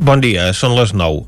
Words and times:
Bon 0.00 0.16
dia, 0.16 0.46
són 0.56 0.72
les 0.78 0.94
9. 0.96 1.26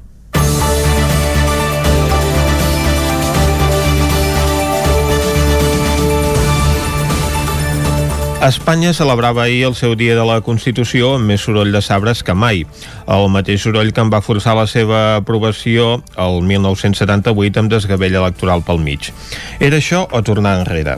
Espanya 8.42 8.94
celebrava 8.96 9.42
ahir 9.44 9.66
el 9.68 9.76
seu 9.76 9.92
dia 9.92 10.16
de 10.16 10.24
la 10.24 10.38
Constitució 10.40 11.12
amb 11.18 11.28
més 11.28 11.44
soroll 11.44 11.68
de 11.68 11.82
sabres 11.84 12.24
que 12.24 12.32
mai. 12.32 12.64
El 13.04 13.28
mateix 13.34 13.60
soroll 13.68 13.92
que 13.92 14.00
en 14.00 14.08
va 14.08 14.24
forçar 14.24 14.56
la 14.56 14.64
seva 14.64 15.02
aprovació 15.20 15.98
el 16.16 16.40
1978 16.40 17.60
amb 17.60 17.76
desgavell 17.76 18.16
electoral 18.24 18.64
pel 18.64 18.80
mig. 18.80 19.12
Era 19.60 19.84
això 19.84 20.06
o 20.08 20.24
tornar 20.24 20.62
enrere? 20.62 20.96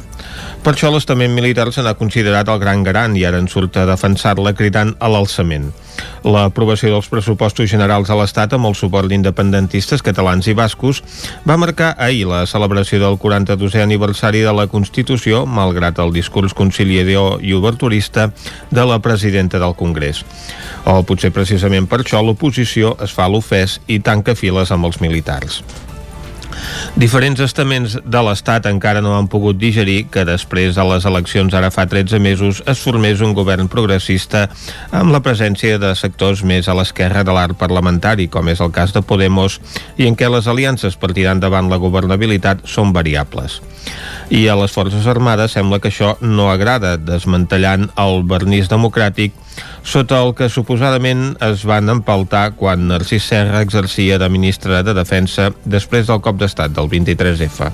Per 0.62 0.76
això 0.76 0.94
l'estament 0.94 1.34
militar 1.34 1.72
se 1.74 1.82
n'ha 1.82 1.98
considerat 1.98 2.54
el 2.54 2.62
gran 2.62 2.86
garant 2.86 3.18
i 3.18 3.26
ara 3.26 3.42
en 3.42 3.50
surt 3.50 3.82
a 3.82 3.90
defensar-la 3.90 4.54
cridant 4.54 4.94
a 5.02 5.10
l'alçament. 5.10 5.72
L'aprovació 6.24 6.90
dels 6.94 7.08
pressupostos 7.12 7.68
generals 7.70 8.10
a 8.10 8.16
l'Estat 8.18 8.54
amb 8.56 8.70
el 8.70 8.76
suport 8.78 9.10
d'independentistes 9.10 10.02
catalans 10.04 10.48
i 10.48 10.56
bascos 10.56 11.02
va 11.48 11.58
marcar 11.60 11.92
ahir 11.98 12.24
la 12.30 12.44
celebració 12.48 13.00
del 13.02 13.18
42è 13.20 13.82
aniversari 13.84 14.40
de 14.44 14.54
la 14.56 14.66
Constitució, 14.72 15.44
malgrat 15.46 16.00
el 16.00 16.14
discurs 16.16 16.56
conciliador 16.56 17.44
i 17.44 17.52
oberturista 17.54 18.30
de 18.70 18.84
la 18.88 19.00
presidenta 19.04 19.60
del 19.60 19.76
Congrés. 19.76 20.24
O 20.88 21.02
potser 21.04 21.32
precisament 21.32 21.88
per 21.88 22.02
això 22.02 22.24
l'oposició 22.24 22.96
es 23.04 23.12
fa 23.12 23.28
l'ofès 23.28 23.80
i 23.86 24.00
tanca 24.00 24.36
files 24.38 24.72
amb 24.72 24.88
els 24.88 25.00
militars. 25.04 25.62
Diferents 27.00 27.40
estaments 27.42 27.96
de 28.04 28.20
l'Estat 28.22 28.68
encara 28.70 29.02
no 29.02 29.16
han 29.16 29.26
pogut 29.30 29.58
digerir 29.58 30.04
que 30.14 30.22
després 30.28 30.76
de 30.76 30.84
les 30.86 31.06
eleccions 31.08 31.54
ara 31.54 31.72
fa 31.74 31.86
13 31.90 32.20
mesos 32.22 32.62
es 32.70 32.82
formés 32.84 33.22
un 33.24 33.34
govern 33.34 33.68
progressista 33.72 34.44
amb 34.94 35.10
la 35.14 35.22
presència 35.24 35.80
de 35.82 35.90
sectors 35.98 36.44
més 36.46 36.68
a 36.68 36.76
l'esquerra 36.78 37.24
de 37.26 37.34
l'art 37.34 37.58
parlamentari, 37.58 38.28
com 38.28 38.48
és 38.52 38.62
el 38.62 38.72
cas 38.74 38.94
de 38.94 39.02
Podemos, 39.02 39.58
i 39.98 40.06
en 40.06 40.14
què 40.14 40.30
les 40.30 40.46
aliances 40.50 40.94
per 40.96 41.12
tirar 41.12 41.34
endavant 41.34 41.70
la 41.72 41.80
governabilitat 41.82 42.62
són 42.68 42.94
variables. 42.94 43.60
I 44.30 44.46
a 44.48 44.56
les 44.56 44.72
Forces 44.72 45.06
Armades 45.10 45.58
sembla 45.58 45.80
que 45.82 45.90
això 45.90 46.14
no 46.22 46.50
agrada, 46.52 46.96
desmantellant 46.96 47.90
el 48.00 48.22
vernís 48.30 48.70
democràtic 48.70 49.34
sota 49.84 50.22
el 50.24 50.32
que 50.34 50.48
suposadament 50.48 51.34
es 51.44 51.62
van 51.68 51.92
empaltar 51.92 52.54
quan 52.56 52.88
Narcís 52.88 53.28
Serra 53.28 53.60
exercia 53.62 54.18
de 54.18 54.28
ministre 54.32 54.82
de 54.82 54.94
Defensa 54.96 55.50
després 55.64 56.08
del 56.08 56.22
cop 56.24 56.40
d'estat 56.40 56.72
del 56.72 56.88
23F. 56.88 57.68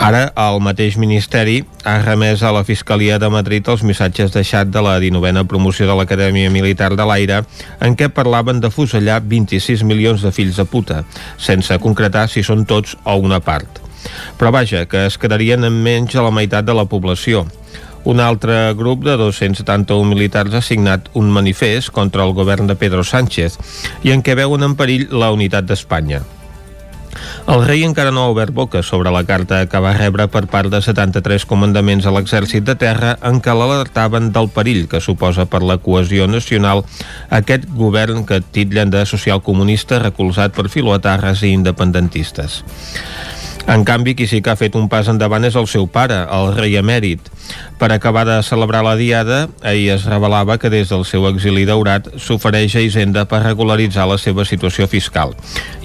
Ara, 0.00 0.30
el 0.38 0.60
mateix 0.62 0.96
Ministeri 0.96 1.60
ha 1.84 1.96
remès 2.02 2.42
a 2.46 2.52
la 2.54 2.62
Fiscalia 2.64 3.18
de 3.18 3.28
Madrid 3.30 3.66
els 3.68 3.82
missatges 3.86 4.32
deixat 4.34 4.70
de 4.70 4.82
la 4.82 4.94
19a 5.02 5.44
promoció 5.50 5.86
de 5.88 5.96
l'Acadèmia 5.98 6.50
Militar 6.50 6.92
de 6.96 7.06
l'Aire 7.06 7.42
en 7.84 7.96
què 7.98 8.08
parlaven 8.08 8.62
de 8.62 8.70
fusellar 8.70 9.20
26 9.26 9.82
milions 9.84 10.22
de 10.22 10.32
fills 10.34 10.56
de 10.56 10.64
puta, 10.64 11.02
sense 11.36 11.78
concretar 11.82 12.28
si 12.30 12.42
són 12.46 12.64
tots 12.66 12.96
o 13.04 13.18
una 13.18 13.42
part. 13.44 13.82
Però 14.38 14.50
vaja, 14.54 14.86
que 14.88 15.04
es 15.06 15.18
quedarien 15.20 15.66
en 15.68 15.82
menys 15.84 16.14
de 16.16 16.24
la 16.24 16.32
meitat 16.32 16.64
de 16.64 16.74
la 16.74 16.86
població, 16.88 17.44
un 18.04 18.20
altre 18.20 18.72
grup 18.74 19.04
de 19.04 19.16
271 19.20 20.08
militars 20.08 20.54
ha 20.54 20.64
signat 20.64 21.08
un 21.14 21.30
manifest 21.30 21.92
contra 21.92 22.24
el 22.24 22.34
govern 22.34 22.66
de 22.66 22.76
Pedro 22.76 23.04
Sánchez 23.04 23.58
i 24.02 24.14
en 24.14 24.24
què 24.24 24.36
veuen 24.38 24.64
en 24.64 24.76
perill 24.76 25.08
la 25.12 25.32
unitat 25.36 25.68
d'Espanya. 25.68 26.22
El 27.50 27.64
rei 27.66 27.82
encara 27.82 28.12
no 28.14 28.22
ha 28.22 28.30
obert 28.30 28.54
boca 28.54 28.82
sobre 28.86 29.10
la 29.10 29.24
carta 29.26 29.64
que 29.66 29.80
va 29.82 29.96
rebre 29.96 30.28
per 30.30 30.44
part 30.52 30.70
de 30.70 30.80
73 30.84 31.44
comandaments 31.50 32.06
a 32.06 32.12
l'exèrcit 32.14 32.64
de 32.66 32.76
terra 32.78 33.16
en 33.26 33.40
què 33.42 33.54
l'alertaven 33.56 34.30
del 34.36 34.50
perill 34.54 34.86
que 34.92 35.02
suposa 35.02 35.48
per 35.50 35.62
la 35.66 35.80
cohesió 35.82 36.28
nacional 36.30 36.84
aquest 37.40 37.66
govern 37.74 38.24
que 38.28 38.40
titllen 38.40 38.94
de 38.94 39.02
socialcomunista 39.06 39.98
recolzat 40.04 40.54
per 40.54 40.70
filoatarres 40.70 41.42
i 41.42 41.52
independentistes. 41.56 42.62
En 43.70 43.84
canvi, 43.86 44.16
qui 44.18 44.26
sí 44.26 44.40
que 44.42 44.50
ha 44.50 44.58
fet 44.58 44.74
un 44.74 44.88
pas 44.90 45.06
endavant 45.06 45.44
és 45.46 45.54
el 45.54 45.68
seu 45.70 45.84
pare, 45.86 46.16
el 46.34 46.48
rei 46.56 46.72
emèrit. 46.80 47.28
Per 47.78 47.86
acabar 47.94 48.24
de 48.26 48.40
celebrar 48.42 48.80
la 48.82 48.96
diada, 48.98 49.44
ahir 49.62 49.92
es 49.94 50.06
revelava 50.10 50.56
que 50.58 50.72
des 50.74 50.90
del 50.90 51.04
seu 51.06 51.28
exili 51.28 51.62
daurat 51.68 52.08
s'ofereix 52.18 52.74
a 52.74 52.82
Hisenda 52.82 53.24
per 53.30 53.44
regularitzar 53.44 54.08
la 54.10 54.18
seva 54.18 54.42
situació 54.44 54.88
fiscal 54.90 55.36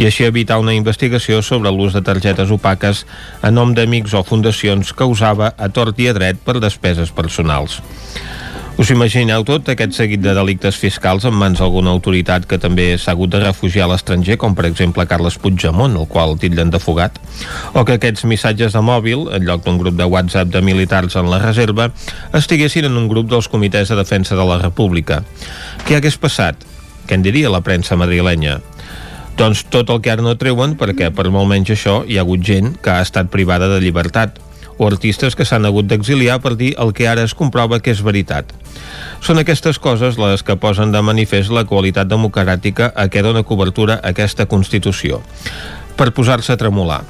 i 0.01 0.07
així 0.09 0.25
evitar 0.25 0.57
una 0.63 0.73
investigació 0.73 1.43
sobre 1.45 1.69
l'ús 1.69 1.93
de 1.93 2.01
targetes 2.01 2.49
opaques 2.49 3.05
a 3.45 3.53
nom 3.53 3.75
d'amics 3.77 4.17
o 4.17 4.23
fundacions 4.25 4.89
que 4.89 5.05
usava 5.05 5.53
a 5.53 5.69
tort 5.69 6.01
i 6.01 6.09
a 6.09 6.17
dret 6.17 6.41
per 6.41 6.57
despeses 6.57 7.13
personals. 7.13 7.83
Us 8.75 8.89
imagineu 8.91 9.39
tot 9.47 9.69
aquest 9.71 9.93
seguit 9.95 10.19
de 10.19 10.33
delictes 10.35 10.75
fiscals 10.75 11.23
en 11.23 11.31
mans 11.39 11.61
d'alguna 11.61 11.93
autoritat 11.95 12.43
que 12.43 12.57
també 12.59 12.89
s'ha 12.99 13.13
hagut 13.13 13.31
de 13.31 13.39
refugiar 13.39 13.85
a 13.85 13.93
l'estranger, 13.93 14.35
com 14.35 14.51
per 14.51 14.65
exemple 14.67 15.05
Carles 15.07 15.37
Puigdemont, 15.39 15.95
el 15.95 16.09
qual 16.11 16.35
titllen 16.41 16.73
de 16.73 16.81
fugat? 16.83 17.15
O 17.71 17.85
que 17.87 17.95
aquests 17.95 18.25
missatges 18.27 18.75
de 18.75 18.81
mòbil, 18.83 19.29
en 19.31 19.47
lloc 19.47 19.63
d'un 19.63 19.79
grup 19.79 19.95
de 19.95 20.09
WhatsApp 20.11 20.51
de 20.51 20.59
militars 20.59 21.15
en 21.15 21.31
la 21.31 21.39
reserva, 21.39 21.87
estiguessin 22.35 22.89
en 22.89 22.99
un 22.99 23.07
grup 23.07 23.31
dels 23.31 23.47
comitès 23.47 23.93
de 23.93 23.95
defensa 23.95 24.35
de 24.35 24.43
la 24.43 24.59
República. 24.59 25.21
Què 25.87 25.95
hagués 25.95 26.19
passat? 26.19 26.67
Què 27.07 27.15
en 27.15 27.23
diria 27.23 27.53
la 27.53 27.63
premsa 27.63 27.95
madrilenya? 27.95 28.59
Doncs 29.39 29.65
tot 29.71 29.87
el 29.91 30.03
que 30.03 30.11
ara 30.11 30.23
no 30.23 30.35
treuen 30.35 30.75
perquè 30.75 31.13
per 31.15 31.29
molt 31.31 31.47
menys 31.47 31.71
això 31.71 32.01
hi 32.03 32.19
ha 32.19 32.27
hagut 32.27 32.43
gent 32.43 32.75
que 32.83 32.91
ha 32.91 33.07
estat 33.07 33.31
privada 33.31 33.71
de 33.71 33.79
llibertat 33.79 34.43
o 34.77 34.87
artistes 34.87 35.35
que 35.35 35.45
s'han 35.45 35.65
hagut 35.65 35.87
d'exiliar 35.87 36.39
per 36.43 36.55
dir 36.59 36.73
el 36.81 36.93
que 36.93 37.07
ara 37.07 37.23
es 37.23 37.33
comprova 37.33 37.79
que 37.79 37.93
és 37.95 38.03
veritat. 38.03 38.51
Són 39.23 39.39
aquestes 39.39 39.79
coses 39.79 40.19
les 40.21 40.43
que 40.43 40.57
posen 40.59 40.91
de 40.91 41.01
manifest 41.01 41.53
la 41.53 41.65
qualitat 41.65 42.09
democràtica 42.11 42.91
a 42.95 43.07
què 43.07 43.23
dona 43.25 43.43
cobertura 43.43 43.99
aquesta 44.03 44.45
Constitució. 44.45 45.21
Per 45.95 46.11
posar-se 46.11 46.53
a 46.53 46.59
tremolar. 46.59 47.03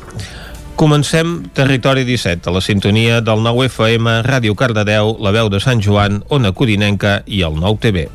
Comencem 0.75 1.45
Territori 1.55 2.03
17, 2.03 2.49
a 2.49 2.51
la 2.51 2.61
sintonia 2.61 3.21
del 3.23 3.41
9 3.43 3.69
FM, 3.69 4.17
Ràdio 4.27 4.57
Cardedeu, 4.59 5.15
la 5.23 5.31
veu 5.31 5.47
de 5.49 5.61
Sant 5.63 5.79
Joan, 5.79 6.19
Ona 6.27 6.51
Codinenca 6.51 7.21
i 7.25 7.41
el 7.47 7.55
9 7.61 7.79
TV. 7.79 8.05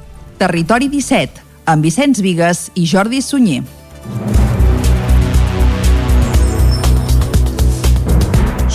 Territori 0.41 0.93
17, 0.93 1.41
amb 1.73 1.89
Vicenç 1.89 2.21
Vigues 2.21 2.69
i 2.77 2.85
Jordi 2.85 3.25
Sunyer. 3.25 3.65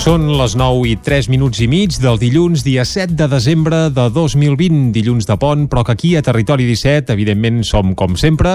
Són 0.06 0.28
les 0.38 0.54
9 0.54 0.84
i 0.86 0.92
3 1.02 1.32
minuts 1.34 1.58
i 1.64 1.66
mig 1.66 1.96
del 1.98 2.20
dilluns, 2.22 2.62
dia 2.62 2.84
7 2.86 3.16
de 3.18 3.26
desembre 3.26 3.88
de 3.90 4.04
2020, 4.14 4.92
dilluns 4.94 5.26
de 5.26 5.34
pont, 5.42 5.64
però 5.66 5.82
que 5.82 5.96
aquí 5.96 6.12
a 6.14 6.22
Territori 6.22 6.68
17, 6.68 7.10
evidentment, 7.10 7.64
som, 7.66 7.96
com 7.98 8.14
sempre, 8.14 8.52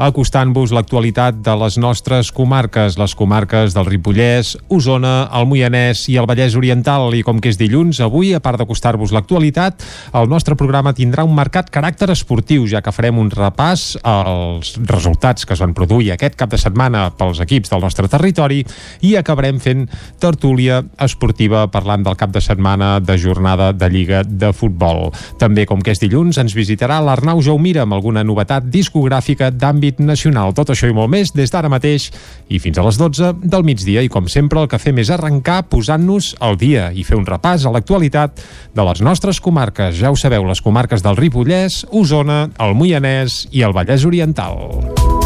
acostant-vos 0.00 0.72
l'actualitat 0.72 1.42
de 1.44 1.56
les 1.60 1.76
nostres 1.76 2.30
comarques, 2.32 2.96
les 2.96 3.14
comarques 3.20 3.76
del 3.76 3.84
Ripollès, 3.84 4.54
Osona, 4.72 5.26
el 5.36 5.44
Moianès 5.50 6.06
i 6.08 6.16
el 6.16 6.24
Vallès 6.30 6.56
Oriental. 6.56 7.12
I 7.12 7.20
com 7.20 7.36
que 7.36 7.52
és 7.52 7.60
dilluns, 7.60 8.00
avui, 8.00 8.32
a 8.32 8.40
part 8.40 8.62
d'acostar-vos 8.62 9.12
l'actualitat, 9.12 9.84
el 10.16 10.32
nostre 10.32 10.56
programa 10.56 10.96
tindrà 10.96 11.28
un 11.28 11.36
marcat 11.36 11.68
caràcter 11.68 12.08
esportiu, 12.16 12.64
ja 12.64 12.80
que 12.80 12.96
farem 12.96 13.20
un 13.20 13.28
repàs 13.28 13.98
als 14.00 14.72
resultats 14.88 15.44
que 15.44 15.52
es 15.52 15.66
van 15.66 15.76
produir 15.76 16.14
aquest 16.16 16.40
cap 16.40 16.56
de 16.56 16.64
setmana 16.64 17.10
pels 17.20 17.44
equips 17.44 17.76
del 17.76 17.84
nostre 17.84 18.08
territori 18.08 18.64
i 19.04 19.14
acabarem 19.20 19.60
fent 19.60 19.84
tertúlia 20.16 20.80
esportiva 21.02 21.64
parlant 21.72 22.04
del 22.04 22.16
cap 22.20 22.32
de 22.34 22.42
setmana 22.44 22.98
de 23.00 23.16
jornada 23.18 23.72
de 23.72 23.88
Lliga 23.90 24.22
de 24.24 24.52
Futbol. 24.52 25.10
També, 25.40 25.66
com 25.66 25.82
que 25.82 25.94
és 25.94 26.02
dilluns, 26.02 26.38
ens 26.38 26.54
visitarà 26.56 27.00
l'Arnau 27.02 27.42
Jaumira 27.42 27.84
amb 27.84 27.96
alguna 27.96 28.24
novetat 28.24 28.68
discogràfica 28.70 29.50
d'àmbit 29.50 30.00
nacional. 30.04 30.54
Tot 30.54 30.74
això 30.74 30.90
i 30.90 30.96
molt 30.96 31.12
més 31.12 31.34
des 31.34 31.52
d'ara 31.52 31.72
mateix 31.72 32.10
i 32.48 32.60
fins 32.62 32.78
a 32.78 32.86
les 32.86 33.00
12 33.00 33.34
del 33.42 33.66
migdia. 33.66 34.04
I 34.04 34.12
com 34.12 34.28
sempre, 34.28 34.62
el 34.62 34.70
que 34.70 34.80
fem 34.82 35.02
és 35.02 35.10
arrencar 35.10 35.64
posant-nos 35.72 36.34
al 36.44 36.58
dia 36.60 36.90
i 36.92 37.04
fer 37.06 37.18
un 37.18 37.26
repàs 37.28 37.66
a 37.66 37.74
l'actualitat 37.74 38.42
de 38.74 38.88
les 38.90 39.02
nostres 39.02 39.40
comarques. 39.40 39.96
Ja 40.00 40.12
ho 40.12 40.18
sabeu, 40.20 40.46
les 40.46 40.62
comarques 40.64 41.02
del 41.04 41.18
Ripollès, 41.18 41.84
Osona, 41.90 42.48
el 42.60 42.76
Moianès 42.78 43.44
i 43.52 43.66
el 43.66 43.76
Vallès 43.76 44.06
Oriental. 44.06 45.23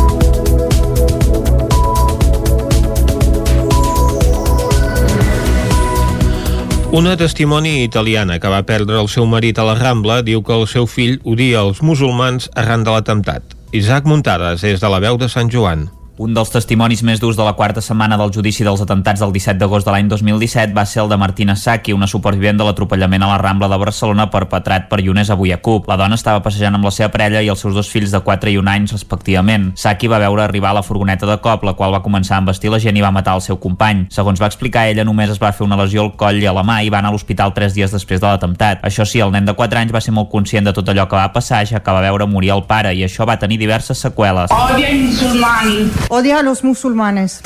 Una 6.90 7.18
testimoni 7.20 7.82
italiana 7.84 8.38
que 8.40 8.48
va 8.48 8.62
perdre 8.64 8.96
el 8.96 9.10
seu 9.12 9.26
marit 9.28 9.58
a 9.60 9.64
la 9.68 9.74
Rambla 9.76 10.22
diu 10.24 10.40
que 10.40 10.54
el 10.56 10.64
seu 10.70 10.86
fill 10.88 11.18
odia 11.28 11.60
els 11.60 11.82
musulmans 11.84 12.48
arran 12.56 12.86
de 12.86 12.94
l'atemptat. 12.94 13.44
Isaac 13.76 14.08
Muntades, 14.08 14.64
és 14.64 14.80
de 14.80 14.88
la 14.88 15.02
veu 15.04 15.20
de 15.20 15.28
Sant 15.28 15.52
Joan. 15.52 15.90
Un 16.18 16.32
dels 16.34 16.50
testimonis 16.50 17.04
més 17.06 17.20
durs 17.22 17.36
de 17.38 17.44
la 17.46 17.52
quarta 17.54 17.78
setmana 17.78 18.16
del 18.18 18.32
judici 18.34 18.64
dels 18.66 18.80
atentats 18.82 19.20
del 19.22 19.30
17 19.30 19.60
d'agost 19.60 19.86
de 19.86 19.92
l'any 19.94 20.08
2017 20.10 20.72
va 20.74 20.82
ser 20.82 21.04
el 21.04 21.10
de 21.12 21.16
Martina 21.16 21.54
Saki, 21.54 21.92
una 21.94 22.08
supervivent 22.10 22.58
de 22.58 22.64
l'atropellament 22.66 23.22
a 23.22 23.28
la 23.30 23.36
Rambla 23.38 23.68
de 23.70 23.76
Barcelona 23.78 24.26
perpetrat 24.26 24.88
per 24.90 24.98
Younes 24.98 25.30
Abuyacup. 25.30 25.86
La 25.86 25.94
dona 26.00 26.16
estava 26.18 26.40
passejant 26.42 26.74
amb 26.74 26.88
la 26.88 26.90
seva 26.90 27.12
parella 27.14 27.38
i 27.38 27.50
els 27.52 27.62
seus 27.62 27.76
dos 27.78 27.86
fills 27.86 28.10
de 28.10 28.18
4 28.18 28.50
i 28.50 28.58
1 28.58 28.70
anys 28.72 28.96
respectivament. 28.96 29.68
Saki 29.78 30.10
va 30.10 30.18
veure 30.18 30.42
arribar 30.42 30.72
la 30.74 30.82
furgoneta 30.82 31.28
de 31.30 31.36
cop, 31.38 31.62
la 31.62 31.76
qual 31.78 31.94
va 31.94 32.02
començar 32.02 32.34
a 32.34 32.42
embestir 32.42 32.74
la 32.74 32.82
gent 32.82 32.98
i 32.98 33.06
va 33.06 33.14
matar 33.14 33.36
el 33.38 33.44
seu 33.46 33.60
company. 33.62 34.08
Segons 34.10 34.42
va 34.42 34.50
explicar, 34.50 34.88
ella 34.90 35.06
només 35.06 35.30
es 35.30 35.38
va 35.38 35.52
fer 35.54 35.68
una 35.68 35.78
lesió 35.78 36.02
al 36.02 36.16
coll 36.18 36.42
i 36.42 36.50
a 36.50 36.56
la 36.56 36.66
mà 36.66 36.80
i 36.82 36.90
va 36.90 36.98
anar 36.98 37.14
a 37.14 37.14
l'hospital 37.14 37.54
3 37.54 37.78
dies 37.78 37.94
després 37.94 38.18
de 38.18 38.26
l'atemptat. 38.26 38.82
Això 38.82 39.06
sí, 39.06 39.22
el 39.22 39.30
nen 39.30 39.46
de 39.46 39.54
4 39.54 39.84
anys 39.84 39.94
va 39.94 40.02
ser 40.02 40.16
molt 40.18 40.34
conscient 40.34 40.66
de 40.66 40.74
tot 40.74 40.90
allò 40.90 41.06
que 41.06 41.14
va 41.14 41.30
passar, 41.30 41.62
ja 41.62 41.78
que 41.78 41.94
va 41.94 42.02
veure 42.02 42.26
morir 42.26 42.50
el 42.58 42.66
pare 42.66 42.90
i 42.98 43.06
això 43.06 43.22
va 43.22 43.38
tenir 43.38 43.62
diverses 43.62 44.02
seqüeles. 44.02 44.50
Odia. 44.50 46.07
Odia 46.10 46.42
los 46.42 46.64
musulmanes. 46.64 47.40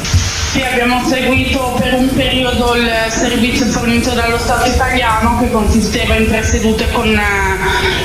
Sì, 0.52 0.62
abbiamo 0.62 1.02
seguito 1.08 1.76
per 1.80 1.94
un 1.94 2.08
periodo 2.14 2.76
il 2.76 2.88
servizio 3.08 3.66
fornito 3.66 4.10
dallo 4.10 4.38
Stato 4.38 4.70
italiano 4.70 5.38
che 5.40 5.50
consisteva 5.50 6.14
in 6.14 6.26
tre 6.26 6.44
sedute 6.44 6.88
con 6.92 7.08
eh, 7.08 7.51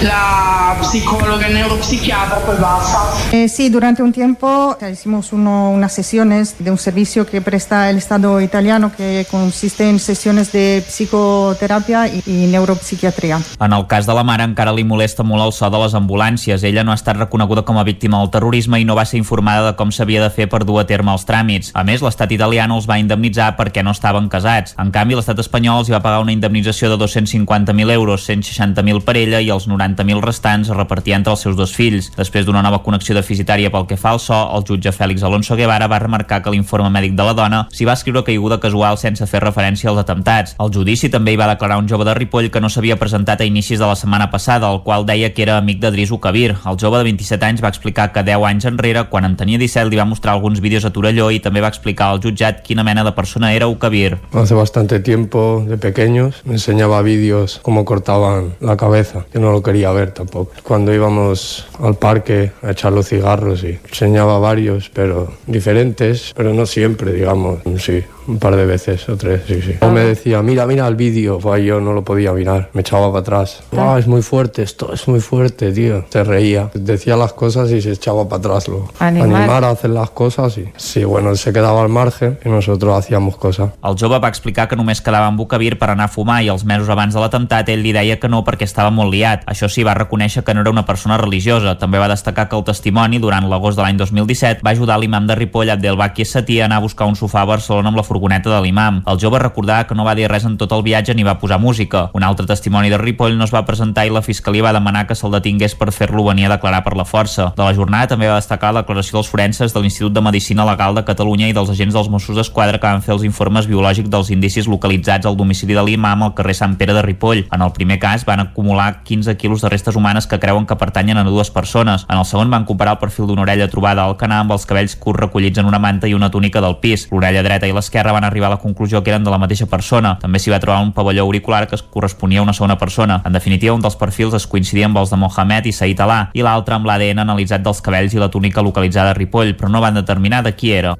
la 0.01 0.77
psicologa 0.81 1.47
e 1.47 1.53
neuropsiquiatra, 1.53 2.37
poi 2.37 2.57
basta. 2.57 2.99
Eh, 3.31 3.47
sí, 3.49 3.69
durante 3.69 4.03
un 4.03 4.11
tiempo 4.11 4.77
hicimos 4.91 5.33
uno, 5.33 5.71
unas 5.71 5.93
sesiones 5.93 6.55
de 6.59 6.71
un 6.71 6.77
servicio 6.77 7.25
que 7.25 7.41
presta 7.41 7.89
el 7.89 7.97
Estado 7.97 8.39
italiano 8.41 8.91
que 8.95 9.25
consiste 9.29 9.89
en 9.89 9.99
sesiones 9.99 10.51
de 10.51 10.83
psicoterapia 10.87 12.07
y, 12.07 12.23
y 12.25 12.47
neuropsiquiatría. 12.47 13.39
En 13.59 13.73
el 13.73 13.87
cas 13.87 14.05
de 14.05 14.13
la 14.13 14.23
mare 14.23 14.43
encara 14.43 14.71
li 14.73 14.83
molesta 14.83 15.23
molt 15.23 15.43
el 15.43 15.53
so 15.53 15.69
de 15.69 15.79
les 15.81 15.93
ambulàncies. 15.97 16.63
Ella 16.63 16.83
no 16.83 16.91
ha 16.91 16.97
estat 16.97 17.17
reconeguda 17.17 17.63
com 17.65 17.77
a 17.77 17.83
víctima 17.83 18.19
del 18.21 18.31
terrorisme 18.31 18.79
i 18.79 18.85
no 18.85 18.95
va 18.95 19.05
ser 19.05 19.19
informada 19.19 19.71
de 19.71 19.75
com 19.77 19.91
s'havia 19.91 20.23
de 20.23 20.29
fer 20.29 20.47
per 20.49 20.63
dur 20.65 20.79
a 20.81 20.85
terme 20.87 21.11
els 21.11 21.25
tràmits. 21.27 21.71
A 21.73 21.83
més, 21.83 22.01
l'estat 22.05 22.31
italià 22.31 22.67
no 22.67 22.77
els 22.77 22.87
va 22.89 22.99
indemnitzar 23.01 23.55
perquè 23.57 23.83
no 23.83 23.91
estaven 23.91 24.29
casats. 24.29 24.75
En 24.79 24.91
canvi, 24.91 25.17
l'estat 25.17 25.39
espanyol 25.39 25.81
els 25.81 25.89
hi 25.89 25.95
va 25.97 26.03
pagar 26.05 26.21
una 26.23 26.35
indemnització 26.35 26.89
de 26.93 26.97
250.000 27.03 27.91
euros, 27.91 28.27
160.000 28.29 29.03
per 29.03 29.17
ella 29.17 29.41
i 29.41 29.51
els 29.53 29.66
90.000 29.67 30.23
restants 30.23 30.69
a 30.69 30.77
repartir 30.77 31.13
entre 31.17 31.33
els 31.35 31.43
seus 31.43 31.57
dos 31.57 31.73
fills. 31.75 32.09
Després 32.17 32.45
d'una 32.47 32.63
nova 32.65 32.81
connexió 32.85 33.15
deficitària 33.15 33.71
pel 33.73 33.87
que 33.89 33.97
fa 33.99 34.15
al 34.15 34.21
so, 34.23 34.37
el 34.55 34.65
jutge 34.67 34.93
Fèlix 34.95 35.23
Alonso 35.23 35.55
Guevara 35.55 35.87
va 35.91 35.99
remarcar 35.99 36.41
que 36.43 36.53
l'informe 36.53 36.89
mèdic 36.93 37.15
de 37.17 37.27
la 37.27 37.35
dona 37.37 37.61
s'hi 37.73 37.87
va 37.87 37.97
escriure 37.97 38.23
caiguda 38.25 38.59
casual 38.63 38.97
sense 38.97 39.27
fer 39.27 39.41
referència 39.43 39.91
als 39.91 40.01
atemptats. 40.01 40.55
El 40.63 40.71
judici 40.73 41.11
també 41.13 41.33
hi 41.33 41.39
va 41.39 41.49
declarar 41.51 41.77
un 41.81 41.87
jove 41.89 42.07
de 42.07 42.15
Ripoll 42.17 42.49
que 42.51 42.61
no 42.63 42.69
s'havia 42.69 42.99
presentat 42.99 43.41
a 43.41 43.47
inicis 43.47 43.79
de 43.79 43.85
la 43.85 43.95
setmana 43.99 44.29
passada, 44.31 44.71
el 44.71 44.81
qual 44.83 45.05
deia 45.05 45.33
que 45.33 45.43
era 45.43 45.57
amic 45.57 45.81
de 45.83 45.91
Drisu 45.91 46.19
Kabir. 46.19 46.55
El 46.65 46.79
jove 46.79 46.97
de 46.99 47.09
27 47.09 47.45
anys 47.45 47.63
va 47.63 47.71
explicar 47.73 48.11
que 48.13 48.23
10 48.23 48.45
anys 48.49 48.69
enrere, 48.69 49.07
quan 49.11 49.25
en 49.25 49.35
tenia 49.37 49.59
17, 49.59 49.89
li 49.91 49.99
va 49.99 50.05
mostrar 50.05 50.33
alguns 50.33 50.61
vídeos 50.61 50.85
a 50.85 50.93
Torelló 50.93 51.29
i 51.31 51.41
també 51.43 51.61
va 51.61 51.71
explicar 51.73 52.11
al 52.11 52.21
jutjat 52.23 52.63
quina 52.63 52.85
mena 52.87 53.03
de 53.03 53.13
persona 53.17 53.53
era 53.53 53.67
Ukabir. 53.67 54.17
Hace 54.33 54.53
bastante 54.53 54.99
tiempo, 54.99 55.63
de 55.67 55.77
pequeños, 55.77 56.41
me 56.45 56.53
enseñaba 56.53 57.01
vídeos 57.01 57.59
cómo 57.61 57.85
cortaban 57.85 58.55
la 58.59 58.77
cabeza. 58.77 59.25
Yo 59.33 59.39
no 59.39 59.51
lo 59.57 59.63
quería 59.63 59.91
ver 59.91 60.11
tampoco. 60.11 60.51
Cuando 60.61 60.93
íbamos 60.93 61.67
al 61.79 61.95
parque 61.95 62.51
a 62.61 62.71
echar 62.71 62.93
los 62.93 63.07
cigarros 63.07 63.63
y 63.63 63.79
enseñaba 63.89 64.37
varios, 64.37 64.89
pero 64.89 65.33
diferentes, 65.47 66.33
pero 66.35 66.53
no 66.53 66.65
siempre, 66.65 67.11
digamos, 67.11 67.59
sí, 67.79 68.03
un 68.27 68.39
par 68.39 68.55
de 68.55 68.65
veces 68.65 69.07
o 69.09 69.17
tres, 69.17 69.41
sí, 69.47 69.61
sí. 69.61 69.75
O 69.81 69.89
me 69.89 70.01
decía, 70.01 70.41
mira, 70.41 70.65
mira 70.65 70.87
el 70.87 70.95
vídeo, 70.95 71.39
pues 71.39 71.63
yo 71.63 71.79
no 71.79 71.93
lo 71.93 72.03
podía 72.03 72.33
mirar, 72.33 72.69
me 72.73 72.81
echaba 72.81 73.07
para 73.07 73.21
atrás. 73.21 73.63
Ah, 73.75 73.95
es 73.99 74.07
muy 74.07 74.21
fuerte, 74.21 74.63
esto 74.63 74.93
es 74.93 75.07
muy 75.07 75.19
fuerte, 75.19 75.71
tío. 75.71 76.05
Se 76.09 76.23
reía, 76.23 76.69
decía 76.73 77.15
las 77.15 77.33
cosas 77.33 77.71
y 77.71 77.81
se 77.81 77.91
echaba 77.91 78.27
para 78.27 78.39
atrás. 78.39 78.67
Lo 78.67 78.89
Animar. 78.99 79.41
animar 79.41 79.63
a 79.63 79.69
hacer 79.71 79.91
las 79.91 80.09
cosas 80.11 80.57
y 80.57 80.65
sí, 80.77 81.03
bueno, 81.03 81.29
él 81.29 81.37
se 81.37 81.53
quedaba 81.53 81.81
al 81.81 81.89
margen 81.89 82.37
y 82.43 82.49
nosotros 82.49 82.97
hacíamos 82.97 83.37
cosas. 83.37 83.71
El 83.83 83.95
jove 83.97 84.19
va 84.19 84.27
explicar 84.27 84.67
que 84.67 84.75
només 84.75 85.01
quedava 85.01 85.27
amb 85.27 85.37
Bucavir 85.39 85.77
per 85.79 85.91
anar 85.93 86.09
a 86.09 86.11
fumar 86.11 86.41
i 86.43 86.49
els 86.49 86.65
mesos 86.65 86.89
abans 86.89 87.13
de 87.13 87.21
l'atemptat 87.21 87.69
ell 87.69 87.81
li 87.83 87.93
deia 87.93 88.19
que 88.19 88.29
no 88.29 88.43
perquè 88.43 88.65
estava 88.67 88.91
molt 88.91 89.13
liat. 89.13 89.43
Això 89.47 89.69
sí, 89.69 89.83
va 89.87 89.93
reconèixer 89.93 90.43
que 90.43 90.53
no 90.53 90.61
era 90.61 90.71
una 90.73 90.85
persona 90.85 91.17
religiosa. 91.17 91.77
També 91.79 91.99
va 91.99 92.09
destacar 92.11 92.47
que 92.49 92.57
el 92.57 92.63
testimoni, 92.67 93.19
durant 93.19 93.47
l'agost 93.49 93.77
de 93.77 93.83
l'any 93.85 93.97
2017, 93.97 94.61
va 94.65 94.71
ajudar 94.71 94.99
l'imam 94.99 95.27
de 95.27 95.35
Ripoll, 95.35 95.69
Abdelbaki 95.69 96.25
Sati, 96.25 96.59
a 96.61 96.65
anar 96.65 96.81
a 96.81 96.85
buscar 96.85 97.07
un 97.07 97.15
sofà 97.15 97.41
a 97.41 97.49
Barcelona 97.49 97.89
amb 97.89 97.97
la 97.97 98.03
furgoneta 98.17 98.49
de 98.49 98.61
l'imam. 98.65 99.01
El 99.05 99.19
jove 99.21 99.39
recordava 99.39 99.85
que 99.87 99.95
no 99.95 100.05
va 100.05 100.15
dir 100.17 100.27
res 100.29 100.45
en 100.45 100.57
tot 100.57 100.71
el 100.73 100.83
viatge 100.83 101.13
ni 101.13 101.23
va 101.23 101.37
posar 101.39 101.59
música. 101.61 102.09
Un 102.17 102.23
altre 102.25 102.47
testimoni 102.49 102.89
de 102.89 102.97
Ripoll 102.97 103.37
no 103.37 103.45
es 103.45 103.53
va 103.53 103.63
presentar 103.65 104.07
i 104.07 104.13
la 104.13 104.23
fiscalia 104.25 104.65
va 104.65 104.73
demanar 104.73 105.05
que 105.07 105.15
se'l 105.15 105.31
detingués 105.31 105.75
per 105.77 105.91
fer-lo 105.93 106.25
venir 106.25 106.47
a 106.47 106.55
declarar 106.55 106.83
per 106.83 106.95
la 106.97 107.05
força. 107.05 107.51
De 107.55 107.63
la 107.63 107.75
jornada 107.77 108.09
també 108.13 108.27
va 108.27 108.39
destacar 108.39 108.73
la 108.73 108.81
declaració 108.81 109.19
dels 109.19 109.29
forenses 109.29 109.73
de 109.73 109.83
l'Institut 109.83 110.13
de 110.13 110.23
Medicina 110.25 110.65
Legal 110.65 110.95
de 110.95 111.05
Catalunya 111.05 111.49
i 111.51 111.53
dels 111.53 111.69
agents 111.69 111.93
dels 111.93 112.09
Mossos 112.09 112.35
d'Esquadra 112.35 112.79
que 112.81 112.87
van 112.87 113.05
fer 113.05 113.13
els 113.13 113.25
informes 113.27 113.67
biològics 113.69 114.09
dels 114.09 114.31
indicis 114.33 114.67
localitzats 114.67 115.29
al 115.29 115.37
domicili 115.37 115.77
de 115.77 115.83
l'imam 115.85 116.23
al 116.23 116.33
carrer 116.33 116.57
Sant 116.57 116.77
Pere 116.77 116.95
de 116.97 117.05
Ripoll. 117.05 117.45
En 117.53 117.61
el 117.61 117.73
primer 117.75 117.99
cas 117.99 118.25
van 118.25 118.41
acumular 118.41 119.03
15 119.03 119.37
quilos 119.37 119.61
de 119.61 119.69
restes 119.69 119.95
humanes 119.95 120.27
que 120.27 120.39
creuen 120.39 120.65
que 120.65 120.75
pertanyen 120.75 121.17
a 121.17 121.23
dues 121.23 121.51
persones. 121.51 122.05
En 122.09 122.17
el 122.17 122.25
segon 122.25 122.49
van 122.49 122.65
comparar 122.65 122.97
el 122.97 123.03
perfil 123.03 123.27
d'una 123.27 123.45
orella 123.45 123.69
trobada 123.69 124.03
al 124.03 124.17
canà 124.17 124.41
amb 124.41 124.55
els 124.55 124.65
cabells 124.65 124.95
curts 124.95 125.21
recollits 125.21 125.59
en 125.59 125.69
una 125.69 125.79
manta 125.79 126.07
i 126.07 126.13
una 126.13 126.31
túnica 126.31 126.61
del 126.61 126.77
pis. 126.81 127.07
L'orella 127.11 127.43
dreta 127.43 127.67
i 127.67 127.75
l'esquerra 127.75 128.06
van 128.13 128.23
arribar 128.23 128.47
a 128.47 128.55
la 128.55 128.59
conclusió 128.61 129.03
que 129.03 129.11
eren 129.11 129.23
de 129.23 129.31
la 129.31 129.39
mateixa 129.41 129.65
persona. 129.65 130.17
També 130.21 130.39
s'hi 130.39 130.53
va 130.53 130.59
trobar 130.63 130.81
un 130.83 130.93
pavelló 130.93 131.23
auricular 131.23 131.67
que 131.67 131.75
es 131.75 131.83
corresponia 131.83 132.39
a 132.39 132.43
una 132.43 132.53
segona 132.53 132.77
persona. 132.77 133.21
En 133.25 133.33
definitiva, 133.33 133.75
un 133.75 133.81
dels 133.81 133.95
perfils 133.95 134.33
es 134.37 134.47
coincidia 134.47 134.85
amb 134.85 134.97
els 134.97 135.11
de 135.13 135.17
Mohamed 135.17 135.67
i 135.67 135.73
Said 135.73 135.99
Alà 136.03 136.19
i 136.33 136.45
l'altre 136.45 136.75
amb 136.77 136.87
l'ADN 136.87 137.23
analitzat 137.23 137.63
dels 137.65 137.81
cabells 137.81 138.13
i 138.13 138.21
la 138.21 138.31
túnica 138.31 138.61
localitzada 138.61 139.11
a 139.11 139.17
Ripoll, 139.17 139.55
però 139.57 139.71
no 139.71 139.81
van 139.81 139.99
determinar 139.99 140.43
de 140.43 140.53
qui 140.55 140.73
era. 140.73 140.95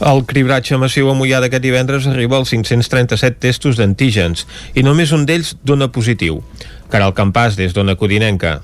El 0.00 0.24
cribratge 0.28 0.78
massiu 0.80 1.10
a 1.10 1.16
Mollà 1.16 1.40
d'aquest 1.42 1.64
divendres 1.64 2.06
arriba 2.08 2.38
als 2.38 2.52
537 2.54 3.40
testos 3.40 3.76
d'antígens 3.80 4.46
i 4.74 4.84
només 4.86 5.12
un 5.12 5.26
d'ells 5.28 5.56
dona 5.64 5.90
positiu. 5.92 6.40
Caral 6.92 7.14
Campàs, 7.16 7.58
des 7.58 7.74
d'Ona 7.74 7.96
Codinenca. 7.96 8.60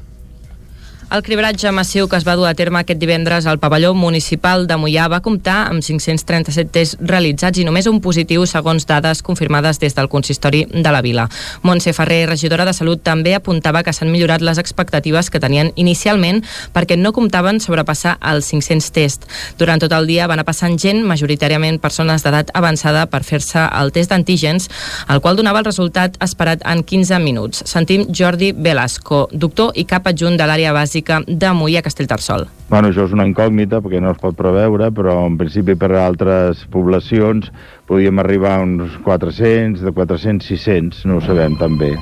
El 1.12 1.20
cribratge 1.20 1.68
massiu 1.76 2.06
que 2.08 2.16
es 2.16 2.24
va 2.24 2.38
dur 2.40 2.46
a 2.48 2.54
terme 2.56 2.78
aquest 2.80 2.96
divendres 2.96 3.44
al 3.44 3.58
pavelló 3.60 3.90
municipal 3.92 4.62
de 4.64 4.78
Mollà 4.80 5.10
va 5.12 5.18
comptar 5.20 5.66
amb 5.68 5.84
537 5.84 6.70
tests 6.72 6.96
realitzats 7.04 7.60
i 7.60 7.66
només 7.68 7.84
un 7.90 7.98
positiu 8.00 8.46
segons 8.48 8.86
dades 8.88 9.20
confirmades 9.20 9.76
des 9.82 9.92
del 9.92 10.08
consistori 10.08 10.62
de 10.72 10.92
la 10.94 11.02
vila. 11.04 11.26
Montse 11.68 11.92
Ferrer, 11.92 12.30
regidora 12.30 12.64
de 12.64 12.72
Salut, 12.72 13.02
també 13.04 13.34
apuntava 13.36 13.82
que 13.84 13.92
s'han 13.92 14.08
millorat 14.08 14.40
les 14.40 14.56
expectatives 14.62 15.28
que 15.28 15.42
tenien 15.42 15.68
inicialment 15.76 16.40
perquè 16.72 16.96
no 16.96 17.12
comptaven 17.12 17.60
sobrepassar 17.60 18.16
els 18.32 18.48
500 18.48 18.90
tests. 18.96 19.44
Durant 19.60 19.84
tot 19.84 19.92
el 19.92 20.08
dia 20.08 20.30
van 20.32 20.40
a 20.40 20.48
passant 20.48 20.78
gent, 20.80 21.04
majoritàriament 21.04 21.76
persones 21.84 22.24
d'edat 22.24 22.54
avançada, 22.56 23.04
per 23.12 23.20
fer-se 23.20 23.66
el 23.82 23.92
test 23.92 24.16
d'antígens, 24.16 24.70
el 25.12 25.20
qual 25.20 25.36
donava 25.36 25.60
el 25.60 25.68
resultat 25.68 26.16
esperat 26.24 26.64
en 26.64 26.80
15 26.80 27.20
minuts. 27.20 27.66
Sentim 27.68 28.08
Jordi 28.08 28.54
Velasco, 28.56 29.26
doctor 29.32 29.76
i 29.76 29.84
cap 29.84 30.08
adjunt 30.08 30.40
de 30.40 30.48
l'àrea 30.48 30.72
bàsica 30.72 31.01
de 31.26 31.52
Mollà 31.56 31.82
Castellterçol. 31.84 32.46
Bueno, 32.70 32.88
això 32.88 33.06
és 33.06 33.12
una 33.12 33.26
incògnita 33.28 33.82
perquè 33.84 34.00
no 34.00 34.12
es 34.14 34.20
pot 34.22 34.36
preveure, 34.38 34.90
però 34.94 35.18
en 35.26 35.36
principi 35.40 35.76
per 35.78 35.90
a 35.92 36.06
altres 36.06 36.64
poblacions 36.72 37.50
podíem 37.90 38.22
arribar 38.22 38.56
a 38.56 38.64
uns 38.64 38.96
400, 39.04 39.82
de 39.84 39.92
400, 39.92 40.46
600, 40.48 41.04
no 41.10 41.18
ho 41.18 41.24
sabem 41.24 41.58
també. 41.60 41.92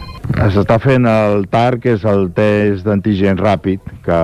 S'està 0.55 0.79
fent 0.79 1.09
el 1.11 1.49
TAR, 1.51 1.81
que 1.83 1.97
és 1.97 2.05
el 2.07 2.29
test 2.37 2.87
d'antigen 2.87 3.41
ràpid, 3.41 3.83
que 4.05 4.21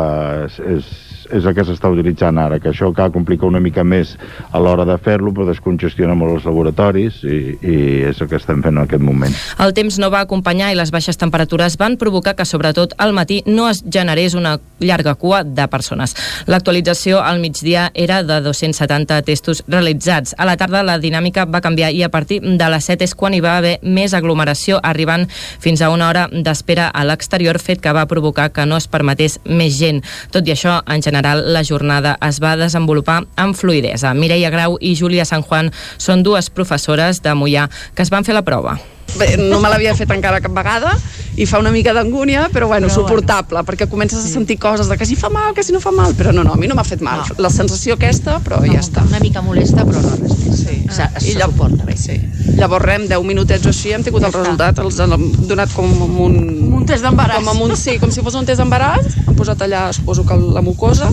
és, 0.47 0.61
és, 0.77 0.93
és 1.31 1.45
el 1.45 1.55
que 1.57 1.65
s'està 1.67 1.91
utilitzant 1.93 2.39
ara, 2.39 2.59
que 2.63 2.71
això 2.73 2.93
cal 2.95 3.13
complicar 3.15 3.49
una 3.49 3.61
mica 3.63 3.85
més 3.85 4.17
a 4.53 4.61
l'hora 4.63 4.87
de 4.89 4.97
fer-lo, 5.03 5.33
però 5.35 5.47
descongestiona 5.49 6.15
molt 6.19 6.39
els 6.39 6.47
laboratoris 6.49 7.23
i, 7.25 7.39
i 7.61 7.77
és 8.11 8.21
el 8.21 8.31
que 8.31 8.39
estem 8.41 8.63
fent 8.65 8.77
en 8.77 8.85
aquest 8.85 9.03
moment. 9.03 9.35
El 9.63 9.75
temps 9.77 9.99
no 10.03 10.11
va 10.13 10.23
acompanyar 10.25 10.73
i 10.73 10.79
les 10.79 10.93
baixes 10.95 11.19
temperatures 11.21 11.79
van 11.81 11.97
provocar 12.01 12.37
que, 12.37 12.47
sobretot 12.49 12.95
al 13.03 13.15
matí, 13.17 13.43
no 13.47 13.69
es 13.71 13.83
generés 13.91 14.35
una 14.35 14.57
llarga 14.81 15.15
cua 15.15 15.43
de 15.45 15.67
persones. 15.73 16.15
L'actualització 16.47 17.21
al 17.23 17.41
migdia 17.41 17.91
era 17.95 18.23
de 18.23 18.41
270 18.45 19.21
testos 19.23 19.65
realitzats. 19.69 20.35
A 20.39 20.47
la 20.49 20.57
tarda 20.57 20.85
la 20.87 20.99
dinàmica 21.03 21.47
va 21.49 21.63
canviar 21.65 21.93
i 21.95 22.03
a 22.05 22.11
partir 22.13 22.41
de 22.43 22.71
les 22.71 22.89
7 22.89 23.07
és 23.07 23.15
quan 23.15 23.35
hi 23.35 23.43
va 23.45 23.57
haver 23.59 23.79
més 23.83 24.15
aglomeració, 24.15 24.81
arribant 24.83 25.27
fins 25.31 25.83
a 25.83 25.91
una 25.91 26.09
hora 26.09 26.27
d'espera 26.33 26.89
a 26.93 27.05
l'exterior, 27.05 27.59
fet 27.59 27.81
que 27.81 27.95
va 27.97 28.07
provocar 28.11 28.51
que 28.53 28.67
no 28.67 28.77
es 28.77 28.89
permetés 28.89 29.39
més 29.45 29.79
gent. 29.79 30.03
Tot 30.33 30.47
i 30.47 30.55
això, 30.55 30.81
en 30.87 31.03
general, 31.03 31.16
la 31.23 31.65
jornada 31.65 32.17
es 32.27 32.41
va 32.43 32.57
desenvolupar 32.57 33.23
amb 33.37 33.57
fluidesa. 33.57 34.15
Mireia 34.15 34.51
Grau 34.51 34.77
i 34.81 34.97
Júlia 34.97 35.25
San 35.25 35.43
Juan 35.47 35.73
són 35.97 36.27
dues 36.27 36.51
professores 36.51 37.23
de 37.23 37.35
Mollà 37.35 37.71
que 37.95 38.03
es 38.03 38.13
van 38.13 38.25
fer 38.25 38.35
la 38.37 38.45
prova. 38.45 38.79
Bé, 39.17 39.37
no 39.39 39.61
me 39.63 39.71
l'havia 39.71 39.95
fet 39.97 40.11
encara 40.13 40.43
cap 40.45 40.53
vegada 40.53 40.97
i 41.37 41.45
fa 41.47 41.59
una 41.61 41.71
mica 41.71 41.93
d'angúnia, 41.93 42.49
però 42.53 42.67
bueno, 42.67 42.89
però 42.89 43.03
suportable, 43.03 43.59
bueno. 43.59 43.67
perquè 43.69 43.89
comences 43.89 44.25
a 44.25 44.29
sentir 44.29 44.59
coses 44.59 44.89
de 44.89 44.97
que 44.97 45.07
si 45.07 45.17
fa 45.17 45.29
mal, 45.29 45.53
que 45.55 45.63
si 45.63 45.73
no 45.73 45.81
fa 45.81 45.93
mal, 45.93 46.15
però 46.17 46.33
no, 46.33 46.43
no, 46.45 46.55
a 46.55 46.57
mi 46.57 46.67
no 46.67 46.75
m'ha 46.75 46.85
fet 46.85 47.03
mal. 47.05 47.21
No. 47.29 47.37
La 47.45 47.51
sensació 47.53 47.95
aquesta, 47.95 48.39
però 48.41 48.61
no, 48.63 48.73
ja 48.73 48.81
està. 48.81 49.05
Una 49.05 49.21
mica 49.21 49.43
molesta, 49.45 49.85
però 49.85 50.01
no 50.01 50.15
res 50.17 50.33
més. 50.41 50.57
Sí. 50.63 50.79
Se, 50.89 51.05
se 51.21 51.31
I 51.31 51.37
llavors, 51.37 51.77
suporta 51.77 51.85
bé. 51.85 51.97
Sí. 52.01 52.17
Llavors, 52.57 52.85
rem, 52.85 53.05
10 53.11 53.29
minutets 53.29 53.69
o 53.69 53.73
així, 53.73 53.93
hem 53.93 54.07
tingut 54.07 54.25
ja 54.25 54.31
el 54.31 54.33
està. 54.33 54.45
resultat, 54.45 54.81
els 54.81 55.01
han 55.05 55.17
donat 55.47 55.77
com 55.77 55.93
un... 56.25 56.39
Un 56.81 56.89
test 56.89 57.05
d'embaràs. 57.05 57.45
Com, 57.45 57.63
un, 57.69 57.77
sí, 57.77 57.99
com 58.01 58.13
si 58.15 58.25
fos 58.25 58.39
un 58.41 58.49
test 58.49 58.63
d'embaràs, 58.63 59.21
han 59.27 59.37
posat 59.37 59.61
allà, 59.67 59.91
suposo 59.93 60.25
que 60.25 60.41
la 60.41 60.65
mucosa, 60.65 61.13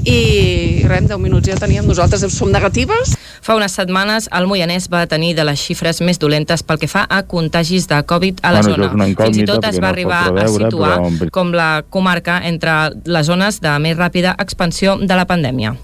i 0.00 0.82
res, 0.88 1.04
en 1.04 1.10
10 1.14 1.22
minuts 1.22 1.46
ja 1.46 1.58
teníem. 1.60 1.86
Nosaltres 1.86 2.26
som 2.34 2.50
negatives. 2.50 3.14
Fa 3.40 3.56
unes 3.56 3.72
setmanes 3.72 4.28
el 4.36 4.46
Moianès 4.50 4.90
va 4.92 5.06
tenir 5.08 5.32
de 5.38 5.46
les 5.48 5.60
xifres 5.60 6.02
més 6.04 6.18
dolentes 6.20 6.64
pel 6.66 6.80
que 6.80 6.88
fa 6.90 7.06
a 7.08 7.22
contagis 7.30 7.86
de 7.90 8.00
Covid 8.06 8.42
a 8.42 8.52
la 8.56 8.62
Bueno, 8.66 8.88
zona. 8.90 9.06
Fins 9.20 9.38
i 9.38 9.46
tot 9.48 9.64
es 9.68 9.78
va 9.78 9.88
no 9.88 9.92
arribar 9.92 10.22
a 10.34 10.48
situar 10.50 10.96
però 11.00 11.30
com 11.34 11.54
la 11.54 11.84
comarca 11.88 12.40
entre 12.44 12.92
les 13.04 13.26
zones 13.26 13.60
de 13.62 13.76
més 13.78 13.96
ràpida 13.98 14.34
expansió 14.38 14.98
de 15.00 15.16
la 15.16 15.28
pandèmia. 15.30 15.76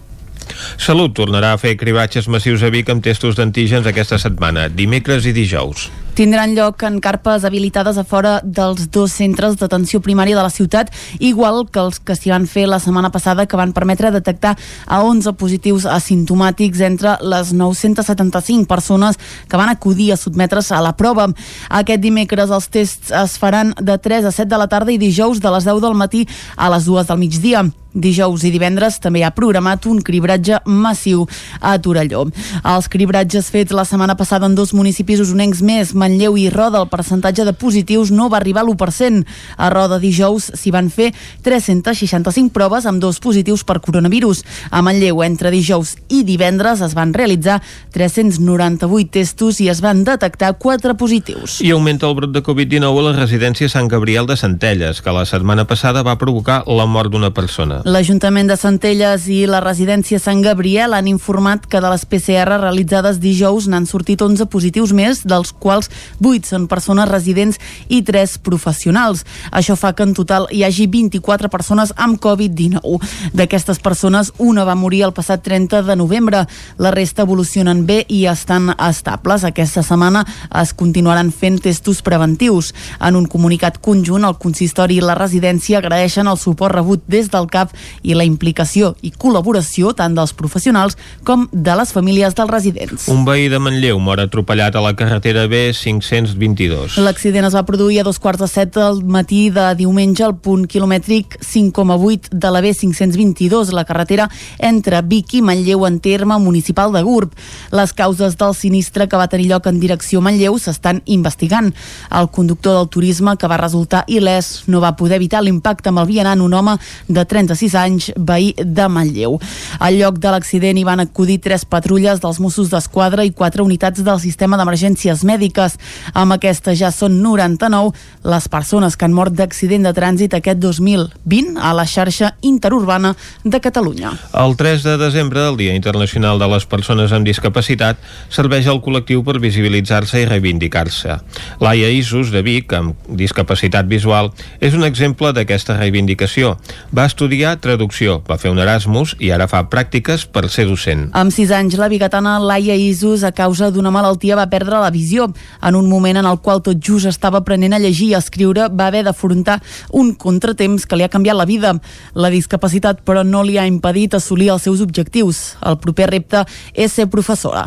Salut 0.79 1.15
tornarà 1.17 1.53
a 1.55 1.61
fer 1.61 1.77
cribatges 1.79 2.29
massius 2.31 2.63
a 2.63 2.71
Vic 2.71 2.91
amb 2.93 3.03
testos 3.05 3.39
d'antígens 3.39 3.87
aquesta 3.87 4.19
setmana, 4.23 4.69
dimecres 4.69 5.27
i 5.27 5.35
dijous. 5.37 5.89
Tindran 6.17 6.55
lloc 6.57 6.81
en 6.89 6.95
carpes 7.05 7.45
habilitades 7.45 7.99
a 8.01 8.03
fora 8.09 8.39
dels 8.41 8.87
dos 8.89 9.13
centres 9.13 9.59
d'atenció 9.61 9.99
primària 10.01 10.39
de 10.39 10.47
la 10.47 10.49
ciutat, 10.55 10.89
igual 11.21 11.67
que 11.69 11.83
els 11.83 11.99
que 12.01 12.17
s'hi 12.17 12.33
van 12.33 12.47
fer 12.49 12.65
la 12.71 12.79
setmana 12.81 13.11
passada, 13.13 13.45
que 13.45 13.61
van 13.61 13.75
permetre 13.77 14.09
detectar 14.15 14.55
a 14.87 15.03
11 15.05 15.37
positius 15.37 15.85
asimptomàtics 15.85 16.81
entre 16.89 17.19
les 17.21 17.53
975 17.53 18.65
persones 18.65 19.21
que 19.45 19.61
van 19.61 19.69
acudir 19.69 20.15
a 20.15 20.17
sotmetre's 20.17 20.73
a 20.73 20.81
la 20.81 20.97
prova. 20.97 21.29
Aquest 21.69 22.01
dimecres 22.01 22.49
els 22.49 22.73
tests 22.73 23.13
es 23.13 23.37
faran 23.37 23.77
de 23.77 24.01
3 24.01 24.25
a 24.25 24.33
7 24.33 24.49
de 24.49 24.65
la 24.65 24.73
tarda 24.73 24.97
i 24.97 25.03
dijous 25.03 25.45
de 25.45 25.53
les 25.53 25.69
10 25.69 25.85
del 25.85 26.01
matí 26.01 26.25
a 26.57 26.73
les 26.73 26.89
2 26.89 27.13
del 27.13 27.21
migdia. 27.21 27.69
Dijous 27.97 28.43
i 28.45 28.51
divendres 28.53 28.99
també 29.01 29.23
ha 29.25 29.33
programat 29.33 29.87
un 29.89 30.03
cribratge 30.05 30.59
massiu 30.69 31.25
a 31.65 31.79
Torelló. 31.81 32.27
Els 32.61 32.89
cribratges 32.93 33.49
fets 33.53 33.73
la 33.73 33.87
setmana 33.89 34.19
passada 34.21 34.45
en 34.51 34.55
dos 34.55 34.75
municipis 34.77 35.23
usonencs 35.25 35.63
més, 35.65 35.95
Manlleu 36.07 36.39
i 36.39 36.47
Roda, 36.55 36.79
el 36.85 36.91
percentatge 36.93 37.45
de 37.45 37.53
positius 37.59 38.13
no 38.15 38.29
va 38.31 38.39
arribar 38.39 38.63
a 38.63 38.67
l'1%. 38.67 39.25
A 39.59 39.71
Roda 39.75 39.99
dijous 39.99 40.53
s'hi 40.55 40.71
van 40.71 40.87
fer 40.95 41.11
365 41.43 42.55
proves 42.55 42.87
amb 42.87 43.03
dos 43.03 43.19
positius 43.23 43.65
per 43.67 43.81
coronavirus. 43.83 44.45
A 44.71 44.83
Manlleu, 44.87 45.25
entre 45.27 45.51
dijous 45.51 45.97
i 46.09 46.23
divendres, 46.23 46.85
es 46.87 46.95
van 46.95 47.15
realitzar 47.17 47.59
398 47.97 49.11
testos 49.11 49.59
i 49.61 49.69
es 49.73 49.83
van 49.83 50.05
detectar 50.07 50.55
4 50.63 50.95
positius. 50.97 51.59
I 51.65 51.73
augmenta 51.75 52.07
el 52.07 52.15
brot 52.15 52.35
de 52.35 52.45
Covid-19 52.47 53.03
a 53.03 53.07
la 53.09 53.17
residència 53.17 53.69
Sant 53.73 53.91
Gabriel 53.91 54.29
de 54.31 54.37
Centelles, 54.39 55.03
que 55.03 55.15
la 55.15 55.27
setmana 55.27 55.67
passada 55.67 56.05
va 56.07 56.19
provocar 56.21 56.63
la 56.71 56.87
mort 56.87 57.11
d'una 57.11 57.33
persona. 57.35 57.81
L'Ajuntament 57.85 58.47
de 58.53 58.59
Centelles 58.61 59.27
i 59.33 59.43
la 59.51 59.63
residència 59.65 60.21
Sant 60.23 60.45
Gabriel 60.45 60.95
han 60.95 61.11
informat 61.11 61.67
que 61.67 61.83
de 61.83 61.91
les 61.91 62.07
PCR 62.07 62.61
realitzades 62.61 63.19
dijous 63.19 63.67
n'han 63.67 63.89
sortit 63.91 64.23
11 64.23 64.47
positius 64.53 64.95
més, 64.95 65.25
dels 65.27 65.51
quals 65.51 65.91
8 66.21 66.51
són 66.53 66.67
persones 66.69 67.09
residents 67.09 67.61
i 67.89 68.03
3 68.07 68.39
professionals. 68.47 69.25
Això 69.51 69.77
fa 69.77 69.93
que 69.95 70.07
en 70.07 70.15
total 70.15 70.49
hi 70.51 70.63
hagi 70.65 70.87
24 70.87 71.51
persones 71.53 71.93
amb 71.97 72.21
Covid-19. 72.23 73.01
D'aquestes 73.37 73.81
persones, 73.83 74.33
una 74.39 74.65
va 74.65 74.77
morir 74.79 75.03
el 75.07 75.15
passat 75.17 75.43
30 75.43 75.83
de 75.87 75.97
novembre. 75.97 76.45
La 76.79 76.91
resta 76.91 77.23
evolucionen 77.23 77.85
bé 77.87 78.05
i 78.09 78.25
estan 78.27 78.73
estables. 78.89 79.45
Aquesta 79.45 79.83
setmana 79.83 80.25
es 80.61 80.73
continuaran 80.75 81.33
fent 81.33 81.61
testos 81.63 82.03
preventius. 82.03 82.73
En 83.01 83.17
un 83.17 83.27
comunicat 83.27 83.79
conjunt, 83.83 84.25
el 84.25 84.39
consistori 84.41 84.99
i 84.99 85.05
la 85.05 85.17
residència 85.19 85.79
agraeixen 85.79 86.29
el 86.29 86.39
suport 86.41 86.75
rebut 86.75 87.05
des 87.07 87.31
del 87.33 87.49
CAP 87.51 87.75
i 88.03 88.15
la 88.15 88.27
implicació 88.27 88.95
i 89.03 89.13
col·laboració 89.13 89.93
tant 89.97 90.17
dels 90.17 90.35
professionals 90.37 90.97
com 91.25 91.47
de 91.53 91.77
les 91.79 91.93
famílies 91.93 92.37
dels 92.37 92.51
residents. 92.51 93.09
Un 93.13 93.25
veí 93.27 93.49
de 93.53 93.61
Manlleu 93.63 94.01
mor 94.03 94.21
atropellat 94.23 94.77
a 94.77 94.85
la 94.85 94.95
carretera 94.99 95.47
B522. 95.77 96.97
L'accident 97.05 97.47
es 97.47 97.55
va 97.55 97.65
produir 97.67 98.01
a 98.01 98.05
dos 98.05 98.19
quarts 98.19 98.41
de 98.41 98.49
set 98.49 98.75
del 98.75 99.03
matí 99.05 99.51
de 99.51 99.67
diumenge 99.79 100.25
al 100.25 100.37
punt 100.41 100.67
quilomètric 100.71 101.39
5,8 101.45 102.31
de 102.33 102.51
la 102.51 102.63
B522, 102.65 103.73
la 103.77 103.85
carretera 103.85 104.29
entre 104.59 105.03
Vic 105.03 105.35
i 105.37 105.43
Manlleu 105.43 105.87
en 105.87 105.99
terme 106.01 106.39
municipal 106.39 106.93
de 106.93 107.03
Gurb. 107.03 107.35
Les 107.73 107.93
causes 107.93 108.37
del 108.37 108.55
sinistre 108.55 109.09
que 109.09 109.17
va 109.21 109.29
tenir 109.29 109.51
lloc 109.51 109.67
en 109.67 109.81
direcció 109.81 110.21
Manlleu 110.21 110.59
s'estan 110.59 111.03
investigant. 111.07 111.73
El 112.11 112.31
conductor 112.31 112.79
del 112.79 112.89
turisme, 112.89 113.37
que 113.37 113.49
va 113.49 113.61
resultar 113.61 114.05
il·lès, 114.09 114.65
no 114.67 114.81
va 114.81 114.97
poder 114.97 115.21
evitar 115.21 115.43
l'impacte 115.45 115.91
amb 115.91 116.03
el 116.03 116.11
vianant 116.11 116.41
un 116.41 116.55
home 116.55 116.77
de 117.09 117.25
36 117.25 117.75
anys, 117.75 118.11
veí 118.17 118.55
de 118.57 118.89
Manlleu. 118.89 119.39
Al 119.81 119.99
lloc 119.99 120.21
de 120.23 120.33
l'accident 120.33 120.79
hi 120.79 120.87
van 120.87 121.03
acudir 121.03 121.41
tres 121.43 121.65
patrulles 121.65 122.21
dels 122.23 122.41
Mossos 122.41 122.71
d'Esquadra 122.71 123.25
i 123.25 123.33
quatre 123.33 123.63
unitats 123.63 124.03
del 124.07 124.21
sistema 124.21 124.57
d'emergències 124.57 125.25
mèdiques. 125.27 125.66
Amb 126.15 126.37
aquesta 126.37 126.75
ja 126.79 126.93
són 126.95 127.19
99 127.23 127.95
les 128.27 128.49
persones 128.53 128.97
que 128.97 129.07
han 129.09 129.17
mort 129.17 129.35
d'accident 129.35 129.87
de 129.87 129.93
trànsit 129.97 130.37
aquest 130.37 130.61
2020 130.63 131.59
a 131.59 131.73
la 131.77 131.87
xarxa 131.89 132.35
interurbana 132.43 133.15
de 133.45 133.61
Catalunya. 133.61 134.13
El 134.35 134.57
3 134.57 134.83
de 134.87 134.97
desembre, 135.01 135.49
el 135.49 135.57
Dia 135.57 135.75
Internacional 135.75 136.39
de 136.39 136.49
les 136.51 136.67
Persones 136.67 137.13
amb 137.13 137.27
Discapacitat, 137.27 137.99
serveix 138.31 138.69
al 138.71 138.83
col·lectiu 138.85 139.25
per 139.27 139.39
visibilitzar-se 139.43 140.23
i 140.23 140.29
reivindicar-se. 140.29 141.19
Laia 141.61 141.91
Isus, 141.91 142.31
de 142.35 142.43
Vic, 142.47 142.73
amb 142.77 142.95
discapacitat 143.09 143.89
visual, 143.89 144.33
és 144.61 144.75
un 144.75 144.85
exemple 144.85 145.33
d'aquesta 145.33 145.77
reivindicació. 145.79 146.57
Va 146.95 147.07
estudiar 147.09 147.57
traducció, 147.63 148.21
va 148.29 148.39
fer 148.41 148.53
un 148.53 148.61
Erasmus 148.63 149.17
i 149.23 149.33
ara 149.35 149.49
fa 149.51 149.65
pràctiques 149.71 150.27
per 150.31 150.47
ser 150.53 150.67
docent. 150.69 151.09
Amb 151.17 151.35
6 151.35 151.53
anys, 151.57 151.79
la 151.81 151.91
bigatana 151.93 152.37
Laia 152.43 152.77
Isus, 152.77 153.25
a 153.25 153.33
causa 153.33 153.71
d'una 153.71 153.93
malaltia, 153.95 154.37
va 154.39 154.49
perdre 154.51 154.81
la 154.83 154.93
visió. 154.95 155.29
En 155.63 155.77
un 155.79 155.89
moment 155.89 156.19
en 156.19 156.27
el 156.27 156.41
qual 156.41 156.63
tot 156.63 156.81
just 156.83 157.07
estava 157.07 157.41
aprenent 157.43 157.77
a 157.77 157.81
llegir 157.83 158.11
i 158.11 158.15
a 158.15 158.23
escriure, 158.25 158.69
va 158.69 158.89
haver 158.91 159.05
d'afrontar 159.07 159.61
un 159.93 160.15
contratemps 160.15 160.87
que 160.87 160.97
li 160.97 161.07
ha 161.07 161.13
canviat 161.13 161.37
la 161.37 161.49
vida. 161.49 161.75
La 162.15 162.31
discapacitat, 162.31 163.03
però, 163.07 163.25
no 163.25 163.43
li 163.43 163.59
ha 163.59 163.67
impedit 163.67 164.15
assolir 164.15 164.51
els 164.53 164.67
seus 164.67 164.81
objectius. 164.85 165.57
El 165.65 165.81
proper 165.83 166.11
repte 166.13 166.45
és 166.75 166.93
ser 166.93 167.09
professora. 167.13 167.67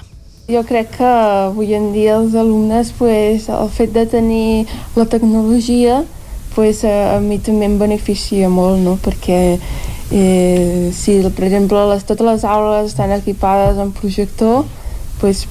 Jo 0.49 0.63
crec 0.65 0.95
que 0.97 1.05
avui 1.05 1.75
en 1.77 1.91
dia 1.93 2.15
els 2.17 2.33
alumnes, 2.33 2.89
pues, 2.97 3.49
el 3.53 3.69
fet 3.69 3.93
de 3.93 4.07
tenir 4.09 4.65
la 4.95 5.05
tecnologia, 5.05 6.03
pues, 6.55 6.81
a, 6.83 7.17
a 7.17 7.19
mi 7.21 7.37
també 7.37 7.67
em 7.69 7.77
beneficia 7.77 8.49
molt, 8.49 8.81
no? 8.81 8.95
perquè 8.97 9.59
eh, 10.11 10.89
si, 10.91 11.19
per 11.35 11.45
exemple, 11.45 11.83
les, 11.91 12.03
totes 12.03 12.25
les 12.25 12.45
aules 12.49 12.89
estan 12.89 13.13
equipades 13.13 13.77
amb 13.77 13.93
projector, 13.93 14.65
pues, 15.21 15.45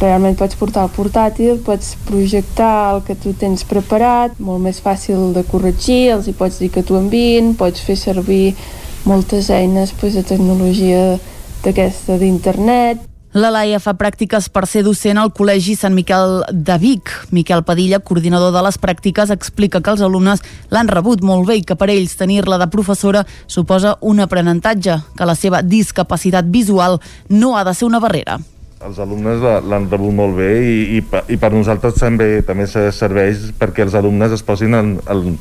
realment 0.00 0.38
pots 0.40 0.58
portar 0.60 0.86
el 0.88 0.94
portàtil, 0.94 1.60
pots 1.64 1.94
projectar 2.08 2.94
el 2.94 3.02
que 3.06 3.16
tu 3.18 3.34
tens 3.38 3.64
preparat, 3.68 4.38
molt 4.40 4.64
més 4.64 4.80
fàcil 4.82 5.30
de 5.36 5.44
corregir, 5.48 6.16
els 6.16 6.30
hi 6.30 6.36
pots 6.36 6.58
dir 6.62 6.70
que 6.74 6.84
t'ho 6.86 6.98
enviïn, 7.00 7.54
pots 7.60 7.84
fer 7.84 7.98
servir 8.00 8.56
moltes 9.04 9.52
eines 9.54 9.94
pues, 10.00 10.16
de 10.18 10.24
tecnologia 10.26 11.04
d'aquesta 11.64 12.16
d'internet, 12.20 13.06
La 13.30 13.52
Laia 13.54 13.78
fa 13.78 13.92
pràctiques 13.94 14.48
per 14.50 14.64
ser 14.66 14.80
docent 14.82 15.20
al 15.22 15.28
Col·legi 15.30 15.76
Sant 15.78 15.94
Miquel 15.94 16.40
de 16.50 16.76
Vic. 16.82 17.12
Miquel 17.30 17.62
Padilla, 17.62 18.00
coordinador 18.02 18.50
de 18.50 18.62
les 18.66 18.78
pràctiques, 18.82 19.30
explica 19.30 19.78
que 19.78 19.94
els 19.94 20.02
alumnes 20.02 20.42
l'han 20.74 20.90
rebut 20.90 21.22
molt 21.22 21.46
bé 21.46 21.60
i 21.60 21.62
que 21.62 21.78
per 21.78 21.92
ells 21.94 22.18
tenir-la 22.18 22.58
de 22.58 22.66
professora 22.74 23.22
suposa 23.46 23.94
un 24.02 24.18
aprenentatge, 24.26 24.98
que 25.14 25.28
la 25.30 25.38
seva 25.38 25.62
discapacitat 25.62 26.50
visual 26.50 26.98
no 27.28 27.54
ha 27.54 27.62
de 27.62 27.74
ser 27.78 27.86
una 27.86 28.02
barrera. 28.02 28.40
Els 28.80 28.96
alumnes 28.96 29.42
l'han 29.44 29.90
rebut 29.92 30.14
molt 30.16 30.38
bé 30.38 30.52
i, 30.64 30.76
i, 30.96 31.00
i 31.34 31.36
per 31.40 31.50
nosaltres 31.52 31.98
també 32.00 32.40
també 32.48 32.64
se 32.64 32.86
serveix 32.96 33.50
perquè 33.60 33.84
els 33.84 33.96
alumnes 33.98 34.32
es 34.32 34.40
posin 34.46 34.78
en, 34.78 34.94
en, 35.12 35.34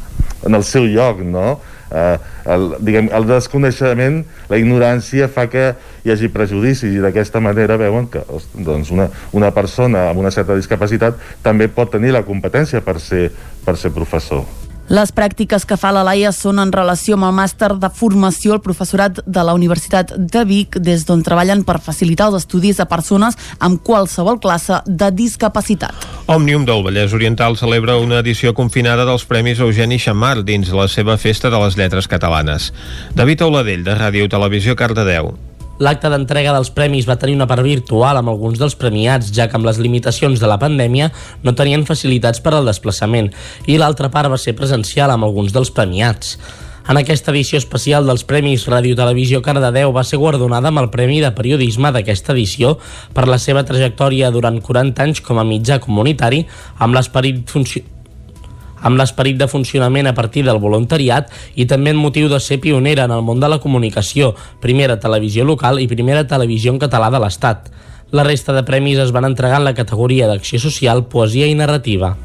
en 0.49 0.59
el 0.59 0.65
seu 0.67 0.83
lloc, 0.83 1.21
no? 1.23 1.53
Eh, 1.89 2.17
el, 2.51 2.67
diguem, 2.83 3.07
el 3.15 3.29
desconeixement, 3.29 4.19
la 4.51 4.59
ignorància 4.59 5.29
fa 5.31 5.47
que 5.49 5.69
hi 6.03 6.11
hagi 6.11 6.27
prejudicis 6.35 6.91
i 6.91 7.03
d'aquesta 7.05 7.39
manera 7.39 7.79
veuen 7.79 8.11
que 8.11 8.25
doncs 8.53 8.91
una, 8.91 9.07
una 9.31 9.53
persona 9.55 10.09
amb 10.09 10.19
una 10.19 10.35
certa 10.35 10.59
discapacitat 10.59 11.23
també 11.45 11.71
pot 11.71 11.95
tenir 11.95 12.11
la 12.17 12.27
competència 12.27 12.83
per 12.83 12.99
ser, 12.99 13.29
per 13.63 13.79
ser 13.79 13.95
professor. 13.95 14.43
Les 14.89 15.11
pràctiques 15.13 15.67
que 15.69 15.75
fa 15.77 15.91
la 15.93 16.01
Laia 16.01 16.31
són 16.33 16.57
en 16.57 16.71
relació 16.73 17.13
amb 17.13 17.27
el 17.27 17.33
màster 17.37 17.75
de 17.77 17.89
formació 17.93 18.55
al 18.55 18.61
professorat 18.65 19.19
de 19.21 19.43
la 19.45 19.53
Universitat 19.53 20.15
de 20.17 20.41
Vic, 20.49 20.79
des 20.81 21.03
d'on 21.05 21.21
treballen 21.21 21.61
per 21.67 21.77
facilitar 21.85 22.31
els 22.31 22.39
estudis 22.39 22.79
a 22.81 22.87
persones 22.89 23.37
amb 23.59 23.83
qualsevol 23.85 24.39
classe 24.41 24.79
de 24.87 25.11
discapacitat. 25.13 26.07
Òmnium 26.25 26.65
del 26.65 26.81
Vallès 26.87 27.13
Oriental 27.13 27.57
celebra 27.61 27.99
una 28.01 28.23
edició 28.23 28.55
confinada 28.57 29.05
dels 29.05 29.27
Premis 29.29 29.61
Eugeni 29.61 30.01
Xamar 30.01 30.39
dins 30.41 30.73
la 30.73 30.87
seva 30.89 31.19
Festa 31.21 31.53
de 31.53 31.61
les 31.61 31.77
Lletres 31.77 32.09
Catalanes. 32.09 32.71
David 33.13 33.45
Auladell, 33.45 33.85
de 33.85 33.93
Ràdio 33.93 34.25
Televisió, 34.25 34.73
Cardedeu. 34.75 35.35
L'acte 35.79 36.09
d'entrega 36.11 36.51
dels 36.51 36.71
premis 36.75 37.07
va 37.07 37.15
tenir 37.19 37.37
una 37.37 37.47
part 37.47 37.63
virtual 37.63 38.19
amb 38.19 38.31
alguns 38.31 38.59
dels 38.59 38.75
premiats, 38.75 39.31
ja 39.31 39.47
que 39.47 39.55
amb 39.55 39.67
les 39.67 39.79
limitacions 39.79 40.39
de 40.39 40.47
la 40.51 40.59
pandèmia 40.59 41.07
no 41.43 41.55
tenien 41.55 41.85
facilitats 41.87 42.43
per 42.43 42.53
al 42.55 42.67
desplaçament, 42.67 43.31
i 43.67 43.77
l'altra 43.79 44.11
part 44.11 44.31
va 44.31 44.37
ser 44.37 44.57
presencial 44.59 45.13
amb 45.13 45.23
alguns 45.29 45.55
dels 45.55 45.71
premiats. 45.71 46.35
En 46.89 46.97
aquesta 46.97 47.29
edició 47.29 47.59
especial 47.61 48.07
dels 48.09 48.23
Premis 48.25 48.63
Ràdio 48.67 48.95
Televisió 48.97 49.43
Cardedeu 49.45 49.91
va 49.93 50.03
ser 50.03 50.17
guardonada 50.17 50.71
amb 50.71 50.81
el 50.81 50.89
Premi 50.89 51.19
de 51.21 51.29
Periodisme 51.37 51.91
d'aquesta 51.93 52.33
edició 52.33 52.73
per 53.13 53.27
la 53.29 53.37
seva 53.37 53.61
trajectòria 53.63 54.31
durant 54.33 54.57
40 54.57 55.05
anys 55.05 55.21
com 55.21 55.37
a 55.37 55.45
mitjà 55.45 55.77
comunitari 55.83 56.41
amb 56.79 56.97
l'esperit 56.97 57.45
funci 57.47 57.85
amb 58.81 58.99
l'esperit 58.99 59.37
de 59.39 59.47
funcionament 59.47 60.07
a 60.07 60.15
partir 60.15 60.45
del 60.47 60.61
voluntariat 60.61 61.31
i 61.55 61.65
també 61.65 61.93
en 61.93 61.99
motiu 61.99 62.29
de 62.29 62.39
ser 62.39 62.59
pionera 62.63 63.05
en 63.05 63.15
el 63.15 63.25
món 63.25 63.39
de 63.39 63.49
la 63.51 63.59
comunicació, 63.59 64.33
primera 64.61 64.99
televisió 64.99 65.45
local 65.45 65.79
i 65.79 65.89
primera 65.91 66.25
televisió 66.27 66.73
en 66.73 66.79
català 66.79 67.11
de 67.11 67.19
l'Estat. 67.19 67.69
La 68.11 68.23
resta 68.25 68.55
de 68.55 68.63
premis 68.65 68.97
es 68.97 69.11
van 69.13 69.27
entregar 69.27 69.59
en 69.59 69.67
la 69.67 69.75
categoria 69.77 70.27
d'acció 70.27 70.57
social, 70.59 71.05
poesia 71.11 71.45
i 71.45 71.53
narrativa. 71.53 72.15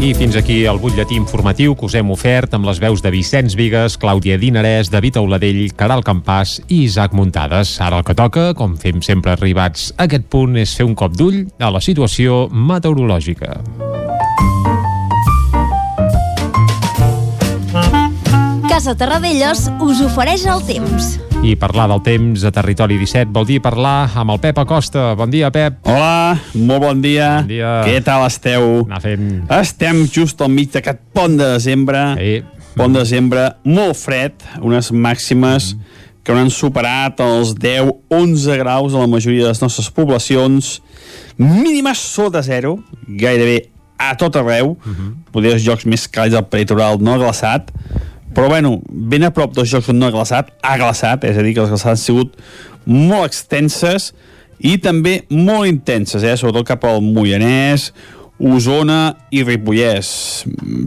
I 0.00 0.14
fins 0.16 0.32
aquí 0.32 0.62
el 0.64 0.78
butlletí 0.80 1.12
informatiu 1.20 1.74
que 1.76 1.84
us 1.84 1.92
hem 1.98 2.08
ofert 2.14 2.54
amb 2.56 2.64
les 2.64 2.78
veus 2.80 3.02
de 3.04 3.10
Vicenç 3.12 3.52
Vigues, 3.52 3.98
Clàudia 4.00 4.38
Dinarès, 4.40 4.88
David 4.88 5.18
Auladell, 5.20 5.60
Caral 5.76 6.00
Campàs 6.06 6.54
i 6.72 6.86
Isaac 6.86 7.12
Muntades. 7.12 7.74
Ara 7.84 8.00
el 8.00 8.08
que 8.08 8.16
toca, 8.16 8.46
com 8.56 8.78
fem 8.80 9.04
sempre 9.04 9.36
arribats 9.36 9.90
a 9.98 10.08
aquest 10.08 10.24
punt, 10.32 10.56
és 10.56 10.72
fer 10.72 10.88
un 10.88 10.96
cop 10.96 11.12
d'ull 11.12 11.42
a 11.60 11.68
la 11.68 11.84
situació 11.84 12.46
meteorològica. 12.48 13.60
Casa 18.80 18.94
Terradellos 18.96 19.66
us 19.84 19.98
ofereix 20.00 20.46
el 20.48 20.62
temps. 20.64 21.18
I 21.44 21.50
parlar 21.60 21.84
del 21.90 22.00
temps 22.00 22.46
a 22.48 22.50
Territori 22.56 22.96
17 22.96 23.28
vol 23.28 23.44
dir 23.44 23.58
parlar 23.60 24.08
amb 24.16 24.32
el 24.32 24.38
Pep 24.40 24.56
Acosta. 24.62 25.10
Bon 25.20 25.28
dia, 25.28 25.50
Pep. 25.52 25.82
Hola, 25.84 26.38
molt 26.54 26.86
bon 26.86 27.02
dia. 27.04 27.26
Bon 27.42 27.50
dia. 27.50 27.74
Què 27.84 27.98
tal 28.06 28.24
esteu? 28.24 28.86
Anar 28.86 29.02
fent... 29.04 29.26
Estem 29.58 30.00
just 30.08 30.40
al 30.40 30.48
mig 30.54 30.72
d'aquest 30.72 31.04
pont 31.12 31.36
de 31.36 31.50
desembre. 31.58 32.06
Sí. 32.16 32.38
Pont 32.72 32.96
de 32.96 33.02
desembre 33.04 33.50
molt 33.68 34.00
fred, 34.00 34.48
unes 34.64 34.88
màximes 34.96 35.74
mm. 35.74 36.00
que 36.24 36.32
hauran 36.32 36.48
superat 36.48 37.20
els 37.20 37.52
10-11 37.60 38.60
graus 38.64 38.96
a 38.96 39.04
la 39.04 39.12
majoria 39.12 39.44
de 39.44 39.52
les 39.52 39.60
nostres 39.60 39.92
poblacions. 39.92 40.78
Mínimes 41.36 42.00
sota 42.16 42.40
zero, 42.40 42.78
gairebé 43.04 43.66
a 44.00 44.14
tot 44.16 44.40
arreu. 44.40 44.78
Mm 44.80 44.94
-hmm. 44.94 45.16
Poder 45.36 45.52
els 45.52 45.68
jocs 45.68 45.84
més 45.84 46.08
càlids 46.08 46.32
del 46.32 46.48
peritoral 46.48 46.96
no 46.96 47.18
glaçat, 47.20 47.68
però 48.34 48.48
bueno, 48.48 48.78
ben 48.88 49.24
a 49.26 49.32
prop 49.34 49.54
dels 49.56 49.70
jocs 49.72 49.90
on 49.90 49.98
no 49.98 50.06
ha 50.06 50.14
glaçat, 50.14 50.52
ha 50.62 50.76
glaçat, 50.78 51.24
és 51.26 51.38
a 51.38 51.42
dir, 51.42 51.54
que 51.56 51.64
les 51.64 51.72
glaçades 51.72 51.98
han 51.98 52.04
sigut 52.04 52.36
molt 52.86 53.26
extenses 53.26 54.12
i 54.60 54.76
també 54.82 55.22
molt 55.32 55.68
intenses, 55.70 56.24
eh? 56.24 56.36
sobretot 56.38 56.68
cap 56.68 56.84
al 56.88 57.00
Moianès, 57.04 57.90
Osona 58.40 59.16
i 59.36 59.42
Ripollès. 59.44 60.10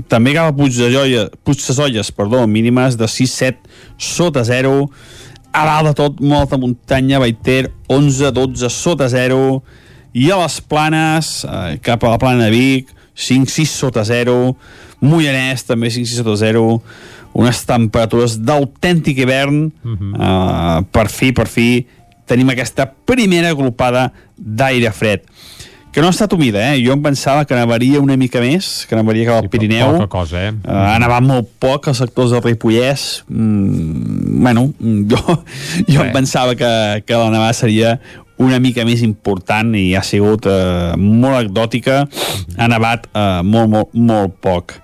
També 0.10 0.34
cap 0.34 0.50
a 0.50 0.56
Puigdessolles, 0.58 1.36
Puigdessolles 1.46 2.10
perdó, 2.18 2.48
mínimes 2.50 2.98
de 2.98 3.10
6-7 3.10 3.70
sota 4.02 4.44
0. 4.48 4.88
A 5.54 5.68
dalt 5.68 5.92
de 5.92 5.94
tot, 6.00 6.22
molta 6.22 6.58
muntanya, 6.58 7.22
Baiter, 7.22 7.68
11-12 7.94 8.72
sota 8.74 9.10
0. 9.12 9.62
I 10.18 10.32
a 10.34 10.40
les 10.42 10.60
planes, 10.66 11.34
eh, 11.46 11.78
cap 11.82 12.04
a 12.04 12.16
la 12.16 12.22
plana 12.22 12.48
de 12.48 12.52
Vic, 12.54 12.90
5-6 13.14 13.70
sota 13.70 14.04
0. 14.06 14.56
Moianès, 15.02 15.66
també 15.68 15.94
5-6 15.94 16.24
sota 16.24 16.38
0 16.42 16.82
unes 17.34 17.64
temperatures 17.66 18.38
d'autèntic 18.40 19.18
hivern 19.18 19.66
uh 19.66 19.92
-huh. 19.92 20.14
uh, 20.14 20.86
per 20.92 21.10
fi, 21.10 21.32
per 21.32 21.48
fi 21.48 21.86
tenim 22.26 22.50
aquesta 22.50 22.86
primera 23.06 23.50
agrupada 23.50 24.12
d'aire 24.38 24.92
fred 24.92 25.22
que 25.94 26.02
no 26.02 26.08
ha 26.08 26.10
estat 26.10 26.34
humida, 26.34 26.74
eh? 26.74 26.82
Jo 26.82 26.96
em 26.96 27.02
pensava 27.06 27.46
que 27.46 27.54
nevaria 27.54 28.00
una 28.02 28.16
mica 28.18 28.42
més, 28.42 28.88
que 28.90 28.98
nevaria 28.98 29.28
cap 29.28 29.36
al 29.38 29.46
sí, 29.46 29.52
Pirineu. 29.54 29.92
Poca 30.00 30.10
cosa, 30.10 30.42
eh? 30.48 30.50
Uh, 30.66 30.74
ha 30.90 30.98
nevat 30.98 31.22
molt 31.22 31.52
poc 31.62 31.92
als 31.92 32.02
sectors 32.02 32.34
del 32.34 32.42
Ripollès. 32.42 33.22
Mm, 33.30 34.42
bueno, 34.42 34.66
jo, 34.82 35.22
jo 35.94 36.02
em 36.02 36.10
pensava 36.16 36.58
que, 36.58 36.72
que 37.06 37.14
la 37.14 37.30
nevada 37.30 37.54
seria 37.54 38.00
una 38.42 38.58
mica 38.58 38.82
més 38.90 39.04
important 39.06 39.70
i 39.78 39.92
ha 39.94 40.02
sigut 40.02 40.50
uh, 40.50 40.98
molt 40.98 41.44
anecdòtica. 41.44 42.00
Ha 42.58 42.72
nevat 42.74 43.06
uh, 43.14 43.44
molt, 43.46 43.70
molt, 43.70 43.94
molt 43.94 44.42
poc. 44.42 44.80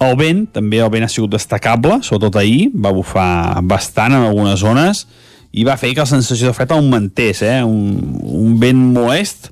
El 0.00 0.14
vent, 0.16 0.46
també 0.54 0.78
el 0.80 0.88
vent 0.92 1.04
ha 1.04 1.10
sigut 1.12 1.34
destacable, 1.34 1.98
sobretot 2.06 2.38
ahir, 2.40 2.70
va 2.72 2.92
bufar 2.96 3.60
bastant 3.68 4.14
en 4.16 4.24
algunes 4.24 4.62
zones 4.62 5.04
i 5.52 5.64
va 5.66 5.76
fer 5.76 5.92
que 5.92 6.00
la 6.00 6.08
sensació 6.08 6.48
de 6.48 6.56
fred 6.56 6.72
augmentés, 6.72 7.42
eh? 7.44 7.58
un, 7.66 7.98
un 8.24 8.54
vent 8.62 8.80
molest 8.94 9.50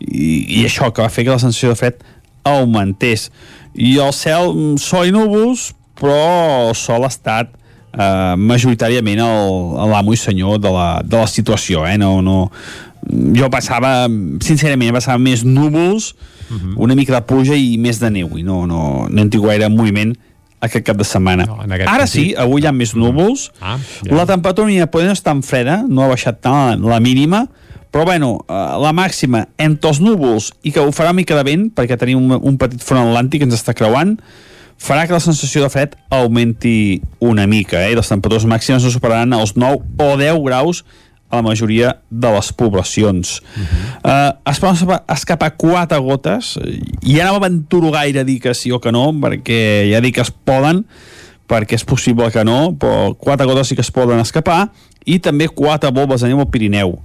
i, 0.00 0.60
i 0.60 0.64
això, 0.64 0.88
que 0.94 1.04
va 1.04 1.10
fer 1.12 1.26
que 1.26 1.34
la 1.34 1.42
sensació 1.42 1.74
de 1.74 1.80
fred 1.80 2.00
augmentés. 2.48 3.28
I 3.74 3.96
el 4.04 4.14
cel, 4.16 4.52
mm, 4.54 4.80
sol 4.80 5.10
i 5.10 5.14
núvols, 5.14 5.72
però 5.98 6.70
el 6.70 6.74
sol 6.78 7.04
ha 7.04 7.12
estat 7.12 7.52
eh, 7.52 8.34
majoritàriament 8.40 9.20
l'amo 9.20 10.14
i 10.14 10.20
senyor 10.20 10.60
de 10.62 10.72
la, 10.72 10.88
de 11.04 11.20
la 11.20 11.28
situació, 11.30 11.84
eh? 11.88 11.98
no, 12.00 12.16
no, 12.24 12.48
jo 13.36 13.48
passava, 13.52 14.06
sincerament, 14.44 14.92
passava 14.96 15.18
més 15.18 15.44
núvols, 15.44 16.14
uh 16.48 16.56
-huh. 16.56 16.74
una 16.76 16.94
mica 16.94 17.14
de 17.14 17.22
pluja 17.26 17.56
i 17.56 17.76
més 17.78 18.00
de 18.00 18.10
neu, 18.10 18.38
i 18.38 18.42
no, 18.42 18.66
no, 18.66 19.06
no 19.08 19.20
hem 19.20 19.30
tingut 19.30 19.50
gaire 19.50 19.68
moviment 19.68 20.14
aquest 20.60 20.84
cap 20.86 20.96
de 20.96 21.04
setmana. 21.04 21.46
No, 21.46 21.58
Ara 21.60 22.06
sentit. 22.06 22.10
sí, 22.10 22.34
avui 22.36 22.62
hi 22.62 22.66
ha 22.66 22.72
més 22.72 22.94
núvols, 22.94 23.50
ah, 23.60 23.78
ja. 24.02 24.14
la 24.14 24.26
temperatura 24.26 24.86
poder 24.86 25.06
no 25.06 25.12
és 25.12 25.22
tan 25.22 25.42
freda, 25.42 25.82
no 25.88 26.02
ha 26.02 26.08
baixat 26.08 26.40
tant 26.40 26.80
la, 26.80 26.96
la 26.96 27.00
mínima, 27.00 27.48
però 27.90 28.04
bueno, 28.04 28.44
eh, 28.48 28.54
la 28.82 28.92
màxima 28.92 29.46
entre 29.56 29.92
els 29.92 30.00
núvols 30.00 30.52
i 30.62 30.72
que 30.72 30.80
ho 30.80 30.90
farà 30.90 31.12
mica 31.12 31.36
de 31.36 31.44
vent, 31.46 31.68
perquè 31.70 31.98
tenim 32.00 32.18
un, 32.18 32.40
un 32.40 32.58
petit 32.58 32.82
front 32.82 33.06
atlàntic 33.06 33.44
que 33.44 33.44
ens 33.44 33.54
està 33.54 33.74
creuant, 33.74 34.16
farà 34.80 35.06
que 35.06 35.14
la 35.14 35.22
sensació 35.22 35.62
de 35.62 35.70
fred 35.70 35.94
augmenti 36.10 37.00
una 37.22 37.46
mica, 37.46 37.84
eh? 37.86 37.94
les 37.94 38.10
temperatures 38.10 38.48
màximes 38.50 38.82
no 38.82 38.90
superaran 38.90 39.32
els 39.36 39.54
9 39.54 39.78
o 40.02 40.16
10 40.18 40.42
graus 40.42 40.82
a 41.30 41.36
la 41.36 41.42
majoria 41.42 41.96
de 42.10 42.30
les 42.30 42.52
poblacions. 42.52 43.40
Uh 43.40 43.62
-huh. 43.62 44.30
uh, 44.36 44.50
es 44.50 44.60
poden 44.60 45.00
escapar 45.08 45.56
quatre 45.56 45.98
gotes, 45.98 46.58
i 47.02 47.16
ja 47.16 47.26
no 47.26 47.38
m'aventuro 47.38 47.90
gaire 47.90 48.20
a 48.20 48.24
dir 48.24 48.40
que 48.40 48.54
sí 48.54 48.70
o 48.72 48.80
que 48.80 48.92
no, 48.92 49.12
perquè 49.12 49.90
ja 49.90 50.00
dic 50.00 50.14
que 50.14 50.20
es 50.20 50.30
poden, 50.30 50.84
perquè 51.48 51.74
és 51.74 51.84
possible 51.84 52.30
que 52.30 52.44
no, 52.44 52.76
però 52.78 53.14
quatre 53.16 53.46
gotes 53.46 53.68
sí 53.68 53.74
que 53.74 53.82
es 53.82 53.90
poden 53.90 54.18
escapar, 54.18 54.70
i 55.04 55.18
també 55.18 55.48
quatre 55.48 55.90
bombes 55.90 56.20
de 56.20 56.28
neu 56.28 56.40
al 56.40 56.50
Pirineu. 56.50 56.98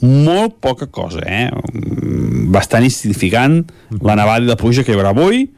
Molt 0.00 0.54
poca 0.60 0.86
cosa, 0.86 1.20
eh? 1.26 1.50
Bastant 2.48 2.84
insignificant 2.84 3.64
la 4.00 4.16
nevada 4.16 4.44
i 4.44 4.48
la 4.48 4.56
pluja 4.56 4.84
que 4.84 4.92
hi 4.92 4.96
haurà 4.96 5.10
avui, 5.10 5.50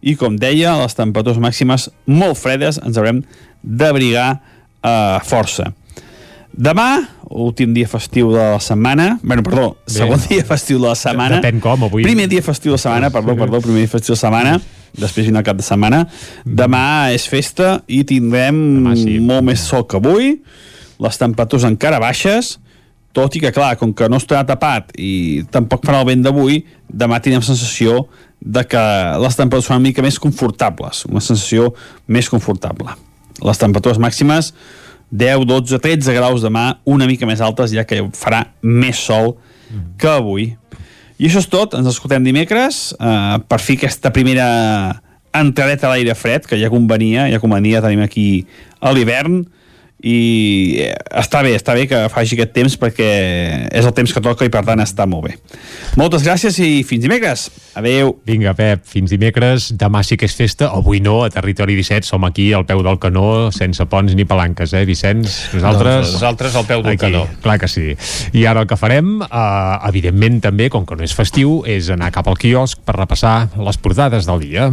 i 0.00 0.16
com 0.16 0.38
deia, 0.40 0.78
les 0.80 0.96
temperatures 0.96 1.40
màximes 1.42 1.90
molt 2.06 2.38
fredes 2.40 2.80
ens 2.80 2.96
haurem 2.96 3.22
d'abrigar 3.62 4.40
eh, 4.82 5.18
força. 5.28 5.74
Demà, 6.50 7.06
últim 7.30 7.72
dia 7.74 7.88
festiu 7.88 8.32
de 8.32 8.38
la 8.38 8.60
setmana, 8.60 9.18
bueno, 9.22 9.42
perdó, 9.46 9.76
Bé. 9.86 9.92
segon 9.94 10.20
dia 10.28 10.44
festiu 10.44 10.80
de 10.80 10.88
la 10.88 10.96
setmana. 10.98 11.38
Depèn 11.38 11.60
com, 11.62 11.84
avui. 11.86 12.02
Primer 12.02 12.26
dia 12.28 12.42
festiu 12.42 12.72
de 12.72 12.78
la 12.78 12.82
setmana, 12.82 13.10
perdó, 13.14 13.36
perdó, 13.38 13.60
primer 13.62 13.84
dia 13.84 13.92
festiu 13.92 14.14
de 14.14 14.18
la 14.18 14.24
setmana, 14.24 14.56
després 14.98 15.28
vine 15.28 15.38
el 15.38 15.46
cap 15.46 15.56
de 15.56 15.66
setmana. 15.66 16.02
Demà 16.44 17.12
és 17.14 17.28
festa 17.30 17.78
i 17.86 18.02
tindrem 18.04 18.58
Demà 18.80 18.96
sí. 18.98 19.20
molt 19.22 19.46
més 19.46 19.62
sol 19.62 19.86
que 19.86 20.00
avui, 20.00 20.34
les 21.00 21.22
temperatures 21.22 21.68
encara 21.70 22.02
baixes, 22.02 22.58
tot 23.16 23.34
i 23.34 23.42
que, 23.42 23.50
clar, 23.54 23.76
com 23.78 23.94
que 23.96 24.06
no 24.10 24.20
estarà 24.20 24.42
tapat 24.46 24.92
i 24.98 25.42
tampoc 25.50 25.86
farà 25.86 26.02
el 26.02 26.10
vent 26.12 26.26
d'avui, 26.26 26.60
demà 26.86 27.18
tindrem 27.22 27.42
sensació 27.46 28.04
de 28.40 28.62
que 28.66 28.82
les 29.22 29.38
temperatures 29.38 29.70
són 29.70 29.80
una 29.80 29.86
mica 29.88 30.02
més 30.02 30.18
confortables, 30.22 31.06
una 31.10 31.22
sensació 31.22 31.72
més 32.06 32.30
confortable. 32.30 32.94
Les 33.42 33.58
temperatures 33.58 33.98
màximes 34.02 34.52
10, 35.10 35.44
12, 35.46 35.78
13 35.82 36.14
graus 36.14 36.42
demà, 36.42 36.80
una 36.84 37.06
mica 37.10 37.26
més 37.26 37.42
altes, 37.42 37.74
ja 37.74 37.84
que 37.84 38.02
farà 38.16 38.44
més 38.62 38.98
sol 38.98 39.34
que 39.98 40.10
avui. 40.10 40.56
I 41.20 41.28
això 41.28 41.42
és 41.42 41.48
tot, 41.52 41.74
ens 41.76 41.88
escoltem 41.90 42.24
dimecres, 42.24 42.94
eh, 42.96 43.38
per 43.46 43.60
fi 43.60 43.76
aquesta 43.76 44.12
primera 44.14 44.46
entradeta 45.36 45.86
a 45.86 45.94
l'aire 45.94 46.14
fred, 46.14 46.46
que 46.46 46.58
ja 46.58 46.70
convenia, 46.72 47.28
ja 47.30 47.40
convenia, 47.42 47.82
tenim 47.84 48.02
aquí 48.02 48.46
a 48.80 48.92
l'hivern, 48.94 49.44
i 50.00 50.80
eh, 50.80 50.92
està 51.20 51.42
bé, 51.44 51.52
està 51.58 51.74
bé 51.76 51.84
que 51.90 51.98
faci 52.12 52.36
aquest 52.36 52.54
temps 52.56 52.76
perquè 52.80 53.08
és 53.68 53.84
el 53.84 53.92
temps 53.96 54.12
que 54.14 54.22
toca 54.24 54.46
i 54.48 54.52
per 54.52 54.62
tant 54.64 54.80
està 54.80 55.04
molt 55.08 55.28
bé. 55.28 55.34
Moltes 56.00 56.24
gràcies 56.24 56.56
i 56.62 56.82
fins 56.88 57.04
dimecres. 57.04 57.48
Adeu. 57.76 58.14
Vinga, 58.26 58.54
Pep, 58.56 58.84
fins 58.88 59.12
dimecres. 59.12 59.70
Demà 59.78 60.02
sí 60.06 60.16
que 60.20 60.28
és 60.28 60.36
festa, 60.36 60.70
avui 60.76 61.02
no, 61.04 61.20
a 61.26 61.30
Territori 61.32 61.76
17 61.78 62.08
som 62.08 62.24
aquí 62.24 62.50
al 62.56 62.64
peu 62.68 62.82
del 62.86 63.00
canó, 63.02 63.50
sense 63.54 63.84
ponts 63.92 64.16
ni 64.16 64.24
palanques, 64.28 64.72
eh, 64.72 64.84
Vicenç? 64.88 65.28
Nosaltres... 65.56 66.06
Doncs 66.06 66.16
nosaltres 66.16 66.56
al 66.56 66.68
peu 66.68 66.84
del 66.84 66.94
aquí, 66.94 67.04
canó. 67.04 67.26
Clar 67.44 67.58
que 67.60 67.68
sí. 67.68 67.92
I 68.32 68.46
ara 68.48 68.64
el 68.64 68.70
que 68.70 68.78
farem, 68.80 69.18
eh, 69.26 69.90
evidentment 69.90 70.40
també, 70.48 70.70
com 70.72 70.88
que 70.88 70.96
no 70.96 71.04
és 71.06 71.16
festiu, 71.16 71.60
és 71.68 71.92
anar 71.92 72.12
cap 72.14 72.30
al 72.30 72.40
quiosc 72.40 72.80
per 72.86 72.96
repassar 72.98 73.50
les 73.60 73.80
portades 73.80 74.28
del 74.30 74.46
dia. 74.48 74.70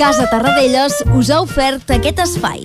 Casa 0.00 0.24
Tarradellas 0.32 1.02
us 1.12 1.28
ha 1.28 1.42
ofert 1.44 1.92
aquest 1.92 2.24
espai. 2.24 2.64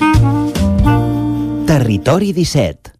Territori 1.65 2.29
17 2.29 2.93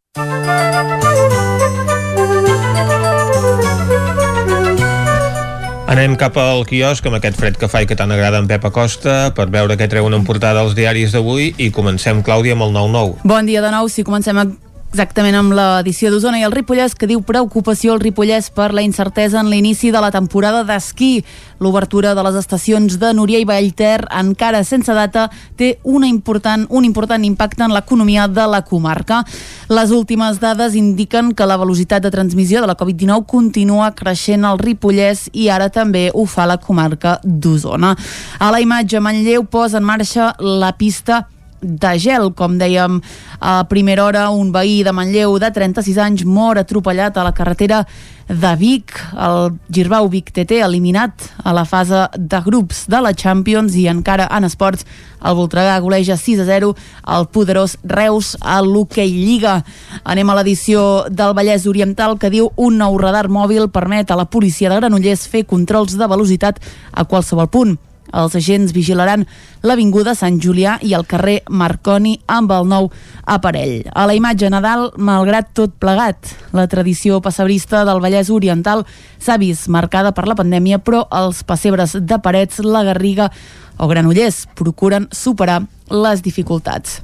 Anem 5.86 6.16
cap 6.18 6.34
al 6.42 6.66
quiosc 6.66 7.06
amb 7.06 7.20
aquest 7.20 7.38
fred 7.38 7.60
que 7.62 7.70
fa 7.70 7.84
i 7.86 7.88
que 7.88 7.94
tant 8.00 8.10
agrada 8.10 8.42
en 8.42 8.50
Pep 8.50 8.66
Acosta 8.66 9.30
per 9.38 9.46
veure 9.54 9.78
què 9.78 9.86
treuen 9.92 10.18
en 10.18 10.26
portada 10.26 10.66
els 10.66 10.74
diaris 10.74 11.14
d'avui 11.14 11.52
i 11.62 11.70
comencem, 11.70 12.26
Clàudia, 12.26 12.58
amb 12.58 12.66
el 12.66 12.74
9-9. 12.74 13.22
Bon 13.30 13.46
dia 13.46 13.62
de 13.62 13.70
nou, 13.70 13.86
si 13.86 14.04
comencem 14.04 14.42
a 14.42 14.48
Exactament 14.96 15.36
amb 15.36 15.52
l'edició 15.52 16.08
d'Osona 16.08 16.38
i 16.40 16.46
el 16.48 16.54
Ripollès 16.54 16.94
que 16.96 17.08
diu 17.10 17.20
preocupació 17.28 17.92
el 17.92 18.00
Ripollès 18.00 18.46
per 18.56 18.70
la 18.72 18.80
incertesa 18.86 19.42
en 19.42 19.50
l'inici 19.52 19.90
de 19.92 20.00
la 20.00 20.08
temporada 20.08 20.62
d'esquí. 20.64 21.26
L'obertura 21.60 22.14
de 22.16 22.24
les 22.24 22.38
estacions 22.40 22.96
de 23.02 23.10
Núria 23.12 23.42
i 23.44 23.48
Vallter 23.50 24.06
encara 24.08 24.64
sense 24.64 24.96
data 24.96 25.26
té 25.60 25.74
una 25.84 26.08
important, 26.08 26.64
un 26.70 26.88
important 26.88 27.28
impacte 27.28 27.68
en 27.68 27.76
l'economia 27.76 28.30
de 28.32 28.48
la 28.48 28.64
comarca. 28.64 29.20
Les 29.68 29.92
últimes 29.92 30.40
dades 30.40 30.80
indiquen 30.80 31.36
que 31.36 31.44
la 31.44 31.60
velocitat 31.60 32.08
de 32.08 32.16
transmissió 32.16 32.64
de 32.64 32.72
la 32.72 32.80
Covid-19 32.80 33.28
continua 33.28 33.92
creixent 33.92 34.48
al 34.48 34.64
Ripollès 34.64 35.28
i 35.34 35.50
ara 35.52 35.68
també 35.68 36.08
ho 36.14 36.24
fa 36.24 36.48
la 36.48 36.56
comarca 36.56 37.20
d'Osona. 37.26 37.98
A 38.40 38.52
la 38.56 38.64
imatge 38.64 39.04
Manlleu 39.04 39.44
posa 39.44 39.84
en 39.84 39.92
marxa 39.92 40.38
la 40.40 40.72
pista 40.80 41.26
de 41.66 41.94
gel, 42.00 42.30
com 42.38 42.60
dèiem 42.62 43.02
a 43.42 43.64
primera 43.70 44.06
hora, 44.06 44.30
un 44.30 44.52
veí 44.54 44.84
de 44.86 44.94
Manlleu 44.94 45.40
de 45.42 45.50
36 45.52 45.98
anys 45.98 46.26
mor 46.26 46.62
atropellat 46.62 47.18
a 47.18 47.26
la 47.26 47.34
carretera 47.34 47.84
de 48.30 48.56
Vic, 48.58 48.96
el 49.14 49.54
Girbau 49.70 50.08
Vic 50.10 50.32
TT 50.34 50.62
eliminat 50.66 51.28
a 51.44 51.54
la 51.54 51.66
fase 51.66 52.08
de 52.18 52.40
grups 52.42 52.86
de 52.90 53.02
la 53.02 53.14
Champions 53.14 53.76
i 53.78 53.86
encara 53.92 54.26
en 54.34 54.48
esports 54.48 54.86
el 55.26 55.38
Voltregà 55.38 55.78
goleja 55.82 56.18
6 56.18 56.42
a 56.42 56.46
0 56.50 56.72
el 57.18 57.28
poderós 57.30 57.78
Reus 57.84 58.36
a 58.42 58.62
l'Hockey 58.66 59.14
Lliga. 59.14 59.60
Anem 60.04 60.30
a 60.30 60.38
l'edició 60.40 61.06
del 61.10 61.36
Vallès 61.38 61.68
Oriental 61.70 62.18
que 62.18 62.34
diu 62.34 62.50
un 62.58 62.80
nou 62.82 62.98
radar 63.02 63.28
mòbil 63.30 63.70
permet 63.70 64.10
a 64.10 64.18
la 64.18 64.26
policia 64.26 64.70
de 64.70 64.82
Granollers 64.82 65.28
fer 65.30 65.46
controls 65.46 65.98
de 65.98 66.10
velocitat 66.10 66.62
a 66.94 67.06
qualsevol 67.06 67.50
punt. 67.50 67.78
Els 68.16 68.36
agents 68.40 68.74
vigilaran 68.76 69.26
l'Avinguda 69.66 70.16
Sant 70.16 70.40
Julià 70.42 70.78
i 70.82 70.94
el 70.98 71.06
carrer 71.10 71.42
Marconi 71.50 72.16
amb 72.32 72.54
el 72.56 72.70
nou 72.72 72.90
aparell. 73.28 73.84
A 73.92 74.06
la 74.08 74.16
imatge 74.18 74.50
Nadal, 74.54 74.90
malgrat 74.98 75.52
tot 75.58 75.76
plegat, 75.82 76.32
la 76.56 76.68
tradició 76.72 77.20
passebrista 77.22 77.84
del 77.88 78.00
Vallès 78.04 78.32
Oriental 78.32 78.86
s'ha 79.20 79.40
vist 79.42 79.68
marcada 79.68 80.14
per 80.16 80.28
la 80.30 80.38
pandèmia, 80.38 80.80
però 80.80 81.06
els 81.12 81.44
pessebres 81.44 81.98
de 82.00 82.22
Parets, 82.22 82.62
la 82.64 82.86
Garriga 82.88 83.32
o 83.78 83.90
Granollers 83.92 84.46
procuren 84.56 85.10
superar 85.12 85.64
les 85.92 86.24
dificultats. 86.24 87.02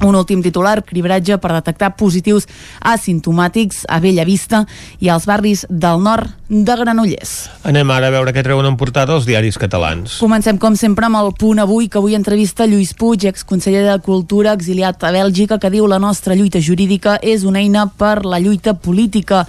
Un 0.00 0.14
últim 0.14 0.42
titular, 0.42 0.84
cribratge 0.86 1.40
per 1.42 1.50
detectar 1.56 1.90
positius 1.98 2.46
asimptomàtics 2.86 3.82
a 3.90 3.98
Bella 3.98 4.22
Vista 4.24 4.62
i 5.02 5.10
als 5.10 5.26
barris 5.26 5.64
del 5.68 5.98
nord 6.04 6.30
de 6.48 6.76
Granollers. 6.78 7.32
Anem 7.66 7.90
ara 7.90 8.06
a 8.06 8.14
veure 8.14 8.32
què 8.32 8.44
treuen 8.46 8.68
en 8.68 8.76
portada 8.78 9.16
els 9.16 9.26
diaris 9.26 9.58
catalans. 9.58 10.20
Comencem, 10.22 10.60
com 10.62 10.76
sempre, 10.78 11.08
amb 11.08 11.18
el 11.18 11.32
punt 11.38 11.58
avui, 11.58 11.88
que 11.90 11.98
avui 11.98 12.14
entrevista 12.14 12.66
Lluís 12.66 12.94
Puig, 12.94 13.26
exconseller 13.26 13.82
de 13.88 13.98
Cultura, 14.06 14.54
exiliat 14.54 15.02
a 15.02 15.10
Bèlgica, 15.14 15.58
que 15.58 15.72
diu 15.74 15.90
la 15.90 15.98
nostra 15.98 16.38
lluita 16.38 16.62
jurídica 16.62 17.18
és 17.18 17.42
una 17.44 17.58
eina 17.58 17.88
per 17.90 18.22
la 18.24 18.38
lluita 18.38 18.78
política. 18.78 19.44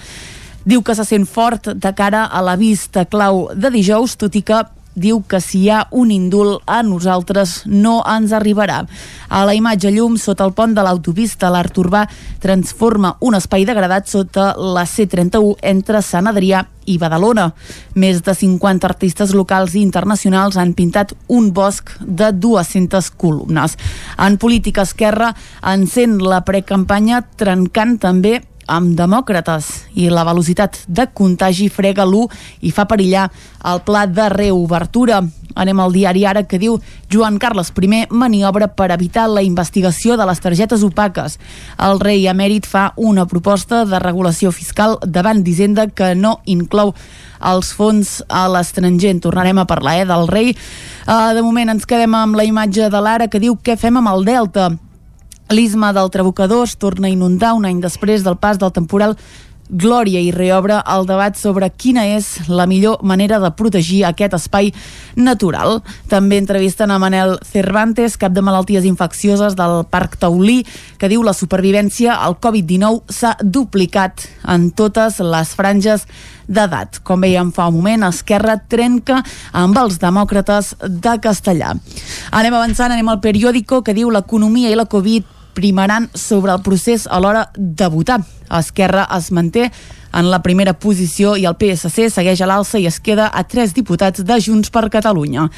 Diu 0.65 0.81
que 0.83 0.97
se 0.97 1.05
sent 1.05 1.29
fort 1.29 1.71
de 1.77 1.93
cara 1.95 2.25
a 2.25 2.41
la 2.41 2.57
vista 2.57 3.05
clau 3.05 3.47
de 3.53 3.69
dijous, 3.73 4.17
tot 4.17 4.35
i 4.35 4.41
que 4.41 4.65
diu 4.99 5.21
que 5.27 5.39
si 5.41 5.63
hi 5.63 5.69
ha 5.73 5.85
un 5.91 6.12
indult 6.12 6.63
a 6.67 6.81
nosaltres 6.83 7.63
no 7.65 7.99
ens 8.07 8.33
arribarà. 8.35 8.83
A 9.29 9.43
la 9.47 9.55
imatge 9.57 9.91
llum, 9.95 10.17
sota 10.17 10.45
el 10.45 10.53
pont 10.57 10.75
de 10.75 10.83
l'autopista, 10.85 11.51
l'Art 11.53 11.77
Urbà 11.79 12.05
transforma 12.43 13.15
un 13.25 13.38
espai 13.39 13.65
degradat 13.65 14.09
sota 14.09 14.51
la 14.57 14.85
C31 14.85 15.55
entre 15.71 16.03
Sant 16.05 16.29
Adrià 16.29 16.65
i 16.89 16.97
Badalona. 16.97 17.51
Més 17.99 18.23
de 18.25 18.33
50 18.35 18.88
artistes 18.89 19.33
locals 19.38 19.75
i 19.77 19.83
internacionals 19.85 20.57
han 20.57 20.73
pintat 20.77 21.13
un 21.27 21.51
bosc 21.53 21.93
de 22.01 22.31
200 22.33 23.12
columnes. 23.17 23.77
En 24.17 24.38
política 24.41 24.85
esquerra 24.88 25.33
encén 25.73 26.17
la 26.23 26.41
precampanya 26.47 27.23
trencant 27.38 27.97
també 28.01 28.39
amb 28.69 28.93
demòcrates 28.97 29.67
i 29.97 30.08
la 30.13 30.23
velocitat 30.27 30.84
de 30.88 31.08
contagi 31.13 31.67
frega 31.73 32.05
l'1 32.05 32.29
i 32.69 32.71
fa 32.71 32.86
perillar 32.89 33.27
el 33.65 33.82
pla 33.86 34.05
de 34.08 34.29
reobertura. 34.32 35.23
Anem 35.60 35.79
al 35.82 35.91
diari 35.91 36.23
ara 36.29 36.43
que 36.47 36.60
diu 36.62 36.77
Joan 37.12 37.39
Carles 37.41 37.73
I 37.75 38.05
maniobra 38.10 38.67
per 38.67 38.91
evitar 38.91 39.27
la 39.27 39.41
investigació 39.41 40.15
de 40.15 40.25
les 40.25 40.39
targetes 40.39 40.84
opaques. 40.84 41.39
El 41.77 41.99
rei 41.99 42.27
emèrit 42.27 42.65
fa 42.65 42.93
una 42.95 43.25
proposta 43.25 43.84
de 43.86 43.99
regulació 43.99 44.51
fiscal 44.51 44.97
davant 45.03 45.43
d'Hisenda 45.43 45.88
que 45.88 46.13
no 46.15 46.39
inclou 46.45 46.93
els 47.41 47.73
fons 47.73 48.23
a 48.29 48.47
l'estranger. 48.47 49.19
Tornarem 49.19 49.58
a 49.58 49.65
parlar 49.65 49.99
eh, 50.01 50.05
del 50.05 50.27
rei. 50.27 50.55
Uh, 51.08 51.34
de 51.34 51.41
moment 51.41 51.69
ens 51.69 51.86
quedem 51.86 52.13
amb 52.13 52.36
la 52.36 52.45
imatge 52.45 52.89
de 52.89 53.01
l'ara 53.01 53.27
que 53.27 53.41
diu 53.41 53.58
què 53.58 53.77
fem 53.79 53.97
amb 53.97 54.13
el 54.13 54.25
Delta. 54.25 54.69
L'isma 55.49 55.93
del 55.93 56.12
Trabucador 56.13 56.67
es 56.67 56.75
torna 56.77 57.07
a 57.07 57.09
inundar 57.09 57.55
un 57.57 57.65
any 57.65 57.79
després 57.81 58.21
del 58.21 58.38
pas 58.38 58.59
del 58.62 58.69
temporal 58.69 59.15
Glòria 59.69 60.17
i 60.17 60.31
reobre 60.33 60.79
el 60.89 61.05
debat 61.05 61.38
sobre 61.38 61.67
quina 61.69 62.07
és 62.09 62.49
la 62.49 62.65
millor 62.65 63.03
manera 63.05 63.38
de 63.38 63.51
protegir 63.53 64.01
aquest 64.05 64.33
espai 64.33 64.71
natural. 65.15 65.83
També 66.09 66.39
entrevisten 66.41 66.89
a 66.89 66.97
Manel 66.97 67.35
Cervantes, 67.45 68.17
cap 68.17 68.33
de 68.33 68.41
malalties 68.41 68.88
infeccioses 68.89 69.53
del 69.57 69.83
Parc 69.85 70.17
Taulí, 70.17 70.63
que 70.97 71.09
diu 71.09 71.21
la 71.21 71.38
supervivència 71.38 72.17
al 72.17 72.39
Covid-19 72.41 73.13
s'ha 73.13 73.35
duplicat 73.41 74.25
en 74.49 74.71
totes 74.73 75.21
les 75.21 75.53
franges 75.53 76.05
d'edat. 76.49 77.03
Com 77.05 77.21
veiem 77.21 77.53
fa 77.53 77.69
un 77.69 77.77
moment, 77.77 78.09
Esquerra 78.09 78.57
trenca 78.69 79.21
amb 79.53 79.77
els 79.77 80.01
demòcrates 80.01 80.75
de 80.81 81.17
Castellà. 81.21 81.75
Anem 82.33 82.57
avançant, 82.57 82.89
anem 82.89 83.09
al 83.13 83.21
periòdico 83.21 83.83
que 83.85 83.93
diu 83.93 84.09
l'economia 84.09 84.73
i 84.73 84.77
la 84.77 84.89
Covid 84.89 85.38
primaran 85.59 86.07
sobre 86.15 86.53
el 86.55 86.61
procés 86.63 87.03
a 87.07 87.19
l'hora 87.19 87.49
de 87.55 87.87
votar. 87.91 88.21
Esquerra 88.59 89.03
es 89.17 89.27
manté 89.35 89.67
en 90.13 90.29
la 90.31 90.41
primera 90.41 90.73
posició 90.73 91.35
i 91.37 91.45
el 91.49 91.57
PSC 91.59 92.09
segueix 92.13 92.41
a 92.41 92.49
l'alça 92.49 92.79
i 92.79 92.87
es 92.89 92.99
queda 93.03 93.29
a 93.33 93.43
tres 93.43 93.73
diputats 93.77 94.23
de 94.25 94.39
Junts 94.41 94.71
per 94.73 94.89
Catalunya. 94.89 95.49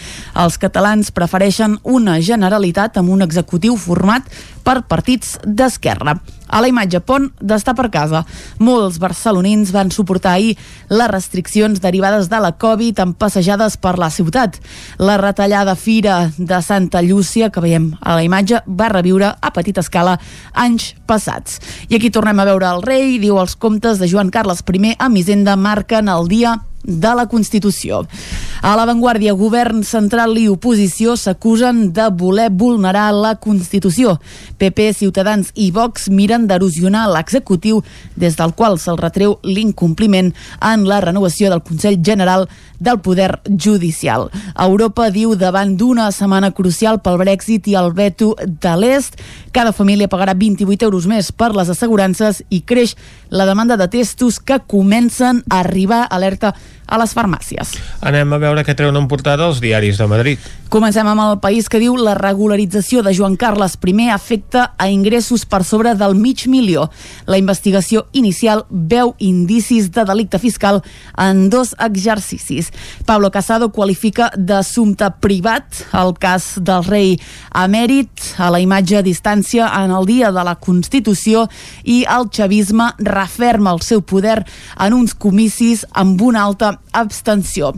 Els 0.44 0.58
catalans 0.62 1.12
prefereixen 1.16 1.78
una 1.84 2.20
generalitat 2.22 2.98
amb 2.98 3.14
un 3.14 3.22
executiu 3.26 3.78
format 3.78 4.28
per 4.64 4.82
partits 4.88 5.38
d'esquerra. 5.46 6.20
A 6.52 6.60
la 6.60 6.68
imatge 6.68 7.00
Pont 7.00 7.30
d'estar 7.40 7.74
per 7.78 7.88
casa. 7.94 8.26
Molts 8.60 8.98
barcelonins 9.00 9.72
van 9.72 9.92
suportar 9.92 10.34
ahir 10.36 10.58
les 10.92 11.08
restriccions 11.08 11.80
derivades 11.80 12.28
de 12.30 12.42
la 12.44 12.52
Covid 12.60 13.00
amb 13.00 13.16
passejades 13.16 13.78
per 13.80 13.96
la 13.98 14.10
ciutat. 14.12 14.60
La 15.00 15.16
retallada 15.18 15.78
Fira 15.80 16.32
de 16.38 16.62
Santa 16.62 17.02
Llúcia, 17.02 17.50
que 17.50 17.64
veiem 17.64 17.94
a 18.02 18.18
la 18.20 18.26
imatge, 18.28 18.60
va 18.68 18.92
reviure 18.92 19.32
a 19.32 19.54
petita 19.56 19.80
escala 19.80 20.18
anys 20.52 20.92
passats. 21.08 21.62
I 21.88 21.96
aquí 21.96 22.12
tornem 22.12 22.40
a 22.40 22.48
veure 22.52 22.68
el 22.68 22.84
rei, 22.84 23.16
diu 23.24 23.40
els 23.40 23.56
comptes 23.56 24.00
de 24.00 24.12
Joan 24.12 24.30
Carles 24.30 24.41
I 24.42 24.96
amb 24.98 25.18
Hisenda 25.18 25.56
marquen 25.56 26.10
el 26.10 26.28
dia 26.28 26.58
de 26.84 27.14
la 27.16 27.28
Constitució. 27.30 28.06
A 28.62 28.76
l'avantguàrdia, 28.78 29.34
govern 29.34 29.82
central 29.86 30.36
i 30.38 30.48
oposició 30.50 31.16
s'acusen 31.18 31.88
de 31.94 32.08
voler 32.14 32.50
vulnerar 32.54 33.08
la 33.14 33.36
Constitució. 33.42 34.20
PP, 34.62 34.92
Ciutadans 34.98 35.52
i 35.56 35.72
Vox 35.74 36.10
miren 36.10 36.48
d'erosionar 36.50 37.08
l'executiu 37.10 37.82
des 38.16 38.38
del 38.38 38.54
qual 38.54 38.78
se'l 38.78 39.02
retreu 39.02 39.40
l'incompliment 39.44 40.34
en 40.62 40.86
la 40.86 41.02
renovació 41.02 41.50
del 41.50 41.64
Consell 41.66 42.02
General 42.06 42.48
del 42.82 43.00
Poder 43.06 43.38
Judicial. 43.46 44.28
Europa 44.58 45.08
diu 45.14 45.36
davant 45.38 45.76
d'una 45.78 46.10
setmana 46.12 46.52
crucial 46.58 47.00
pel 47.06 47.20
Brexit 47.22 47.70
i 47.70 47.78
el 47.78 47.94
veto 47.94 48.34
de 48.42 48.74
l'Est, 48.82 49.22
cada 49.54 49.72
família 49.72 50.10
pagarà 50.10 50.34
28 50.34 50.90
euros 50.90 51.06
més 51.08 51.32
per 51.32 51.54
les 51.54 51.70
assegurances 51.70 52.42
i 52.50 52.64
creix 52.66 52.98
la 53.30 53.46
demanda 53.46 53.78
de 53.78 53.88
testos 53.92 54.42
que 54.42 54.60
comencen 54.68 55.44
a 55.48 55.62
arribar, 55.62 56.08
alerta 56.10 56.56
a 56.92 57.00
les 57.00 57.16
farmàcies. 57.16 57.78
Anem 58.04 58.36
a 58.36 58.42
veure 58.42 58.66
què 58.68 58.76
treuen 58.76 59.00
en 59.00 59.08
portada 59.08 59.48
els 59.48 59.64
diaris 59.64 59.98
de 60.02 60.08
Madrid. 60.12 60.52
Comencem 60.72 61.08
amb 61.08 61.20
el 61.20 61.40
país 61.44 61.68
que 61.68 61.82
diu 61.82 61.98
la 62.00 62.14
regularització 62.16 63.02
de 63.04 63.12
Joan 63.16 63.34
Carles 63.36 63.78
I 63.84 64.10
afecta 64.10 64.74
a 64.78 64.88
ingressos 64.88 65.46
per 65.46 65.66
sobre 65.66 65.96
del 65.96 66.16
mig 66.16 66.48
milió. 66.48 66.90
La 67.28 67.38
investigació 67.38 68.06
inicial 68.14 68.66
veu 68.70 69.16
indicis 69.20 69.92
de 69.92 70.06
delicte 70.06 70.40
fiscal 70.40 70.82
en 71.18 71.50
dos 71.50 71.76
exercicis. 71.80 72.72
Pablo 73.06 73.32
Casado 73.32 73.72
qualifica 73.72 74.32
d'assumpte 74.38 75.12
privat 75.20 75.84
el 75.94 76.14
cas 76.18 76.56
del 76.58 76.84
rei 76.84 77.20
emèrit 77.54 78.36
a 78.38 78.50
la 78.50 78.60
imatge 78.60 78.98
a 78.98 79.04
distància 79.04 79.68
en 79.84 79.92
el 79.92 80.06
dia 80.06 80.32
de 80.32 80.44
la 80.44 80.56
Constitució 80.56 81.48
i 81.84 82.06
el 82.08 82.30
xavisme 82.32 82.92
referma 83.00 83.76
el 83.76 83.82
seu 83.82 84.02
poder 84.02 84.42
en 84.80 84.94
uns 84.94 85.14
comicis 85.14 85.86
amb 85.92 86.22
una 86.22 86.44
alta 86.44 86.78
abstenció. 86.92 87.74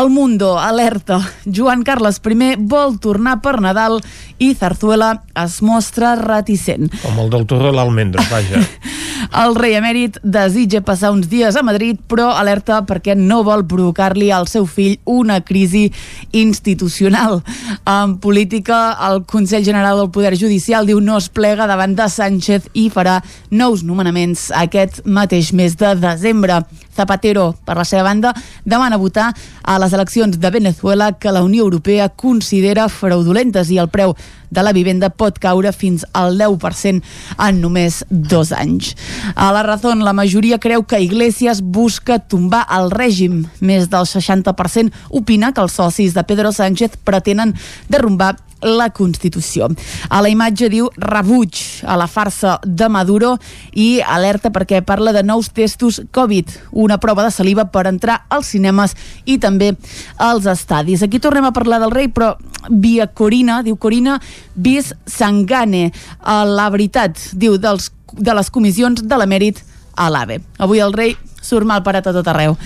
El 0.00 0.10
Mundo 0.10 0.58
alerta. 0.58 1.20
Joan 1.44 1.82
Carles 1.82 2.20
I 2.24 2.54
vol 2.58 2.98
tornar 2.98 3.40
per 3.42 3.60
Nadal 3.60 4.00
i 4.38 4.54
Zarzuela 4.54 5.22
es 5.44 5.60
mostra 5.62 6.14
reticent. 6.16 6.90
Com 7.02 7.18
el 7.18 7.30
del 7.30 7.46
torró 7.46 7.70
a 7.70 7.78
l'almendra, 7.80 8.24
vaja. 8.30 8.62
El 9.34 9.54
rei 9.56 9.74
emèrit 9.78 10.18
desitja 10.22 10.82
passar 10.84 11.10
uns 11.14 11.28
dies 11.30 11.56
a 11.56 11.62
Madrid, 11.66 11.98
però 12.10 12.28
alerta 12.36 12.82
perquè 12.86 13.16
no 13.18 13.40
vol 13.46 13.64
provocar-li 13.66 14.28
al 14.30 14.46
seu 14.50 14.66
fill 14.66 14.98
una 15.10 15.40
crisi 15.46 15.88
institucional. 16.32 17.40
En 17.88 18.18
política, 18.22 18.96
el 19.08 19.24
Consell 19.30 19.64
General 19.64 19.98
del 19.98 20.12
Poder 20.14 20.36
Judicial 20.38 20.86
diu 20.86 21.00
no 21.00 21.18
es 21.18 21.30
plega 21.32 21.66
davant 21.70 21.96
de 21.96 22.08
Sánchez 22.10 22.68
i 22.74 22.90
farà 22.94 23.20
nous 23.50 23.82
nomenaments 23.86 24.50
aquest 24.54 25.02
mateix 25.06 25.52
mes 25.52 25.78
de 25.80 25.94
desembre. 25.98 26.62
Zapatero, 26.94 27.56
per 27.66 27.74
la 27.74 27.86
seva 27.88 28.04
banda, 28.06 28.33
demana 28.64 29.00
votar 29.00 29.32
a 29.62 29.78
les 29.78 29.92
eleccions 29.92 30.38
de 30.38 30.50
Venezuela 30.50 31.12
que 31.12 31.32
la 31.32 31.42
Unió 31.42 31.64
Europea 31.64 32.08
considera 32.08 32.88
fraudulentes 32.88 33.70
i 33.70 33.78
el 33.78 33.90
preu 33.92 34.14
de 34.54 34.62
la 34.62 34.72
vivenda 34.72 35.10
pot 35.10 35.38
caure 35.42 35.72
fins 35.74 36.04
al 36.14 36.38
10% 36.38 37.02
en 37.48 37.60
només 37.60 38.02
dos 38.08 38.52
anys. 38.54 38.94
A 39.34 39.50
la 39.52 39.64
raó, 39.66 39.94
la 39.98 40.14
majoria 40.14 40.60
creu 40.62 40.84
que 40.86 41.02
Iglesias 41.02 41.60
busca 41.60 42.20
tombar 42.20 42.64
el 42.70 42.92
règim. 42.94 43.42
Més 43.60 43.90
del 43.90 44.06
60% 44.06 44.94
opina 45.10 45.52
que 45.52 45.64
els 45.64 45.74
socis 45.74 46.14
de 46.14 46.22
Pedro 46.24 46.52
Sánchez 46.54 46.98
pretenen 47.04 47.56
derrumbar 47.90 48.36
la 48.64 48.88
Constitució. 48.90 49.68
A 50.08 50.22
la 50.24 50.30
imatge 50.32 50.70
diu 50.72 50.88
rebuig 50.96 51.60
a 51.84 51.98
la 52.00 52.08
farsa 52.08 52.56
de 52.64 52.88
Maduro 52.88 53.34
i 53.76 54.00
alerta 54.00 54.50
perquè 54.54 54.80
parla 54.84 55.12
de 55.12 55.22
nous 55.22 55.50
testos 55.54 56.00
Covid, 56.14 56.50
una 56.72 56.98
prova 56.98 57.26
de 57.26 57.32
saliva 57.34 57.66
per 57.68 57.86
entrar 57.90 58.24
als 58.32 58.54
cinemes 58.54 58.96
i 59.24 59.38
també 59.38 59.74
als 60.16 60.48
estadis. 60.50 61.04
Aquí 61.04 61.20
tornem 61.20 61.44
a 61.44 61.52
parlar 61.52 61.80
del 61.82 61.92
rei, 61.94 62.08
però 62.08 62.34
via 62.70 63.06
Corina, 63.06 63.62
diu 63.62 63.76
Corina, 63.76 64.18
vis 64.54 64.94
Sangane. 65.06 65.90
La 66.24 66.70
veritat, 66.72 67.20
diu, 67.32 67.58
dels, 67.60 67.90
de 68.16 68.34
les 68.34 68.50
comissions 68.50 69.04
de 69.04 69.20
l'emèrit 69.20 69.60
a 69.94 70.08
l'AVE. 70.10 70.40
Avui 70.58 70.80
el 70.82 70.94
rei 70.96 71.16
surt 71.44 71.68
mal 71.68 71.84
parat 71.84 72.08
a 72.08 72.14
tot 72.16 72.28
arreu. 72.32 72.56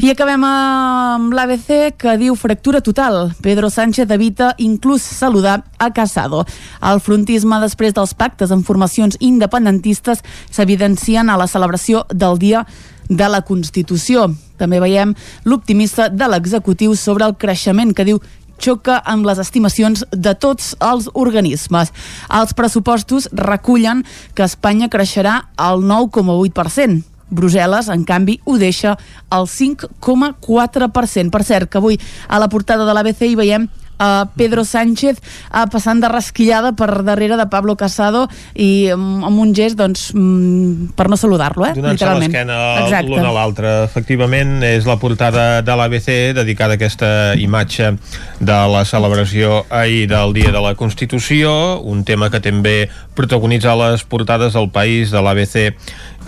I 0.00 0.08
acabem 0.08 0.40
amb 0.48 1.34
l'ABC 1.36 1.92
que 2.00 2.14
diu 2.16 2.34
fractura 2.34 2.80
total. 2.80 3.34
Pedro 3.44 3.68
Sánchez 3.70 4.10
evita 4.10 4.54
inclús 4.58 5.02
saludar 5.04 5.64
a 5.78 5.90
Casado. 5.92 6.46
El 6.80 7.00
frontisme 7.04 7.60
després 7.60 7.92
dels 7.92 8.14
pactes 8.16 8.50
amb 8.50 8.64
formacions 8.66 9.18
independentistes 9.20 10.24
s'evidencien 10.50 11.28
a 11.28 11.36
la 11.36 11.46
celebració 11.46 12.06
del 12.08 12.40
dia 12.40 12.64
de 13.08 13.28
la 13.28 13.42
Constitució. 13.44 14.30
També 14.56 14.80
veiem 14.80 15.12
l'optimista 15.44 16.08
de 16.08 16.28
l'executiu 16.28 16.96
sobre 16.96 17.28
el 17.28 17.36
creixement 17.36 17.92
que 17.92 18.08
diu 18.08 18.22
xoca 18.62 18.96
amb 19.04 19.26
les 19.26 19.38
estimacions 19.42 20.06
de 20.10 20.34
tots 20.34 20.72
els 20.80 21.10
organismes. 21.12 21.92
Els 22.32 22.54
pressupostos 22.54 23.28
recullen 23.32 24.06
que 24.34 24.48
Espanya 24.48 24.88
creixerà 24.88 25.42
al 25.56 25.82
9,8%. 25.84 27.11
Brussel·les, 27.32 27.88
en 27.92 28.04
canvi, 28.08 28.38
ho 28.44 28.58
deixa 28.60 28.96
al 29.32 29.48
5,4%. 29.50 31.32
Per 31.32 31.44
cert, 31.48 31.70
que 31.72 31.80
avui 31.80 31.98
a 32.28 32.42
la 32.42 32.50
portada 32.52 32.86
de 32.88 32.96
l'ABC 32.96 33.26
hi 33.30 33.38
veiem 33.38 33.70
uh, 34.02 34.28
Pedro 34.36 34.64
Sánchez 34.64 35.18
uh, 35.18 35.66
passant 35.70 36.00
de 36.02 36.08
rasquillada 36.10 36.72
per 36.76 37.02
darrere 37.06 37.36
de 37.38 37.46
Pablo 37.50 37.76
Casado 37.76 38.26
i 38.54 38.90
um, 38.94 39.22
amb 39.26 39.42
un 39.42 39.54
gest 39.56 39.78
doncs, 39.78 40.10
um, 40.16 40.88
per 40.96 41.08
no 41.10 41.18
saludar-lo, 41.18 41.66
eh? 41.68 41.74
Donant-se 41.78 42.10
l'esquena 42.18 42.58
l'un 43.06 43.26
a 43.26 43.34
l'altre. 43.34 43.74
Efectivament, 43.86 44.58
és 44.66 44.86
la 44.88 44.98
portada 45.02 45.62
de 45.64 45.76
l'ABC 45.78 46.10
dedicada 46.36 46.76
a 46.76 46.80
aquesta 46.80 47.10
imatge 47.38 47.94
de 48.40 48.58
la 48.72 48.84
celebració 48.88 49.62
ahir 49.70 50.06
del 50.10 50.34
Dia 50.36 50.52
de 50.54 50.62
la 50.62 50.74
Constitució, 50.78 51.80
un 51.82 52.04
tema 52.08 52.30
que 52.32 52.42
també 52.42 52.76
protagonitza 53.16 53.74
les 53.78 54.04
portades 54.08 54.56
del 54.56 54.70
País, 54.72 55.12
de 55.12 55.22
l'ABC 55.22 55.72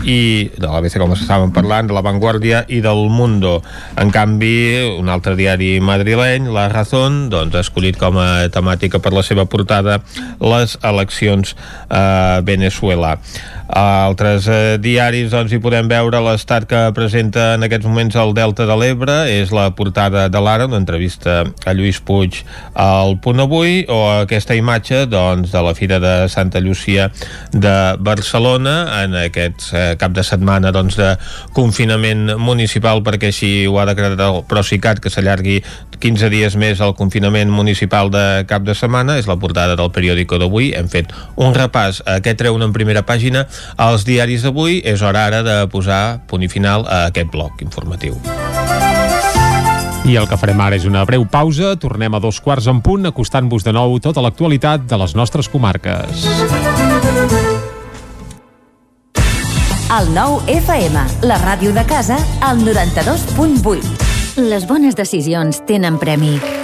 i 0.03 0.51
de 0.59 0.67
l'ABC 0.67 0.99
com 1.01 1.15
estàvem 1.15 1.53
parlant, 1.55 1.89
de 1.89 1.95
La 1.97 2.03
Vanguardia 2.05 2.65
i 2.69 2.81
del 2.85 3.07
Mundo. 3.13 3.61
En 4.01 4.11
canvi, 4.15 4.55
un 4.99 5.09
altre 5.13 5.37
diari 5.39 5.79
madrileny, 5.85 6.51
La 6.53 6.67
Razón, 6.73 7.29
doncs 7.33 7.55
ha 7.55 7.65
escollit 7.65 7.99
com 8.01 8.19
a 8.21 8.49
temàtica 8.53 9.01
per 9.01 9.15
la 9.15 9.25
seva 9.27 9.47
portada 9.47 10.01
les 10.43 10.79
eleccions 10.83 11.55
a 11.89 12.41
Venezuela. 12.45 13.17
A 13.65 14.05
altres 14.05 14.45
eh, 14.45 14.77
diaris 14.77 15.31
doncs, 15.33 15.55
hi 15.55 15.59
podem 15.63 15.89
veure 15.89 16.19
l'estat 16.21 16.67
que 16.69 16.81
presenta 16.93 17.55
en 17.57 17.65
aquests 17.65 17.89
moments 17.89 18.17
el 18.21 18.35
Delta 18.37 18.67
de 18.69 18.75
l'Ebre, 18.77 19.15
és 19.33 19.55
la 19.57 19.71
portada 19.73 20.27
de 20.29 20.43
l'Ara, 20.45 20.67
una 20.69 20.77
entrevista 20.83 21.39
a 21.65 21.73
Lluís 21.73 22.03
Puig 22.05 22.43
al 22.77 23.17
Punt 23.25 23.41
Avui, 23.41 23.87
o 23.89 23.99
aquesta 24.27 24.57
imatge 24.59 25.07
doncs, 25.09 25.49
de 25.55 25.63
la 25.65 25.73
Fira 25.79 25.97
de 26.03 26.13
Santa 26.29 26.61
Llucia 26.61 27.09
de 27.53 27.75
Barcelona 28.05 28.75
en 29.01 29.17
aquest 29.23 29.71
eh, 29.73 29.87
cap 29.97 30.13
de 30.13 30.27
setmana 30.29 30.75
doncs, 30.75 31.01
de 31.01 31.15
confinament 31.57 32.35
municipal, 32.37 33.01
perquè 33.07 33.33
així 33.33 33.53
ho 33.65 33.81
ha 33.81 33.89
declarat 33.89 34.21
el 34.29 34.43
Procicat, 34.51 35.01
que 35.01 35.09
s'allargui 35.09 35.63
15 36.05 36.29
dies 36.29 36.59
més 36.61 36.85
el 36.85 36.93
confinament 36.99 37.49
municipal 37.49 38.13
de 38.13 38.45
cap 38.51 38.69
de 38.69 38.77
setmana, 38.77 39.17
és 39.17 39.31
la 39.31 39.41
portada 39.41 39.73
del 39.81 39.89
periòdico 39.95 40.37
d'avui, 40.37 40.75
hem 40.77 40.93
fet 40.93 41.17
un 41.41 41.57
repàs 41.57 42.05
a 42.05 42.21
què 42.21 42.37
treuen 42.37 42.69
en 42.69 42.77
primera 42.77 43.07
pàgina 43.09 43.47
als 43.77 44.05
diaris 44.05 44.45
d'avui, 44.47 44.81
és 44.85 45.03
hora 45.03 45.27
ara 45.29 45.43
de 45.47 45.59
posar 45.73 46.25
punt 46.31 46.43
i 46.43 46.49
final 46.49 46.87
a 46.87 47.07
aquest 47.11 47.31
bloc 47.33 47.63
informatiu. 47.65 48.19
I 50.05 50.19
el 50.21 50.27
que 50.29 50.37
farem 50.37 50.61
ara 50.61 50.77
és 50.77 50.85
una 50.85 51.05
breu 51.09 51.25
pausa. 51.25 51.71
Tornem 51.81 52.13
a 52.13 52.21
dos 52.21 52.37
quarts 52.45 52.69
en 52.69 52.83
punt, 52.85 53.07
acostant-vos 53.09 53.65
de 53.65 53.73
nou 53.73 53.97
tota 54.05 54.21
l'actualitat 54.21 54.85
de 54.91 54.99
les 55.01 55.15
nostres 55.17 55.49
comarques. 55.49 56.27
El 59.95 60.11
nou 60.13 60.41
FM, 60.51 61.07
la 61.29 61.39
ràdio 61.41 61.73
de 61.73 61.87
casa, 61.89 62.19
al 62.45 62.61
92.8. 62.67 64.45
Les 64.51 64.69
bones 64.69 64.97
decisions 64.99 65.63
tenen 65.69 65.97
premi. 66.03 66.64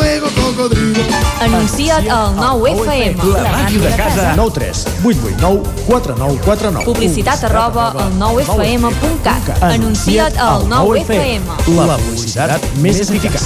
Anuncia't 1.41 2.05
al 2.11 2.35
9FM. 2.35 3.23
La 3.33 3.49
màquina 3.49 3.89
de 3.89 3.95
casa. 3.97 4.33
9 4.35 4.51
3 4.53 4.85
8 5.03 5.17
8 5.25 5.41
9 5.41 5.61
4 5.87 6.15
9 6.19 6.39
4 6.45 6.71
9. 6.71 6.85
Publicitat 6.85 7.43
arroba 7.49 7.87
al 7.97 8.13
9FM.cat. 8.19 9.63
Anuncia't 9.63 10.37
al 10.37 10.67
9FM. 10.69 11.49
La 11.79 11.97
publicitat 11.97 12.61
més 12.77 13.01
eficaç. 13.01 13.41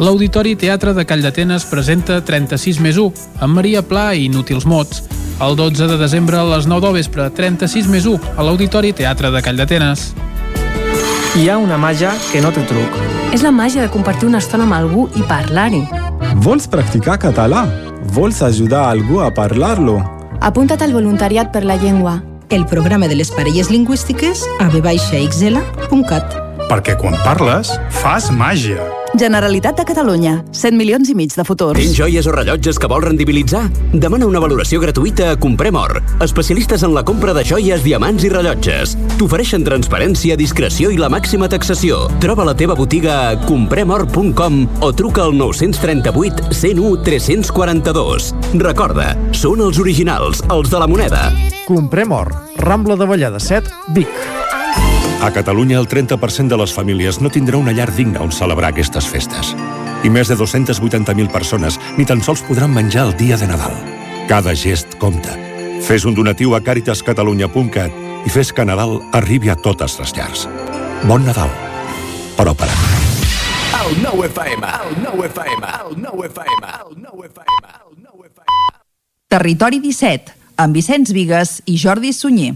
L'Auditori 0.00 0.54
Teatre 0.56 0.92
de 0.96 1.04
Call 1.04 1.24
d'Atenes 1.24 1.64
presenta 1.68 2.20
36 2.24 2.80
més 2.80 2.96
1, 3.00 3.28
amb 3.40 3.56
Maria 3.56 3.80
Pla 3.84 4.10
i 4.16 4.26
Inútils 4.28 4.64
Mots. 4.68 5.02
El 5.40 5.56
12 5.56 5.88
de 5.88 5.96
desembre 5.96 6.36
a 6.36 6.44
les 6.44 6.68
9 6.68 6.84
del 6.86 7.00
vespre, 7.00 7.30
36 7.32 7.88
més 7.88 8.04
1, 8.04 8.36
a 8.36 8.44
l'Auditori 8.44 8.92
Teatre 8.92 9.32
de 9.32 9.40
Call 9.44 9.60
d'Atenes. 9.60 10.10
Hi 11.38 11.46
ha 11.48 11.58
una 11.62 11.76
màgia 11.78 12.10
que 12.32 12.40
no 12.42 12.50
té 12.50 12.64
truc. 12.66 12.96
És 13.30 13.44
la 13.46 13.52
màgia 13.54 13.84
de 13.84 13.90
compartir 13.92 14.26
una 14.26 14.40
estona 14.42 14.66
amb 14.66 14.74
algú 14.74 15.06
i 15.14 15.22
parlar-hi. 15.30 15.84
Vols 16.42 16.66
practicar 16.66 17.20
català? 17.22 17.68
vols 18.10 18.42
ajudar 18.42 18.88
algú 18.90 19.20
a 19.20 19.30
parlar-lo. 19.34 20.00
Apunta't 20.40 20.82
al 20.82 20.92
voluntariat 20.92 21.52
per 21.52 21.64
la 21.64 21.76
llengua. 21.76 22.22
El 22.48 22.66
programa 22.66 23.06
de 23.06 23.14
les 23.14 23.30
parelles 23.30 23.70
lingüístiques 23.70 24.42
a 24.58 24.68
vxl.cat. 24.68 26.49
Perquè 26.70 26.94
quan 26.94 27.16
parles, 27.24 27.72
fas 27.98 28.28
màgia. 28.30 28.84
Generalitat 29.18 29.74
de 29.80 29.84
Catalunya. 29.88 30.36
100 30.54 30.76
milions 30.78 31.08
i 31.10 31.16
mig 31.18 31.32
de 31.34 31.42
futurs. 31.42 31.74
Tens 31.80 31.96
joies 31.98 32.28
o 32.30 32.34
rellotges 32.36 32.78
que 32.78 32.86
vols 32.86 33.08
rendibilitzar? 33.08 33.64
Demana 33.90 34.28
una 34.28 34.38
valoració 34.38 34.78
gratuïta 34.78 35.32
a 35.32 35.38
Comprem 35.40 35.74
Or. 35.74 35.96
Especialistes 36.22 36.84
en 36.86 36.94
la 36.94 37.02
compra 37.02 37.34
de 37.34 37.42
joies, 37.42 37.82
diamants 37.82 38.22
i 38.22 38.30
rellotges. 38.30 38.94
T'ofereixen 39.18 39.66
transparència, 39.66 40.38
discreció 40.38 40.92
i 40.94 41.00
la 41.00 41.10
màxima 41.10 41.50
taxació. 41.50 42.04
Troba 42.22 42.46
la 42.46 42.54
teva 42.54 42.78
botiga 42.78 43.18
a 43.32 43.36
compremor.com 43.48 44.60
o 44.78 44.92
truca 44.94 45.26
al 45.26 45.34
938 45.34 46.54
101 46.54 47.02
342. 47.02 48.30
Recorda, 48.62 49.16
són 49.34 49.66
els 49.66 49.82
originals, 49.82 50.46
els 50.46 50.70
de 50.70 50.78
la 50.78 50.86
moneda. 50.86 51.26
Comprem 51.66 52.14
or. 52.14 52.30
Rambla 52.62 52.94
de 52.94 53.10
Vallada 53.10 53.42
7, 53.42 53.74
Vic. 53.96 54.39
A 55.20 55.30
Catalunya, 55.32 55.78
el 55.78 55.86
30% 55.86 56.48
de 56.48 56.56
les 56.56 56.72
famílies 56.72 57.18
no 57.20 57.28
tindrà 57.28 57.58
una 57.60 57.74
llar 57.76 57.90
digna 57.92 58.22
on 58.24 58.30
celebrar 58.32 58.70
aquestes 58.72 59.04
festes. 59.04 59.52
I 60.00 60.08
més 60.08 60.30
de 60.32 60.36
280.000 60.40 61.28
persones 61.28 61.76
ni 61.98 62.06
tan 62.08 62.22
sols 62.24 62.40
podran 62.48 62.72
menjar 62.72 63.04
el 63.10 63.12
dia 63.18 63.36
de 63.36 63.50
Nadal. 63.50 63.74
Cada 64.30 64.54
gest 64.56 64.96
compta. 64.96 65.36
Fes 65.84 66.06
un 66.08 66.16
donatiu 66.16 66.54
a 66.56 66.62
caritascatalunya.cat 66.64 68.24
i 68.24 68.32
fes 68.32 68.52
que 68.56 68.64
Nadal 68.64 68.96
arribi 69.12 69.52
a 69.52 69.58
totes 69.60 69.98
les 70.00 70.16
llars. 70.16 70.46
Bon 71.04 71.20
Nadal. 71.20 71.52
Però 72.40 72.56
per 72.56 72.70
a 72.72 72.78
El 73.80 74.00
nou 74.00 74.24
FM, 74.24 74.72
el 74.86 74.96
nou 75.04 75.24
FM, 75.28 75.68
el 75.84 76.00
nou 76.00 76.24
FM, 76.24 76.72
el 76.80 76.96
nou 76.96 77.24
FM, 77.28 77.76
el 77.76 77.94
nou 78.08 78.24
FM. 78.24 78.72
Territori 79.28 79.84
17, 79.84 80.32
amb 80.56 80.74
Vicenç 80.74 81.12
Vigues 81.12 81.58
i 81.66 81.76
Jordi 81.76 82.14
Sunyer. 82.16 82.54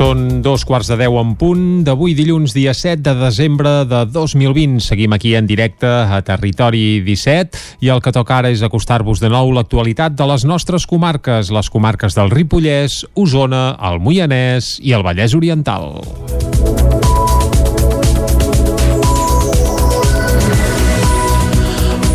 Són 0.00 0.40
dos 0.40 0.62
quarts 0.64 0.88
de 0.88 0.96
deu 0.96 1.18
en 1.20 1.34
punt 1.36 1.82
d'avui 1.84 2.14
dilluns, 2.16 2.54
dia 2.56 2.72
7 2.72 3.02
de 3.04 3.12
desembre 3.20 3.82
de 3.84 3.98
2020. 4.08 4.78
Seguim 4.80 5.12
aquí 5.12 5.34
en 5.36 5.44
directe 5.44 5.84
a 5.84 6.22
Territori 6.24 7.02
17 7.04 7.84
i 7.84 7.92
el 7.92 8.00
que 8.00 8.14
toca 8.16 8.38
ara 8.38 8.48
és 8.48 8.64
acostar-vos 8.64 9.20
de 9.20 9.28
nou 9.28 9.52
l'actualitat 9.52 10.16
de 10.16 10.30
les 10.32 10.48
nostres 10.48 10.88
comarques, 10.88 11.52
les 11.52 11.68
comarques 11.68 12.16
del 12.16 12.32
Ripollès, 12.32 13.02
Osona, 13.12 13.76
el 13.76 14.00
Moianès 14.00 14.78
i 14.80 14.96
el 14.96 15.04
Vallès 15.04 15.36
Oriental. 15.36 16.00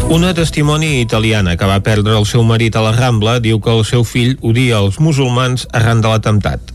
Una 0.10 0.34
testimoni 0.34 1.04
italiana 1.06 1.54
que 1.54 1.70
va 1.70 1.84
perdre 1.86 2.18
el 2.18 2.26
seu 2.26 2.42
marit 2.42 2.74
a 2.74 2.90
la 2.90 2.98
Rambla 2.98 3.38
diu 3.46 3.62
que 3.62 3.78
el 3.78 3.86
seu 3.86 4.02
fill 4.02 4.40
odia 4.42 4.82
els 4.82 4.98
musulmans 4.98 5.70
arran 5.70 6.02
de 6.02 6.10
l'atemptat. 6.10 6.75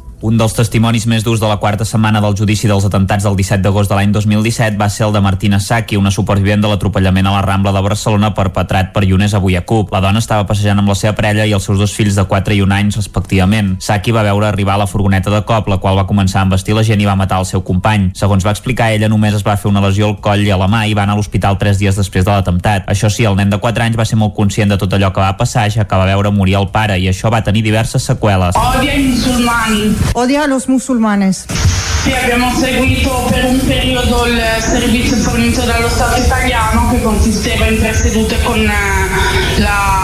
Un 0.21 0.35
dels 0.37 0.53
testimonis 0.53 1.07
més 1.09 1.23
durs 1.25 1.39
de 1.41 1.47
la 1.49 1.55
quarta 1.57 1.81
setmana 1.81 2.19
del 2.21 2.35
judici 2.37 2.67
dels 2.69 2.83
atentats 2.85 3.25
del 3.25 3.33
17 3.39 3.63
d'agost 3.65 3.89
de 3.89 3.95
l'any 3.97 4.11
2017 4.13 4.77
va 4.77 4.85
ser 4.93 5.07
el 5.07 5.15
de 5.15 5.21
Martina 5.25 5.57
Saki, 5.59 5.97
una 5.97 6.11
supervivent 6.13 6.61
de 6.61 6.69
l'atropellament 6.69 7.25
a 7.25 7.31
la 7.33 7.39
Rambla 7.41 7.71
de 7.73 7.81
Barcelona 7.81 8.29
perpetrat 8.37 8.91
per 8.93 9.01
Younes 9.01 9.33
Abuyacup. 9.33 9.89
La 9.89 10.01
dona 10.03 10.21
estava 10.21 10.45
passejant 10.45 10.77
amb 10.77 10.93
la 10.93 10.95
seva 10.99 11.15
parella 11.17 11.47
i 11.49 11.55
els 11.57 11.65
seus 11.65 11.81
dos 11.81 11.95
fills 11.97 12.13
de 12.13 12.25
4 12.29 12.53
i 12.53 12.61
1 12.61 12.75
anys, 12.77 12.99
respectivament. 13.01 13.71
Saki 13.81 14.13
va 14.13 14.21
veure 14.27 14.45
arribar 14.45 14.75
la 14.77 14.85
furgoneta 14.85 15.33
de 15.33 15.41
cop, 15.41 15.71
la 15.73 15.79
qual 15.81 15.97
va 15.97 16.05
començar 16.05 16.43
a 16.43 16.45
embestir 16.45 16.77
la 16.77 16.85
gent 16.85 17.01
i 17.01 17.09
va 17.09 17.17
matar 17.17 17.41
el 17.41 17.49
seu 17.49 17.65
company. 17.65 18.11
Segons 18.13 18.45
va 18.45 18.53
explicar, 18.53 18.91
ella 18.93 19.09
només 19.09 19.33
es 19.33 19.47
va 19.47 19.57
fer 19.57 19.71
una 19.73 19.81
lesió 19.81 20.11
al 20.11 20.19
coll 20.21 20.45
i 20.45 20.53
a 20.53 20.59
la 20.61 20.69
mà 20.69 20.83
i 20.85 20.93
va 20.93 21.07
anar 21.07 21.17
a 21.17 21.21
l'hospital 21.23 21.57
3 21.57 21.81
dies 21.81 21.97
després 21.97 22.29
de 22.29 22.29
l'atemptat. 22.29 22.85
Això 22.85 23.09
sí, 23.09 23.25
el 23.25 23.39
nen 23.41 23.49
de 23.49 23.57
4 23.57 23.89
anys 23.89 23.97
va 23.97 24.05
ser 24.05 24.21
molt 24.21 24.37
conscient 24.37 24.69
de 24.69 24.77
tot 24.77 24.93
allò 24.93 25.09
que 25.09 25.25
va 25.25 25.33
passar, 25.41 25.65
ja 25.73 25.89
que 25.89 25.97
va 25.97 26.05
veure 26.13 26.29
morir 26.29 26.59
el 26.61 26.69
pare 26.69 27.01
i 27.01 27.09
això 27.09 27.33
va 27.33 27.41
tenir 27.41 27.65
diverses 27.65 28.05
seqüeles. 28.05 28.53
Odia. 28.61 30.10
Odia 30.13 30.43
a 30.43 30.47
los 30.47 30.67
musulmanes. 30.67 31.45
Sì, 32.03 32.11
abbiamo 32.11 32.53
seguito 32.55 33.27
per 33.29 33.45
un 33.45 33.59
periodo 33.65 34.25
il 34.25 34.41
servizio 34.59 35.15
fornito 35.17 35.61
dallo 35.61 35.87
Stato 35.87 36.19
italiano 36.19 36.89
che 36.89 37.01
consisteva 37.01 37.67
in 37.67 37.77
tre 37.77 37.93
sedute 37.93 38.41
con 38.41 38.59
eh, 38.59 39.59
la 39.59 40.00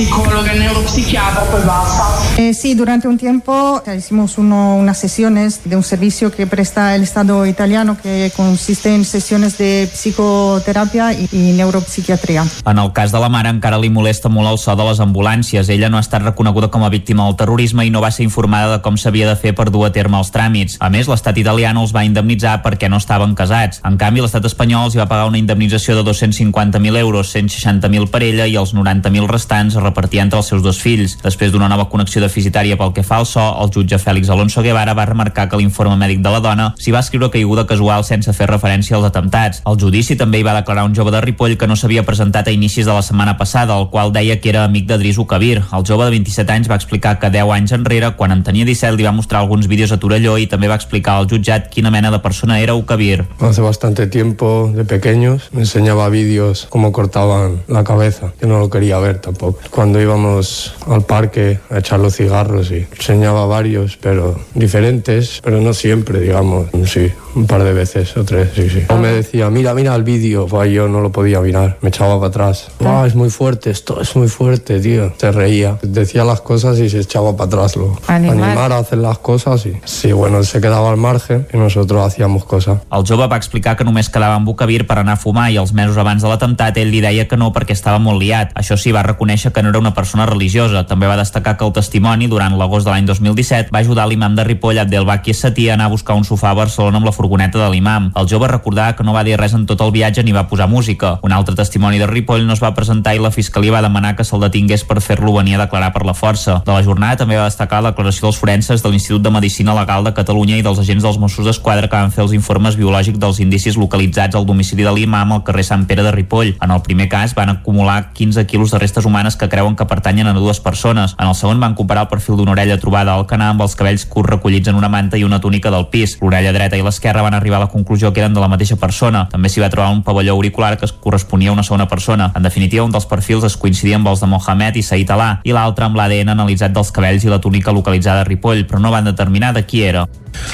psicóloga 0.00 0.54
neuropsiquiatra, 0.54 1.42
poi 1.50 1.60
basta. 1.66 2.04
Eh, 2.38 2.54
sí, 2.54 2.74
durante 2.74 3.06
un 3.06 3.18
tiempo 3.18 3.82
hicimos 3.94 4.38
uno, 4.38 4.76
unas 4.76 4.96
sesiones 4.96 5.60
de 5.64 5.76
un 5.76 5.82
servicio 5.82 6.32
que 6.32 6.46
presta 6.46 6.94
el 6.94 7.02
Estado 7.02 7.44
italiano 7.44 7.98
que 8.02 8.32
consiste 8.34 8.94
en 8.94 9.04
sesiones 9.04 9.58
de 9.58 9.90
psicoterapia 9.92 11.12
y, 11.12 11.28
y 11.32 11.52
neuropsiquiatría. 11.52 12.46
En 12.64 12.78
el 12.78 12.92
cas 12.94 13.12
de 13.12 13.20
la 13.20 13.28
mare 13.28 13.50
encara 13.50 13.76
li 13.76 13.90
molesta 13.90 14.30
molt 14.32 14.48
el 14.48 14.58
so 14.58 14.72
de 14.72 14.86
les 14.88 15.02
ambulàncies. 15.04 15.68
Ella 15.68 15.90
no 15.90 15.98
ha 15.98 16.00
estat 16.00 16.22
reconeguda 16.24 16.70
com 16.70 16.84
a 16.84 16.88
víctima 16.88 17.26
del 17.26 17.36
terrorisme 17.36 17.84
i 17.84 17.90
no 17.90 18.00
va 18.00 18.10
ser 18.10 18.24
informada 18.24 18.78
de 18.78 18.80
com 18.80 18.96
s'havia 18.96 19.28
de 19.28 19.36
fer 19.36 19.52
per 19.54 19.68
dur 19.68 19.84
a 19.84 19.92
terme 19.92 20.16
els 20.16 20.32
tràmits. 20.32 20.78
A 20.80 20.88
més, 20.88 21.12
l'estat 21.12 21.36
italià 21.36 21.74
no 21.76 21.84
els 21.84 21.92
va 21.92 22.06
indemnitzar 22.08 22.62
perquè 22.64 22.88
no 22.88 22.96
estaven 22.96 23.34
casats. 23.36 23.82
En 23.84 24.00
canvi, 24.00 24.24
l'estat 24.24 24.48
espanyol 24.48 24.88
els 24.88 24.96
hi 24.96 25.02
va 25.02 25.10
pagar 25.10 25.28
una 25.28 25.38
indemnització 25.38 25.98
de 25.98 26.08
250.000 26.08 26.96
euros, 27.04 27.36
160.000 27.36 28.08
per 28.08 28.24
ella 28.24 28.48
i 28.48 28.56
els 28.56 28.72
90.000 28.72 29.28
restants 29.28 29.76
es 29.76 29.89
repartia 29.90 30.24
entre 30.24 30.40
els 30.40 30.48
seus 30.48 30.62
dos 30.62 30.80
fills. 30.80 31.18
Després 31.22 31.52
d'una 31.52 31.68
nova 31.68 31.88
connexió 31.92 32.22
deficitària 32.22 32.78
pel 32.80 32.94
que 32.96 33.04
fa 33.06 33.20
al 33.20 33.26
so, 33.28 33.42
el 33.60 33.70
jutge 33.74 33.98
Fèlix 34.00 34.30
Alonso 34.30 34.62
Guevara 34.62 34.94
va 34.94 35.06
remarcar 35.10 35.48
que 35.50 35.58
l'informe 35.60 35.98
mèdic 36.00 36.22
de 36.24 36.32
la 36.32 36.40
dona 36.40 36.70
s'hi 36.80 36.94
va 36.94 37.02
escriure 37.04 37.30
caiguda 37.34 37.66
casual 37.66 38.04
sense 38.06 38.32
fer 38.36 38.48
referència 38.50 38.96
als 38.96 39.08
atemptats. 39.08 39.62
El 39.68 39.78
judici 39.80 40.16
també 40.16 40.40
hi 40.40 40.46
va 40.46 40.56
declarar 40.56 40.86
un 40.88 40.94
jove 40.96 41.12
de 41.14 41.20
Ripoll 41.24 41.56
que 41.58 41.68
no 41.68 41.76
s'havia 41.76 42.06
presentat 42.06 42.48
a 42.48 42.54
inicis 42.54 42.86
de 42.86 42.94
la 42.94 43.02
setmana 43.02 43.36
passada, 43.38 43.76
el 43.78 43.88
qual 43.90 44.12
deia 44.12 44.40
que 44.40 44.50
era 44.52 44.64
amic 44.64 44.86
de 44.88 44.98
Drisu 44.98 45.26
Kabir. 45.26 45.60
El 45.60 45.86
jove 45.86 46.06
de 46.06 46.16
27 46.16 46.52
anys 46.52 46.70
va 46.70 46.78
explicar 46.78 47.18
que 47.18 47.30
10 47.30 47.54
anys 47.56 47.74
enrere, 47.76 48.14
quan 48.16 48.32
en 48.32 48.44
tenia 48.46 48.64
17, 48.68 48.96
li 48.96 49.06
va 49.06 49.12
mostrar 49.12 49.40
alguns 49.40 49.68
vídeos 49.68 49.92
a 49.92 49.98
Torelló 50.00 50.36
i 50.38 50.46
també 50.50 50.70
va 50.70 50.78
explicar 50.78 51.18
al 51.18 51.28
jutjat 51.30 51.68
quina 51.72 51.90
mena 51.90 52.10
de 52.10 52.20
persona 52.22 52.60
era 52.60 52.74
Ukabir. 52.74 53.24
Hace 53.40 53.60
bastante 53.60 54.06
tiempo, 54.06 54.70
de 54.74 54.84
pequeños, 54.84 55.48
me 55.52 55.62
enseñaba 55.62 56.08
vídeos 56.08 56.66
cómo 56.70 56.92
cortaban 56.92 57.62
la 57.68 57.84
cabeza, 57.84 58.32
que 58.38 58.46
no 58.46 58.58
lo 58.58 58.70
quería 58.70 58.98
ver 58.98 59.18
tampoco. 59.20 59.60
Cuando 59.80 59.98
íbamos 59.98 60.74
al 60.88 61.06
parque 61.06 61.58
a 61.70 61.78
echar 61.78 62.00
los 62.00 62.14
cigarros 62.14 62.70
y 62.70 62.86
enseñaba 62.98 63.46
varios, 63.46 63.96
pero 63.96 64.38
diferentes, 64.52 65.40
pero 65.42 65.58
no 65.62 65.72
siempre, 65.72 66.20
digamos, 66.20 66.66
sí, 66.84 67.10
un 67.34 67.46
par 67.46 67.64
de 67.64 67.72
veces 67.72 68.14
o 68.18 68.22
tres, 68.22 68.50
sí, 68.54 68.68
sí. 68.68 68.82
O 68.90 68.98
me 68.98 69.08
decía, 69.08 69.48
mira, 69.48 69.72
mira 69.72 69.94
el 69.94 70.02
vídeo, 70.02 70.46
pues 70.46 70.70
yo 70.70 70.86
no 70.86 71.00
lo 71.00 71.10
podía 71.10 71.40
mirar, 71.40 71.78
me 71.80 71.88
echaba 71.88 72.16
para 72.16 72.28
atrás. 72.28 72.68
Ah, 72.84 73.04
es 73.06 73.14
muy 73.14 73.30
fuerte, 73.30 73.70
esto 73.70 74.02
es 74.02 74.14
muy 74.16 74.28
fuerte, 74.28 74.80
tío. 74.80 75.14
Se 75.16 75.32
reía, 75.32 75.78
decía 75.80 76.24
las 76.24 76.42
cosas 76.42 76.78
y 76.78 76.90
se 76.90 77.00
echaba 77.00 77.34
para 77.34 77.46
atrás 77.46 77.74
luego. 77.76 77.98
Animar. 78.06 78.50
Animar 78.50 78.72
a 78.72 78.78
hacer 78.78 78.98
las 78.98 79.16
cosas 79.18 79.64
y 79.64 79.72
sí, 79.86 80.12
bueno, 80.12 80.42
se 80.42 80.60
quedaba 80.60 80.90
al 80.90 80.98
margen 80.98 81.46
y 81.54 81.56
nosotros 81.56 82.06
hacíamos 82.06 82.44
cosas. 82.44 82.80
El 82.92 83.06
jove 83.06 83.28
va 83.28 83.36
explicar 83.36 83.78
que 83.78 83.84
només 83.84 84.10
quedava 84.10 84.36
en 84.36 84.44
Bucavir 84.44 84.84
per 84.86 84.98
anar 85.00 85.16
a 85.16 85.22
fumar 85.22 85.48
i 85.50 85.56
els 85.56 85.72
mesos 85.72 85.96
abans 85.96 86.20
de 86.20 86.28
l'atemptat 86.28 86.76
ell 86.76 86.92
li 86.92 87.00
deia 87.00 87.24
que 87.24 87.40
no 87.40 87.48
perquè 87.54 87.72
estava 87.72 87.98
molt 87.98 88.20
liat. 88.20 88.52
Això 88.52 88.76
sí, 88.76 88.92
va 88.92 89.06
reconèixer 89.06 89.54
que 89.56 89.59
no 89.62 89.70
era 89.70 89.78
una 89.78 89.94
persona 89.94 90.26
religiosa. 90.26 90.84
També 90.86 91.06
va 91.06 91.16
destacar 91.16 91.56
que 91.56 91.64
el 91.64 91.72
testimoni, 91.72 92.28
durant 92.28 92.56
l'agost 92.58 92.86
de 92.86 92.92
l'any 92.92 93.06
2017, 93.06 93.70
va 93.74 93.80
ajudar 93.80 94.06
l'imam 94.08 94.34
de 94.36 94.44
Ripoll, 94.44 94.78
Abdelbaki 94.78 95.34
Satí, 95.34 95.68
a 95.68 95.74
anar 95.74 95.86
a 95.90 95.94
buscar 95.94 96.16
un 96.16 96.24
sofà 96.24 96.50
a 96.50 96.58
Barcelona 96.58 96.98
amb 96.98 97.06
la 97.06 97.12
furgoneta 97.12 97.58
de 97.58 97.68
l'imam. 97.70 98.10
El 98.16 98.28
jove 98.28 98.48
recordava 98.48 98.96
que 98.96 99.04
no 99.04 99.12
va 99.12 99.24
dir 99.24 99.36
res 99.40 99.54
en 99.54 99.66
tot 99.66 99.80
el 99.80 99.92
viatge 99.92 100.24
ni 100.24 100.32
va 100.32 100.46
posar 100.48 100.68
música. 100.68 101.18
Un 101.22 101.32
altre 101.32 101.54
testimoni 101.54 101.98
de 101.98 102.06
Ripoll 102.06 102.46
no 102.46 102.54
es 102.56 102.62
va 102.62 102.72
presentar 102.74 103.14
i 103.14 103.22
la 103.22 103.30
fiscalia 103.30 103.74
va 103.76 103.82
demanar 103.84 104.14
que 104.16 104.24
se'l 104.24 104.40
detingués 104.40 104.84
per 104.84 105.00
fer-lo 105.04 105.34
venir 105.36 105.56
a 105.56 105.64
declarar 105.66 105.92
per 105.92 106.04
la 106.06 106.14
força. 106.14 106.60
De 106.64 106.72
la 106.72 106.82
jornada 106.86 107.20
també 107.20 107.36
va 107.36 107.48
destacar 107.50 107.82
la 107.82 107.92
declaració 107.92 108.28
dels 108.28 108.40
forenses 108.40 108.82
de 108.82 108.90
l'Institut 108.90 109.22
de 109.22 109.34
Medicina 109.34 109.74
Legal 109.76 110.04
de 110.04 110.14
Catalunya 110.16 110.56
i 110.56 110.64
dels 110.66 110.80
agents 110.80 111.04
dels 111.04 111.18
Mossos 111.20 111.46
d'Esquadra 111.46 111.88
que 111.90 111.96
van 111.96 112.14
fer 112.14 112.24
els 112.24 112.34
informes 112.36 112.78
biològics 112.80 113.20
dels 113.20 113.40
indicis 113.44 113.76
localitzats 113.76 114.38
al 114.38 114.46
domicili 114.48 114.86
de 114.86 114.94
l'imam 114.94 115.36
al 115.36 115.44
carrer 115.44 115.66
Sant 115.66 115.86
Pere 115.90 116.06
de 116.06 116.14
Ripoll. 116.14 116.54
En 116.62 116.72
el 116.72 116.82
primer 116.86 117.08
cas 117.12 117.34
van 117.36 117.52
acumular 117.52 118.12
15 118.14 118.46
quilos 118.46 118.70
de 118.70 118.78
restes 118.78 119.04
humanes 119.04 119.36
que 119.36 119.49
creuen 119.50 119.76
que 119.76 119.84
pertanyen 119.84 120.30
a 120.30 120.32
dues 120.32 120.60
persones. 120.64 121.14
En 121.18 121.28
el 121.28 121.34
segon 121.34 121.60
van 121.60 121.74
comparar 121.74 122.06
el 122.06 122.08
perfil 122.08 122.38
d'una 122.38 122.54
orella 122.54 122.78
trobada 122.80 123.12
al 123.12 123.26
canà 123.28 123.50
amb 123.52 123.60
els 123.66 123.76
cabells 123.76 124.06
curts 124.08 124.30
recollits 124.30 124.70
en 124.72 124.78
una 124.78 124.88
manta 124.88 125.18
i 125.18 125.24
una 125.26 125.40
túnica 125.40 125.70
del 125.70 125.88
pis. 125.92 126.16
L'orella 126.22 126.54
dreta 126.56 126.78
i 126.78 126.84
l'esquerra 126.86 127.26
van 127.26 127.36
arribar 127.36 127.58
a 127.58 127.66
la 127.66 127.72
conclusió 127.72 128.14
que 128.14 128.24
eren 128.24 128.34
de 128.34 128.40
la 128.40 128.48
mateixa 128.48 128.78
persona. 128.80 129.26
També 129.28 129.52
s'hi 129.52 129.60
va 129.60 129.68
trobar 129.68 129.90
un 129.92 130.02
pavelló 130.06 130.38
auricular 130.38 130.78
que 130.78 130.88
es 130.88 130.92
corresponia 130.92 131.50
a 131.50 131.58
una 131.58 131.66
segona 131.66 131.88
persona. 131.88 132.30
En 132.34 132.42
definitiva, 132.46 132.84
un 132.84 132.94
dels 132.94 133.06
perfils 133.10 133.44
es 133.44 133.58
coincidia 133.60 134.00
amb 134.00 134.08
els 134.08 134.24
de 134.24 134.30
Mohamed 134.30 134.80
i 134.80 134.86
Said 134.86 135.10
Alà 135.10 135.30
i 135.44 135.52
l'altre 135.52 135.84
amb 135.84 135.98
l'ADN 135.98 136.32
analitzat 136.32 136.72
dels 136.72 136.94
cabells 136.94 137.26
i 137.26 137.32
la 137.32 137.40
túnica 137.42 137.74
localitzada 137.74 138.22
a 138.22 138.28
Ripoll, 138.28 138.64
però 138.64 138.80
no 138.80 138.94
van 138.94 139.10
determinar 139.10 139.52
de 139.56 139.66
qui 139.66 139.82
era. 139.82 140.06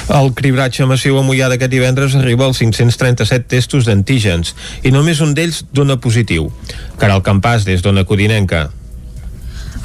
El 0.09 0.31
cribratge 0.33 0.87
massiu 0.89 1.19
a 1.19 1.23
Mollà 1.25 1.51
d'aquest 1.51 1.71
divendres 1.71 2.15
arriba 2.17 2.47
als 2.47 2.61
537 2.63 3.47
testos 3.51 3.85
d'antígens 3.85 4.55
i 4.83 4.91
només 4.95 5.21
un 5.21 5.35
d'ells 5.37 5.63
dona 5.71 5.99
positiu. 6.01 6.49
Caral 6.97 7.23
Campàs, 7.25 7.67
des 7.67 7.85
d'Ona 7.85 8.07
Codinenca. 8.07 8.67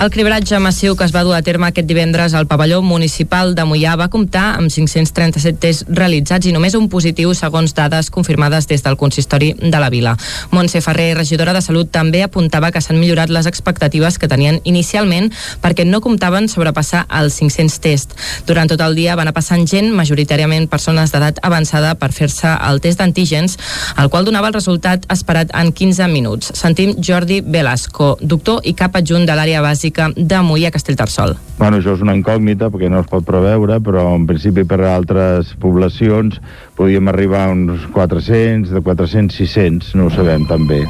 El 0.00 0.10
cribratge 0.10 0.58
massiu 0.58 0.96
que 0.96 1.04
es 1.04 1.12
va 1.14 1.20
dur 1.22 1.34
a 1.36 1.42
terme 1.44 1.68
aquest 1.68 1.86
divendres 1.86 2.32
al 2.34 2.46
pavelló 2.48 2.80
municipal 2.82 3.52
de 3.54 3.62
Mollà 3.68 3.92
va 4.00 4.08
comptar 4.10 4.56
amb 4.56 4.72
537 4.72 5.60
tests 5.62 5.84
realitzats 5.86 6.48
i 6.48 6.52
només 6.54 6.74
un 6.74 6.88
positiu 6.90 7.34
segons 7.36 7.74
dades 7.76 8.08
confirmades 8.10 8.66
des 8.70 8.82
del 8.82 8.96
consistori 8.96 9.52
de 9.60 9.78
la 9.78 9.90
vila. 9.92 10.16
Montse 10.50 10.80
Ferrer, 10.82 11.12
regidora 11.18 11.52
de 11.52 11.60
Salut, 11.62 11.90
també 11.92 12.22
apuntava 12.24 12.72
que 12.72 12.80
s'han 12.80 12.98
millorat 12.98 13.30
les 13.30 13.46
expectatives 13.46 14.18
que 14.18 14.30
tenien 14.32 14.58
inicialment 14.64 15.30
perquè 15.62 15.84
no 15.86 16.00
comptaven 16.00 16.48
sobrepassar 16.48 17.04
els 17.20 17.36
500 17.38 17.78
tests. 17.84 18.32
Durant 18.48 18.72
tot 18.72 18.80
el 18.80 18.96
dia 18.98 19.14
van 19.14 19.30
a 19.30 19.36
passant 19.36 19.68
gent, 19.68 19.92
majoritàriament 19.94 20.66
persones 20.72 21.12
d'edat 21.12 21.38
avançada, 21.42 21.94
per 21.94 22.10
fer-se 22.16 22.56
el 22.70 22.80
test 22.80 22.98
d'antígens, 22.98 23.58
el 24.00 24.10
qual 24.10 24.24
donava 24.24 24.48
el 24.48 24.58
resultat 24.58 25.06
esperat 25.12 25.52
en 25.54 25.70
15 25.70 26.08
minuts. 26.08 26.50
Sentim 26.58 26.96
Jordi 26.98 27.42
Velasco, 27.44 28.16
doctor 28.20 28.64
i 28.64 28.74
cap 28.74 28.96
adjunt 28.96 29.28
de 29.28 29.36
l'àrea 29.36 29.62
bàsica 29.62 29.81
bàsica 29.82 30.12
de 30.14 30.38
Mollà 30.46 30.70
Castellterçol. 30.70 31.34
Bueno, 31.58 31.78
això 31.78 31.96
és 31.96 32.02
una 32.02 32.14
incògnita 32.14 32.70
perquè 32.70 32.88
no 32.90 33.00
es 33.02 33.08
pot 33.10 33.24
preveure, 33.26 33.80
però 33.82 34.14
en 34.14 34.26
principi 34.26 34.64
per 34.64 34.80
a 34.80 34.94
altres 34.94 35.54
poblacions 35.58 36.38
podíem 36.78 37.08
arribar 37.08 37.48
a 37.48 37.52
uns 37.52 37.86
400, 37.92 38.70
de 38.70 38.80
400, 38.80 39.34
600, 39.36 39.94
no 39.98 40.06
ho 40.06 40.12
sabem 40.14 40.46
també. 40.46 40.84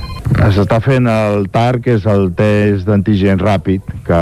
S'està 0.52 0.80
fent 0.84 1.08
el 1.08 1.48
TAR, 1.52 1.80
que 1.80 1.96
és 1.96 2.06
el 2.06 2.32
test 2.36 2.86
d'antigen 2.88 3.40
ràpid, 3.40 3.82
que 4.04 4.20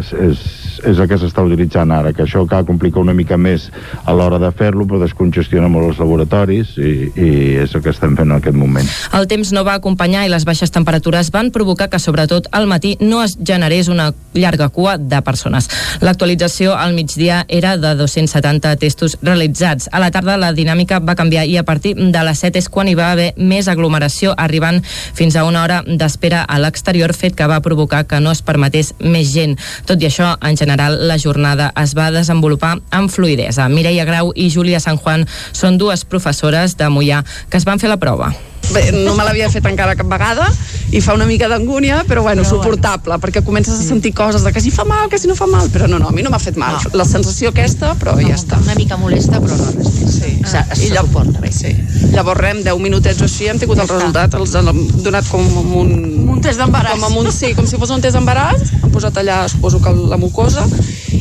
és, 0.00 0.12
és, 0.12 0.44
és 0.86 0.98
el 0.98 1.08
que 1.10 1.18
s'està 1.20 1.44
utilitzant 1.46 1.90
ara, 1.94 2.12
que 2.16 2.24
això 2.24 2.44
que 2.48 2.62
complica 2.68 3.00
una 3.00 3.14
mica 3.16 3.36
més 3.40 3.68
a 4.04 4.14
l'hora 4.16 4.38
de 4.42 4.50
fer-lo, 4.56 4.86
però 4.88 5.00
descongestiona 5.02 5.68
molt 5.68 5.92
els 5.92 6.00
laboratoris 6.02 6.76
i, 6.78 6.92
i 7.14 7.30
és 7.64 7.74
el 7.74 7.84
que 7.84 7.92
estem 7.94 8.16
fent 8.18 8.30
en 8.30 8.38
aquest 8.38 8.56
moment. 8.56 8.88
El 9.16 9.28
temps 9.30 9.52
no 9.56 9.64
va 9.66 9.76
acompanyar 9.78 10.26
i 10.26 10.32
les 10.32 10.46
baixes 10.48 10.72
temperatures 10.74 11.30
van 11.34 11.50
provocar 11.54 11.90
que 11.90 12.00
sobretot 12.02 12.48
al 12.56 12.68
matí 12.70 12.96
no 13.00 13.22
es 13.24 13.36
generés 13.36 13.88
una 13.88 14.10
llarga 14.34 14.68
cua 14.68 14.96
de 14.98 15.20
persones. 15.26 15.68
L'actualització 16.00 16.76
al 16.76 16.94
migdia 16.94 17.44
era 17.48 17.76
de 17.76 17.94
270 17.98 18.74
testos 18.76 19.18
realitzats. 19.22 19.88
A 19.92 20.00
la 20.00 20.10
tarda 20.14 20.38
la 20.40 20.52
dinàmica 20.56 21.00
va 21.00 21.16
canviar 21.18 21.46
i 21.46 21.56
a 21.58 21.64
partir 21.64 21.96
de 21.96 22.24
les 22.26 22.42
7 22.44 22.60
és 22.60 22.68
quan 22.68 22.88
hi 22.88 22.96
va 22.98 23.10
haver 23.12 23.32
més 23.36 23.68
aglomeració, 23.68 24.34
arribant 24.36 24.82
fins 24.84 25.36
a 25.36 25.44
una 25.48 25.64
hora 25.64 25.82
d'espera 25.86 26.44
a 26.44 26.58
l'exterior, 26.62 27.14
fet 27.14 27.36
que 27.36 27.48
va 27.50 27.60
provocar 27.64 28.04
que 28.06 28.20
no 28.20 28.32
es 28.34 28.42
permetés 28.42 28.94
més 29.00 29.32
gent. 29.34 29.56
Tot 29.86 30.00
i 30.02 30.08
això, 30.08 30.34
en 30.40 30.56
general, 30.56 30.69
la 30.76 31.18
jornada 31.18 31.72
es 31.80 31.96
va 31.96 32.10
desenvolupar 32.14 32.76
amb 32.90 33.10
fluidesa. 33.10 33.68
Mireia 33.68 34.04
Grau 34.04 34.32
i 34.34 34.50
Júlia 34.50 34.80
San 34.80 34.98
Juan 34.98 35.26
són 35.52 35.78
dues 35.78 36.04
professores 36.04 36.76
de 36.76 36.90
Mollà 36.92 37.24
que 37.48 37.58
es 37.58 37.66
van 37.66 37.78
fer 37.78 37.90
la 37.90 38.00
prova. 38.02 38.32
Bé, 38.74 38.90
no 38.92 39.14
me 39.18 39.24
l'havia 39.26 39.48
fet 39.50 39.66
encara 39.66 39.96
cap 39.98 40.06
vegada 40.10 40.46
i 40.90 41.00
fa 41.02 41.14
una 41.14 41.26
mica 41.26 41.46
d'angúnia, 41.50 42.00
però 42.06 42.22
bueno, 42.22 42.42
suportable, 42.46 43.14
perquè 43.22 43.44
comences 43.46 43.78
a 43.78 43.82
sentir 43.82 44.10
coses 44.14 44.42
de 44.42 44.50
que 44.52 44.60
si 44.62 44.72
fa 44.74 44.84
mal, 44.84 45.08
que 45.10 45.18
si 45.22 45.28
no 45.30 45.36
fa 45.38 45.46
mal, 45.46 45.68
però 45.70 45.86
no, 45.86 45.98
no, 46.02 46.08
a 46.10 46.12
mi 46.14 46.22
no 46.22 46.30
m'ha 46.30 46.40
fet 46.42 46.56
mal. 46.58 46.78
La 46.98 47.04
sensació 47.06 47.50
aquesta, 47.52 47.92
però 47.98 48.16
ja 48.18 48.34
està. 48.34 48.58
Una 48.62 48.74
mica 48.78 48.96
molesta, 48.98 49.38
però 49.42 49.54
no 49.58 49.68
res 49.70 49.86
més. 49.94 50.14
Sí. 50.16 50.32
Se, 50.50 50.58
I 50.58 50.76
se 50.80 50.88
llavors- 50.94 51.12
suporta 51.12 51.40
bé. 51.44 51.52
Sí. 51.54 51.74
Llavors, 52.14 52.40
rem, 52.42 52.62
10 52.66 52.82
minutets 52.82 53.22
o 53.22 53.28
així, 53.28 53.46
hem 53.50 53.58
tingut 53.62 53.78
el 53.78 53.88
resultat, 53.88 54.34
els 54.34 54.54
han 54.58 54.70
donat 55.04 55.28
com 55.30 55.46
un... 55.78 55.94
Un 56.30 56.42
test 56.42 56.58
d'embaràs. 56.58 56.98
Com, 56.98 57.06
amb 57.10 57.22
un, 57.22 57.30
sí, 57.34 57.52
com 57.54 57.66
si 57.70 57.78
fos 57.78 57.90
un 57.94 58.02
test 58.02 58.18
d'embaràs, 58.18 58.74
han 58.82 58.90
posat 58.90 59.22
allà, 59.22 59.44
suposo 59.52 59.78
que 59.84 59.94
la 60.10 60.18
mucosa, 60.18 60.66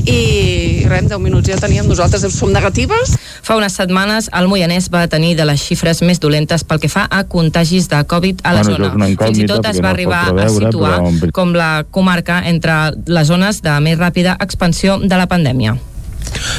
i 0.09 0.85
rem, 0.89 1.07
10 1.11 1.21
minuts 1.21 1.49
ja 1.49 1.57
teníem, 1.61 1.85
nosaltres 1.89 2.25
som 2.33 2.49
negatives, 2.53 3.13
Fa 3.41 3.57
unes 3.57 3.75
setmanes, 3.75 4.29
el 4.35 4.47
Moianès 4.51 4.89
va 4.93 5.05
tenir 5.07 5.35
de 5.39 5.45
les 5.47 5.61
xifres 5.61 6.01
més 6.05 6.19
dolentes 6.19 6.63
pel 6.63 6.81
que 6.83 6.89
fa 6.91 7.07
a 7.09 7.23
contagis 7.23 7.89
de 7.89 8.01
Covid 8.09 8.43
a 8.43 8.53
la 8.53 8.63
Bueno, 8.63 8.91
zona. 8.91 9.09
Fins 9.25 9.39
i 9.39 9.47
tot 9.49 9.65
es 9.65 9.79
va 9.79 9.89
no 9.89 9.93
arribar 9.93 10.23
a 10.29 10.49
situar 10.49 10.95
però 11.19 11.31
com 11.33 11.53
la 11.53 11.85
comarca 11.91 12.41
entre 12.45 12.79
les 13.07 13.27
zones 13.27 13.61
de 13.65 13.79
més 13.83 13.97
ràpida 13.99 14.37
expansió 14.39 14.99
de 14.99 15.15
la 15.15 15.27
pandèmia. 15.27 15.77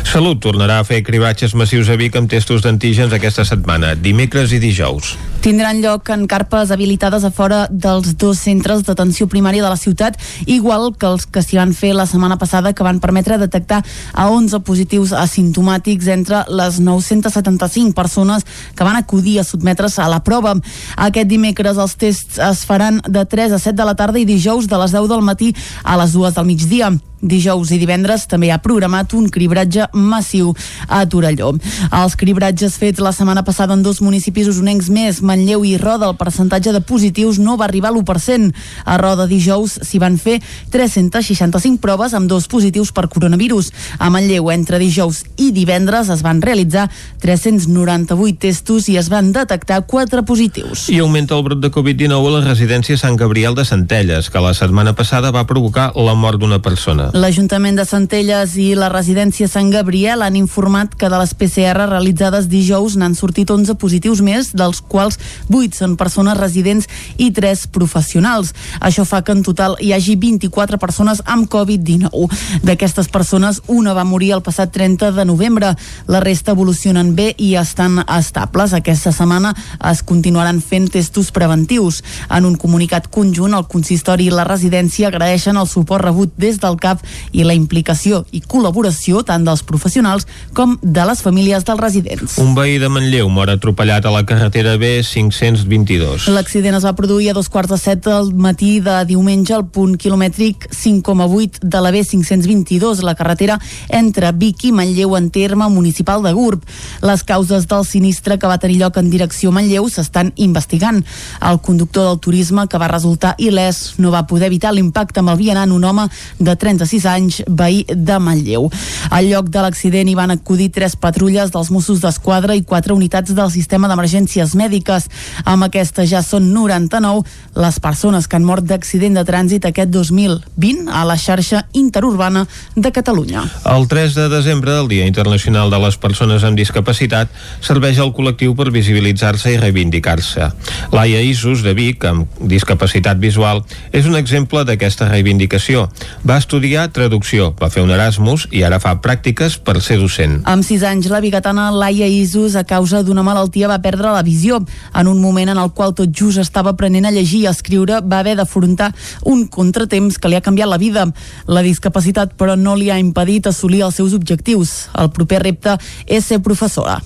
Salut 0.04 0.40
tornarà 0.42 0.80
a 0.80 0.84
fer 0.84 1.02
cribatges 1.06 1.54
massius 1.54 1.88
a 1.88 1.96
Vic 2.00 2.16
amb 2.18 2.30
testos 2.30 2.64
d'antígens 2.64 3.12
aquesta 3.14 3.44
setmana, 3.46 3.94
dimecres 3.94 4.52
i 4.52 4.58
dijous. 4.62 5.14
Tindran 5.40 5.80
lloc 5.80 6.10
en 6.12 6.26
carpes 6.28 6.72
habilitades 6.74 7.24
a 7.24 7.30
fora 7.32 7.62
dels 7.70 8.16
dos 8.20 8.40
centres 8.44 8.82
d'atenció 8.84 9.28
primària 9.30 9.62
de 9.64 9.70
la 9.72 9.78
ciutat, 9.80 10.18
igual 10.44 10.90
que 10.98 11.08
els 11.08 11.24
que 11.24 11.42
s'hi 11.44 11.56
van 11.56 11.72
fer 11.76 11.94
la 11.96 12.04
setmana 12.10 12.36
passada, 12.40 12.74
que 12.74 12.84
van 12.84 13.00
permetre 13.00 13.38
detectar 13.40 13.80
a 14.12 14.28
11 14.28 14.60
positius 14.66 15.14
asimptomàtics 15.16 16.10
entre 16.12 16.44
les 16.48 16.80
975 16.80 17.94
persones 17.96 18.44
que 18.76 18.84
van 18.84 18.98
acudir 19.00 19.38
a 19.40 19.44
sotmetre's 19.44 19.98
a 19.98 20.08
la 20.12 20.24
prova. 20.24 20.56
Aquest 20.96 21.30
dimecres 21.30 21.78
els 21.80 21.96
tests 21.96 22.40
es 22.50 22.64
faran 22.68 23.00
de 23.06 23.24
3 23.24 23.56
a 23.56 23.62
7 23.62 23.78
de 23.78 23.88
la 23.88 23.96
tarda 23.96 24.20
i 24.20 24.28
dijous 24.28 24.68
de 24.68 24.82
les 24.82 24.92
10 24.92 25.08
del 25.08 25.24
matí 25.24 25.54
a 25.84 25.96
les 25.96 26.12
2 26.12 26.34
del 26.36 26.50
migdia. 26.52 26.92
Dijous 27.20 27.70
i 27.74 27.78
divendres 27.80 28.24
també 28.30 28.48
ha 28.50 28.60
programat 28.64 29.12
un 29.12 29.28
cribratge 29.28 29.86
massiu 29.92 30.54
a 30.88 31.02
Torelló. 31.04 31.52
Els 31.92 32.16
cribratges 32.16 32.78
fets 32.80 33.02
la 33.04 33.12
setmana 33.12 33.44
passada 33.44 33.76
en 33.76 33.82
dos 33.84 34.00
municipis 34.00 34.48
usonencs 34.48 34.88
més, 34.88 35.20
Manlleu 35.20 35.66
i 35.68 35.76
Roda, 35.80 36.08
el 36.08 36.16
percentatge 36.16 36.72
de 36.72 36.80
positius 36.80 37.38
no 37.38 37.58
va 37.60 37.66
arribar 37.68 37.90
a 37.90 37.94
l'1%. 37.94 38.54
A 38.84 38.96
Roda 39.00 39.26
dijous 39.28 39.76
s'hi 39.84 40.00
van 40.00 40.16
fer 40.16 40.38
365 40.72 41.80
proves 41.82 42.14
amb 42.16 42.30
dos 42.30 42.48
positius 42.48 42.92
per 42.96 43.08
coronavirus. 43.12 43.70
A 43.98 44.08
Manlleu, 44.08 44.50
entre 44.54 44.80
dijous 44.80 45.24
i 45.36 45.50
divendres, 45.52 46.08
es 46.08 46.24
van 46.24 46.40
realitzar 46.40 46.88
398 47.20 48.40
testos 48.40 48.88
i 48.88 48.96
es 48.96 49.10
van 49.12 49.32
detectar 49.36 49.82
4 49.86 50.24
positius. 50.24 50.88
I 50.88 51.00
augmenta 51.04 51.36
el 51.36 51.44
brot 51.44 51.60
de 51.60 51.70
Covid-19 51.70 52.32
a 52.32 52.34
la 52.38 52.44
residència 52.46 52.96
Sant 53.00 53.20
Gabriel 53.20 53.54
de 53.54 53.66
Centelles, 53.68 54.30
que 54.30 54.40
la 54.40 54.54
setmana 54.56 54.94
passada 54.96 55.34
va 55.34 55.46
provocar 55.46 55.90
la 55.96 56.16
mort 56.16 56.40
d'una 56.40 56.60
persona. 56.64 57.09
L'Ajuntament 57.10 57.74
de 57.74 57.82
Centelles 57.82 58.52
i 58.54 58.68
la 58.78 58.86
residència 58.92 59.48
Sant 59.50 59.66
Gabriel 59.72 60.22
han 60.22 60.36
informat 60.38 60.92
que 60.94 61.08
de 61.10 61.18
les 61.18 61.32
PCR 61.34 61.88
realitzades 61.88 62.46
dijous 62.46 62.94
n'han 62.94 63.16
sortit 63.18 63.50
11 63.50 63.74
positius 63.82 64.20
més, 64.22 64.52
dels 64.54 64.78
quals 64.78 65.18
8 65.50 65.74
són 65.74 65.96
persones 65.98 66.38
residents 66.38 66.86
i 67.18 67.32
3 67.34 67.64
professionals. 67.74 68.52
Això 68.78 69.02
fa 69.08 69.24
que 69.26 69.34
en 69.34 69.42
total 69.42 69.74
hi 69.82 69.90
hagi 69.96 70.14
24 70.22 70.78
persones 70.78 71.22
amb 71.26 71.48
Covid-19. 71.50 72.28
D'aquestes 72.62 73.10
persones, 73.10 73.58
una 73.66 73.96
va 73.96 74.06
morir 74.06 74.30
el 74.36 74.44
passat 74.46 74.70
30 74.70 75.10
de 75.16 75.26
novembre. 75.26 75.72
La 76.06 76.22
resta 76.22 76.54
evolucionen 76.54 77.16
bé 77.18 77.32
i 77.38 77.56
estan 77.58 78.04
estables. 78.06 78.76
Aquesta 78.76 79.10
setmana 79.10 79.56
es 79.90 80.04
continuaran 80.06 80.62
fent 80.62 80.86
testos 80.94 81.34
preventius. 81.34 82.04
En 82.30 82.46
un 82.46 82.54
comunicat 82.54 83.10
conjunt, 83.10 83.58
el 83.58 83.66
consistori 83.66 84.30
i 84.30 84.34
la 84.34 84.46
residència 84.46 85.10
agraeixen 85.10 85.58
el 85.58 85.66
suport 85.66 86.06
rebut 86.06 86.38
des 86.38 86.62
del 86.62 86.78
CAP 86.78 86.99
i 87.32 87.44
la 87.44 87.54
implicació 87.54 88.24
i 88.32 88.42
col·laboració 88.42 89.24
tant 89.26 89.44
dels 89.46 89.62
professionals 89.66 90.26
com 90.54 90.76
de 90.82 91.04
les 91.06 91.22
famílies 91.22 91.64
dels 91.66 91.80
residents. 91.80 92.38
Un 92.42 92.54
veí 92.54 92.78
de 92.82 92.88
Manlleu 92.92 93.28
mor 93.32 93.50
atropellat 93.50 94.06
a 94.06 94.14
la 94.14 94.24
carretera 94.26 94.76
B522. 94.80 96.28
L'accident 96.34 96.76
es 96.78 96.86
va 96.86 96.94
produir 96.98 97.30
a 97.30 97.36
dos 97.36 97.48
quarts 97.48 97.70
de 97.70 97.78
set 97.80 98.04
del 98.06 98.32
matí 98.34 98.78
de 98.84 98.96
diumenge 99.08 99.54
al 99.54 99.66
punt 99.68 99.96
quilomètric 100.00 100.68
5,8 100.74 101.60
de 101.62 101.80
la 101.80 101.92
B522, 101.94 103.02
la 103.06 103.14
carretera 103.14 103.58
entre 103.88 104.32
Vic 104.32 104.64
i 104.68 104.72
Manlleu 104.72 105.16
en 105.16 105.30
terme 105.30 105.68
municipal 105.68 106.22
de 106.22 106.32
Gurb. 106.32 106.64
Les 107.02 107.24
causes 107.24 107.66
del 107.68 107.84
sinistre 107.84 108.38
que 108.38 108.48
va 108.50 108.58
tenir 108.58 108.80
lloc 108.80 108.98
en 109.00 109.10
direcció 109.10 109.50
a 109.50 109.56
Manlleu 109.58 109.88
s'estan 109.88 110.32
investigant. 110.36 111.02
El 111.40 111.60
conductor 111.60 112.08
del 112.08 112.20
turisme, 112.20 112.66
que 112.68 112.78
va 112.78 112.88
resultar 112.90 113.34
il·lès, 113.38 113.98
no 113.98 114.10
va 114.10 114.26
poder 114.26 114.50
evitar 114.50 114.72
l'impacte 114.74 115.20
amb 115.20 115.32
el 115.34 115.40
vianant 115.40 115.72
un 115.72 115.84
home 115.84 116.08
de 116.38 116.56
36 116.90 117.06
anys, 117.06 117.42
veí 117.46 117.84
de 117.86 118.18
Manlleu. 118.18 118.68
Al 119.10 119.28
lloc 119.30 119.50
de 119.50 119.62
l'accident 119.62 120.08
hi 120.08 120.16
van 120.18 120.32
acudir 120.34 120.70
tres 120.74 120.96
patrulles 120.98 121.52
dels 121.54 121.70
Mossos 121.70 122.00
d'Esquadra 122.02 122.56
i 122.58 122.64
quatre 122.66 122.94
unitats 122.94 123.34
del 123.36 123.50
sistema 123.54 123.88
d'emergències 123.88 124.56
mèdiques. 124.58 125.06
Amb 125.44 125.68
aquesta 125.68 126.06
ja 126.06 126.22
són 126.26 126.50
99 126.52 127.22
les 127.54 127.78
persones 127.80 128.26
que 128.26 128.38
han 128.38 128.46
mort 128.46 128.66
d'accident 128.66 129.14
de 129.14 129.24
trànsit 129.26 129.68
aquest 129.68 129.92
2020 129.94 130.90
a 130.90 131.04
la 131.06 131.16
xarxa 131.18 131.64
interurbana 131.72 132.46
de 132.74 132.90
Catalunya. 132.90 133.44
El 133.70 133.86
3 133.88 134.14
de 134.18 134.28
desembre, 134.32 134.74
el 134.80 134.88
Dia 134.90 135.06
Internacional 135.06 135.70
de 135.70 135.78
les 135.78 135.96
Persones 135.96 136.44
amb 136.44 136.58
Discapacitat, 136.58 137.30
serveix 137.62 138.00
al 138.00 138.14
col·lectiu 138.16 138.56
per 138.58 138.70
visibilitzar-se 138.74 139.54
i 139.54 139.60
reivindicar-se. 139.62 140.50
Laia 140.90 141.22
Isus, 141.22 141.62
de 141.62 141.74
Vic, 141.74 142.04
amb 142.04 142.26
discapacitat 142.40 143.20
visual, 143.22 143.62
és 143.92 144.10
un 144.10 144.18
exemple 144.18 144.64
d'aquesta 144.66 145.10
reivindicació. 145.10 145.86
Va 146.26 146.40
estudiar 146.40 146.79
traducció, 146.88 147.50
va 147.60 147.68
fer 147.70 147.82
un 147.84 147.90
Erasmus 147.92 148.46
i 148.56 148.62
ara 148.64 148.78
fa 148.80 148.94
pràctiques 149.04 149.58
per 149.60 149.76
ser 149.84 149.98
docent. 150.00 150.38
Amb 150.48 150.64
6 150.64 150.84
anys, 150.88 151.10
la 151.12 151.20
bigatana 151.20 151.68
Laia 151.74 152.08
Isus, 152.08 152.56
a 152.56 152.64
causa 152.64 153.02
d'una 153.04 153.24
malaltia, 153.26 153.68
va 153.68 153.80
perdre 153.84 154.14
la 154.14 154.24
visió. 154.26 154.62
En 154.94 155.12
un 155.12 155.20
moment 155.20 155.52
en 155.52 155.60
el 155.60 155.70
qual 155.76 155.94
tot 155.94 156.10
just 156.16 156.40
estava 156.40 156.72
aprenent 156.72 157.06
a 157.06 157.12
llegir 157.12 157.44
i 157.44 157.46
a 157.46 157.54
escriure, 157.54 158.00
va 158.00 158.22
haver 158.24 158.36
d'afrontar 158.40 158.90
un 159.28 159.46
contratemps 159.46 160.18
que 160.18 160.32
li 160.32 160.40
ha 160.40 160.44
canviat 160.44 160.72
la 160.72 160.80
vida. 160.80 161.06
La 161.46 161.62
discapacitat, 161.62 162.34
però, 162.40 162.56
no 162.56 162.74
li 162.74 162.90
ha 162.90 162.98
impedit 162.98 163.46
assolir 163.46 163.84
els 163.84 164.00
seus 164.00 164.16
objectius. 164.16 164.88
El 164.96 165.12
proper 165.12 165.44
repte 165.44 165.76
és 166.06 166.26
ser 166.26 166.40
professora. 166.40 167.00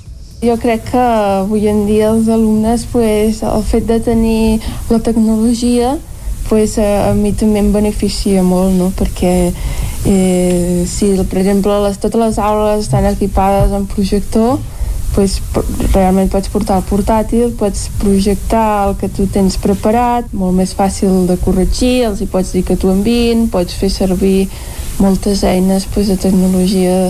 Jo 0.44 0.58
crec 0.60 0.90
que 0.90 1.00
avui 1.00 1.68
en 1.70 1.86
dia 1.88 2.10
els 2.12 2.26
alumnes 2.28 2.84
pues, 2.92 3.40
el 3.42 3.62
fet 3.64 3.86
de 3.88 4.00
tenir 4.04 4.60
la 4.90 4.98
tecnologia 5.00 5.94
pues, 6.54 6.78
a, 6.78 7.10
a 7.10 7.14
mi 7.18 7.32
també 7.34 7.58
em 7.58 7.72
beneficia 7.74 8.44
molt, 8.46 8.76
no? 8.78 8.92
perquè 8.94 9.50
eh, 10.06 10.84
si, 10.86 11.08
per 11.26 11.40
exemple, 11.40 11.74
les, 11.82 11.98
totes 11.98 12.20
les 12.20 12.38
aules 12.38 12.84
estan 12.84 13.08
equipades 13.10 13.74
amb 13.74 13.90
projector, 13.90 14.60
pues, 15.16 15.40
realment 15.96 16.30
pots 16.30 16.52
portar 16.54 16.78
el 16.78 16.86
portàtil, 16.86 17.50
pots 17.58 17.88
projectar 17.98 18.68
el 18.84 18.94
que 19.02 19.10
tu 19.10 19.26
tens 19.34 19.58
preparat, 19.58 20.30
molt 20.30 20.54
més 20.54 20.78
fàcil 20.78 21.24
de 21.26 21.40
corregir, 21.42 22.04
els 22.12 22.22
hi 22.22 22.30
pots 22.30 22.54
dir 22.54 22.62
que 22.70 22.78
t'ho 22.78 22.94
enviïn, 22.94 23.48
pots 23.50 23.74
fer 23.74 23.90
servir 23.90 24.44
moltes 25.02 25.42
eines 25.42 25.90
pues, 25.90 26.06
de 26.06 26.20
tecnologia 26.22 27.08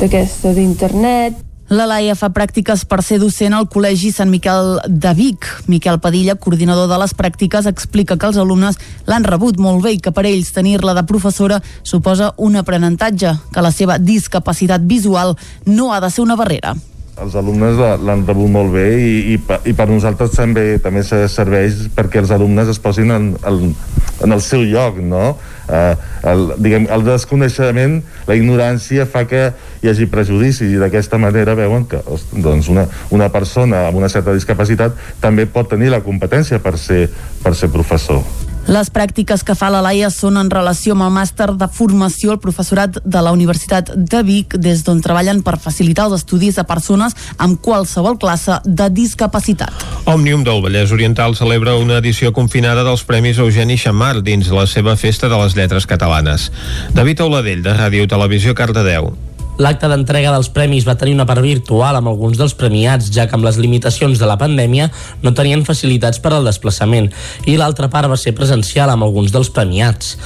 d'aquesta 0.00 0.56
d'internet, 0.56 1.44
la 1.68 1.86
Laia 1.86 2.14
fa 2.14 2.28
pràctiques 2.30 2.84
per 2.86 3.00
ser 3.02 3.18
docent 3.18 3.54
al 3.56 3.66
Col·legi 3.70 4.12
Sant 4.14 4.30
Miquel 4.30 4.76
de 4.86 5.12
Vic. 5.18 5.48
Miquel 5.66 5.98
Padilla, 5.98 6.36
coordinador 6.38 6.88
de 6.90 6.98
les 7.02 7.14
pràctiques, 7.18 7.66
explica 7.66 8.16
que 8.16 8.30
els 8.30 8.38
alumnes 8.38 8.78
l'han 9.10 9.26
rebut 9.26 9.58
molt 9.58 9.82
bé 9.82 9.96
i 9.96 10.02
que 10.02 10.14
per 10.14 10.26
ells 10.30 10.52
tenir-la 10.54 10.94
de 10.94 11.06
professora 11.06 11.62
suposa 11.82 12.34
un 12.38 12.56
aprenentatge, 12.56 13.34
que 13.52 13.64
la 13.64 13.74
seva 13.74 13.98
discapacitat 13.98 14.86
visual 14.86 15.34
no 15.66 15.92
ha 15.92 16.00
de 16.00 16.10
ser 16.10 16.22
una 16.22 16.38
barrera 16.38 16.76
els 17.22 17.34
alumnes 17.38 17.78
l'han 17.80 18.24
rebut 18.28 18.50
molt 18.52 18.74
bé 18.74 18.86
i, 19.00 19.12
i, 19.34 19.36
i 19.70 19.72
per 19.76 19.86
nosaltres 19.88 20.34
també 20.36 20.76
també 20.84 21.02
serveix 21.04 21.86
perquè 21.96 22.20
els 22.20 22.32
alumnes 22.34 22.68
es 22.68 22.80
posin 22.82 23.14
en, 23.14 23.30
en, 23.48 23.70
en 24.24 24.36
el 24.36 24.42
seu 24.44 24.64
lloc 24.68 24.98
no? 25.00 25.30
Eh, 25.66 25.94
el, 26.28 26.44
diguem, 26.62 26.88
el 26.92 27.06
desconeixement 27.06 27.98
la 28.28 28.36
ignorància 28.36 29.08
fa 29.08 29.24
que 29.28 29.46
hi 29.82 29.90
hagi 29.92 30.10
prejudici 30.12 30.68
i 30.68 30.82
d'aquesta 30.82 31.18
manera 31.22 31.56
veuen 31.58 31.88
que 31.88 32.02
doncs 32.36 32.68
una, 32.72 32.84
una 33.16 33.30
persona 33.32 33.86
amb 33.88 34.02
una 34.02 34.12
certa 34.12 34.36
discapacitat 34.36 35.00
també 35.22 35.48
pot 35.48 35.72
tenir 35.72 35.94
la 35.94 36.04
competència 36.04 36.60
per 36.60 36.76
ser, 36.78 37.06
per 37.42 37.56
ser 37.56 37.72
professor 37.72 38.45
les 38.66 38.88
pràctiques 38.90 39.44
que 39.46 39.54
fa 39.54 39.68
la 39.70 39.82
Laia 39.84 40.08
són 40.10 40.36
en 40.40 40.50
relació 40.50 40.94
amb 40.96 41.06
el 41.06 41.12
màster 41.14 41.48
de 41.58 41.68
formació 41.72 42.34
al 42.34 42.40
professorat 42.42 42.98
de 43.04 43.22
la 43.22 43.32
Universitat 43.34 43.92
de 43.96 44.22
Vic, 44.26 44.56
des 44.62 44.82
d'on 44.86 45.02
treballen 45.04 45.42
per 45.46 45.56
facilitar 45.62 46.08
els 46.08 46.20
estudis 46.20 46.58
a 46.58 46.66
persones 46.66 47.14
amb 47.38 47.60
qualsevol 47.62 48.18
classe 48.18 48.58
de 48.64 48.88
discapacitat. 48.90 49.86
Òmnium 50.06 50.44
del 50.46 50.62
Vallès 50.64 50.94
Oriental 50.94 51.36
celebra 51.38 51.76
una 51.78 52.00
edició 52.02 52.32
confinada 52.32 52.84
dels 52.86 53.04
Premis 53.06 53.38
Eugeni 53.42 53.78
Xamar 53.78 54.20
dins 54.22 54.50
la 54.50 54.66
seva 54.66 54.96
Festa 54.96 55.30
de 55.30 55.38
les 55.42 55.56
Lletres 55.56 55.86
Catalanes. 55.86 56.50
David 56.94 57.22
Auladell, 57.26 57.62
de 57.62 57.74
Ràdio 57.76 58.08
Televisió, 58.10 58.54
Cardedeu. 58.54 59.14
L'acte 59.56 59.88
d'entrega 59.88 60.34
dels 60.34 60.50
premis 60.52 60.84
va 60.84 60.98
tenir 61.00 61.14
una 61.16 61.24
part 61.28 61.40
virtual 61.40 61.96
amb 61.96 62.10
alguns 62.10 62.36
dels 62.36 62.52
premiats, 62.58 63.08
ja 63.12 63.24
que 63.24 63.36
amb 63.38 63.46
les 63.46 63.56
limitacions 63.56 64.20
de 64.20 64.26
la 64.28 64.36
pandèmia 64.36 64.90
no 65.22 65.32
tenien 65.32 65.64
facilitats 65.64 66.20
per 66.20 66.34
al 66.36 66.44
desplaçament, 66.44 67.08
i 67.48 67.56
l'altra 67.56 67.88
part 67.88 68.10
va 68.12 68.18
ser 68.20 68.34
presencial 68.36 68.92
amb 68.92 69.06
alguns 69.06 69.32
dels 69.32 69.48
premiats. 69.48 70.16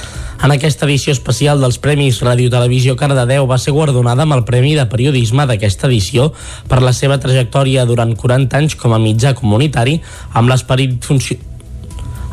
En 0.43 0.51
aquesta 0.51 0.87
edició 0.87 1.13
especial 1.15 1.61
dels 1.61 1.77
Premis 1.79 2.19
Ràdio 2.25 2.51
Televisió 2.51 2.97
Cardedeu 2.99 3.47
va 3.47 3.59
ser 3.61 3.71
guardonada 3.75 4.25
amb 4.25 4.35
el 4.35 4.43
Premi 4.43 4.73
de 4.75 4.87
Periodisme 4.89 5.45
d'aquesta 5.47 5.87
edició 5.87 6.31
per 6.67 6.81
la 6.81 6.91
seva 6.97 7.19
trajectòria 7.21 7.85
durant 7.85 8.11
40 8.17 8.57
anys 8.57 8.75
com 8.75 8.97
a 8.97 8.99
mitjà 8.99 9.35
comunitari 9.37 9.99
amb 10.33 10.51
l'esperit 10.51 10.97
funci 11.05 11.37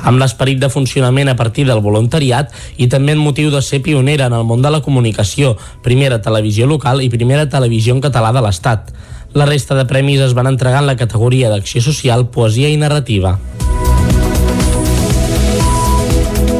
amb 0.02 0.20
l'esperit 0.20 0.60
de 0.62 0.70
funcionament 0.70 1.28
a 1.28 1.36
partir 1.36 1.66
del 1.66 1.82
voluntariat 1.84 2.54
i 2.76 2.88
també 2.88 3.16
en 3.16 3.22
motiu 3.22 3.50
de 3.50 3.62
ser 3.62 3.82
pionera 3.82 4.26
en 4.26 4.36
el 4.38 4.44
món 4.44 4.62
de 4.62 4.70
la 4.70 4.82
comunicació, 4.84 5.56
primera 5.82 6.22
televisió 6.22 6.66
local 6.66 7.02
i 7.02 7.10
primera 7.12 7.48
televisió 7.48 7.94
en 7.94 8.02
català 8.04 8.32
de 8.32 8.44
l'Estat. 8.44 8.92
La 9.34 9.46
resta 9.46 9.76
de 9.76 9.84
premis 9.84 10.22
es 10.24 10.34
van 10.34 10.48
entregar 10.48 10.80
en 10.80 10.88
la 10.88 10.96
categoria 10.96 11.50
d'acció 11.52 11.82
social, 11.84 12.28
poesia 12.32 12.70
i 12.72 12.80
narrativa. 12.80 13.38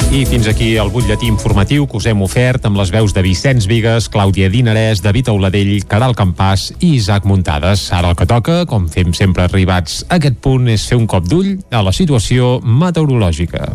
I 0.09 0.25
fins 0.25 0.47
aquí 0.49 0.71
el 0.81 0.89
butlletí 0.89 1.29
informatiu 1.29 1.85
que 1.87 1.99
us 1.99 2.07
hem 2.09 2.23
ofert 2.25 2.65
amb 2.65 2.81
les 2.81 2.89
veus 2.95 3.13
de 3.13 3.21
Vicenç 3.21 3.67
Vigues, 3.69 4.09
Clàudia 4.09 4.49
Dinarès, 4.49 5.03
David 5.05 5.29
Auladell, 5.29 5.75
Caral 5.85 6.17
Campàs 6.17 6.71
i 6.81 6.95
Isaac 6.97 7.29
Muntades. 7.29 7.91
Ara 7.93 8.15
el 8.15 8.17
que 8.17 8.27
toca, 8.27 8.63
com 8.65 8.89
fem 8.89 9.13
sempre 9.13 9.45
arribats 9.45 10.01
a 10.09 10.17
aquest 10.17 10.41
punt, 10.41 10.71
és 10.73 10.89
fer 10.89 10.97
un 10.97 11.05
cop 11.07 11.29
d'ull 11.29 11.59
a 11.69 11.85
la 11.85 11.93
situació 11.93 12.57
meteorològica. 12.65 13.69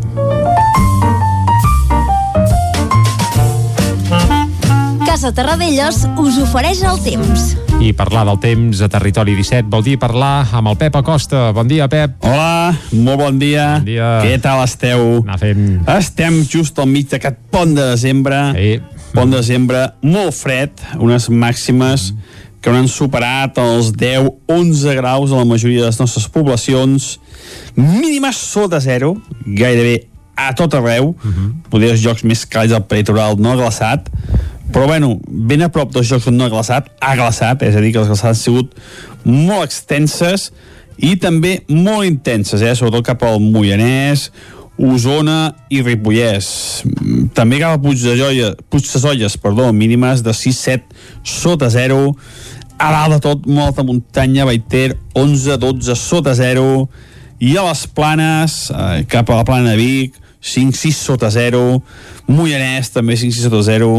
Casa 5.14 5.30
Terradellos 5.30 6.08
us 6.18 6.40
ofereix 6.42 6.80
el 6.90 6.98
temps. 7.06 7.42
I 7.86 7.92
parlar 7.94 8.24
del 8.26 8.40
temps 8.42 8.80
a 8.82 8.88
Territori 8.90 9.36
17 9.38 9.70
vol 9.70 9.84
dir 9.86 10.00
parlar 10.02 10.48
amb 10.58 10.72
el 10.72 10.78
Pep 10.80 10.96
Acosta. 10.98 11.52
Bon 11.54 11.68
dia, 11.70 11.86
Pep. 11.86 12.16
Hola, 12.26 12.74
molt 12.98 13.22
bon 13.22 13.38
dia. 13.38 13.68
Bon 13.76 13.86
dia. 13.86 14.08
Què 14.26 14.40
tal 14.42 14.64
esteu? 14.64 15.20
Anar 15.20 15.38
fent... 15.38 15.68
Estem 16.00 16.40
just 16.50 16.82
al 16.82 16.90
mig 16.90 17.12
d'aquest 17.12 17.38
pont 17.54 17.76
de 17.78 17.92
desembre. 17.92 18.40
Sí. 18.58 18.72
Pont 19.14 19.30
de 19.30 19.38
desembre 19.38 19.84
molt 20.02 20.34
fred, 20.34 20.82
unes 20.98 21.30
màximes 21.30 22.08
mm. 22.16 22.42
que 22.66 22.74
no 22.74 22.82
han 22.82 22.90
superat 22.90 23.62
els 23.62 23.92
10-11 23.94 24.98
graus 24.98 25.30
a 25.30 25.44
la 25.44 25.46
majoria 25.46 25.84
de 25.84 25.92
les 25.92 26.02
nostres 26.02 26.26
poblacions. 26.26 27.20
Mínimes 27.78 28.42
sota 28.50 28.82
zero, 28.82 29.20
gairebé 29.46 30.08
a 30.34 30.56
tot 30.58 30.74
arreu. 30.74 31.14
Mm 31.14 31.30
-hmm. 31.30 31.54
Poder 31.70 31.92
els 31.94 32.02
jocs 32.02 32.26
més 32.26 32.50
càlids 32.50 32.74
del 32.74 32.90
peritoral 32.90 33.38
no 33.38 33.54
glaçat 33.54 34.10
però 34.74 34.88
bueno, 34.90 35.20
ben 35.28 35.62
a 35.62 35.70
prop 35.70 35.94
dels 35.94 36.10
jocs 36.10 36.28
on 36.32 36.40
no 36.40 36.48
ha 36.48 36.52
glaçat, 36.52 36.90
ha 37.00 37.14
glaçat, 37.16 37.62
és 37.64 37.78
a 37.78 37.82
dir, 37.84 37.94
que 37.94 38.02
les 38.02 38.10
glaçades 38.10 38.34
han 38.34 38.42
sigut 38.42 38.74
molt 39.24 39.68
extenses 39.70 40.50
i 40.98 41.14
també 41.22 41.60
molt 41.70 42.08
intenses, 42.08 42.62
eh? 42.66 42.74
sobretot 42.78 43.06
cap 43.06 43.24
al 43.28 43.40
Moianès, 43.44 44.32
Osona 44.82 45.54
i 45.70 45.84
Ripollès. 45.86 46.48
També 47.38 47.60
cap 47.62 47.78
a 47.78 47.82
Puig 47.82 48.02
de 48.02 48.16
Joia, 48.18 48.54
Puig 48.74 48.88
de 48.90 49.02
Zolles, 49.04 49.38
perdó, 49.38 49.70
mínimes 49.74 50.24
de 50.26 50.34
6-7 50.34 50.82
sota 51.22 51.70
0. 51.70 52.16
A 52.82 52.90
dalt 52.92 53.18
de 53.18 53.20
tot, 53.22 53.46
molta 53.46 53.86
muntanya, 53.86 54.48
Baiter, 54.50 54.98
11-12 55.14 55.96
sota 56.00 56.34
0. 56.34 56.88
I 57.44 57.54
a 57.60 57.68
les 57.70 57.86
planes, 57.94 58.58
eh, 58.74 59.06
cap 59.10 59.30
a 59.30 59.38
la 59.38 59.46
plana 59.46 59.76
de 59.76 59.78
Vic, 59.78 60.18
5-6 60.44 61.00
sota 61.00 61.32
0. 61.32 61.82
Moianès, 62.28 62.92
també 62.94 63.16
5-6 63.20 63.48
sota 63.48 63.64
0 63.64 63.92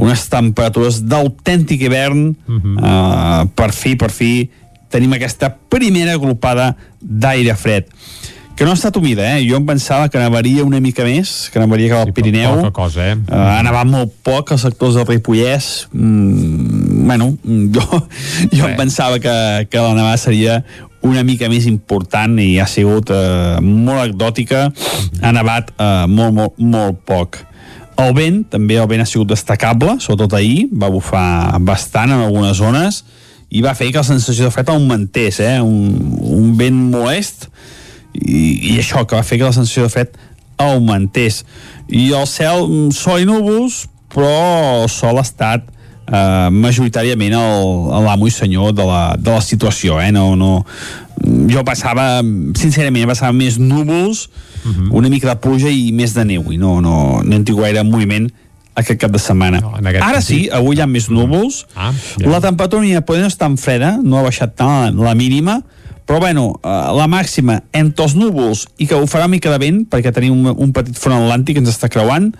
unes 0.00 0.24
temperatures 0.32 1.02
d'autèntic 1.04 1.82
hivern 1.82 2.30
uh 2.30 2.54
-huh. 2.56 2.76
uh, 2.78 3.48
per 3.54 3.72
fi, 3.72 3.96
per 3.96 4.10
fi 4.10 4.50
tenim 4.88 5.12
aquesta 5.12 5.50
primera 5.68 6.14
agrupada 6.14 6.76
d'aire 7.00 7.54
fred 7.56 7.84
que 8.60 8.66
no 8.66 8.72
ha 8.72 8.76
estat 8.76 8.96
humida, 8.98 9.24
eh? 9.24 9.40
Jo 9.48 9.56
em 9.56 9.64
pensava 9.64 10.10
que 10.12 10.18
nevaria 10.20 10.60
una 10.68 10.82
mica 10.84 11.00
més, 11.00 11.48
que 11.48 11.58
nevaria 11.62 11.88
cap 11.88 12.02
al 12.02 12.10
sí, 12.10 12.12
Pirineu. 12.18 12.58
Poca 12.58 12.74
cosa, 12.76 13.06
eh? 13.08 13.14
Uh, 13.16 13.38
ha 13.54 13.62
nevat 13.64 13.88
molt 13.88 14.12
poc 14.20 14.52
als 14.52 14.66
sectors 14.66 14.98
del 14.98 15.06
Ripollès. 15.08 15.88
Mm, 15.96 17.06
bueno, 17.08 17.30
jo, 17.72 18.02
jo 18.52 18.68
em 18.68 18.76
pensava 18.76 19.16
que, 19.16 19.32
que 19.64 19.80
la 19.80 19.94
nevada 19.96 20.20
seria 20.20 20.58
una 21.06 21.22
mica 21.24 21.48
més 21.48 21.66
important 21.70 22.36
i 22.42 22.58
ha 22.60 22.66
sigut 22.68 23.12
uh, 23.14 23.60
molt 23.62 24.02
anecdòtica. 24.02 24.66
Ha 25.22 25.32
nevat 25.32 25.72
uh, 25.76 26.04
molt, 26.10 26.34
molt, 26.36 26.60
molt 26.60 27.00
poc. 27.08 27.40
El 28.00 28.14
vent, 28.16 28.42
també 28.52 28.78
el 28.80 28.88
vent 28.88 29.02
ha 29.04 29.08
sigut 29.08 29.28
destacable, 29.28 29.98
sobretot 30.00 30.38
ahir, 30.38 30.68
va 30.72 30.88
bufar 30.92 31.58
bastant 31.66 32.14
en 32.14 32.22
algunes 32.24 32.56
zones 32.56 33.02
i 33.50 33.60
va 33.64 33.74
fer 33.74 33.90
que 33.90 33.98
la 33.98 34.06
sensació 34.06 34.46
de 34.46 34.54
fred 34.54 34.70
augmentés, 34.72 35.40
eh? 35.42 35.58
un, 35.60 35.90
un 36.38 36.52
vent 36.56 36.76
molest 36.92 37.48
i, 38.14 38.72
i 38.72 38.76
això, 38.78 39.04
que 39.04 39.18
va 39.18 39.26
fer 39.26 39.40
que 39.40 39.48
la 39.48 39.56
sensació 39.56 39.88
de 39.88 39.92
fred 39.92 40.14
augmentés. 40.60 41.42
I 41.88 42.10
el 42.16 42.28
cel, 42.30 42.64
mm, 42.68 42.94
sol 42.94 43.24
i 43.24 43.28
núvols, 43.28 43.82
però 44.12 44.84
el 44.84 44.88
sol 44.92 45.18
ha 45.18 45.26
estat 45.26 45.66
eh, 46.10 46.50
majoritàriament 46.50 47.36
l'amo 48.04 48.28
i 48.28 48.34
senyor 48.34 48.74
de 48.76 48.86
la, 48.86 49.02
de 49.18 49.30
la 49.30 49.40
situació, 49.44 50.00
eh? 50.02 50.10
no, 50.14 50.34
no, 50.36 50.64
jo 51.50 51.64
passava, 51.66 52.20
sincerament, 52.58 53.08
passava 53.10 53.32
més 53.36 53.58
núvols, 53.58 54.26
uh 54.26 54.68
mhm. 54.68 54.76
-huh. 54.76 54.94
una 54.98 55.08
mica 55.08 55.28
de 55.28 55.36
pluja 55.40 55.68
i 55.70 55.92
més 55.92 56.14
de 56.14 56.24
neu, 56.24 56.52
i 56.52 56.56
no, 56.56 56.80
no, 56.80 57.22
no 57.22 57.34
hem 57.34 57.44
tingut 57.44 57.64
gaire 57.64 57.82
moviment 57.84 58.30
aquest 58.74 59.00
cap 59.00 59.10
de 59.10 59.18
setmana. 59.18 59.60
No, 59.60 59.74
Ara 59.76 60.20
sentit. 60.20 60.26
sí, 60.26 60.48
avui 60.52 60.76
hi 60.76 60.80
ha 60.80 60.86
més 60.86 61.08
núvols, 61.08 61.66
ah, 61.74 61.92
ja. 62.18 62.28
la 62.28 62.40
temperatura 62.40 62.82
no 62.82 63.26
és 63.26 63.36
tan 63.36 63.56
freda, 63.56 63.98
no 64.02 64.18
ha 64.18 64.22
baixat 64.22 64.56
tant 64.56 64.96
la, 64.96 65.10
la 65.10 65.14
mínima, 65.14 65.62
però 66.06 66.18
bueno, 66.18 66.60
eh, 66.62 66.68
la 66.96 67.06
màxima 67.06 67.60
entre 67.72 68.04
els 68.04 68.16
núvols 68.18 68.66
i 68.78 68.86
que 68.86 68.94
ho 68.94 69.06
farà 69.06 69.28
mica 69.28 69.50
de 69.50 69.58
vent, 69.58 69.84
perquè 69.86 70.12
tenim 70.12 70.32
un, 70.32 70.54
un 70.56 70.72
petit 70.72 70.96
front 70.98 71.22
atlàntic 71.22 71.54
que 71.54 71.62
ens 71.62 71.70
està 71.70 71.88
creuant, 71.88 72.32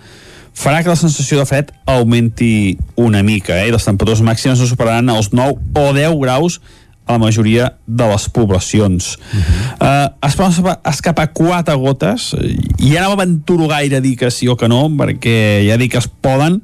farà 0.53 0.83
que 0.83 0.91
la 0.91 0.99
sensació 0.99 1.39
de 1.39 1.47
fred 1.47 1.71
augmenti 1.89 2.77
una 2.99 3.23
mica, 3.23 3.57
eh? 3.63 3.71
les 3.71 3.87
temperatures 3.87 4.23
màximes 4.25 4.59
no 4.59 4.67
superaran 4.69 5.09
els 5.13 5.31
9 5.33 5.57
o 5.79 5.91
10 5.95 6.17
graus 6.21 6.59
a 7.07 7.15
la 7.15 7.19
majoria 7.19 7.73
de 7.87 8.07
les 8.07 8.29
poblacions. 8.29 9.17
Uh 9.17 9.39
-huh. 9.39 10.07
uh, 10.11 10.27
es 10.27 10.35
poden 10.35 10.77
escapar 10.85 11.31
quatre 11.33 11.75
gotes, 11.75 12.35
i 12.77 12.93
ja 12.93 13.03
no 13.03 13.15
m'aventuro 13.15 13.67
gaire 13.67 13.97
a 13.97 14.01
dir 14.01 14.17
que 14.17 14.31
sí 14.31 14.47
o 14.47 14.55
que 14.55 14.67
no, 14.67 14.89
perquè 14.89 15.67
ja 15.67 15.77
dic 15.77 15.91
que 15.91 15.97
es 15.97 16.07
poden, 16.07 16.61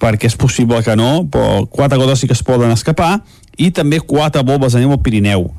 perquè 0.00 0.26
és 0.26 0.36
possible 0.36 0.82
que 0.82 0.96
no, 0.96 1.28
però 1.30 1.66
quatre 1.68 1.98
gotes 1.98 2.20
sí 2.20 2.26
que 2.26 2.32
es 2.32 2.42
poden 2.42 2.70
escapar, 2.70 3.22
i 3.56 3.70
també 3.70 4.00
quatre 4.00 4.42
bombes 4.42 4.72
de 4.72 4.80
neu 4.80 4.92
al 4.92 5.00
Pirineu. 5.00 5.50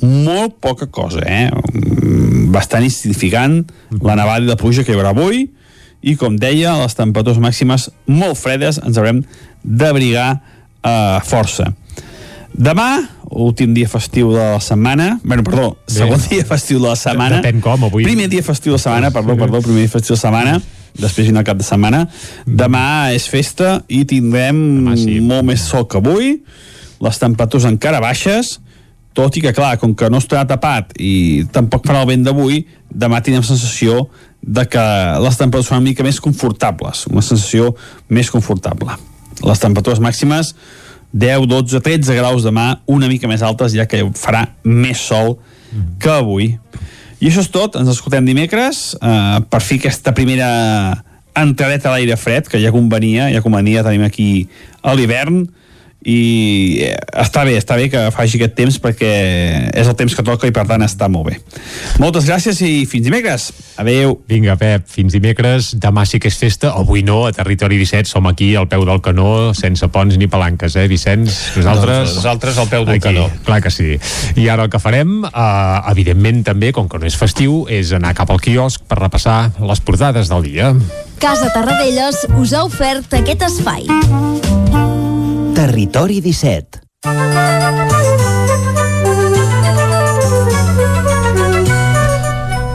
Molt 0.00 0.54
poca 0.60 0.86
cosa, 0.86 1.20
eh? 1.26 1.50
Bastant 2.50 2.84
insignificant 2.84 3.64
la 4.00 4.16
nevada 4.16 4.44
i 4.44 4.48
la 4.48 4.56
pluja 4.56 4.84
que 4.84 4.92
hi 4.92 4.96
haurà 4.96 5.10
avui, 5.10 5.50
i 6.02 6.16
com 6.16 6.36
deia, 6.40 6.74
les 6.80 6.96
temperatures 6.96 7.40
màximes 7.42 7.90
molt 8.08 8.38
fredes 8.40 8.80
ens 8.80 8.98
haurem 8.98 9.22
d'abrigar 9.62 10.30
eh, 10.36 11.20
força. 11.28 11.70
Demà, 12.50 12.88
últim 13.30 13.74
dia 13.76 13.88
festiu 13.88 14.32
de 14.32 14.40
la 14.40 14.60
setmana, 14.60 15.20
bueno, 15.22 15.44
perdó, 15.46 15.68
Bé. 15.86 15.94
segon 16.00 16.22
dia 16.28 16.44
festiu 16.44 16.80
de 16.80 16.88
la 16.88 16.96
setmana. 16.98 17.38
Depèn 17.40 17.60
com, 17.62 17.84
avui. 17.86 18.04
Primer 18.04 18.28
dia 18.32 18.42
festiu 18.42 18.74
de 18.74 18.78
la 18.78 18.82
setmana, 18.82 19.12
perdó, 19.14 19.36
perdó, 19.38 19.60
primer 19.62 19.84
dia 19.84 19.92
festiu 19.92 20.16
de 20.16 20.18
la 20.18 20.24
setmana, 20.24 20.56
després 20.98 21.28
vine 21.30 21.38
el 21.38 21.46
cap 21.46 21.60
de 21.60 21.66
setmana. 21.66 22.06
Demà 22.46 23.12
és 23.14 23.28
festa 23.30 23.78
i 23.88 24.02
tindrem 24.08 24.90
sí. 24.98 25.20
molt 25.22 25.46
més 25.46 25.62
sol 25.68 25.86
que 25.86 26.00
avui, 26.02 26.40
les 27.00 27.22
temperatures 27.22 27.68
encara 27.70 28.02
baixes, 28.02 28.58
tot 29.14 29.36
i 29.36 29.42
que, 29.44 29.54
clar, 29.54 29.76
com 29.78 29.94
que 29.94 30.10
no 30.10 30.20
estarà 30.22 30.44
tapat 30.48 30.92
i 30.98 31.44
tampoc 31.54 31.86
farà 31.86 32.02
el 32.04 32.10
vent 32.12 32.26
d'avui, 32.26 32.64
demà 32.90 33.22
tindrem 33.22 33.46
sensació 33.46 34.08
de 34.42 34.64
que 34.68 34.84
les 35.20 35.36
temperatures 35.38 35.68
són 35.70 35.80
una 35.80 35.88
mica 35.90 36.04
més 36.06 36.20
confortables, 36.22 37.06
una 37.10 37.24
sensació 37.24 37.74
més 38.08 38.30
confortable. 38.32 38.96
Les 39.44 39.60
temperatures 39.60 40.00
màximes 40.02 40.54
10, 41.12 41.46
12, 41.50 41.80
13 41.82 42.16
graus 42.16 42.46
demà, 42.46 42.80
una 42.86 43.08
mica 43.10 43.28
més 43.28 43.42
altes, 43.42 43.74
ja 43.74 43.86
que 43.90 44.04
farà 44.16 44.46
més 44.64 45.02
sol 45.10 45.36
que 46.00 46.10
avui. 46.10 46.52
I 47.20 47.28
això 47.28 47.42
és 47.44 47.50
tot, 47.52 47.76
ens 47.76 47.90
escoltem 47.92 48.24
dimecres, 48.24 48.94
eh, 48.96 49.40
per 49.50 49.60
fi 49.60 49.76
aquesta 49.80 50.14
primera 50.16 50.50
entradeta 51.36 51.90
a 51.90 51.96
l'aire 51.96 52.16
fred, 52.16 52.48
que 52.48 52.60
ja 52.62 52.72
convenia, 52.72 53.28
ja 53.30 53.42
convenia, 53.42 53.84
tenim 53.86 54.06
aquí 54.06 54.48
a 54.82 54.94
l'hivern, 54.94 55.44
i 56.00 56.80
eh, 56.80 56.94
està 57.20 57.42
bé, 57.44 57.58
està 57.60 57.76
bé 57.76 57.90
que 57.92 58.06
faci 58.14 58.38
aquest 58.38 58.54
temps 58.56 58.78
perquè 58.80 59.10
és 59.76 59.88
el 59.88 59.96
temps 59.98 60.14
que 60.16 60.24
toca 60.24 60.48
i 60.48 60.54
per 60.54 60.64
tant 60.68 60.80
està 60.84 61.10
molt 61.12 61.28
bé. 61.28 61.36
Moltes 62.00 62.28
gràcies 62.28 62.60
i 62.64 62.86
fins 62.88 63.04
dimecres. 63.04 63.50
Adeu. 63.80 64.16
Vinga, 64.30 64.56
Pep, 64.60 64.86
fins 64.88 65.12
dimecres. 65.12 65.74
Demà 65.80 66.06
sí 66.08 66.20
que 66.22 66.30
és 66.32 66.38
festa, 66.40 66.72
avui 66.76 67.04
no, 67.04 67.24
a 67.28 67.34
Territori 67.36 67.76
17 67.80 68.08
som 68.08 68.28
aquí 68.30 68.54
al 68.56 68.68
peu 68.70 68.86
del 68.88 69.02
canó, 69.04 69.52
sense 69.56 69.86
ponts 69.92 70.16
ni 70.20 70.28
palanques, 70.30 70.76
eh, 70.80 70.86
Vicenç? 70.88 71.36
Nosaltres... 71.60 72.00
Doncs 72.00 72.16
nosaltres 72.20 72.60
al 72.60 72.70
peu 72.72 72.86
del 72.88 72.96
aquí, 72.96 73.04
canó. 73.10 73.28
Clar 73.44 73.60
que 73.64 73.72
sí. 73.74 73.98
I 74.40 74.48
ara 74.48 74.64
el 74.68 74.72
que 74.72 74.80
farem, 74.80 75.18
eh, 75.28 75.92
evidentment 75.92 76.44
també, 76.48 76.72
com 76.76 76.88
que 76.88 77.00
no 77.00 77.08
és 77.08 77.18
festiu, 77.20 77.66
és 77.68 77.92
anar 77.96 78.14
cap 78.16 78.32
al 78.32 78.40
quiosc 78.40 78.88
per 78.88 79.02
repassar 79.02 79.50
les 79.60 79.84
portades 79.84 80.32
del 80.32 80.48
dia. 80.48 80.72
Casa 81.20 81.52
Tarradellas 81.52 82.24
us 82.40 82.56
ha 82.56 82.64
ofert 82.64 83.20
aquest 83.20 83.44
espai. 83.50 84.49
Territori 85.60 86.22
17 86.24 86.80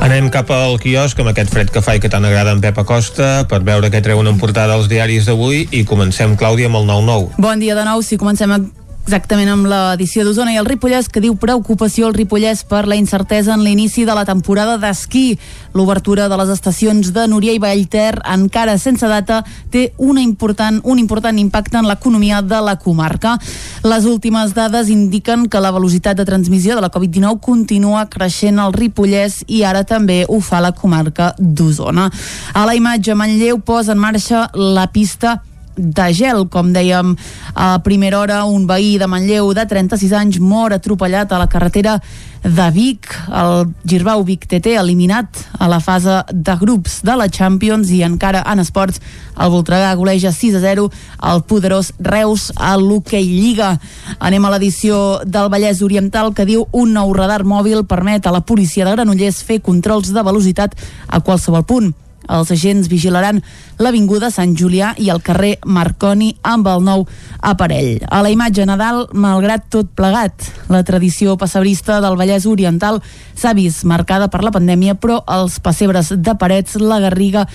Anem 0.05 0.27
cap 0.29 0.51
al 0.53 0.77
quiosc 0.77 1.17
amb 1.17 1.31
aquest 1.31 1.49
fred 1.49 1.73
que 1.73 1.81
fa 1.81 1.95
i 1.97 2.03
que 2.03 2.11
tant 2.13 2.29
agrada 2.29 2.53
en 2.53 2.61
Pep 2.61 2.77
Acosta. 2.77 3.47
Per 3.49 3.63
veure 3.65 3.89
què 3.89 4.03
treuen 4.05 4.29
en 4.29 4.38
portada 4.38 4.77
els 4.77 4.86
diaris 4.86 5.25
d'avui 5.25 5.65
i 5.73 5.81
comencem, 5.89 6.38
Clàudia, 6.38 6.69
amb 6.69 6.77
el 6.83 6.86
9-9. 6.93 7.41
Bon 7.41 7.57
dia 7.57 7.73
de 7.73 7.89
nou, 7.89 8.05
si 8.05 8.21
comencem 8.21 8.53
a 8.53 8.61
exactament 9.06 9.51
amb 9.53 9.68
l'edició 9.70 10.24
d'Osona 10.26 10.56
i 10.56 10.58
el 10.58 10.66
Ripollès 10.66 11.12
que 11.14 11.22
diu 11.22 11.36
preocupació 11.38 12.08
al 12.08 12.16
Ripollès 12.18 12.64
per 12.66 12.88
la 12.89 12.97
incertesa 12.97 13.53
en 13.53 13.62
l'inici 13.62 14.01
de 14.01 14.16
la 14.18 14.24
temporada 14.26 14.80
d'esquí. 14.82 15.38
L'obertura 15.78 16.26
de 16.28 16.39
les 16.39 16.49
estacions 16.49 17.12
de 17.14 17.28
Núria 17.30 17.53
i 17.53 17.62
Vallter 17.62 18.16
encara 18.34 18.80
sense 18.82 19.06
data 19.06 19.43
té 19.70 19.91
una 20.01 20.24
important, 20.26 20.82
un 20.84 20.97
important 20.97 21.38
impacte 21.38 21.78
en 21.78 21.86
l'economia 21.86 22.41
de 22.41 22.64
la 22.66 22.80
comarca. 22.82 23.38
Les 23.86 24.10
últimes 24.10 24.58
dades 24.58 24.89
indiquen 24.89 25.45
que 25.53 25.62
la 25.62 25.74
velocitat 25.76 26.18
de 26.18 26.26
transmissió 26.26 26.74
de 26.74 26.82
la 26.82 26.89
Covid-19 26.89 27.39
continua 27.45 28.08
creixent 28.10 28.58
al 28.58 28.74
Ripollès 28.74 29.43
i 29.45 29.62
ara 29.62 29.86
també 29.86 30.24
ho 30.28 30.41
fa 30.41 30.64
la 30.66 30.74
comarca 30.74 31.36
d'Osona. 31.38 32.10
A 32.53 32.66
la 32.66 32.74
imatge, 32.74 33.14
Manlleu 33.14 33.62
posa 33.62 33.93
en 33.93 34.01
marxa 34.01 34.49
la 34.56 34.89
pista 34.89 35.43
de 35.76 36.07
gel, 36.13 36.45
com 36.51 36.71
dèiem 36.73 37.15
a 37.53 37.76
primera 37.86 38.19
hora, 38.19 38.43
un 38.45 38.65
veí 38.67 38.95
de 38.97 39.07
Manlleu 39.07 39.53
de 39.53 39.65
36 39.67 40.13
anys 40.15 40.39
mor 40.39 40.73
atropellat 40.73 41.32
a 41.32 41.41
la 41.41 41.49
carretera 41.51 41.99
de 42.45 42.71
Vic, 42.71 43.09
el 43.34 43.65
Girbau 43.89 44.23
Vic 44.23 44.45
TT 44.45 44.76
eliminat 44.78 45.39
a 45.57 45.67
la 45.67 45.80
fase 45.82 46.21
de 46.30 46.55
grups 46.61 46.99
de 47.01 47.15
la 47.17 47.26
Champions 47.28 47.89
i 47.89 48.03
encara 48.05 48.43
en 48.45 48.61
esports 48.61 49.01
el 49.41 49.49
Voltregà 49.49 49.89
goleja 49.97 50.32
6 50.32 50.59
a 50.59 50.61
0 50.61 50.86
al 51.17 51.41
poderós 51.49 51.91
Reus 51.97 52.51
a 52.55 52.76
l'Hockey 52.78 53.26
Lliga. 53.26 53.73
Anem 54.19 54.45
a 54.45 54.53
l'edició 54.53 55.19
del 55.26 55.49
Vallès 55.49 55.82
Oriental 55.82 56.34
que 56.38 56.45
diu 56.45 56.67
un 56.71 56.93
nou 56.93 57.13
radar 57.17 57.43
mòbil 57.43 57.84
permet 57.89 58.28
a 58.28 58.36
la 58.36 58.45
policia 58.45 58.86
de 58.86 58.93
Granollers 58.93 59.41
fer 59.43 59.63
controls 59.65 60.13
de 60.13 60.23
velocitat 60.23 60.78
a 61.07 61.19
qualsevol 61.26 61.65
punt. 61.65 61.93
Els 62.32 62.51
agents 62.51 62.89
vigilaran 62.91 63.41
l'Avinguda 63.80 64.32
Sant 64.34 64.55
Julià 64.57 64.93
i 65.01 65.09
el 65.13 65.21
carrer 65.26 65.55
Marconi 65.65 66.32
amb 66.43 66.67
el 66.71 66.84
nou 66.86 67.05
aparell. 67.41 68.01
A 68.09 68.21
la 68.26 68.32
imatge 68.34 68.65
Nadal, 68.65 69.05
malgrat 69.13 69.67
tot 69.73 69.91
plegat, 69.97 70.49
la 70.69 70.84
tradició 70.88 71.38
passebrista 71.38 71.99
del 72.03 72.17
Vallès 72.19 72.47
Oriental 72.49 73.01
s'ha 73.36 73.53
vist 73.57 73.86
marcada 73.86 74.30
per 74.32 74.43
la 74.43 74.53
pandèmia, 74.55 74.95
però 74.95 75.21
els 75.28 75.59
pessebres 75.59 76.13
de 76.15 76.36
Parets, 76.39 76.80
la 76.82 77.01
Garriga 77.03 77.45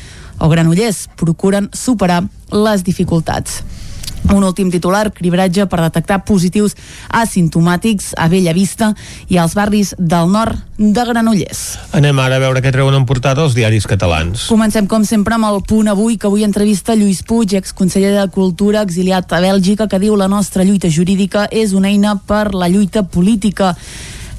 o 0.40 0.48
Granollers 0.48 1.06
procuren 1.20 1.68
superar 1.72 2.22
les 2.50 2.84
dificultats. 2.84 3.62
Un 4.28 4.44
últim 4.44 4.68
titular, 4.70 5.08
cribratge 5.16 5.64
per 5.66 5.80
detectar 5.82 6.20
positius 6.28 6.76
asimptomàtics 7.08 8.12
a 8.20 8.28
Bella 8.30 8.52
Vista 8.54 8.92
i 9.28 9.40
als 9.40 9.56
barris 9.58 9.94
del 9.98 10.30
nord 10.30 10.60
de 10.76 11.04
Granollers. 11.08 11.62
Anem 11.96 12.20
ara 12.22 12.36
a 12.38 12.44
veure 12.44 12.62
què 12.62 12.72
treuen 12.72 12.94
en 12.96 13.08
portada 13.08 13.42
els 13.44 13.56
diaris 13.56 13.88
catalans. 13.90 14.46
Comencem, 14.52 14.86
com 14.86 15.04
sempre, 15.08 15.34
amb 15.34 15.48
el 15.50 15.60
punt 15.66 15.90
avui, 15.90 16.16
que 16.20 16.28
avui 16.28 16.46
entrevista 16.46 16.94
Lluís 16.94 17.24
Puig, 17.26 17.56
exconseller 17.58 18.14
de 18.14 18.28
Cultura, 18.32 18.84
exiliat 18.86 19.32
a 19.32 19.42
Bèlgica, 19.42 19.88
que 19.90 20.00
diu 20.02 20.16
la 20.16 20.28
nostra 20.28 20.64
lluita 20.64 20.92
jurídica 20.92 21.48
és 21.50 21.74
una 21.74 21.90
eina 21.90 22.14
per 22.16 22.54
la 22.54 22.68
lluita 22.68 23.02
política. 23.02 23.74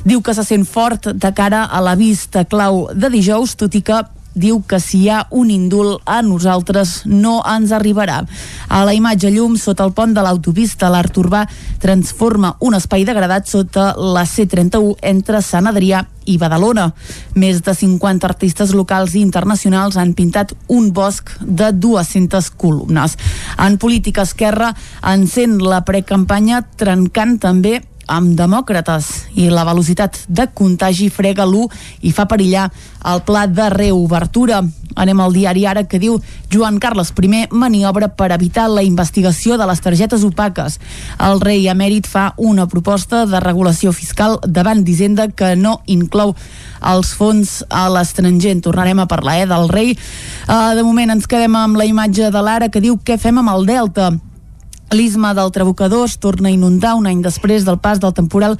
Diu 0.06 0.24
que 0.26 0.34
se 0.34 0.46
sent 0.48 0.66
fort 0.66 1.12
de 1.14 1.34
cara 1.38 1.66
a 1.66 1.82
la 1.84 1.94
vista 1.96 2.46
clau 2.46 2.88
de 2.94 3.12
dijous, 3.14 3.54
tot 3.60 3.76
i 3.78 3.84
que 3.86 4.00
diu 4.34 4.62
que 4.68 4.80
si 4.80 5.04
hi 5.04 5.10
ha 5.10 5.26
un 5.32 5.52
indult 5.52 6.02
a 6.06 6.22
nosaltres 6.22 7.02
no 7.06 7.40
ens 7.48 7.74
arribarà. 7.76 8.22
A 8.70 8.84
la 8.88 8.96
imatge 8.96 9.32
llum, 9.32 9.58
sota 9.58 9.86
el 9.88 9.94
pont 9.98 10.14
de 10.16 10.24
l'autopista, 10.24 10.90
l'Art 10.90 11.18
Urbà 11.18 11.46
transforma 11.82 12.56
un 12.60 12.78
espai 12.78 13.06
degradat 13.08 13.50
sota 13.50 13.92
la 13.98 14.24
C31 14.24 14.96
entre 15.12 15.42
Sant 15.42 15.68
Adrià 15.68 16.06
i 16.26 16.38
Badalona. 16.38 16.92
Més 17.36 17.62
de 17.66 17.74
50 17.76 18.28
artistes 18.30 18.74
locals 18.78 19.16
i 19.16 19.24
internacionals 19.26 19.98
han 19.98 20.14
pintat 20.18 20.54
un 20.70 20.92
bosc 20.94 21.34
de 21.42 21.72
200 21.74 22.52
columnes. 22.62 23.18
En 23.58 23.78
política 23.82 24.24
esquerra 24.28 24.74
encén 25.14 25.58
la 25.60 25.84
precampanya 25.88 26.62
trencant 26.78 27.40
també 27.42 27.80
amb 28.08 28.36
demòcrates 28.38 29.10
i 29.40 29.50
la 29.52 29.66
velocitat 29.68 30.24
de 30.28 30.48
contagi 30.54 31.10
frega 31.14 31.46
l'1 31.46 31.68
i 32.08 32.14
fa 32.16 32.26
perillar 32.30 32.70
el 33.12 33.22
pla 33.26 33.48
de 33.48 33.70
reobertura. 33.74 34.62
Anem 34.96 35.22
al 35.24 35.34
diari 35.34 35.66
ara 35.66 35.86
que 35.88 36.00
diu 36.00 36.18
Joan 36.52 36.80
Carles 36.80 37.14
I 37.16 37.48
maniobra 37.52 38.10
per 38.10 38.32
evitar 38.32 38.68
la 38.70 38.84
investigació 38.84 39.58
de 39.58 39.66
les 39.66 39.82
targetes 39.82 40.24
opaques. 40.24 40.80
El 41.20 41.40
rei 41.42 41.68
emèrit 41.68 42.08
fa 42.08 42.34
una 42.38 42.68
proposta 42.68 43.26
de 43.26 43.40
regulació 43.40 43.94
fiscal 43.94 44.40
davant 44.46 44.84
d'Hisenda 44.84 45.30
que 45.30 45.56
no 45.56 45.82
inclou 45.86 46.36
els 46.82 47.14
fons 47.14 47.64
a 47.70 47.88
l'estranger. 47.90 48.60
Tornarem 48.62 49.00
a 49.00 49.08
parlar 49.08 49.42
eh, 49.42 49.48
del 49.48 49.70
rei. 49.70 49.96
Uh, 50.48 50.76
de 50.76 50.84
moment 50.84 51.10
ens 51.12 51.28
quedem 51.28 51.56
amb 51.56 51.78
la 51.78 51.86
imatge 51.86 52.32
de 52.32 52.42
l'ara 52.42 52.70
que 52.70 52.82
diu 52.82 53.00
què 53.00 53.18
fem 53.18 53.38
amb 53.38 53.56
el 53.56 53.66
Delta. 53.66 54.12
L'isma 54.92 55.34
del 55.34 55.52
Trabucador 55.56 56.06
es 56.10 56.18
torna 56.20 56.50
a 56.50 56.52
inundar 56.52 56.96
un 57.00 57.06
any 57.08 57.22
després 57.24 57.64
del 57.64 57.78
pas 57.80 58.00
del 58.04 58.12
temporal 58.12 58.58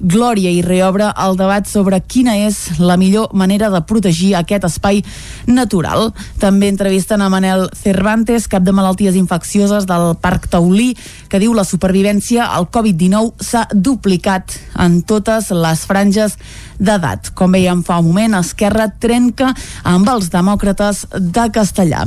Glòria 0.00 0.48
i 0.48 0.62
reobre 0.64 1.10
el 1.12 1.36
debat 1.36 1.66
sobre 1.68 1.98
quina 2.00 2.38
és 2.40 2.80
la 2.80 2.96
millor 2.96 3.34
manera 3.36 3.68
de 3.68 3.82
protegir 3.84 4.32
aquest 4.34 4.64
espai 4.64 5.02
natural. 5.46 6.08
També 6.40 6.70
entrevisten 6.72 7.20
a 7.20 7.28
Manel 7.28 7.66
Cervantes, 7.76 8.48
cap 8.48 8.64
de 8.64 8.72
malalties 8.72 9.18
infeccioses 9.20 9.84
del 9.84 10.14
Parc 10.16 10.48
Taulí, 10.48 10.94
que 11.28 11.40
diu 11.42 11.52
la 11.52 11.66
supervivència 11.68 12.48
al 12.48 12.70
Covid-19 12.72 13.44
s'ha 13.44 13.66
duplicat 13.74 14.56
en 14.80 15.02
totes 15.04 15.52
les 15.52 15.84
franges 15.84 16.38
d'edat. 16.80 17.34
Com 17.36 17.52
veiem 17.52 17.84
fa 17.84 18.00
un 18.00 18.08
moment, 18.08 18.40
Esquerra 18.40 18.88
trenca 19.00 19.52
amb 19.84 20.08
els 20.08 20.32
demòcrates 20.32 21.06
de 21.12 21.50
Castellà. 21.52 22.06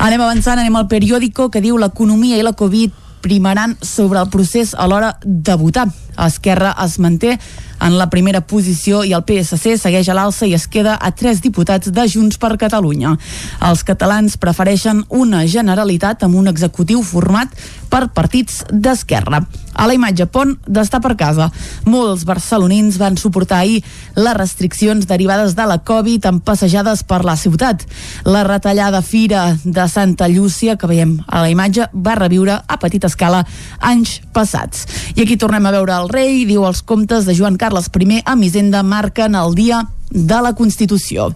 Anem 0.00 0.24
avançant, 0.24 0.58
anem 0.58 0.76
al 0.76 0.88
periòdico 0.88 1.50
que 1.52 1.60
diu 1.60 1.76
l'economia 1.76 2.40
i 2.40 2.46
la 2.46 2.56
Covid 2.56 3.05
primaran 3.26 3.74
sobre 3.82 4.20
el 4.22 4.28
procés 4.30 4.70
a 4.78 4.86
l'hora 4.86 5.16
de 5.24 5.54
votar. 5.58 5.88
Esquerra 6.26 6.70
es 6.84 7.00
manté 7.02 7.32
en 7.80 7.98
la 7.98 8.08
primera 8.10 8.40
posició 8.40 9.02
i 9.04 9.12
el 9.16 9.24
PSC 9.26 9.76
segueix 9.80 10.08
a 10.08 10.16
l'alça 10.16 10.46
i 10.48 10.54
es 10.56 10.66
queda 10.70 10.96
a 10.96 11.10
tres 11.12 11.42
diputats 11.44 11.92
de 11.92 12.06
Junts 12.08 12.38
per 12.40 12.56
Catalunya. 12.60 13.16
Els 13.68 13.84
catalans 13.86 14.38
prefereixen 14.40 15.04
una 15.10 15.44
Generalitat 15.46 16.24
amb 16.24 16.38
un 16.40 16.48
executiu 16.48 17.02
format 17.04 17.52
per 17.90 18.08
partits 18.14 18.64
d'esquerra. 18.70 19.44
A 19.76 19.84
la 19.86 19.94
imatge 19.94 20.24
Pont 20.32 20.54
d'estar 20.66 21.02
per 21.04 21.14
casa. 21.20 21.50
Molts 21.84 22.24
barcelonins 22.24 22.96
van 22.98 23.18
suportar 23.20 23.60
ahir 23.60 23.82
les 24.16 24.36
restriccions 24.36 25.06
derivades 25.06 25.54
de 25.56 25.66
la 25.68 25.78
Covid 25.84 26.26
amb 26.30 26.44
passejades 26.44 27.04
per 27.04 27.22
la 27.28 27.36
ciutat. 27.36 27.84
La 28.24 28.42
retallada 28.48 29.02
fira 29.02 29.50
de 29.64 29.88
Santa 29.88 30.30
Llúcia, 30.32 30.76
que 30.76 30.88
veiem 30.88 31.18
a 31.26 31.44
la 31.44 31.52
imatge, 31.52 31.90
va 31.92 32.16
reviure 32.16 32.56
a 32.66 32.78
petita 32.80 33.10
escala 33.12 33.44
anys 33.80 34.22
passats. 34.32 34.86
I 35.14 35.26
aquí 35.26 35.36
tornem 35.36 35.68
a 35.68 35.74
veure 35.76 35.92
el 36.00 36.08
rei, 36.08 36.44
diu 36.48 36.64
els 36.66 36.80
comtes 36.82 37.28
de 37.28 37.36
Joan 37.36 37.56
Carles 37.56 37.65
I 37.66 38.22
a 38.24 38.36
Misenda 38.36 38.82
marquen 38.82 39.34
el 39.34 39.54
dia 39.54 39.86
de 40.10 40.40
la 40.42 40.54
Constitució. 40.54 41.32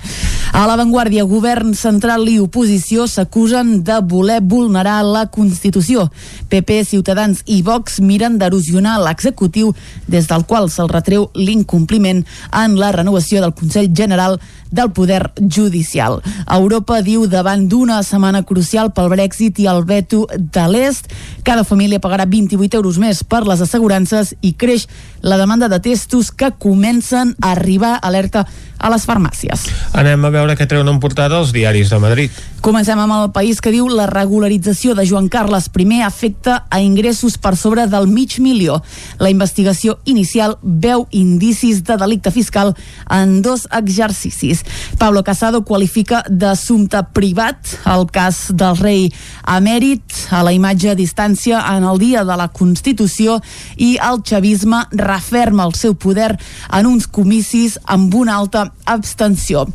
A 0.50 0.64
l'avantguàrdia, 0.66 1.24
govern 1.30 1.74
central 1.78 2.26
i 2.28 2.38
oposició 2.42 3.06
s'acusen 3.06 3.84
de 3.86 4.00
voler 4.02 4.40
vulnerar 4.42 5.02
la 5.06 5.26
Constitució. 5.30 6.08
PP, 6.50 6.82
Ciutadans 6.84 7.42
i 7.46 7.60
Vox 7.62 8.00
miren 8.02 8.38
d'erosionar 8.38 8.98
l'executiu 9.02 9.74
des 10.06 10.26
del 10.30 10.46
qual 10.46 10.70
se'l 10.70 10.90
retreu 10.90 11.28
l'incompliment 11.34 12.24
en 12.50 12.78
la 12.78 12.90
renovació 12.92 13.40
del 13.40 13.54
Consell 13.54 13.92
General 13.94 14.40
del 14.70 14.92
Poder 14.92 15.30
Judicial. 15.36 16.20
Europa 16.46 17.00
diu 17.02 17.26
davant 17.30 17.66
d'una 17.68 18.00
setmana 18.06 18.42
crucial 18.46 18.92
pel 18.94 19.10
Brexit 19.12 19.58
i 19.60 19.68
el 19.70 19.84
veto 19.84 20.26
de 20.34 20.66
l'Est, 20.70 21.10
cada 21.44 21.64
família 21.64 22.00
pagarà 22.00 22.26
28 22.30 22.80
euros 22.80 22.98
més 23.02 23.24
per 23.24 23.44
les 23.48 23.60
assegurances 23.60 24.34
i 24.40 24.54
creix 24.54 24.86
la 25.20 25.36
demanda 25.36 25.68
de 25.68 25.80
testos 25.80 26.30
que 26.32 26.52
comencen 26.58 27.34
a 27.40 27.52
arribar 27.52 27.98
alerta 28.00 28.46
a 28.80 28.88
les 28.88 29.04
farmàcies. 29.04 29.66
Anem 29.92 30.24
a 30.24 30.30
veure 30.32 30.56
què 30.56 30.66
treuen 30.68 30.88
en 30.88 31.00
portada 31.02 31.38
els 31.42 31.52
diaris 31.52 31.90
de 31.92 31.98
Madrid. 32.00 32.36
Comencem 32.64 32.98
amb 33.00 33.14
el 33.16 33.30
país 33.32 33.60
que 33.60 33.72
diu 33.72 33.88
la 33.88 34.06
regularització 34.08 34.94
de 34.96 35.06
Joan 35.08 35.28
Carles 35.28 35.68
I 35.68 36.00
afecta 36.02 36.66
a 36.70 36.80
ingressos 36.80 37.36
per 37.38 37.56
sobre 37.56 37.86
del 37.86 38.06
mig 38.06 38.38
milió. 38.38 38.82
La 39.18 39.30
investigació 39.30 39.98
inicial 40.04 40.58
veu 40.62 41.06
indicis 41.10 41.82
de 41.84 41.96
delicte 41.96 42.30
fiscal 42.30 42.74
en 43.08 43.42
dos 43.42 43.68
exercicis. 43.70 44.59
Pablo 44.98 45.22
Casado 45.24 45.62
qualifica 45.64 46.22
d'assumpte 46.28 47.02
privat 47.16 47.76
el 47.88 48.06
cas 48.12 48.48
del 48.52 48.76
rei 48.80 49.06
emèrit 49.48 50.02
a 50.34 50.42
la 50.46 50.52
imatge 50.52 50.90
a 50.92 50.98
distància 50.98 51.62
en 51.74 51.86
el 51.88 52.00
dia 52.02 52.24
de 52.24 52.36
la 52.36 52.48
Constitució 52.52 53.38
i 53.76 53.94
el 54.02 54.20
xavisme 54.26 54.82
referma 54.92 55.66
el 55.68 55.76
seu 55.78 55.94
poder 55.94 56.34
en 56.76 56.90
uns 56.90 57.06
comicis 57.06 57.78
amb 57.86 58.14
una 58.14 58.36
alta 58.36 58.70
abstenció. 58.84 59.66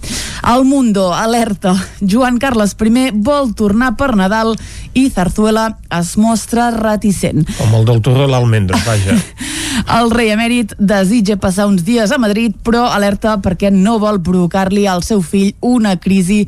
El 0.46 0.66
Mundo 0.66 1.14
alerta. 1.14 1.76
Joan 2.02 2.38
Carles 2.38 2.76
I 2.76 3.10
vol 3.14 3.54
tornar 3.56 3.96
per 3.98 4.16
Nadal 4.16 4.56
i 4.94 5.10
Zarzuela 5.10 5.78
es 6.00 6.16
mostra 6.18 6.70
reticent. 6.72 7.46
Com 7.58 7.74
el 7.74 7.86
del 7.86 8.02
Torró 8.02 8.28
l'Almendra, 8.28 8.78
vaja. 8.86 9.16
el 10.00 10.12
rei 10.12 10.32
emèrit 10.34 10.74
desitja 10.80 11.38
passar 11.42 11.68
uns 11.70 11.84
dies 11.88 12.12
a 12.12 12.20
Madrid, 12.22 12.56
però 12.64 12.86
alerta 12.92 13.38
perquè 13.44 13.72
no 13.72 13.98
vol 14.02 14.22
provocar-li 14.24 14.75
al 14.84 15.04
seu 15.08 15.22
fill 15.24 15.54
una 15.64 15.96
crisi 15.96 16.42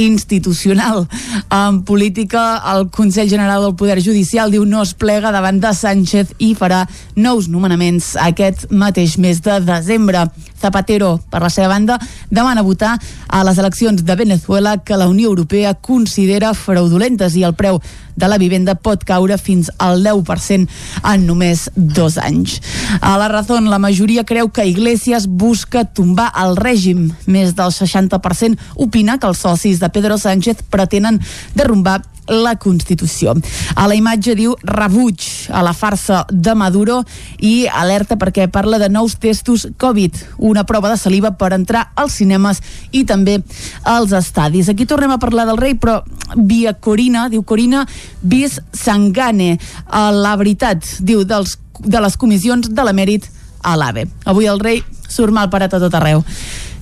institucional. 0.00 1.04
En 1.52 1.82
política, 1.84 2.62
el 2.72 2.88
Consell 2.88 3.28
General 3.28 3.60
del 3.62 3.76
Poder 3.76 4.00
Judicial 4.00 4.50
diu 4.50 4.64
no 4.64 4.80
es 4.82 4.94
plega 4.96 5.32
davant 5.34 5.60
de 5.60 5.74
Sánchez 5.76 6.32
i 6.40 6.54
farà 6.56 6.86
nous 7.14 7.50
nomenaments 7.52 8.14
aquest 8.24 8.70
mateix 8.72 9.18
mes 9.20 9.42
de 9.44 9.60
desembre. 9.68 10.24
Zapatero, 10.60 11.18
per 11.28 11.42
la 11.44 11.52
seva 11.52 11.68
banda, 11.68 11.98
demana 12.30 12.64
votar 12.64 12.96
a 13.28 13.44
les 13.44 13.60
eleccions 13.60 14.00
de 14.04 14.16
Venezuela 14.16 14.78
que 14.80 14.96
la 14.96 15.08
Unió 15.12 15.28
Europea 15.28 15.74
considera 15.74 16.54
fraudulentes 16.56 17.36
i 17.36 17.44
el 17.44 17.52
preu 17.58 17.82
de 18.16 18.28
la 18.30 18.38
vivenda 18.38 18.74
pot 18.74 19.04
caure 19.04 19.38
fins 19.38 19.70
al 19.78 20.02
10% 20.04 20.68
en 21.12 21.26
només 21.26 21.68
dos 21.74 22.18
anys. 22.18 22.60
A 23.00 23.16
la 23.20 23.28
raó, 23.32 23.60
la 23.60 23.80
majoria 23.82 24.24
creu 24.24 24.50
que 24.50 24.66
Iglesias 24.66 25.26
busca 25.26 25.84
tombar 25.84 26.30
el 26.44 26.56
règim. 26.56 27.10
Més 27.26 27.54
del 27.58 27.74
60% 27.74 28.74
opina 28.76 29.18
que 29.18 29.30
els 29.30 29.44
socis 29.44 29.80
de 29.82 29.90
Pedro 29.90 30.18
Sánchez 30.18 30.64
pretenen 30.70 31.20
derrumbar 31.54 32.02
la 32.28 32.56
Constitució. 32.56 33.34
A 33.74 33.86
la 33.88 33.96
imatge 33.98 34.34
diu 34.38 34.54
rebuig 34.64 35.24
a 35.52 35.62
la 35.64 35.74
farsa 35.76 36.24
de 36.30 36.54
Maduro 36.54 37.02
i 37.38 37.66
alerta 37.66 38.16
perquè 38.20 38.48
parla 38.52 38.78
de 38.78 38.88
nous 38.88 39.16
testos 39.20 39.66
Covid, 39.78 40.16
una 40.38 40.64
prova 40.64 40.90
de 40.92 40.98
saliva 41.00 41.34
per 41.38 41.52
entrar 41.56 41.90
als 41.94 42.18
cinemes 42.20 42.62
i 42.92 43.04
també 43.04 43.40
als 43.82 44.14
estadis. 44.16 44.68
Aquí 44.68 44.86
tornem 44.86 45.14
a 45.14 45.20
parlar 45.20 45.46
del 45.48 45.60
rei, 45.60 45.74
però 45.74 46.00
via 46.36 46.74
Corina, 46.74 47.28
diu 47.28 47.44
Corina, 47.44 47.84
vis 48.22 48.60
Sangane. 48.72 49.58
A 49.86 50.10
la 50.14 50.36
veritat, 50.40 50.84
diu, 51.00 51.24
dels, 51.24 51.58
de 51.80 52.00
les 52.00 52.16
comissions 52.16 52.70
de 52.70 52.84
l'emèrit 52.86 53.28
a 53.64 53.76
l'AVE. 53.80 54.06
Avui 54.28 54.46
el 54.50 54.60
rei 54.60 54.82
surt 55.08 55.32
mal 55.32 55.50
parat 55.50 55.74
a 55.74 55.80
tot 55.82 55.94
arreu. 55.96 56.24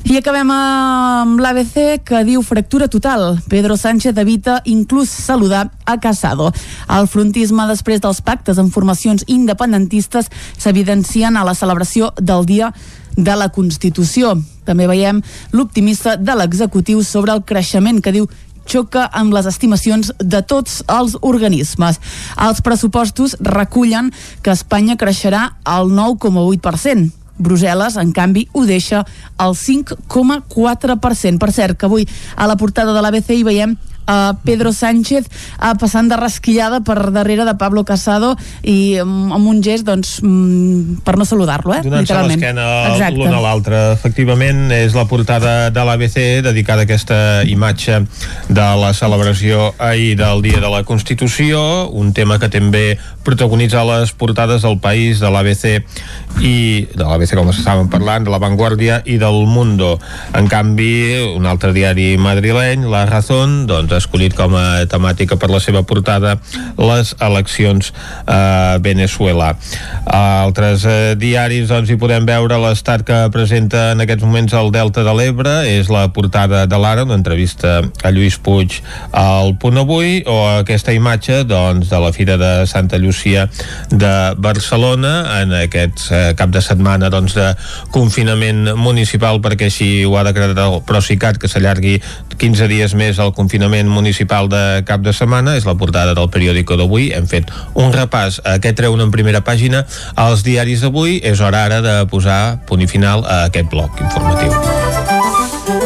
I 0.02 0.16
acabem 0.18 0.48
amb 0.50 1.38
l'ABC 1.38 2.00
que 2.02 2.24
diu 2.26 2.42
fractura 2.42 2.88
total. 2.90 3.36
Pedro 3.48 3.76
Sánchez 3.78 4.16
evita 4.18 4.56
inclús 4.66 5.08
saludar 5.08 5.70
a 5.86 5.94
Casado. 6.02 6.48
El 6.90 7.06
frontisme 7.06 7.68
després 7.70 8.02
dels 8.02 8.18
pactes 8.20 8.58
amb 8.58 8.74
formacions 8.74 9.22
independentistes 9.30 10.26
s'evidencien 10.58 11.38
a 11.38 11.44
la 11.46 11.54
celebració 11.54 12.10
del 12.18 12.42
dia 12.50 12.72
de 13.14 13.38
la 13.38 13.52
Constitució. 13.54 14.34
També 14.66 14.90
veiem 14.90 15.22
l'optimista 15.52 16.16
de 16.18 16.34
l'executiu 16.34 17.06
sobre 17.06 17.38
el 17.38 17.46
creixement 17.46 18.02
que 18.02 18.16
diu 18.18 18.26
xoca 18.66 19.06
amb 19.06 19.32
les 19.34 19.46
estimacions 19.46 20.10
de 20.18 20.42
tots 20.42 20.82
els 20.90 21.14
organismes. 21.22 22.02
Els 22.42 22.60
pressupostos 22.60 23.38
recullen 23.38 24.10
que 24.42 24.50
Espanya 24.50 24.98
creixerà 24.98 25.52
al 25.62 25.94
9,8%. 25.94 27.21
Brussel·les, 27.38 27.96
en 28.00 28.12
canvi, 28.12 28.46
ho 28.52 28.66
deixa 28.68 29.04
al 29.38 29.56
5,4%. 29.56 31.38
Per 31.38 31.52
cert, 31.52 31.78
que 31.78 31.88
avui 31.88 32.06
a 32.36 32.46
la 32.50 32.58
portada 32.60 32.92
de 32.92 33.02
l'ABC 33.02 33.34
hi 33.36 33.46
veiem 33.46 33.76
uh, 34.06 34.34
Pedro 34.44 34.72
Sánchez 34.72 35.26
uh, 35.26 35.74
passant 35.78 36.08
de 36.08 36.16
rasquillada 36.16 36.80
per 36.84 37.10
darrere 37.14 37.44
de 37.44 37.54
Pablo 37.58 37.84
Casado 37.84 38.34
i 38.62 38.98
um, 39.02 39.32
amb 39.34 39.48
un 39.48 39.62
gest 39.64 39.86
doncs, 39.86 40.18
um, 40.24 40.98
per 41.04 41.16
no 41.18 41.26
saludar-lo, 41.28 41.74
eh? 41.76 41.82
Donant-se 41.86 42.18
l'esquena 42.26 42.66
l'un 43.14 43.34
a 43.34 43.42
l'altre. 43.42 43.82
Efectivament, 43.96 44.68
és 44.74 44.96
la 44.96 45.06
portada 45.10 45.70
de 45.74 45.86
l'ABC 45.86 46.18
dedicada 46.46 46.84
a 46.84 46.88
aquesta 46.88 47.18
imatge 47.48 48.02
de 48.48 48.68
la 48.82 48.92
celebració 48.96 49.72
ahir 49.78 50.16
del 50.20 50.42
Dia 50.44 50.62
de 50.62 50.70
la 50.72 50.82
Constitució, 50.88 51.88
un 51.90 52.12
tema 52.16 52.38
que 52.42 52.50
també 52.52 52.84
protagonitza 53.24 53.84
les 53.86 54.12
portades 54.12 54.62
del 54.62 54.78
País, 54.82 55.20
de 55.22 55.30
l'ABC 55.30 55.64
i 56.42 56.86
de 56.90 57.04
l'ABC 57.04 57.34
com 57.38 57.50
estàvem 57.52 57.88
parlant, 57.92 58.24
de 58.26 58.32
La 58.32 58.40
Vanguardia 58.42 59.00
i 59.06 59.18
del 59.20 59.44
Mundo. 59.50 59.94
En 60.36 60.48
canvi, 60.50 60.92
un 61.36 61.46
altre 61.46 61.72
diari 61.76 62.16
madrileny, 62.20 62.86
La 62.90 63.04
Razón, 63.08 63.64
doncs 63.70 63.92
ha 63.92 64.00
escollit 64.02 64.36
com 64.38 64.56
a 64.58 64.84
temàtica 64.90 65.38
per 65.38 65.50
la 65.52 65.60
seva 65.62 65.84
portada 65.86 66.36
les 66.78 67.14
eleccions 67.20 67.92
a 68.26 68.78
Venezuela. 68.82 69.52
A 70.06 70.42
altres 70.42 70.86
eh, 70.88 71.14
diaris 71.18 71.68
doncs 71.70 71.92
hi 71.92 71.98
podem 72.00 72.26
veure 72.28 72.58
l'estat 72.62 73.04
que 73.06 73.18
presenta 73.34 73.90
en 73.92 74.02
aquests 74.04 74.26
moments 74.26 74.56
el 74.58 74.72
Delta 74.74 75.04
de 75.06 75.14
l'Ebre, 75.16 75.54
és 75.68 75.90
la 75.92 76.08
portada 76.14 76.64
de 76.66 76.78
l'Ara, 76.80 77.06
una 77.06 77.18
entrevista 77.20 77.80
a 78.02 78.12
Lluís 78.14 78.38
Puig 78.42 78.80
al 79.12 79.54
Punt 79.62 79.80
Avui, 79.82 80.22
o 80.26 80.38
aquesta 80.62 80.94
imatge 80.96 81.42
doncs, 81.48 81.90
de 81.92 82.02
la 82.02 82.12
Fira 82.14 82.38
de 82.40 82.52
Santa 82.70 82.98
Llucia 83.12 83.50
de 83.90 84.34
Barcelona 84.40 85.42
en 85.42 85.52
aquest 85.52 86.08
eh, 86.08 86.32
cap 86.36 86.48
de 86.48 86.62
setmana 86.64 87.10
doncs, 87.12 87.36
de 87.36 87.52
confinament 87.92 88.72
municipal 88.80 89.42
perquè 89.44 89.68
així 89.68 89.90
ho 90.08 90.16
ha 90.16 90.24
decretat 90.24 90.58
el 90.64 90.80
Procicat 90.88 91.36
que 91.36 91.50
s'allargui 91.52 91.98
15 92.40 92.68
dies 92.72 92.96
més 92.96 93.20
el 93.20 93.34
confinament 93.36 93.90
Municipal 93.92 94.48
de 94.48 94.82
cap 94.88 95.04
de 95.04 95.12
setmana, 95.12 95.58
és 95.60 95.66
la 95.68 95.76
portada 95.76 96.16
del 96.16 96.30
periòdico 96.32 96.78
d'avui. 96.80 97.10
Hem 97.12 97.28
fet 97.28 97.52
un 97.78 97.92
repàs 97.92 98.40
a 98.48 98.56
què 98.62 98.72
treuen 98.78 99.04
en 99.04 99.12
primera 99.14 99.44
pàgina 99.44 99.84
als 100.16 100.46
diaris 100.46 100.82
d'avui. 100.82 101.20
És 101.22 101.44
hora 101.44 101.66
ara 101.68 101.82
de 101.84 101.98
posar 102.10 102.62
punt 102.66 102.82
i 102.82 102.88
final 102.90 103.26
a 103.28 103.44
aquest 103.50 103.68
bloc 103.70 104.00
informatiu. 104.00 105.21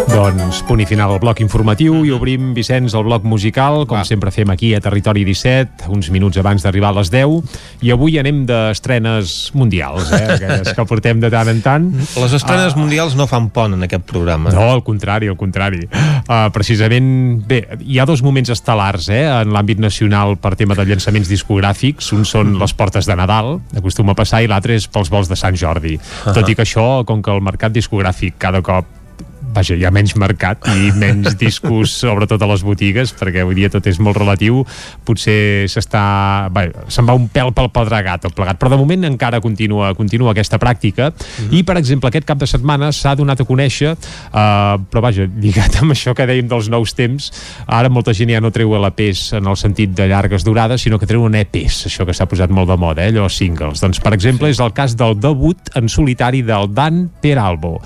Doncs 0.07 0.61
punt 0.67 0.81
i 0.81 0.87
final 0.87 1.11
al 1.13 1.19
bloc 1.21 1.41
informatiu 1.43 1.99
i 2.07 2.13
obrim, 2.15 2.53
Vicenç, 2.55 2.95
el 2.95 3.05
bloc 3.07 3.25
musical, 3.27 3.83
com 3.91 3.99
Va. 3.99 4.05
sempre 4.07 4.31
fem 4.31 4.51
aquí 4.53 4.71
a 4.75 4.81
Territori 4.81 5.25
17, 5.27 5.89
uns 5.93 6.11
minuts 6.15 6.39
abans 6.39 6.63
d'arribar 6.63 6.93
a 6.93 6.97
les 7.01 7.11
10, 7.13 7.59
i 7.83 7.91
avui 7.95 8.19
anem 8.21 8.45
d'estrenes 8.49 9.35
mundials, 9.59 10.13
eh? 10.15 10.23
aquelles 10.37 10.73
que 10.77 10.87
portem 10.89 11.21
de 11.23 11.31
tant 11.33 11.51
en 11.51 11.63
tant. 11.65 11.89
Les 12.23 12.37
estrenes 12.39 12.77
uh, 12.77 12.81
mundials 12.81 13.17
no 13.19 13.27
fan 13.31 13.49
pont 13.55 13.75
en 13.75 13.87
aquest 13.87 14.07
programa. 14.07 14.53
No, 14.55 14.69
al 14.77 14.85
contrari, 14.87 15.31
al 15.33 15.39
contrari. 15.39 15.83
Uh, 15.91 16.47
precisament, 16.55 17.09
bé, 17.49 17.63
hi 17.83 17.99
ha 17.99 18.07
dos 18.09 18.23
moments 18.27 18.53
estel·lars 18.55 19.11
eh, 19.11 19.25
en 19.27 19.55
l'àmbit 19.55 19.83
nacional 19.83 20.37
per 20.43 20.55
tema 20.61 20.79
de 20.79 20.87
llançaments 20.87 21.31
discogràfics. 21.31 22.13
Un 22.17 22.23
són 22.29 22.55
mm. 22.55 22.63
les 22.63 22.77
portes 22.79 23.11
de 23.11 23.19
Nadal, 23.19 23.57
acostuma 23.77 24.15
a 24.15 24.19
passar, 24.19 24.45
i 24.45 24.51
l'altre 24.51 24.79
és 24.79 24.87
pels 24.87 25.11
vols 25.11 25.33
de 25.33 25.39
Sant 25.39 25.59
Jordi. 25.59 25.97
Uh 25.97 26.03
-huh. 26.03 26.37
Tot 26.39 26.49
i 26.49 26.55
que 26.55 26.63
això, 26.63 27.05
com 27.05 27.23
que 27.23 27.35
el 27.35 27.43
mercat 27.43 27.75
discogràfic 27.75 28.39
cada 28.39 28.63
cop 28.63 28.97
vaja, 29.57 29.77
hi 29.77 29.87
ha 29.87 29.93
menys 29.95 30.15
mercat 30.21 30.67
i 30.75 30.91
menys 31.03 31.37
discos, 31.41 31.95
sobretot 32.03 32.43
a 32.43 32.51
les 32.51 32.65
botigues, 32.67 33.13
perquè 33.17 33.45
avui 33.45 33.57
dia 33.59 33.71
tot 33.73 33.87
és 33.89 33.99
molt 34.03 34.19
relatiu, 34.21 34.63
potser 35.07 35.67
s'està... 35.73 36.05
se'n 36.93 37.09
va 37.09 37.17
un 37.17 37.29
pèl 37.33 37.53
pel 37.57 37.71
pedregat, 37.75 38.27
tot 38.27 38.37
plegat, 38.37 38.61
però 38.61 38.73
de 38.73 38.81
moment 38.81 39.09
encara 39.09 39.41
continua, 39.45 39.93
continua 39.99 40.35
aquesta 40.35 40.61
pràctica, 40.63 41.11
mm 41.11 41.17
-hmm. 41.17 41.57
i, 41.59 41.63
per 41.65 41.77
exemple, 41.81 42.09
aquest 42.09 42.27
cap 42.27 42.39
de 42.39 42.47
setmana 42.47 42.93
s'ha 42.93 43.15
donat 43.15 43.41
a 43.41 43.45
conèixer, 43.45 43.93
eh, 43.93 44.75
però 44.91 45.01
vaja, 45.01 45.29
lligat 45.45 45.81
amb 45.83 45.93
això 45.93 46.15
que 46.15 46.27
dèiem 46.27 46.49
dels 46.49 46.69
nous 46.69 46.95
temps, 46.95 47.33
ara 47.67 47.89
molta 47.89 48.13
gent 48.13 48.31
ja 48.31 48.41
no 48.41 48.51
treu 48.51 48.75
LPs 48.77 49.33
en 49.33 49.47
el 49.47 49.57
sentit 49.57 49.91
de 49.91 50.09
llargues 50.09 50.45
durades, 50.45 50.83
sinó 50.83 50.99
que 50.99 51.07
treuen 51.07 51.35
EPs, 51.35 51.87
això 51.87 52.05
que 52.07 52.15
s'ha 52.15 52.27
posat 52.27 52.51
molt 52.51 52.69
de 52.69 52.77
moda, 52.77 53.03
eh, 53.03 53.09
allò 53.09 53.29
singles. 53.29 53.81
Doncs, 53.81 54.01
per 54.01 54.13
exemple, 54.15 54.49
és 54.49 54.61
el 54.61 54.73
cas 54.73 54.97
del 54.97 55.19
debut 55.19 55.59
en 55.75 55.89
solitari 55.89 56.43
del 56.43 56.73
Dan 56.75 57.11
Peralbo, 57.21 57.81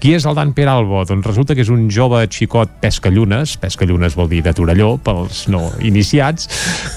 qui 0.00 0.14
és 0.16 0.26
el 0.28 0.36
Dan 0.36 0.52
Peralbo? 0.56 1.02
Doncs 1.08 1.26
resulta 1.26 1.56
que 1.56 1.64
és 1.64 1.70
un 1.72 1.86
jove 1.92 2.22
xicot 2.32 2.78
pescallunes, 2.82 3.56
pescallunes 3.60 4.16
vol 4.18 4.30
dir 4.30 4.42
de 4.44 4.54
Torelló, 4.56 4.96
pels 5.02 5.46
no 5.52 5.68
iniciats, 5.84 6.50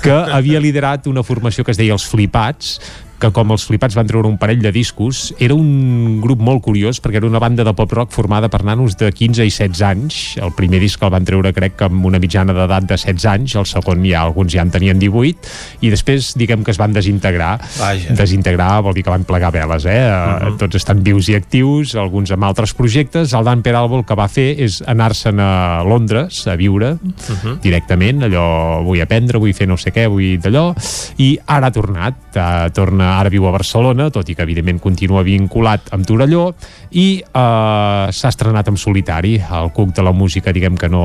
que 0.04 0.16
havia 0.16 0.62
liderat 0.64 1.08
una 1.12 1.24
formació 1.24 1.66
que 1.66 1.76
es 1.76 1.80
deia 1.80 1.96
Els 1.96 2.08
Flipats, 2.10 2.80
que 3.20 3.32
com 3.36 3.52
els 3.54 3.66
flipats 3.68 3.98
van 3.98 4.08
treure 4.08 4.30
un 4.30 4.38
parell 4.40 4.62
de 4.64 4.72
discos, 4.74 5.34
era 5.44 5.56
un 5.56 6.20
grup 6.24 6.40
molt 6.44 6.64
curiós 6.66 7.02
perquè 7.04 7.20
era 7.20 7.28
una 7.28 7.42
banda 7.42 7.66
de 7.68 7.74
pop-rock 7.76 8.14
formada 8.16 8.50
per 8.50 8.64
nanos 8.66 8.96
de 9.00 9.12
15 9.12 9.46
i 9.46 9.52
16 9.52 9.84
anys. 9.86 10.20
El 10.40 10.54
primer 10.56 10.80
disc 10.82 11.02
el 11.04 11.12
van 11.14 11.28
treure, 11.28 11.52
crec 11.56 11.76
que 11.80 11.90
amb 11.90 12.06
una 12.08 12.22
mitjana 12.22 12.56
d'edat 12.56 12.88
de 12.88 12.98
16 12.98 13.28
anys, 13.34 13.56
el 13.60 13.68
segon 13.70 14.06
ja 14.08 14.24
alguns 14.24 14.54
ja 14.56 14.64
en 14.64 14.72
tenien 14.72 15.00
18, 15.02 15.52
i 15.86 15.92
després 15.92 16.32
diguem 16.40 16.64
que 16.64 16.74
es 16.74 16.80
van 16.80 16.96
desintegrar. 16.96 17.58
Vaja. 17.80 18.16
Desintegrar 18.18 18.72
vol 18.86 18.96
dir 18.96 19.04
que 19.06 19.14
van 19.14 19.28
plegar 19.28 19.52
veles, 19.56 19.86
eh? 19.86 20.00
Uh. 20.08 20.48
-huh. 20.50 20.58
Tots 20.64 20.80
estan 20.80 21.04
vius 21.04 21.30
i 21.30 21.36
actius, 21.36 21.96
alguns 21.96 22.32
amb 22.32 22.44
altres 22.44 22.74
projectes. 22.74 23.34
El 23.34 23.44
Dan 23.44 23.62
Peralbo 23.62 24.00
el 24.00 24.06
que 24.06 24.16
va 24.16 24.28
fer 24.28 24.56
és 24.60 24.82
anar-se'n 24.86 25.40
a 25.40 25.84
Londres 25.84 26.48
a 26.48 26.56
viure 26.56 26.94
uh. 26.94 27.00
-huh. 27.00 27.60
directament, 27.62 28.24
allò 28.24 28.84
vull 28.84 29.02
aprendre, 29.02 29.38
vull 29.38 29.54
fer 29.54 29.68
no 29.68 29.78
sé 29.78 29.92
què, 29.92 30.08
vull 30.08 30.40
d'allò, 30.40 30.74
i 31.18 31.40
ara 31.46 31.68
ha 31.68 31.72
tornat, 31.72 32.16
uh, 32.36 32.70
torna 32.74 33.09
ara 33.18 33.32
viu 33.34 33.48
a 33.48 33.54
Barcelona, 33.56 34.10
tot 34.14 34.30
i 34.30 34.36
que 34.38 34.46
evidentment 34.46 34.80
continua 34.84 35.26
vinculat 35.26 35.90
amb 35.96 36.08
Torelló, 36.08 36.52
i 36.92 37.08
eh, 37.20 38.06
s'ha 38.14 38.32
estrenat 38.32 38.70
en 38.70 38.78
solitari. 38.78 39.38
El 39.40 39.74
cuc 39.76 39.96
de 39.98 40.06
la 40.06 40.14
música, 40.14 40.54
diguem 40.56 40.78
que 40.78 40.90
no, 40.92 41.04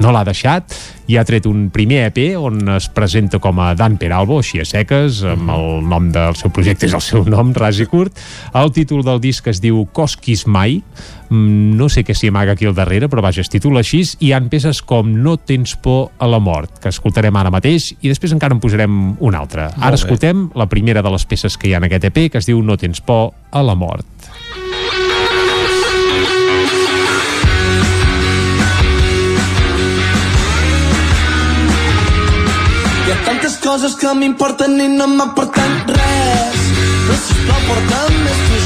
no 0.00 0.14
l'ha 0.14 0.24
deixat, 0.26 0.76
i 1.06 1.18
ha 1.20 1.24
tret 1.28 1.46
un 1.46 1.68
primer 1.74 2.06
EP 2.08 2.20
on 2.40 2.62
es 2.76 2.88
presenta 2.92 3.40
com 3.42 3.60
a 3.60 3.72
Dan 3.76 3.98
Peralbo, 4.00 4.40
així 4.40 4.62
a 4.62 4.68
seques, 4.68 5.22
amb 5.24 5.44
mhm. 5.44 5.56
el 5.56 5.90
nom 5.90 6.08
del 6.14 6.38
seu 6.40 6.52
projecte 6.54 6.88
és 6.88 6.96
el 6.96 7.04
seu 7.04 7.26
nom, 7.28 7.52
ras 7.56 7.80
i 7.80 7.88
curt. 7.90 8.18
El 8.56 8.72
títol 8.72 9.04
del 9.06 9.20
disc 9.20 9.46
es 9.50 9.60
diu 9.64 9.84
Cosquis 9.92 10.46
Mai, 10.46 10.80
no 11.34 11.88
sé 11.92 12.04
què 12.06 12.14
s'hi 12.16 12.30
amaga 12.32 12.54
aquí 12.54 12.68
al 12.68 12.76
darrere, 12.76 13.08
però 13.12 13.22
vaja, 13.24 13.42
es 13.44 13.52
titula 13.52 13.82
així, 13.84 14.02
i 14.18 14.28
hi 14.28 14.32
han 14.36 14.50
peces 14.52 14.82
com 14.82 15.12
No 15.24 15.36
tens 15.36 15.76
por 15.80 16.12
a 16.18 16.28
la 16.30 16.40
mort, 16.42 16.78
que 16.82 16.92
escoltarem 16.92 17.36
ara 17.36 17.52
mateix, 17.54 17.92
i 18.00 18.12
després 18.12 18.34
encara 18.34 18.56
en 18.56 18.62
posarem 18.62 19.00
una 19.20 19.42
altra. 19.44 19.70
Ara 19.78 19.98
escoltem 20.00 20.48
la 20.54 20.68
primera 20.70 21.02
de 21.02 21.14
les 21.14 21.26
peces 21.26 21.58
que 21.58 21.68
hi 21.68 21.74
ha 21.74 21.82
en 21.82 21.88
aquest 21.90 22.10
EP, 22.10 22.26
que 22.32 22.42
es 22.42 22.50
diu 22.50 22.62
No 22.62 22.78
tens 22.80 23.00
por 23.00 23.32
a 23.50 23.62
la 23.62 23.74
mort. 23.74 24.06
tantes 33.24 33.56
coses 33.58 33.94
que 34.00 34.12
m'importen 34.16 34.78
i 34.80 34.88
no 34.88 35.06
m'aporten 35.16 35.74
res. 35.90 36.62
Però 37.04 37.16
sisplau, 37.26 37.60
porta'm 37.68 38.14
més, 38.24 38.38
tu 38.48 38.60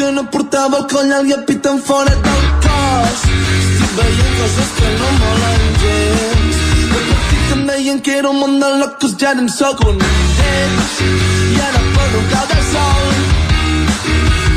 que 0.00 0.10
no 0.12 0.22
portava 0.32 0.78
el 0.80 0.84
coll 0.88 1.10
i 1.28 1.32
el 1.34 1.42
pit 1.44 1.66
en 1.68 1.78
fora 1.86 2.12
del 2.26 2.44
cos. 2.64 3.24
Estic 3.56 3.90
veient 3.96 4.36
coses 4.38 4.70
que 4.76 4.92
no 5.00 5.08
molen 5.16 5.64
gens. 5.82 6.60
De 6.92 7.00
petit 7.08 7.50
em 7.56 7.66
deien 7.68 8.00
que 8.06 8.14
era 8.20 8.30
un 8.30 8.38
món 8.40 8.54
de 8.62 8.70
locos, 8.80 9.12
ja 9.20 9.32
en 9.36 9.50
sóc 9.52 9.82
un 9.84 9.98
d'ells. 10.00 10.94
I 11.04 11.60
ara 11.66 11.82
poso 11.96 12.22
cada 12.30 12.60
sol. 12.70 13.10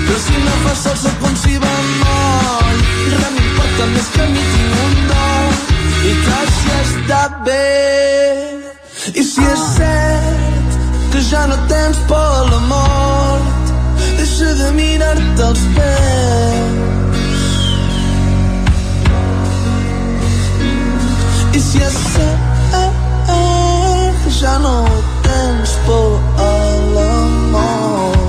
Però 0.06 0.22
si 0.28 0.38
no 0.46 0.54
fa 0.64 0.76
sol, 0.84 0.96
sóc 1.02 1.26
un 1.30 1.36
si 1.42 1.58
bemoll. 1.66 2.80
Res 3.16 3.34
m'importa 3.36 3.90
més 3.96 4.08
que 4.16 4.30
mi 4.36 4.46
tinc 4.54 4.80
un 4.86 4.96
dol 5.12 5.52
i 6.12 6.14
que 6.22 6.40
si 6.54 6.78
està 6.78 7.22
bé 7.50 7.66
i 9.12 9.28
si 9.34 9.52
és 9.52 9.68
cert 9.76 10.80
que 11.12 11.26
ja 11.32 11.44
no 11.52 11.60
tens 11.74 12.00
por 12.08 12.32
a 12.40 12.48
la 12.54 12.64
mort 12.72 13.63
deixa 14.24 14.54
de 14.56 14.72
mirar-te 14.72 15.44
els 15.44 15.64
peus 15.76 17.18
i 21.52 21.64
si 21.66 21.82
és 21.84 21.98
cert 22.14 22.78
que 24.24 24.32
ja 24.40 24.56
no 24.64 24.78
tens 25.28 25.76
por 25.88 26.10
a 26.48 26.52
la 26.96 27.12
mort 27.52 28.24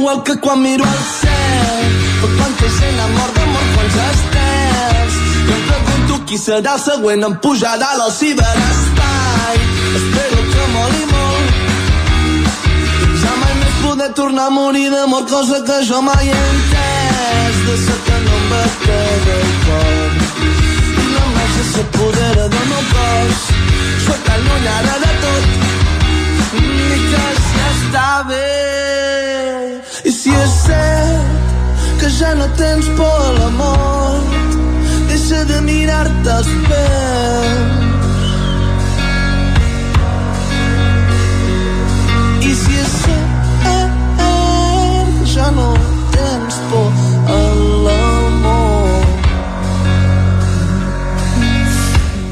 igual 0.00 0.22
que 0.24 0.40
quan 0.40 0.62
miro 0.62 0.84
al 0.84 1.02
cel. 1.20 1.29
Qui 6.30 6.38
serà 6.38 6.76
el 6.76 6.78
següent 6.78 7.24
en 7.26 7.32
pujar 7.42 7.72
a 7.82 7.86
el 7.92 8.12
ciberespai. 8.14 9.56
Espero 9.98 10.42
que 10.50 10.66
moli 10.74 11.04
molt. 11.10 11.56
Ja 13.22 13.32
mai 13.40 13.54
més 13.62 13.80
poder 13.82 14.10
tornar 14.20 14.44
a 14.46 14.52
morir 14.54 14.90
d'amor, 14.92 15.24
cosa 15.32 15.58
que 15.66 15.78
jo 15.88 15.98
mai 16.06 16.30
he 16.30 16.36
entès. 16.52 17.56
De 17.66 17.74
ser 17.84 17.98
que 18.06 18.20
no 18.26 18.36
em 18.38 18.46
bata 18.52 19.00
del 19.26 19.50
cor. 19.64 20.06
I 21.02 21.08
la 21.16 21.24
màgia 21.34 21.66
s'apodera 21.72 22.46
del 22.54 22.70
meu 22.70 22.86
cos. 22.92 23.42
Soc 24.06 24.22
tan 24.28 24.46
lluny 24.46 24.70
ara 24.76 24.96
de 25.06 25.12
tot. 25.26 25.44
Ni 26.62 27.02
que 27.10 27.26
si 27.48 27.66
està 27.72 28.06
bé. 28.30 28.46
I 30.04 30.14
si 30.20 30.38
és 30.44 30.56
cert 30.62 31.98
que 31.98 32.16
ja 32.20 32.34
no 32.38 32.46
tens 32.62 32.86
por 32.96 33.20
a 33.26 33.32
la 33.40 33.50
mort, 33.58 34.59
deixa 35.30 35.44
de 35.46 35.60
mirar-te 35.62 36.30
els 36.34 36.48
peus. 36.66 37.88
I 42.42 42.54
si 42.58 42.78
és 42.80 42.96
cert 43.04 44.22
ja 45.30 45.50
no 45.54 45.68
tens 46.10 46.58
por 46.72 46.90
a 47.30 47.38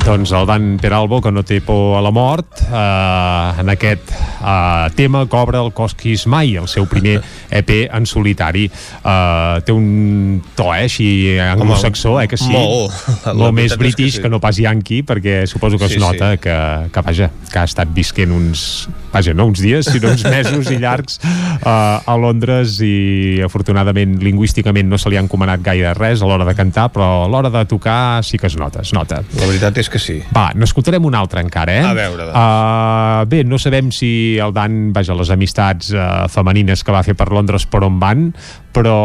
Doncs 0.08 0.32
el 0.32 0.46
Dan 0.48 0.78
Peralbo, 0.80 1.20
que 1.20 1.30
no 1.30 1.42
té 1.44 1.60
por 1.60 1.98
a 1.98 2.00
la 2.00 2.10
mort, 2.10 2.62
eh, 2.64 3.60
en 3.60 3.68
aquest 3.68 4.10
eh, 4.40 4.90
tema 4.96 5.26
cobra 5.28 5.60
el 5.60 5.72
Cosquis 5.76 6.26
Mai, 6.26 6.56
el 6.56 6.68
seu 6.68 6.88
primer 6.88 7.18
EP 7.50 7.70
en 7.86 8.06
solitari. 8.08 8.64
Eh, 8.68 9.60
té 9.66 9.74
un 9.74 10.40
to, 10.56 10.70
eh, 10.72 10.86
així 10.88 11.10
anglosaxó, 11.42 12.16
eh, 12.22 12.28
que 12.28 12.38
sí. 12.40 12.50
Molt. 12.52 12.94
Molt 13.34 13.56
més 13.56 13.76
british 13.76 14.16
que, 14.16 14.18
sí. 14.18 14.22
que 14.24 14.32
no 14.32 14.40
pas 14.40 14.56
yankee, 14.56 15.04
perquè 15.04 15.42
suposo 15.46 15.78
que 15.78 15.88
es 15.90 15.96
sí, 15.96 16.00
nota 16.00 16.32
sí. 16.32 16.42
que, 16.46 16.56
que, 16.94 17.04
vaja, 17.04 17.30
que 17.52 17.60
ha 17.60 17.66
estat 17.68 17.92
visquent 17.92 18.32
uns, 18.32 18.88
vaja, 19.12 19.34
no 19.36 19.48
uns 19.50 19.60
dies, 19.60 19.90
sinó 19.92 20.14
uns 20.14 20.24
mesos 20.24 20.72
i 20.72 20.78
llargs 20.80 21.20
eh, 21.20 21.68
a 21.68 22.16
Londres 22.16 22.78
i 22.80 23.42
afortunadament 23.44 24.16
lingüísticament 24.24 24.88
no 24.88 24.96
se 24.96 25.12
li 25.12 25.20
han 25.20 25.28
encomanat 25.28 25.60
gaire 25.60 25.92
res 25.98 26.22
a 26.24 26.28
l'hora 26.30 26.48
de 26.48 26.56
cantar, 26.56 26.88
però 26.94 27.26
a 27.26 27.28
l'hora 27.28 27.52
de 27.52 27.66
tocar 27.68 28.24
sí 28.24 28.40
que 28.40 28.48
es 28.48 28.56
nota, 28.56 28.80
es 28.80 28.94
nota. 28.96 29.20
La 29.36 29.48
veritat 29.50 29.76
és 29.82 29.92
que 29.92 29.98
que 29.98 30.02
sí. 30.02 30.18
Va, 30.34 30.48
n'escoltarem 30.54 31.04
un 31.04 31.16
altre 31.18 31.42
encara, 31.44 31.74
eh? 31.74 31.84
A 31.84 31.92
veure, 31.96 32.28
doncs. 32.28 32.38
Uh, 32.38 33.26
bé, 33.30 33.42
no 33.44 33.58
sabem 33.60 33.90
si 33.94 34.10
el 34.36 34.52
Dan, 34.56 34.92
vaja, 34.96 35.16
les 35.16 35.30
amistats 35.34 35.92
uh, 35.94 36.26
femenines 36.32 36.84
que 36.84 36.94
va 36.94 37.04
fer 37.06 37.16
per 37.18 37.30
Londres 37.32 37.64
per 37.70 37.82
on 37.86 37.96
van, 38.02 38.28
però 38.76 38.98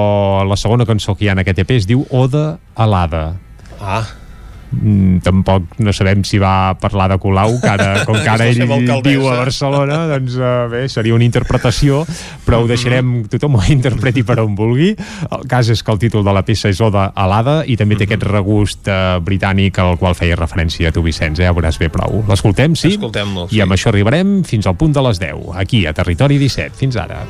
la 0.47 0.59
segona 0.59 0.87
cançó 0.89 1.15
que 1.15 1.25
hi 1.25 1.31
ha 1.31 1.37
en 1.37 1.43
aquest 1.43 1.63
EP 1.63 1.77
es 1.77 1.87
diu 1.89 2.03
Oda 2.11 2.57
a 2.75 2.89
l'Ada. 2.89 3.23
Ah, 3.79 4.03
tampoc 5.23 5.77
no 5.83 5.93
sabem 5.95 6.23
si 6.27 6.39
va 6.41 6.73
parlar 6.81 7.09
de 7.11 7.17
Colau, 7.21 7.57
que 7.61 7.69
ara, 7.69 7.89
com 8.07 8.17
que 8.17 8.29
ara 8.29 8.47
ell 8.49 8.63
viu 9.03 9.27
a 9.29 9.37
Barcelona, 9.41 10.03
doncs 10.11 10.37
uh, 10.39 10.65
bé, 10.71 10.85
seria 10.91 11.15
una 11.15 11.25
interpretació, 11.27 12.03
però 12.45 12.61
ho 12.63 12.67
deixarem, 12.69 13.23
tothom 13.31 13.59
ho 13.59 13.63
interpreti 13.73 14.25
per 14.27 14.39
on 14.43 14.55
vulgui. 14.57 14.93
El 15.29 15.47
cas 15.49 15.69
és 15.73 15.83
que 15.83 15.93
el 15.93 16.01
títol 16.01 16.25
de 16.25 16.35
la 16.35 16.43
peça 16.47 16.71
és 16.71 16.81
Oda 16.83 17.09
a 17.13 17.27
l'Ada 17.29 17.61
i 17.69 17.77
també 17.79 17.97
té 17.99 18.07
aquest 18.07 18.27
regust 18.29 18.89
uh, 18.91 19.19
britànic 19.23 19.79
al 19.83 19.97
qual 20.01 20.17
feia 20.17 20.37
referència 20.39 20.89
a 20.89 20.95
tu, 20.95 21.03
Vicenç, 21.05 21.41
eh? 21.41 21.47
ja 21.47 21.55
veuràs 21.55 21.79
bé 21.81 21.91
prou. 21.93 22.23
L'escoltem, 22.29 22.77
sí? 22.79 22.95
Escoltem-lo, 22.97 23.47
I 23.53 23.63
amb 23.65 23.75
això 23.75 23.91
arribarem 23.93 24.41
fins 24.47 24.67
al 24.69 24.77
punt 24.79 24.95
de 24.95 25.03
les 25.09 25.21
10, 25.21 25.53
aquí 25.59 25.85
a 25.87 25.95
Territori 25.95 26.39
17. 26.41 26.79
Fins 26.79 26.99
ara. 26.99 27.23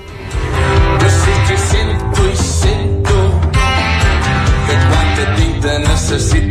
Jo 6.13 6.42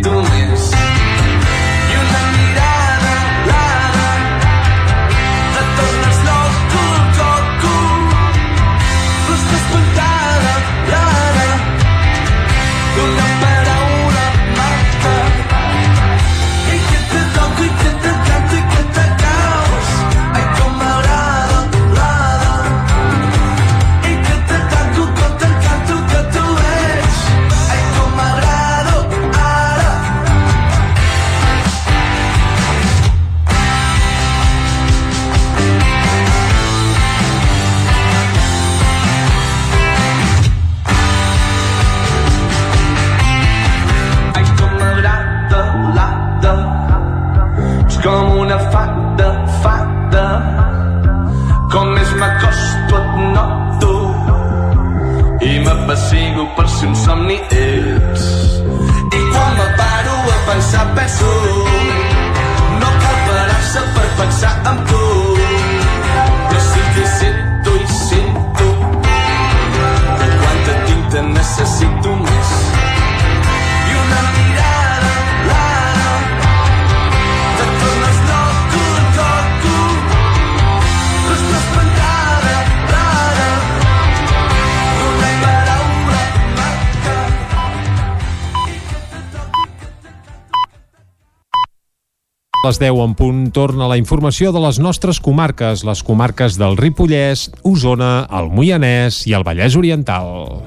les 92.63 92.79
10 92.79 92.95
en 93.03 93.15
punt 93.19 93.39
torna 93.51 93.89
la 93.91 93.97
informació 93.99 94.53
de 94.55 94.61
les 94.63 94.79
nostres 94.79 95.19
comarques, 95.19 95.83
les 95.83 96.03
comarques 96.07 96.55
del 96.61 96.77
Ripollès, 96.79 97.49
Osona, 97.67 98.29
el 98.31 98.53
Moianès 98.55 99.25
i 99.27 99.35
el 99.35 99.43
Vallès 99.43 99.75
Oriental. 99.75 100.63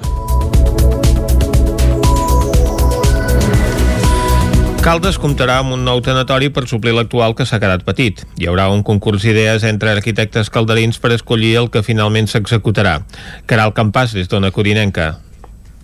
Caldes 4.84 5.16
comptarà 5.18 5.62
amb 5.64 5.74
un 5.74 5.88
nou 5.88 6.04
tanatori 6.04 6.52
per 6.54 6.68
suplir 6.70 6.94
l'actual 6.94 7.34
que 7.34 7.48
s'ha 7.48 7.62
quedat 7.64 7.88
petit. 7.88 8.26
Hi 8.38 8.52
haurà 8.52 8.68
un 8.70 8.84
concurs 8.84 9.24
d'idees 9.24 9.64
entre 9.66 9.96
arquitectes 9.96 10.52
calderins 10.52 11.00
per 11.00 11.16
escollir 11.16 11.56
el 11.64 11.72
que 11.72 11.82
finalment 11.82 12.28
s'executarà. 12.28 13.00
Caral 13.48 13.74
Campàs, 13.74 14.14
des 14.14 14.28
d'Ona 14.28 14.52
Codinenca. 14.52 15.25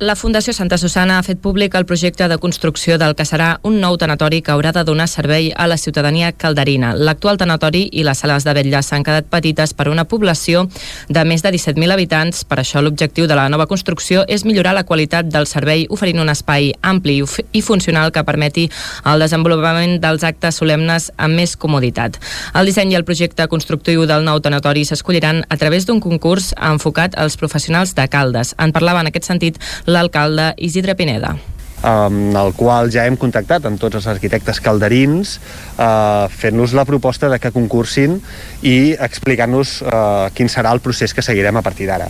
La 0.01 0.15
Fundació 0.15 0.49
Santa 0.57 0.79
Susana 0.81 1.19
ha 1.19 1.21
fet 1.21 1.37
públic 1.37 1.75
el 1.77 1.85
projecte 1.85 2.25
de 2.25 2.39
construcció 2.41 2.95
del 2.97 3.11
que 3.13 3.21
serà 3.29 3.59
un 3.69 3.75
nou 3.83 3.99
tanatori 4.01 4.39
que 4.41 4.49
haurà 4.49 4.71
de 4.73 4.81
donar 4.81 5.05
servei 5.05 5.51
a 5.53 5.67
la 5.69 5.75
ciutadania 5.77 6.31
calderina. 6.33 6.95
L'actual 6.97 7.37
tanatori 7.37 7.83
i 7.93 8.01
les 8.01 8.17
sales 8.17 8.41
de 8.41 8.55
vetlla 8.57 8.81
s'han 8.81 9.05
quedat 9.05 9.27
petites 9.29 9.75
per 9.77 9.85
una 9.91 10.07
població 10.09 10.63
de 11.07 11.23
més 11.29 11.45
de 11.45 11.51
17.000 11.53 11.93
habitants. 11.93 12.39
Per 12.49 12.57
això 12.57 12.81
l'objectiu 12.81 13.27
de 13.29 13.37
la 13.37 13.43
nova 13.53 13.67
construcció 13.69 14.23
és 14.27 14.41
millorar 14.43 14.71
la 14.73 14.87
qualitat 14.89 15.29
del 15.29 15.45
servei 15.45 15.85
oferint 15.93 16.23
un 16.25 16.33
espai 16.33 16.71
ampli 16.81 17.19
i 17.53 17.61
funcional 17.61 18.09
que 18.09 18.25
permeti 18.25 18.65
el 19.05 19.21
desenvolupament 19.21 19.99
dels 20.01 20.25
actes 20.25 20.57
solemnes 20.63 21.11
amb 21.17 21.37
més 21.43 21.53
comoditat. 21.53 22.17
El 22.57 22.65
disseny 22.65 22.95
i 22.95 22.97
el 22.97 23.05
projecte 23.05 23.45
constructiu 23.53 24.09
del 24.09 24.25
nou 24.25 24.41
tanatori 24.41 24.81
s'escolliran 24.81 25.45
a 25.45 25.61
través 25.61 25.85
d'un 25.85 26.01
concurs 26.01 26.55
enfocat 26.57 27.21
als 27.21 27.37
professionals 27.37 27.93
de 27.93 28.09
Caldes. 28.09 28.55
En 28.57 28.73
parlava 28.73 29.05
en 29.05 29.13
aquest 29.13 29.29
sentit 29.29 29.61
l'alcalde 29.91 30.53
Isidre 30.57 30.95
Pineda 30.95 31.35
amb 31.82 32.36
el 32.38 32.53
qual 32.57 32.91
ja 32.93 33.05
hem 33.09 33.17
contactat 33.17 33.65
amb 33.65 33.79
tots 33.82 33.97
els 33.99 34.07
arquitectes 34.11 34.61
calderins 34.61 35.38
eh, 35.38 36.27
fent-nos 36.29 36.75
la 36.77 36.86
proposta 36.86 37.29
de 37.32 37.39
que 37.41 37.51
concursin 37.53 38.19
i 38.61 38.93
explicant-nos 38.93 39.79
eh, 39.82 40.29
quin 40.38 40.51
serà 40.51 40.73
el 40.75 40.82
procés 40.84 41.15
que 41.17 41.25
seguirem 41.25 41.57
a 41.57 41.65
partir 41.65 41.89
d'ara. 41.89 42.09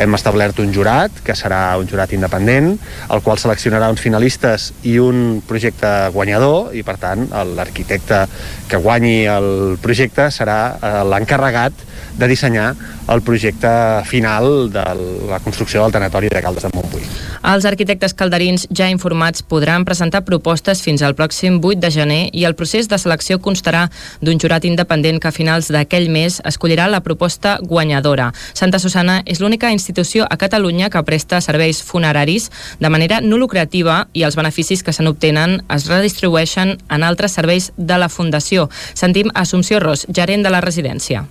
Hem 0.00 0.16
establert 0.16 0.60
un 0.64 0.72
jurat, 0.74 1.20
que 1.24 1.36
serà 1.36 1.76
un 1.80 1.88
jurat 1.90 2.14
independent, 2.16 2.72
el 3.10 3.24
qual 3.26 3.40
seleccionarà 3.40 3.90
uns 3.92 4.00
finalistes 4.00 4.70
i 4.88 4.96
un 5.02 5.40
projecte 5.46 5.90
guanyador 6.14 6.74
i 6.76 6.84
per 6.86 6.96
tant 7.00 7.28
l'arquitecte 7.56 8.24
que 8.70 8.80
guanyi 8.80 9.24
el 9.30 9.50
projecte 9.82 10.30
serà 10.34 10.60
eh, 10.80 10.96
l'encarregat 11.10 11.86
de 12.20 12.28
dissenyar 12.28 12.74
el 13.10 13.22
projecte 13.22 13.70
final 14.06 14.70
de 14.70 14.84
la 15.28 15.40
construcció 15.40 15.82
del 15.82 15.92
tanatori 15.92 16.28
de 16.30 16.42
Caldes 16.42 16.66
de 16.66 16.70
Montbui. 16.74 17.02
Els 17.50 17.66
arquitectes 17.66 18.14
calderins 18.14 18.66
ja 18.70 18.90
informats 19.10 19.42
podran 19.42 19.84
presentar 19.84 20.22
propostes 20.22 20.82
fins 20.84 21.02
al 21.02 21.16
pròxim 21.18 21.58
8 21.58 21.80
de 21.82 21.90
gener 21.90 22.20
i 22.32 22.44
el 22.46 22.54
procés 22.54 22.86
de 22.88 22.98
selecció 22.98 23.40
constarà 23.42 23.88
d'un 24.22 24.38
jurat 24.38 24.64
independent 24.64 25.18
que 25.18 25.28
a 25.28 25.34
finals 25.34 25.66
d'aquell 25.74 26.06
mes 26.14 26.38
escollirà 26.46 26.86
la 26.86 27.00
proposta 27.02 27.58
guanyadora. 27.60 28.30
Santa 28.54 28.78
Susana 28.78 29.22
és 29.26 29.40
l'única 29.40 29.72
institució 29.74 30.28
a 30.30 30.38
Catalunya 30.38 30.90
que 30.90 31.02
presta 31.02 31.40
serveis 31.40 31.82
funeraris 31.82 32.50
de 32.78 32.88
manera 32.88 33.20
no 33.20 33.36
lucrativa 33.36 34.06
i 34.12 34.22
els 34.22 34.38
beneficis 34.38 34.84
que 34.86 34.94
se 34.94 35.02
n'obtenen 35.02 35.58
es 35.74 35.88
redistribueixen 35.90 36.76
en 36.88 37.02
altres 37.02 37.34
serveis 37.34 37.72
de 37.76 37.98
la 37.98 38.08
Fundació. 38.08 38.68
Sentim 38.94 39.34
Assumpció 39.34 39.80
Ros, 39.80 40.06
gerent 40.08 40.46
de 40.46 40.54
la 40.54 40.60
residència. 40.60 41.26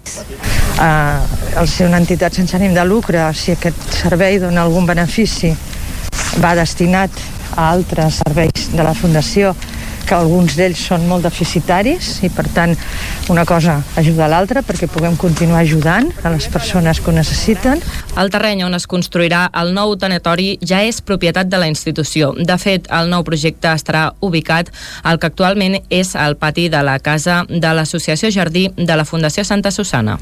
eh, 0.80 1.56
al 1.56 1.68
ser 1.68 1.88
una 1.88 1.98
entitat 1.98 2.34
sense 2.34 2.56
ànim 2.56 2.74
de 2.74 2.86
lucre, 2.86 3.24
si 3.34 3.52
aquest 3.52 3.80
servei 4.04 4.40
dona 4.40 4.64
algun 4.64 4.86
benefici, 4.86 5.56
va 6.40 6.56
destinat 6.56 7.12
a 7.60 7.68
altres 7.74 8.22
serveis 8.24 8.70
de 8.72 8.84
la 8.88 8.94
Fundació, 8.96 9.52
que 10.10 10.18
alguns 10.18 10.56
d'ells 10.58 10.80
són 10.90 11.04
molt 11.06 11.28
deficitaris 11.28 12.08
i 12.26 12.32
per 12.34 12.48
tant 12.50 12.74
una 13.30 13.44
cosa 13.46 13.76
ajuda 14.00 14.26
a 14.26 14.30
l'altra 14.32 14.64
perquè 14.66 14.90
puguem 14.90 15.14
continuar 15.22 15.62
ajudant 15.62 16.10
a 16.26 16.32
les 16.34 16.48
persones 16.50 16.98
que 17.00 17.12
ho 17.12 17.14
necessiten. 17.14 17.84
El 18.18 18.34
terreny 18.34 18.64
on 18.66 18.74
es 18.74 18.88
construirà 18.90 19.44
el 19.62 19.70
nou 19.78 19.94
tanatori 20.02 20.56
ja 20.66 20.82
és 20.82 21.04
propietat 21.06 21.52
de 21.52 21.62
la 21.62 21.70
institució. 21.70 22.32
De 22.34 22.58
fet, 22.58 22.90
el 22.90 23.14
nou 23.14 23.24
projecte 23.28 23.70
estarà 23.70 24.08
ubicat 24.26 24.74
al 25.04 25.22
que 25.22 25.30
actualment 25.30 25.78
és 25.94 26.16
el 26.18 26.40
pati 26.42 26.68
de 26.74 26.82
la 26.82 26.98
casa 26.98 27.44
de 27.48 27.76
l'Associació 27.78 28.34
Jardí 28.34 28.68
de 28.76 28.98
la 28.98 29.06
Fundació 29.06 29.46
Santa 29.46 29.70
Susana. 29.72 30.18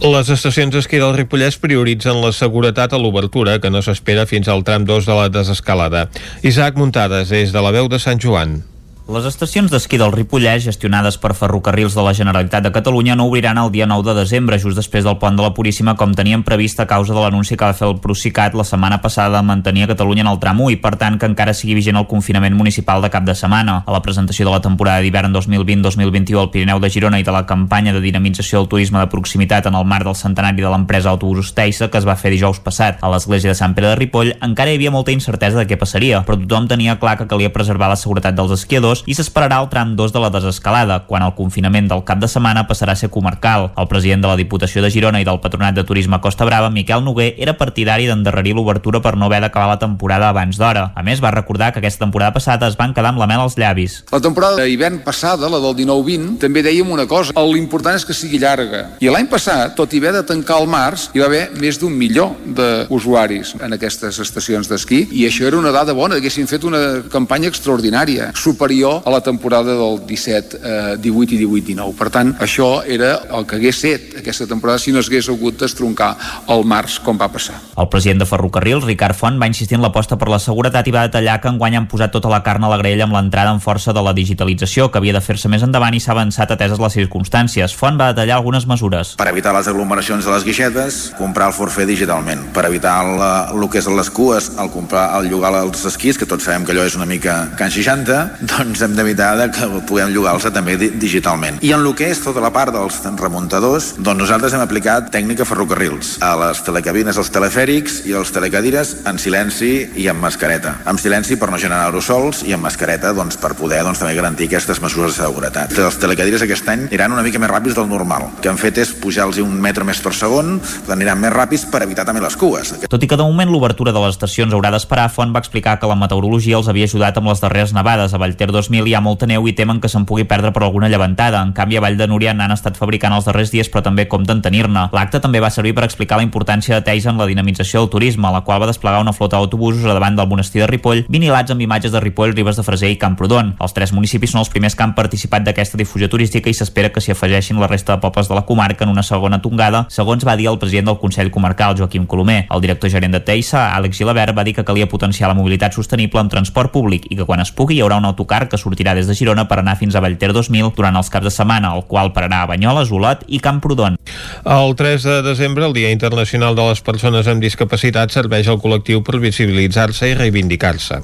Les 0.00 0.32
estacions 0.32 0.72
d'esquí 0.72 0.96
del 1.02 1.12
Ripollès 1.18 1.60
prioritzen 1.60 2.22
la 2.24 2.32
seguretat 2.32 2.96
a 2.96 3.00
l'obertura, 3.00 3.60
que 3.60 3.70
no 3.70 3.84
s'espera 3.84 4.24
fins 4.24 4.48
al 4.48 4.64
tram 4.64 4.88
2 4.88 5.04
de 5.04 5.20
la 5.20 5.28
desescalada. 5.28 6.08
Isaac 6.42 6.80
Muntades, 6.80 7.28
des 7.28 7.52
de 7.52 7.60
la 7.60 7.76
veu 7.76 7.92
de 7.92 8.00
Sant 8.00 8.22
Joan. 8.22 8.62
Les 9.02 9.24
estacions 9.26 9.66
d'esquí 9.66 9.98
del 9.98 10.12
Ripollès, 10.14 10.62
gestionades 10.62 11.16
per 11.18 11.32
ferrocarrils 11.34 11.96
de 11.98 12.02
la 12.06 12.12
Generalitat 12.14 12.62
de 12.62 12.70
Catalunya, 12.70 13.16
no 13.18 13.24
obriran 13.26 13.58
el 13.58 13.72
dia 13.74 13.86
9 13.90 14.04
de 14.06 14.12
desembre, 14.14 14.60
just 14.62 14.78
després 14.78 15.02
del 15.02 15.16
pont 15.18 15.34
de 15.34 15.42
la 15.42 15.50
Puríssima, 15.56 15.96
com 15.98 16.12
tenien 16.14 16.44
previst 16.46 16.78
a 16.78 16.86
causa 16.86 17.10
de 17.10 17.18
l'anunci 17.18 17.56
que 17.58 17.66
va 17.66 17.74
fer 17.74 17.88
el 17.88 17.96
Procicat 17.98 18.54
la 18.54 18.62
setmana 18.62 19.00
passada 19.02 19.40
de 19.40 19.48
mantenir 19.48 19.88
Catalunya 19.90 20.22
en 20.22 20.30
el 20.30 20.38
tram 20.38 20.60
1 20.62 20.70
i, 20.70 20.76
per 20.78 20.94
tant, 21.00 21.16
que 21.18 21.26
encara 21.26 21.50
sigui 21.50 21.74
vigent 21.74 21.98
el 21.98 22.06
confinament 22.06 22.54
municipal 22.54 23.02
de 23.02 23.10
cap 23.10 23.26
de 23.26 23.34
setmana. 23.34 23.80
A 23.82 23.90
la 23.90 24.02
presentació 24.06 24.46
de 24.46 24.52
la 24.54 24.62
temporada 24.62 25.02
d'hivern 25.02 25.34
2020-2021 25.34 26.38
al 26.38 26.52
Pirineu 26.54 26.78
de 26.78 26.92
Girona 26.94 27.18
i 27.18 27.26
de 27.26 27.34
la 27.34 27.42
campanya 27.44 27.92
de 27.92 28.04
dinamització 28.06 28.62
del 28.62 28.70
turisme 28.70 29.02
de 29.02 29.10
proximitat 29.10 29.66
en 29.66 29.74
el 29.74 29.84
marc 29.84 30.06
del 30.06 30.14
centenari 30.14 30.62
de 30.62 30.70
l'empresa 30.70 31.10
Autobusos 31.10 31.56
Teissa, 31.58 31.90
que 31.90 31.98
es 31.98 32.06
va 32.06 32.14
fer 32.14 32.30
dijous 32.30 32.62
passat 32.62 33.02
a 33.02 33.10
l'església 33.10 33.50
de 33.50 33.58
Sant 33.58 33.74
Pere 33.74 33.90
de 33.90 33.98
Ripoll, 33.98 34.36
encara 34.38 34.70
hi 34.70 34.78
havia 34.78 34.94
molta 34.94 35.10
incertesa 35.10 35.58
de 35.58 35.66
què 35.66 35.80
passaria, 35.82 36.22
però 36.22 36.38
tothom 36.38 36.70
tenia 36.70 37.00
clar 37.02 37.18
que 37.18 37.26
calia 37.26 37.50
preservar 37.50 37.90
la 37.90 37.98
seguretat 37.98 38.38
dels 38.38 38.54
esquiadors 38.54 38.91
2 38.92 39.04
i 39.08 39.16
s'esperarà 39.16 39.60
el 39.62 39.70
tram 39.72 39.94
2 39.96 40.12
de 40.12 40.20
la 40.20 40.30
desescalada, 40.32 41.02
quan 41.08 41.24
el 41.24 41.34
confinament 41.38 41.88
del 41.88 42.04
cap 42.08 42.20
de 42.20 42.28
setmana 42.28 42.66
passarà 42.68 42.92
a 42.92 43.00
ser 43.00 43.10
comarcal. 43.10 43.70
El 43.78 43.88
president 43.88 44.22
de 44.24 44.30
la 44.30 44.36
Diputació 44.36 44.82
de 44.84 44.90
Girona 44.92 45.22
i 45.22 45.26
del 45.28 45.40
Patronat 45.40 45.76
de 45.76 45.84
Turisme 45.88 46.20
Costa 46.20 46.44
Brava, 46.48 46.70
Miquel 46.70 47.04
Noguer, 47.04 47.32
era 47.38 47.56
partidari 47.56 48.08
d'endarrerir 48.10 48.54
l'obertura 48.56 49.00
per 49.02 49.14
no 49.16 49.26
haver 49.26 49.40
d'acabar 49.44 49.70
la 49.72 49.78
temporada 49.80 50.28
abans 50.28 50.58
d'hora. 50.60 50.90
A 50.94 51.02
més, 51.06 51.22
va 51.24 51.32
recordar 51.32 51.72
que 51.72 51.80
aquesta 51.80 52.04
temporada 52.04 52.34
passada 52.36 52.68
es 52.68 52.76
van 52.76 52.94
quedar 52.94 53.12
amb 53.12 53.22
la 53.22 53.28
mel 53.30 53.40
als 53.40 53.56
llavis. 53.56 54.02
La 54.12 54.20
temporada 54.20 54.62
d'hivern 54.62 55.00
passada, 55.06 55.48
la 55.48 55.60
del 55.62 55.76
19-20, 55.80 56.36
també 56.42 56.64
dèiem 56.64 56.90
una 56.92 57.06
cosa, 57.08 57.32
l'important 57.52 57.96
és 57.96 58.06
que 58.08 58.16
sigui 58.16 58.40
llarga. 58.42 58.84
I 59.00 59.10
l'any 59.12 59.28
passat, 59.30 59.76
tot 59.78 59.92
i 59.92 60.02
haver 60.02 60.14
de 60.18 60.24
tancar 60.28 60.60
el 60.62 60.68
març, 60.70 61.08
hi 61.14 61.22
va 61.22 61.30
haver 61.30 61.44
més 61.60 61.80
d'un 61.80 61.94
milió 61.96 62.32
d'usuaris 62.44 63.56
en 63.62 63.76
aquestes 63.76 64.20
estacions 64.22 64.68
d'esquí 64.68 65.04
i 65.12 65.26
això 65.28 65.46
era 65.48 65.60
una 65.60 65.72
dada 65.74 65.94
bona, 65.96 66.18
haguessin 66.20 66.48
fet 66.50 66.64
una 66.68 67.02
campanya 67.12 67.50
extraordinària, 67.52 68.30
superior 68.36 68.81
a 68.90 69.10
la 69.10 69.20
temporada 69.20 69.74
del 69.78 70.00
17, 70.06 70.58
eh, 70.62 70.96
18 70.98 71.34
i 71.34 71.38
18-19. 71.44 71.94
Per 71.98 72.10
tant, 72.10 72.34
això 72.42 72.82
era 72.86 73.14
el 73.38 73.46
que 73.46 73.56
hagués 73.56 73.80
set 73.84 74.16
aquesta 74.18 74.46
temporada 74.50 74.80
si 74.82 74.92
no 74.92 75.02
s'hagués 75.02 75.28
hagut 75.30 75.58
d'estroncar 75.60 76.10
el 76.52 76.64
març 76.68 76.98
com 77.04 77.18
va 77.18 77.30
passar. 77.32 77.58
El 77.76 77.88
president 77.92 78.22
de 78.22 78.28
Ferrocarrils, 78.28 78.84
Ricard 78.84 79.16
Font, 79.18 79.38
va 79.40 79.48
insistir 79.50 79.76
en 79.78 79.84
l'aposta 79.84 80.18
per 80.18 80.28
la 80.32 80.40
seguretat 80.42 80.88
i 80.88 80.94
va 80.94 81.06
detallar 81.08 81.40
que 81.40 81.50
enguany 81.52 81.76
han 81.78 81.88
posat 81.90 82.12
tota 82.14 82.30
la 82.32 82.42
carn 82.42 82.64
a 82.64 82.72
la 82.72 82.78
graella 82.80 83.06
amb 83.06 83.16
l'entrada 83.16 83.52
en 83.52 83.60
força 83.60 83.92
de 83.92 84.02
la 84.02 84.14
digitalització, 84.16 84.90
que 84.90 84.98
havia 84.98 85.14
de 85.16 85.22
fer-se 85.24 85.50
més 85.52 85.62
endavant 85.62 85.94
i 85.94 86.00
s'ha 86.00 86.14
avançat 86.16 86.50
ateses 86.50 86.80
les 86.82 86.96
circumstàncies. 86.98 87.76
Font 87.76 87.98
va 88.00 88.12
detallar 88.12 88.38
algunes 88.40 88.66
mesures. 88.66 89.14
Per 89.20 89.28
evitar 89.30 89.54
les 89.56 89.68
aglomeracions 89.68 90.24
de 90.24 90.32
les 90.32 90.44
guixetes, 90.44 91.02
comprar 91.18 91.50
el 91.52 91.56
forfait 91.56 91.88
digitalment. 91.88 92.48
Per 92.54 92.64
evitar 92.68 92.96
la, 93.06 93.32
el 93.52 93.68
que 93.70 93.80
és 93.82 93.88
les 93.92 94.10
cues, 94.10 94.52
el 94.58 94.70
comprar, 94.72 95.10
el 95.18 95.28
llogar 95.30 95.52
els 95.60 95.84
esquís, 95.88 96.18
que 96.18 96.28
tots 96.28 96.46
sabem 96.48 96.64
que 96.64 96.72
allò 96.74 96.86
és 96.88 96.96
una 96.96 97.06
mica 97.08 97.52
can 97.58 97.72
60, 97.72 98.18
doncs 98.52 98.71
hem 98.80 98.94
d'evitar 98.96 99.50
que 99.52 99.68
puguem 99.88 100.12
llogar-los 100.14 100.46
també 100.54 100.76
digitalment. 100.78 101.58
I 101.60 101.72
en 101.76 101.84
el 101.84 101.94
que 101.98 102.08
és 102.12 102.20
tota 102.22 102.40
la 102.40 102.52
part 102.54 102.72
dels 102.72 103.00
remuntadors, 103.20 103.92
doncs 103.98 104.22
nosaltres 104.24 104.54
hem 104.56 104.62
aplicat 104.64 105.10
tècnica 105.12 105.44
ferrocarrils 105.48 106.14
a 106.24 106.32
les 106.40 106.62
telecabines, 106.64 107.18
els 107.18 107.30
telefèrics 107.34 108.02
i 108.08 108.16
els 108.16 108.32
telecadires 108.32 108.94
en 109.08 109.18
silenci 109.18 109.72
i 110.00 110.08
amb 110.08 110.22
mascareta. 110.24 110.78
Amb 110.88 111.02
silenci 111.02 111.36
per 111.36 111.50
no 111.52 111.60
generar 111.60 111.90
aerosols 111.90 112.44
i 112.48 112.54
amb 112.56 112.64
mascareta 112.64 113.12
doncs, 113.16 113.36
per 113.40 113.52
poder 113.58 113.82
doncs, 113.84 114.00
també 114.00 114.14
garantir 114.16 114.48
aquestes 114.48 114.80
mesures 114.82 115.16
de 115.18 115.26
seguretat. 115.26 115.76
Els 115.76 115.98
telecadires 116.00 116.44
aquest 116.46 116.68
any 116.72 116.86
aniran 116.88 117.16
una 117.18 117.26
mica 117.26 117.40
més 117.42 117.50
ràpids 117.52 117.76
del 117.78 117.90
normal. 117.90 118.30
El 118.30 118.42
que 118.44 118.52
han 118.52 118.60
fet 118.60 118.80
és 118.82 118.94
pujar-los 119.02 119.40
un 119.42 119.58
metre 119.60 119.84
més 119.84 120.00
per 120.00 120.14
segon, 120.16 120.56
aniran 120.92 121.20
més 121.20 121.34
ràpids 121.34 121.66
per 121.72 121.82
evitar 121.84 122.06
també 122.08 122.22
les 122.24 122.36
cues. 122.38 122.74
Tot 122.88 123.02
i 123.02 123.10
que 123.10 123.18
de 123.18 123.26
moment 123.26 123.50
l'obertura 123.50 123.92
de 123.92 124.02
les 124.04 124.16
estacions 124.16 124.54
haurà 124.54 124.70
d'esperar, 124.74 125.08
Font 125.12 125.32
va 125.34 125.42
explicar 125.42 125.78
que 125.80 125.88
la 125.90 125.96
meteorologia 125.98 126.56
els 126.58 126.68
havia 126.70 126.86
ajudat 126.88 127.18
amb 127.18 127.28
les 127.32 127.42
darreres 127.42 127.74
nevades. 127.76 128.14
A 128.14 128.20
Vallter 128.20 128.50
2000 128.62 128.88
hi 128.88 128.94
ha 128.94 129.00
molta 129.02 129.26
neu 129.26 129.46
i 129.48 129.54
temen 129.58 129.80
que 129.80 129.88
se'n 129.90 130.04
pugui 130.06 130.24
perdre 130.28 130.52
per 130.54 130.62
alguna 130.62 130.88
llevantada. 130.88 131.42
En 131.42 131.52
canvi, 131.56 131.76
a 131.76 131.82
Vall 131.82 131.98
de 131.98 132.06
Núria 132.06 132.34
n'han 132.34 132.54
estat 132.54 132.78
fabricant 132.78 133.14
els 133.16 133.26
darrers 133.26 133.50
dies, 133.50 133.70
però 133.72 133.82
també 133.82 134.06
compten 134.08 134.42
tenir-ne. 134.44 134.88
L'acte 134.94 135.20
també 135.20 135.40
va 135.42 135.50
servir 135.50 135.74
per 135.74 135.84
explicar 135.86 136.18
la 136.20 136.26
importància 136.26 136.76
de 136.76 136.84
Teis 136.86 137.06
en 137.06 137.18
la 137.18 137.26
dinamització 137.26 137.82
del 137.82 137.90
turisme, 137.90 138.30
la 138.32 138.42
qual 138.46 138.62
va 138.62 138.70
desplegar 138.70 139.00
una 139.02 139.14
flota 139.16 139.40
d'autobusos 139.40 139.84
a 139.84 139.96
davant 139.96 140.16
del 140.16 140.28
monestir 140.30 140.62
de 140.62 140.68
Ripoll, 140.70 141.04
vinilats 141.08 141.50
amb 141.50 141.64
imatges 141.64 141.92
de 141.92 142.00
Ripoll, 142.00 142.34
Ribes 142.36 142.56
de 142.56 142.66
Freser 142.66 142.92
i 142.92 142.98
Camprodon. 143.00 143.54
Els 143.58 143.74
tres 143.74 143.92
municipis 143.92 144.32
són 144.32 144.44
els 144.44 144.52
primers 144.52 144.76
que 144.76 144.86
han 144.86 144.94
participat 144.94 145.46
d'aquesta 145.46 145.80
difusió 145.80 146.08
turística 146.12 146.50
i 146.50 146.54
s'espera 146.54 146.92
que 146.92 147.02
s'hi 147.02 147.12
afegeixin 147.16 147.60
la 147.60 147.70
resta 147.70 147.96
de 147.96 148.02
pobles 148.04 148.28
de 148.28 148.38
la 148.38 148.46
comarca 148.46 148.84
en 148.84 148.92
una 148.92 149.02
segona 149.02 149.42
tongada, 149.42 149.86
segons 149.90 150.26
va 150.26 150.36
dir 150.36 150.48
el 150.50 150.58
president 150.58 150.92
del 150.92 151.00
Consell 151.02 151.30
Comarcal, 151.30 151.76
Joaquim 151.78 152.06
Colomer. 152.06 152.46
El 152.50 152.60
director 152.64 152.90
gerent 152.90 153.16
de 153.16 153.20
Teissa, 153.20 153.70
Àlex 153.76 153.98
Gilabert, 153.98 154.36
va 154.36 154.44
dir 154.44 154.54
que 154.54 154.64
calia 154.64 154.88
potenciar 154.88 155.28
la 155.28 155.38
mobilitat 155.38 155.74
sostenible 155.74 156.20
amb 156.20 156.30
transport 156.30 156.72
públic 156.72 157.08
i 157.10 157.16
que 157.18 157.26
quan 157.28 157.40
es 157.42 157.52
pugui 157.52 157.78
hi 157.78 157.82
haurà 157.82 157.98
un 158.00 158.08
autocar 158.08 158.46
que 158.52 158.60
sortirà 158.60 158.92
des 158.94 159.08
de 159.08 159.16
Girona 159.16 159.46
per 159.48 159.62
anar 159.62 159.78
fins 159.80 159.96
a 159.96 160.02
Vallter 160.04 160.32
2000 160.36 160.74
durant 160.76 160.96
els 160.98 161.08
caps 161.12 161.26
de 161.26 161.32
setmana, 161.32 161.72
el 161.76 161.86
qual 161.88 162.12
pararà 162.12 162.42
a 162.44 162.50
Banyoles, 162.50 162.92
Olot 162.92 163.24
i 163.26 163.40
Camprodon. 163.40 163.96
El 164.44 164.76
3 164.76 165.08
de 165.08 165.16
desembre, 165.24 165.64
el 165.66 165.72
Dia 165.76 165.92
Internacional 165.94 166.56
de 166.58 166.66
les 166.68 166.82
Persones 166.84 167.28
amb 167.30 167.40
Discapacitat, 167.42 168.12
serveix 168.12 168.50
al 168.52 168.60
col·lectiu 168.60 169.00
per 169.06 169.22
visibilitzar-se 169.22 170.10
i 170.10 170.16
reivindicar-se. 170.18 171.00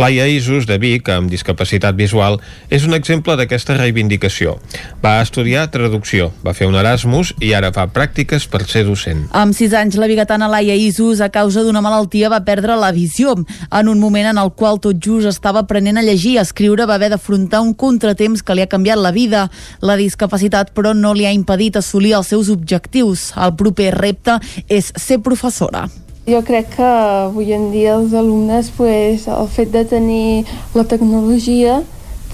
Laia 0.00 0.26
Isus, 0.30 0.66
de 0.66 0.78
Vic, 0.80 1.10
amb 1.12 1.30
discapacitat 1.30 1.96
visual, 1.98 2.40
és 2.70 2.86
un 2.88 2.96
exemple 2.96 3.36
d'aquesta 3.36 3.76
reivindicació. 3.76 4.56
Va 5.04 5.18
estudiar 5.20 5.66
traducció, 5.74 6.30
va 6.46 6.54
fer 6.56 6.70
un 6.70 6.78
Erasmus 6.78 7.34
i 7.44 7.52
ara 7.56 7.72
fa 7.76 7.86
pràctiques 7.92 8.48
per 8.48 8.64
ser 8.64 8.86
docent. 8.88 9.26
Amb 9.36 9.56
6 9.56 9.76
anys, 9.76 10.00
la 10.00 10.08
bigatana 10.10 10.48
Laia 10.50 10.76
Isus, 10.78 11.20
a 11.20 11.30
causa 11.34 11.64
d'una 11.66 11.84
malaltia, 11.84 12.30
va 12.32 12.44
perdre 12.46 12.78
la 12.78 12.92
visió. 12.96 13.36
En 13.70 13.88
un 13.92 14.00
moment 14.00 14.30
en 14.30 14.40
el 14.40 14.52
qual 14.56 14.80
tot 14.80 15.00
just 15.02 15.28
estava 15.28 15.64
aprenent 15.64 15.98
a 15.98 16.06
llegir 16.06 16.36
i 16.36 16.38
a 16.40 16.46
escriure, 16.46 16.85
va 16.86 16.96
haver 16.96 17.10
d'afrontar 17.12 17.60
un 17.64 17.74
contratemps 17.74 18.42
que 18.42 18.54
li 18.54 18.64
ha 18.64 18.70
canviat 18.70 18.98
la 18.98 19.12
vida. 19.12 19.46
La 19.82 19.98
discapacitat, 20.00 20.72
però, 20.76 20.94
no 20.94 21.12
li 21.14 21.26
ha 21.26 21.34
impedit 21.34 21.76
assolir 21.76 22.16
els 22.16 22.32
seus 22.32 22.50
objectius. 22.50 23.32
El 23.36 23.54
proper 23.58 23.92
repte 23.96 24.38
és 24.68 24.92
ser 24.96 25.20
professora. 25.20 25.86
Jo 26.26 26.40
crec 26.42 26.72
que 26.74 26.86
avui 26.86 27.52
en 27.54 27.68
dia 27.70 27.94
els 27.94 28.14
alumnes, 28.14 28.72
pues, 28.74 29.28
el 29.30 29.46
fet 29.46 29.70
de 29.70 29.84
tenir 29.86 30.44
la 30.74 30.82
tecnologia, 30.82 31.82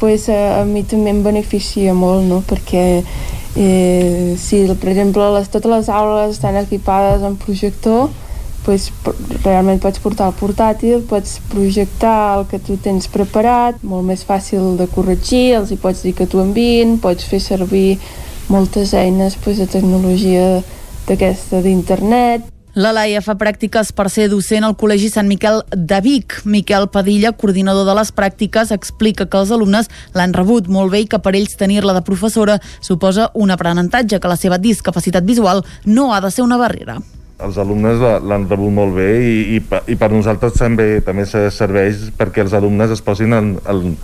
pues, 0.00 0.30
a, 0.32 0.62
a 0.62 0.64
mi 0.64 0.80
també 0.88 1.12
em 1.12 1.20
beneficia 1.22 1.92
molt, 1.92 2.24
no? 2.24 2.40
perquè 2.48 3.02
eh, 3.56 4.34
si, 4.40 4.64
per 4.80 4.88
exemple, 4.94 5.28
les, 5.36 5.50
totes 5.52 5.70
les 5.70 5.90
aules 5.92 6.32
estan 6.38 6.56
equipades 6.56 7.22
amb 7.22 7.40
projector, 7.44 8.08
pues, 8.64 8.90
realment 9.44 9.80
pots 9.82 10.00
portar 10.02 10.28
el 10.30 10.36
portàtil, 10.38 11.02
pots 11.08 11.38
projectar 11.52 12.38
el 12.38 12.46
que 12.50 12.60
tu 12.62 12.78
tens 12.82 13.08
preparat, 13.12 13.82
molt 13.82 14.06
més 14.08 14.24
fàcil 14.28 14.76
de 14.78 14.88
corregir, 14.92 15.58
els 15.58 15.72
hi 15.72 15.80
pots 15.80 16.04
dir 16.06 16.14
que 16.18 16.26
t'ho 16.26 16.42
enviïn, 16.44 16.98
pots 17.02 17.26
fer 17.28 17.42
servir 17.42 17.98
moltes 18.52 18.94
eines 18.94 19.36
pues, 19.42 19.58
de 19.58 19.68
tecnologia 19.70 20.62
d'aquesta 21.08 21.62
d'internet. 21.64 22.48
La 22.72 22.88
Laia 22.96 23.20
fa 23.20 23.34
pràctiques 23.36 23.90
per 23.92 24.06
ser 24.08 24.30
docent 24.32 24.64
al 24.64 24.78
Col·legi 24.80 25.10
Sant 25.12 25.28
Miquel 25.28 25.58
de 25.76 25.98
Vic. 26.00 26.38
Miquel 26.48 26.86
Padilla, 26.88 27.34
coordinador 27.36 27.84
de 27.84 27.98
les 27.98 28.14
pràctiques, 28.16 28.72
explica 28.72 29.26
que 29.28 29.42
els 29.42 29.52
alumnes 29.52 29.92
l'han 30.16 30.32
rebut 30.32 30.72
molt 30.72 30.94
bé 30.94 31.02
i 31.04 31.08
que 31.10 31.20
per 31.20 31.34
ells 31.36 31.58
tenir-la 31.60 31.92
de 31.92 32.06
professora 32.06 32.56
suposa 32.80 33.28
un 33.34 33.52
aprenentatge, 33.52 34.16
que 34.16 34.32
la 34.32 34.40
seva 34.40 34.56
discapacitat 34.56 35.28
visual 35.28 35.60
no 35.84 36.14
ha 36.14 36.22
de 36.24 36.32
ser 36.32 36.48
una 36.48 36.56
barrera 36.56 37.02
els 37.46 37.58
alumnes 37.58 38.00
l'han 38.00 38.46
rebut 38.50 38.72
molt 38.74 38.96
bé 38.96 39.10
i, 39.20 39.34
i, 39.56 39.60
i 39.92 39.98
per 39.98 40.10
nosaltres 40.12 40.56
també 40.58 40.88
també 41.04 41.26
serveix 41.26 42.08
perquè 42.18 42.44
els 42.44 42.56
alumnes 42.56 42.94
es 42.94 43.04
posin 43.04 43.36
en, 43.36 43.52
en, 43.68 43.94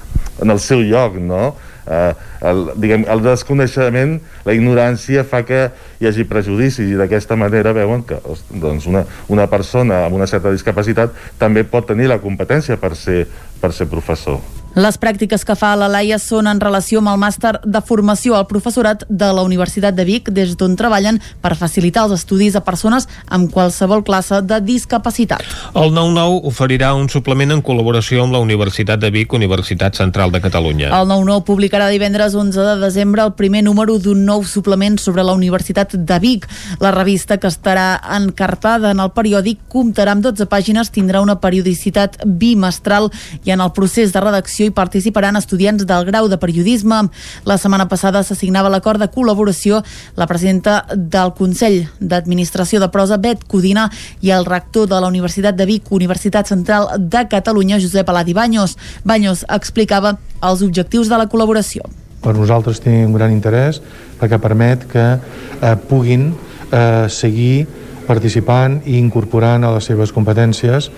en 0.43 0.55
el 0.55 0.61
seu 0.62 0.82
lloc, 0.84 1.18
no? 1.20 1.55
Eh, 1.89 2.14
el, 2.45 2.66
diguem, 2.76 3.07
el 3.09 3.22
desconeixement, 3.24 4.18
la 4.45 4.55
ignorància 4.57 5.24
fa 5.28 5.41
que 5.49 5.62
hi 5.99 6.09
hagi 6.11 6.26
prejudici 6.28 6.84
i 6.84 6.99
d'aquesta 6.99 7.39
manera 7.41 7.72
veuen 7.76 8.05
que 8.09 8.18
doncs 8.51 8.89
una, 8.91 9.07
una 9.32 9.49
persona 9.49 10.05
amb 10.07 10.18
una 10.18 10.28
certa 10.28 10.53
discapacitat 10.53 11.16
també 11.41 11.64
pot 11.64 11.89
tenir 11.89 12.11
la 12.12 12.20
competència 12.20 12.76
per 12.76 12.93
ser, 12.97 13.22
per 13.62 13.72
ser 13.72 13.89
professor. 13.89 14.43
Les 14.79 14.95
pràctiques 14.95 15.43
que 15.43 15.57
fa 15.59 15.72
la 15.74 15.89
Laia 15.91 16.20
són 16.22 16.47
en 16.47 16.61
relació 16.62 17.01
amb 17.01 17.11
el 17.11 17.16
màster 17.18 17.51
de 17.66 17.81
formació 17.83 18.37
al 18.39 18.45
professorat 18.47 19.01
de 19.11 19.26
la 19.35 19.43
Universitat 19.43 19.97
de 19.97 20.05
Vic, 20.07 20.29
des 20.31 20.53
d'on 20.61 20.76
treballen 20.79 21.16
per 21.43 21.57
facilitar 21.59 22.05
els 22.07 22.14
estudis 22.20 22.55
a 22.55 22.62
persones 22.62 23.09
amb 23.26 23.51
qualsevol 23.51 24.05
classe 24.07 24.39
de 24.47 24.61
discapacitat. 24.62 25.43
El 25.74 25.91
9-9 25.97 26.45
oferirà 26.47 26.93
un 26.95 27.09
suplement 27.11 27.57
en 27.57 27.62
col·laboració 27.66 28.22
amb 28.22 28.37
la 28.37 28.43
Universitat 28.45 29.03
de 29.03 29.11
Vic, 29.11 29.35
Universitat 29.35 29.99
Central 29.99 30.31
de 30.31 30.43
Catalunya. 30.45 30.93
El 30.95 31.11
9-9 31.11 31.43
publicarà 31.49 31.91
divendres 31.91 32.39
11 32.39 32.68
de 32.68 32.76
desembre 32.85 33.26
el 33.26 33.35
primer 33.35 33.64
número 33.66 33.99
d'un 33.99 34.22
nou 34.31 34.47
suplement 34.47 35.01
sobre 35.03 35.26
la 35.26 35.35
Universitat 35.35 35.99
de 35.99 36.20
Vic. 36.22 36.47
La 36.79 36.95
revista, 36.95 37.41
que 37.43 37.51
estarà 37.51 37.99
encartada 38.20 38.95
en 38.95 39.03
el 39.03 39.11
periòdic, 39.11 39.66
comptarà 39.66 40.14
amb 40.14 40.22
12 40.29 40.47
pàgines, 40.47 40.95
tindrà 40.95 41.24
una 41.26 41.41
periodicitat 41.43 42.22
bimestral 42.22 43.11
i 43.43 43.51
en 43.51 43.66
el 43.66 43.74
procés 43.74 44.14
de 44.14 44.22
redacció 44.22 44.67
hi 44.68 44.74
participaran 44.74 45.36
estudiants 45.40 45.86
del 45.88 46.06
grau 46.06 46.28
de 46.28 46.38
periodisme. 46.38 47.00
La 47.48 47.58
setmana 47.58 47.88
passada 47.88 48.22
s'assignava 48.22 48.70
l'acord 48.72 49.00
de 49.00 49.08
col·laboració 49.10 49.82
la 50.16 50.28
presidenta 50.30 50.84
del 50.94 51.32
Consell 51.38 51.86
d'Administració 52.00 52.80
de 52.80 52.90
Prosa, 52.92 53.18
Bet 53.18 53.44
Codina, 53.48 53.88
i 54.20 54.32
el 54.34 54.46
rector 54.46 54.88
de 54.88 55.00
la 55.00 55.08
Universitat 55.08 55.56
de 55.56 55.66
Vic, 55.66 55.90
Universitat 55.90 56.48
Central 56.48 56.90
de 56.98 57.24
Catalunya, 57.28 57.80
Josep 57.80 58.08
Aladi 58.08 58.34
Baños. 58.36 58.76
Baños 59.04 59.44
explicava 59.48 60.18
els 60.42 60.62
objectius 60.62 61.08
de 61.08 61.18
la 61.18 61.28
col·laboració. 61.28 61.88
Per 62.22 62.34
nosaltres 62.34 62.80
té 62.82 62.92
un 63.06 63.14
gran 63.14 63.32
interès 63.32 63.80
perquè 64.18 64.40
permet 64.42 64.84
que 64.90 65.04
eh, 65.14 65.76
puguin 65.88 66.32
eh, 66.32 67.06
seguir 67.08 67.66
participant 68.08 68.80
i 68.88 68.98
incorporant 68.98 69.64
a 69.64 69.74
les 69.76 69.86
seves 69.90 70.12
competències 70.16 70.90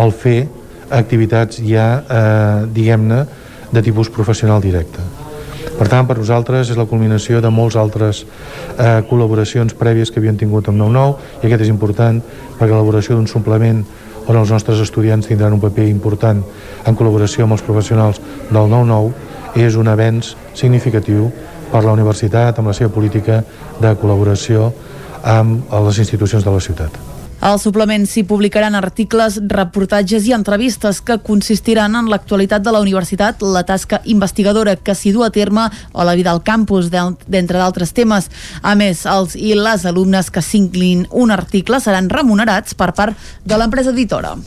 el 0.00 0.12
fer 0.16 0.44
activitats 0.90 1.60
ja, 1.64 1.88
eh, 2.02 2.66
diguem-ne, 2.74 3.24
de 3.74 3.82
tipus 3.82 4.10
professional 4.10 4.62
directe. 4.62 5.02
Per 5.74 5.88
tant, 5.90 6.06
per 6.06 6.18
nosaltres 6.20 6.70
és 6.70 6.78
la 6.78 6.86
culminació 6.86 7.40
de 7.42 7.50
molts 7.50 7.76
altres 7.80 8.22
eh, 8.22 9.00
col·laboracions 9.08 9.74
prèvies 9.74 10.12
que 10.12 10.20
havien 10.20 10.38
tingut 10.38 10.68
amb 10.70 10.78
9-9 10.78 11.42
i 11.42 11.48
aquest 11.48 11.64
és 11.66 11.72
important 11.72 12.20
perquè 12.58 12.70
l'elaboració 12.70 13.16
d'un 13.16 13.26
suplement 13.30 13.82
on 14.26 14.38
els 14.38 14.52
nostres 14.54 14.80
estudiants 14.80 15.26
tindran 15.28 15.56
un 15.56 15.62
paper 15.64 15.88
important 15.90 16.44
en 16.86 16.96
col·laboració 16.96 17.44
amb 17.44 17.58
els 17.58 17.64
professionals 17.66 18.20
del 18.50 18.70
9-9 18.70 19.64
és 19.66 19.76
un 19.80 19.90
avenç 19.90 20.34
significatiu 20.54 21.30
per 21.72 21.82
la 21.84 21.96
universitat 21.96 22.58
amb 22.58 22.70
la 22.70 22.76
seva 22.76 22.92
política 22.94 23.42
de 23.80 23.96
col·laboració 23.98 24.70
amb 25.24 25.74
les 25.88 25.98
institucions 26.04 26.44
de 26.44 26.54
la 26.54 26.62
ciutat. 26.62 27.13
Al 27.44 27.58
suplement 27.60 28.06
s'hi 28.08 28.22
publicaran 28.24 28.72
articles, 28.72 29.34
reportatges 29.52 30.24
i 30.24 30.32
entrevistes 30.32 31.02
que 31.04 31.18
consistiran 31.20 31.92
en 31.98 32.06
l'actualitat 32.08 32.62
de 32.64 32.72
la 32.72 32.80
universitat, 32.80 33.42
la 33.44 33.66
tasca 33.68 33.98
investigadora 34.08 34.72
que 34.80 34.94
s'hi 34.96 35.12
du 35.12 35.26
a 35.26 35.28
terme 35.28 35.66
o 35.92 36.06
la 36.08 36.14
vida 36.16 36.32
al 36.32 36.40
campus, 36.40 36.88
d'entre 36.88 37.60
d'altres 37.60 37.92
temes. 37.92 38.30
A 38.62 38.72
més, 38.80 39.04
els 39.04 39.36
i 39.36 39.52
les 39.60 39.84
alumnes 39.84 40.32
que 40.32 40.40
s'inclin 40.40 41.04
un 41.12 41.36
article 41.36 41.82
seran 41.84 42.08
remunerats 42.08 42.72
per 42.72 42.94
part 42.96 43.28
de 43.44 43.60
l'empresa 43.60 43.92
editora. 43.92 44.38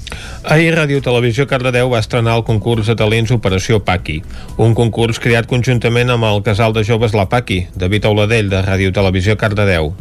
Ahir 0.49 0.73
Ràdio 0.73 1.05
Televisió 1.05 1.45
Cardedeu 1.45 1.93
va 1.93 2.01
estrenar 2.01 2.41
el 2.41 2.47
concurs 2.49 2.89
de 2.89 2.97
talents 2.97 3.29
Operació 3.29 3.77
Paqui, 3.77 4.23
un 4.57 4.73
concurs 4.73 5.21
creat 5.21 5.45
conjuntament 5.45 6.17
amb 6.17 6.25
el 6.33 6.41
casal 6.41 6.73
de 6.73 6.81
joves 6.81 7.13
La 7.13 7.29
Paqui, 7.29 7.67
David 7.77 8.09
Auladell, 8.09 8.49
de 8.49 8.65
Ràdio 8.65 8.89
Televisió 8.89 9.37
Cardedeu. 9.37 9.93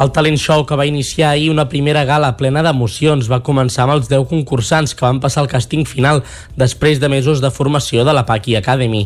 El 0.00 0.08
talent 0.10 0.38
show 0.40 0.64
que 0.64 0.76
va 0.76 0.86
iniciar 0.88 1.30
ahir 1.30 1.50
una 1.52 1.68
primera 1.68 2.06
gala 2.08 2.30
plena 2.38 2.62
d'emocions 2.64 3.26
va 3.28 3.42
començar 3.44 3.84
amb 3.84 3.92
els 3.98 4.08
10 4.08 4.24
concursants 4.30 4.94
que 4.96 5.04
van 5.04 5.20
passar 5.20 5.42
el 5.44 5.50
càsting 5.52 5.84
final 5.84 6.22
després 6.56 6.98
de 6.98 7.10
mesos 7.12 7.42
de 7.44 7.50
formació 7.52 8.06
de 8.08 8.14
la 8.16 8.24
Paqui 8.24 8.56
Academy. 8.56 9.02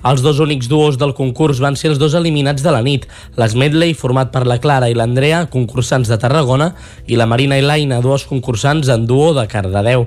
Els 0.00 0.22
dos 0.24 0.40
únics 0.40 0.70
duos 0.72 0.96
del 0.96 1.12
concurs 1.12 1.60
van 1.60 1.76
ser 1.76 1.90
els 1.90 2.00
dos 2.00 2.16
eliminats 2.16 2.64
de 2.64 2.72
la 2.72 2.80
nit, 2.80 3.04
les 3.36 3.54
Medley, 3.54 3.92
format 3.92 4.32
per 4.32 4.46
la 4.48 4.56
Clara 4.58 4.88
i 4.88 4.96
l'Andrea, 4.96 5.42
concursants 5.52 6.08
de 6.08 6.16
Tarragona, 6.16 6.70
i 7.04 7.20
la 7.20 7.28
Marina 7.28 7.60
i 7.60 7.66
l'Aina, 7.66 8.00
dues 8.00 8.24
concursants 8.24 8.88
en 8.88 9.04
duo 9.06 9.34
de 9.36 9.44
Cardedeu. 9.46 10.06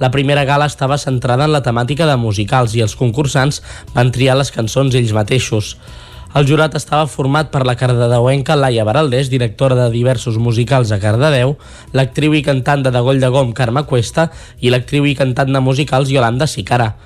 La 0.00 0.10
primera 0.10 0.46
gala 0.48 0.64
estava 0.66 0.96
centrada 0.98 1.44
en 1.44 1.52
la 1.52 1.62
temàtica 1.62 2.08
de 2.08 2.16
musicals 2.16 2.72
i 2.74 2.80
els 2.82 2.96
concursants 2.96 3.60
van 3.92 4.10
triar 4.16 4.40
les 4.40 4.50
cançons 4.50 4.96
ells 4.96 5.12
mateixos. 5.12 5.76
El 6.34 6.48
jurat 6.50 6.72
estava 6.74 7.06
format 7.06 7.52
per 7.52 7.60
la 7.62 7.76
cardedeuenca 7.78 8.56
Laia 8.58 8.82
Baraldés, 8.82 9.28
directora 9.30 9.76
de 9.78 9.84
diversos 9.92 10.34
musicals 10.42 10.90
a 10.90 10.96
Cardedeu, 10.98 11.52
l'actriu 11.94 12.32
i 12.34 12.40
cantant 12.42 12.80
de 12.82 12.90
Degoll 12.90 13.20
de 13.22 13.28
Gom 13.30 13.52
Carme 13.54 13.84
Cuesta 13.86 14.24
i 14.58 14.72
l'actriu 14.74 15.06
i 15.06 15.12
cantant 15.14 15.52
de 15.54 15.60
musicals 15.62 16.10
Yolanda 16.10 16.48
Sicara. 16.50 16.96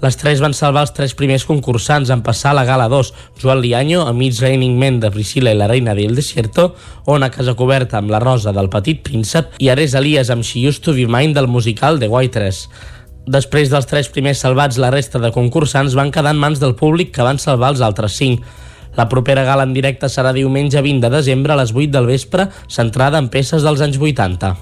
Les 0.00 0.16
tres 0.16 0.40
van 0.40 0.54
salvar 0.56 0.86
els 0.86 0.94
tres 0.96 1.12
primers 1.18 1.44
concursants 1.44 2.08
en 2.08 2.22
passar 2.24 2.54
a 2.54 2.56
la 2.56 2.64
gala 2.64 2.86
2, 2.88 3.10
Joan 3.42 3.60
Lianyo, 3.60 4.06
amb 4.08 4.24
It's 4.24 4.40
Raining 4.40 4.78
Men 4.80 5.02
de 5.02 5.10
Priscila 5.12 5.52
i 5.52 5.58
la 5.58 5.68
Reina 5.68 5.92
del 5.98 6.14
Desierto, 6.16 6.70
Ona 7.12 7.28
Casa 7.34 7.52
Coberta 7.58 7.98
amb 7.98 8.14
La 8.14 8.22
Rosa 8.24 8.54
del 8.56 8.70
Petit 8.72 9.02
Príncep 9.04 9.58
i 9.58 9.68
Ares 9.68 9.98
Elias 10.00 10.30
amb 10.32 10.46
She 10.46 10.64
Used 10.64 10.86
to 10.86 10.94
Be 10.96 11.04
Mine 11.04 11.36
del 11.36 11.50
musical 11.50 12.00
The 12.00 12.08
Waitress. 12.08 12.70
Després 13.28 13.68
dels 13.68 13.84
tres 13.84 14.08
primers 14.08 14.40
salvats, 14.40 14.80
la 14.80 14.88
resta 14.94 15.20
de 15.20 15.28
concursants 15.34 15.92
van 15.98 16.14
quedar 16.14 16.32
en 16.32 16.40
mans 16.40 16.62
del 16.62 16.72
públic 16.72 17.12
que 17.12 17.26
van 17.26 17.36
salvar 17.36 17.74
els 17.74 17.84
altres 17.84 18.16
cinc. 18.16 18.40
La 18.98 19.08
propera 19.08 19.44
gala 19.46 19.62
en 19.62 19.76
directe 19.76 20.08
serà 20.10 20.32
diumenge 20.34 20.82
20 20.82 21.06
de 21.06 21.14
desembre 21.14 21.54
a 21.54 21.58
les 21.60 21.70
8 21.70 21.92
del 21.94 22.08
vespre, 22.10 22.48
centrada 22.66 23.20
en 23.22 23.28
peces 23.30 23.62
dels 23.62 23.84
anys 23.84 24.00
80. 24.02 24.56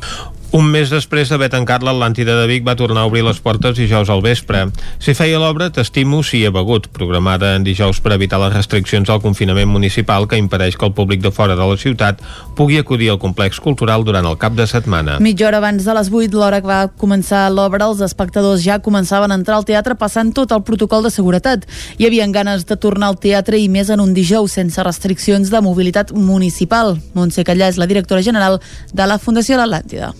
Un 0.54 0.68
mes 0.70 0.86
després 0.88 1.26
d'haver 1.28 1.48
tancat 1.50 1.82
l'Atlàntida 1.82 2.36
de 2.38 2.44
Vic 2.46 2.62
va 2.64 2.76
tornar 2.78 3.02
a 3.02 3.08
obrir 3.08 3.24
les 3.26 3.38
portes 3.42 3.74
dijous 3.74 4.08
al 4.08 4.22
vespre. 4.22 4.60
S'hi 5.02 5.12
feia 5.18 5.40
l'obra 5.42 5.66
T'estimo 5.74 6.22
si 6.24 6.44
he 6.46 6.52
begut, 6.54 6.86
programada 6.94 7.50
en 7.56 7.64
dijous 7.66 7.98
per 8.00 8.12
evitar 8.14 8.38
les 8.40 8.54
restriccions 8.54 9.10
al 9.10 9.20
confinament 9.20 9.68
municipal 9.68 10.28
que 10.30 10.38
impedeix 10.38 10.78
que 10.78 10.86
el 10.86 10.94
públic 10.94 11.20
de 11.24 11.32
fora 11.34 11.56
de 11.58 11.66
la 11.66 11.76
ciutat 11.76 12.22
pugui 12.56 12.78
acudir 12.78 13.10
al 13.10 13.18
complex 13.18 13.58
cultural 13.60 14.06
durant 14.06 14.24
el 14.30 14.38
cap 14.38 14.54
de 14.54 14.68
setmana. 14.70 15.16
Mitja 15.20 15.48
hora 15.48 15.58
abans 15.58 15.84
de 15.84 15.96
les 15.98 16.12
8, 16.12 16.38
l'hora 16.38 16.62
que 16.62 16.70
va 16.70 16.78
començar 16.94 17.42
l'obra, 17.50 17.90
els 17.90 18.04
espectadors 18.06 18.62
ja 18.62 18.78
començaven 18.78 19.34
a 19.34 19.40
entrar 19.40 19.58
al 19.58 19.66
teatre 19.66 19.98
passant 19.98 20.30
tot 20.32 20.54
el 20.54 20.62
protocol 20.62 21.02
de 21.02 21.10
seguretat. 21.10 21.66
Hi 21.98 22.06
havien 22.06 22.32
ganes 22.32 22.64
de 22.70 22.78
tornar 22.78 23.10
al 23.10 23.18
teatre 23.18 23.58
i 23.58 23.66
més 23.68 23.90
en 23.90 24.00
un 24.00 24.14
dijous 24.14 24.54
sense 24.60 24.86
restriccions 24.86 25.50
de 25.50 25.60
mobilitat 25.60 26.14
municipal. 26.14 26.94
Montse 27.18 27.44
Callà 27.44 27.74
és 27.74 27.82
la 27.82 27.90
directora 27.90 28.22
general 28.22 28.60
de 28.94 29.10
la 29.10 29.18
Fundació 29.18 29.58
L'Atlàntida. 29.58 30.14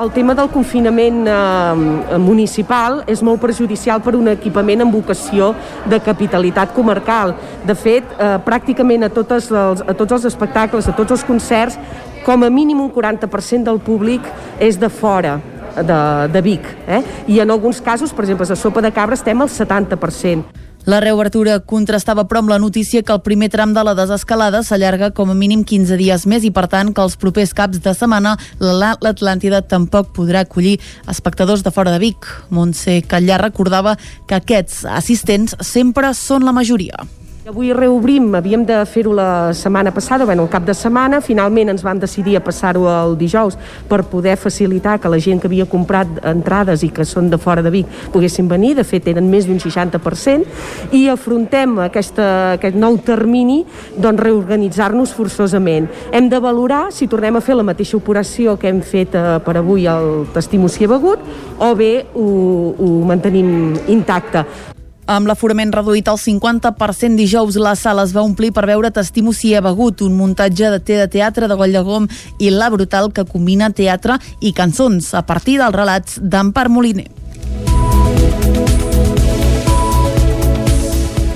El 0.00 0.08
tema 0.10 0.32
del 0.32 0.48
confinament 0.48 1.26
eh, 1.28 2.16
municipal 2.16 3.02
és 3.12 3.20
molt 3.20 3.42
perjudicial 3.42 4.00
per 4.00 4.14
un 4.16 4.30
equipament 4.32 4.80
amb 4.80 4.94
vocació 4.96 5.50
de 5.84 5.98
capitalitat 6.00 6.72
comarcal. 6.72 7.34
De 7.68 7.76
fet, 7.76 8.14
eh, 8.16 8.38
pràcticament 8.46 9.04
a, 9.04 9.10
totes 9.12 9.50
els, 9.52 9.84
a 9.84 9.92
tots 9.92 10.16
els 10.16 10.24
espectacles, 10.30 10.88
a 10.88 10.96
tots 10.96 11.12
els 11.12 11.26
concerts, 11.28 11.76
com 12.24 12.40
a 12.40 12.48
mínim 12.48 12.80
un 12.80 12.88
40% 12.88 13.68
del 13.68 13.82
públic 13.84 14.24
és 14.58 14.80
de 14.80 14.88
fora 14.88 15.36
de, 15.76 16.00
de 16.32 16.40
Vic. 16.40 16.72
Eh? 16.88 17.02
I 17.36 17.42
en 17.44 17.52
alguns 17.52 17.84
casos, 17.84 18.16
per 18.16 18.24
exemple, 18.24 18.48
a 18.48 18.56
Sopa 18.56 18.80
de 18.80 18.94
Cabra 18.96 19.20
estem 19.20 19.44
al 19.44 19.52
70%. 19.52 20.71
La 20.84 20.98
reobertura 20.98 21.60
contrastava 21.62 22.24
però 22.26 22.40
amb 22.42 22.50
la 22.50 22.58
notícia 22.58 23.04
que 23.06 23.14
el 23.14 23.20
primer 23.22 23.48
tram 23.52 23.70
de 23.70 23.84
la 23.86 23.94
desescalada 23.94 24.64
s'allarga 24.66 25.12
com 25.14 25.30
a 25.30 25.36
mínim 25.38 25.62
15 25.62 25.94
dies 26.00 26.26
més 26.26 26.42
i 26.42 26.50
per 26.50 26.66
tant 26.72 26.90
que 26.90 27.04
els 27.06 27.14
propers 27.22 27.54
caps 27.54 27.78
de 27.84 27.94
setmana 27.94 28.34
l'Atlàntida 28.58 29.62
tampoc 29.62 30.10
podrà 30.18 30.42
acollir 30.42 30.80
espectadors 31.06 31.62
de 31.62 31.70
fora 31.70 31.94
de 31.94 32.02
Vic. 32.02 32.26
Montse 32.50 32.98
Catllà 33.06 33.38
recordava 33.38 33.94
que 34.26 34.40
aquests 34.40 34.82
assistents 34.90 35.54
sempre 35.62 36.10
són 36.18 36.42
la 36.42 36.56
majoria. 36.56 37.06
Avui 37.42 37.72
reobrim, 37.74 38.28
havíem 38.38 38.62
de 38.62 38.76
fer-ho 38.86 39.10
la 39.18 39.50
setmana 39.52 39.90
passada, 39.90 40.24
bueno, 40.24 40.44
el 40.44 40.48
cap 40.48 40.62
de 40.62 40.76
setmana, 40.78 41.18
finalment 41.20 41.72
ens 41.72 41.82
vam 41.82 41.98
decidir 41.98 42.36
a 42.38 42.40
passar-ho 42.40 42.84
el 42.86 43.16
dijous 43.18 43.56
per 43.90 44.04
poder 44.06 44.36
facilitar 44.38 45.00
que 45.02 45.10
la 45.10 45.18
gent 45.18 45.40
que 45.42 45.48
havia 45.50 45.66
comprat 45.66 46.20
entrades 46.22 46.84
i 46.86 46.92
que 46.94 47.02
són 47.02 47.32
de 47.32 47.40
fora 47.42 47.64
de 47.66 47.72
Vic 47.74 47.88
poguessin 48.14 48.46
venir, 48.46 48.76
de 48.78 48.84
fet 48.86 49.08
eren 49.10 49.26
més 49.26 49.48
d'un 49.50 49.58
60%, 49.58 50.46
i 50.94 51.08
afrontem 51.10 51.80
aquesta, 51.82 52.26
aquest 52.60 52.78
nou 52.78 53.00
termini 53.02 53.64
doncs 53.96 54.22
reorganitzar-nos 54.22 55.10
forçosament. 55.10 55.88
Hem 56.14 56.28
de 56.30 56.38
valorar 56.38 56.92
si 56.94 57.08
tornem 57.10 57.40
a 57.40 57.42
fer 57.42 57.56
la 57.58 57.66
mateixa 57.66 57.98
operació 57.98 58.54
que 58.54 58.70
hem 58.70 58.84
fet 58.86 59.18
eh, 59.18 59.40
per 59.42 59.56
avui 59.58 59.88
el 59.90 60.28
T'estimo 60.30 60.70
si 60.70 60.86
begut 60.86 61.26
o 61.58 61.72
bé 61.74 61.90
ho, 62.14 62.28
ho 62.78 62.92
mantenim 63.10 63.74
intacte. 63.90 64.46
Amb 65.12 65.28
l'aforament 65.28 65.72
reduït 65.74 66.06
al 66.08 66.16
50% 66.16 67.18
dijous, 67.20 67.58
la 67.60 67.74
sala 67.76 68.06
es 68.06 68.14
va 68.16 68.24
omplir 68.24 68.48
per 68.56 68.64
veure 68.70 68.88
T'estimo 68.88 69.34
si 69.36 69.52
he 69.52 69.60
begut, 69.60 70.00
un 70.06 70.16
muntatge 70.16 70.70
de 70.72 70.80
té 70.80 70.96
de 71.02 71.08
teatre 71.12 71.50
de 71.50 71.58
Goll 71.58 71.76
de 71.76 71.82
Gom 71.84 72.08
i 72.40 72.48
La 72.54 72.70
Brutal 72.72 73.12
que 73.12 73.28
combina 73.28 73.68
teatre 73.76 74.16
i 74.40 74.54
cançons 74.56 75.12
a 75.12 75.26
partir 75.28 75.58
dels 75.60 75.76
relats 75.76 76.16
d'Empar 76.22 76.70
Moliner. 76.72 77.21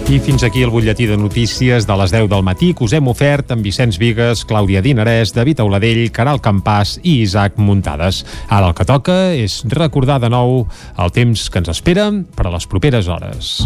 I 0.07 0.21
fins 0.23 0.45
aquí 0.47 0.63
el 0.63 0.71
butlletí 0.71 1.09
de 1.11 1.17
notícies 1.19 1.87
de 1.87 1.95
les 1.99 2.13
10 2.15 2.29
del 2.31 2.45
matí 2.47 2.69
que 2.79 2.85
us 2.87 2.93
hem 2.95 3.09
ofert 3.11 3.51
amb 3.51 3.67
Vicenç 3.67 3.99
Vigues, 3.99 4.45
Clàudia 4.47 4.79
Dinarès, 4.85 5.33
David 5.35 5.65
Auladell, 5.65 6.05
Caral 6.15 6.39
Campàs 6.39 6.95
i 7.03 7.19
Isaac 7.25 7.59
Muntades. 7.59 8.23
Ara 8.47 8.71
el 8.71 8.79
que 8.79 8.87
toca 8.87 9.19
és 9.35 9.65
recordar 9.75 10.21
de 10.23 10.31
nou 10.31 10.61
el 10.95 11.11
temps 11.11 11.49
que 11.51 11.59
ens 11.59 11.75
espera 11.75 12.13
per 12.39 12.47
a 12.47 12.55
les 12.55 12.71
properes 12.71 13.11
hores. 13.11 13.57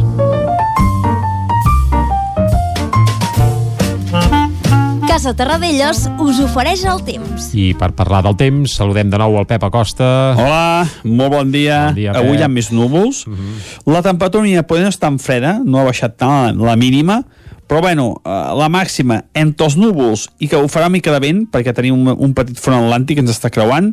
Casa 5.20 5.36
Terradellos 5.36 6.06
us 6.24 6.38
ofereix 6.40 6.80
el 6.88 7.02
temps. 7.04 7.50
I 7.52 7.74
per 7.76 7.90
parlar 7.92 8.22
del 8.24 8.38
temps, 8.40 8.72
saludem 8.72 9.10
de 9.12 9.18
nou 9.20 9.34
el 9.36 9.44
Pep 9.44 9.66
Acosta. 9.66 10.06
Hola, 10.32 10.86
molt 11.04 11.34
bon 11.34 11.50
dia. 11.52 11.90
Bon 11.90 11.98
dia, 11.98 12.14
Avui 12.16 12.40
hi 12.40 12.46
ha 12.46 12.48
més 12.48 12.70
núvols. 12.72 13.26
Uh 13.28 13.34
-huh. 13.34 13.92
La 13.92 14.00
temperatura 14.00 14.62
poder 14.62 14.84
no 14.84 14.88
és 14.88 14.98
tan 14.98 15.18
freda, 15.18 15.60
no 15.62 15.78
ha 15.78 15.84
baixat 15.84 16.16
tant 16.16 16.56
la, 16.56 16.70
la 16.72 16.76
mínima, 16.76 17.26
però 17.68 17.82
bueno, 17.82 18.22
eh, 18.24 18.30
la 18.30 18.70
màxima 18.70 19.24
entre 19.34 19.66
els 19.66 19.76
núvols 19.76 20.30
i 20.38 20.48
que 20.48 20.56
ho 20.56 20.66
farà 20.68 20.88
mica 20.88 21.12
de 21.12 21.20
vent, 21.20 21.50
perquè 21.52 21.74
tenim 21.74 22.00
un, 22.00 22.16
un 22.18 22.32
petit 22.32 22.56
front 22.58 22.82
atlàntic 22.82 23.16
que 23.16 23.20
ens 23.20 23.30
està 23.30 23.50
creuant, 23.50 23.92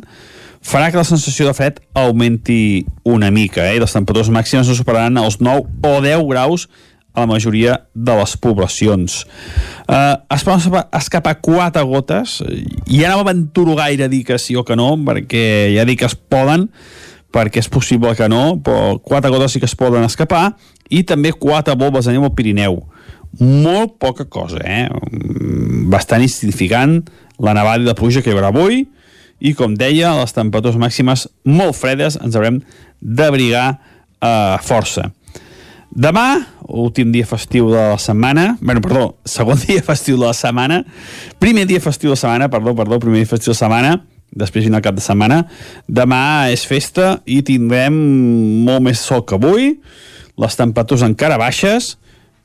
farà 0.62 0.90
que 0.90 0.96
la 0.96 1.04
sensació 1.04 1.46
de 1.46 1.52
fred 1.52 1.78
augmenti 1.92 2.86
una 3.04 3.30
mica, 3.30 3.70
eh? 3.70 3.78
Les 3.78 3.92
temperatures 3.92 4.30
màximes 4.30 4.66
no 4.66 4.74
superaran 4.74 5.18
els 5.18 5.40
9 5.40 5.60
o 5.82 6.00
10 6.00 6.26
graus 6.26 6.68
a 7.14 7.24
la 7.24 7.26
majoria 7.26 7.80
de 7.94 8.14
les 8.18 8.36
poblacions. 8.36 9.24
Eh, 9.88 10.16
es 10.34 10.44
poden 10.46 10.80
escapar, 10.92 11.38
quatre 11.40 11.82
gotes, 11.88 12.38
i 12.86 13.02
ja 13.02 13.12
no 13.12 13.22
m'aventuro 13.22 13.76
gaire 13.78 14.06
a 14.06 14.12
dir 14.12 14.24
que 14.26 14.38
sí 14.38 14.56
o 14.56 14.64
que 14.64 14.76
no, 14.78 14.92
perquè 15.08 15.72
ja 15.74 15.86
dic 15.88 16.02
que 16.02 16.10
es 16.10 16.16
poden, 16.16 16.68
perquè 17.34 17.60
és 17.60 17.70
possible 17.72 18.14
que 18.16 18.28
no, 18.30 18.58
però 18.64 18.98
quatre 19.04 19.32
gotes 19.32 19.56
sí 19.56 19.62
que 19.62 19.68
es 19.68 19.76
poden 19.78 20.06
escapar, 20.06 20.52
i 20.88 21.02
també 21.04 21.34
quatre 21.36 21.76
bombes 21.76 22.06
de 22.08 22.14
neu 22.16 22.28
al 22.28 22.36
Pirineu. 22.36 22.80
Molt 23.40 23.98
poca 24.00 24.24
cosa, 24.24 24.62
eh? 24.64 24.86
Bastant 25.92 26.24
insignificant 26.24 27.02
la 27.38 27.54
nevada 27.54 27.82
i 27.82 27.86
la 27.86 27.96
pluja 27.98 28.22
que 28.22 28.32
hi 28.32 28.36
haurà 28.36 28.52
avui, 28.52 28.86
i 29.38 29.52
com 29.54 29.76
deia, 29.78 30.16
les 30.18 30.34
temperatures 30.34 30.78
màximes 30.80 31.28
molt 31.46 31.76
fredes 31.78 32.16
ens 32.18 32.34
haurem 32.34 32.58
d'abrigar 32.98 33.68
eh, 33.76 34.56
força. 34.64 35.12
Demà, 35.88 36.44
últim 36.68 37.08
dia 37.12 37.26
festiu 37.26 37.70
de 37.72 37.76
la 37.76 37.98
setmana, 37.98 38.58
bueno, 38.60 38.82
perdó, 38.84 39.04
segon 39.24 39.58
dia 39.66 39.82
festiu 39.82 40.18
de 40.18 40.26
la 40.26 40.34
setmana, 40.36 40.82
primer 41.40 41.64
dia 41.66 41.80
festiu 41.80 42.10
de 42.10 42.16
la 42.16 42.20
setmana, 42.20 42.50
perdó, 42.52 42.74
perdó, 42.76 42.98
primer 43.00 43.22
dia 43.22 43.30
festiu 43.30 43.52
de 43.52 43.56
la 43.56 43.62
setmana, 43.62 43.94
després 44.36 44.66
vine 44.66 44.76
el 44.76 44.84
cap 44.84 44.98
de 44.98 45.04
setmana, 45.04 45.40
demà 45.88 46.50
és 46.52 46.66
festa 46.68 47.16
i 47.24 47.40
tindrem 47.42 47.96
molt 48.66 48.84
més 48.84 49.00
sol 49.00 49.24
que 49.24 49.38
avui, 49.38 49.72
les 50.38 50.60
temperatures 50.60 51.06
encara 51.08 51.40
baixes, 51.40 51.96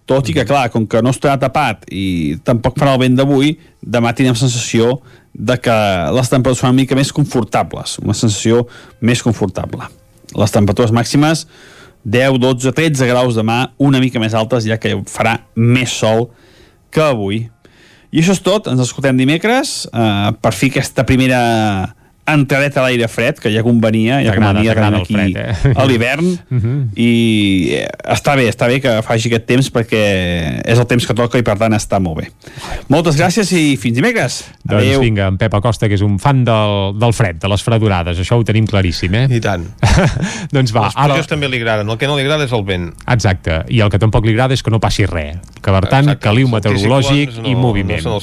tot 0.07 0.27
i 0.27 0.35
que, 0.35 0.47
clar, 0.47 0.69
com 0.71 0.87
que 0.87 1.03
no 1.03 1.11
estarà 1.15 1.35
tapat 1.39 1.85
i 1.91 2.39
tampoc 2.47 2.79
farà 2.79 2.95
el 2.95 3.03
vent 3.03 3.19
d'avui, 3.19 3.53
demà 3.79 4.15
tindrem 4.15 4.39
sensació 4.39 4.97
de 5.33 5.59
que 5.59 5.75
les 6.15 6.31
temperatures 6.31 6.63
són 6.63 6.73
una 6.73 6.79
mica 6.81 6.95
més 6.95 7.11
confortables, 7.15 7.99
una 8.03 8.15
sensació 8.15 8.65
més 9.01 9.23
confortable. 9.23 9.87
Les 10.39 10.51
temperatures 10.51 10.91
màximes 10.95 11.45
10, 12.03 12.37
12, 12.39 12.73
13 12.75 13.07
graus 13.07 13.37
demà, 13.37 13.73
una 13.79 14.01
mica 14.03 14.19
més 14.19 14.35
altes, 14.35 14.67
ja 14.67 14.79
que 14.81 14.95
farà 15.09 15.37
més 15.55 15.93
sol 15.95 16.29
que 16.93 17.03
avui. 17.03 17.45
I 18.13 18.21
això 18.21 18.35
és 18.35 18.43
tot, 18.45 18.67
ens 18.69 18.83
escoltem 18.83 19.17
dimecres, 19.17 19.87
eh, 19.89 20.31
per 20.39 20.53
fi 20.53 20.69
aquesta 20.69 21.05
primera 21.07 21.39
entradeta 22.25 22.79
a 22.79 22.83
l'aire 22.87 23.07
fred, 23.11 23.35
que 23.41 23.51
ja 23.51 23.61
convenia, 23.63 24.21
ja 24.23 24.33
convenia 24.35 24.71
aquí 24.71 25.13
fred, 25.13 25.35
eh? 25.35 25.73
a 25.75 25.85
l'hivern, 25.85 26.29
Mhm. 26.49 26.89
i 26.95 27.69
eh, 27.75 27.87
està 28.15 28.35
bé, 28.39 28.47
està 28.47 28.67
bé 28.67 28.79
que 28.79 29.01
faci 29.03 29.27
aquest 29.27 29.45
temps 29.45 29.67
perquè 29.73 30.61
és 30.63 30.79
el 30.79 30.85
temps 30.87 31.05
que 31.05 31.13
toca 31.13 31.37
i 31.37 31.43
per 31.43 31.57
tant 31.59 31.73
està 31.75 31.99
molt 31.99 32.21
bé. 32.21 32.29
Moltes 32.87 33.17
gràcies 33.19 33.51
i 33.51 33.75
fins 33.77 33.95
dimecres. 33.99 34.45
Doncs 34.63 34.83
Adéu. 34.85 35.01
vinga, 35.01 35.27
en 35.27 35.37
Pep 35.37 35.53
Acosta, 35.53 35.89
que 35.89 35.95
és 35.95 36.01
un 36.05 36.17
fan 36.19 36.45
del, 36.47 36.93
del 36.99 37.13
fred, 37.13 37.39
de 37.43 37.49
les 37.51 37.61
fredurades, 37.63 38.17
això 38.19 38.39
ho 38.39 38.43
tenim 38.47 38.65
claríssim, 38.67 39.13
eh? 39.15 39.27
I 39.29 39.41
tant. 39.43 39.67
doncs 40.55 40.71
va, 40.75 40.87
Les 40.87 40.95
ara... 40.95 41.19
també 41.27 41.49
li 41.49 41.57
agraden, 41.59 41.89
el 41.89 41.97
que 41.99 42.07
no 42.07 42.15
li 42.17 42.23
agrada 42.23 42.45
és 42.47 42.53
el 42.55 42.63
vent. 42.63 42.89
Exacte, 43.07 43.63
i 43.69 43.81
el 43.83 43.91
que 43.91 43.99
tampoc 43.99 44.25
li 44.25 44.31
agrada 44.31 44.53
és 44.55 44.63
que 44.63 44.71
no 44.71 44.79
passi 44.79 45.05
res, 45.09 45.37
que 45.61 45.71
per 45.71 45.83
tant, 45.89 46.07
Exacte, 46.07 46.23
caliu 46.23 46.47
meteorològic 46.47 47.29
anticiclons 47.35 47.49
i 47.51 47.53
no- 47.53 47.59
moviment. 47.59 48.03
no. 48.05 48.17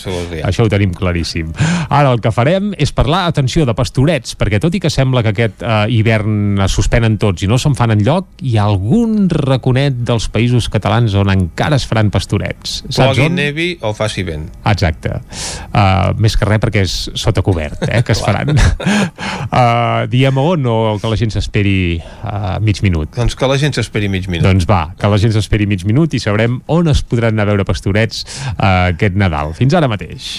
Això 0.49 0.65
ho 0.65 0.69
tenim 0.73 0.93
claríssim. 0.97 1.53
Ara 1.91 2.13
el 2.15 2.21
que 2.25 2.33
farem 2.33 2.73
és 2.79 2.93
parlar, 2.97 3.27
atenció, 3.29 3.67
de 3.67 3.75
pastorets, 3.91 4.37
perquè 4.39 4.61
tot 4.63 4.75
i 4.77 4.81
que 4.83 4.91
sembla 4.93 5.23
que 5.27 5.33
aquest 5.35 5.65
eh, 5.67 5.91
hivern 5.91 6.61
es 6.63 6.75
suspenen 6.79 7.17
tots 7.19 7.43
i 7.43 7.49
no 7.51 7.59
se'n 7.59 7.75
fan 7.75 7.91
enlloc, 7.97 8.29
hi 8.47 8.55
ha 8.57 8.69
algun 8.71 9.27
raconet 9.31 9.97
dels 10.07 10.29
països 10.31 10.69
catalans 10.71 11.17
on 11.19 11.33
encara 11.33 11.75
es 11.81 11.87
faran 11.91 12.13
pastorets. 12.15 12.85
Plogui, 12.87 13.27
on? 13.27 13.35
nevi 13.35 13.73
o 13.83 13.91
faci 13.97 14.23
vent. 14.27 14.47
Exacte. 14.71 15.17
Uh, 15.73 16.15
més 16.23 16.37
que 16.39 16.47
res 16.47 16.63
perquè 16.63 16.85
és 16.87 16.95
sota 17.19 17.43
cobert, 17.43 17.83
eh, 17.89 18.05
que 18.07 18.15
es 18.15 18.23
faran. 18.27 18.55
uh, 18.55 20.07
diem 20.15 20.39
on 20.39 20.71
o 20.71 20.79
que 21.03 21.11
la 21.11 21.19
gent 21.19 21.35
s'esperi 21.35 21.99
uh, 21.99 22.61
mig 22.63 22.85
minut? 22.87 23.11
Doncs 23.19 23.35
que 23.35 23.51
la 23.51 23.59
gent 23.59 23.75
s'esperi 23.75 24.13
mig 24.13 24.31
minut. 24.31 24.47
Doncs 24.47 24.71
va, 24.71 24.85
que 24.95 25.11
la 25.11 25.19
gent 25.19 25.35
s'esperi 25.35 25.67
mig 25.67 25.83
minut 25.89 26.15
i 26.15 26.23
sabrem 26.23 26.61
on 26.71 26.95
es 26.95 27.03
podran 27.03 27.35
anar 27.35 27.49
a 27.49 27.53
veure 27.55 27.67
pastorets 27.67 28.23
uh, 28.55 28.93
aquest 28.95 29.19
Nadal. 29.19 29.57
Fins 29.59 29.75
ara 29.75 29.91
mateix. 29.91 30.39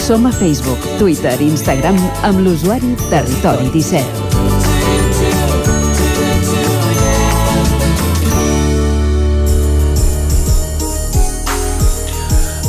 Som 0.00 0.26
a 0.26 0.32
Facebook, 0.32 0.80
Twitter 0.98 1.36
i 1.40 1.46
Instagram 1.52 1.96
amb 2.24 2.40
l'usuari 2.40 2.94
Territori 3.12 3.68
17. 3.74 4.30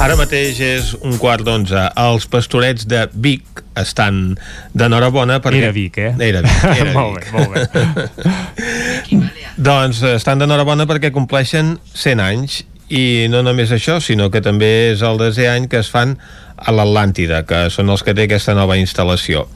Ara 0.02 0.18
mateix 0.18 0.58
és 0.66 0.92
un 1.06 1.16
quart 1.22 1.46
d'onze. 1.46 1.78
Els 2.04 2.26
pastorets 2.30 2.88
de 2.90 3.06
Vic 3.14 3.64
estan 3.80 4.36
d'enhorabona 4.74 5.38
perquè... 5.40 5.62
Era 5.62 5.72
Vic, 5.76 6.00
eh? 6.02 6.12
Era 6.28 6.42
Vic, 6.44 6.64
era 6.82 6.92
Molt 6.96 7.22
Vic. 7.22 7.32
bé, 7.32 7.38
molt 7.38 7.52
bé. 7.56 9.26
doncs 9.70 10.02
estan 10.18 10.42
d'enhorabona 10.42 10.90
perquè 10.90 11.14
compleixen 11.16 11.78
100 11.94 12.26
anys 12.28 12.64
i 12.92 13.30
no 13.32 13.40
només 13.46 13.72
això, 13.72 14.02
sinó 14.04 14.28
que 14.34 14.42
també 14.44 14.92
és 14.92 15.04
el 15.06 15.22
desè 15.22 15.48
any 15.54 15.70
que 15.72 15.80
es 15.80 15.92
fan 15.94 16.18
a 16.62 16.74
l'Atlàntida, 16.76 17.44
que 17.48 17.66
són 17.74 17.90
els 17.90 18.04
que 18.06 18.14
té 18.18 18.28
aquesta 18.28 18.56
nova 18.58 18.78
instal·lació. 18.80 19.48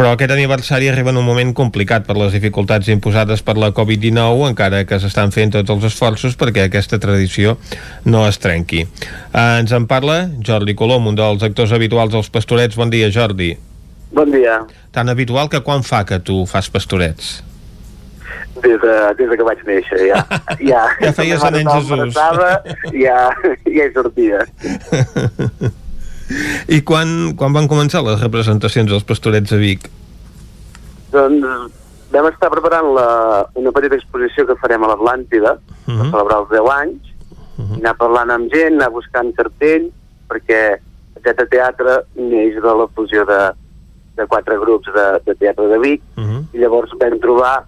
Però 0.00 0.14
aquest 0.14 0.32
aniversari 0.32 0.88
arriba 0.88 1.10
en 1.12 1.18
un 1.20 1.26
moment 1.26 1.50
complicat 1.52 2.06
per 2.06 2.14
les 2.16 2.32
dificultats 2.32 2.88
imposades 2.88 3.42
per 3.44 3.56
la 3.60 3.68
Covid-19, 3.76 4.46
encara 4.48 4.84
que 4.88 4.96
s'estan 5.02 5.34
fent 5.34 5.52
tots 5.52 5.74
els 5.74 5.84
esforços 5.90 6.38
perquè 6.40 6.64
aquesta 6.64 6.96
tradició 7.02 7.58
no 8.06 8.22
es 8.28 8.38
trenqui. 8.40 8.86
Eh, 8.86 9.42
ens 9.60 9.74
en 9.76 9.84
parla 9.90 10.22
Jordi 10.46 10.76
Colom, 10.78 11.10
un 11.10 11.18
dels 11.18 11.44
actors 11.44 11.74
habituals 11.76 12.14
dels 12.14 12.30
pastorets. 12.32 12.78
Bon 12.80 12.88
dia, 12.88 13.10
Jordi. 13.12 13.50
Bon 14.16 14.30
dia. 14.32 14.62
Tan 14.94 15.12
habitual 15.12 15.50
que 15.50 15.60
quan 15.66 15.84
fa 15.84 16.06
que 16.06 16.18
tu 16.24 16.46
fas 16.48 16.70
pastorets? 16.70 17.42
Des 18.62 18.80
de, 18.80 18.96
des 19.18 19.28
de 19.28 19.36
que 19.36 19.44
vaig 19.46 19.60
néixer, 19.66 20.00
ja. 20.08 20.24
Ja, 20.70 20.86
Ja 21.02 21.12
feies 21.12 21.44
de 21.44 21.52
nen 21.58 21.68
Jesús. 21.74 22.16
Ja, 22.96 23.20
ja 23.68 23.84
hi 23.84 23.92
sortia. 23.92 24.46
I 26.68 26.80
quan, 26.86 27.34
quan 27.36 27.54
van 27.56 27.68
començar 27.70 28.02
les 28.06 28.20
representacions 28.22 28.90
dels 28.90 29.06
pastorets 29.06 29.52
a 29.52 29.58
Vic? 29.60 29.88
Doncs 31.10 31.46
vam 32.10 32.26
estar 32.30 32.50
preparant 32.50 32.90
la, 32.94 33.08
una 33.58 33.72
petita 33.74 33.98
exposició 33.98 34.46
que 34.46 34.58
farem 34.62 34.84
a 34.84 34.92
l'Atlàntida, 34.92 35.56
uh 35.56 35.86
-huh. 35.86 35.96
per 35.98 36.10
celebrar 36.10 36.38
els 36.42 36.50
10 36.50 36.70
anys, 36.82 37.02
uh 37.30 37.64
-huh. 37.64 37.78
anar 37.78 37.96
parlant 37.96 38.30
amb 38.30 38.52
gent, 38.52 38.74
anar 38.74 38.90
buscant 38.90 39.34
cartells, 39.34 39.92
perquè 40.28 40.78
aquest 41.16 41.50
teatre 41.50 42.04
neix 42.14 42.54
de 42.54 42.72
la 42.80 42.86
fusió 42.94 43.24
de, 43.24 43.52
de 44.16 44.26
quatre 44.26 44.58
grups 44.58 44.88
de, 44.92 45.20
de 45.26 45.34
teatre 45.34 45.66
de 45.68 45.78
Vic, 45.78 46.02
Uh 46.16 46.24
-huh. 46.24 46.44
i 46.52 46.58
llavors 46.58 46.90
vam 47.00 47.18
trobar 47.18 47.64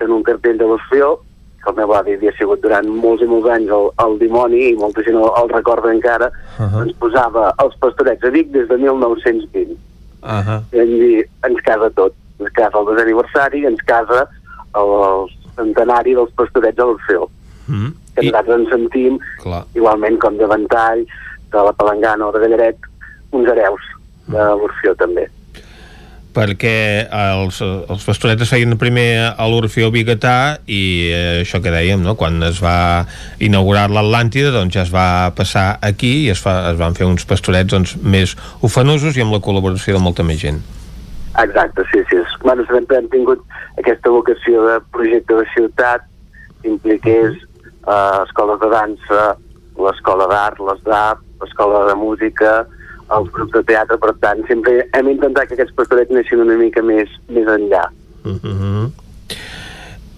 en 0.00 0.10
un 0.10 0.22
cartell 0.22 0.58
de 0.58 0.64
l'Orfeó, 0.64 1.20
que 1.64 1.72
el 1.72 1.76
meu 1.80 1.94
avi 1.96 2.14
havia 2.16 2.32
sigut 2.38 2.62
durant 2.62 2.88
molts 2.88 3.24
i 3.24 3.28
molts 3.30 3.48
anys 3.54 3.72
el, 3.76 3.88
el 4.04 4.18
dimoni, 4.20 4.60
i 4.70 4.76
molta 4.78 5.04
gent 5.06 5.18
el, 5.20 5.28
el 5.40 5.50
recorda 5.52 5.92
encara, 5.92 6.30
uh 6.58 6.66
-huh. 6.66 6.82
ens 6.84 6.96
posava 7.00 7.52
els 7.64 7.76
pastorets 7.80 8.24
a 8.24 8.30
Vic 8.30 8.52
des 8.52 8.68
de 8.68 8.76
1920. 8.76 9.72
Uh 10.22 10.28
-huh. 10.28 10.60
I 10.72 10.78
vam 10.78 10.92
dir, 10.98 11.28
ens 11.48 11.60
casa 11.62 11.90
tot. 11.90 12.14
Ens 12.40 12.50
casa 12.52 12.78
el 12.78 12.86
desè 12.86 13.02
aniversari, 13.02 13.64
ens 13.66 13.82
casa 13.86 14.28
el, 14.74 14.88
el 15.08 15.28
centenari 15.56 16.14
dels 16.14 16.32
pastorets 16.32 16.78
a 16.78 16.84
l'Orfeó. 16.84 17.28
Mm. 17.66 17.90
Que 18.14 18.22
nosaltres 18.22 18.60
ens 18.60 18.70
sentim, 18.70 19.18
Clar. 19.42 19.64
igualment 19.74 20.18
com 20.18 20.36
de 20.36 20.46
Ventall, 20.46 21.06
de 21.52 21.60
la 21.64 21.72
Palangana 21.72 22.26
o 22.26 22.32
de 22.32 22.40
Gallaret, 22.40 22.76
uns 23.30 23.48
hereus 23.48 23.82
de 24.26 24.38
l'Orfeó 24.38 24.94
també. 24.94 25.28
Perquè 26.34 26.76
els, 27.08 27.60
els 27.62 28.04
pastorets 28.06 28.44
es 28.44 28.52
feien 28.52 28.76
primer 28.80 29.08
a 29.30 29.46
l'Orfeó 29.50 29.90
Bigatà 29.94 30.58
i 30.66 30.82
eh, 31.08 31.40
això 31.42 31.60
que 31.62 31.72
dèiem, 31.72 32.02
no? 32.04 32.16
quan 32.18 32.42
es 32.46 32.60
va 32.62 33.06
inaugurar 33.42 33.86
l'Atlàntida 33.92 34.52
doncs 34.54 34.76
ja 34.76 34.84
es 34.84 34.92
va 34.94 35.30
passar 35.36 35.78
aquí 35.82 36.26
i 36.26 36.30
es, 36.34 36.42
fa, 36.42 36.56
es 36.72 36.80
van 36.80 36.98
fer 36.98 37.08
uns 37.08 37.26
pastorets 37.28 37.70
doncs, 37.72 37.96
més 38.02 38.36
ofenosos 38.66 39.16
i 39.16 39.24
amb 39.24 39.36
la 39.36 39.42
col·laboració 39.44 39.96
de 39.96 40.02
molta 40.02 40.26
més 40.26 40.42
gent. 40.42 40.60
Exacte, 41.40 41.82
sí, 41.90 42.02
sí. 42.10 42.20
Bueno, 42.44 42.62
sempre 42.70 43.00
hem 43.00 43.08
tingut 43.10 43.42
aquesta 43.80 44.10
vocació 44.10 44.66
de 44.68 44.78
projecte 44.94 45.40
de 45.40 45.46
ciutat, 45.54 46.04
impliqués 46.62 47.34
eh, 47.34 48.18
escoles 48.22 48.60
de 48.62 48.70
dansa, 48.70 49.24
l'escola 49.80 50.28
d'art, 50.30 50.60
les 50.62 50.82
d'art, 50.86 51.22
l'escola 51.42 51.84
de 51.88 51.96
música, 51.98 52.52
els 53.18 53.30
grups 53.34 53.54
de 53.54 53.62
teatre, 53.68 53.98
per 54.00 54.12
tant, 54.22 54.42
sempre 54.48 54.84
hem 54.96 55.08
intentat 55.12 55.48
que 55.48 55.56
aquests 55.58 55.74
pastorets 55.78 56.12
neixin 56.14 56.42
una 56.44 56.58
mica 56.60 56.82
més, 56.82 57.10
més 57.28 57.48
enllà. 57.56 57.86
Uh 58.24 58.38
-huh. 58.42 58.90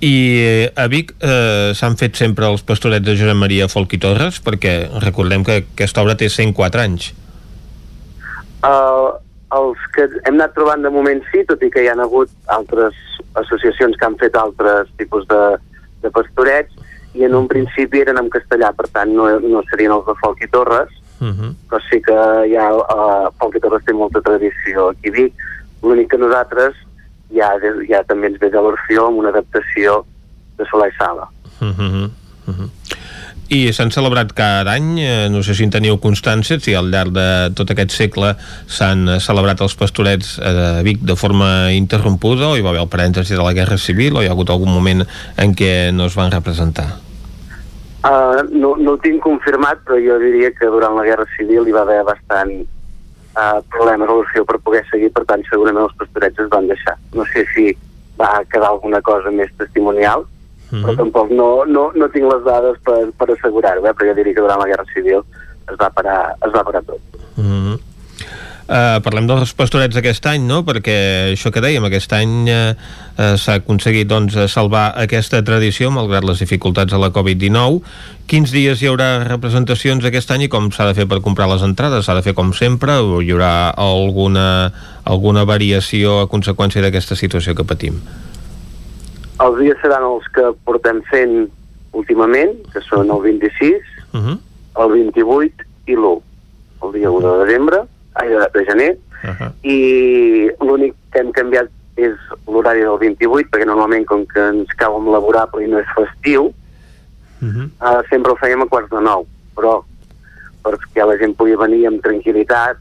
I 0.00 0.14
eh, 0.44 0.72
a 0.76 0.86
Vic 0.92 1.14
eh, 1.24 1.72
s'han 1.74 1.96
fet 1.96 2.16
sempre 2.16 2.46
els 2.46 2.62
pastorets 2.62 3.04
de 3.04 3.16
Josep 3.16 3.36
Maria 3.36 3.68
Folch 3.68 3.94
i 3.96 3.98
Torres 3.98 4.42
perquè 4.44 4.88
recordem 5.00 5.44
que 5.44 5.62
aquesta 5.62 6.02
obra 6.02 6.16
té 6.16 6.28
104 6.28 6.80
anys. 6.80 7.14
Uh, 8.66 9.16
els 9.56 9.78
que 9.94 10.08
hem 10.26 10.34
anat 10.34 10.52
trobant 10.54 10.82
de 10.82 10.90
moment 10.90 11.22
sí, 11.30 11.44
tot 11.48 11.62
i 11.62 11.70
que 11.70 11.82
hi 11.84 11.88
ha 11.88 11.96
hagut 12.02 12.30
altres 12.46 12.94
associacions 13.40 13.96
que 13.96 14.04
han 14.04 14.18
fet 14.20 14.36
altres 14.36 14.90
tipus 15.00 15.26
de, 15.30 15.42
de 16.02 16.10
pastorets 16.10 16.72
i 17.16 17.24
en 17.24 17.34
un 17.34 17.48
principi 17.48 18.02
eren 18.04 18.20
en 18.20 18.28
castellà, 18.32 18.72
per 18.76 18.88
tant 18.92 19.12
no, 19.16 19.28
no 19.40 19.62
serien 19.70 19.94
els 19.96 20.04
de 20.08 20.16
Folk 20.20 20.42
i 20.44 20.50
Torres, 20.52 20.92
Uh 21.18 21.28
-huh. 21.28 21.54
però 21.68 21.80
sí 21.88 22.00
que 22.02 22.16
ja 22.52 22.72
uh, 22.76 23.32
Folk 23.38 23.56
i 23.56 23.60
Torres 23.60 23.84
té 23.84 23.92
molta 23.92 24.20
tradició 24.20 24.90
aquí 24.90 25.08
a 25.08 25.12
Vic. 25.12 25.32
L'únic 25.82 26.10
que 26.10 26.18
nosaltres 26.18 26.74
ja, 27.32 27.52
ja 27.88 28.02
també 28.04 28.28
ens 28.28 28.38
ve 28.40 28.50
de 28.50 28.60
l'Orfeó 28.60 29.06
amb 29.08 29.18
una 29.18 29.28
adaptació 29.28 30.04
de 30.58 30.64
Solà 30.64 30.88
i 30.88 30.94
Sala. 30.98 31.28
Uh 31.60 31.68
-huh. 31.68 32.10
Uh 32.46 32.54
-huh. 32.54 32.70
I 33.46 33.72
s'han 33.72 33.92
celebrat 33.94 34.32
cada 34.34 34.72
any, 34.74 34.98
eh, 34.98 35.28
no 35.30 35.38
sé 35.42 35.54
si 35.54 35.62
en 35.62 35.70
teniu 35.70 36.00
constància, 36.02 36.58
si 36.58 36.74
al 36.74 36.90
llarg 36.90 37.12
de 37.14 37.52
tot 37.54 37.70
aquest 37.70 37.92
segle 37.94 38.34
s'han 38.66 39.08
eh, 39.08 39.20
celebrat 39.20 39.60
els 39.60 39.76
pastorets 39.78 40.40
a 40.42 40.82
Vic 40.82 40.98
de 41.06 41.14
forma 41.14 41.70
interrompuda 41.70 42.48
o 42.48 42.56
hi 42.56 42.64
va 42.64 42.70
haver 42.70 42.82
el 42.82 42.90
parèntesi 42.90 43.36
de 43.36 43.42
la 43.42 43.52
Guerra 43.52 43.78
Civil 43.78 44.16
o 44.16 44.22
hi 44.22 44.26
ha 44.26 44.34
hagut 44.34 44.50
algun 44.50 44.72
moment 44.74 45.06
en 45.36 45.54
què 45.54 45.92
no 45.92 46.06
es 46.06 46.16
van 46.18 46.32
representar? 46.32 46.98
Uh, 48.06 48.46
no, 48.54 48.76
no 48.78 48.92
ho 48.94 48.98
tinc 49.02 49.22
confirmat, 49.24 49.80
però 49.86 49.98
jo 49.98 50.18
diria 50.22 50.52
que 50.54 50.68
durant 50.70 50.94
la 50.94 51.04
Guerra 51.08 51.26
Civil 51.34 51.66
hi 51.66 51.74
va 51.74 51.82
haver 51.82 52.04
bastant, 52.06 52.52
uh, 53.34 53.58
problemes 53.74 54.08
a 54.08 54.14
l'opció 54.14 54.44
per 54.46 54.60
poder 54.62 54.84
seguir, 54.90 55.10
per 55.16 55.24
tant 55.26 55.42
segurament 55.48 55.88
els 55.88 55.96
pastorets 55.98 56.44
es 56.44 56.50
van 56.52 56.68
deixar. 56.70 56.94
No 57.16 57.26
sé 57.32 57.42
si 57.54 57.72
va 58.20 58.30
quedar 58.52 58.70
alguna 58.70 59.00
cosa 59.02 59.32
més 59.34 59.50
testimonial, 59.58 60.22
mm 60.22 60.70
-hmm. 60.70 60.84
però 60.84 60.96
tampoc 61.02 61.30
no, 61.30 61.64
no, 61.64 61.90
no 61.94 62.08
tinc 62.14 62.30
les 62.32 62.44
dades 62.44 62.78
per, 62.86 63.10
per 63.18 63.30
assegurar-ho, 63.32 63.84
eh? 63.86 63.94
perquè 63.98 64.14
diria 64.14 64.34
que 64.34 64.46
durant 64.46 64.60
la 64.60 64.70
Guerra 64.70 64.86
Civil 64.94 65.20
es 65.70 65.76
va 65.80 65.90
parar, 65.90 66.34
es 66.46 66.52
va 66.54 66.64
parar 66.64 66.82
tot. 66.84 67.00
Mm 67.36 67.50
-hmm. 67.50 67.78
Uh, 68.66 68.98
parlem 68.98 69.28
dels 69.30 69.52
pastorets 69.54 69.94
d'aquest 69.94 70.24
any, 70.26 70.42
no? 70.42 70.64
Perquè 70.66 70.96
això 71.30 71.52
que 71.54 71.62
dèiem, 71.62 71.84
aquest 71.86 72.10
any 72.16 72.48
uh, 72.50 72.72
uh, 73.14 73.36
s'ha 73.38 73.60
aconseguit 73.60 74.08
doncs, 74.10 74.34
salvar 74.50 74.88
aquesta 74.98 75.38
tradició 75.46 75.92
malgrat 75.94 76.26
les 76.26 76.42
dificultats 76.42 76.90
de 76.90 76.98
la 76.98 77.12
Covid-19. 77.14 77.78
Quins 78.26 78.50
dies 78.50 78.82
hi 78.82 78.90
haurà 78.90 79.22
representacions 79.22 80.02
aquest 80.02 80.34
any 80.34 80.48
i 80.48 80.50
com 80.50 80.72
s'ha 80.74 80.88
de 80.90 80.98
fer 80.98 81.06
per 81.06 81.22
comprar 81.22 81.46
les 81.52 81.62
entrades? 81.62 82.08
S'ha 82.08 82.18
de 82.18 82.26
fer 82.26 82.34
com 82.34 82.50
sempre 82.58 82.98
o 82.98 83.22
hi 83.22 83.30
haurà 83.30 83.70
alguna, 83.70 84.72
alguna 85.06 85.46
variació 85.46 86.24
a 86.24 86.28
conseqüència 86.30 86.82
d'aquesta 86.82 87.14
situació 87.14 87.54
que 87.54 87.62
patim? 87.62 88.02
Els 89.46 89.58
dies 89.62 89.78
seran 89.78 90.10
els 90.10 90.26
que 90.34 90.50
portem 90.66 91.04
fent 91.06 91.44
últimament, 91.94 92.56
que 92.74 92.82
són 92.82 93.14
el 93.14 93.22
26, 93.22 93.92
uh 94.10 94.20
-huh. 94.20 94.38
el 94.82 94.88
28 94.90 95.62
i 95.86 95.94
l'1, 95.94 96.22
el 96.82 96.92
dia 96.92 97.10
1 97.10 97.30
de 97.30 97.44
desembre, 97.46 97.86
ai, 98.20 98.28
de, 98.28 98.48
de 98.54 98.64
gener, 98.64 98.92
uh 99.24 99.34
-huh. 99.38 99.50
i 99.62 100.50
l'únic 100.60 100.94
que 101.12 101.20
hem 101.20 101.32
canviat 101.32 101.68
és 101.96 102.14
l'horari 102.46 102.80
del 102.84 102.98
28, 102.98 103.48
perquè 103.50 103.66
normalment, 103.66 104.04
com 104.06 104.26
que 104.26 104.40
ens 104.40 104.72
cau 104.76 104.96
amb 104.96 105.08
laborable 105.08 105.64
i 105.64 105.68
no 105.68 105.78
és 105.78 105.94
festiu, 105.96 106.46
uh 106.46 107.48
-huh. 107.48 107.68
uh, 107.80 108.02
sempre 108.10 108.32
ho 108.32 108.36
fèiem 108.36 108.62
a 108.62 108.66
quarts 108.66 108.90
de 108.90 109.00
nou, 109.00 109.26
però 109.56 109.82
perquè 110.62 111.06
la 111.06 111.16
gent 111.16 111.36
pugui 111.36 111.56
venir 111.56 111.86
amb 111.86 112.02
tranquil·litat, 112.02 112.76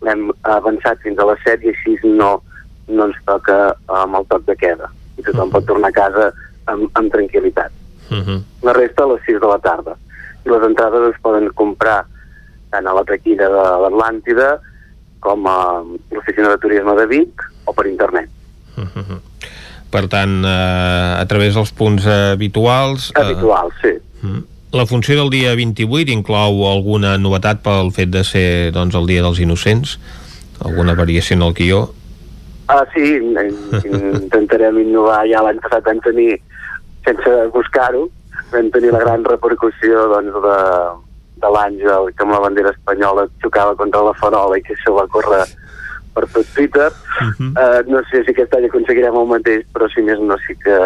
l'hem 0.00 0.30
avançat 0.42 1.00
fins 1.02 1.18
a 1.18 1.26
les 1.26 1.40
7 1.44 1.64
i 1.64 1.68
així 1.72 1.98
no, 2.04 2.42
no 2.88 3.06
ens 3.06 3.16
toca 3.24 3.76
amb 3.86 4.16
el 4.16 4.26
toc 4.26 4.44
de 4.46 4.56
queda. 4.56 4.90
I 5.18 5.22
tothom 5.22 5.40
uh 5.40 5.46
-huh. 5.46 5.52
pot 5.52 5.66
tornar 5.66 5.88
a 5.88 5.92
casa 5.92 6.32
amb, 6.66 6.90
amb 6.94 7.12
tranquil·litat. 7.12 7.70
Uh 8.10 8.16
-huh. 8.16 8.42
La 8.62 8.72
resta 8.72 9.04
a 9.04 9.06
les 9.06 9.22
6 9.26 9.40
de 9.40 9.46
la 9.46 9.58
tarda. 9.58 9.96
I 10.44 10.48
les 10.48 10.62
entrades 10.62 11.14
es 11.14 11.20
poden 11.20 11.48
comprar 11.54 12.06
tant 12.70 12.86
a 12.86 12.94
la 12.94 13.04
taquilla 13.04 13.48
de 13.48 13.62
l'Atlàntida 13.82 14.60
com 15.24 15.48
a 15.48 15.58
l'oficina 16.12 16.52
de 16.52 16.60
turisme 16.62 16.94
de 17.00 17.06
Vic 17.10 17.44
o 17.64 17.72
per 17.72 17.88
internet. 17.88 18.28
Uh 18.76 18.84
-huh. 18.94 19.20
Per 19.90 20.08
tant, 20.08 20.42
eh, 20.44 21.20
a 21.22 21.24
través 21.26 21.54
dels 21.54 21.72
punts 21.72 22.06
habituals... 22.06 23.12
Eh... 23.14 23.20
Habituals, 23.20 23.74
sí. 23.82 23.94
Uh 24.22 24.30
-huh. 24.30 24.42
La 24.74 24.86
funció 24.86 25.14
del 25.14 25.30
dia 25.30 25.54
28 25.54 26.10
inclou 26.10 26.64
alguna 26.66 27.16
novetat 27.16 27.60
pel 27.62 27.92
fet 27.94 28.10
de 28.10 28.24
ser 28.24 28.72
doncs, 28.74 28.96
el 28.98 29.06
dia 29.06 29.22
dels 29.22 29.38
innocents? 29.38 30.00
Alguna 30.58 30.96
variació 30.98 31.36
en 31.36 31.42
el 31.42 31.54
guió? 31.54 31.94
Ah, 32.66 32.82
sí, 32.92 33.20
intentarem 34.24 34.80
innovar. 34.82 35.28
Ja 35.30 35.44
l'any 35.46 35.60
passat 35.62 35.84
vam 35.86 36.00
tenir, 36.00 36.40
sense 37.06 37.30
buscar-ho, 37.54 38.08
vam 38.50 38.70
tenir 38.74 38.90
la 38.90 38.98
gran 39.04 39.22
repercussió 39.22 40.08
doncs, 40.08 40.34
de, 40.42 40.58
de 41.42 41.50
l'Àngel 41.56 42.10
que 42.14 42.24
amb 42.24 42.32
la 42.32 42.40
bandera 42.46 42.70
espanyola 42.70 43.26
xocava 43.42 43.74
contra 43.76 44.02
la 44.06 44.14
farola 44.20 44.58
i 44.58 44.62
que 44.62 44.74
això 44.76 44.94
va 44.96 45.06
córrer 45.10 45.44
per 46.14 46.26
tot 46.32 46.46
Twitter. 46.54 46.90
Uh 47.20 47.32
-huh. 47.32 47.50
uh, 47.58 47.80
no 47.90 48.02
sé 48.10 48.24
si 48.24 48.30
aquest 48.30 48.54
any 48.54 48.66
aconseguirem 48.66 49.16
el 49.16 49.26
mateix, 49.26 49.66
però 49.74 49.88
si 49.92 50.02
més 50.02 50.18
no 50.20 50.36
sí 50.46 50.54
que, 50.64 50.78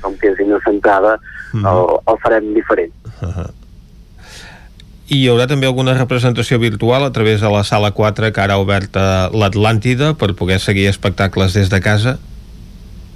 com 0.00 0.16
que 0.16 0.32
és 0.32 0.38
innocentada, 0.40 1.18
uh 1.52 1.60
-huh. 1.60 1.70
el, 1.70 1.80
el 2.12 2.18
farem 2.22 2.54
diferent. 2.54 2.92
Uh 3.20 3.28
-huh. 3.36 3.50
I 5.10 5.24
hi 5.24 5.28
haurà 5.28 5.48
també 5.48 5.66
alguna 5.66 5.94
representació 5.94 6.60
virtual 6.60 7.02
a 7.02 7.10
través 7.10 7.40
de 7.40 7.50
la 7.50 7.64
sala 7.64 7.90
4 7.90 8.32
que 8.32 8.40
ara 8.40 8.54
ha 8.54 8.62
obert 8.62 8.96
a 8.96 9.28
l'Atlàntida 9.32 10.14
per 10.14 10.36
poder 10.38 10.60
seguir 10.60 10.86
espectacles 10.86 11.52
des 11.52 11.68
de 11.68 11.80
casa? 11.80 12.18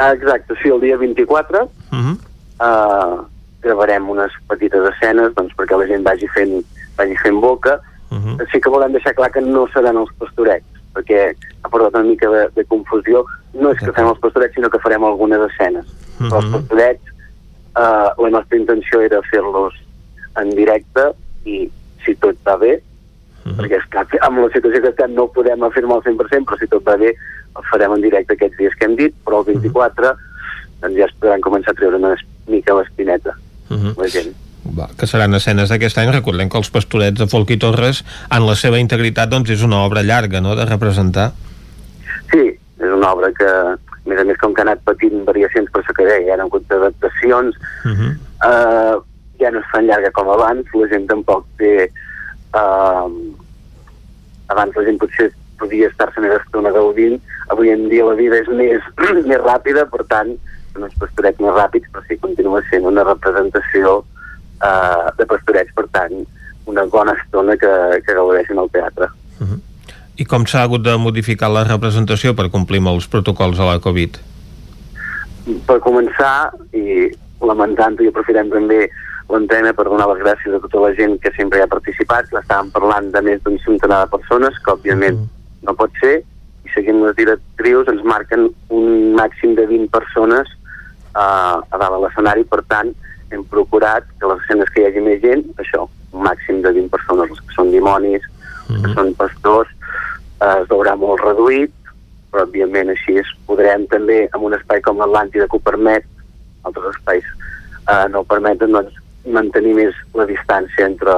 Exacte, 0.01 0.55
sí, 0.61 0.69
el 0.69 0.81
dia 0.81 0.97
24 0.97 1.62
uh 1.62 1.70
-huh. 1.93 2.19
uh, 2.59 3.24
gravarem 3.62 4.11
unes 4.11 4.32
petites 4.48 4.82
escenes 4.93 5.32
doncs, 5.35 5.55
perquè 5.56 5.78
la 5.78 5.86
gent 5.86 6.02
vagi 6.02 6.27
fent, 6.35 6.65
vagi 6.97 7.16
fent 7.23 7.41
boca. 7.41 7.81
Uh 8.11 8.19
-huh. 8.19 8.47
Sí 8.53 8.61
que 8.61 8.71
volem 8.71 8.93
deixar 8.93 9.15
clar 9.15 9.31
que 9.31 9.41
no 9.41 9.66
seran 9.69 9.97
els 9.97 10.12
pastorets, 10.19 10.66
perquè 10.95 11.35
ha 11.62 11.69
portat 11.69 11.95
una 11.95 12.11
mica 12.11 12.29
de, 12.31 12.49
de 12.55 12.65
confusió. 12.65 13.25
No 13.53 13.71
és 13.71 13.79
que 13.79 13.93
fem 13.93 14.07
els 14.07 14.19
pastorets, 14.19 14.55
sinó 14.55 14.71
que 14.71 14.79
farem 14.79 15.05
algunes 15.05 15.41
escenes. 15.51 15.87
Uh 16.21 16.27
-huh. 16.27 16.37
Els 16.37 16.53
pastorets, 16.53 17.05
eh, 17.77 18.09
la 18.25 18.31
nostra 18.31 18.59
intenció 18.59 19.01
era 19.01 19.21
fer-los 19.31 19.75
en 20.37 20.51
directe 20.51 21.12
i 21.45 21.71
si 22.05 22.15
tot 22.16 22.37
va 22.47 22.57
bé, 22.57 22.83
uh 23.45 23.53
-huh. 23.53 23.57
perquè 23.57 23.79
esclar, 23.79 24.07
amb 24.21 24.39
la 24.39 24.51
situació 24.51 24.83
que 24.83 24.89
estem 24.89 25.15
no 25.15 25.29
podem 25.29 25.62
afirmar 25.62 25.97
al 25.97 26.03
100%, 26.03 26.45
però 26.45 26.59
si 26.59 26.66
tot 26.66 26.85
va 26.85 26.97
bé 26.97 27.15
el 27.57 27.65
farem 27.71 27.93
en 27.93 28.01
directe 28.01 28.35
aquests 28.35 28.57
dies 28.57 28.75
que 28.75 28.85
hem 28.85 28.97
dit, 28.97 29.15
però 29.25 29.39
el 29.39 29.45
24 29.55 30.07
uh 30.07 30.11
-huh. 30.11 30.16
doncs 30.81 30.97
ja 30.97 31.05
es 31.05 31.15
podran 31.21 31.41
començar 31.41 31.71
a 31.71 31.75
treure 31.75 31.97
una 31.97 32.16
mica 32.47 32.75
l'espineta 32.75 33.37
uh 33.71 33.77
-huh. 33.77 33.97
la 33.97 34.09
gent. 34.09 34.35
Va, 34.65 34.89
que 34.97 35.07
seran 35.07 35.36
escenes 35.36 35.69
d'aquest 35.69 35.99
any. 36.01 36.11
Recordem 36.15 36.49
que 36.49 36.57
els 36.61 36.70
pastorets 36.73 37.20
de 37.20 37.28
Folk 37.28 37.53
i 37.53 37.59
Torres, 37.61 38.01
en 38.32 38.47
la 38.49 38.57
seva 38.57 38.81
integritat, 38.81 39.28
doncs 39.28 39.53
és 39.53 39.65
una 39.66 39.82
obra 39.85 40.03
llarga, 40.03 40.41
no?, 40.41 40.57
de 40.57 40.65
representar. 40.65 41.32
Sí, 42.32 42.47
és 42.81 42.95
una 42.97 43.12
obra 43.12 43.31
que, 43.36 43.51
a 43.51 44.09
més 44.09 44.23
a 44.23 44.24
més, 44.24 44.41
com 44.41 44.55
que 44.57 44.65
ha 44.65 44.66
anat 44.69 44.81
patint 44.89 45.24
variacions 45.28 45.69
per 45.70 45.82
això 45.82 45.97
que 45.97 46.09
deia, 46.09 46.24
hi 46.24 46.32
ha 46.32 46.41
hagut 46.47 46.73
adaptacions, 46.73 47.61
uh 47.85 47.93
-huh. 47.93 48.11
uh, 48.49 48.97
ja 49.41 49.51
no 49.51 49.61
és 49.61 49.70
tan 49.73 49.86
llarga 49.86 50.11
com 50.16 50.28
abans, 50.32 50.74
la 50.74 50.89
gent 50.89 51.09
tampoc 51.12 51.47
té... 51.59 51.91
Uh, 52.55 53.11
abans 54.49 54.77
la 54.77 54.85
gent 54.85 54.99
potser 55.01 55.31
podia 55.59 55.89
estar-se 55.89 56.20
més 56.20 56.35
estona 56.39 56.70
gaudint, 56.70 57.20
avui 57.49 57.70
en 57.70 57.89
dia 57.89 58.05
la 58.05 58.15
vida 58.15 58.36
és 58.36 58.49
més, 58.49 58.82
més 59.31 59.41
ràpida, 59.41 59.86
per 59.91 60.05
tant, 60.09 60.35
són 60.73 60.89
uns 60.89 60.97
pastorets 61.01 61.41
més 61.41 61.55
ràpids, 61.55 61.91
però 61.93 62.03
sí 62.09 62.19
continua 62.19 62.62
sent 62.70 62.85
una 62.91 63.05
representació 63.05 64.05
uh, 64.65 65.12
de 65.19 65.27
pastorets, 65.28 65.73
per 65.77 65.86
tant, 65.93 66.24
una 66.70 66.85
bona 66.91 67.15
estona 67.20 67.57
que, 67.61 67.73
que 68.07 68.16
gaudeixen 68.16 68.59
al 68.59 68.70
teatre. 68.73 69.11
Uh 69.39 69.47
-huh. 69.47 69.61
I 70.16 70.24
com 70.24 70.47
s'ha 70.47 70.62
hagut 70.62 70.82
de 70.82 70.97
modificar 70.97 71.51
la 71.51 71.65
representació 71.65 72.35
per 72.35 72.51
complir 72.51 72.78
amb 72.78 72.95
els 72.95 73.09
protocols 73.09 73.59
de 73.59 73.65
la 73.65 73.78
Covid? 73.78 74.19
Per 75.66 75.78
començar, 75.81 76.51
i 76.73 77.11
lamentant 77.41 77.99
i 78.01 78.09
aprofitem 78.09 78.51
també 78.51 78.89
l'antena 79.28 79.73
per 79.73 79.85
donar 79.89 80.07
les 80.12 80.23
gràcies 80.23 80.55
a 80.55 80.61
tota 80.61 80.81
la 80.85 80.93
gent 80.95 81.19
que 81.20 81.32
sempre 81.36 81.59
hi 81.59 81.65
ha 81.65 81.66
participat, 81.66 82.31
estàvem 82.32 82.70
parlant 82.70 83.11
de 83.12 83.23
més 83.23 83.43
d'un 83.43 83.59
centenar 83.65 84.05
de 84.05 84.12
persones, 84.16 84.59
que 84.65 84.70
òbviament 84.70 85.16
uh 85.16 85.20
-huh. 85.20 85.66
no 85.66 85.74
pot 85.74 85.91
ser, 86.01 86.23
i 86.65 86.69
seguint 86.74 87.03
les 87.03 87.16
directrius 87.16 87.89
ens 87.89 88.03
marquen 88.05 88.51
un 88.69 89.15
màxim 89.15 89.55
de 89.55 89.66
20 89.66 89.89
persones 89.89 90.47
uh, 91.15 91.59
a 91.70 91.77
dalt 91.78 91.95
de 91.97 92.01
l'escenari, 92.05 92.45
per 92.45 92.62
tant, 92.69 92.95
hem 93.35 93.44
procurat 93.51 94.06
que 94.20 94.31
les 94.31 94.43
escenes 94.43 94.70
que 94.73 94.82
hi 94.82 94.89
hagi 94.89 95.05
més 95.05 95.23
gent, 95.23 95.44
això, 95.62 95.86
un 96.15 96.27
màxim 96.27 96.61
de 96.62 96.73
20 96.73 96.93
persones, 96.93 97.31
que 97.40 97.56
són 97.56 97.70
dimonis, 97.70 98.23
uh 98.24 98.74
-huh. 98.74 98.82
que 98.82 98.94
són 98.94 99.15
pastors, 99.15 99.70
uh, 100.40 100.62
es 100.62 100.69
veurà 100.69 100.97
molt 100.97 101.20
reduït, 101.23 101.73
però 102.31 102.43
òbviament 102.47 102.90
així 102.90 103.19
es 103.19 103.31
podrem 103.47 103.86
també, 103.86 104.28
en 104.35 104.40
un 104.40 104.55
espai 104.55 104.81
com 104.81 104.98
l'Atlàntida 104.98 105.48
que 105.48 105.56
ho 105.56 105.61
permet, 105.61 106.05
altres 106.62 106.97
espais 106.97 107.24
uh, 107.89 108.09
no 108.11 108.20
ho 108.20 108.24
permeten, 108.24 108.73
doncs 108.73 108.94
mantenir 109.24 109.74
més 109.74 109.94
la 110.15 110.27
distància 110.27 110.86
entre, 110.86 111.15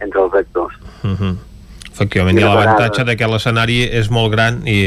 entre 0.00 0.20
els 0.20 0.34
actors. 0.34 0.74
Uh 1.02 1.10
-huh. 1.10 1.36
Efectivament, 1.92 2.38
I, 2.38 2.40
i 2.40 2.44
l'avantatge 2.44 3.04
de 3.04 3.16
que 3.16 3.26
l'escenari 3.26 3.82
és 3.84 4.08
molt 4.10 4.32
gran 4.32 4.62
i, 4.64 4.78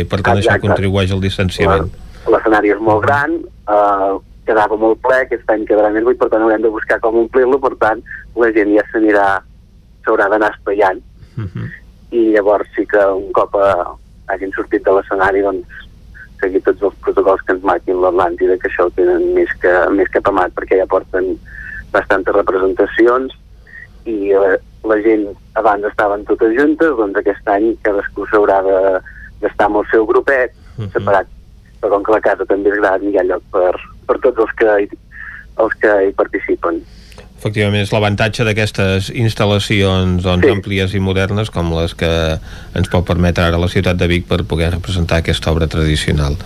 i 0.00 0.04
per 0.04 0.20
tant 0.20 0.38
Exacte. 0.38 0.58
això 0.58 0.68
contribueix 0.68 1.10
al 1.10 1.20
distanciament. 1.20 1.90
L'escenari 2.30 2.70
és 2.70 2.78
molt 2.78 3.02
gran, 3.02 3.32
eh, 3.74 4.18
quedava 4.50 4.78
molt 4.80 4.98
ple, 5.04 5.22
aquest 5.22 5.50
any 5.54 5.66
quedarà 5.68 5.92
més 5.94 6.06
buit, 6.06 6.18
per 6.18 6.30
tant 6.32 6.42
haurem 6.42 6.64
de 6.64 6.72
buscar 6.74 6.98
com 7.04 7.22
omplir-lo, 7.22 7.60
per 7.62 7.74
tant 7.82 8.02
la 8.42 8.50
gent 8.56 8.74
ja 8.74 8.84
s'anirà 8.90 9.26
s'haurà 10.04 10.28
d'anar 10.32 10.50
espaiant. 10.54 11.02
Uh 11.36 11.46
-huh. 11.46 11.68
I 12.10 12.20
llavors 12.34 12.68
sí 12.74 12.86
que 12.86 12.98
un 12.98 13.30
cop 13.32 13.54
eh, 13.54 13.84
hagin 14.32 14.52
sortit 14.52 14.84
de 14.84 14.92
l'escenari, 14.92 15.42
doncs 15.42 15.66
seguir 16.40 16.62
tots 16.64 16.82
els 16.82 16.96
protocols 17.04 17.42
que 17.44 17.52
ens 17.52 17.62
marquin 17.62 18.00
l'Atlàntida, 18.00 18.58
que 18.58 18.68
això 18.68 18.86
ho 18.86 18.90
tenen 18.96 19.34
més 19.34 19.50
que, 19.62 19.72
més 19.90 20.08
que 20.08 20.20
pamat, 20.20 20.52
perquè 20.56 20.80
ja 20.80 20.86
porten 20.86 21.36
bastantes 21.92 22.34
representacions 22.34 23.34
i 24.06 24.32
eh, 24.32 24.56
la 24.84 24.96
gent 25.04 25.26
abans 25.60 25.84
estaven 25.84 26.24
totes 26.24 26.56
juntes, 26.56 26.96
doncs 26.96 27.16
aquest 27.16 27.48
any 27.48 27.76
cadascú 27.82 28.26
s'haurà 28.26 28.62
d'estar 29.40 29.66
amb 29.66 29.76
el 29.82 29.86
seu 29.90 30.06
grupet 30.06 30.50
uh 30.52 30.84
-huh. 30.84 30.92
separat. 30.92 31.26
Però 31.80 31.94
com 31.94 32.06
que 32.06 32.14
la 32.14 32.22
casa 32.24 32.46
també 32.48 32.72
és 32.72 32.80
gran, 32.80 33.04
hi 33.08 33.18
ha 33.18 33.26
lloc 33.26 33.44
per, 33.54 33.74
per 34.08 34.18
tots 34.24 34.44
els 34.44 34.56
que, 34.60 34.78
hi, 34.84 34.88
els 35.64 35.76
que 35.82 35.94
hi 36.06 36.16
participen. 36.16 36.82
Efectivament, 37.40 37.80
és 37.80 37.92
l'avantatge 37.94 38.44
d'aquestes 38.44 39.06
instal·lacions 39.16 40.20
doncs, 40.26 40.44
sí. 40.44 40.52
àmplies 40.52 40.92
i 40.92 41.00
modernes 41.00 41.48
com 41.48 41.70
les 41.72 41.94
que 41.96 42.10
ens 42.76 42.90
pot 42.92 43.06
permetre 43.08 43.46
ara 43.46 43.60
la 43.60 43.70
ciutat 43.72 43.96
de 43.96 44.10
Vic 44.10 44.26
per 44.28 44.42
poder 44.44 44.74
representar 44.74 45.22
aquesta 45.22 45.48
obra 45.48 45.70
tradicional. 45.72 46.36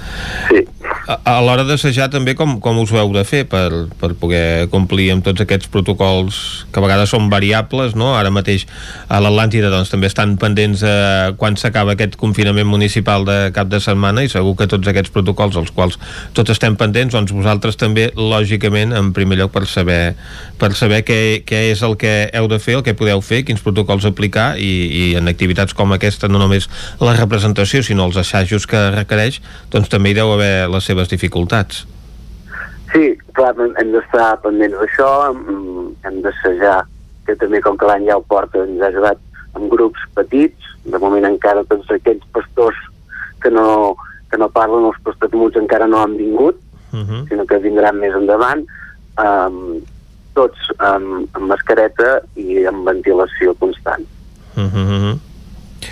Sí. 0.53 0.63
A, 1.05 1.19
a 1.29 1.41
l'hora 1.45 1.67
d'assajar 1.69 2.07
també 2.09 2.33
com, 2.33 2.55
com 2.65 2.79
us 2.81 2.93
heu 2.97 3.11
de 3.13 3.25
fer 3.29 3.43
per, 3.45 3.69
per 4.01 4.15
poder 4.17 4.71
complir 4.73 5.11
amb 5.13 5.25
tots 5.27 5.43
aquests 5.45 5.69
protocols 5.69 6.39
que 6.73 6.81
a 6.81 6.85
vegades 6.85 7.11
són 7.13 7.27
variables, 7.29 7.93
no? 7.93 8.15
Ara 8.17 8.31
mateix 8.33 8.65
a 9.13 9.19
l'Atlàntida 9.21 9.69
doncs, 9.73 9.91
també 9.93 10.09
estan 10.09 10.39
pendents 10.41 10.81
de 10.81 10.95
quan 11.37 11.59
s'acaba 11.61 11.93
aquest 11.93 12.17
confinament 12.21 12.69
municipal 12.71 13.27
de 13.29 13.37
cap 13.53 13.69
de 13.69 13.83
setmana 13.85 14.25
i 14.25 14.31
segur 14.33 14.55
que 14.57 14.69
tots 14.71 14.89
aquests 14.89 15.13
protocols 15.13 15.59
als 15.61 15.75
quals 15.77 15.99
tots 16.33 16.55
estem 16.55 16.79
pendents, 16.81 17.13
doncs 17.13 17.35
vosaltres 17.37 17.77
també 17.77 18.09
lògicament 18.17 18.97
en 18.97 19.13
primer 19.13 19.43
lloc 19.43 19.53
per 19.53 19.67
saber 19.69 20.15
per 20.57 20.73
saber 20.73 21.03
què, 21.05 21.21
què 21.45 21.67
és 21.75 21.85
el 21.85 21.99
que 22.01 22.15
heu 22.33 22.49
de 22.49 22.61
fer, 22.63 22.79
el 22.79 22.87
que 22.87 22.97
podeu 22.97 23.21
fer, 23.21 23.43
quins 23.45 23.61
protocols 23.61 24.09
aplicar 24.09 24.55
i, 24.57 24.73
i 24.89 25.05
en 25.21 25.29
activitats 25.29 25.77
com 25.77 25.93
aquesta 25.93 26.33
no 26.33 26.41
només 26.41 26.71
la 27.05 27.13
representació 27.19 27.85
sinó 27.85 28.09
els 28.09 28.17
assajos 28.25 28.65
que 28.71 28.87
requereix 28.97 29.43
doncs 29.75 29.93
també 29.93 30.15
hi 30.15 30.19
deu 30.23 30.33
haver 30.33 30.55
les 30.73 30.94
seves 30.95 31.11
dificultats. 31.11 31.85
Sí, 32.95 33.15
clar, 33.35 33.55
hem 33.59 33.91
d'estar 33.91 34.37
pendents 34.45 34.79
d'això, 34.79 35.11
hem 36.07 36.21
d'assajar, 36.23 36.85
que 37.27 37.35
també 37.41 37.61
com 37.65 37.79
que 37.81 37.89
l'any 37.89 38.07
ja 38.07 38.19
ho 38.21 38.23
porta, 38.31 38.63
ens 38.63 38.83
ha 38.83 38.93
ajudat 38.93 39.19
amb 39.59 39.71
grups 39.73 40.03
petits, 40.15 40.71
de 40.85 41.01
moment 41.03 41.27
encara 41.27 41.65
tots 41.67 41.91
aquells 41.91 42.23
pastors 42.37 42.79
que 43.43 43.51
no, 43.51 43.97
que 44.31 44.39
no 44.39 44.51
parlen, 44.53 44.87
els 44.87 45.01
pastors 45.03 45.59
encara 45.59 45.89
no 45.91 46.05
han 46.05 46.17
vingut, 46.21 46.61
uh 46.93 47.03
-huh. 47.03 47.27
sinó 47.29 47.47
que 47.47 47.59
vindran 47.59 47.99
més 47.99 48.15
endavant, 48.15 48.65
um, 49.19 49.83
tots 50.35 50.59
um, 50.79 51.27
amb 51.33 51.47
mascareta 51.47 52.21
i 52.37 52.67
amb 52.67 52.87
ventilació 52.87 53.55
constant. 53.55 54.07
Uh 54.57 54.71
-huh. 54.71 55.19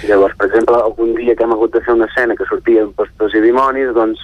Llavors, 0.07 0.35
per 0.37 0.47
exemple, 0.47 0.77
algun 0.77 1.15
dia 1.15 1.35
que 1.35 1.45
hem 1.45 1.53
hagut 1.53 1.73
de 1.73 1.81
fer 1.81 1.95
una 1.95 2.07
escena 2.07 2.37
que 2.37 2.47
sortien 2.49 2.93
pastors 2.93 3.35
i 3.35 3.41
dimonis, 3.41 3.93
doncs 3.95 4.19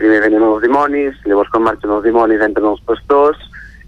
primer 0.00 0.20
venen 0.24 0.44
els 0.46 0.62
dimonis, 0.64 1.16
llavors 1.28 1.50
quan 1.52 1.64
marxen 1.66 1.92
els 1.94 2.04
dimonis 2.06 2.42
entren 2.44 2.72
els 2.72 2.82
pastors 2.88 3.40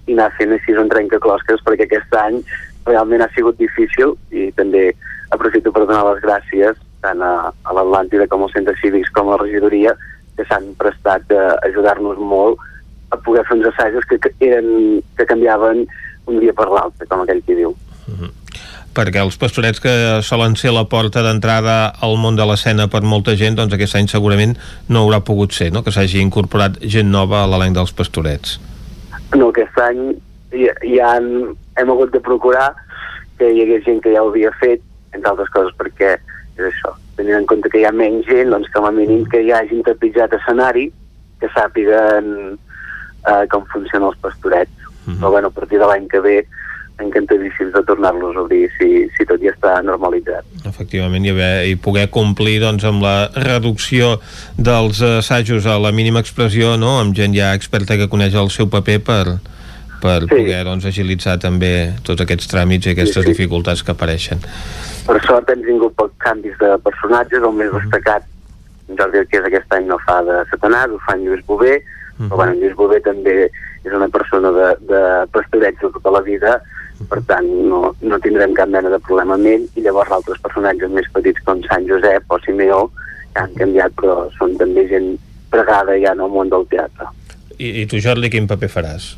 i 0.06 0.14
anar 0.14 0.30
fent 0.38 0.54
així 0.54 0.76
un 0.78 0.90
trencaclosques 0.92 1.64
perquè 1.66 1.86
aquest 1.86 2.14
any 2.20 2.40
realment 2.86 3.24
ha 3.24 3.30
sigut 3.34 3.58
difícil 3.58 4.14
i 4.30 4.50
també 4.58 4.88
aprofito 5.34 5.72
per 5.74 5.86
donar 5.86 6.04
les 6.12 6.22
gràcies 6.22 6.78
tant 7.02 7.22
a, 7.22 7.50
a 7.50 7.76
l'Atlàntida 7.76 8.28
com 8.30 8.46
als 8.46 8.54
centres 8.54 8.78
cívics 8.82 9.10
com 9.16 9.28
a 9.28 9.34
la 9.34 9.42
regidoria 9.42 9.96
que 10.36 10.46
s'han 10.46 10.72
prestat 10.78 11.30
a 11.34 11.56
ajudar-nos 11.66 12.18
molt 12.18 12.62
a 13.10 13.18
poder 13.26 13.44
fer 13.48 13.58
uns 13.58 13.68
assajos 13.72 14.06
que, 14.10 14.18
que, 14.22 14.32
eren, 14.40 15.02
que 15.18 15.26
canviaven 15.26 15.86
un 16.26 16.40
dia 16.42 16.54
per 16.54 16.66
l'altre, 16.68 17.06
com 17.06 17.22
aquell 17.22 17.42
qui 17.46 17.54
diu. 17.54 17.74
Mm 18.06 18.18
-hmm 18.18 18.46
perquè 18.96 19.20
els 19.22 19.36
pastorets 19.40 19.82
que 19.82 19.92
solen 20.26 20.56
ser 20.56 20.72
la 20.74 20.86
porta 20.88 21.22
d'entrada 21.24 21.76
al 22.02 22.16
món 22.20 22.38
de 22.38 22.46
l'escena 22.48 22.88
per 22.92 23.02
molta 23.04 23.36
gent, 23.36 23.58
doncs 23.58 23.76
aquest 23.76 23.98
any 23.98 24.08
segurament 24.08 24.56
no 24.88 25.04
haurà 25.04 25.20
pogut 25.20 25.52
ser, 25.52 25.70
no? 25.72 25.84
que 25.84 25.94
s'hagi 25.94 26.22
incorporat 26.24 26.80
gent 26.96 27.12
nova 27.12 27.42
a 27.42 27.50
l'elenc 27.50 27.76
dels 27.76 27.92
pastorets. 27.92 28.58
No, 29.34 29.50
aquest 29.50 29.78
any 29.84 30.02
ja, 30.56 30.74
ja 30.82 31.12
han, 31.16 31.30
hem 31.76 31.92
hagut 31.92 32.12
de 32.14 32.22
procurar 32.24 32.70
que 33.38 33.50
hi 33.52 33.64
hagués 33.64 33.84
gent 33.84 34.00
que 34.04 34.14
ja 34.14 34.24
ho 34.24 34.30
havia 34.32 34.52
fet, 34.60 34.84
entre 35.12 35.32
altres 35.32 35.52
coses 35.52 35.74
perquè 35.76 36.16
és 36.56 36.64
això, 36.70 36.94
tenint 37.18 37.42
en 37.42 37.48
compte 37.48 37.68
que 37.72 37.82
hi 37.82 37.88
ha 37.88 37.92
menys 37.92 38.28
gent, 38.30 38.52
doncs 38.54 38.70
com 38.72 38.86
a 38.88 38.92
mínim 38.94 39.26
que 39.32 39.42
hi 39.44 39.52
hagin 39.52 39.84
tapitjat 39.84 40.32
escenari, 40.38 40.88
que 41.40 41.50
sàpiguen 41.52 42.30
eh, 42.56 43.44
com 43.52 43.66
funcionen 43.72 44.08
els 44.08 44.20
pastorets. 44.24 44.72
Mm 45.04 45.12
-hmm. 45.12 45.18
Però 45.20 45.30
bueno, 45.30 45.48
a 45.48 45.56
partir 45.58 45.78
de 45.78 45.86
l'any 45.86 46.08
que 46.08 46.20
ve 46.20 46.46
encantadíssims 47.02 47.72
de 47.74 47.82
tornar-los 47.84 48.36
a 48.36 48.42
obrir 48.46 48.70
si, 48.78 49.06
si 49.16 49.26
tot 49.28 49.40
ja 49.42 49.52
està 49.52 49.74
normalitzat. 49.84 50.46
Efectivament, 50.68 51.26
i, 51.26 51.32
haver, 51.34 51.50
i 51.68 51.74
poder 51.76 52.06
complir 52.12 52.58
doncs, 52.62 52.86
amb 52.88 53.04
la 53.04 53.16
reducció 53.36 54.16
dels 54.56 55.02
assajos 55.04 55.66
a 55.68 55.76
la 55.82 55.92
mínima 55.92 56.22
expressió, 56.24 56.76
no? 56.80 56.96
amb 57.00 57.16
gent 57.16 57.36
ja 57.36 57.52
experta 57.56 57.98
que 58.00 58.08
coneix 58.12 58.34
el 58.34 58.48
seu 58.54 58.70
paper 58.72 58.98
per, 59.04 59.24
per 60.00 60.22
sí. 60.24 60.30
poder 60.32 60.62
doncs, 60.68 60.88
agilitzar 60.88 61.36
també 61.42 61.74
tots 62.06 62.24
aquests 62.24 62.48
tràmits 62.52 62.88
i 62.88 62.94
aquestes 62.94 63.22
sí, 63.22 63.26
sí. 63.28 63.34
dificultats 63.34 63.84
que 63.84 63.92
apareixen. 63.92 64.40
Per 65.06 65.20
sort 65.26 65.52
hem 65.52 65.62
tingut 65.66 66.00
canvis 66.24 66.56
de 66.62 66.72
personatges, 66.86 67.44
el 67.44 67.54
més 67.60 67.74
destacat 67.76 68.24
Jordi 68.94 69.18
Arqués 69.18 69.46
aquest 69.46 69.72
any 69.74 69.88
no 69.90 69.98
fa 70.04 70.20
de 70.26 70.42
Satanàs, 70.50 70.92
ho 70.94 70.98
fa 71.04 71.16
en 71.16 71.24
Lluís 71.26 71.42
Bové, 71.46 71.76
uh 71.76 71.82
-huh. 71.82 72.28
però 72.28 72.36
bueno, 72.36 72.52
en 72.52 72.60
Lluís 72.60 72.74
Bové 72.74 73.00
també 73.00 73.50
és 73.84 73.92
una 73.92 74.08
persona 74.08 74.50
de, 74.50 74.68
de 74.88 75.02
pastorets 75.32 75.80
de 75.80 75.90
tota 75.90 76.10
la 76.10 76.20
vida, 76.20 76.60
per 77.04 77.20
tant 77.28 77.46
no, 77.68 77.92
no 78.00 78.18
tindrem 78.24 78.54
cap 78.56 78.70
mena 78.72 78.90
de 78.92 78.98
problema 79.04 79.36
amb 79.36 79.48
ell 79.50 79.66
i 79.76 79.84
llavors 79.84 80.14
altres 80.16 80.40
personatges 80.44 80.92
més 80.92 81.08
petits 81.12 81.42
com 81.44 81.60
Sant 81.68 81.84
Josep 81.88 82.32
o 82.32 82.38
Simeó 82.44 82.86
que 83.34 83.42
han 83.42 83.52
canviat 83.58 83.92
però 84.00 84.16
són 84.38 84.56
també 84.56 84.86
gent 84.88 85.12
pregada 85.52 85.96
ja 86.00 86.14
en 86.16 86.24
el 86.24 86.32
món 86.32 86.52
del 86.52 86.64
teatre 86.72 87.08
I, 87.58 87.82
i 87.82 87.86
tu 87.90 88.00
Jordi 88.02 88.30
quin 88.32 88.48
paper 88.48 88.70
faràs? 88.72 89.10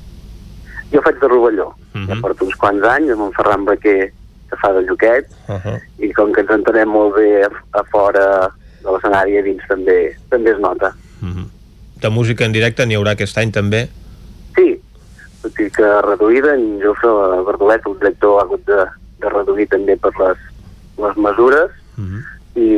Jo 0.93 1.03
faig 1.05 1.21
de 1.23 1.31
Rovelló 1.31 1.69
uh 1.69 1.75
-huh. 1.95 2.07
ja 2.07 2.15
mhm. 2.15 2.23
porto 2.23 2.45
uns 2.45 2.57
quants 2.57 2.83
anys 2.83 3.13
amb 3.13 3.29
un 3.29 3.33
Ferran 3.33 3.65
Baquer 3.65 4.13
que 4.51 4.57
fa 4.57 4.73
de 4.73 4.87
Joquet 4.89 5.31
uh 5.49 5.55
-huh. 5.55 5.79
i 5.99 6.13
com 6.13 6.33
que 6.33 6.41
ens 6.41 6.51
entenem 6.51 6.89
molt 6.89 7.15
bé 7.15 7.45
a, 7.45 7.51
a 7.79 7.85
fora 7.93 8.51
de 8.83 8.91
l'escenari 8.91 9.39
a 9.39 9.43
dins 9.43 9.63
també, 9.69 10.17
també 10.31 10.51
es 10.51 10.59
nota 10.59 10.95
uh 11.23 11.27
mhm. 11.27 11.39
-huh. 11.39 11.49
De 11.99 12.09
música 12.11 12.45
en 12.45 12.53
directe 12.53 12.87
n'hi 12.87 12.95
haurà 12.95 13.11
aquest 13.11 13.37
any 13.39 13.51
també? 13.51 13.89
Sí, 14.55 14.81
tot 15.43 15.61
i 15.63 15.69
que 15.75 15.91
reduïda, 16.07 16.55
en 16.55 16.81
Jofre 16.83 17.13
Verdolet, 17.47 17.87
el 17.87 17.99
director, 18.01 18.39
ha 18.39 18.47
hagut 18.47 18.65
de, 18.67 18.87
de 19.23 19.33
reduir 19.35 19.69
també 19.73 19.97
per 19.97 20.13
les, 20.19 20.49
les 20.99 21.21
mesures 21.29 21.71
uh 21.97 22.03
mhm. 22.03 22.19
-huh. 22.19 22.25
i, 22.63 22.69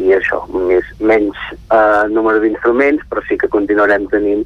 i 0.00 0.12
això, 0.16 0.40
més, 0.54 0.84
menys 1.00 1.36
eh, 1.52 2.04
número 2.08 2.40
d'instruments, 2.40 3.02
però 3.10 3.22
sí 3.28 3.36
que 3.36 3.48
continuarem 3.48 4.06
tenint 4.08 4.44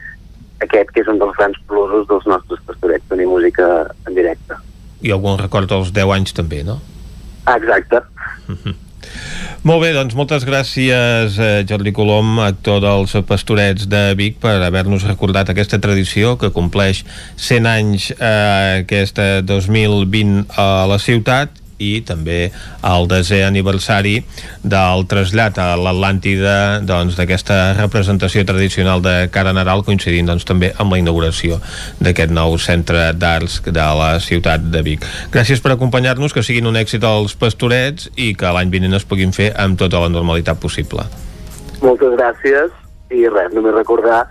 aquest 0.61 0.91
que 0.91 1.01
és 1.01 1.09
un 1.09 1.19
dels 1.19 1.37
grans 1.37 1.59
plusos 1.69 2.07
dels 2.09 2.27
nostres 2.27 2.61
pastorets, 2.67 3.09
tenir 3.09 3.27
música 3.27 3.91
en 4.07 4.15
directe. 4.15 4.55
I 5.03 5.13
algun 5.13 5.39
record 5.39 5.69
dels 5.69 5.93
10 5.93 6.15
anys 6.15 6.33
també, 6.33 6.63
no? 6.65 6.81
Ah, 7.45 7.57
exacte. 7.57 8.01
Uh 8.49 8.53
mhm. 8.53 8.84
Molt 9.65 9.81
bé, 9.81 9.95
doncs 9.97 10.13
moltes 10.13 10.45
gràcies 10.45 11.39
eh, 11.41 11.65
Jordi 11.65 11.95
Colom, 11.97 12.37
actor 12.45 12.83
dels 12.85 13.15
Pastorets 13.25 13.89
de 13.89 14.03
Vic, 14.19 14.37
per 14.43 14.59
haver-nos 14.61 15.07
recordat 15.09 15.49
aquesta 15.49 15.81
tradició 15.81 16.35
que 16.37 16.53
compleix 16.53 17.01
100 17.41 17.71
anys 17.71 18.11
eh, 18.19 18.85
aquesta 18.85 19.41
2020 19.41 20.45
a 20.61 20.85
la 20.91 21.01
ciutat 21.01 21.64
i 21.79 22.01
també 22.07 22.51
el 22.85 23.09
desè 23.11 23.43
aniversari 23.47 24.21
del 24.63 25.07
trasllat 25.11 25.59
a 25.59 25.73
l'Atlàntida 25.81 26.81
doncs, 26.87 27.19
d'aquesta 27.19 27.57
doncs, 27.73 27.81
representació 27.81 28.45
tradicional 28.47 29.03
de 29.05 29.15
cara 29.35 29.55
Nadal 29.57 29.85
coincidint 29.87 30.31
doncs, 30.31 30.47
també 30.49 30.73
amb 30.79 30.95
la 30.95 31.01
inauguració 31.03 31.61
d'aquest 32.01 32.33
nou 32.35 32.59
centre 32.59 33.11
d'arts 33.13 33.61
de 33.67 33.89
la 34.01 34.13
ciutat 34.21 34.71
de 34.71 34.85
Vic. 34.87 35.05
Gràcies 35.35 35.63
per 35.63 35.75
acompanyar-nos, 35.75 36.33
que 36.33 36.45
siguin 36.47 36.69
un 36.71 36.79
èxit 36.81 37.05
els 37.05 37.35
pastorets 37.39 38.11
i 38.17 38.33
que 38.39 38.53
l'any 38.55 38.71
vinent 38.73 38.97
es 38.99 39.07
puguin 39.09 39.33
fer 39.33 39.53
amb 39.57 39.79
tota 39.81 40.03
la 40.03 40.13
normalitat 40.13 40.61
possible. 40.61 41.07
Moltes 41.83 42.15
gràcies 42.17 42.73
i 43.15 43.27
res, 43.29 43.53
només 43.55 43.75
recordar 43.75 44.25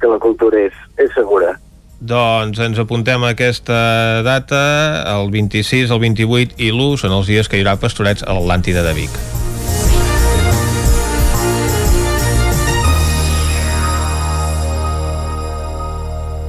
que 0.00 0.10
la 0.10 0.18
cultura 0.20 0.66
és, 0.66 0.74
és 1.00 1.12
segura. 1.14 1.54
Doncs 2.00 2.60
ens 2.60 2.78
apuntem 2.78 3.24
a 3.24 3.32
aquesta 3.32 4.22
data, 4.26 4.60
el 5.16 5.32
26, 5.32 5.88
el 5.88 6.02
28 6.04 6.60
i 6.60 6.70
l'1 6.74 7.00
són 7.00 7.16
els 7.16 7.32
dies 7.32 7.48
que 7.48 7.56
hi 7.56 7.64
haurà 7.64 7.78
pastorets 7.80 8.26
a 8.26 8.36
l'Atlàntida 8.36 8.84
de 8.84 8.92
Vic. 9.00 9.45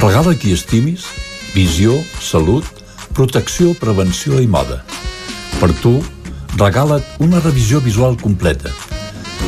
Regala 0.00 0.32
qui 0.34 0.52
estimis, 0.56 1.04
visió, 1.52 1.98
salut, 2.20 2.64
protecció, 3.12 3.74
prevenció 3.76 4.40
i 4.40 4.48
moda. 4.48 4.80
Per 5.60 5.70
tu, 5.82 5.98
regala't 6.56 7.04
una 7.22 7.40
revisió 7.44 7.80
visual 7.84 8.16
completa. 8.20 8.72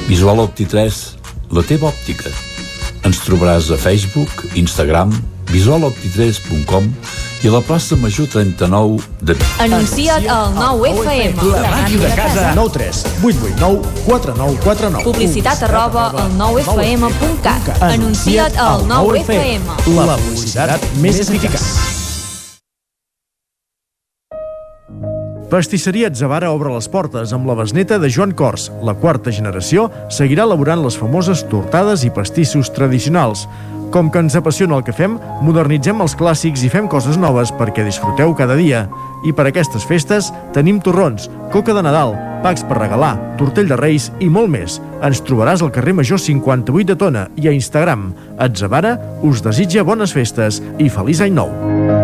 Visual 0.09 0.43
Opti 0.45 0.67
3, 0.69 1.01
la 1.57 1.65
teva 1.65 1.89
òptica. 1.89 2.33
Ens 3.05 3.23
trobaràs 3.25 3.71
a 3.73 3.79
Facebook, 3.81 4.45
Instagram, 4.61 5.15
visualopti3.com 5.55 6.91
i 7.45 7.51
la 7.53 7.61
plaça 7.61 7.97
Major 8.01 8.27
39 8.27 9.03
de 9.21 9.35
Vic. 9.35 9.47
Anuncia't 9.61 10.29
al 10.33 10.55
9FM. 10.57 11.43
La 11.53 11.71
màquina 11.71 12.09
de 12.09 12.15
casa. 12.17 12.53
9 12.57 12.73
3 12.73 13.03
8 13.23 13.37
8 13.45 13.61
9 13.61 13.83
4 14.07 14.35
9 14.39 14.59
4 14.65 14.91
9. 14.91 15.05
Publicitat 15.05 15.63
arroba 15.69 16.09
al 16.11 16.33
9FM.cat. 16.41 17.83
Anuncia't 17.83 18.57
al 18.59 18.87
9FM. 18.89 19.77
La 20.01 20.17
publicitat 20.17 20.89
més 21.05 21.21
eficaç. 21.21 22.04
Pastisseria 25.55 26.09
Atzavara 26.11 26.49
obre 26.51 26.73
les 26.75 26.89
portes 26.91 27.31
amb 27.31 27.47
la 27.47 27.55
besneta 27.55 27.95
de 28.03 28.09
Joan 28.11 28.33
Cors. 28.35 28.65
La 28.83 28.97
quarta 28.99 29.31
generació 29.31 29.85
seguirà 30.11 30.49
elaborant 30.49 30.81
les 30.83 30.97
famoses 30.99 31.45
tortades 31.47 32.03
i 32.03 32.11
pastissos 32.11 32.73
tradicionals. 32.75 33.45
Com 33.95 34.09
que 34.11 34.19
ens 34.19 34.35
apassiona 34.35 34.75
el 34.75 34.83
que 34.83 34.91
fem, 34.91 35.15
modernitzem 35.47 36.03
els 36.03 36.17
clàssics 36.19 36.65
i 36.67 36.71
fem 36.73 36.89
coses 36.91 37.21
noves 37.23 37.53
perquè 37.55 37.85
disfruteu 37.87 38.35
cada 38.35 38.57
dia. 38.59 38.89
I 39.23 39.31
per 39.31 39.47
aquestes 39.47 39.87
festes 39.87 40.33
tenim 40.57 40.81
torrons, 40.83 41.29
coca 41.55 41.77
de 41.77 41.85
Nadal, 41.87 42.17
packs 42.43 42.67
per 42.67 42.81
regalar, 42.81 43.13
tortell 43.39 43.71
de 43.71 43.79
reis 43.79 44.09
i 44.19 44.27
molt 44.27 44.51
més. 44.51 44.81
Ens 45.07 45.23
trobaràs 45.23 45.63
al 45.63 45.71
carrer 45.71 45.95
Major 46.01 46.19
58 46.19 46.91
de 46.91 46.99
Tona 46.99 47.29
i 47.39 47.47
a 47.47 47.55
Instagram. 47.55 48.09
Atzavara 48.43 48.97
us 49.23 49.47
desitja 49.47 49.87
bones 49.87 50.19
festes 50.19 50.59
i 50.83 50.91
feliç 50.91 51.23
any 51.23 51.39
nou. 51.39 52.04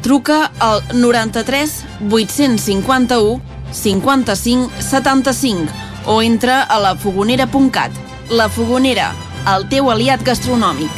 Truca 0.00 0.50
al 0.58 0.82
93 0.92 1.84
851 2.10 3.40
55 3.72 4.70
75 4.80 5.72
o 6.06 6.22
entra 6.22 6.62
a 6.62 6.78
lafogonera.cat. 6.78 7.92
La 8.30 8.48
Fogonera, 8.48 9.12
el 9.56 9.66
teu 9.68 9.90
aliat 9.90 10.22
gastronòmic. 10.22 10.90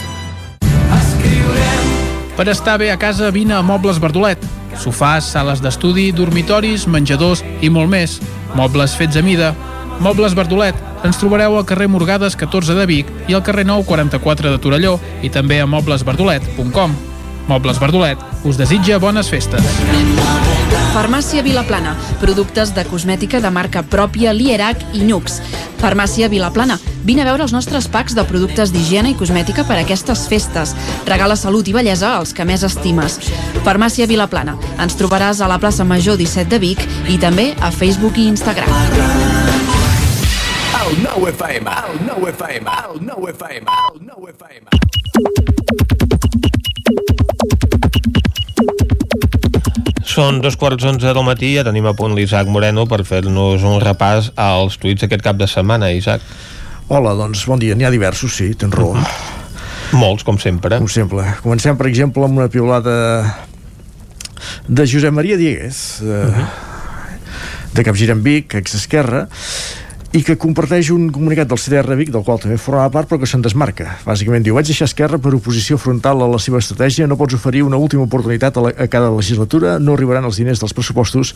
Per 2.37 2.49
estar 2.49 2.79
bé 2.81 2.91
a 2.93 2.99
casa, 2.99 3.31
vine 3.31 3.55
a 3.57 3.63
Mobles 3.63 4.01
Verdolet. 4.01 4.41
Sofàs, 4.81 5.27
sales 5.35 5.61
d'estudi, 5.61 6.11
dormitoris, 6.17 6.87
menjadors 6.89 7.43
i 7.61 7.69
molt 7.71 7.93
més. 7.93 8.19
Mobles 8.57 8.97
fets 8.97 9.21
a 9.21 9.23
mida. 9.25 9.53
Mobles 10.01 10.37
Verdolet. 10.39 10.77
Ens 11.05 11.19
trobareu 11.19 11.57
al 11.59 11.67
carrer 11.67 11.91
Morgades 11.91 12.37
14 12.39 12.77
de 12.79 12.87
Vic 12.87 13.09
i 13.29 13.35
al 13.35 13.43
carrer 13.43 13.67
Nou 13.67 13.85
44 13.85 14.53
de 14.55 14.61
Torelló 14.63 14.99
i 15.23 15.33
també 15.35 15.61
a 15.61 15.67
moblesverdolet.com. 15.67 17.12
Mobles 17.49 17.79
Verdolet 17.81 18.19
us 18.45 18.57
desitja 18.59 18.99
bones 18.99 19.29
festes. 19.31 19.63
Farmàcia 20.93 21.43
Vilaplana. 21.43 21.95
Productes 22.21 22.75
de 22.77 22.85
cosmètica 22.85 23.41
de 23.41 23.51
marca 23.51 23.83
pròpia 23.83 24.33
Lierac 24.37 24.83
i 24.93 25.01
Nux. 25.09 25.41
Farmàcia 25.81 26.29
Vilaplana. 26.29 26.79
Vine 27.03 27.25
a 27.25 27.27
veure 27.27 27.43
els 27.47 27.55
nostres 27.55 27.89
packs 27.89 28.15
de 28.15 28.25
productes 28.29 28.73
d'higiene 28.75 29.11
i 29.11 29.17
cosmètica 29.19 29.65
per 29.65 29.79
a 29.79 29.83
aquestes 29.87 30.27
festes. 30.29 30.75
Regala 31.09 31.37
salut 31.37 31.69
i 31.69 31.75
bellesa 31.75 32.13
als 32.19 32.35
que 32.37 32.45
més 32.45 32.63
estimes. 32.63 33.19
Farmàcia 33.65 34.07
Vilaplana. 34.07 34.59
Ens 34.79 34.99
trobaràs 35.01 35.41
a 35.41 35.49
la 35.49 35.59
plaça 35.59 35.85
Major 35.85 36.21
17 36.21 36.51
de 36.53 36.61
Vic 36.61 36.85
i 37.09 37.19
també 37.19 37.55
a 37.61 37.73
Facebook 37.73 38.21
i 38.21 38.29
Instagram. 38.29 38.69
El 40.83 40.99
nou 41.01 41.27
FM, 41.31 41.73
el 41.89 42.05
nou 42.05 42.29
FM, 42.29 42.69
el 42.85 43.01
nou 43.09 43.29
FM, 43.33 43.65
el 43.89 44.01
nou 44.13 44.29
FM. 44.29 44.69
Són 50.13 50.43
dos 50.45 50.59
quarts 50.61 50.85
onze 50.85 51.09
del 51.09 51.25
matí 51.25 51.55
i 51.55 51.55
ja 51.57 51.63
tenim 51.65 51.87
a 51.89 51.95
punt 51.97 52.13
l'Isaac 52.13 52.49
Moreno 52.53 52.83
per 52.85 52.99
fer-nos 53.09 53.63
un 53.65 53.79
repàs 53.81 54.27
als 54.37 54.75
tuits 54.83 55.07
aquest 55.07 55.23
cap 55.25 55.39
de 55.41 55.47
setmana, 55.49 55.89
Isaac. 55.97 56.21
Hola, 56.93 57.15
doncs 57.17 57.47
bon 57.49 57.63
dia. 57.63 57.73
N'hi 57.79 57.87
ha 57.89 57.93
diversos, 57.95 58.35
sí, 58.37 58.51
tens 58.61 58.77
raó. 58.77 58.93
Molts, 59.97 60.27
com 60.29 60.37
sempre. 60.43 60.77
Com 60.83 60.91
sempre. 60.93 61.25
Comencem, 61.41 61.79
per 61.81 61.89
exemple, 61.89 62.27
amb 62.29 62.43
una 62.43 62.51
piulada 62.53 62.93
de 64.69 64.85
Josep 64.85 65.17
Maria 65.17 65.39
Diegues, 65.41 65.81
de, 66.05 66.21
uh 66.21 66.37
-huh. 66.37 66.47
de 67.73 67.85
Capgirem 67.89 68.21
Vic, 68.23 68.55
ex-esquerra, 68.61 69.29
i 70.13 70.21
que 70.21 70.37
comparteix 70.37 70.91
un 70.93 71.07
comunicat 71.13 71.49
del 71.49 71.61
CDR 71.61 71.97
Vic, 71.97 72.11
del 72.13 72.25
qual 72.25 72.41
també 72.41 72.59
formava 72.61 72.91
part, 72.93 73.09
però 73.09 73.21
que 73.23 73.29
se'n 73.29 73.45
desmarca. 73.45 73.97
Bàsicament 74.05 74.45
diu, 74.45 74.57
vaig 74.59 74.69
deixar 74.69 74.89
Esquerra 74.91 75.17
per 75.23 75.33
oposició 75.37 75.79
frontal 75.81 76.21
a 76.21 76.29
la 76.29 76.41
seva 76.43 76.61
estratègia, 76.61 77.09
no 77.09 77.17
pots 77.21 77.39
oferir 77.39 77.63
una 77.65 77.81
última 77.81 78.05
oportunitat 78.05 78.59
a, 78.61 78.67
la, 78.67 78.75
a 78.77 78.89
cada 78.93 79.09
legislatura, 79.15 79.79
no 79.81 79.97
arribaran 79.97 80.29
els 80.29 80.41
diners 80.41 80.61
dels 80.61 80.77
pressupostos, 80.77 81.33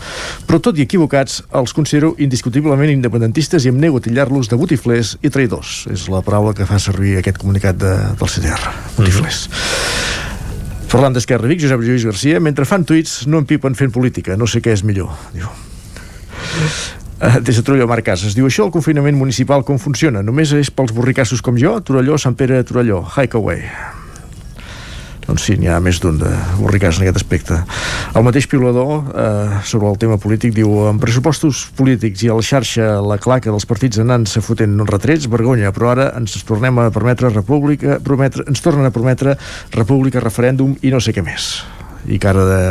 però 0.48 0.60
tot 0.60 0.76
i 0.76 0.84
equivocats, 0.84 1.40
els 1.56 1.72
considero 1.76 2.12
indiscutiblement 2.20 2.92
independentistes 2.92 3.64
i 3.64 3.72
em 3.72 3.80
nego 3.80 4.02
a 4.02 4.04
tillar-los 4.04 4.52
de 4.52 4.60
botiflers 4.60 5.16
i 5.22 5.32
traïdors. 5.32 5.86
És 5.92 6.10
la 6.12 6.20
paraula 6.26 6.52
que 6.56 6.68
fa 6.68 6.80
servir 6.82 7.16
aquest 7.22 7.40
comunicat 7.40 7.80
de, 7.80 7.94
del 8.20 8.34
CDR, 8.36 8.76
botiflers. 8.98 9.48
Mm 9.48 9.54
-hmm. 9.54 10.14
Parlant 10.86 11.16
d'Esquerra 11.16 11.48
Vic, 11.50 11.60
Josep 11.60 11.80
Lluís 11.82 12.04
Garcia, 12.04 12.38
mentre 12.40 12.64
fan 12.64 12.84
tuits 12.84 13.26
no 13.26 13.38
empipen 13.42 13.74
fent 13.74 13.90
política, 13.90 14.36
no 14.36 14.46
sé 14.46 14.62
què 14.62 14.72
és 14.76 14.84
millor, 14.86 15.10
diu. 15.34 15.48
Uh, 17.16 17.40
des 17.40 17.56
de 17.56 17.62
Torelló, 17.64 17.86
Marc 17.88 18.04
Casas. 18.04 18.34
Diu, 18.36 18.44
això 18.44 18.66
el 18.66 18.72
confinament 18.74 19.16
municipal 19.16 19.64
com 19.64 19.78
funciona? 19.80 20.20
Només 20.20 20.52
és 20.52 20.68
pels 20.68 20.92
borricassos 20.92 21.40
com 21.40 21.56
jo? 21.56 21.78
Torelló, 21.80 22.18
Sant 22.20 22.36
Pere, 22.36 22.60
Torelló. 22.68 23.00
Hike 23.16 23.40
away. 23.40 23.62
Doncs 25.26 25.46
sí, 25.48 25.56
n'hi 25.58 25.70
ha 25.72 25.78
més 25.82 25.98
d'un 26.02 26.18
de 26.20 26.28
borricàs 26.60 27.00
en 27.00 27.06
aquest 27.06 27.18
aspecte. 27.18 27.56
El 28.14 28.26
mateix 28.26 28.46
piulador, 28.46 29.08
eh, 29.10 29.56
sobre 29.66 29.88
el 29.90 29.96
tema 29.98 30.20
polític, 30.22 30.52
diu 30.54 30.84
en 30.86 31.00
pressupostos 31.02 31.64
polítics 31.76 32.22
i 32.22 32.30
a 32.30 32.36
la 32.38 32.44
xarxa 32.46 33.00
la 33.02 33.18
claca 33.18 33.50
dels 33.50 33.66
partits 33.66 33.98
anant-se 33.98 34.44
fotent 34.44 34.78
retrets, 34.86 35.26
vergonya, 35.26 35.72
però 35.74 35.90
ara 35.96 36.10
ens 36.20 36.36
tornem 36.46 36.78
a 36.78 36.90
permetre 36.94 37.32
república, 37.32 37.98
prometre, 37.98 38.46
ens 38.46 38.62
tornen 38.62 38.86
a 38.86 38.94
prometre 38.94 39.34
república, 39.74 40.22
referèndum 40.22 40.76
i 40.82 40.94
no 40.94 41.00
sé 41.00 41.16
què 41.16 41.26
més. 41.26 41.64
I 42.06 42.20
cara 42.22 42.46
de 42.46 42.62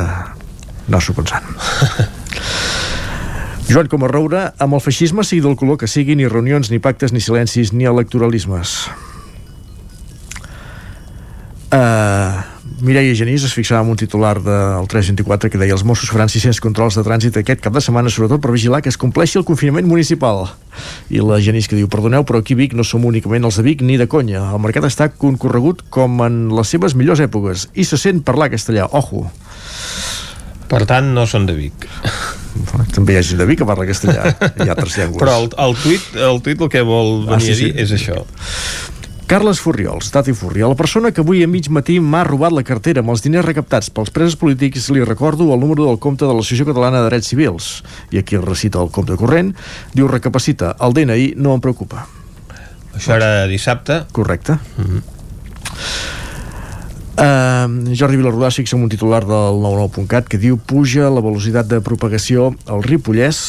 anar-s'ho 0.88 1.17
pensant. 1.17 1.43
Joan 3.65 3.87
com 3.89 4.03
a 4.05 4.09
roure, 4.11 4.41
amb 4.61 4.77
el 4.77 4.81
feixisme 4.83 5.23
sigui 5.25 5.41
del 5.41 5.55
color 5.57 5.79
que 5.81 5.89
sigui, 5.89 6.13
ni 6.15 6.27
reunions, 6.29 6.69
ni 6.69 6.77
pactes, 6.77 7.13
ni 7.15 7.21
silencis, 7.23 7.73
ni 7.73 7.87
electoralismes. 7.89 8.75
Uh, 11.73 12.43
Mireia 12.85 13.15
Genís 13.17 13.43
es 13.43 13.55
fixava 13.57 13.81
en 13.81 13.89
un 13.89 13.97
titular 13.97 14.37
del 14.37 14.85
324 14.87 15.49
que 15.49 15.57
deia 15.57 15.73
els 15.73 15.83
Mossos 15.83 16.11
faran 16.13 16.29
600 16.29 16.61
controls 16.61 16.95
de 16.95 17.03
trànsit 17.07 17.39
aquest 17.41 17.63
cap 17.65 17.73
de 17.73 17.81
setmana, 17.81 18.11
sobretot 18.13 18.43
per 18.43 18.53
vigilar 18.53 18.83
que 18.85 18.93
es 18.93 18.99
compleixi 19.01 19.39
el 19.41 19.47
confinament 19.49 19.89
municipal. 19.89 20.45
I 21.09 21.25
la 21.25 21.41
Genís 21.41 21.65
que 21.67 21.79
diu, 21.79 21.89
perdoneu, 21.89 22.23
però 22.23 22.43
aquí 22.43 22.53
Vic 22.55 22.77
no 22.77 22.85
som 22.85 23.03
únicament 23.09 23.49
els 23.49 23.57
de 23.57 23.65
Vic 23.65 23.81
ni 23.81 23.97
de 23.97 24.05
conya. 24.05 24.45
El 24.53 24.61
mercat 24.61 24.85
està 24.85 25.09
concorregut 25.09 25.81
com 25.89 26.21
en 26.23 26.45
les 26.53 26.69
seves 26.69 26.93
millors 26.93 27.23
èpoques 27.25 27.71
i 27.73 27.83
se 27.83 27.97
sent 27.97 28.21
parlar 28.21 28.53
castellà. 28.53 28.85
Ojo! 28.93 29.25
Per 30.71 30.81
tant, 30.89 31.13
no 31.13 31.27
són 31.29 31.45
de 31.45 31.55
Vic. 31.57 31.87
També 32.95 33.13
hi 33.13 33.19
ha 33.19 33.23
gent 33.27 33.41
de 33.41 33.47
Vic 33.49 33.61
que 33.61 33.67
parla 33.67 33.85
castellà 33.87 34.31
i 34.65 34.69
altres 34.69 34.97
llengües. 34.97 35.19
Però 35.21 35.37
el, 35.43 35.49
el, 35.67 35.77
tuit, 35.83 36.11
el 36.15 36.41
tuit 36.41 36.61
el 36.61 36.71
que 36.71 36.83
vol 36.87 37.25
venir 37.27 37.37
ah, 37.37 37.39
sí, 37.43 37.55
sí. 37.55 37.69
a 37.69 37.75
dir 37.75 37.85
és 37.85 37.95
això. 37.97 38.23
Carles 39.25 39.57
Furriols, 39.57 40.11
Tati 40.13 40.35
Furriol, 40.37 40.75
la 40.75 40.77
persona 40.77 41.09
que 41.11 41.23
avui 41.23 41.39
a 41.41 41.47
mig 41.49 41.65
matí 41.73 41.95
m'ha 41.97 42.21
robat 42.27 42.53
la 42.53 42.61
cartera 42.61 43.01
amb 43.01 43.09
els 43.09 43.23
diners 43.25 43.47
recaptats 43.47 43.89
pels 43.89 44.13
presos 44.13 44.35
polítics, 44.37 44.91
li 44.93 45.01
recordo 45.01 45.47
el 45.53 45.63
número 45.63 45.87
del 45.87 45.97
compte 45.97 46.27
de 46.27 46.33
l'Associació 46.33 46.67
Catalana 46.69 47.01
de 47.01 47.09
Drets 47.09 47.31
Civils. 47.33 47.69
I 48.13 48.21
aquí 48.21 48.37
el 48.37 48.45
recita 48.45 48.83
el 48.85 48.93
compte 48.93 49.17
corrent, 49.17 49.55
diu 49.97 50.05
recapacita, 50.11 50.75
el 50.77 50.93
DNI 50.93 51.31
no 51.41 51.55
em 51.57 51.65
preocupa. 51.65 52.05
Això 52.93 53.17
era 53.17 53.47
dissabte? 53.49 54.03
Correcte. 54.13 54.59
Mm 54.77 54.85
-hmm. 54.85 55.01
Uh, 57.15 57.95
Jordi 57.95 58.17
Vilarrodà 58.19 58.49
fixa 58.51 58.75
en 58.75 58.83
un 58.83 58.89
titular 58.91 59.21
del 59.23 59.61
99.cat 59.63 60.27
que 60.27 60.39
diu 60.41 60.57
puja 60.59 61.07
la 61.07 61.23
velocitat 61.23 61.69
de 61.71 61.79
propagació 61.79 62.49
al 62.67 62.83
Ripollès 62.83 63.39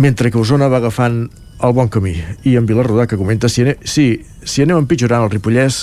mentre 0.00 0.30
que 0.32 0.40
Osona 0.40 0.70
va 0.72 0.78
agafant 0.80 1.26
el 1.60 1.74
bon 1.76 1.90
camí. 1.92 2.14
I 2.48 2.56
en 2.56 2.64
Vilarrodà 2.64 3.04
que 3.06 3.18
comenta 3.20 3.50
si, 3.52 3.66
ane 3.66 3.76
si, 3.84 4.06
si 4.40 4.64
anem 4.64 4.80
empitjorant 4.80 5.26
el 5.26 5.34
Ripollès 5.34 5.82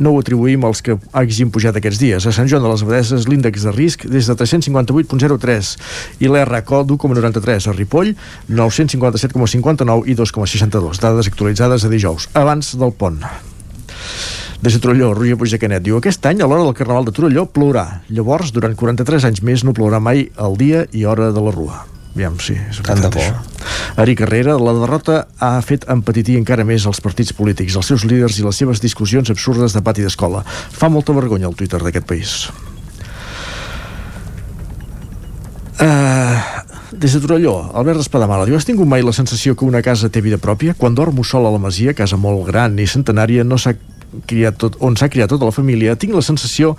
no 0.00 0.14
ho 0.14 0.22
atribuïm 0.24 0.64
als 0.64 0.80
que 0.80 0.96
hagin 1.12 1.52
pujat 1.52 1.76
aquests 1.76 2.00
dies. 2.00 2.24
A 2.24 2.32
Sant 2.32 2.48
Joan 2.48 2.64
de 2.64 2.72
les 2.72 2.86
Abadeses 2.86 3.28
l'índex 3.28 3.68
de 3.68 3.76
risc 3.76 4.08
des 4.08 4.24
de 4.24 4.36
358.03 4.40 5.74
i 6.24 6.32
l'RCO 6.32 6.82
d'1,93. 6.88 7.68
A 7.68 7.76
Ripoll 7.76 8.14
957,59 8.48 10.08
i 10.08 10.16
2,62. 10.16 11.04
Dades 11.04 11.28
actualitzades 11.28 11.84
a 11.84 11.92
dijous, 11.92 12.30
abans 12.32 12.72
del 12.80 12.96
pont. 12.96 13.20
Des 14.60 14.74
de 14.74 14.80
Torelló, 14.84 15.14
Roger 15.16 15.38
Puigdecanet 15.40 15.80
diu 15.80 15.96
aquest 15.96 16.26
any 16.28 16.42
a 16.44 16.46
l'hora 16.48 16.66
del 16.66 16.74
Carnaval 16.76 17.06
de 17.08 17.14
Torelló 17.16 17.46
plourà. 17.48 18.02
Llavors, 18.12 18.50
durant 18.52 18.74
43 18.76 19.24
anys 19.30 19.40
més 19.40 19.64
no 19.64 19.72
plourà 19.72 20.02
mai 20.04 20.26
el 20.36 20.58
dia 20.60 20.84
i 20.92 21.06
hora 21.08 21.30
de 21.32 21.40
la 21.40 21.54
rua. 21.54 21.86
Aviam, 22.12 22.36
sí, 22.42 22.58
és 22.58 22.82
Tant 22.84 23.00
de 23.00 23.08
bo. 23.08 23.22
això. 23.22 23.38
Ari 24.02 24.16
Carrera, 24.18 24.58
la 24.60 24.74
derrota 24.76 25.22
ha 25.40 25.54
fet 25.64 25.86
empetitir 25.88 26.36
encara 26.36 26.66
més 26.68 26.84
els 26.84 27.00
partits 27.00 27.32
polítics, 27.32 27.76
els 27.78 27.88
seus 27.88 28.04
líders 28.04 28.36
i 28.36 28.44
les 28.44 28.60
seves 28.60 28.82
discussions 28.84 29.30
absurdes 29.32 29.72
de 29.72 29.80
pati 29.80 30.04
d'escola. 30.04 30.42
Fa 30.44 30.90
molta 30.92 31.16
vergonya 31.16 31.48
el 31.48 31.56
Twitter 31.56 31.80
d'aquest 31.80 32.06
país. 32.06 32.34
Uh, 35.80 36.36
des 36.92 37.14
de 37.14 37.20
Torelló, 37.22 37.70
Albert 37.72 38.02
Espadamala 38.02 38.44
diu 38.44 38.58
Has 38.58 38.66
tingut 38.68 38.84
mai 38.84 39.00
la 39.00 39.14
sensació 39.16 39.54
que 39.56 39.64
una 39.64 39.80
casa 39.80 40.10
té 40.12 40.20
vida 40.20 40.36
pròpia? 40.36 40.74
Quan 40.76 40.92
dormo 40.94 41.24
sol 41.24 41.46
a 41.48 41.54
la 41.54 41.62
masia, 41.62 41.94
casa 41.96 42.18
molt 42.20 42.44
gran 42.50 42.76
i 42.76 42.84
centenària, 42.90 43.46
no 43.48 43.56
s'ha 43.56 43.72
criat 44.26 44.58
tot, 44.60 44.76
on 44.80 44.96
s'ha 44.96 45.08
criat 45.12 45.30
tota 45.30 45.48
la 45.48 45.54
família, 45.54 45.96
tinc 45.96 46.14
la 46.14 46.22
sensació 46.22 46.76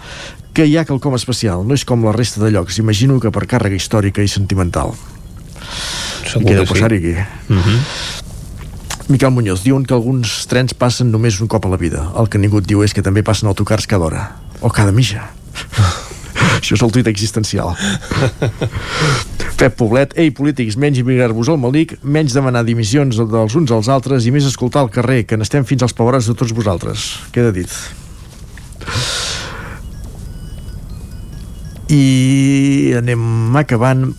que 0.53 0.65
hi 0.67 0.77
ha 0.77 0.85
quelcom 0.85 1.15
especial, 1.15 1.65
no 1.67 1.77
és 1.77 1.85
com 1.87 2.03
la 2.05 2.13
resta 2.15 2.43
de 2.43 2.51
llocs, 2.51 2.79
imagino 2.83 3.19
que 3.23 3.31
per 3.31 3.45
càrrega 3.47 3.77
històrica 3.77 4.23
i 4.23 4.31
sentimental. 4.31 4.95
Segur 6.27 6.47
Què 6.49 6.55
deu 6.57 6.65
que 6.65 6.67
sí. 6.67 6.73
passar 6.73 6.93
aquí? 6.93 7.15
Mhm. 7.47 7.79
Miquel 9.11 9.31
Muñoz, 9.31 9.63
diuen 9.63 9.83
que 9.83 9.93
alguns 9.93 10.45
trens 10.47 10.73
passen 10.73 11.11
només 11.11 11.41
un 11.41 11.47
cop 11.51 11.65
a 11.65 11.69
la 11.69 11.77
vida. 11.77 12.11
El 12.17 12.29
que 12.29 12.39
ningú 12.39 12.61
et 12.61 12.67
diu 12.67 12.83
és 12.83 12.93
que 12.93 13.01
també 13.03 13.23
passen 13.23 13.49
autocars 13.49 13.87
cada 13.87 14.05
hora. 14.05 14.21
O 14.61 14.69
cada 14.69 14.91
mitja. 14.91 15.31
Això 16.57 16.77
és 16.77 16.83
el 16.85 16.93
tuit 16.93 17.07
existencial. 17.11 17.73
Pep 19.61 19.75
Poblet, 19.77 20.15
ei, 20.17 20.31
polítics, 20.33 20.77
menys 20.81 21.01
emigrar-vos 21.03 21.51
al 21.53 21.59
malic, 21.61 21.93
menys 22.01 22.33
demanar 22.33 22.63
dimissions 22.65 23.19
dels 23.19 23.57
uns 23.59 23.73
als 23.75 23.91
altres 23.93 24.25
i 24.25 24.33
més 24.33 24.47
escoltar 24.49 24.81
al 24.81 24.89
carrer, 24.93 25.21
que 25.29 25.37
n'estem 25.37 25.67
fins 25.69 25.85
als 25.85 25.93
pobres 25.97 26.29
de 26.29 26.33
tots 26.37 26.55
vosaltres. 26.57 27.11
Queda 27.35 27.53
dit. 27.53 27.69
I 31.91 32.95
anem 32.97 33.57
acabant 33.59 34.09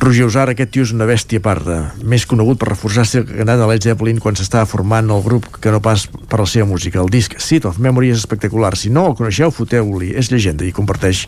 Roger 0.00 0.24
Usar, 0.24 0.46
aquest 0.48 0.70
tio 0.72 0.80
és 0.86 0.94
una 0.94 1.04
bèstia 1.04 1.42
parda, 1.44 1.74
més 2.08 2.22
conegut 2.24 2.56
per 2.56 2.70
reforçar-se 2.70 3.20
cantant 3.28 3.60
a 3.60 3.66
Led 3.68 3.84
Zeppelin 3.84 4.16
quan 4.22 4.38
s'estava 4.38 4.64
formant 4.64 5.10
el 5.12 5.20
grup 5.20 5.44
que 5.60 5.68
no 5.74 5.82
pas 5.84 6.06
per 6.08 6.38
la 6.40 6.46
seva 6.48 6.64
música. 6.70 7.02
El 7.02 7.12
disc 7.12 7.36
Seat 7.36 7.66
of 7.68 7.76
Memory 7.84 8.08
és 8.14 8.22
espectacular. 8.22 8.72
Si 8.80 8.88
no 8.88 9.04
el 9.10 9.16
coneixeu, 9.18 9.52
foteu-li. 9.52 10.14
És 10.16 10.32
llegenda 10.32 10.64
i 10.64 10.72
comparteix 10.72 11.26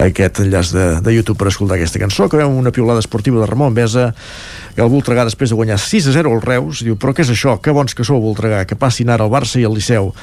aquest 0.00 0.40
enllaç 0.40 0.72
de, 0.72 0.86
de 1.04 1.14
YouTube 1.18 1.36
per 1.36 1.50
escoltar 1.52 1.76
aquesta 1.76 2.00
cançó. 2.00 2.24
Acabem 2.24 2.56
una 2.56 2.72
piulada 2.72 3.04
esportiva 3.04 3.42
de 3.42 3.50
Ramon 3.50 3.76
Besa 3.76 4.14
que 4.72 4.80
el 4.80 4.88
Voltregà 4.88 5.28
després 5.28 5.52
de 5.52 5.60
guanyar 5.60 5.76
6 5.76 6.08
a 6.08 6.16
0 6.16 6.32
al 6.32 6.40
Reus 6.40 6.80
diu, 6.86 6.96
però 6.96 7.12
què 7.12 7.28
és 7.28 7.34
això? 7.34 7.58
Que 7.60 7.76
bons 7.76 7.92
que 7.92 8.08
sou 8.08 8.24
Voltregà, 8.24 8.64
que 8.64 8.78
passin 8.78 9.12
ara 9.12 9.28
el 9.28 9.34
Barça 9.36 9.60
i 9.60 9.68
el 9.68 9.76
Liceu 9.76 10.14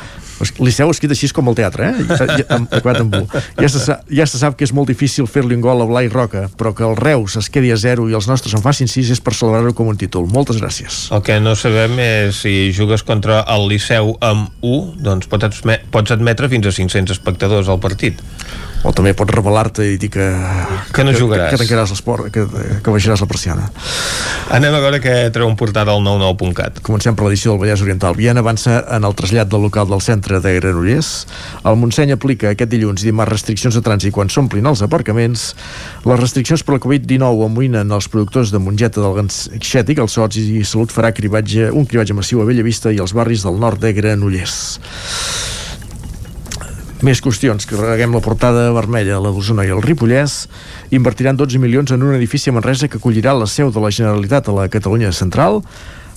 Liceu 0.59 0.89
escrit 0.91 1.11
així 1.15 1.29
com 1.35 1.47
el 1.51 1.55
teatre 1.55 1.89
eh? 1.91 2.05
Ja, 2.09 2.45
amb- 2.57 2.73
amb 2.91 3.15
ja, 3.61 3.69
se, 3.71 3.97
ja 4.11 4.25
se 4.27 4.39
sap 4.41 4.57
que 4.59 4.65
és 4.67 4.73
molt 4.75 4.89
difícil 4.91 5.27
fer-li 5.31 5.55
un 5.55 5.61
gol 5.63 5.81
a 5.81 5.87
Blai 5.89 6.09
Roca 6.11 6.45
però 6.59 6.73
que 6.75 6.83
el 6.87 6.95
Reus 6.99 7.37
es 7.39 7.49
quedi 7.49 7.71
a 7.71 7.77
0 7.79 8.09
i 8.11 8.17
els 8.17 8.27
nostres 8.27 8.53
en 8.57 8.63
facin 8.65 8.87
6 8.91 9.13
és 9.15 9.21
per 9.23 9.33
celebrar-ho 9.37 9.73
com 9.77 9.87
un 9.91 9.97
títol 9.97 10.27
moltes 10.31 10.59
gràcies 10.61 11.05
El 11.15 11.23
que 11.25 11.39
no 11.39 11.55
sabem 11.55 11.97
és 12.03 12.41
si 12.43 12.71
jugues 12.75 13.03
contra 13.07 13.41
el 13.55 13.67
Liceu 13.71 14.15
amb 14.21 14.51
1, 14.61 15.01
doncs 15.05 15.27
pots 15.31 16.11
admetre 16.15 16.49
fins 16.51 16.67
a 16.67 16.73
500 16.75 17.15
espectadors 17.15 17.69
al 17.71 17.79
partit. 17.79 18.19
O 18.85 18.91
també 18.93 19.15
pots 19.17 19.33
revelar-te 19.33 19.85
i 19.89 19.97
dir 19.97 20.11
que 20.13 20.25
Que 20.93 21.03
no 21.03 21.11
jugaràs. 21.15 21.49
que, 21.49 21.57
que 21.57 21.63
tancaràs 21.65 21.89
l'esport 21.95 22.29
que, 22.31 22.45
que 22.85 22.93
baixaràs 22.93 23.23
la 23.23 23.27
persiana 23.27 23.69
Anem 24.55 24.75
a 24.77 24.79
veure 24.83 24.99
què 25.01 25.13
treu 25.33 25.47
un 25.49 25.55
portal 25.57 25.89
al 25.89 26.03
99.cat. 26.05 26.77
Comencem 26.85 27.15
per 27.17 27.25
l'edició 27.25 27.55
del 27.55 27.63
Vallès 27.63 27.81
Oriental. 27.81 28.13
Viana 28.15 28.43
avança 28.45 28.75
en 28.93 29.07
el 29.07 29.15
trasllat 29.17 29.49
del 29.49 29.63
local 29.65 29.89
del 29.89 30.03
centre 30.05 30.37
de 30.39 30.51
Granollers. 30.59 31.09
El 31.65 31.79
Montseny 31.81 32.13
aplica 32.13 32.51
aquest 32.53 32.69
dilluns 32.69 33.01
i 33.01 33.09
dimarts 33.09 33.33
restriccions 33.33 33.73
de 33.73 33.81
trànsit 33.81 34.13
quan 34.13 34.29
s'omplin 34.29 34.69
els 34.69 34.83
aparcaments. 34.85 35.47
Les 36.05 36.21
restriccions 36.21 36.61
per 36.61 36.77
la 36.77 36.81
Covid-19 36.85 37.49
amoïnen 37.49 37.89
els 37.97 38.07
productors 38.13 38.53
de 38.53 38.61
mongeta 38.61 39.01
del 39.01 39.17
Ganxètic, 39.17 40.03
els 40.05 40.13
Sots 40.13 40.37
i 40.37 40.61
Salut 40.63 40.93
farà 40.93 41.09
cribatge, 41.11 41.71
un 41.73 41.89
cribatge 41.89 42.13
massiu 42.13 42.43
a 42.43 42.47
Bellavista 42.47 42.93
i 42.93 43.01
als 43.01 43.17
barris 43.17 43.43
del 43.49 43.57
nord 43.59 43.81
de 43.81 43.95
Granollers. 43.97 44.59
Més 47.05 47.19
qüestions, 47.21 47.67
que 47.69 47.77
reguem 47.77 48.15
la 48.15 48.21
portada 48.23 48.71
vermella, 48.73 49.19
la 49.21 49.29
d'Osona 49.29 49.61
i 49.67 49.69
el 49.69 49.83
Ripollès, 49.83 50.47
invertiran 50.95 51.37
12 51.37 51.59
milions 51.61 51.91
en 51.93 52.01
un 52.01 52.15
edifici 52.15 52.49
a 52.49 52.53
Manresa 52.55 52.87
que 52.89 52.97
acollirà 52.97 53.35
la 53.37 53.45
seu 53.45 53.69
de 53.69 53.83
la 53.83 53.91
Generalitat 53.93 54.49
a 54.49 54.55
la 54.55 54.65
Catalunya 54.73 55.11
Central. 55.13 55.59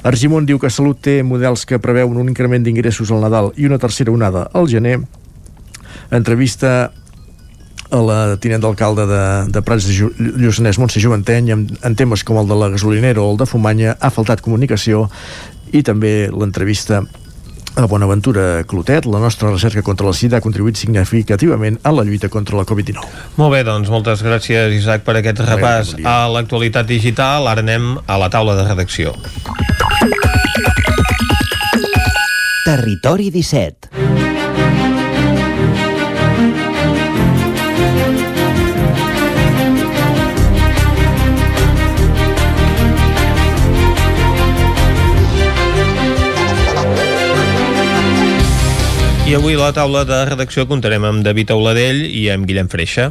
Argimon 0.09 0.47
diu 0.49 0.57
que 0.63 0.71
Salut 0.73 1.03
té 1.05 1.19
models 1.27 1.67
que 1.69 1.81
preveuen 1.83 2.17
un 2.17 2.31
increment 2.33 2.65
d'ingressos 2.65 3.13
al 3.13 3.21
Nadal 3.21 3.51
i 3.61 3.69
una 3.69 3.77
tercera 3.83 4.15
onada 4.15 4.47
al 4.57 4.71
gener. 4.71 4.97
Entrevista 6.09 6.73
a 7.91 8.03
la 8.09 8.19
tinent 8.41 8.65
d'alcalde 8.65 9.05
de, 9.13 9.23
de 9.53 9.65
Prats 9.67 9.91
de 9.91 10.09
Lluçanès, 10.41 10.81
Montse 10.81 11.05
Juventeny, 11.05 11.53
en, 11.53 11.69
en 11.85 12.01
temes 12.01 12.25
com 12.25 12.41
el 12.41 12.49
de 12.49 12.57
la 12.57 12.73
gasolinera 12.73 13.21
o 13.21 13.29
el 13.35 13.43
de 13.43 13.51
Fumanya, 13.51 13.99
ha 14.01 14.15
faltat 14.15 14.41
comunicació 14.41 15.11
i 15.69 15.85
també 15.85 16.31
l'entrevista 16.33 17.03
a 17.79 17.87
Bonaventura 17.87 18.65
Clotet, 18.65 19.05
la 19.07 19.21
nostra 19.21 19.51
recerca 19.51 19.83
contra 19.83 20.07
la 20.07 20.13
sida 20.13 20.39
ha 20.39 20.43
contribuït 20.43 20.77
significativament 20.81 21.79
a 21.87 21.93
la 21.95 22.03
lluita 22.03 22.27
contra 22.29 22.59
la 22.59 22.65
Covid-19. 22.67 23.07
Molt 23.39 23.55
bé, 23.55 23.63
doncs 23.63 23.91
moltes 23.93 24.25
gràcies, 24.27 24.75
Isaac, 24.75 25.05
per 25.07 25.15
aquest 25.21 25.45
repàs 25.47 25.95
a 26.03 26.17
l'actualitat 26.35 26.89
digital. 26.91 27.47
Ara 27.47 27.63
anem 27.63 27.95
a 28.03 28.19
la 28.19 28.31
taula 28.35 28.59
de 28.59 28.67
redacció. 28.67 29.15
Territori 32.67 33.31
17. 33.31 33.88
I 49.29 49.35
avui 49.37 49.59
a 49.59 49.59
la 49.61 49.75
taula 49.77 50.07
de 50.09 50.23
redacció 50.25 50.63
comptarem 50.65 51.05
amb 51.05 51.21
David 51.21 51.51
Auladell 51.53 51.99
i 52.01 52.23
amb 52.33 52.47
Guillem 52.49 52.71
Freixa. 52.73 53.11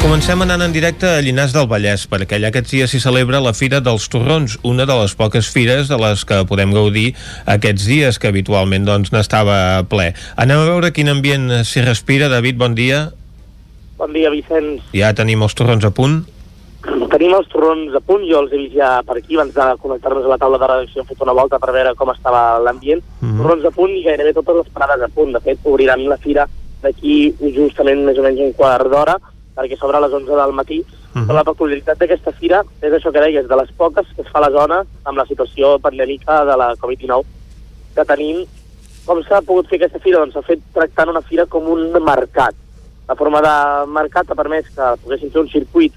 Comencem 0.00 0.40
anant 0.46 0.64
en 0.64 0.72
directe 0.72 1.10
a 1.10 1.20
Llinars 1.20 1.52
del 1.52 1.68
Vallès, 1.68 2.06
perquè 2.08 2.38
allà 2.38 2.48
aquests 2.48 2.72
dies 2.72 2.88
s'hi 2.88 3.02
celebra 3.04 3.42
la 3.44 3.52
Fira 3.52 3.82
dels 3.84 4.08
Torrons, 4.08 4.56
una 4.64 4.88
de 4.88 4.96
les 4.96 5.12
poques 5.12 5.52
fires 5.52 5.92
de 5.92 6.00
les 6.00 6.24
que 6.24 6.40
podem 6.48 6.72
gaudir 6.72 7.10
aquests 7.44 7.84
dies, 7.92 8.16
que 8.16 8.32
habitualment 8.32 8.88
doncs, 8.88 9.12
n'estava 9.12 9.84
ple. 9.92 10.14
Anem 10.40 10.64
a 10.64 10.70
veure 10.72 10.94
quin 10.96 11.12
ambient 11.12 11.50
s'hi 11.68 11.84
respira. 11.84 12.32
David, 12.32 12.56
bon 12.56 12.80
dia. 12.80 13.10
Bon 14.00 14.16
dia, 14.16 14.32
Vicenç. 14.32 14.88
Ja 14.96 15.12
tenim 15.12 15.44
els 15.44 15.52
torrons 15.52 15.84
a 15.84 15.92
punt. 15.92 16.22
Tenim 16.82 17.34
els 17.36 17.46
torrons 17.52 17.94
a 17.94 18.00
punt, 18.02 18.24
jo 18.26 18.40
els 18.42 18.52
he 18.52 18.58
vist 18.58 18.74
ja 18.74 18.96
per 19.06 19.14
aquí, 19.18 19.36
abans 19.36 19.54
de 19.54 19.66
connectar-nos 19.82 20.24
a 20.26 20.32
la 20.32 20.38
taula 20.40 20.58
de 20.58 20.66
redacció, 20.66 21.02
hem 21.02 21.06
fet 21.06 21.20
una 21.22 21.34
volta 21.38 21.60
per 21.62 21.70
veure 21.76 21.94
com 21.94 22.10
estava 22.10 22.58
l'ambient. 22.58 23.02
Mhm. 23.20 23.38
Torrons 23.38 23.64
a 23.64 23.70
punt 23.70 23.92
i 23.94 24.02
gairebé 24.02 24.32
totes 24.34 24.56
les 24.56 24.72
parades 24.74 25.02
a 25.02 25.08
punt. 25.08 25.32
De 25.32 25.40
fet, 25.40 25.58
obriran 25.62 26.02
la 26.08 26.16
fira 26.16 26.48
d'aquí 26.82 27.36
justament 27.54 28.02
més 28.04 28.18
o 28.18 28.22
menys 28.22 28.40
un 28.40 28.52
quart 28.52 28.90
d'hora, 28.90 29.14
perquè 29.54 29.78
s'obre 29.78 29.96
a 29.96 30.00
les 30.00 30.12
11 30.12 30.34
del 30.34 30.52
matí. 30.52 30.84
Mhm. 31.14 31.26
Però 31.26 31.34
la 31.34 31.44
peculiaritat 31.44 31.98
d'aquesta 31.98 32.32
fira 32.32 32.64
és 32.80 32.92
això 32.92 33.12
que 33.12 33.20
deies, 33.20 33.46
de 33.46 33.56
les 33.56 33.70
poques 33.72 34.06
que 34.16 34.22
es 34.22 34.28
fa 34.28 34.38
a 34.40 34.50
la 34.50 34.50
zona 34.50 34.84
amb 35.04 35.18
la 35.18 35.26
situació 35.26 35.78
pandèmica 35.78 36.44
de 36.44 36.56
la 36.56 36.74
Covid-19 36.74 37.24
que 37.94 38.04
tenim. 38.04 38.44
Com 39.06 39.22
s'ha 39.22 39.40
pogut 39.42 39.68
fer 39.68 39.76
aquesta 39.78 40.00
fira? 40.00 40.18
Doncs 40.18 40.34
s'ha 40.34 40.42
fet 40.42 40.60
tractant 40.72 41.10
una 41.10 41.22
fira 41.22 41.46
com 41.46 41.62
un 41.68 41.92
mercat. 41.92 42.54
La 43.08 43.14
forma 43.14 43.40
de 43.40 43.86
mercat 43.86 44.30
ha 44.30 44.34
permès 44.34 44.64
que 44.74 44.96
poguessin 45.04 45.30
fer 45.30 45.42
un 45.42 45.48
circuit 45.48 45.92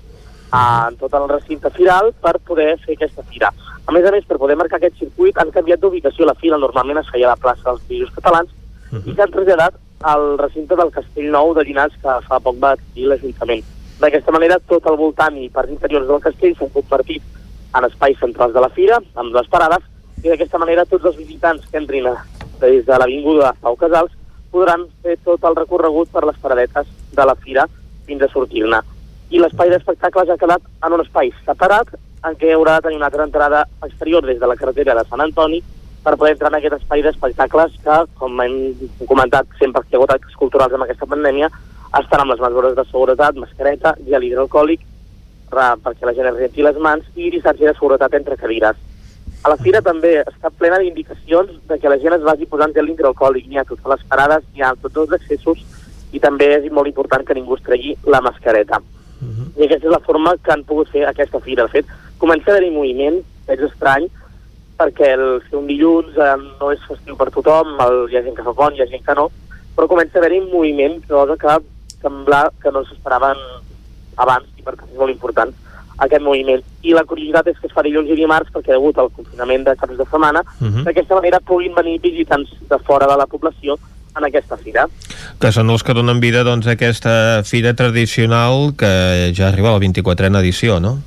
en 0.55 0.97
tot 0.99 1.13
el 1.17 1.27
recinte 1.29 1.71
firal 1.75 2.11
per 2.21 2.37
poder 2.47 2.75
fer 2.83 2.95
aquesta 2.95 3.23
fira. 3.31 3.51
A 3.85 3.93
més 3.93 4.05
a 4.05 4.11
més, 4.13 4.25
per 4.25 4.39
poder 4.41 4.57
marcar 4.57 4.79
aquest 4.79 4.97
circuit 5.01 5.37
han 5.37 5.51
canviat 5.53 5.81
d'ubicació. 5.81 6.25
La 6.25 6.37
fira 6.39 6.57
normalment 6.61 7.01
es 7.01 7.09
feia 7.11 7.29
a 7.29 7.35
la 7.35 7.41
plaça 7.41 7.67
dels 7.67 7.83
Països 7.89 8.13
Catalans 8.15 8.53
i 9.05 9.13
s'han 9.13 9.33
traslladat 9.33 9.77
al 10.11 10.37
recinte 10.39 10.77
del 10.77 10.91
Castell 10.95 11.31
Nou 11.33 11.53
de 11.57 11.65
Llinars 11.65 11.95
que 12.01 12.19
fa 12.27 12.39
poc 12.39 12.57
va 12.61 12.75
adquirir 12.75 13.09
l'Ajuntament. 13.11 13.63
D'aquesta 13.99 14.33
manera, 14.35 14.59
tot 14.69 14.87
al 14.87 14.97
voltant 14.99 15.37
i 15.39 15.49
parts 15.49 15.71
interiors 15.71 16.07
del 16.07 16.23
castell 16.23 16.55
s'han 16.57 16.73
convertit 16.73 17.23
en 17.75 17.87
espais 17.87 18.17
centrals 18.19 18.53
de 18.55 18.63
la 18.63 18.71
fira, 18.75 18.99
amb 19.15 19.31
dues 19.35 19.47
parades, 19.51 19.83
i 20.23 20.31
d'aquesta 20.31 20.59
manera 20.61 20.87
tots 20.89 21.05
els 21.05 21.17
visitants 21.19 21.67
que 21.69 21.79
entrin 21.79 22.09
des 22.61 22.83
de 22.87 22.99
l'Avinguda 22.99 23.53
Pau 23.61 23.77
Casals 23.79 24.11
podran 24.51 24.87
fer 25.03 25.17
tot 25.23 25.43
el 25.43 25.55
recorregut 25.59 26.11
per 26.11 26.25
les 26.25 26.37
paradetes 26.41 26.91
de 27.15 27.25
la 27.27 27.35
fira 27.35 27.67
fins 28.07 28.23
a 28.23 28.31
sortir-ne. 28.31 28.94
I 29.33 29.39
l'espai 29.41 29.71
d'espectacles 29.71 30.29
ha 30.29 30.37
quedat 30.37 30.61
en 30.85 30.93
un 30.93 31.01
espai 31.01 31.31
separat 31.45 31.89
en 32.25 32.35
què 32.37 32.51
haurà 32.53 32.77
de 32.77 32.87
tenir 32.87 32.99
una 32.99 33.07
altra 33.09 33.25
entrada 33.25 33.63
exterior 33.85 34.25
des 34.25 34.39
de 34.39 34.47
la 34.47 34.55
carretera 34.55 34.93
de 34.97 35.03
Sant 35.09 35.21
Antoni 35.21 35.61
per 36.05 36.15
poder 36.15 36.35
entrar 36.35 36.51
en 36.51 36.59
aquest 36.59 36.75
espai 36.77 37.01
d'espectacles 37.01 37.77
que, 37.83 37.95
com 38.19 38.41
hem 38.41 38.57
comentat 39.09 39.47
sempre 39.59 39.81
que 39.81 39.93
hi 39.93 39.95
ha 39.95 39.99
hagut 40.01 40.13
actes 40.13 40.37
culturals 40.37 40.73
amb 40.77 40.85
aquesta 40.85 41.09
pandèmia, 41.09 41.49
estan 41.99 42.21
amb 42.21 42.33
les 42.33 42.43
mesures 42.43 42.75
de 42.77 42.85
seguretat, 42.91 43.39
mascareta, 43.41 43.95
gel 44.05 44.27
hidroalcohòlic, 44.27 44.83
per, 45.49 45.69
perquè 45.85 46.05
la 46.05 46.13
gent 46.17 46.29
es 46.29 46.37
renti 46.37 46.65
les 46.65 46.77
mans 46.87 47.07
i 47.15 47.31
distància 47.33 47.71
de 47.71 47.77
seguretat 47.79 48.13
entre 48.19 48.37
cadires. 48.37 48.77
A 49.45 49.49
la 49.49 49.57
fira 49.61 49.81
també 49.85 50.19
està 50.21 50.51
plena 50.53 50.77
d'indicacions 50.81 51.55
de 51.69 51.79
que 51.81 51.89
la 51.89 51.97
gent 52.01 52.17
es 52.17 52.25
vagi 52.25 52.45
posant 52.49 52.73
gel 52.77 52.91
hidroalcohòlic, 52.93 53.47
n'hi 53.49 53.61
ha 53.61 53.65
totes 53.65 53.89
les 53.93 54.05
parades, 54.09 54.45
n'hi 54.53 54.61
ha 54.61 54.75
tots 54.81 55.01
els 55.05 55.17
accessos 55.17 55.65
i 56.13 56.21
també 56.21 56.51
és 56.59 56.69
molt 56.71 56.89
important 56.89 57.25
que 57.25 57.37
ningú 57.37 57.57
es 57.57 57.65
tregui 57.65 57.97
la 58.05 58.21
mascareta. 58.25 58.81
Uh 59.21 59.27
-huh. 59.27 59.47
I 59.61 59.65
aquesta 59.65 59.87
és 59.87 59.93
la 59.93 60.05
forma 60.05 60.35
que 60.43 60.51
han 60.51 60.63
pogut 60.63 60.89
fer 60.89 61.05
aquesta 61.05 61.39
fira. 61.39 61.63
De 61.63 61.69
fet, 61.69 61.85
comença 62.17 62.51
a 62.51 62.55
haver-hi 62.55 62.71
moviment, 62.71 63.23
és 63.47 63.59
estrany, 63.59 64.09
perquè 64.77 65.13
el 65.13 65.41
ser 65.49 65.57
un 65.57 65.67
dilluns 65.67 66.17
eh, 66.17 66.35
no 66.59 66.71
és 66.71 66.79
festiu 66.87 67.15
per 67.15 67.31
tothom, 67.31 67.79
el, 67.79 68.09
hi 68.11 68.17
ha 68.17 68.23
gent 68.23 68.35
que 68.35 68.43
fa 68.43 68.53
pont, 68.53 68.75
hi 68.75 68.81
ha 68.81 68.91
gent 68.91 69.05
que 69.05 69.15
no, 69.15 69.29
però 69.75 69.87
comença 69.87 70.17
a 70.17 70.19
haver-hi 70.19 70.41
moviment, 70.51 71.01
cosa 71.07 71.37
que 71.37 71.57
sembla 72.01 72.51
que 72.61 72.71
no 72.71 72.83
s'esperaven 72.83 73.37
abans 74.17 74.47
i 74.57 74.63
per 74.63 74.75
tant 74.75 74.91
és 74.91 74.99
molt 74.99 75.11
important 75.11 75.53
aquest 76.05 76.23
moviment. 76.23 76.61
I 76.83 76.93
la 76.93 77.05
curiositat 77.07 77.47
és 77.47 77.59
que 77.59 77.69
es 77.69 77.75
fa 77.75 77.83
dilluns 77.85 78.11
i 78.11 78.19
dimarts 78.19 78.51
perquè 78.51 78.73
degut 78.75 78.97
al 78.99 79.11
confinament 79.15 79.63
de 79.63 79.75
caps 79.79 79.97
de 79.97 80.05
setmana, 80.11 80.43
uh 80.43 80.67
-huh. 80.67 80.83
d'aquesta 80.83 81.15
manera 81.15 81.39
puguin 81.39 81.75
venir 81.75 82.01
visitants 82.01 82.49
de 82.69 82.79
fora 82.79 83.07
de 83.07 83.17
la 83.17 83.27
població 83.27 83.77
en 84.15 84.27
aquesta 84.27 84.57
fira. 84.57 84.85
Que 85.41 85.51
són 85.51 85.69
els 85.73 85.83
que 85.83 85.95
donen 85.97 86.21
vida 86.23 86.45
doncs, 86.47 86.67
a 86.67 86.75
aquesta 86.75 87.43
fira 87.47 87.75
tradicional 87.75 88.73
que 88.79 89.33
ja 89.35 89.49
arriba 89.49 89.73
a 89.73 89.77
la 89.77 89.83
24a 89.83 90.31
edició, 90.41 90.79
no? 90.79 90.97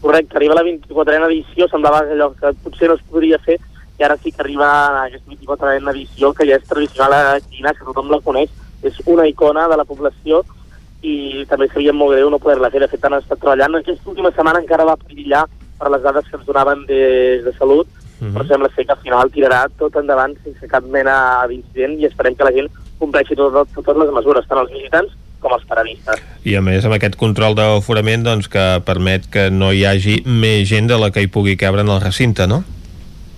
Correcte, 0.00 0.36
arriba 0.36 0.54
a 0.54 0.60
la 0.60 0.66
24a 0.68 1.26
edició, 1.30 1.68
semblava 1.68 2.04
allò 2.04 2.30
que 2.38 2.52
potser 2.62 2.92
no 2.92 2.98
es 2.98 3.04
podria 3.10 3.40
fer, 3.42 3.58
i 3.98 4.04
ara 4.06 4.16
sí 4.22 4.30
que 4.30 4.44
arriba 4.44 4.68
a 4.68 5.06
aquesta 5.08 5.32
24a 5.34 5.92
edició, 5.94 6.32
que 6.32 6.46
ja 6.46 6.58
és 6.60 6.68
tradicional 6.68 7.16
a 7.18 7.40
Quina, 7.48 7.74
que 7.74 7.86
tothom 7.88 8.12
la 8.12 8.20
coneix, 8.22 8.52
és 8.86 9.00
una 9.06 9.26
icona 9.26 9.66
de 9.68 9.76
la 9.76 9.86
població 9.88 10.44
i 11.02 11.44
també 11.50 11.68
seria 11.72 11.92
molt 11.94 12.14
greu 12.14 12.30
no 12.30 12.38
poder-la 12.42 12.70
fer. 12.70 12.82
De 12.84 12.88
fet, 12.90 13.04
han 13.04 13.18
estat 13.18 13.40
treballant. 13.42 13.74
Aquesta 13.78 14.10
última 14.10 14.30
setmana 14.34 14.62
encara 14.62 14.86
va 14.86 14.98
perillar 14.98 15.44
per 15.78 15.90
les 15.94 16.02
dades 16.02 16.26
que 16.26 16.38
ens 16.38 16.46
donaven 16.46 16.84
des 16.86 17.44
de 17.44 17.52
salut, 17.58 17.90
uh 18.20 18.26
-huh. 18.26 18.32
però 18.34 18.46
sembla 18.46 18.70
ser 18.74 18.86
que 18.86 18.92
al 18.92 19.02
final 19.02 19.30
tirarà 19.30 19.68
tot 19.78 19.96
endavant 19.96 20.36
sense 20.44 20.68
cap 20.68 20.84
mena 20.84 21.46
d'incident 21.48 22.00
i 22.00 22.06
esperem 22.06 22.34
que 22.34 22.44
la 22.44 22.52
gent 22.52 22.68
compleixi 22.98 23.34
tot, 23.36 23.68
totes 23.74 23.96
les 23.96 24.10
mesures, 24.12 24.46
tant 24.48 24.58
els 24.58 24.72
visitants 24.72 25.12
com 25.40 25.52
els 25.52 25.64
paradistes. 25.64 26.22
I 26.44 26.56
a 26.56 26.60
més 26.60 26.84
amb 26.84 26.94
aquest 26.94 27.16
control 27.16 27.54
d'aforament 27.54 28.24
doncs, 28.24 28.48
que 28.48 28.82
permet 28.84 29.28
que 29.30 29.50
no 29.50 29.72
hi 29.72 29.84
hagi 29.84 30.22
més 30.26 30.68
gent 30.68 30.88
de 30.88 30.98
la 30.98 31.10
que 31.10 31.22
hi 31.22 31.30
pugui 31.30 31.56
cabre 31.56 31.80
en 31.80 31.88
el 31.88 32.00
recinte, 32.00 32.46
no? 32.46 32.64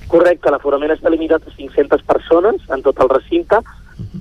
Correcte, 0.08 0.50
l'aforament 0.50 0.90
està 0.90 1.10
limitat 1.12 1.42
a 1.46 1.52
500 1.56 2.02
persones 2.02 2.56
en 2.74 2.82
tot 2.82 2.98
el 2.98 3.08
recinte, 3.08 3.60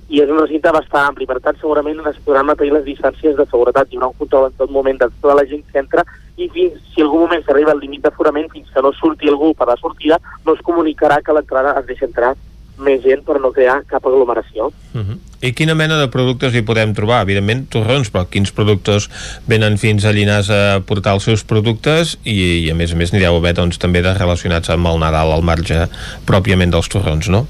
i 0.10 0.22
és 0.24 0.30
un 0.30 0.40
recinte 0.42 0.72
bastant 0.76 1.08
ampli, 1.12 1.28
per 1.30 1.40
tant 1.44 1.58
segurament 1.60 2.02
es 2.10 2.18
podran 2.26 2.48
mantenir 2.50 2.74
les 2.76 2.86
distàncies 2.88 3.38
de 3.38 3.46
seguretat, 3.50 3.92
haurà 3.94 4.10
un 4.12 4.18
control 4.20 4.50
en 4.50 4.58
tot 4.58 4.74
moment 4.74 5.00
de 5.00 5.08
tota 5.22 5.38
la 5.40 5.46
gent 5.50 5.64
que 5.72 5.80
entra 5.80 6.06
i 6.40 6.50
fins, 6.54 6.78
si 6.94 7.04
algun 7.04 7.26
moment 7.26 7.44
s'arriba 7.46 7.74
al 7.76 7.82
límit 7.84 8.06
d'aforament, 8.06 8.50
fins 8.54 8.70
que 8.74 8.84
no 8.84 8.94
surti 8.96 9.30
algú 9.30 9.54
per 9.58 9.68
la 9.68 9.78
sortida, 9.80 10.20
no 10.46 10.56
es 10.56 10.62
comunicarà 10.66 11.20
que 11.24 11.36
l'entrada 11.36 11.76
es 11.80 11.90
deixa 11.90 12.08
entrar 12.08 12.36
més 12.80 13.02
gent 13.04 13.26
per 13.28 13.40
no 13.44 13.52
crear 13.52 13.82
cap 13.88 14.06
aglomeració. 14.08 14.72
Uh 14.94 15.02
-huh. 15.02 15.18
I 15.42 15.54
quina 15.54 15.76
mena 15.76 15.98
de 16.00 16.08
productes 16.08 16.54
hi 16.56 16.62
podem 16.62 16.94
trobar? 16.94 17.22
Evidentment, 17.22 17.70
torrons, 17.70 18.12
però 18.12 18.26
quins 18.30 18.52
productes 18.52 19.10
venen 19.48 19.78
fins 19.78 20.06
a 20.06 20.12
Llinars 20.12 20.50
a 20.50 20.82
portar 20.86 21.14
els 21.14 21.24
seus 21.24 21.44
productes 21.44 22.18
i, 22.24 22.66
i 22.66 22.72
a 22.72 22.76
més 22.76 22.92
a 22.92 22.96
més 22.96 23.14
n'hi 23.14 23.20
deu 23.20 23.36
haver 23.36 23.54
doncs, 23.54 23.78
també 23.78 24.02
de 24.02 24.14
relacionats 24.14 24.70
amb 24.70 24.88
el 24.88 25.00
Nadal 25.00 25.32
al 25.32 25.42
marge 25.42 25.88
pròpiament 26.26 26.72
dels 26.72 26.88
torrons, 26.88 27.30
no? 27.30 27.48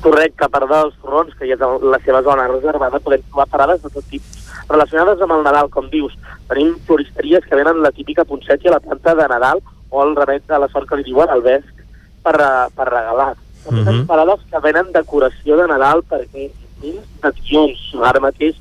Correcte, 0.00 0.44
a 0.44 0.48
part 0.48 0.68
dels 0.68 0.94
torrons, 1.02 1.34
que 1.38 1.46
hi 1.46 1.52
ha 1.52 1.56
la 1.82 1.98
seva 2.04 2.22
zona 2.22 2.48
reservada, 2.48 3.00
podem 3.00 3.22
trobar 3.28 3.46
parades 3.46 3.82
de 3.82 3.90
tot 3.90 4.04
tipus. 4.08 4.39
Relacionades 4.70 5.20
amb 5.20 5.34
el 5.34 5.42
Nadal, 5.42 5.68
com 5.74 5.90
dius, 5.90 6.14
tenim 6.48 6.76
floristeries 6.86 7.44
que 7.46 7.58
venen 7.58 7.82
la 7.82 7.90
típica 7.90 8.24
poncetja 8.24 8.70
a 8.70 8.76
la 8.76 8.82
planta 8.84 9.16
de 9.18 9.28
Nadal 9.32 9.62
o 9.90 10.02
el 10.04 10.14
remet 10.14 10.46
de 10.46 10.58
la 10.62 10.68
sort 10.70 10.88
que 10.88 11.00
li 11.00 11.08
diuen 11.08 11.30
al 11.30 11.42
vesc 11.42 11.84
per, 12.22 12.36
per 12.76 12.86
regalar. 12.88 13.34
Uh 13.66 13.74
-huh. 13.76 14.06
Parades 14.06 14.40
que 14.50 14.60
venen 14.60 14.92
decoració 14.92 15.56
de 15.56 15.66
Nadal 15.66 16.02
perquè 16.08 16.50
de 16.80 17.32
tions. 17.44 17.80
Ara 18.02 18.20
mateix, 18.20 18.56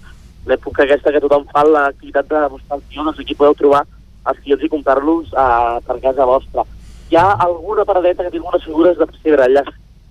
l'època 0.46 0.84
aquesta 0.84 1.12
que 1.12 1.22
tothom 1.22 1.46
fa 1.54 1.64
l'activitat 1.64 2.28
de 2.28 2.48
buscar 2.50 2.78
els 2.78 2.88
tions, 2.92 3.20
aquí 3.20 3.36
podeu 3.36 3.54
trobar 3.54 3.86
els 4.30 4.40
tions 4.44 4.64
i 4.64 4.70
comprar-los 4.70 5.32
uh, 5.34 5.80
per 5.86 6.00
casa 6.02 6.26
vostra. 6.26 6.66
Hi 7.10 7.16
ha 7.16 7.38
alguna 7.46 7.86
paradeta 7.86 8.24
que 8.24 8.32
té 8.32 8.38
algunes 8.38 8.64
figures 8.64 8.98
de 8.98 9.06
pessebre. 9.06 9.44
Allà 9.44 9.64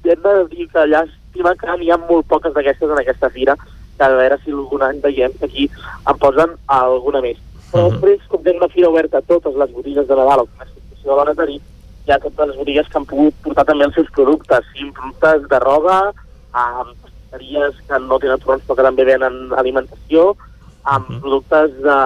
hem 0.04 0.22
de 0.22 0.34
dir 0.54 0.68
que 0.72 0.86
llàstima 0.86 1.54
que 1.58 1.76
n'hi 1.76 1.90
ha 1.90 1.98
molt 1.98 2.26
poques 2.26 2.54
d'aquestes 2.54 2.90
en 2.90 2.98
aquesta 2.98 3.30
fira, 3.30 3.56
que 3.98 4.04
a 4.06 4.14
veure 4.14 4.38
si 4.44 4.54
algun 4.54 4.82
any 4.86 5.00
veiem 5.04 5.34
que 5.38 5.46
aquí 5.46 5.70
en 6.06 6.18
posen 6.22 6.54
alguna 6.66 7.20
més. 7.20 7.38
Però 7.72 7.82
uh 7.82 7.88
-huh. 7.88 7.92
després, 7.92 8.20
com 8.28 8.46
és 8.46 8.56
una 8.56 8.68
fira 8.68 8.88
oberta 8.88 9.18
a 9.18 9.28
totes 9.32 9.54
les 9.54 9.72
botigues 9.72 10.06
de 10.08 10.16
Nadal, 10.16 10.40
o 10.40 10.46
com 10.46 10.62
és 10.62 10.72
situació 10.74 11.10
de 11.10 11.18
bona 11.20 11.34
tenir, 11.34 11.60
hi 12.06 12.12
ha 12.12 12.18
totes 12.18 12.48
les 12.48 12.56
botigues 12.56 12.88
que 12.88 12.98
han 12.98 13.06
pogut 13.06 13.34
portar 13.42 13.64
també 13.64 13.84
els 13.84 13.94
seus 13.94 14.10
productes, 14.10 14.64
sí, 14.72 14.90
productes 14.96 15.48
de 15.48 15.58
roba, 15.58 16.12
amb 16.52 16.94
pastisseries 17.02 17.74
que 17.88 17.98
no 17.98 18.18
tenen 18.18 18.40
torrons 18.40 18.64
però 18.64 18.76
que 18.76 18.88
també 18.88 19.04
venen 19.04 19.52
alimentació, 19.52 20.36
amb 20.84 21.08
uh 21.08 21.14
-huh. 21.14 21.20
productes 21.20 21.70
de, 21.86 22.00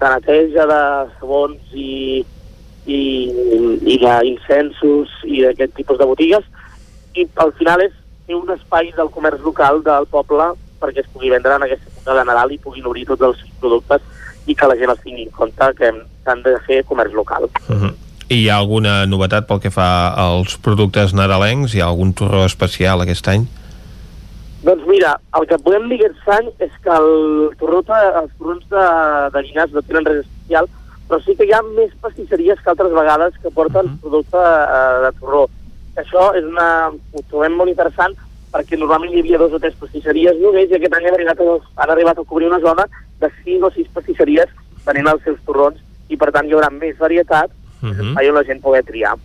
de 0.00 0.08
neteja, 0.14 0.66
de 0.66 0.82
sabons 1.18 1.58
i, 1.72 2.24
i, 2.86 3.00
i 3.82 3.98
d'incensos 3.98 5.08
i 5.24 5.42
d'aquest 5.42 5.74
tipus 5.74 5.98
de 5.98 6.04
botigues, 6.04 6.44
i 7.14 7.28
al 7.34 7.52
final 7.52 7.80
és 7.80 7.92
fer 8.26 8.36
un 8.36 8.50
espai 8.50 8.92
del 8.96 9.10
comerç 9.10 9.40
local 9.42 9.82
del 9.82 10.06
poble 10.06 10.52
perquè 10.80 11.02
es 11.02 11.10
pugui 11.12 11.30
vendre 11.32 11.56
en 11.56 11.66
aquesta 11.66 11.90
època 11.90 12.16
de 12.18 12.24
Nadal 12.28 12.52
i 12.52 12.58
puguin 12.62 12.86
obrir 12.86 13.06
tots 13.08 13.22
els 13.28 13.42
productes 13.60 14.02
i 14.46 14.54
que 14.54 14.68
la 14.70 14.76
gent 14.78 14.92
els 14.92 15.02
tingui 15.02 15.26
en 15.26 15.34
compte 15.34 15.70
que 15.78 15.92
s'han 16.24 16.42
de 16.44 16.56
fer 16.66 16.82
comerç 16.84 17.14
local. 17.14 17.48
Uh 17.68 17.76
-huh. 17.76 17.92
I 18.28 18.42
hi 18.42 18.48
ha 18.50 18.56
alguna 18.56 19.06
novetat 19.06 19.46
pel 19.46 19.60
que 19.60 19.70
fa 19.70 20.14
als 20.14 20.56
productes 20.58 21.14
nadalencs? 21.14 21.74
Hi 21.74 21.80
ha 21.80 21.86
algun 21.86 22.12
torró 22.12 22.44
especial 22.44 23.00
aquest 23.00 23.28
any? 23.28 23.46
Doncs 24.62 24.86
mira, 24.86 25.20
el 25.38 25.46
que 25.46 25.58
podem 25.58 25.88
dir 25.88 26.00
aquest 26.04 26.28
any 26.28 26.48
és 26.58 26.72
que 26.82 26.90
el 26.90 27.50
torró, 27.58 27.78
els 28.22 28.32
torrons 28.38 28.64
de, 28.68 28.86
de 29.32 29.42
Llinars 29.42 29.72
no 29.72 29.82
tenen 29.82 30.04
res 30.04 30.24
especial, 30.26 30.66
però 31.08 31.20
sí 31.22 31.36
que 31.36 31.44
hi 31.44 31.52
ha 31.52 31.62
més 31.62 31.92
pastisseries 32.00 32.58
que 32.60 32.70
altres 32.70 32.92
vegades 32.92 33.34
que 33.42 33.50
porten 33.50 33.86
uh 33.86 33.92
-huh. 33.92 34.00
producte 34.00 34.36
uh, 34.36 35.02
de 35.04 35.12
torró 35.20 35.48
això 35.96 36.30
és 36.36 36.44
una, 36.44 36.92
ho 36.92 37.22
trobem 37.30 37.56
molt 37.56 37.72
interessant 37.72 38.14
perquè 38.56 38.78
normalment 38.80 39.12
hi 39.12 39.20
havia 39.20 39.40
dos 39.42 39.52
o 39.52 39.60
tres 39.60 39.76
pastisseries 39.80 40.40
només 40.40 40.70
i 40.70 40.78
aquest 40.78 40.96
any 40.96 41.08
han 41.08 41.18
arribat, 41.18 41.40
a, 41.44 41.56
han 41.82 41.92
arribat 41.92 42.18
a 42.18 42.24
cobrir 42.24 42.48
una 42.48 42.62
zona 42.64 42.88
de 43.20 43.30
cinc 43.42 43.68
o 43.68 43.72
sis 43.74 43.88
pastisseries 43.92 44.52
venent 44.86 45.12
els 45.12 45.24
seus 45.28 45.40
torrons 45.44 45.80
i 46.08 46.16
per 46.16 46.32
tant 46.32 46.48
hi 46.48 46.56
haurà 46.56 46.70
més 46.72 46.96
varietat 46.98 47.50
uh 47.50 47.88
-huh. 47.90 48.12
on 48.16 48.34
la 48.34 48.44
gent 48.44 48.62
poder 48.62 48.84
triar. 48.84 49.16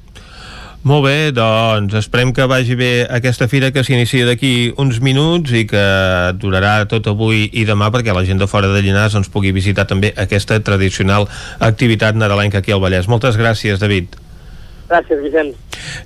Molt 0.84 1.04
bé, 1.06 1.32
doncs 1.32 1.94
esperem 1.94 2.34
que 2.34 2.48
vagi 2.50 2.74
bé 2.74 3.06
aquesta 3.06 3.48
fira 3.48 3.70
que 3.72 3.84
s'inicia 3.84 4.26
d'aquí 4.26 4.74
uns 4.78 4.98
minuts 5.00 5.52
i 5.52 5.68
que 5.68 5.84
durarà 6.42 6.88
tot 6.90 7.06
avui 7.06 7.52
i 7.54 7.66
demà 7.66 7.92
perquè 7.92 8.16
la 8.16 8.26
gent 8.26 8.40
de 8.40 8.48
fora 8.48 8.68
de 8.68 8.82
Llinars 8.82 9.14
ens 9.14 9.30
pugui 9.30 9.52
visitar 9.52 9.86
també 9.86 10.12
aquesta 10.18 10.60
tradicional 10.60 11.28
activitat 11.60 12.16
nadalenca 12.16 12.58
aquí 12.58 12.72
al 12.72 12.82
Vallès. 12.82 13.08
Moltes 13.08 13.38
gràcies, 13.38 13.78
David. 13.78 14.18
Gràcies, 14.92 15.22
Vicent. 15.24 15.54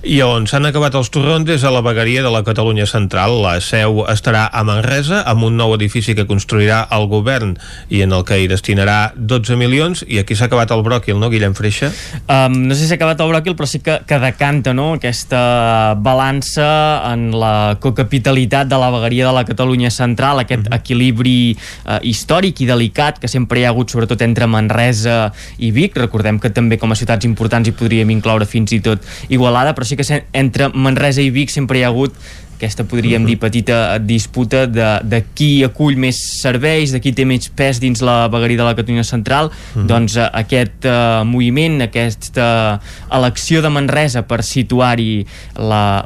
I 0.06 0.20
on 0.22 0.46
s'han 0.50 0.68
acabat 0.70 0.96
els 0.98 1.10
torrons 1.14 1.50
és 1.52 1.64
a 1.66 1.72
la 1.74 1.82
vegueria 1.86 2.22
de 2.24 2.32
la 2.32 2.44
Catalunya 2.46 2.86
Central. 2.90 3.40
La 3.42 3.56
seu 3.64 4.04
estarà 4.12 4.46
a 4.54 4.62
Manresa 4.68 5.24
amb 5.28 5.48
un 5.48 5.58
nou 5.58 5.74
edifici 5.76 6.16
que 6.18 6.28
construirà 6.30 6.84
el 6.96 7.08
govern 7.12 7.56
i 7.90 8.04
en 8.06 8.14
el 8.16 8.26
que 8.28 8.38
hi 8.40 8.50
destinarà 8.52 9.12
12 9.16 9.58
milions. 9.60 10.04
I 10.08 10.22
aquí 10.22 10.38
s'ha 10.38 10.48
acabat 10.50 10.72
el 10.76 10.84
bròquil, 10.86 11.18
no, 11.20 11.32
Guillem 11.34 11.56
Freixa? 11.58 11.92
Um, 12.30 12.60
no 12.70 12.76
sé 12.76 12.84
si 12.84 12.92
s'ha 12.92 13.00
acabat 13.00 13.24
el 13.26 13.34
bròquil, 13.34 13.58
però 13.58 13.70
sí 13.70 13.82
que, 13.86 13.98
que 14.08 14.20
decanta 14.22 14.76
no? 14.78 14.92
aquesta 15.00 15.96
balança 15.98 16.68
en 17.12 17.32
la 17.34 17.76
cocapitalitat 17.82 18.70
de 18.70 18.80
la 18.82 18.92
vegueria 18.94 19.30
de 19.30 19.34
la 19.36 19.46
Catalunya 19.48 19.92
Central, 19.92 20.40
aquest 20.40 20.68
mm 20.68 20.72
-hmm. 20.72 20.80
equilibri 20.80 21.58
uh, 21.86 22.00
històric 22.02 22.62
i 22.62 22.70
delicat 22.70 23.20
que 23.20 23.28
sempre 23.28 23.60
hi 23.60 23.66
ha 23.66 23.70
hagut, 23.70 23.90
sobretot 23.90 24.22
entre 24.22 24.48
Manresa 24.48 25.34
i 25.58 25.72
Vic. 25.72 25.98
Recordem 25.98 26.40
que 26.40 26.50
també 26.50 26.78
com 26.78 26.92
a 26.92 26.96
ciutats 26.96 27.26
importants 27.26 27.68
hi 27.68 27.72
podríem 27.72 28.10
incloure 28.10 28.46
fins 28.46 28.72
i 28.72 28.75
tot 28.84 29.04
Igualada, 29.30 29.76
però 29.76 29.88
sí 29.88 29.98
que 30.00 30.06
entre 30.34 30.70
Manresa 30.74 31.24
i 31.24 31.32
Vic 31.34 31.54
sempre 31.54 31.80
hi 31.80 31.86
ha 31.86 31.92
hagut 31.94 32.16
aquesta 32.56 32.84
podríem 32.84 33.22
uh 33.22 33.26
-huh. 33.26 33.30
dir 33.30 33.40
petita 33.40 34.00
disputa 34.00 34.66
de, 34.68 35.00
de 35.04 35.24
qui 35.34 35.64
acull 35.64 35.96
més 35.98 36.16
serveis, 36.42 36.92
de 36.92 37.00
qui 37.00 37.14
té 37.14 37.26
més 37.26 37.50
pes 37.50 37.80
dins 37.80 38.02
la 38.02 38.28
vegueria 38.28 38.58
de 38.58 38.64
la 38.64 38.76
Catalunya 38.76 39.04
Central, 39.04 39.46
uh 39.46 39.52
-huh. 39.52 39.86
doncs 39.86 40.16
uh, 40.16 40.30
aquest 40.34 40.86
uh, 40.86 41.24
moviment, 41.26 41.82
aquesta 41.82 42.80
elecció 43.12 43.62
de 43.62 43.70
Manresa 43.70 44.22
per 44.24 44.44
situar-hi 44.44 45.26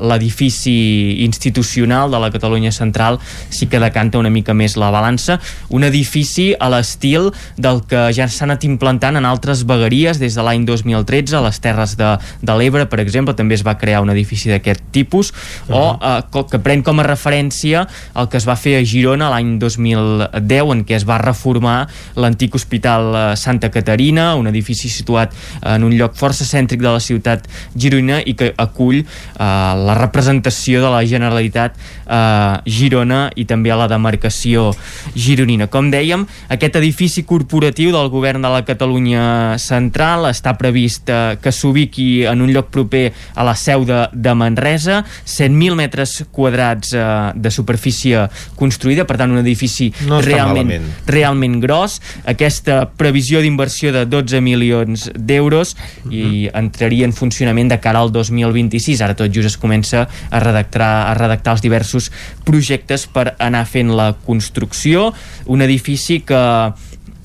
l'edifici 0.02 1.24
institucional 1.24 2.12
de 2.12 2.20
la 2.20 2.32
Catalunya 2.32 2.72
Central 2.72 3.20
sí 3.50 3.68
que 3.68 3.80
decanta 3.80 4.18
una 4.18 4.30
mica 4.30 4.54
més 4.54 4.76
la 4.76 4.90
balança. 4.90 5.40
Un 5.70 5.84
edifici 5.84 6.56
a 6.60 6.70
l'estil 6.70 7.32
del 7.58 7.82
que 7.88 8.12
ja 8.14 8.28
s'ha 8.28 8.46
anat 8.46 8.64
implantant 8.64 9.16
en 9.16 9.26
altres 9.26 9.66
vegueries 9.66 10.20
des 10.20 10.36
de 10.36 10.42
l'any 10.42 10.66
2013, 10.66 11.38
a 11.38 11.42
les 11.42 11.60
Terres 11.60 11.96
de, 11.98 12.18
de 12.42 12.58
l'Ebre, 12.58 12.86
per 12.90 13.00
exemple, 13.00 13.36
també 13.36 13.56
es 13.56 13.66
va 13.66 13.78
crear 13.78 14.02
un 14.02 14.10
edifici 14.10 14.50
d'aquest 14.50 14.82
tipus, 14.92 15.32
uh 15.32 15.36
-huh. 15.70 15.76
o 15.76 15.84
uh, 15.94 16.22
que 16.52 16.60
pren 16.64 16.84
com 16.86 17.00
a 17.00 17.06
referència 17.08 17.86
el 18.20 18.30
que 18.30 18.40
es 18.40 18.48
va 18.50 18.58
fer 18.60 18.78
a 18.80 18.84
Girona 18.86 19.30
l'any 19.34 19.56
2010 19.62 20.74
en 20.76 20.84
què 20.88 20.98
es 20.98 21.06
va 21.08 21.20
reformar 21.22 21.78
l'antic 22.20 22.56
hospital 22.58 23.10
eh, 23.14 23.24
Santa 23.40 23.72
Caterina, 23.74 24.34
un 24.40 24.50
edifici 24.52 24.90
situat 24.92 25.36
en 25.62 25.86
un 25.88 25.96
lloc 25.98 26.18
força 26.20 26.48
cèntric 26.48 26.82
de 26.84 26.92
la 26.92 27.04
ciutat 27.04 27.46
gironina 27.76 28.22
i 28.26 28.36
que 28.40 28.52
acull 28.58 29.02
eh, 29.02 29.06
la 29.40 29.98
representació 30.00 30.84
de 30.84 30.94
la 30.94 31.04
Generalitat 31.08 31.78
a 32.10 32.61
Girona 32.65 33.30
i 33.38 33.45
també 33.45 33.72
a 33.72 33.77
la 33.80 33.88
demarcació 33.91 34.69
gironina. 35.15 35.68
Com 35.72 35.91
dèiem, 35.94 36.26
aquest 36.49 36.80
edifici 36.80 37.23
corporatiu 37.27 37.94
del 37.94 38.10
govern 38.11 38.41
de 38.44 38.52
la 38.52 38.64
Catalunya 38.68 39.57
Central 39.61 40.27
està 40.30 40.56
previst 40.60 41.10
eh, 41.10 41.38
que 41.41 41.53
s'ubiqui 41.53 42.26
en 42.30 42.41
un 42.45 42.52
lloc 42.53 42.72
proper 42.73 43.10
a 43.36 43.45
la 43.48 43.56
seu 43.60 43.86
de, 43.88 44.02
de 44.14 44.34
Manresa, 44.38 45.03
100.000 45.26 45.77
metres 45.77 46.15
quadrats 46.31 46.94
eh, 46.94 47.06
de 47.36 47.52
superfície 47.53 48.26
construïda, 48.60 49.06
per 49.10 49.19
tant 49.22 49.31
un 49.34 49.41
edifici 49.44 49.91
No 50.07 50.22
realment, 50.26 50.69
malament. 50.69 50.90
realment 51.07 51.60
gros. 51.64 51.99
Aquesta 52.30 52.81
previsió 52.98 53.44
d'inversió 53.44 53.94
de 53.95 54.06
12 54.10 54.41
milions 54.45 55.10
d'euros 55.15 55.76
i 56.10 56.48
entraria 56.56 57.06
en 57.07 57.14
funcionament 57.14 57.69
de 57.72 57.80
cara 57.84 58.02
al 58.03 58.11
2026. 58.15 59.03
Ara 59.06 59.18
tot 59.18 59.31
just 59.34 59.49
es 59.52 59.57
comença 59.60 60.06
a 60.07 60.40
redactar, 60.41 60.90
a 61.10 61.14
redactar 61.18 61.57
els 61.57 61.64
diversos 61.65 61.99
projectes 62.48 63.08
per 63.12 63.34
anar 63.40 63.66
fent 63.68 63.92
la 63.96 64.14
construcció. 64.26 65.10
Un 65.52 65.66
edifici 65.66 66.22
que 66.26 66.44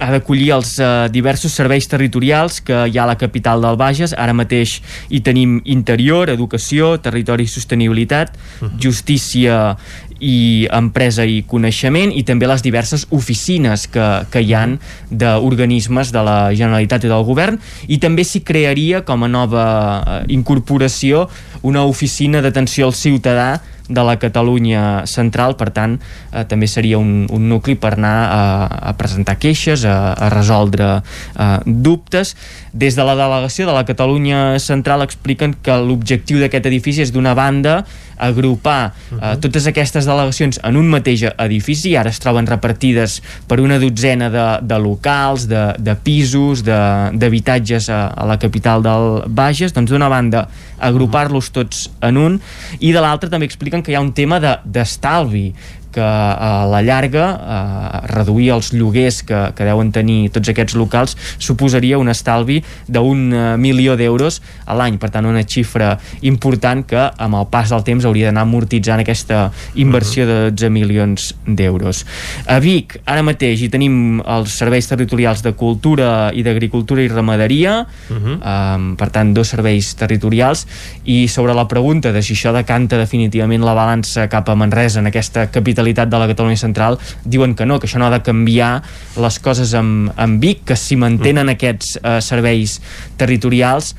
ha 0.05 0.11
d'acollir 0.11 0.51
els 0.57 0.75
eh, 0.83 1.09
diversos 1.15 1.55
serveis 1.55 1.87
territorials 1.91 2.61
que 2.67 2.85
hi 2.91 2.99
ha 2.99 3.05
a 3.05 3.11
la 3.13 3.19
capital 3.19 3.63
del 3.63 3.79
Bages. 3.81 4.15
Ara 4.19 4.35
mateix 4.37 4.81
hi 5.09 5.21
tenim 5.25 5.61
interior, 5.65 6.33
educació, 6.33 6.97
territori 7.03 7.47
i 7.47 7.53
sostenibilitat, 7.53 8.35
justícia 8.83 9.77
i 10.25 10.67
empresa 10.73 11.25
i 11.27 11.43
coneixement 11.47 12.13
i 12.15 12.23
també 12.27 12.49
les 12.49 12.63
diverses 12.65 13.07
oficines 13.13 13.87
que, 13.91 14.07
que 14.31 14.41
hi 14.41 14.55
han 14.57 14.79
d'organismes 15.11 16.13
de 16.15 16.23
la 16.25 16.39
Generalitat 16.55 17.05
i 17.05 17.11
del 17.13 17.27
Govern 17.27 17.59
i 17.89 17.99
també 18.03 18.25
s'hi 18.25 18.45
crearia 18.47 19.03
com 19.05 19.27
a 19.27 19.31
nova 19.31 19.67
eh, 19.67 20.19
incorporació 20.33 21.27
una 21.63 21.85
oficina 21.85 22.41
d'atenció 22.45 22.89
al 22.89 22.97
ciutadà 22.97 23.49
de 23.89 24.03
la 24.05 24.17
Catalunya 24.17 25.05
central, 25.05 25.57
per 25.61 25.69
tant 25.77 25.99
eh, 25.99 26.45
també 26.49 26.69
seria 26.71 26.99
un, 26.99 27.27
un 27.29 27.49
nucli 27.51 27.77
per 27.77 27.95
anar 27.99 28.17
a, 28.25 28.43
a 28.91 28.95
presentar 28.97 29.37
queixes, 29.41 29.85
a, 29.85 30.15
a 30.15 30.31
resoldre 30.33 30.89
eh, 31.01 31.59
dubtes. 31.67 32.35
Des 32.73 32.97
de 32.97 33.05
la 33.07 33.17
delegació 33.19 33.69
de 33.69 33.77
la 33.77 33.85
Catalunya 33.85 34.59
central 34.59 35.05
expliquen 35.05 35.57
que 35.63 35.77
l'objectiu 35.85 36.41
d'aquest 36.41 36.71
edifici 36.71 37.05
és 37.05 37.13
d'una 37.13 37.37
banda 37.37 37.83
agrupar 38.19 38.93
eh, 39.13 39.35
totes 39.43 39.67
aquestes 39.71 40.07
delegacions 40.07 40.61
en 40.63 40.77
un 40.77 40.89
mateix 40.93 41.25
edifici, 41.39 41.97
ara 41.97 42.11
es 42.11 42.21
troben 42.23 42.47
repartides 42.47 43.21
per 43.49 43.61
una 43.61 43.79
dotzena 43.83 44.31
de, 44.31 44.47
de 44.63 44.79
locals, 44.79 45.49
de, 45.51 45.65
de 45.79 45.95
pisos, 46.05 46.63
de- 46.67 46.81
d'habitatges 47.19 47.89
a, 47.91 48.07
a 48.15 48.27
la 48.27 48.39
capital 48.39 48.83
del 48.85 49.23
Bages, 49.29 49.73
doncs 49.75 49.91
d'una 49.91 50.09
banda 50.13 50.47
agrupar-los 50.85 51.51
tots 51.55 51.89
en 52.05 52.17
un 52.21 52.41
i 52.81 52.93
de 52.93 53.01
l'altra 53.01 53.31
també 53.31 53.47
expliquen 53.49 53.83
que 53.83 53.93
hi 53.93 53.97
ha 53.99 54.03
un 54.05 54.13
tema 54.13 54.41
de- 54.43 54.59
d'estalvi 54.65 55.53
que 55.95 56.03
a 56.05 56.65
la 56.71 56.83
llarga 56.85 57.27
eh, 57.35 58.01
reduir 58.13 58.51
els 58.57 58.73
lloguers 58.75 59.23
que, 59.27 59.41
que 59.55 59.69
deuen 59.69 59.93
tenir 59.95 60.31
tots 60.35 60.51
aquests 60.51 60.77
locals 60.79 61.17
suposaria 61.39 62.01
un 62.01 62.11
estalvi 62.13 62.61
d'un 62.89 63.27
eh, 63.33 63.45
milió 63.61 63.97
d'euros 64.01 64.41
a 64.67 64.77
l'any, 64.79 64.99
per 64.99 65.13
tant 65.15 65.29
una 65.29 65.45
xifra 65.47 65.95
important 66.27 66.85
que 66.89 67.07
amb 67.07 67.39
el 67.39 67.49
pas 67.53 67.71
del 67.71 67.85
temps 67.87 68.05
hauria 68.05 68.31
d'anar 68.31 68.45
amortitzant 68.49 69.03
aquesta 69.05 69.47
inversió 69.81 70.27
de 70.27 70.39
12 70.51 70.71
milions 70.75 71.31
d'euros. 71.47 72.05
A 72.51 72.59
Vic, 72.63 72.99
ara 73.07 73.25
mateix 73.27 73.63
hi 73.63 73.71
tenim 73.73 74.21
els 74.21 74.55
serveis 74.59 74.89
territorials 74.91 75.45
de 75.45 75.55
cultura 75.59 76.31
i 76.35 76.45
d'agricultura 76.47 77.03
i 77.05 77.11
ramaderia, 77.13 77.77
um, 78.11 78.91
per 78.99 79.11
tant 79.15 79.35
dos 79.37 79.53
serveis 79.55 79.93
territorials. 79.99 80.67
I 81.05 81.27
sobre 81.29 81.55
la 81.57 81.67
pregunta 81.69 82.13
de 82.13 82.23
si 82.23 82.35
això 82.37 82.53
decanta 82.55 82.99
definitivament 83.01 83.65
la 83.65 83.77
balança 83.77 84.29
cap 84.33 84.49
a 84.49 84.57
Manresa 84.59 85.01
en 85.03 85.11
aquesta 85.11 85.49
capitalitat 85.85 86.09
de 86.09 86.19
la 86.19 86.29
Catalunya 86.29 86.57
Central 86.57 86.99
diuen 87.25 87.55
que 87.55 87.67
no, 87.67 87.79
que 87.79 87.87
això 87.87 87.99
no 87.99 88.07
ha 88.07 88.15
de 88.15 88.23
canviar 88.25 88.83
les 89.21 89.39
coses 89.39 89.75
amb, 89.75 90.13
amb 90.17 90.41
Vic, 90.41 90.65
que 90.65 90.77
si 90.77 90.97
mantenen 90.97 91.53
aquests 91.53 91.99
eh, 92.01 92.21
serveis 92.25 92.81
territorials 93.19 93.95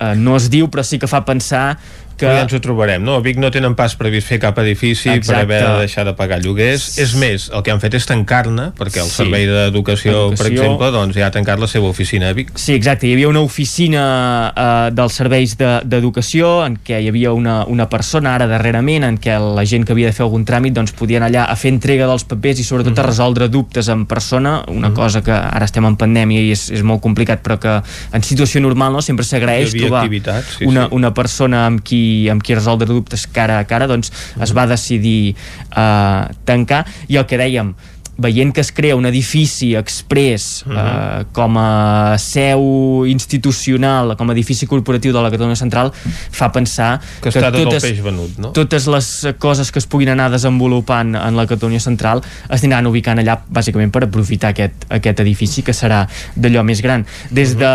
eh, 0.00 0.14
no 0.16 0.36
es 0.36 0.50
diu 0.50 0.68
però 0.68 0.82
sí 0.82 0.98
que 0.98 1.10
fa 1.10 1.24
pensar 1.24 1.78
que... 2.16 2.26
Ja 2.26 2.42
ens 2.44 2.52
ho 2.54 2.60
trobarem, 2.64 3.02
no? 3.04 3.16
A 3.16 3.20
Vic 3.24 3.38
no 3.42 3.50
tenen 3.54 3.74
pas 3.78 3.94
previst 3.96 4.28
fer 4.28 4.38
cap 4.42 4.58
edifici 4.62 5.10
Exacte. 5.10 5.32
per 5.32 5.40
haver 5.42 5.62
de 5.66 5.78
deixar 5.84 6.04
de 6.08 6.14
pagar 6.18 6.40
lloguers. 6.44 6.98
És 6.98 7.14
més, 7.18 7.50
el 7.54 7.62
que 7.62 7.70
han 7.74 7.80
fet 7.82 7.94
és 7.98 8.06
tancar-ne, 8.06 8.70
perquè 8.78 9.02
el 9.02 9.08
Sí. 9.10 9.16
servei 9.22 9.46
d'educació, 9.46 10.30
per 10.36 10.46
exemple, 10.50 10.90
doncs 10.94 11.16
ja 11.16 11.26
ha 11.28 11.30
tancat 11.34 11.58
la 11.60 11.66
seva 11.70 11.88
oficina 11.88 12.28
a 12.30 12.32
Vic. 12.36 12.52
Sí, 12.58 12.74
exacte. 12.74 13.06
Hi 13.08 13.12
havia 13.14 13.28
una 13.28 13.40
oficina 13.40 14.52
eh, 14.56 14.90
dels 14.94 15.12
serveis 15.14 15.56
de- 15.58 15.80
d'educació 15.84 16.64
en 16.66 16.78
què 16.84 17.00
hi 17.02 17.08
havia 17.08 17.32
una, 17.32 17.64
una 17.66 17.88
persona 17.88 18.34
ara 18.34 18.46
darrerament 18.46 19.04
en 19.04 19.18
què 19.18 19.36
la 19.38 19.64
gent 19.64 19.84
que 19.84 19.92
havia 19.92 20.06
de 20.10 20.12
fer 20.16 20.24
algun 20.24 20.44
tràmit 20.44 20.72
doncs, 20.76 20.92
podien 20.92 21.22
allà 21.22 21.46
a 21.50 21.56
fer 21.56 21.72
entrega 21.74 22.06
dels 22.06 22.24
papers 22.24 22.60
i 22.60 22.64
sobretot 22.64 22.98
a 22.98 23.02
resoldre 23.06 23.48
dubtes 23.48 23.88
en 23.88 24.06
persona, 24.06 24.62
una 24.68 24.92
cosa 24.94 25.22
que 25.22 25.32
ara 25.32 25.64
estem 25.64 25.84
en 25.86 25.96
pandèmia 25.96 26.40
i 26.40 26.50
és, 26.54 26.68
és 26.70 26.82
molt 26.82 27.02
complicat 27.04 27.42
però 27.44 27.58
que 27.60 27.74
en 28.12 28.22
situació 28.22 28.60
normal 28.60 28.92
no 28.92 29.02
sempre 29.02 29.24
s'agraeix 29.26 29.74
trobar 29.74 30.04
sí, 30.08 30.64
una, 30.64 30.86
sí. 30.88 30.94
una 30.94 31.12
persona 31.14 31.66
amb 31.66 31.82
qui, 31.84 32.00
amb 32.32 32.44
qui 32.44 32.56
resoldre 32.56 32.88
dubtes 32.90 33.26
cara 33.30 33.58
a 33.60 33.66
cara 33.68 33.88
doncs 33.90 34.12
es 34.42 34.54
va 34.56 34.66
decidir 34.70 35.34
eh, 35.34 36.22
tancar. 36.48 36.84
I 37.08 37.20
el 37.20 37.28
que 37.30 37.40
dèiem 37.40 37.74
veient 38.16 38.52
que 38.54 38.60
es 38.60 38.70
crea 38.72 38.96
un 38.96 39.06
edifici 39.06 39.74
express 39.74 40.64
eh, 40.70 41.24
com 41.34 41.58
a 41.58 42.16
seu 42.18 43.04
institucional, 43.10 44.14
com 44.16 44.30
a 44.30 44.36
edifici 44.36 44.68
corporatiu 44.70 45.12
de 45.12 45.22
la 45.22 45.30
Catalunya 45.32 45.58
Central, 45.58 45.90
fa 45.94 46.50
pensar 46.54 47.00
Que 47.22 47.32
està 47.32 47.50
tot 47.54 47.74
el 47.74 47.80
peix 47.82 48.02
venut, 48.04 48.38
no? 48.38 48.52
totes 48.56 48.86
les 48.90 49.10
coses 49.42 49.72
que 49.74 49.82
es 49.82 49.88
puguin 49.90 50.12
anar 50.14 50.30
desenvolupant 50.32 51.14
en 51.18 51.38
la 51.38 51.46
Catalunya 51.50 51.82
Central 51.82 52.22
es 52.48 52.62
aniran 52.62 52.86
ubicant 52.90 53.18
allà 53.20 53.38
bàsicament 53.48 53.92
per 53.94 54.04
aprofitar 54.06 54.52
aquest, 54.54 54.86
aquest 54.94 55.24
edifici 55.24 55.64
que 55.66 55.74
serà 55.74 56.04
d'allò 56.36 56.64
més 56.66 56.82
gran. 56.84 57.04
Des 57.34 57.56
de 57.58 57.72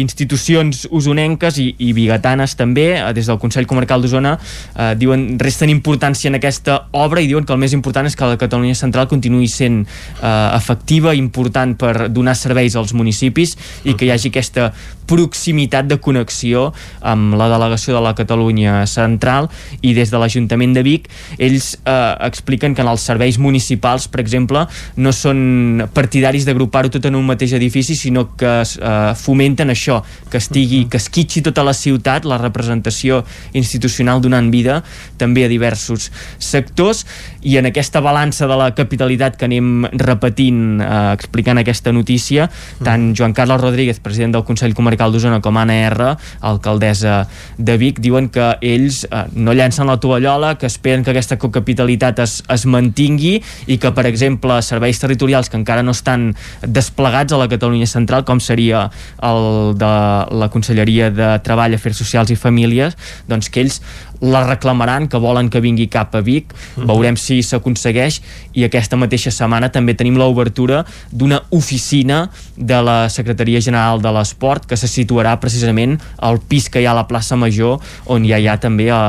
institucions 0.00 0.84
usonenques 0.90 1.58
i, 1.62 1.70
i 1.78 1.92
bigatanes 1.96 2.56
també, 2.58 2.90
eh, 2.98 3.12
des 3.16 3.28
del 3.30 3.40
Consell 3.40 3.68
Comarcal 3.70 4.04
d'Osona, 4.04 4.36
eh, 4.74 4.92
diuen, 4.98 5.30
resten 5.40 5.72
importància 5.72 6.28
en 6.28 6.38
aquesta 6.38 6.82
obra 6.92 7.22
i 7.22 7.28
diuen 7.30 7.46
que 7.48 7.54
el 7.56 7.62
més 7.62 7.74
important 7.76 8.06
és 8.08 8.16
que 8.16 8.28
la 8.28 8.38
Catalunya 8.40 8.76
Central 8.78 9.08
continuï 9.08 9.48
sent 9.48 9.77
eh, 9.86 10.56
efectiva, 10.56 11.14
important 11.14 11.76
per 11.78 12.08
donar 12.12 12.36
serveis 12.38 12.76
als 12.78 12.94
municipis 12.96 13.56
i 13.84 13.94
que 13.94 14.08
hi 14.08 14.14
hagi 14.14 14.32
aquesta 14.32 14.70
proximitat 15.08 15.88
de 15.88 15.98
connexió 16.04 16.68
amb 17.00 17.34
la 17.38 17.48
delegació 17.50 17.96
de 17.96 18.02
la 18.04 18.14
Catalunya 18.18 18.82
Central 18.90 19.48
i 19.80 19.94
des 19.96 20.12
de 20.12 20.20
l'Ajuntament 20.20 20.74
de 20.76 20.84
Vic. 20.84 21.08
Ells 21.38 21.72
eh, 21.80 22.14
expliquen 22.28 22.76
que 22.76 22.84
en 22.84 22.90
els 22.92 23.04
serveis 23.08 23.38
municipals, 23.40 24.08
per 24.12 24.20
exemple, 24.22 24.66
no 24.96 25.12
són 25.16 25.88
partidaris 25.96 26.44
d'agrupar-ho 26.46 26.92
tot 26.92 27.08
en 27.08 27.16
un 27.18 27.26
mateix 27.26 27.54
edifici, 27.56 27.96
sinó 27.96 28.28
que 28.38 28.52
eh, 28.62 29.14
fomenten 29.18 29.72
això, 29.72 30.02
que 30.30 30.40
estigui, 30.42 30.84
que 30.90 31.00
es 31.00 31.08
quitxi 31.12 31.42
tota 31.46 31.64
la 31.64 31.74
ciutat, 31.76 32.28
la 32.28 32.40
representació 32.40 33.22
institucional 33.56 34.20
donant 34.24 34.52
vida 34.52 34.82
també 35.18 35.46
a 35.46 35.50
diversos 35.50 36.10
sectors. 36.38 37.04
I 37.48 37.58
en 37.62 37.70
aquesta 37.70 38.02
balança 38.04 38.46
de 38.50 38.56
la 38.58 38.70
capitalitat 38.76 39.38
que 39.40 39.48
anem 39.48 39.88
repetint 39.96 40.82
eh, 40.84 40.92
explicant 41.16 41.62
aquesta 41.62 41.94
notícia, 41.96 42.50
tant 42.84 43.12
Joan 43.16 43.32
Carles 43.32 43.60
Rodríguez, 43.62 44.02
president 44.04 44.36
del 44.36 44.44
Consell 44.44 44.76
Comarcal 44.76 44.97
d'Osona, 45.06 45.38
com 45.44 45.56
Anna 45.60 45.76
R, 45.86 46.08
alcaldessa 46.42 47.28
de 47.56 47.76
Vic, 47.78 48.00
diuen 48.02 48.26
que 48.34 48.50
ells 48.66 49.04
eh, 49.06 49.24
no 49.38 49.54
llancen 49.54 49.86
la 49.86 49.98
tovallola, 50.02 50.56
que 50.58 50.66
esperen 50.66 51.04
que 51.06 51.14
aquesta 51.14 51.38
cocapitalitat 51.38 52.18
es, 52.24 52.40
es 52.50 52.66
mantingui 52.66 53.36
i 53.70 53.78
que, 53.78 53.92
per 53.94 54.08
exemple, 54.10 54.58
serveis 54.66 54.98
territorials 54.98 55.48
que 55.48 55.58
encara 55.60 55.84
no 55.86 55.94
estan 55.94 56.32
desplegats 56.66 57.32
a 57.32 57.38
la 57.38 57.48
Catalunya 57.48 57.86
Central, 57.86 58.26
com 58.26 58.42
seria 58.42 58.88
el 59.22 59.78
de 59.78 59.94
la 60.42 60.50
Conselleria 60.50 61.12
de 61.14 61.30
Treball, 61.46 61.78
Afers 61.78 62.02
Socials 62.02 62.34
i 62.34 62.38
Famílies, 62.40 62.98
doncs 63.30 63.52
que 63.52 63.62
ells 63.62 63.80
la 64.20 64.44
reclamaran, 64.46 65.08
que 65.08 65.20
volen 65.22 65.50
que 65.50 65.62
vingui 65.64 65.88
cap 65.92 66.14
a 66.14 66.22
Vic, 66.24 66.54
veurem 66.76 67.16
si 67.16 67.40
s'aconsegueix. 67.42 68.20
I 68.58 68.66
aquesta 68.66 68.98
mateixa 68.98 69.32
setmana 69.34 69.70
també 69.74 69.94
tenim 69.94 70.18
l'obertura 70.18 70.84
d'una 71.12 71.42
oficina 71.54 72.26
de 72.56 72.82
la 72.82 73.00
Secretaria 73.08 73.60
General 73.60 74.02
de 74.02 74.12
l'Esport 74.14 74.66
que 74.68 74.76
se 74.76 74.90
situarà 74.90 75.36
precisament 75.40 75.98
al 76.18 76.40
pis 76.40 76.68
que 76.68 76.82
hi 76.82 76.88
ha 76.88 76.94
a 76.96 77.00
la 77.02 77.08
plaça 77.10 77.36
Major 77.36 77.78
on 78.06 78.26
ja 78.26 78.38
hi 78.38 78.48
ha 78.48 78.58
també 78.58 78.90
a 78.90 79.02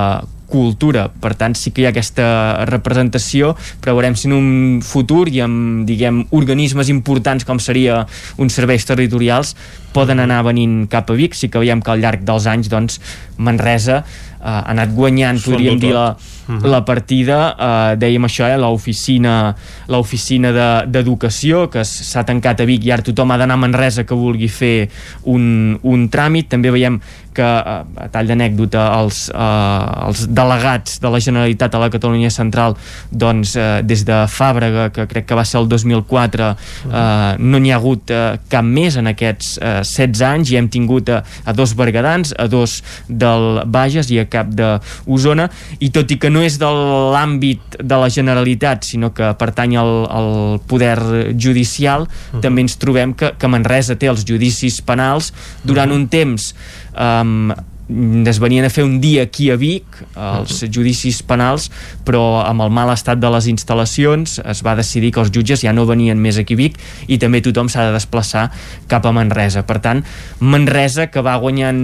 cultura, 0.49 1.07
per 1.21 1.35
tant 1.37 1.53
sí 1.55 1.71
que 1.71 1.83
hi 1.83 1.87
ha 1.87 1.93
aquesta 1.93 2.25
representació, 2.67 3.53
però 3.79 3.93
veurem 3.95 4.17
si 4.17 4.27
en 4.27 4.35
un 4.35 4.49
futur 4.85 5.27
i 5.31 5.43
amb, 5.45 5.85
diguem, 5.87 6.23
organismes 6.35 6.89
importants 6.91 7.45
com 7.47 7.61
seria 7.61 8.01
uns 8.41 8.57
serveis 8.57 8.87
territorials 8.89 9.55
poden 9.93 10.21
anar 10.21 10.41
venint 10.45 10.83
cap 10.89 11.09
a 11.09 11.17
Vic, 11.17 11.37
sí 11.37 11.49
que 11.49 11.61
veiem 11.61 11.81
que 11.85 11.93
al 11.93 12.01
llarg 12.01 12.25
dels 12.25 12.49
anys 12.49 12.69
doncs 12.69 12.99
Manresa 13.37 14.03
eh, 14.39 14.45
ha 14.47 14.63
anat 14.73 14.95
guanyant, 14.95 15.41
podríem 15.43 15.79
dir, 15.79 15.93
la, 15.95 16.15
-huh. 16.57 16.67
la 16.67 16.81
partida, 16.85 17.55
eh, 17.57 17.95
dèiem 17.95 18.25
això, 18.25 18.47
eh, 18.49 18.57
l'oficina 18.57 19.55
l'oficina 19.87 20.51
de- 20.51 20.85
d'educació 20.87 21.61
de, 21.65 21.69
que 21.69 21.83
s'ha 21.83 22.23
tancat 22.23 22.61
a 22.61 22.65
Vic 22.65 22.85
i 22.85 22.91
ara 22.91 23.01
tothom 23.01 23.31
ha 23.31 23.37
d'anar 23.37 23.53
a 23.55 23.57
Manresa 23.57 24.03
que 24.03 24.15
vulgui 24.15 24.47
fer 24.47 24.89
un, 25.23 25.77
un 25.83 26.09
tràmit. 26.09 26.47
També 26.49 26.71
veiem 26.71 26.99
que, 27.33 27.41
eh, 27.41 28.03
a 28.03 28.07
tall 28.11 28.27
d'anècdota, 28.27 28.83
els, 28.99 29.29
eh, 29.29 30.07
els 30.07 30.25
delegats 30.27 30.99
de 30.99 31.09
la 31.09 31.19
Generalitat 31.19 31.75
a 31.75 31.79
la 31.79 31.89
Catalunya 31.89 32.29
Central, 32.29 32.75
doncs, 33.11 33.55
eh, 33.55 33.81
des 33.83 34.03
de 34.05 34.25
Fàbrega, 34.27 34.89
que 34.91 35.05
crec 35.07 35.25
que 35.25 35.35
va 35.35 35.45
ser 35.45 35.59
el 35.61 35.67
2004, 35.69 36.55
eh, 36.91 37.35
no 37.39 37.59
n'hi 37.59 37.71
ha 37.71 37.75
hagut 37.77 38.11
eh, 38.11 38.37
cap 38.49 38.63
més 38.65 38.97
en 38.97 39.07
aquests 39.07 39.57
eh, 39.61 39.81
16 39.83 40.21
anys 40.21 40.51
i 40.51 40.57
hem 40.57 40.69
tingut 40.69 41.09
a, 41.09 41.23
a 41.45 41.53
dos 41.53 41.73
bergadans, 41.73 42.33
a 42.37 42.47
dos 42.47 42.81
del 43.07 43.63
Bages 43.65 44.09
i 44.11 44.19
a 44.19 44.25
cap 44.25 44.47
d'Osona, 44.49 45.49
i 45.79 45.89
tot 45.89 46.11
i 46.11 46.17
que 46.17 46.29
no 46.29 46.38
és 46.45 46.57
de 46.61 46.69
l'àmbit 46.69 47.79
de 47.79 47.99
la 47.99 48.09
Generalitat, 48.13 48.85
sinó 48.87 49.11
que 49.15 49.31
pertany 49.39 49.77
al, 49.79 49.93
al 50.09 50.31
poder 50.69 50.97
judicial, 51.35 52.07
també 52.43 52.65
ens 52.65 52.77
trobem 52.81 53.15
que, 53.17 53.33
que 53.39 53.51
Manresa 53.51 53.97
té 53.99 54.09
els 54.11 54.25
judicis 54.27 54.81
penals 54.85 55.33
durant 55.63 55.91
un 55.95 56.07
temps 56.11 56.53
um, 56.93 57.49
es 57.89 58.39
venien 58.39 58.65
a 58.65 58.69
fer 58.69 58.83
un 58.85 58.99
dia 59.01 59.23
aquí 59.25 59.49
a 59.49 59.57
Vic 59.59 60.03
els 60.13 60.63
judicis 60.69 61.21
penals 61.25 61.69
però 62.05 62.43
amb 62.45 62.61
el 62.65 62.73
mal 62.73 62.91
estat 62.93 63.19
de 63.21 63.29
les 63.33 63.49
instal·lacions 63.49 64.39
es 64.45 64.63
va 64.65 64.75
decidir 64.77 65.11
que 65.15 65.23
els 65.23 65.31
jutges 65.33 65.63
ja 65.65 65.73
no 65.73 65.87
venien 65.89 66.19
més 66.21 66.37
aquí 66.37 66.57
a 66.57 66.59
Vic 66.59 66.77
i 67.07 67.17
també 67.21 67.41
tothom 67.45 67.69
s'ha 67.69 67.87
de 67.89 67.95
desplaçar 67.95 68.49
cap 68.89 69.05
a 69.05 69.13
Manresa. 69.15 69.63
Per 69.67 69.79
tant, 69.83 70.01
Manresa 70.39 71.07
que 71.11 71.23
va 71.25 71.35
guanyant 71.41 71.79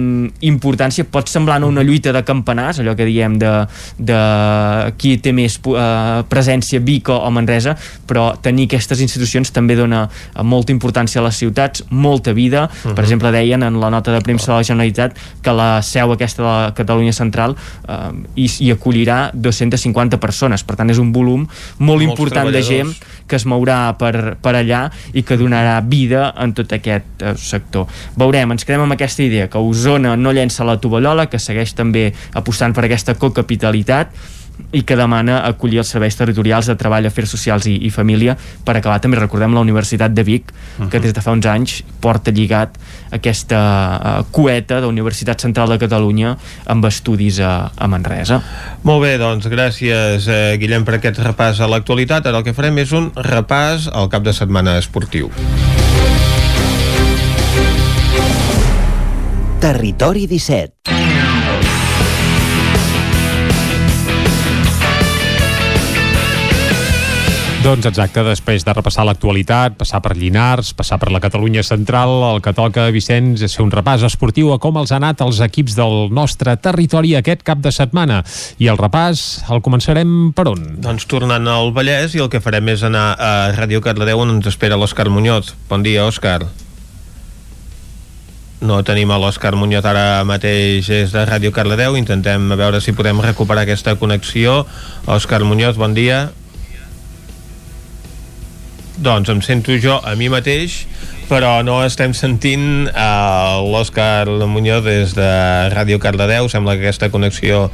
importància, 0.46 1.06
pot 1.10 1.30
semblar 1.30 1.58
no 1.62 1.70
una 1.70 1.84
lluita 1.86 2.12
de 2.14 2.22
campanars, 2.26 2.80
allò 2.82 2.96
que 2.98 3.06
diem 3.08 3.38
de, 3.40 3.52
de 3.98 4.20
qui 5.00 5.16
té 5.22 5.32
més 5.36 5.58
eh, 5.58 6.22
presència 6.30 6.82
Vic 6.84 7.10
o, 7.12 7.18
o 7.26 7.32
Manresa 7.34 7.76
però 8.06 8.28
tenir 8.42 8.68
aquestes 8.70 9.02
institucions 9.04 9.52
també 9.54 9.76
dona 9.78 10.06
eh, 10.06 10.42
molta 10.46 10.74
importància 10.74 11.20
a 11.22 11.26
les 11.26 11.38
ciutats, 11.42 11.84
molta 11.90 12.34
vida. 12.36 12.66
Per 12.86 13.02
exemple 13.02 13.32
deien 13.34 13.62
en 13.66 13.80
la 13.82 13.90
nota 13.92 14.14
de 14.14 14.22
premsa 14.24 14.52
de 14.52 14.58
la 14.58 14.66
Generalitat 14.66 15.16
que 15.42 15.54
la 15.56 15.70
seu 15.96 16.12
aquesta 16.12 16.42
de 16.42 16.48
la 16.48 16.72
Catalunya 16.76 17.14
Central 17.16 17.56
eh, 17.56 17.98
hi, 18.36 18.46
hi 18.66 18.70
acollirà 18.74 19.30
250 19.32 20.20
persones, 20.22 20.64
per 20.66 20.78
tant 20.78 20.92
és 20.92 21.00
un 21.02 21.12
volum 21.16 21.46
molt 21.46 21.86
Molts 21.96 22.06
important 22.06 22.52
de 22.52 22.62
gent 22.64 22.92
que 23.26 23.38
es 23.38 23.46
mourà 23.48 23.96
per, 23.98 24.36
per 24.42 24.54
allà 24.58 24.86
i 25.16 25.24
que 25.26 25.38
donarà 25.40 25.80
vida 25.86 26.28
en 26.42 26.54
tot 26.56 26.72
aquest 26.76 27.24
eh, 27.24 27.34
sector. 27.40 27.88
Veurem, 28.18 28.54
ens 28.54 28.66
quedem 28.66 28.84
amb 28.84 28.96
aquesta 28.96 29.24
idea, 29.24 29.50
que 29.50 29.62
Osona 29.62 30.14
no 30.20 30.34
llença 30.36 30.66
la 30.66 30.78
tovallola, 30.82 31.28
que 31.32 31.40
segueix 31.42 31.74
també 31.76 32.10
apostant 32.36 32.76
per 32.76 32.86
aquesta 32.86 33.16
cocapitalitat 33.18 34.12
i 34.72 34.82
que 34.82 34.96
demana 34.96 35.40
acollir 35.46 35.80
els 35.82 35.90
serveis 35.92 36.16
territorials 36.16 36.68
de 36.70 36.76
treball, 36.78 37.06
afers 37.06 37.32
socials 37.36 37.66
i, 37.70 37.76
i 37.86 37.90
família 37.92 38.36
per 38.64 38.76
acabar 38.76 38.98
també, 39.02 39.18
recordem, 39.20 39.54
la 39.54 39.62
Universitat 39.64 40.14
de 40.16 40.24
Vic 40.26 40.52
que 40.90 41.00
des 41.00 41.14
de 41.14 41.22
fa 41.24 41.34
uns 41.36 41.46
anys 41.50 41.78
porta 42.00 42.32
lligat 42.34 42.76
aquesta 43.14 43.60
uh, 43.60 44.24
coeta 44.32 44.80
de 44.80 44.86
la 44.86 44.92
Universitat 44.92 45.40
Central 45.44 45.72
de 45.72 45.78
Catalunya 45.82 46.34
amb 46.72 46.88
estudis 46.88 47.40
a, 47.40 47.70
a 47.76 47.88
Manresa. 47.90 48.40
Molt 48.86 49.04
bé, 49.04 49.16
doncs 49.20 49.48
gràcies 49.50 50.28
eh, 50.30 50.56
Guillem 50.60 50.84
per 50.86 50.98
aquest 50.98 51.20
repàs 51.22 51.60
a 51.60 51.70
l'actualitat. 51.70 52.26
Ara 52.26 52.42
el 52.42 52.46
que 52.46 52.56
farem 52.56 52.82
és 52.82 52.92
un 52.96 53.10
repàs 53.14 53.90
al 53.92 54.10
cap 54.12 54.26
de 54.26 54.34
setmana 54.36 54.76
esportiu. 54.80 55.30
Territori 59.60 60.26
17. 60.30 61.35
Doncs 67.66 67.82
exacte, 67.88 68.22
després 68.22 68.62
de 68.62 68.70
repassar 68.70 69.02
l'actualitat, 69.08 69.74
passar 69.74 69.98
per 69.98 70.12
Llinars, 70.14 70.68
passar 70.78 71.00
per 71.02 71.08
la 71.10 71.18
Catalunya 71.18 71.64
Central, 71.66 72.12
el 72.28 72.38
que 72.38 72.52
toca, 72.54 72.84
Vicenç, 72.94 73.42
és 73.42 73.56
fer 73.58 73.64
un 73.64 73.72
repàs 73.74 74.04
esportiu 74.06 74.52
a 74.54 74.58
com 74.62 74.78
els 74.78 74.92
ha 74.92 75.00
anat 75.00 75.24
els 75.26 75.40
equips 75.42 75.74
del 75.74 76.12
nostre 76.14 76.54
territori 76.62 77.16
aquest 77.18 77.42
cap 77.42 77.58
de 77.64 77.72
setmana. 77.74 78.20
I 78.62 78.70
el 78.70 78.78
repàs 78.78 79.24
el 79.50 79.64
començarem 79.66 80.30
per 80.38 80.46
on? 80.52 80.62
Doncs 80.86 81.08
tornant 81.10 81.50
al 81.50 81.72
Vallès 81.74 82.14
i 82.14 82.22
el 82.22 82.30
que 82.30 82.38
farem 82.44 82.70
és 82.70 82.86
anar 82.86 83.08
a 83.18 83.32
Ràdio 83.58 83.82
Cardedeu 83.82 84.22
on 84.22 84.36
ens 84.36 84.46
espera 84.54 84.78
l'Òscar 84.78 85.10
Muñoz. 85.10 85.56
Bon 85.66 85.82
dia, 85.82 86.06
Òscar. 86.06 86.44
No 88.62 88.78
tenim 88.86 89.10
a 89.10 89.18
l'Òscar 89.18 89.56
Muñoz 89.58 89.90
ara 89.90 90.22
mateix 90.22 90.86
és 91.02 91.10
de 91.10 91.26
Ràdio 91.26 91.50
Cardedeu. 91.50 91.98
Intentem 91.98 92.46
veure 92.54 92.78
si 92.78 92.94
podem 92.94 93.26
recuperar 93.26 93.66
aquesta 93.66 93.98
connexió. 93.98 94.60
Òscar 95.10 95.42
Muñoz, 95.42 95.74
bon 95.74 95.98
dia. 95.98 96.28
Doncs 98.96 99.28
em 99.28 99.42
sento 99.44 99.74
jo 99.76 99.98
a 100.00 100.14
mi 100.16 100.30
mateix, 100.32 100.86
però 101.28 101.58
no 101.66 101.82
estem 101.84 102.14
sentint 102.16 102.88
uh, 102.88 103.60
l'Òscar 103.60 104.24
Muñoz 104.48 104.86
des 104.86 105.12
de 105.18 105.28
Ràdio 105.74 106.00
Cardedeu. 106.00 106.48
Sembla 106.48 106.78
que 106.78 106.86
aquesta 106.86 107.10
connexió 107.12 107.66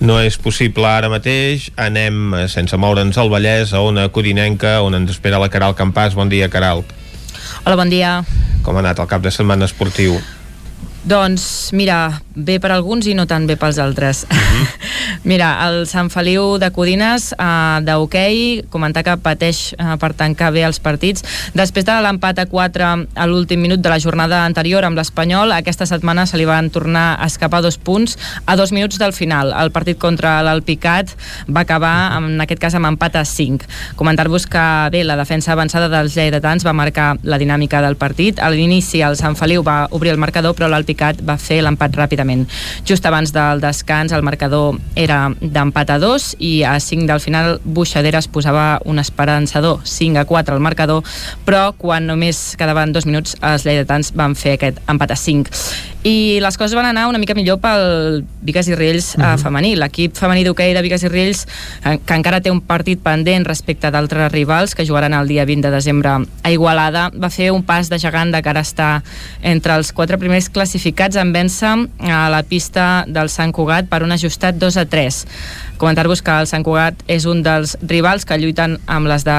no 0.00 0.16
és 0.24 0.40
possible 0.40 0.88
ara 0.88 1.12
mateix. 1.12 1.68
Anem, 1.76 2.32
eh, 2.32 2.48
sense 2.48 2.80
moure'ns 2.80 3.20
al 3.20 3.28
Vallès, 3.28 3.74
a 3.76 3.84
una 3.84 4.08
codinenca, 4.08 4.78
on 4.80 4.96
ens 4.96 5.12
espera 5.18 5.42
la 5.42 5.52
Caral 5.52 5.76
Campàs. 5.76 6.16
Bon 6.16 6.32
dia, 6.32 6.48
Caral. 6.48 6.84
Hola, 7.64 7.76
bon 7.76 7.92
dia. 7.92 8.20
Com 8.64 8.76
ha 8.76 8.84
anat 8.86 9.04
el 9.04 9.10
cap 9.10 9.20
de 9.20 9.32
setmana 9.34 9.68
esportiu? 9.68 10.16
Doncs, 11.00 11.72
mira, 11.72 12.20
bé 12.36 12.58
per 12.60 12.74
alguns 12.74 13.06
i 13.08 13.14
no 13.16 13.24
tan 13.24 13.46
bé 13.48 13.54
pels 13.56 13.78
altres. 13.80 14.26
mira, 15.30 15.48
el 15.64 15.86
Sant 15.88 16.10
Feliu 16.12 16.58
de 16.60 16.68
Codines, 16.76 17.30
eh, 17.32 17.78
d'hoquei, 17.86 18.66
comentar 18.68 19.00
que 19.06 19.14
pateix 19.24 19.72
eh, 19.78 19.94
per 20.00 20.12
tancar 20.18 20.50
bé 20.52 20.66
els 20.68 20.80
partits. 20.84 21.24
Després 21.56 21.86
de 21.88 21.96
l'empat 22.04 22.42
a 22.42 22.46
4 22.50 22.84
a 22.84 23.26
l'últim 23.30 23.62
minut 23.64 23.80
de 23.80 23.88
la 23.88 23.96
jornada 24.02 24.42
anterior 24.44 24.84
amb 24.84 25.00
l'Espanyol, 25.00 25.54
aquesta 25.56 25.88
setmana 25.88 26.26
se 26.28 26.36
li 26.36 26.44
van 26.44 26.68
tornar 26.68 27.14
a 27.16 27.30
escapar 27.32 27.62
dos 27.64 27.80
punts 27.80 28.18
a 28.44 28.58
dos 28.60 28.72
minuts 28.76 29.00
del 29.00 29.16
final. 29.16 29.54
El 29.56 29.72
partit 29.72 29.96
contra 29.98 30.36
l'Alpicat 30.44 31.16
va 31.48 31.64
acabar, 31.64 32.20
en 32.20 32.44
aquest 32.44 32.60
cas, 32.60 32.76
amb 32.76 32.92
empat 32.92 33.16
a 33.16 33.24
5. 33.24 33.72
Comentar-vos 33.96 34.44
que, 34.44 34.66
bé, 34.92 35.02
la 35.08 35.16
defensa 35.16 35.56
avançada 35.56 35.88
dels 35.88 36.12
lleidatans 36.12 36.68
va 36.68 36.76
marcar 36.76 37.14
la 37.24 37.40
dinàmica 37.40 37.80
del 37.80 37.96
partit. 37.96 38.36
A 38.36 38.52
l'inici 38.52 39.00
el 39.00 39.16
Sant 39.16 39.40
Feliu 39.40 39.64
va 39.64 39.86
obrir 39.96 40.12
el 40.12 40.20
marcador, 40.20 40.52
però 40.54 40.68
l'Alpicat 40.68 40.89
va 40.96 41.36
fer 41.38 41.60
l'empat 41.62 41.96
ràpidament. 41.96 42.46
Just 42.84 43.06
abans 43.06 43.32
del 43.32 43.60
descans 43.60 44.12
el 44.12 44.22
marcador 44.22 44.78
era 44.94 45.30
d'empat 45.40 45.90
a 45.90 45.98
2 45.98 46.36
i 46.38 46.62
a 46.64 46.78
5 46.80 47.06
del 47.06 47.20
final 47.20 47.60
Buixaderes 47.64 48.28
posava 48.28 48.80
un 48.84 48.98
esperançador 48.98 49.80
5 49.84 50.18
a 50.18 50.24
4 50.24 50.54
al 50.54 50.60
marcador, 50.60 51.04
però 51.44 51.72
quan 51.76 52.06
només 52.06 52.56
quedaven 52.56 52.92
dos 52.92 53.06
minuts 53.06 53.36
els 53.42 53.64
lleidatans 53.64 54.12
van 54.14 54.34
fer 54.34 54.58
aquest 54.58 54.80
empat 54.88 55.10
a 55.10 55.16
5 55.16 55.50
i 56.02 56.40
les 56.40 56.56
coses 56.56 56.72
van 56.72 56.86
anar 56.88 57.08
una 57.10 57.18
mica 57.20 57.34
millor 57.36 57.58
pel 57.60 58.22
Vigas 58.40 58.68
i 58.68 58.74
Riells 58.74 59.16
uh 59.16 59.20
-huh. 59.20 59.38
femení. 59.38 59.76
L'equip 59.76 60.16
femení 60.16 60.44
d'hoquei 60.44 60.72
de 60.72 60.82
Vigas 60.82 61.02
i 61.02 61.08
Riells, 61.08 61.46
eh, 61.84 61.98
que 62.04 62.14
encara 62.14 62.40
té 62.40 62.50
un 62.50 62.60
partit 62.60 62.98
pendent 63.02 63.44
respecte 63.44 63.90
d'altres 63.90 64.32
rivals 64.32 64.74
que 64.74 64.86
jugaran 64.86 65.12
el 65.12 65.28
dia 65.28 65.44
20 65.44 65.68
de 65.68 65.70
desembre 65.70 66.10
a 66.42 66.50
Igualada, 66.50 67.10
va 67.10 67.28
fer 67.28 67.52
un 67.52 67.62
pas 67.62 67.90
de 67.90 67.98
gegant 67.98 68.32
de 68.32 68.42
cara 68.42 68.60
a 68.60 68.62
estar 68.62 69.02
entre 69.42 69.74
els 69.74 69.92
quatre 69.92 70.16
primers 70.16 70.48
classificats 70.48 70.79
en 71.20 71.32
vèncer 71.32 71.88
a 72.08 72.28
la 72.30 72.42
pista 72.42 73.04
del 73.06 73.28
Sant 73.28 73.52
Cugat 73.52 73.88
per 73.88 74.02
un 74.02 74.12
ajustat 74.12 74.56
2 74.56 74.76
a 74.76 74.84
3. 74.86 75.26
Comentar-vos 75.78 76.22
que 76.22 76.30
el 76.30 76.46
Sant 76.46 76.64
Cugat 76.64 76.94
és 77.06 77.26
un 77.26 77.42
dels 77.42 77.76
rivals 77.82 78.24
que 78.24 78.38
lluiten 78.38 78.78
amb 78.86 79.06
les 79.06 79.24
de 79.24 79.36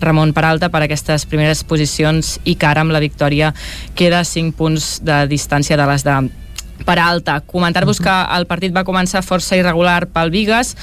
Ramon 0.00 0.32
Peralta 0.32 0.68
per 0.68 0.84
aquestes 0.84 1.26
primeres 1.26 1.64
posicions 1.64 2.38
i 2.44 2.54
que 2.54 2.66
ara 2.66 2.80
amb 2.82 2.92
la 2.92 3.02
victòria 3.02 3.54
queda 3.94 4.20
a 4.20 4.24
5 4.24 4.54
punts 4.56 5.00
de 5.02 5.26
distància 5.26 5.76
de 5.76 5.86
les 5.86 6.04
de 6.04 6.43
Peralta. 6.84 7.40
Comentar-vos 7.46 8.00
que 8.02 8.12
el 8.36 8.44
partit 8.50 8.74
va 8.74 8.82
començar 8.84 9.22
força 9.24 9.56
irregular 9.56 10.08
pel 10.12 10.32
Vigas. 10.34 10.74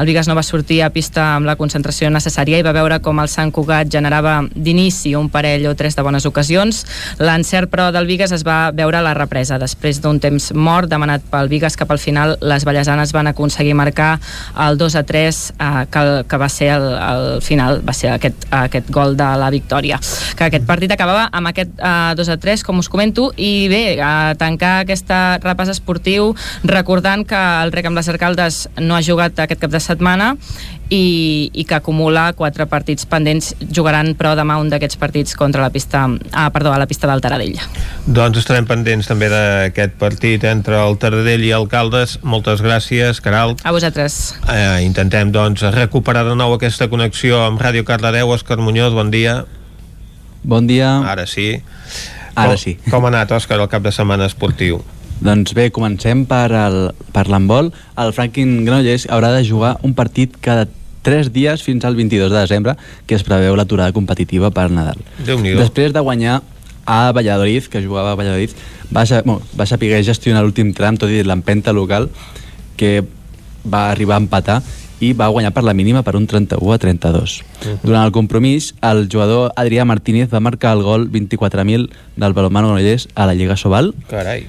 El 0.00 0.06
Vigas 0.08 0.28
no 0.28 0.36
va 0.38 0.44
sortir 0.46 0.80
a 0.82 0.90
pista 0.94 1.34
amb 1.34 1.48
la 1.48 1.56
concentració 1.60 2.08
necessària 2.08 2.60
i 2.60 2.64
va 2.64 2.72
veure 2.72 3.00
com 3.04 3.18
el 3.20 3.28
Sant 3.28 3.50
Cugat 3.52 3.90
generava 3.92 4.38
d'inici 4.54 5.12
un 5.18 5.28
parell 5.28 5.66
o 5.68 5.74
tres 5.76 5.98
de 5.98 6.04
bones 6.06 6.24
ocasions. 6.24 6.84
L'encert, 7.18 7.68
però, 7.72 7.90
del 7.92 8.08
Vigas 8.08 8.32
es 8.32 8.44
va 8.46 8.70
veure 8.72 9.00
a 9.00 9.04
la 9.04 9.12
represa. 9.18 9.58
Després 9.60 10.00
d'un 10.00 10.20
temps 10.22 10.52
mort 10.54 10.88
demanat 10.88 11.26
pel 11.28 11.50
Vigas 11.52 11.76
cap 11.76 11.90
al 11.92 12.00
final, 12.00 12.38
les 12.40 12.64
ballesanes 12.64 13.12
van 13.12 13.28
aconseguir 13.28 13.74
marcar 13.74 14.14
el 14.68 14.78
2 14.78 14.96
a 14.96 15.04
3 15.04 15.42
eh, 15.58 15.70
que, 15.90 16.06
que 16.28 16.40
va 16.40 16.48
ser 16.48 16.70
el, 16.78 16.88
el 16.94 17.42
final, 17.42 17.82
va 17.86 17.92
ser 17.92 18.14
aquest, 18.14 18.48
aquest 18.62 18.90
gol 18.94 19.16
de 19.18 19.28
la 19.42 19.50
victòria. 19.50 20.00
Que 20.38 20.48
aquest 20.48 20.64
partit 20.68 20.96
acabava 20.96 21.28
amb 21.32 21.52
aquest 21.52 21.76
eh, 21.76 22.14
2 22.16 22.32
a 22.32 22.38
3, 22.40 22.64
com 22.64 22.80
us 22.80 22.88
comento, 22.88 23.28
i 23.36 23.68
bé, 23.68 23.84
a 24.00 24.32
tancar 24.40 24.78
aquesta 24.86 25.39
repàs 25.44 25.72
esportiu, 25.72 26.34
recordant 26.64 27.24
que 27.26 27.40
el 27.64 27.72
Rec 27.72 27.88
amb 27.90 27.98
les 27.98 28.08
Arcaldes 28.12 28.66
no 28.80 28.96
ha 28.96 29.02
jugat 29.04 29.38
aquest 29.40 29.60
cap 29.60 29.72
de 29.72 29.80
setmana 29.80 30.34
i, 30.90 31.50
i 31.54 31.64
que 31.64 31.76
acumula 31.78 32.32
quatre 32.36 32.66
partits 32.70 33.06
pendents 33.08 33.52
jugaran 33.70 34.12
però 34.18 34.34
demà 34.38 34.58
un 34.60 34.68
d'aquests 34.72 34.98
partits 35.00 35.36
contra 35.38 35.62
la 35.62 35.70
pista 35.70 36.02
ah, 36.32 36.48
perdó, 36.50 36.74
a 36.74 36.80
la 36.82 36.88
pista 36.90 37.08
del 37.10 37.22
Taradell. 37.22 37.56
Doncs 38.06 38.42
estarem 38.42 38.66
pendents 38.68 39.08
també 39.08 39.30
d'aquest 39.32 39.96
partit 40.00 40.44
entre 40.50 40.80
el 40.82 40.98
Taradell 41.00 41.46
i 41.46 41.54
Alcaldes. 41.56 42.18
Moltes 42.26 42.62
gràcies, 42.64 43.22
Caral. 43.22 43.56
A 43.62 43.72
vosaltres. 43.72 44.34
Eh, 44.50 44.82
intentem 44.86 45.32
doncs 45.32 45.64
recuperar 45.74 46.26
de 46.26 46.36
nou 46.38 46.54
aquesta 46.56 46.90
connexió 46.90 47.44
amb 47.46 47.62
Ràdio 47.62 47.86
Cardedeu 47.86 48.34
Òscar 48.34 48.58
Muñoz, 48.58 48.92
bon 48.96 49.14
dia. 49.14 49.44
Bon 50.42 50.66
dia. 50.66 50.98
Ara 51.06 51.26
sí. 51.26 51.52
Ara 52.34 52.54
com, 52.54 52.58
sí. 52.58 52.78
Com 52.90 53.04
ha 53.04 53.12
anat, 53.12 53.32
Òscar, 53.36 53.60
el 53.60 53.68
cap 53.70 53.84
de 53.84 53.92
setmana 53.94 54.26
esportiu? 54.30 54.80
Doncs 55.20 55.52
bé, 55.54 55.68
comencem 55.70 56.24
per, 56.28 56.48
el, 56.56 56.78
per 57.12 57.26
l'handbol. 57.28 57.72
El 58.00 58.12
Franklin 58.16 58.64
Granollers 58.64 59.06
haurà 59.12 59.32
de 59.34 59.42
jugar 59.44 59.74
un 59.84 59.92
partit 59.94 60.36
cada 60.40 60.66
3 61.04 61.30
dies 61.32 61.62
fins 61.64 61.84
al 61.84 61.96
22 61.96 62.30
de 62.32 62.38
desembre, 62.42 62.74
que 63.06 63.14
es 63.16 63.24
preveu 63.24 63.54
l'aturada 63.56 63.92
competitiva 63.96 64.50
per 64.52 64.68
Nadal. 64.72 64.98
Després 65.60 65.92
de 65.96 66.00
guanyar 66.04 66.40
a 66.84 67.12
Valladolid, 67.12 67.68
que 67.72 67.82
jugava 67.84 68.12
a 68.12 68.18
Valladolid, 68.18 68.50
va, 68.94 69.04
sa- 69.06 69.22
bueno, 69.22 69.40
va 69.58 69.66
saber 69.66 70.02
gestionar 70.04 70.42
l'últim 70.44 70.72
tram, 70.74 70.96
tot 71.00 71.08
i 71.12 71.22
l'empenta 71.24 71.72
local, 71.76 72.08
que 72.76 73.02
va 73.64 73.90
arribar 73.90 74.16
a 74.16 74.24
empatar 74.24 74.62
i 75.00 75.12
va 75.16 75.28
guanyar 75.32 75.52
per 75.56 75.62
la 75.64 75.72
mínima 75.72 76.02
per 76.04 76.16
un 76.16 76.26
31 76.28 76.72
a 76.74 76.78
32. 76.78 77.38
Durant 77.82 78.04
el 78.04 78.12
compromís, 78.12 78.74
el 78.84 79.06
jugador 79.12 79.52
Adrià 79.56 79.84
Martínez 79.88 80.28
va 80.32 80.40
marcar 80.44 80.74
el 80.76 80.82
gol 80.84 81.08
24.000 81.10 81.88
del 82.16 82.32
Balomano 82.36 82.68
Granollers 82.74 83.08
a 83.14 83.24
la 83.26 83.34
Lliga 83.34 83.56
Sobal. 83.56 83.94
Carai. 84.08 84.44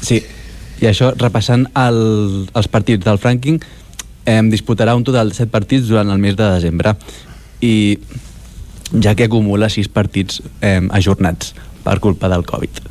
Sí, 0.00 0.22
i 0.80 0.88
això, 0.88 1.12
repassant 1.18 1.66
el, 1.76 2.00
els 2.56 2.68
partits 2.72 3.04
del 3.04 3.20
Franking, 3.20 3.60
em 4.30 4.50
disputarà 4.52 4.94
un 4.96 5.04
total 5.04 5.30
de 5.32 5.36
7 5.36 5.50
partits 5.52 5.88
durant 5.88 6.10
el 6.12 6.20
mes 6.22 6.36
de 6.36 6.46
desembre 6.46 6.94
i 7.64 7.98
ja 9.02 9.14
que 9.14 9.28
acumula 9.28 9.70
6 9.70 9.90
partits 9.92 10.40
eh, 10.60 10.80
ajornats 10.90 11.54
per 11.84 12.00
culpa 12.00 12.28
del 12.32 12.44
Covid. 12.48 12.82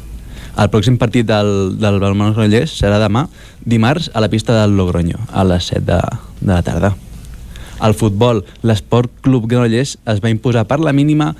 El 0.60 0.72
pròxim 0.74 0.98
partit 1.00 1.28
del, 1.28 1.78
del 1.80 2.00
Balomano 2.02 2.34
Granollers 2.34 2.74
serà 2.82 2.98
demà, 3.00 3.28
dimarts, 3.64 4.10
a 4.14 4.20
la 4.20 4.30
pista 4.32 4.58
del 4.58 4.76
Logroño, 4.76 5.22
a 5.32 5.46
les 5.48 5.70
7 5.72 5.86
de, 5.88 6.00
de 6.42 6.52
la 6.52 6.64
tarda. 6.66 6.96
Al 7.80 7.96
futbol, 7.96 8.44
l'Esport 8.68 9.22
Club 9.24 9.48
Granollers 9.48 9.96
es 10.04 10.20
va 10.20 10.32
imposar 10.34 10.66
per 10.68 10.82
la 10.84 10.92
mínima 10.92 11.32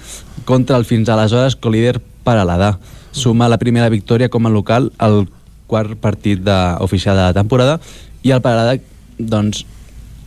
contra 0.48 0.78
el 0.80 0.88
fins 0.88 1.12
aleshores 1.12 1.58
colíder 1.60 2.00
Paralada. 2.24 2.78
Suma 3.12 3.50
la 3.50 3.60
primera 3.62 3.90
victòria 3.90 4.30
com 4.30 4.46
a 4.46 4.54
local 4.54 4.92
al 4.98 5.26
quart 5.70 5.98
partit 6.02 6.42
de, 6.42 6.60
oficial 6.82 7.16
de 7.16 7.28
la 7.28 7.34
temporada 7.34 7.80
i 8.24 8.32
el 8.34 8.42
Paralada 8.42 8.80
doncs, 9.20 9.66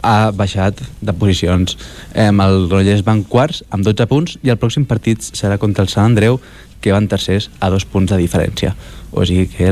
ha 0.02 0.32
baixat 0.34 0.80
de 1.00 1.12
posicions. 1.14 1.76
Eh, 2.14 2.28
el 2.28 2.66
Granollers 2.68 3.04
van 3.06 3.22
quarts 3.22 3.62
amb 3.70 3.86
12 3.86 4.06
punts 4.10 4.38
i 4.42 4.50
el 4.50 4.58
pròxim 4.58 4.84
partit 4.88 5.22
serà 5.22 5.58
contra 5.62 5.84
el 5.86 5.90
Sant 5.92 6.10
Andreu 6.10 6.40
que 6.82 6.92
van 6.92 7.06
tercers 7.08 7.50
a 7.60 7.70
dos 7.70 7.86
punts 7.86 8.10
de 8.10 8.18
diferència. 8.18 8.74
O 9.12 9.24
sigui 9.24 9.46
que 9.46 9.70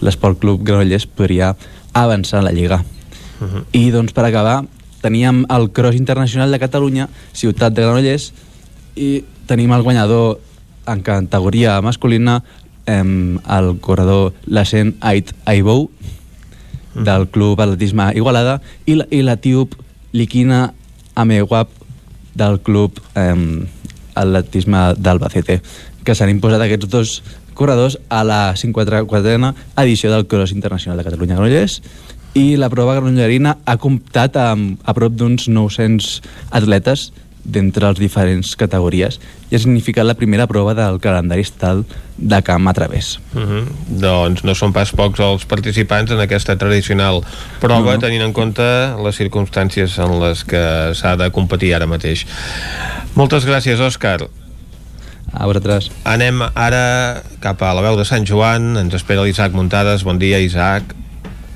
l'Esport 0.00 0.40
Club 0.40 0.64
Granollers 0.64 1.06
podria 1.06 1.54
avançar 1.92 2.40
en 2.40 2.48
la 2.48 2.56
Lliga. 2.56 2.80
I 3.76 3.90
doncs 3.92 4.12
per 4.16 4.24
acabar 4.24 4.64
teníem 5.04 5.44
el 5.52 5.68
Cross 5.76 6.00
Internacional 6.00 6.50
de 6.50 6.58
Catalunya, 6.62 7.08
Ciutat 7.36 7.74
de 7.76 7.84
Granollers, 7.84 8.32
i 8.96 9.24
tenim 9.46 9.72
el 9.76 9.84
guanyador 9.84 10.40
en 10.86 11.02
categoria 11.02 11.80
masculina, 11.82 12.42
em, 12.86 13.38
el 13.48 13.78
corredor 13.80 14.32
Lacent 14.46 14.96
Ait 15.00 15.32
Aibou, 15.44 15.90
del 16.94 17.28
Club 17.28 17.60
Atletisme 17.60 18.12
Igualada, 18.14 18.60
i 18.86 18.98
la, 19.00 19.06
i 19.10 19.22
la 19.26 19.36
Tiub 19.36 19.74
Liquina 20.12 20.72
Amewap 21.14 21.70
del 22.34 22.60
Club 22.60 23.00
em, 23.18 23.66
Atletisme 24.14 24.92
d'Albacete, 24.98 25.60
que 26.04 26.14
s'han 26.14 26.30
imposat 26.30 26.62
aquests 26.62 26.90
dos 26.90 27.16
corredors 27.54 27.96
a 28.10 28.22
la 28.26 28.54
54a 28.58 29.54
edició 29.82 30.10
del 30.10 30.26
Cross 30.26 30.52
Internacional 30.52 30.98
de 30.98 31.06
Catalunya 31.06 31.38
Granollers 31.38 31.80
i 32.34 32.56
la 32.58 32.68
prova 32.68 32.96
granollerina 32.98 33.56
ha 33.64 33.76
comptat 33.78 34.36
amb 34.36 34.82
a 34.82 34.94
prop 34.94 35.14
d'uns 35.14 35.46
900 35.48 36.16
atletes 36.50 37.12
d'entre 37.44 37.86
les 37.86 38.00
diferents 38.02 38.56
categories 38.58 39.20
i 39.54 39.56
ha 39.56 39.62
significat 39.62 40.02
la 40.02 40.16
primera 40.18 40.48
prova 40.50 40.72
del 40.74 40.96
calendari 40.98 41.44
estatal 41.46 41.84
de 42.18 42.40
camp 42.42 42.66
a 42.66 42.72
través. 42.74 43.20
Uh 43.34 43.40
-huh. 43.40 43.64
Doncs 44.02 44.42
no 44.42 44.54
són 44.54 44.72
pas 44.72 44.90
pocs 44.90 45.20
els 45.20 45.44
participants 45.44 46.10
en 46.10 46.18
aquesta 46.18 46.56
tradicional 46.56 47.22
prova, 47.60 47.78
No, 47.78 47.86
no, 47.86 47.92
no. 47.92 47.98
tenint 48.00 48.22
en 48.22 48.32
compte 48.32 48.62
les 49.04 49.16
circumstàncies 49.16 49.98
en 49.98 50.20
les 50.20 50.44
que 50.44 50.90
s'ha 50.94 51.16
de 51.16 51.30
competir 51.30 51.74
ara 51.74 51.86
mateix. 51.86 52.26
Moltes 53.14 53.46
gràcies, 53.46 53.78
Òscar. 53.78 54.26
A 55.32 55.46
vosaltres. 55.46 55.90
Anem 56.04 56.42
ara 56.54 57.22
cap 57.40 57.62
a 57.62 57.74
la 57.74 57.80
veu 57.82 57.96
de 57.96 58.04
Sant 58.04 58.26
Joan. 58.26 58.76
Ens 58.76 58.94
espera 58.94 59.22
l'Isaac 59.22 59.52
Muntades. 59.52 60.02
Bon 60.02 60.18
dia, 60.18 60.40
Isaac. 60.40 60.82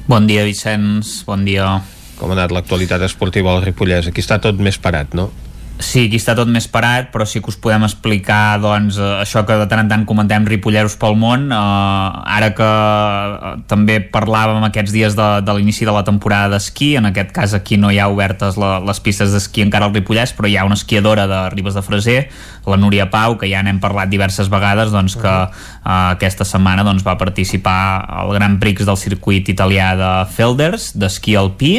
Bon 0.07 0.27
dia, 0.27 0.45
Vicenç. 0.45 1.25
Bon 1.27 1.45
dia. 1.45 1.83
Com 2.19 2.31
ha 2.31 2.33
anat 2.33 2.51
l'actualitat 2.51 3.03
esportiva 3.03 3.55
al 3.55 3.63
Ripollès? 3.63 4.07
Aquí 4.09 4.21
està 4.21 4.39
tot 4.41 4.59
més 4.59 4.79
parat, 4.79 5.15
no? 5.15 5.31
Sí, 5.79 6.09
aquí 6.09 6.19
està 6.19 6.35
tot 6.35 6.49
més 6.51 6.67
parat, 6.67 7.13
però 7.13 7.23
sí 7.23 7.39
que 7.39 7.53
us 7.53 7.57
podem 7.63 7.85
explicar 7.87 8.59
doncs, 8.59 8.97
això 8.99 9.45
que 9.47 9.55
de 9.61 9.67
tant 9.71 9.85
en 9.85 9.91
tant 9.93 10.05
comentem 10.11 10.47
ripolleros 10.49 10.97
pel 10.99 11.15
món. 11.15 11.45
Eh, 11.55 12.35
ara 12.35 12.49
que 12.59 12.67
eh, 12.67 13.53
també 13.71 14.01
parlàvem 14.03 14.67
aquests 14.67 14.91
dies 14.95 15.15
de, 15.15 15.29
de 15.47 15.55
l'inici 15.55 15.87
de 15.87 15.95
la 15.95 16.03
temporada 16.03 16.51
d'esquí, 16.57 16.97
en 16.99 17.07
aquest 17.13 17.31
cas 17.37 17.55
aquí 17.55 17.79
no 17.79 17.93
hi 17.95 18.01
ha 18.03 18.09
obertes 18.11 18.59
la, 18.59 18.81
les 18.83 18.99
pistes 19.05 19.31
d'esquí 19.31 19.63
encara 19.63 19.87
al 19.87 19.95
Ripollès, 19.95 20.35
però 20.35 20.51
hi 20.51 20.57
ha 20.59 20.67
una 20.67 20.75
esquiadora 20.79 21.29
de 21.31 21.45
Ribes 21.55 21.79
de 21.79 21.85
Freser, 21.87 22.19
la 22.67 22.81
Núria 22.81 23.07
Pau, 23.13 23.39
que 23.39 23.47
ja 23.47 23.63
n'hem 23.63 23.79
parlat 23.79 24.11
diverses 24.11 24.51
vegades, 24.51 24.91
doncs, 24.91 25.15
que 25.23 25.37
eh, 25.47 25.95
aquesta 25.95 26.43
setmana 26.49 26.83
doncs, 26.83 27.07
va 27.07 27.15
participar 27.23 27.79
al 28.19 28.35
Gran 28.35 28.59
Prix 28.59 28.83
del 28.83 28.99
circuit 28.99 29.55
italià 29.55 29.93
de 29.95 30.11
Felders, 30.35 30.91
d'esquí 30.99 31.39
alpí, 31.39 31.77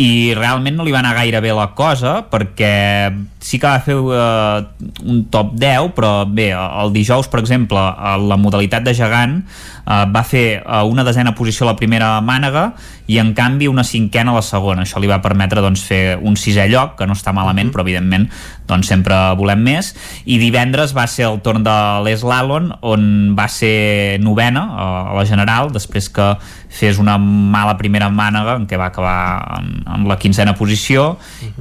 i 0.00 0.32
realment 0.34 0.80
no 0.80 0.88
li 0.88 0.96
va 0.96 1.04
anar 1.04 1.14
gaire 1.20 1.44
bé 1.44 1.52
la 1.54 1.68
cosa 1.76 2.24
perquè 2.32 3.12
sí 3.44 3.58
que 3.60 3.68
va 3.68 3.80
fer 3.84 3.94
eh, 4.00 4.88
un 5.04 5.24
top 5.28 5.52
10 5.60 5.92
però 5.96 6.12
bé, 6.24 6.48
el 6.56 6.94
dijous 6.94 7.28
per 7.28 7.42
exemple 7.42 7.78
a 7.78 8.16
la 8.16 8.38
modalitat 8.40 8.86
de 8.86 8.94
gegant 8.96 9.42
eh, 9.84 10.04
va 10.08 10.24
fer 10.24 10.46
eh, 10.62 10.82
una 10.88 11.04
desena 11.04 11.34
posició 11.36 11.66
a 11.66 11.72
la 11.72 11.76
primera 11.76 12.16
mànega 12.24 12.70
i 13.06 13.18
en 13.20 13.34
canvi 13.36 13.68
una 13.68 13.84
cinquena 13.84 14.32
a 14.32 14.38
la 14.38 14.42
segona. 14.44 14.86
Això 14.86 15.00
li 15.00 15.10
va 15.10 15.20
permetre 15.20 15.60
doncs, 15.60 15.82
fer 15.84 16.16
un 16.16 16.38
sisè 16.40 16.64
lloc 16.72 16.96
que 16.98 17.08
no 17.08 17.16
està 17.16 17.34
malament 17.36 17.68
però 17.72 17.84
evidentment 17.84 18.30
doncs, 18.68 18.88
sempre 18.88 19.18
volem 19.36 19.60
més. 19.60 19.92
I 20.24 20.38
divendres 20.40 20.94
va 20.96 21.04
ser 21.10 21.28
el 21.28 21.40
torn 21.44 21.66
de 21.66 21.76
l'Eslalon 22.06 22.72
on 22.80 23.06
va 23.36 23.48
ser 23.52 24.16
novena 24.24 24.64
a 24.72 24.88
la 25.18 25.26
general 25.28 25.72
després 25.74 26.08
que 26.08 26.32
fes 26.74 26.98
una 26.98 27.18
mala 27.20 27.76
primera 27.78 28.08
mànega 28.10 28.56
en 28.58 28.64
què 28.66 28.78
va 28.80 28.88
acabar 28.90 29.60
en, 29.60 29.68
en 29.84 30.08
la 30.08 30.16
quinzena 30.18 30.56
posició 30.58 31.14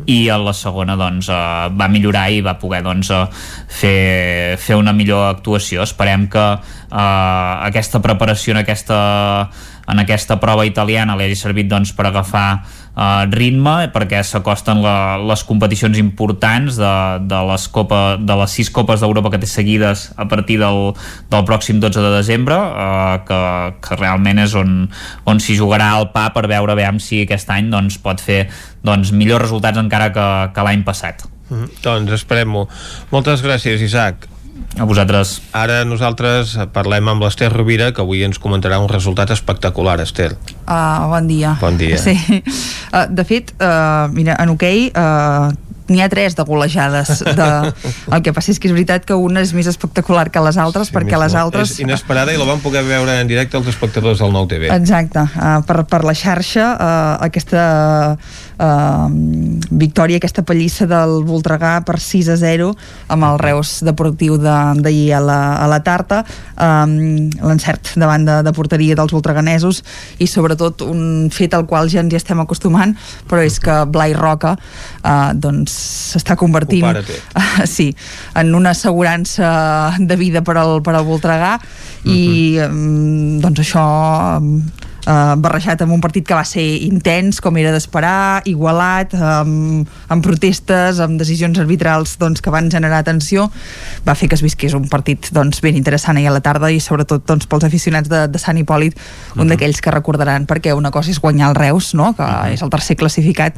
i 0.10 0.26
a 0.32 0.40
la 0.42 0.56
segona 0.58 0.96
doncs, 0.98 1.30
eh, 1.30 1.70
va 1.80 1.90
millorar 1.92 2.30
i 2.32 2.42
va 2.46 2.58
poder 2.62 2.84
doncs, 2.86 3.12
eh, 3.12 3.26
fer, 3.68 4.58
fer 4.62 4.80
una 4.80 4.94
millor 4.94 5.30
actuació. 5.32 5.84
Esperem 5.84 6.28
que 6.32 6.46
eh, 6.54 7.54
aquesta 7.70 8.02
preparació 8.04 8.54
en 8.54 8.64
aquesta, 8.64 9.00
en 9.88 10.00
aquesta 10.04 10.40
prova 10.40 10.66
italiana 10.70 11.18
li 11.18 11.28
hagi 11.28 11.40
servit 11.40 11.70
doncs, 11.72 11.94
per 11.98 12.08
agafar 12.10 12.48
eh, 12.96 13.26
ritme 13.34 13.76
perquè 13.94 14.22
s'acosten 14.26 14.82
les 15.28 15.44
competicions 15.48 15.98
importants 16.00 16.78
de, 16.80 16.94
de, 17.26 17.42
les 17.50 17.68
copa, 17.74 18.02
de 18.20 18.38
les 18.44 18.58
sis 18.60 18.70
copes 18.74 19.04
d'Europa 19.04 19.34
que 19.34 19.42
té 19.42 19.50
seguides 19.50 20.10
a 20.18 20.28
partir 20.30 20.60
del, 20.62 20.94
del 21.34 21.46
pròxim 21.50 21.82
12 21.84 22.04
de 22.06 22.14
desembre 22.16 22.58
eh, 22.58 23.18
que, 23.28 23.42
que 23.84 24.00
realment 24.00 24.44
és 24.46 24.56
on, 24.60 24.88
on 25.30 25.44
s'hi 25.44 25.58
jugarà 25.60 25.94
el 26.00 26.12
pa 26.16 26.30
per 26.36 26.48
veure 26.48 26.78
veure 26.78 27.00
si 27.04 27.24
aquest 27.24 27.50
any 27.54 27.72
doncs, 27.74 28.00
pot 28.04 28.22
fer 28.22 28.46
doncs, 28.86 29.14
millors 29.16 29.48
resultats 29.48 29.82
encara 29.82 30.12
que, 30.14 30.28
que 30.54 30.68
l'any 30.68 30.86
passat 30.88 31.33
Mm 31.54 31.64
-hmm. 31.64 31.82
Doncs 31.84 32.12
esperem-ho. 32.12 32.68
Moltes 33.12 33.44
gràcies, 33.44 33.82
Isaac. 33.82 34.28
A 34.78 34.86
vosaltres. 34.86 35.42
Ara 35.54 35.84
nosaltres 35.86 36.56
parlem 36.74 37.08
amb 37.12 37.22
l'Ester 37.22 37.52
Rovira, 37.54 37.92
que 37.94 38.02
avui 38.02 38.24
ens 38.26 38.40
comentarà 38.42 38.80
un 38.82 38.90
resultat 38.90 39.30
espectacular,Ester. 39.30 40.34
Uh, 40.66 41.10
bon 41.10 41.28
dia. 41.28 41.58
Bon 41.62 41.78
dia. 41.78 41.98
Sí. 41.98 42.16
Uh, 42.90 43.06
de 43.18 43.24
fet, 43.24 43.54
uh, 43.62 44.10
mira, 44.14 44.36
en 44.42 44.50
hoquei, 44.50 44.88
uh, 44.90 45.54
n'hi 45.90 46.02
ha 46.02 46.10
tres 46.10 46.36
de 46.36 46.44
golejades 46.48 47.24
de... 47.24 47.48
el 48.16 48.22
que 48.24 48.34
passa 48.36 48.54
és 48.54 48.60
que 48.62 48.70
és 48.70 48.76
veritat 48.76 49.06
que 49.08 49.18
una 49.20 49.44
és 49.44 49.52
més 49.56 49.68
espectacular 49.68 50.30
que 50.32 50.44
les 50.46 50.58
altres 50.62 50.90
sí, 50.90 50.96
perquè 50.96 51.20
les 51.20 51.36
altres 51.36 51.74
És 51.74 51.84
inesperada 51.84 52.34
i 52.34 52.40
la 52.40 52.48
vam 52.48 52.62
poder 52.64 52.86
veure 52.88 53.18
en 53.20 53.28
directe 53.28 53.60
els 53.60 53.68
espectadors 53.72 54.22
del 54.24 54.32
Nou 54.34 54.48
TV. 54.48 54.70
Exacte, 54.74 55.26
uh, 55.36 55.60
per, 55.68 55.84
per 55.90 56.04
la 56.08 56.16
xarxa 56.16 56.70
uh, 56.74 57.26
aquesta 57.26 57.64
uh, 58.16 59.08
victòria, 59.84 60.22
aquesta 60.22 60.46
pallissa 60.48 60.88
del 60.90 61.20
Voltregà 61.28 61.76
per 61.86 62.00
6 62.00 62.32
a 62.32 62.38
0 62.40 62.70
amb 63.14 63.28
el 63.28 63.42
Reus 63.42 63.76
Deportiu 63.84 64.38
d'ahir 64.40 64.80
de, 64.84 65.16
a, 65.18 65.22
la, 65.24 65.40
a 65.64 65.68
la 65.72 65.82
Tarta 65.84 66.24
um, 66.24 66.96
l'encert 67.44 67.94
davant 68.00 68.24
de, 68.28 68.40
de 68.46 68.56
porteria 68.56 68.96
dels 69.00 69.12
voltreganesos 69.16 69.84
i 70.24 70.30
sobretot 70.32 70.86
un 70.88 71.30
fet 71.34 71.56
al 71.58 71.68
qual 71.68 71.92
ja 71.92 72.04
ens 72.04 72.14
hi 72.14 72.22
estem 72.22 72.40
acostumant 72.44 72.96
però 73.28 73.44
és 73.44 73.60
que 73.64 73.82
Blai 73.92 74.16
Roca 74.16 74.56
uh, 74.56 75.34
doncs 75.36 75.73
s'està 75.74 76.38
convertint 76.40 76.86
uh, 76.86 77.66
sí, 77.76 77.90
en 78.40 78.54
una 78.56 78.74
assegurança 78.78 79.96
de 80.00 80.18
vida 80.20 80.44
per 80.46 80.58
al, 80.62 80.80
per 80.86 80.96
al 80.96 81.06
Voltregà 81.08 81.58
uh 81.58 81.62
-huh. 81.64 82.16
i 82.16 82.60
um, 82.68 83.40
doncs 83.42 83.60
això 83.66 83.86
um, 84.38 84.62
eh, 85.08 85.36
barrejat 85.38 85.82
amb 85.84 85.94
un 85.96 86.02
partit 86.02 86.26
que 86.28 86.36
va 86.38 86.44
ser 86.48 86.64
intens, 86.86 87.40
com 87.44 87.58
era 87.60 87.74
d'esperar, 87.74 88.44
igualat, 88.50 89.14
amb, 89.18 89.90
amb 90.12 90.26
protestes, 90.26 91.02
amb 91.04 91.20
decisions 91.20 91.60
arbitrals 91.60 92.18
doncs, 92.22 92.42
que 92.44 92.54
van 92.54 92.70
generar 92.72 93.04
tensió, 93.08 93.50
va 94.08 94.16
fer 94.16 94.30
que 94.32 94.38
es 94.40 94.46
visqués 94.46 94.76
un 94.78 94.88
partit 94.92 95.32
doncs, 95.36 95.62
ben 95.64 95.78
interessant 95.80 96.20
ahir 96.20 96.32
a 96.32 96.36
la 96.38 96.44
tarda 96.46 96.72
i 96.72 96.80
sobretot 96.84 97.26
doncs, 97.28 97.48
pels 97.50 97.68
aficionats 97.68 98.12
de, 98.12 98.26
de 98.32 98.42
Sant 98.42 98.58
Hipòlit, 98.60 98.96
un 98.96 99.40
uh 99.40 99.44
-huh. 99.44 99.50
d'aquells 99.50 99.82
que 99.82 99.92
recordaran 99.92 100.48
perquè 100.48 100.74
una 100.76 100.92
cosa 100.92 101.12
és 101.12 101.20
guanyar 101.20 101.50
el 101.50 101.56
Reus, 101.56 101.94
no? 101.94 102.16
que 102.16 102.24
uh 102.24 102.28
-huh. 102.28 102.54
és 102.54 102.62
el 102.62 102.70
tercer 102.70 102.96
classificat 102.96 103.56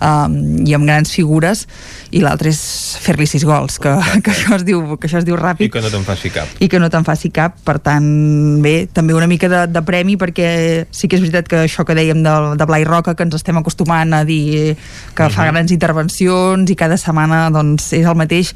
um, 0.00 0.66
i 0.66 0.74
amb 0.74 0.84
grans 0.84 1.10
figures, 1.10 1.66
i 2.10 2.20
l'altre 2.20 2.50
és 2.50 2.98
fer-li 3.00 3.26
sis 3.26 3.44
gols, 3.44 3.78
que, 3.78 3.94
que, 4.24 4.30
això 4.30 4.56
es 4.56 4.64
diu, 4.64 4.98
que 4.98 5.08
això 5.08 5.18
es 5.18 5.24
diu 5.24 5.36
ràpid. 5.36 5.66
I 5.66 5.70
que 5.70 5.80
no 5.80 5.90
te'n 5.90 6.04
faci 6.04 6.30
cap. 6.30 6.48
I 6.58 6.68
que 6.68 6.78
no 6.78 6.90
te'n 6.90 7.04
faci 7.04 7.30
cap, 7.30 7.56
per 7.64 7.78
tant, 7.78 8.62
bé, 8.62 8.88
també 8.92 9.14
una 9.14 9.26
mica 9.26 9.48
de, 9.48 9.66
de 9.66 9.82
premi 9.82 10.16
perquè 10.16 10.81
sí 10.90 11.08
que 11.08 11.16
és 11.16 11.22
veritat 11.22 11.48
que 11.48 11.64
això 11.64 11.84
que 11.86 11.96
dèiem 11.96 12.22
de, 12.24 12.34
de 12.58 12.66
Blai 12.68 12.84
Roca, 12.88 13.14
que 13.14 13.26
ens 13.26 13.36
estem 13.38 13.58
acostumant 13.60 14.14
a 14.14 14.24
dir 14.24 14.76
que 15.14 15.22
uh 15.22 15.28
-huh. 15.28 15.30
fa 15.30 15.46
grans 15.50 15.70
intervencions 15.70 16.70
i 16.70 16.76
cada 16.76 16.96
setmana 16.96 17.50
doncs, 17.50 17.92
és 17.92 18.06
el 18.06 18.14
mateix, 18.14 18.54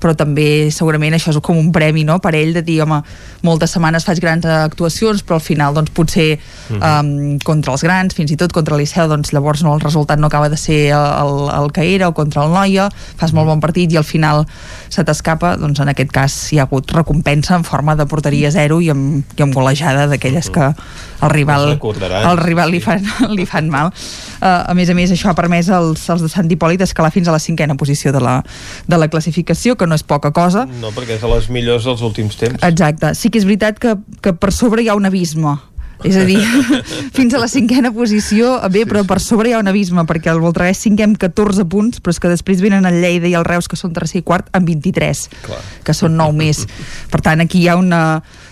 però 0.00 0.14
també 0.16 0.70
segurament 0.74 1.16
això 1.16 1.32
és 1.32 1.40
com 1.44 1.58
un 1.58 1.70
premi 1.74 2.04
no? 2.04 2.18
per 2.22 2.34
ell 2.38 2.54
de 2.56 2.62
dir, 2.66 2.80
home, 2.84 3.00
moltes 3.46 3.74
setmanes 3.76 4.06
faig 4.06 4.20
grans 4.22 4.46
actuacions 4.46 5.22
però 5.26 5.40
al 5.40 5.44
final 5.44 5.74
doncs 5.74 5.92
potser 5.96 6.36
uh 6.36 6.76
-huh. 6.76 7.00
um, 7.00 7.38
contra 7.44 7.72
els 7.72 7.82
grans, 7.82 8.14
fins 8.14 8.30
i 8.30 8.36
tot 8.36 8.52
contra 8.52 8.76
l'Iceu 8.76 9.08
doncs 9.08 9.32
llavors 9.32 9.62
no, 9.62 9.74
el 9.74 9.80
resultat 9.80 10.18
no 10.18 10.26
acaba 10.26 10.48
de 10.48 10.56
ser 10.56 10.92
el, 10.92 11.50
el 11.50 11.72
que 11.72 11.94
era 11.94 12.08
o 12.08 12.14
contra 12.14 12.44
el 12.44 12.52
Noia 12.52 12.90
fas 13.16 13.32
molt 13.32 13.46
bon 13.46 13.60
partit 13.60 13.92
i 13.92 13.96
al 13.96 14.04
final 14.04 14.46
se 14.88 15.04
t'escapa, 15.04 15.56
doncs 15.56 15.80
en 15.80 15.88
aquest 15.88 16.10
cas 16.12 16.52
hi 16.52 16.58
ha 16.58 16.62
hagut 16.62 16.90
recompensa 16.90 17.56
en 17.56 17.64
forma 17.64 17.96
de 17.96 18.06
porteria 18.06 18.50
zero 18.50 18.80
i 18.80 18.90
amb, 18.90 19.24
i 19.36 19.42
amb 19.42 19.54
golejada 19.54 20.06
d'aquelles 20.06 20.50
que 20.50 20.74
el 21.22 21.30
rival, 21.30 21.78
el 21.80 22.38
rival 22.38 22.70
li, 22.70 22.80
fan, 22.80 23.02
li 23.36 23.46
fan 23.46 23.70
mal 23.70 23.86
uh, 23.88 24.68
a 24.70 24.74
més 24.74 24.90
a 24.90 24.94
més 24.94 25.10
això 25.10 25.30
ha 25.30 25.34
permès 25.38 25.70
als, 25.72 26.08
als 26.10 26.22
de 26.22 26.28
Sant 26.28 26.50
Hipòlit 26.50 26.82
escalar 26.84 27.12
fins 27.14 27.28
a 27.28 27.34
la 27.34 27.40
cinquena 27.42 27.76
posició 27.78 28.12
de 28.12 28.20
la, 28.20 28.42
de 28.86 28.98
la 29.00 29.08
classificació 29.08 29.76
que 29.76 29.85
no 29.88 29.96
és 29.98 30.04
poca 30.06 30.32
cosa. 30.34 30.66
No, 30.80 30.92
perquè 30.96 31.16
és 31.16 31.24
de 31.24 31.30
les 31.30 31.48
millors 31.52 31.86
dels 31.88 32.02
últims 32.06 32.36
temps. 32.40 32.60
Exacte, 32.66 33.14
sí 33.14 33.30
que 33.30 33.40
és 33.40 33.48
veritat 33.48 33.80
que, 33.82 33.96
que 34.22 34.34
per 34.36 34.52
sobre 34.54 34.84
hi 34.84 34.90
ha 34.92 34.98
un 34.98 35.08
abisme. 35.08 35.56
És 36.04 36.16
a 36.20 36.26
dir, 36.28 36.42
fins 37.16 37.32
a 37.32 37.40
la 37.40 37.48
cinquena 37.48 37.88
posició 37.94 38.58
bé, 38.68 38.82
sí, 38.82 38.88
però 38.90 39.02
per 39.08 39.16
sobre 39.24 39.50
hi 39.50 39.54
ha 39.56 39.60
un 39.62 39.70
abisme 39.70 40.04
perquè 40.08 40.28
el 40.28 40.42
Voltregà 40.44 40.74
és 40.74 40.82
cinquè 40.84 41.06
amb 41.06 41.16
14 41.20 41.64
punts 41.72 42.02
però 42.02 42.12
és 42.12 42.20
que 42.20 42.32
després 42.32 42.60
venen 42.60 42.84
el 42.88 42.98
Lleida 43.00 43.30
i 43.30 43.32
el 43.38 43.46
Reus 43.48 43.68
que 43.70 43.78
són 43.80 43.94
tercer 43.96 44.20
i 44.20 44.26
quart 44.26 44.50
amb 44.56 44.68
23 44.68 45.22
Clar. 45.46 45.62
que 45.86 45.96
són 45.96 46.18
9 46.20 46.36
més. 46.36 46.66
Per 47.12 47.22
tant 47.24 47.40
aquí 47.40 47.64
hi 47.64 47.70
ha 47.72 47.78
una 47.80 48.02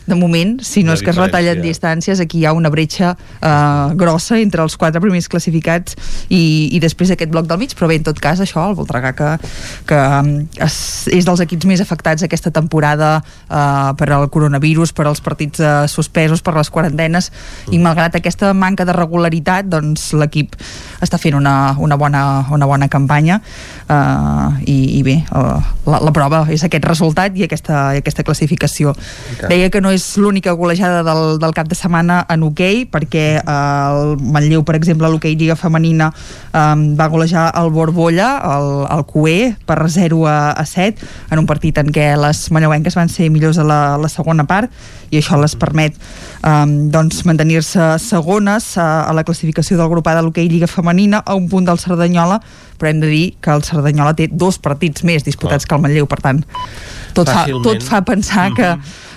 de 0.06 0.14
moment, 0.14 0.58
si 0.60 0.82
no 0.84 0.92
és 0.92 1.02
que 1.02 1.12
es 1.12 1.18
retallen 1.18 1.62
distàncies, 1.64 2.20
aquí 2.20 2.42
hi 2.42 2.44
ha 2.44 2.52
una 2.56 2.68
bretxa 2.72 3.14
eh, 3.16 3.94
grossa 3.96 4.36
entre 4.40 4.64
els 4.64 4.76
quatre 4.80 5.00
primers 5.00 5.28
classificats 5.32 5.96
i, 6.28 6.68
i 6.76 6.80
després 6.82 7.14
aquest 7.14 7.32
bloc 7.32 7.48
del 7.48 7.62
mig, 7.62 7.72
però 7.76 7.88
bé, 7.88 7.96
en 8.00 8.04
tot 8.04 8.20
cas, 8.20 8.42
això, 8.44 8.66
el 8.68 8.76
Voltregà 8.76 9.14
que, 9.16 9.30
que 9.88 10.00
um, 10.20 10.32
és, 10.60 10.76
és 11.14 11.24
dels 11.24 11.40
equips 11.44 11.68
més 11.70 11.80
afectats 11.84 12.26
aquesta 12.26 12.52
temporada 12.54 13.16
eh, 13.22 13.90
per 13.96 14.10
al 14.12 14.28
coronavirus, 14.34 14.92
per 14.92 15.08
als 15.08 15.24
partits 15.24 15.62
eh, 15.64 15.72
suspesos, 15.88 16.44
per 16.44 16.56
les 16.58 16.70
quarantenes, 16.74 17.30
i 17.72 17.80
malgrat 17.80 18.20
aquesta 18.20 18.52
manca 18.52 18.84
de 18.84 18.96
regularitat, 18.96 19.70
doncs 19.72 20.10
l'equip 20.18 20.58
està 21.04 21.16
fent 21.20 21.38
una, 21.38 21.74
una, 21.80 21.96
bona, 22.00 22.24
una 22.52 22.68
bona 22.68 22.90
campanya 22.92 23.40
eh, 23.40 24.68
i, 24.68 24.78
i 24.98 25.02
bé, 25.06 25.16
eh, 25.24 25.72
la, 25.88 26.04
la 26.04 26.12
prova 26.12 26.44
és 26.52 26.64
aquest 26.66 26.84
resultat 26.92 27.40
i 27.40 27.48
aquesta, 27.48 27.86
aquesta 27.96 28.26
classificació. 28.26 28.92
Deia 29.48 29.72
que 29.72 29.80
no 29.80 29.93
és 29.94 30.04
l'única 30.18 30.52
golejada 30.52 31.02
del, 31.06 31.38
del 31.38 31.54
cap 31.54 31.68
de 31.70 31.76
setmana 31.78 32.20
en 32.30 32.42
hoquei, 32.46 32.84
perquè 32.90 33.24
eh, 33.38 33.44
el 33.46 34.16
Manlleu, 34.18 34.64
per 34.66 34.76
exemple, 34.78 35.06
a 35.06 35.12
l'hoquei 35.12 35.36
Lliga 35.38 35.56
Femenina 35.56 36.10
eh, 36.10 36.74
va 36.98 37.08
golejar 37.12 37.46
el 37.60 37.70
Borbolla, 37.74 38.28
el, 38.56 38.68
el 38.90 39.04
Cué, 39.10 39.54
per 39.66 39.78
0 39.88 40.26
a, 40.26 40.38
a 40.52 40.66
7, 40.66 41.06
en 41.30 41.42
un 41.42 41.48
partit 41.50 41.78
en 41.80 41.92
què 41.94 42.10
les 42.18 42.44
manlleuenques 42.54 42.98
van 42.98 43.12
ser 43.12 43.30
millors 43.32 43.60
a 43.62 43.66
la, 43.66 43.80
a 43.94 44.00
la 44.02 44.10
segona 44.12 44.46
part, 44.50 44.72
i 45.14 45.20
això 45.20 45.38
les 45.40 45.54
permet 45.58 45.96
eh, 45.96 46.66
doncs 46.94 47.22
mantenir-se 47.28 47.94
segones 48.02 48.74
eh, 48.76 48.82
a 48.82 49.14
la 49.16 49.24
classificació 49.24 49.78
del 49.80 49.90
grup 49.92 50.10
A 50.10 50.18
de 50.18 50.26
l'hoquei 50.26 50.50
Lliga 50.50 50.70
Femenina, 50.70 51.22
a 51.24 51.38
un 51.38 51.48
punt 51.48 51.70
del 51.70 51.80
Cerdanyola, 51.82 52.40
però 52.78 52.90
hem 52.90 53.00
de 53.00 53.08
dir 53.08 53.24
que 53.40 53.54
el 53.54 53.62
Cerdanyola 53.64 54.16
té 54.18 54.28
dos 54.32 54.58
partits 54.58 55.06
més 55.06 55.24
disputats 55.24 55.66
que 55.66 55.76
el 55.76 55.82
Manlleu, 55.84 56.10
per 56.10 56.20
tant, 56.24 56.42
tot 57.14 57.30
fa, 57.30 57.46
tot 57.62 57.84
fa 57.86 58.02
pensar 58.06 58.50
que 58.56 58.74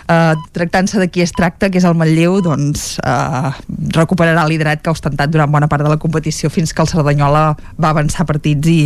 eh, 0.08 0.36
tractant-se 0.56 1.00
de 1.00 1.08
qui 1.12 1.22
es 1.22 1.34
tracta, 1.36 1.70
que 1.70 1.80
és 1.80 1.86
el 1.88 1.96
Manlleu, 1.98 2.40
doncs 2.44 2.98
eh, 3.04 3.52
recuperarà 3.96 4.46
el 4.46 4.54
liderat 4.56 4.82
que 4.82 4.92
ha 4.92 4.96
ostentat 4.96 5.32
durant 5.34 5.52
bona 5.52 5.70
part 5.72 5.84
de 5.84 5.92
la 5.92 6.00
competició 6.02 6.50
fins 6.54 6.74
que 6.74 6.84
el 6.84 6.90
Cerdanyola 6.92 7.44
va 7.78 7.92
avançar 7.92 8.28
partits 8.30 8.72
i, 8.72 8.80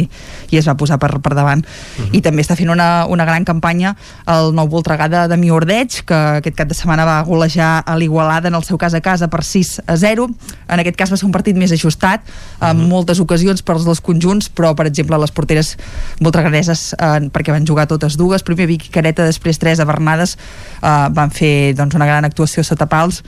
i 0.52 0.60
es 0.60 0.68
va 0.68 0.77
posar 0.80 0.99
per, 1.02 1.14
per 1.23 1.35
davant. 1.38 1.64
I 2.11 2.22
també 2.26 2.45
està 2.45 2.57
fent 2.60 2.72
una, 2.73 3.06
una 3.10 3.27
gran 3.27 3.45
campanya 3.48 3.95
el 4.31 4.52
nou 4.57 4.69
Voltregà 4.72 5.10
de, 5.11 5.26
de 5.30 5.38
Miordeig, 5.38 6.02
que 6.07 6.19
aquest 6.41 6.57
cap 6.57 6.69
de 6.69 6.77
setmana 6.77 7.06
va 7.07 7.19
golejar 7.27 7.72
a 7.85 7.98
l'Igualada 7.99 8.49
en 8.49 8.57
el 8.57 8.65
seu 8.68 8.80
cas 8.81 8.95
a 8.98 9.02
casa 9.03 9.30
per 9.31 9.43
6 9.45 9.81
a 9.85 9.98
0. 9.99 10.27
En 10.72 10.81
aquest 10.81 10.98
cas 10.99 11.11
va 11.11 11.19
ser 11.19 11.27
un 11.27 11.35
partit 11.35 11.57
més 11.60 11.73
ajustat, 11.76 12.26
amb 12.64 12.88
moltes 12.89 13.19
ocasions 13.23 13.64
per 13.65 13.76
als 13.76 13.85
dos 13.88 14.02
conjunts, 14.02 14.49
però, 14.49 14.73
per 14.77 14.88
exemple, 14.89 15.19
les 15.22 15.34
porteres 15.35 15.76
voltreganeses, 16.22 16.91
eh, 16.95 17.27
perquè 17.34 17.53
van 17.53 17.68
jugar 17.68 17.88
totes 17.91 18.18
dues, 18.18 18.45
primer 18.48 18.69
Vic 18.72 18.88
i 18.88 18.93
Careta, 18.93 19.27
després 19.27 19.60
Teresa 19.61 19.85
Bernades, 19.85 20.38
eh, 20.81 21.10
van 21.15 21.31
fer 21.33 21.73
doncs, 21.77 21.95
una 21.95 22.07
gran 22.09 22.25
actuació 22.27 22.63
sota 22.63 22.88
pals 22.91 23.21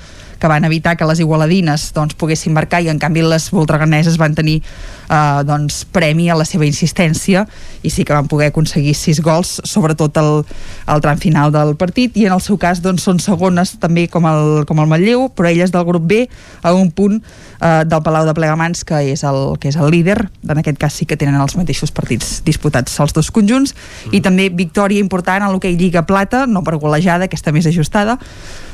que 0.44 0.48
van 0.52 0.66
evitar 0.66 0.98
que 0.98 1.06
les 1.08 1.22
igualadines 1.24 1.94
doncs, 1.96 2.18
poguessin 2.20 2.52
marcar 2.52 2.82
i 2.84 2.90
en 2.92 2.98
canvi 3.00 3.22
les 3.24 3.46
voltreganeses 3.48 4.18
van 4.20 4.34
tenir 4.36 4.58
eh, 4.60 5.40
doncs, 5.48 5.86
premi 5.88 6.26
a 6.28 6.36
la 6.36 6.44
seva 6.44 6.68
insistència 6.68 7.46
i 7.80 7.88
sí 7.88 8.04
que 8.04 8.12
van 8.12 8.28
poder 8.28 8.50
aconseguir 8.52 8.92
sis 8.92 9.22
gols 9.24 9.62
sobretot 9.64 10.20
al, 10.20 10.42
al 10.84 11.00
tram 11.00 11.22
final 11.22 11.54
del 11.56 11.78
partit. 11.80 12.20
I 12.20 12.28
en 12.28 12.36
el 12.36 12.44
seu 12.44 12.60
cas 12.60 12.82
doncs, 12.84 13.06
són 13.08 13.24
segones 13.24 13.78
també 13.80 14.10
com 14.12 14.28
el, 14.28 14.66
com 14.68 14.84
el 14.84 14.92
Manlleu 14.92 15.30
però 15.32 15.48
elles 15.48 15.72
del 15.72 15.88
grup 15.88 16.12
B 16.12 16.20
a 16.60 16.76
un 16.76 16.92
punt 16.92 17.22
eh, 17.22 17.88
del 17.88 18.04
Palau 18.04 18.28
de 18.28 18.36
Plegamans 18.36 18.84
que 18.84 19.00
és, 19.14 19.24
el, 19.24 19.56
que 19.64 19.72
és 19.72 19.80
el 19.80 19.96
líder. 19.96 20.18
En 20.44 20.60
aquest 20.60 20.82
cas 20.84 21.00
sí 21.00 21.08
que 21.08 21.16
tenen 21.16 21.40
els 21.40 21.56
mateixos 21.56 21.96
partits 21.96 22.42
disputats 22.44 23.00
els 23.00 23.16
dos 23.16 23.32
conjunts. 23.32 23.78
I 24.12 24.20
també 24.20 24.52
victòria 24.52 25.00
important 25.00 25.48
a 25.48 25.52
l'hoquei 25.56 25.80
Lliga 25.80 26.04
Plata 26.04 26.44
no 26.52 26.68
per 26.68 26.76
golejada, 26.84 27.32
aquesta 27.32 27.56
més 27.56 27.72
ajustada 27.72 28.20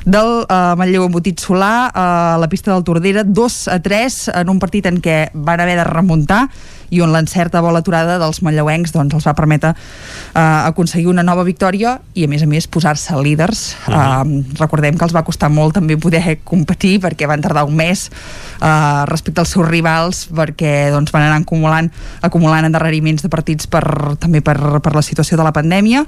del 0.09 0.43
eh, 0.43 0.57
Manlleu 0.79 1.05
embotit 1.05 1.39
Solà 1.41 1.89
eh, 1.89 2.01
a 2.01 2.37
la 2.41 2.49
pista 2.49 2.73
del 2.73 2.83
Tordera 2.87 3.23
2 3.23 3.59
a 3.69 3.79
3 3.83 4.19
en 4.41 4.51
un 4.51 4.59
partit 4.61 4.89
en 4.89 4.99
què 5.03 5.29
van 5.33 5.61
haver 5.61 5.77
de 5.79 5.85
remuntar 5.87 6.41
i 6.89 7.01
on 7.01 7.13
l'encerta 7.13 7.61
bola 7.61 7.81
aturada 7.83 8.17
dels 8.21 8.41
manlleuencs 8.45 8.93
doncs, 8.95 9.15
els 9.15 9.27
va 9.27 9.35
permetre 9.37 9.73
eh, 9.73 10.41
aconseguir 10.41 11.09
una 11.11 11.23
nova 11.25 11.45
victòria 11.47 11.97
i 12.17 12.25
a 12.25 12.31
més 12.31 12.43
a 12.43 12.49
més 12.49 12.67
posar-se 12.67 13.17
líders. 13.21 13.63
Eh, 13.87 14.43
recordem 14.59 14.97
que 14.97 15.05
els 15.07 15.15
va 15.15 15.25
costar 15.27 15.51
molt 15.53 15.77
també 15.77 15.97
poder 15.97 16.39
competir 16.43 16.97
perquè 17.03 17.27
van 17.29 17.41
tardar 17.41 17.65
un 17.67 17.77
mes 17.79 18.07
eh, 18.09 19.05
respecte 19.09 19.43
als 19.43 19.53
seus 19.55 19.67
rivals 19.67 20.25
perquè 20.33 20.89
doncs, 20.93 21.13
van 21.15 21.27
anar 21.27 21.41
acumulant, 21.43 21.89
acumulant 22.25 22.67
endarreriments 22.69 23.25
de 23.25 23.31
partits 23.31 23.69
per, 23.69 23.83
també 24.19 24.41
per, 24.45 24.57
per 24.83 24.95
la 24.95 25.05
situació 25.05 25.37
de 25.37 25.45
la 25.45 25.53
pandèmia. 25.55 26.05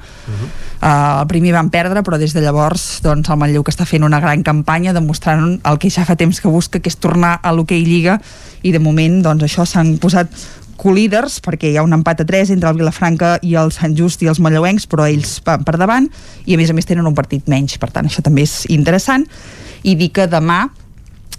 Eh, 0.81 0.87
el 0.87 1.27
primer 1.29 1.53
van 1.55 1.69
perdre 1.73 2.03
però 2.05 2.17
des 2.21 2.33
de 2.33 2.41
llavors 2.43 3.01
doncs, 3.05 3.29
el 3.29 3.39
Manlleu 3.41 3.65
que 3.65 3.73
està 3.73 3.85
fent 3.85 4.05
una 4.07 4.21
gran 4.23 4.43
campanya 4.43 4.95
demostrant 4.97 5.59
el 5.67 5.77
que 5.81 5.91
ja 5.93 6.05
fa 6.07 6.17
temps 6.17 6.41
que 6.41 6.49
busca 6.51 6.81
que 6.81 6.89
és 6.89 6.97
tornar 6.97 7.37
a 7.41 7.53
l'hoquei 7.53 7.85
Lliga 7.85 8.19
i 8.61 8.73
de 8.73 8.81
moment 8.81 9.21
doncs, 9.25 9.45
això 9.45 9.65
s'han 9.67 9.95
posat 10.01 10.31
colíders 10.81 11.37
perquè 11.45 11.71
hi 11.71 11.77
ha 11.77 11.85
un 11.85 11.93
empat 11.93 12.23
a 12.23 12.27
3 12.27 12.55
entre 12.55 12.71
el 12.71 12.79
Vilafranca 12.79 13.35
i 13.45 13.55
el 13.59 13.71
Sant 13.75 13.93
Just 13.97 14.23
i 14.25 14.29
els 14.31 14.41
Manlleuencs 14.41 14.87
però 14.89 15.05
ells 15.09 15.37
van 15.45 15.65
per 15.67 15.77
davant 15.77 16.09
i 16.45 16.55
a 16.55 16.61
més 16.61 16.73
a 16.73 16.77
més 16.77 16.89
tenen 16.89 17.07
un 17.07 17.17
partit 17.17 17.49
menys. 17.51 17.77
Per 17.81 17.91
tant 17.93 18.09
això 18.09 18.23
també 18.25 18.47
és 18.47 18.63
interessant. 18.73 19.27
I 19.83 19.97
dir 19.99 20.11
que 20.15 20.29
demà 20.29 20.67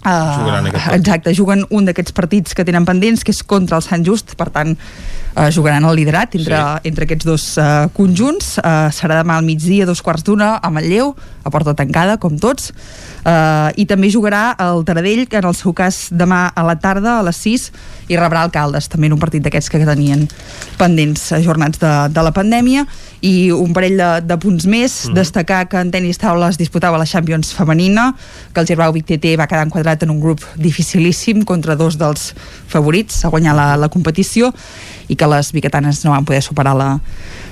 Uh, 0.03 0.67
exacte, 0.91 1.31
juguen 1.31 1.61
un 1.71 1.85
d'aquests 1.87 2.11
partits 2.11 2.57
que 2.57 2.65
tenen 2.67 2.83
pendents, 2.83 3.21
que 3.23 3.31
és 3.31 3.39
contra 3.47 3.77
el 3.79 3.85
Sant 3.85 4.03
Just, 4.03 4.33
per 4.35 4.49
tant, 4.51 4.73
eh, 5.35 5.49
jugaran 5.51 5.85
el 5.85 5.95
liderat 5.95 6.35
entre, 6.35 6.57
sí. 6.57 6.89
entre 6.89 7.07
aquests 7.07 7.25
dos 7.27 7.45
eh, 7.57 7.69
conjunts. 7.95 8.57
Eh, 8.59 8.89
serà 8.95 9.19
demà 9.21 9.37
al 9.37 9.47
migdia, 9.47 9.87
dos 9.89 10.01
quarts 10.05 10.25
d'una, 10.25 10.55
a 10.61 10.71
Manlleu, 10.73 11.13
a 11.43 11.53
porta 11.53 11.75
tancada, 11.77 12.17
com 12.21 12.37
tots. 12.39 12.71
Eh, 13.23 13.83
I 13.83 13.87
també 13.89 14.11
jugarà 14.13 14.53
el 14.65 14.83
Taradell, 14.87 15.25
que 15.29 15.39
en 15.41 15.49
el 15.49 15.57
seu 15.57 15.73
cas 15.77 16.07
demà 16.11 16.45
a 16.53 16.65
la 16.67 16.77
tarda, 16.79 17.19
a 17.19 17.25
les 17.25 17.39
6, 17.43 17.69
i 18.11 18.19
rebrà 18.19 18.43
Alcaldes, 18.43 18.89
també 18.91 19.09
en 19.09 19.17
un 19.17 19.21
partit 19.21 19.43
d'aquests 19.43 19.71
que 19.71 19.81
tenien 19.85 20.27
pendents 20.79 21.31
ajornats 21.39 21.81
de, 21.81 21.93
de 22.13 22.25
la 22.25 22.33
pandèmia 22.35 22.85
i 23.23 23.51
un 23.55 23.71
parell 23.75 23.95
de, 23.97 24.09
de 24.27 24.37
punts 24.39 24.67
més. 24.67 24.97
Mm. 25.07 25.15
destacar 25.15 25.61
que 25.71 25.79
en 25.79 25.91
tenis 25.93 26.19
taula 26.19 26.49
es 26.51 26.59
disputava 26.59 26.99
la 26.99 27.07
Champions 27.07 27.53
femenina 27.55 28.11
que 28.53 28.59
el 28.59 28.67
Girbau 28.67 28.93
Vic 28.93 29.07
TT 29.07 29.37
va 29.39 29.47
quedar 29.47 29.63
enquadrat 29.65 30.03
en 30.03 30.11
un 30.11 30.19
grup 30.19 30.43
dificilíssim 30.59 31.43
contra 31.47 31.77
dos 31.79 31.97
dels 31.97 32.33
favorits 32.67 33.23
a 33.23 33.31
guanyar 33.31 33.55
la, 33.55 33.67
la 33.79 33.89
competició 33.93 34.51
i 35.07 35.15
que 35.19 35.27
les 35.27 35.51
biquetanes 35.55 36.03
no 36.05 36.11
van 36.13 36.25
poder 36.25 36.41
superar 36.43 36.75
la, 36.75 36.89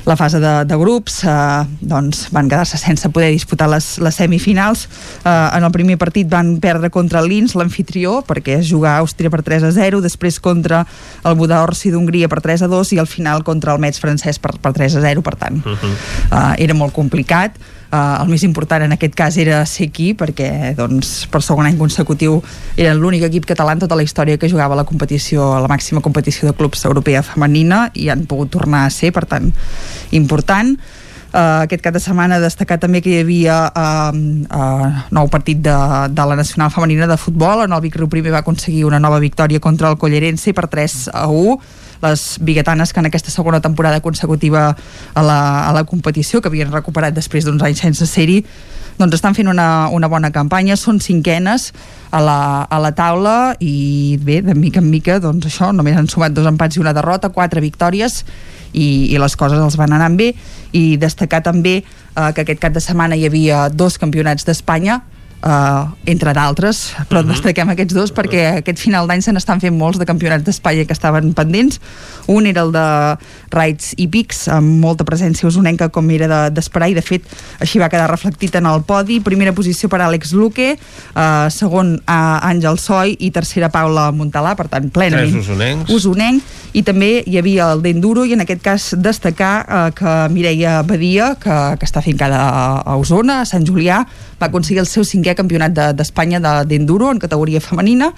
la 0.06 0.16
fase 0.18 0.40
de, 0.40 0.54
de 0.66 0.78
grups. 0.80 1.22
Eh, 1.24 1.64
doncs 1.82 2.28
van 2.36 2.50
quedar-se 2.52 2.80
sense 2.80 3.10
poder 3.14 3.32
disputar 3.32 3.70
les, 3.72 3.94
les 4.00 4.16
semifinals. 4.16 4.88
Eh, 5.24 5.30
en 5.30 5.64
el 5.64 5.72
primer 5.72 5.98
partit 6.02 6.30
van 6.32 6.56
perdre 6.64 6.92
contra 6.92 7.24
l'Ins, 7.24 7.56
l'anfitrió 7.56 8.20
perquè 8.28 8.60
es 8.60 8.72
jugar 8.72 8.98
a 8.98 9.06
Àustria 9.06 9.32
per 9.32 9.44
3 9.46 9.68
a 9.70 9.72
0 9.76 10.02
després 10.04 10.40
contra 10.44 10.84
el 11.24 11.38
Budaorsi 11.40 11.92
d'Hongria 11.94 12.32
per 12.32 12.42
3 12.44 12.66
a 12.66 12.72
2 12.72 12.96
i 12.96 13.02
al 13.02 13.10
final 13.10 13.46
contra 13.48 13.76
el 13.76 13.84
Metz 13.84 14.02
francès 14.02 14.40
per, 14.42 14.56
per 14.62 14.74
3 14.78 15.00
a 15.00 15.06
0 15.08 15.24
per 15.26 15.38
tant 15.40 15.61
uh 15.66 15.78
-huh. 15.78 15.94
eh, 16.32 16.64
era 16.64 16.74
molt 16.74 16.94
complicat. 16.94 17.58
Uh, 17.92 18.24
el 18.24 18.30
més 18.32 18.44
important 18.48 18.86
en 18.86 18.94
aquest 18.96 19.16
cas 19.20 19.36
era 19.36 19.66
ser 19.66 19.90
aquí 19.90 20.14
perquè 20.16 20.76
doncs, 20.78 21.28
per 21.28 21.42
segon 21.44 21.66
any 21.66 21.76
consecutiu 21.76 22.38
era 22.78 22.94
l'únic 22.94 23.26
equip 23.28 23.46
català 23.46 23.74
en 23.74 23.80
tota 23.80 23.98
la 24.00 24.04
història 24.04 24.38
que 24.38 24.48
jugava 24.48 24.78
a 24.78 24.78
la 24.78 24.86
competició, 24.86 25.50
a 25.58 25.60
la 25.60 25.68
màxima 25.68 26.00
competició 26.00 26.48
de 26.48 26.54
clubs 26.56 26.86
europea 26.86 27.22
femenina 27.22 27.90
i 27.94 28.08
han 28.08 28.24
pogut 28.28 28.50
tornar 28.50 28.86
a 28.86 28.90
ser, 28.90 29.12
per 29.12 29.26
tant, 29.26 29.52
important. 30.12 30.78
Uh, 31.32 31.64
aquest 31.64 31.84
cap 31.84 31.94
de 31.96 32.00
setmana 32.04 32.40
destacar 32.44 32.76
també 32.80 33.00
que 33.04 33.12
hi 33.12 33.20
havia 33.26 33.60
uh, 33.72 34.16
uh, 34.52 34.88
nou 35.16 35.30
partit 35.32 35.62
de, 35.64 35.76
de 36.12 36.26
la 36.28 36.36
Nacional 36.36 36.72
Femenina 36.72 37.08
de 37.08 37.16
Futbol 37.16 37.64
on 37.64 37.72
el 37.72 37.84
Vic 37.84 37.96
Riu 37.96 38.10
primer 38.12 38.34
va 38.34 38.42
aconseguir 38.44 38.84
una 38.84 39.00
nova 39.00 39.20
victòria 39.20 39.60
contra 39.64 39.88
el 39.88 39.96
Collerense 39.96 40.52
per 40.52 40.68
3 40.68 41.10
a 41.12 41.30
1 41.32 41.56
les 42.02 42.38
biguetanes 42.42 42.94
que 42.94 43.00
en 43.00 43.10
aquesta 43.10 43.32
segona 43.32 43.62
temporada 43.62 44.02
consecutiva 44.02 44.76
a 45.14 45.24
la, 45.24 45.40
a 45.70 45.74
la 45.74 45.84
competició, 45.84 46.42
que 46.42 46.50
havien 46.50 46.72
recuperat 46.74 47.16
després 47.16 47.46
d'uns 47.46 47.64
anys 47.64 47.84
sense 47.86 48.08
ser-hi, 48.10 48.42
doncs 49.00 49.16
estan 49.18 49.36
fent 49.38 49.50
una, 49.50 49.90
una 49.94 50.10
bona 50.12 50.32
campanya, 50.34 50.76
són 50.78 51.00
cinquenes 51.02 51.72
a 52.12 52.22
la, 52.22 52.40
a 52.70 52.80
la 52.84 52.92
taula 52.98 53.56
i 53.60 54.18
bé, 54.22 54.42
de 54.46 54.56
mica 54.58 54.82
en 54.82 54.90
mica, 54.92 55.20
doncs 55.24 55.48
això, 55.50 55.72
només 55.74 55.98
han 55.98 56.10
sumat 56.12 56.36
dos 56.36 56.50
empats 56.50 56.78
i 56.78 56.84
una 56.84 56.94
derrota, 56.94 57.32
quatre 57.34 57.64
victòries 57.64 58.22
i, 58.74 59.12
i 59.12 59.18
les 59.22 59.36
coses 59.40 59.60
els 59.62 59.78
van 59.80 59.96
anant 59.96 60.18
bé. 60.20 60.32
I 60.78 60.98
destacar 61.02 61.42
també 61.46 61.80
eh, 61.82 62.30
que 62.36 62.44
aquest 62.44 62.62
cap 62.62 62.76
de 62.76 62.84
setmana 62.84 63.18
hi 63.18 63.26
havia 63.28 63.68
dos 63.70 63.98
campionats 64.02 64.48
d'Espanya 64.48 65.02
Uh, 65.42 65.90
entre 66.06 66.36
d'altres, 66.38 66.94
però 67.10 67.22
uh 67.22 67.24
mhm. 67.24 67.32
-huh. 67.32 67.34
destaquem 67.34 67.70
aquests 67.70 67.94
dos 67.96 68.14
perquè 68.14 68.58
aquest 68.60 68.78
final 68.78 69.08
d'any 69.08 69.22
se 69.22 69.32
n'estan 69.34 69.60
fent 69.60 69.76
molts 69.76 69.98
de 69.98 70.06
campionats 70.06 70.44
d'Espanya 70.44 70.86
que 70.86 70.94
estaven 70.94 71.34
pendents. 71.34 71.82
Un 72.28 72.46
era 72.46 72.62
el 72.62 72.72
de 72.72 73.18
Raids 73.50 73.94
i 73.98 74.08
Pics, 74.08 74.48
amb 74.48 74.80
molta 74.80 75.04
presència 75.04 75.48
usonenca 75.48 75.90
com 75.90 76.10
era 76.12 76.50
d'esperar 76.50 76.88
de, 76.88 76.92
i 76.92 76.96
de 76.96 77.02
fet 77.02 77.24
així 77.60 77.80
va 77.80 77.90
quedar 77.90 78.10
reflectit 78.12 78.56
en 78.56 78.66
el 78.70 78.84
podi. 78.84 79.20
Primera 79.20 79.54
posició 79.54 79.90
per 79.90 80.02
Àlex 80.02 80.34
Luque, 80.38 80.78
uh, 80.78 81.50
segon 81.50 82.00
a 82.06 82.40
Àngel 82.50 82.78
Soi 82.78 83.16
i 83.20 83.32
tercera 83.32 83.72
Paula 83.74 84.12
Montalà, 84.12 84.56
per 84.56 84.68
tant 84.72 84.90
plenament 84.94 85.42
usonencs. 85.42 85.92
usonenc. 85.92 86.44
I 86.74 86.84
també 86.88 87.24
hi 87.28 87.38
havia 87.38 87.72
el 87.74 87.82
d'Enduro 87.84 88.24
i 88.26 88.34
en 88.34 88.46
aquest 88.46 88.62
cas 88.62 88.90
destacar 88.98 89.54
uh, 89.66 89.88
que 89.96 90.16
Mireia 90.34 90.82
Badia, 90.88 91.34
que, 91.42 91.58
que 91.80 91.88
està 91.88 92.04
fincada 92.06 92.40
a, 92.40 92.66
a 92.86 92.98
Osona, 93.02 93.42
a 93.42 93.50
Sant 93.50 93.66
Julià, 93.68 94.06
va 94.42 94.50
aconseguir 94.50 94.82
el 94.82 94.90
seu 94.90 95.06
cinquè 95.06 95.31
campionat 95.38 95.76
d'Espanya 95.98 96.42
de, 96.44 96.54
d'enduro 96.70 97.12
en 97.12 97.22
categoria 97.22 97.62
femenina 97.64 98.12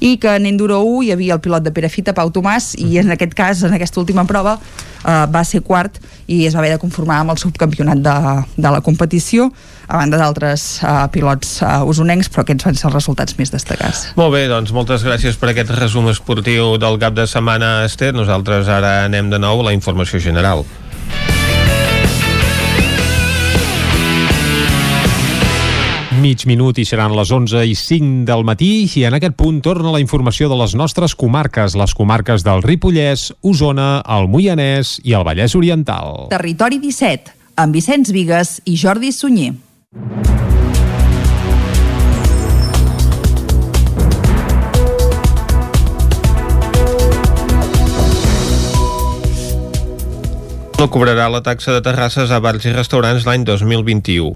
i 0.00 0.16
que 0.20 0.36
en 0.36 0.46
Enduro 0.46 0.80
1 0.84 1.08
hi 1.08 1.12
havia 1.16 1.36
el 1.36 1.42
pilot 1.44 1.66
de 1.66 1.74
Perafita, 1.74 2.14
Pau 2.16 2.32
Tomàs 2.32 2.74
i 2.78 2.98
en 3.02 3.10
aquest 3.14 3.34
cas, 3.38 3.64
en 3.66 3.76
aquesta 3.76 4.00
última 4.02 4.26
prova 4.28 4.58
eh, 4.58 5.26
va 5.32 5.44
ser 5.44 5.62
quart 5.66 6.00
i 6.30 6.44
es 6.46 6.54
va 6.54 6.62
haver 6.62 6.74
de 6.76 6.80
conformar 6.82 7.20
amb 7.24 7.34
el 7.34 7.40
subcampionat 7.42 8.02
de, 8.04 8.16
de 8.56 8.70
la 8.70 8.80
competició 8.84 9.50
a 9.90 9.98
banda 9.98 10.20
d'altres 10.20 10.64
uh, 10.84 11.08
pilots 11.10 11.56
uh, 11.64 11.80
usonencs, 11.90 12.28
però 12.30 12.44
aquests 12.44 12.68
van 12.68 12.76
ser 12.78 12.86
els 12.86 12.94
resultats 12.94 13.34
més 13.40 13.50
destacats. 13.50 14.04
Molt 14.20 14.30
bé, 14.36 14.44
doncs 14.50 14.70
moltes 14.76 15.02
gràcies 15.02 15.34
per 15.40 15.50
aquest 15.50 15.72
resum 15.74 16.06
esportiu 16.12 16.76
del 16.78 17.00
cap 17.02 17.16
de 17.16 17.26
setmana, 17.26 17.80
Esther. 17.88 18.12
Nosaltres 18.14 18.70
ara 18.70 19.00
anem 19.08 19.32
de 19.34 19.42
nou 19.42 19.64
a 19.64 19.70
la 19.70 19.74
informació 19.74 20.22
general. 20.22 20.62
Mig 26.20 26.44
minut 26.44 26.78
i 26.78 26.84
seran 26.84 27.14
les 27.16 27.30
11 27.32 27.62
i 27.64 27.74
5 27.76 28.26
del 28.28 28.44
matí 28.44 28.84
i 28.84 29.04
en 29.08 29.16
aquest 29.16 29.36
punt 29.40 29.62
torna 29.64 29.92
la 29.94 30.02
informació 30.02 30.50
de 30.52 30.58
les 30.60 30.74
nostres 30.76 31.16
comarques, 31.16 31.76
les 31.78 31.94
comarques 31.96 32.44
del 32.44 32.62
Ripollès, 32.66 33.30
Osona, 33.40 34.02
el 34.04 34.28
Moianès 34.28 34.98
i 35.02 35.16
el 35.16 35.24
Vallès 35.24 35.56
Oriental. 35.56 36.28
Territori 36.32 36.80
17, 36.82 37.36
amb 37.64 37.76
Vicenç 37.76 38.12
Vigues 38.12 38.58
i 38.68 38.76
Jordi 38.76 39.14
Sunyer. 39.16 39.54
No 50.80 50.88
cobrarà 50.88 51.26
la 51.28 51.42
taxa 51.44 51.74
de 51.74 51.82
terrasses 51.84 52.30
a 52.32 52.38
bars 52.40 52.64
i 52.64 52.70
restaurants 52.72 53.26
l'any 53.28 53.42
2021. 53.44 54.30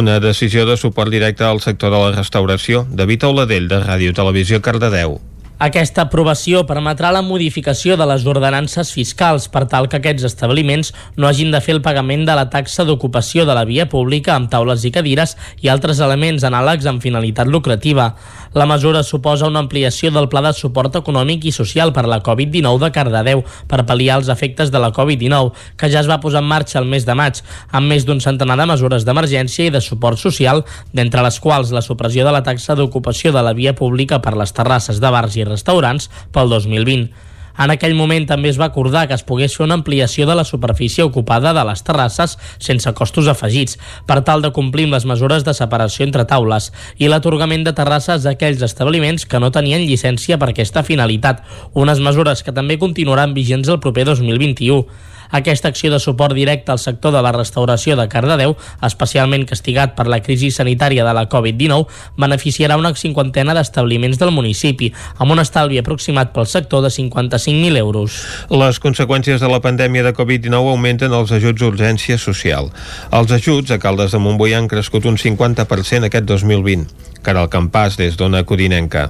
Una 0.00 0.20
decisió 0.22 0.62
de 0.68 0.76
suport 0.78 1.10
directe 1.10 1.42
al 1.42 1.58
sector 1.64 1.90
de 1.90 1.98
la 2.04 2.12
restauració. 2.14 2.84
David 3.00 3.26
Auladell, 3.26 3.66
de 3.72 3.80
Ràdio 3.82 4.14
Televisió 4.14 4.62
Cardedeu. 4.62 5.18
Aquesta 5.58 6.04
aprovació 6.06 6.60
permetrà 6.68 7.08
la 7.10 7.24
modificació 7.26 7.96
de 7.98 8.06
les 8.06 8.22
ordenances 8.30 8.92
fiscals 8.94 9.48
per 9.50 9.64
tal 9.66 9.88
que 9.90 9.98
aquests 9.98 10.28
establiments 10.28 10.92
no 11.16 11.26
hagin 11.26 11.50
de 11.50 11.58
fer 11.58 11.74
el 11.74 11.82
pagament 11.82 12.22
de 12.28 12.36
la 12.38 12.46
taxa 12.52 12.86
d'ocupació 12.86 13.42
de 13.42 13.56
la 13.58 13.64
via 13.66 13.88
pública 13.90 14.36
amb 14.36 14.52
taules 14.52 14.86
i 14.86 14.92
cadires 14.94 15.34
i 15.58 15.72
altres 15.72 15.98
elements 15.98 16.46
anàlegs 16.46 16.86
amb 16.86 17.02
finalitat 17.02 17.50
lucrativa. 17.50 18.12
La 18.54 18.66
mesura 18.66 19.02
suposa 19.02 19.46
una 19.46 19.60
ampliació 19.60 20.10
del 20.14 20.28
pla 20.32 20.42
de 20.44 20.52
suport 20.56 20.96
econòmic 21.00 21.44
i 21.48 21.52
social 21.52 21.92
per 21.92 22.06
la 22.08 22.20
Covid-19 22.24 22.80
de 22.84 22.90
Cardedeu 22.94 23.44
per 23.68 23.84
pal·liar 23.88 24.18
els 24.20 24.30
efectes 24.32 24.72
de 24.72 24.80
la 24.80 24.92
Covid-19, 24.96 25.52
que 25.76 25.90
ja 25.92 26.00
es 26.00 26.08
va 26.10 26.20
posar 26.22 26.42
en 26.42 26.48
marxa 26.48 26.80
el 26.80 26.88
mes 26.88 27.06
de 27.06 27.16
maig, 27.18 27.42
amb 27.70 27.92
més 27.92 28.08
d'un 28.08 28.22
centenar 28.24 28.56
de 28.56 28.68
mesures 28.72 29.04
d'emergència 29.04 29.68
i 29.68 29.74
de 29.74 29.84
suport 29.84 30.18
social, 30.18 30.64
d'entre 30.92 31.24
les 31.24 31.40
quals 31.40 31.72
la 31.76 31.84
supressió 31.84 32.24
de 32.24 32.34
la 32.34 32.42
taxa 32.42 32.76
d'ocupació 32.78 33.32
de 33.36 33.44
la 33.44 33.54
via 33.54 33.76
pública 33.76 34.22
per 34.24 34.36
les 34.36 34.54
terrasses 34.56 35.00
de 35.00 35.10
bars 35.12 35.36
i 35.36 35.48
restaurants 35.48 36.08
pel 36.32 36.48
2020. 36.48 37.27
En 37.58 37.72
aquell 37.74 37.96
moment 37.98 38.26
també 38.28 38.52
es 38.52 38.58
va 38.60 38.68
acordar 38.70 39.06
que 39.08 39.16
es 39.18 39.24
pogués 39.26 39.56
fer 39.56 39.64
una 39.66 39.78
ampliació 39.78 40.26
de 40.28 40.36
la 40.38 40.46
superfície 40.46 41.04
ocupada 41.04 41.52
de 41.56 41.64
les 41.66 41.82
terrasses 41.82 42.36
sense 42.62 42.92
costos 42.94 43.28
afegits, 43.28 43.78
per 44.06 44.20
tal 44.24 44.44
de 44.44 44.52
complir 44.54 44.86
amb 44.88 44.96
les 44.96 45.08
mesures 45.10 45.44
de 45.44 45.54
separació 45.56 46.06
entre 46.06 46.26
taules 46.30 46.70
i 46.98 47.10
l'atorgament 47.10 47.66
de 47.66 47.74
terrasses 47.74 48.26
a 48.26 48.36
aquells 48.36 48.62
establiments 48.62 49.26
que 49.26 49.42
no 49.42 49.50
tenien 49.54 49.84
llicència 49.84 50.38
per 50.38 50.52
aquesta 50.52 50.86
finalitat, 50.86 51.42
unes 51.74 52.00
mesures 52.00 52.44
que 52.46 52.54
també 52.54 52.78
continuaran 52.78 53.34
vigents 53.34 53.68
el 53.68 53.82
proper 53.82 54.06
2021. 54.12 54.84
Aquesta 55.30 55.68
acció 55.68 55.90
de 55.92 56.00
suport 56.00 56.34
directe 56.34 56.72
al 56.72 56.78
sector 56.78 57.12
de 57.12 57.22
la 57.22 57.32
restauració 57.32 57.96
de 57.96 58.08
Cardedeu, 58.08 58.56
especialment 58.82 59.46
castigat 59.48 59.94
per 59.96 60.08
la 60.08 60.20
crisi 60.24 60.50
sanitària 60.54 61.04
de 61.04 61.14
la 61.14 61.26
Covid-19, 61.28 61.86
beneficiarà 62.16 62.78
una 62.80 62.94
cinquantena 62.94 63.54
d'establiments 63.56 64.18
del 64.18 64.32
municipi, 64.32 64.92
amb 65.18 65.32
un 65.34 65.42
estalvi 65.42 65.78
aproximat 65.78 66.32
pel 66.32 66.46
sector 66.46 66.82
de 66.84 66.92
55.000 66.94 67.76
euros. 67.76 68.22
Les 68.50 68.80
conseqüències 68.80 69.40
de 69.40 69.50
la 69.50 69.60
pandèmia 69.64 70.06
de 70.06 70.14
Covid-19 70.16 70.72
augmenten 70.72 71.12
els 71.12 71.32
ajuts 71.32 71.60
d'urgència 71.60 72.18
social. 72.18 72.72
Els 73.12 73.32
ajuts 73.32 73.70
a 73.74 73.78
Caldes 73.82 74.14
de 74.14 74.22
Montbui 74.22 74.56
han 74.56 74.68
crescut 74.68 75.06
un 75.06 75.18
50% 75.20 76.08
aquest 76.08 76.26
2020. 76.28 77.08
Caral 77.22 77.48
Campàs, 77.50 77.96
des 77.98 78.16
d'Ona 78.16 78.44
Codinenca. 78.46 79.08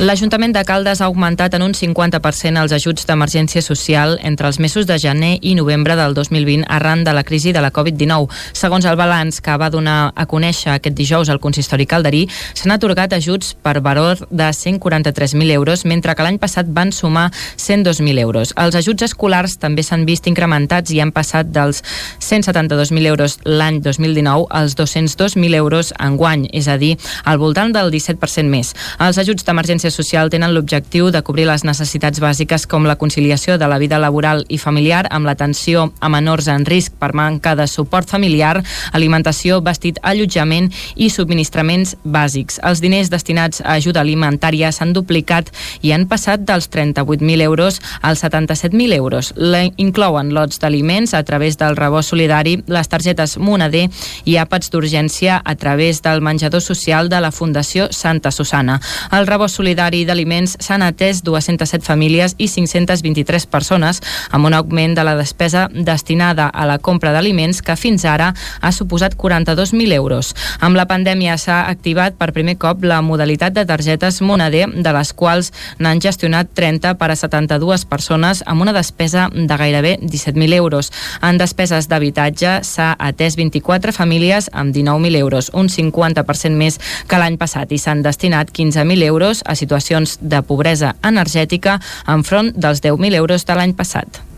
L'Ajuntament 0.00 0.52
de 0.54 0.62
Caldes 0.64 1.00
ha 1.00 1.08
augmentat 1.08 1.54
en 1.56 1.64
un 1.64 1.74
50% 1.76 2.60
els 2.60 2.74
ajuts 2.76 3.06
d'emergència 3.08 3.62
social 3.64 4.18
entre 4.22 4.46
els 4.48 4.60
mesos 4.60 4.86
de 4.86 4.98
gener 5.00 5.38
i 5.40 5.54
novembre 5.54 5.96
del 5.96 6.14
2020 6.14 6.66
arran 6.68 7.04
de 7.04 7.12
la 7.12 7.24
crisi 7.24 7.52
de 7.52 7.60
la 7.60 7.72
Covid-19. 7.72 8.28
Segons 8.52 8.84
el 8.84 8.96
balanç 8.96 9.40
que 9.40 9.56
va 9.56 9.70
donar 9.70 10.12
a 10.14 10.26
conèixer 10.26 10.74
aquest 10.74 10.96
dijous 10.96 11.30
al 11.30 11.40
consistori 11.40 11.86
calderí, 11.86 12.26
s'han 12.54 12.74
atorgat 12.76 13.12
ajuts 13.16 13.54
per 13.62 13.80
valor 13.80 14.18
de 14.30 14.48
143.000 14.50 15.50
euros, 15.52 15.84
mentre 15.84 16.14
que 16.14 16.26
l'any 16.26 16.38
passat 16.38 16.68
van 16.68 16.92
sumar 16.92 17.30
102.000 17.56 18.18
euros. 18.20 18.54
Els 18.56 18.76
ajuts 18.76 19.08
escolars 19.10 19.56
també 19.58 19.82
s'han 19.82 20.06
vist 20.08 20.26
incrementats 20.30 20.90
i 20.90 21.00
han 21.00 21.12
passat 21.12 21.50
dels 21.52 21.82
172.000 22.20 23.06
euros 23.06 23.38
l'any 23.44 23.80
2019 23.82 24.46
als 24.50 24.76
202.000 24.76 25.54
euros 25.54 25.94
en 25.98 26.16
guany, 26.16 26.48
és 26.52 26.68
a 26.68 26.76
dir, 26.78 26.96
al 27.24 27.38
voltant 27.38 27.72
del 27.72 27.90
17% 27.92 28.48
més. 28.50 28.74
Els 28.98 29.18
ajuts 29.18 29.46
d'emergència 29.46 29.90
social 29.90 30.30
tenen 30.30 30.54
l'objectiu 30.54 31.10
de 31.10 31.22
cobrir 31.22 31.46
les 31.48 31.64
necessitats 31.64 32.20
bàsiques 32.20 32.66
com 32.66 32.86
la 32.86 32.98
conciliació 33.00 33.58
de 33.58 33.68
la 33.68 33.78
vida 33.78 33.98
laboral 33.98 34.44
i 34.48 34.58
familiar 34.58 35.06
amb 35.10 35.26
l'atenció 35.30 35.88
a 36.00 36.10
menors 36.10 36.50
en 36.50 36.66
risc 36.66 36.98
per 36.98 37.12
manca 37.14 37.54
de 37.56 37.66
suport 37.70 38.10
familiar, 38.10 38.58
alimentació, 38.92 39.60
vestit, 39.62 40.00
allotjament 40.02 40.70
i 40.96 41.10
subministraments 41.10 41.96
bàsics. 42.04 42.58
Els 42.66 42.82
diners 42.82 43.10
destinats 43.12 43.62
a 43.62 43.76
ajuda 43.78 44.02
alimentària 44.02 44.72
s'han 44.74 44.94
duplicat 44.96 45.50
i 45.86 45.94
han 45.94 46.08
passat 46.10 46.42
dels 46.46 46.68
38.000 46.70 47.46
euros 47.46 47.80
als 48.02 48.24
77.000 48.24 48.96
euros. 48.96 49.32
La 49.36 49.62
inclouen 49.76 50.34
lots 50.34 50.60
d'aliments 50.60 51.14
a 51.14 51.22
través 51.24 51.58
del 51.60 51.76
rebost 51.76 52.10
solidari, 52.10 52.58
les 52.66 52.88
targetes 52.88 53.36
Moneder 53.38 53.86
i 54.24 54.36
àpats 54.40 54.72
d'urgència 54.72 55.40
a 55.44 55.54
través 55.54 56.02
del 56.02 56.20
menjador 56.20 56.62
social 56.64 57.08
de 57.08 57.20
la 57.20 57.30
Fundació 57.30 57.88
Santa 57.94 58.30
Susana. 58.30 58.80
Al 59.10 59.28
rebost 59.28 59.60
solidari 59.60 60.04
d'aliments 60.08 60.56
s'han 60.60 60.82
atès 60.82 61.22
207 61.22 61.84
famílies 61.86 62.34
i 62.38 62.48
523 62.48 63.46
persones, 63.46 64.02
amb 64.30 64.46
un 64.46 64.56
augment 64.56 64.96
de 64.96 65.04
la 65.06 65.16
despesa 65.20 65.68
destinada 65.70 66.48
a 66.48 66.66
la 66.66 66.78
compra 66.80 67.12
d'aliments 67.12 67.60
que 67.62 67.76
fins 67.76 68.06
ara 68.08 68.32
ha 68.60 68.72
suposat 68.72 69.14
42.000 69.20 69.92
euros. 69.92 70.34
Amb 70.60 70.78
la 70.80 70.88
pandèmia 70.88 71.36
s'ha 71.38 71.62
activat 71.68 72.16
per 72.18 72.32
primer 72.32 72.56
cop 72.58 72.84
la 72.84 73.02
modalitat 73.04 73.54
de 73.54 73.66
targetes 73.68 74.20
Moneder, 74.24 74.66
de 74.72 74.92
les 74.96 75.12
quals 75.12 75.52
n'han 75.78 76.00
gestionat 76.00 76.50
30 76.56 76.96
per 77.00 77.10
a 77.12 77.16
72 77.16 77.84
persones 77.84 78.42
amb 78.46 78.64
una 78.64 78.74
despesa 78.76 79.28
de 79.34 79.56
gairebé 79.56 79.96
17.000 80.00 80.54
euros. 80.54 80.90
En 81.22 81.38
despeses 81.38 81.88
d'habitatge 81.90 82.60
s'ha 82.66 82.92
atès 82.98 83.36
24 83.36 83.92
famílies 83.96 84.50
amb 84.52 84.74
19.000 84.74 85.20
euros, 85.20 85.50
un 85.54 85.68
50% 85.68 86.56
més 86.56 86.80
que 87.06 87.20
l'any 87.20 87.38
passat 87.40 87.72
i 87.72 87.78
s'han 87.78 88.02
destinat 88.06 88.52
15.000 88.56 89.04
euros 89.04 89.44
a 89.44 89.54
situacions 89.58 90.18
de 90.20 90.42
pobresa 90.42 90.94
energètica 91.04 91.78
enfront 92.06 92.52
dels 92.56 92.82
10.000 92.82 93.22
euros 93.22 93.46
de 93.46 93.56
l'any 93.58 93.76
passat. 93.76 94.29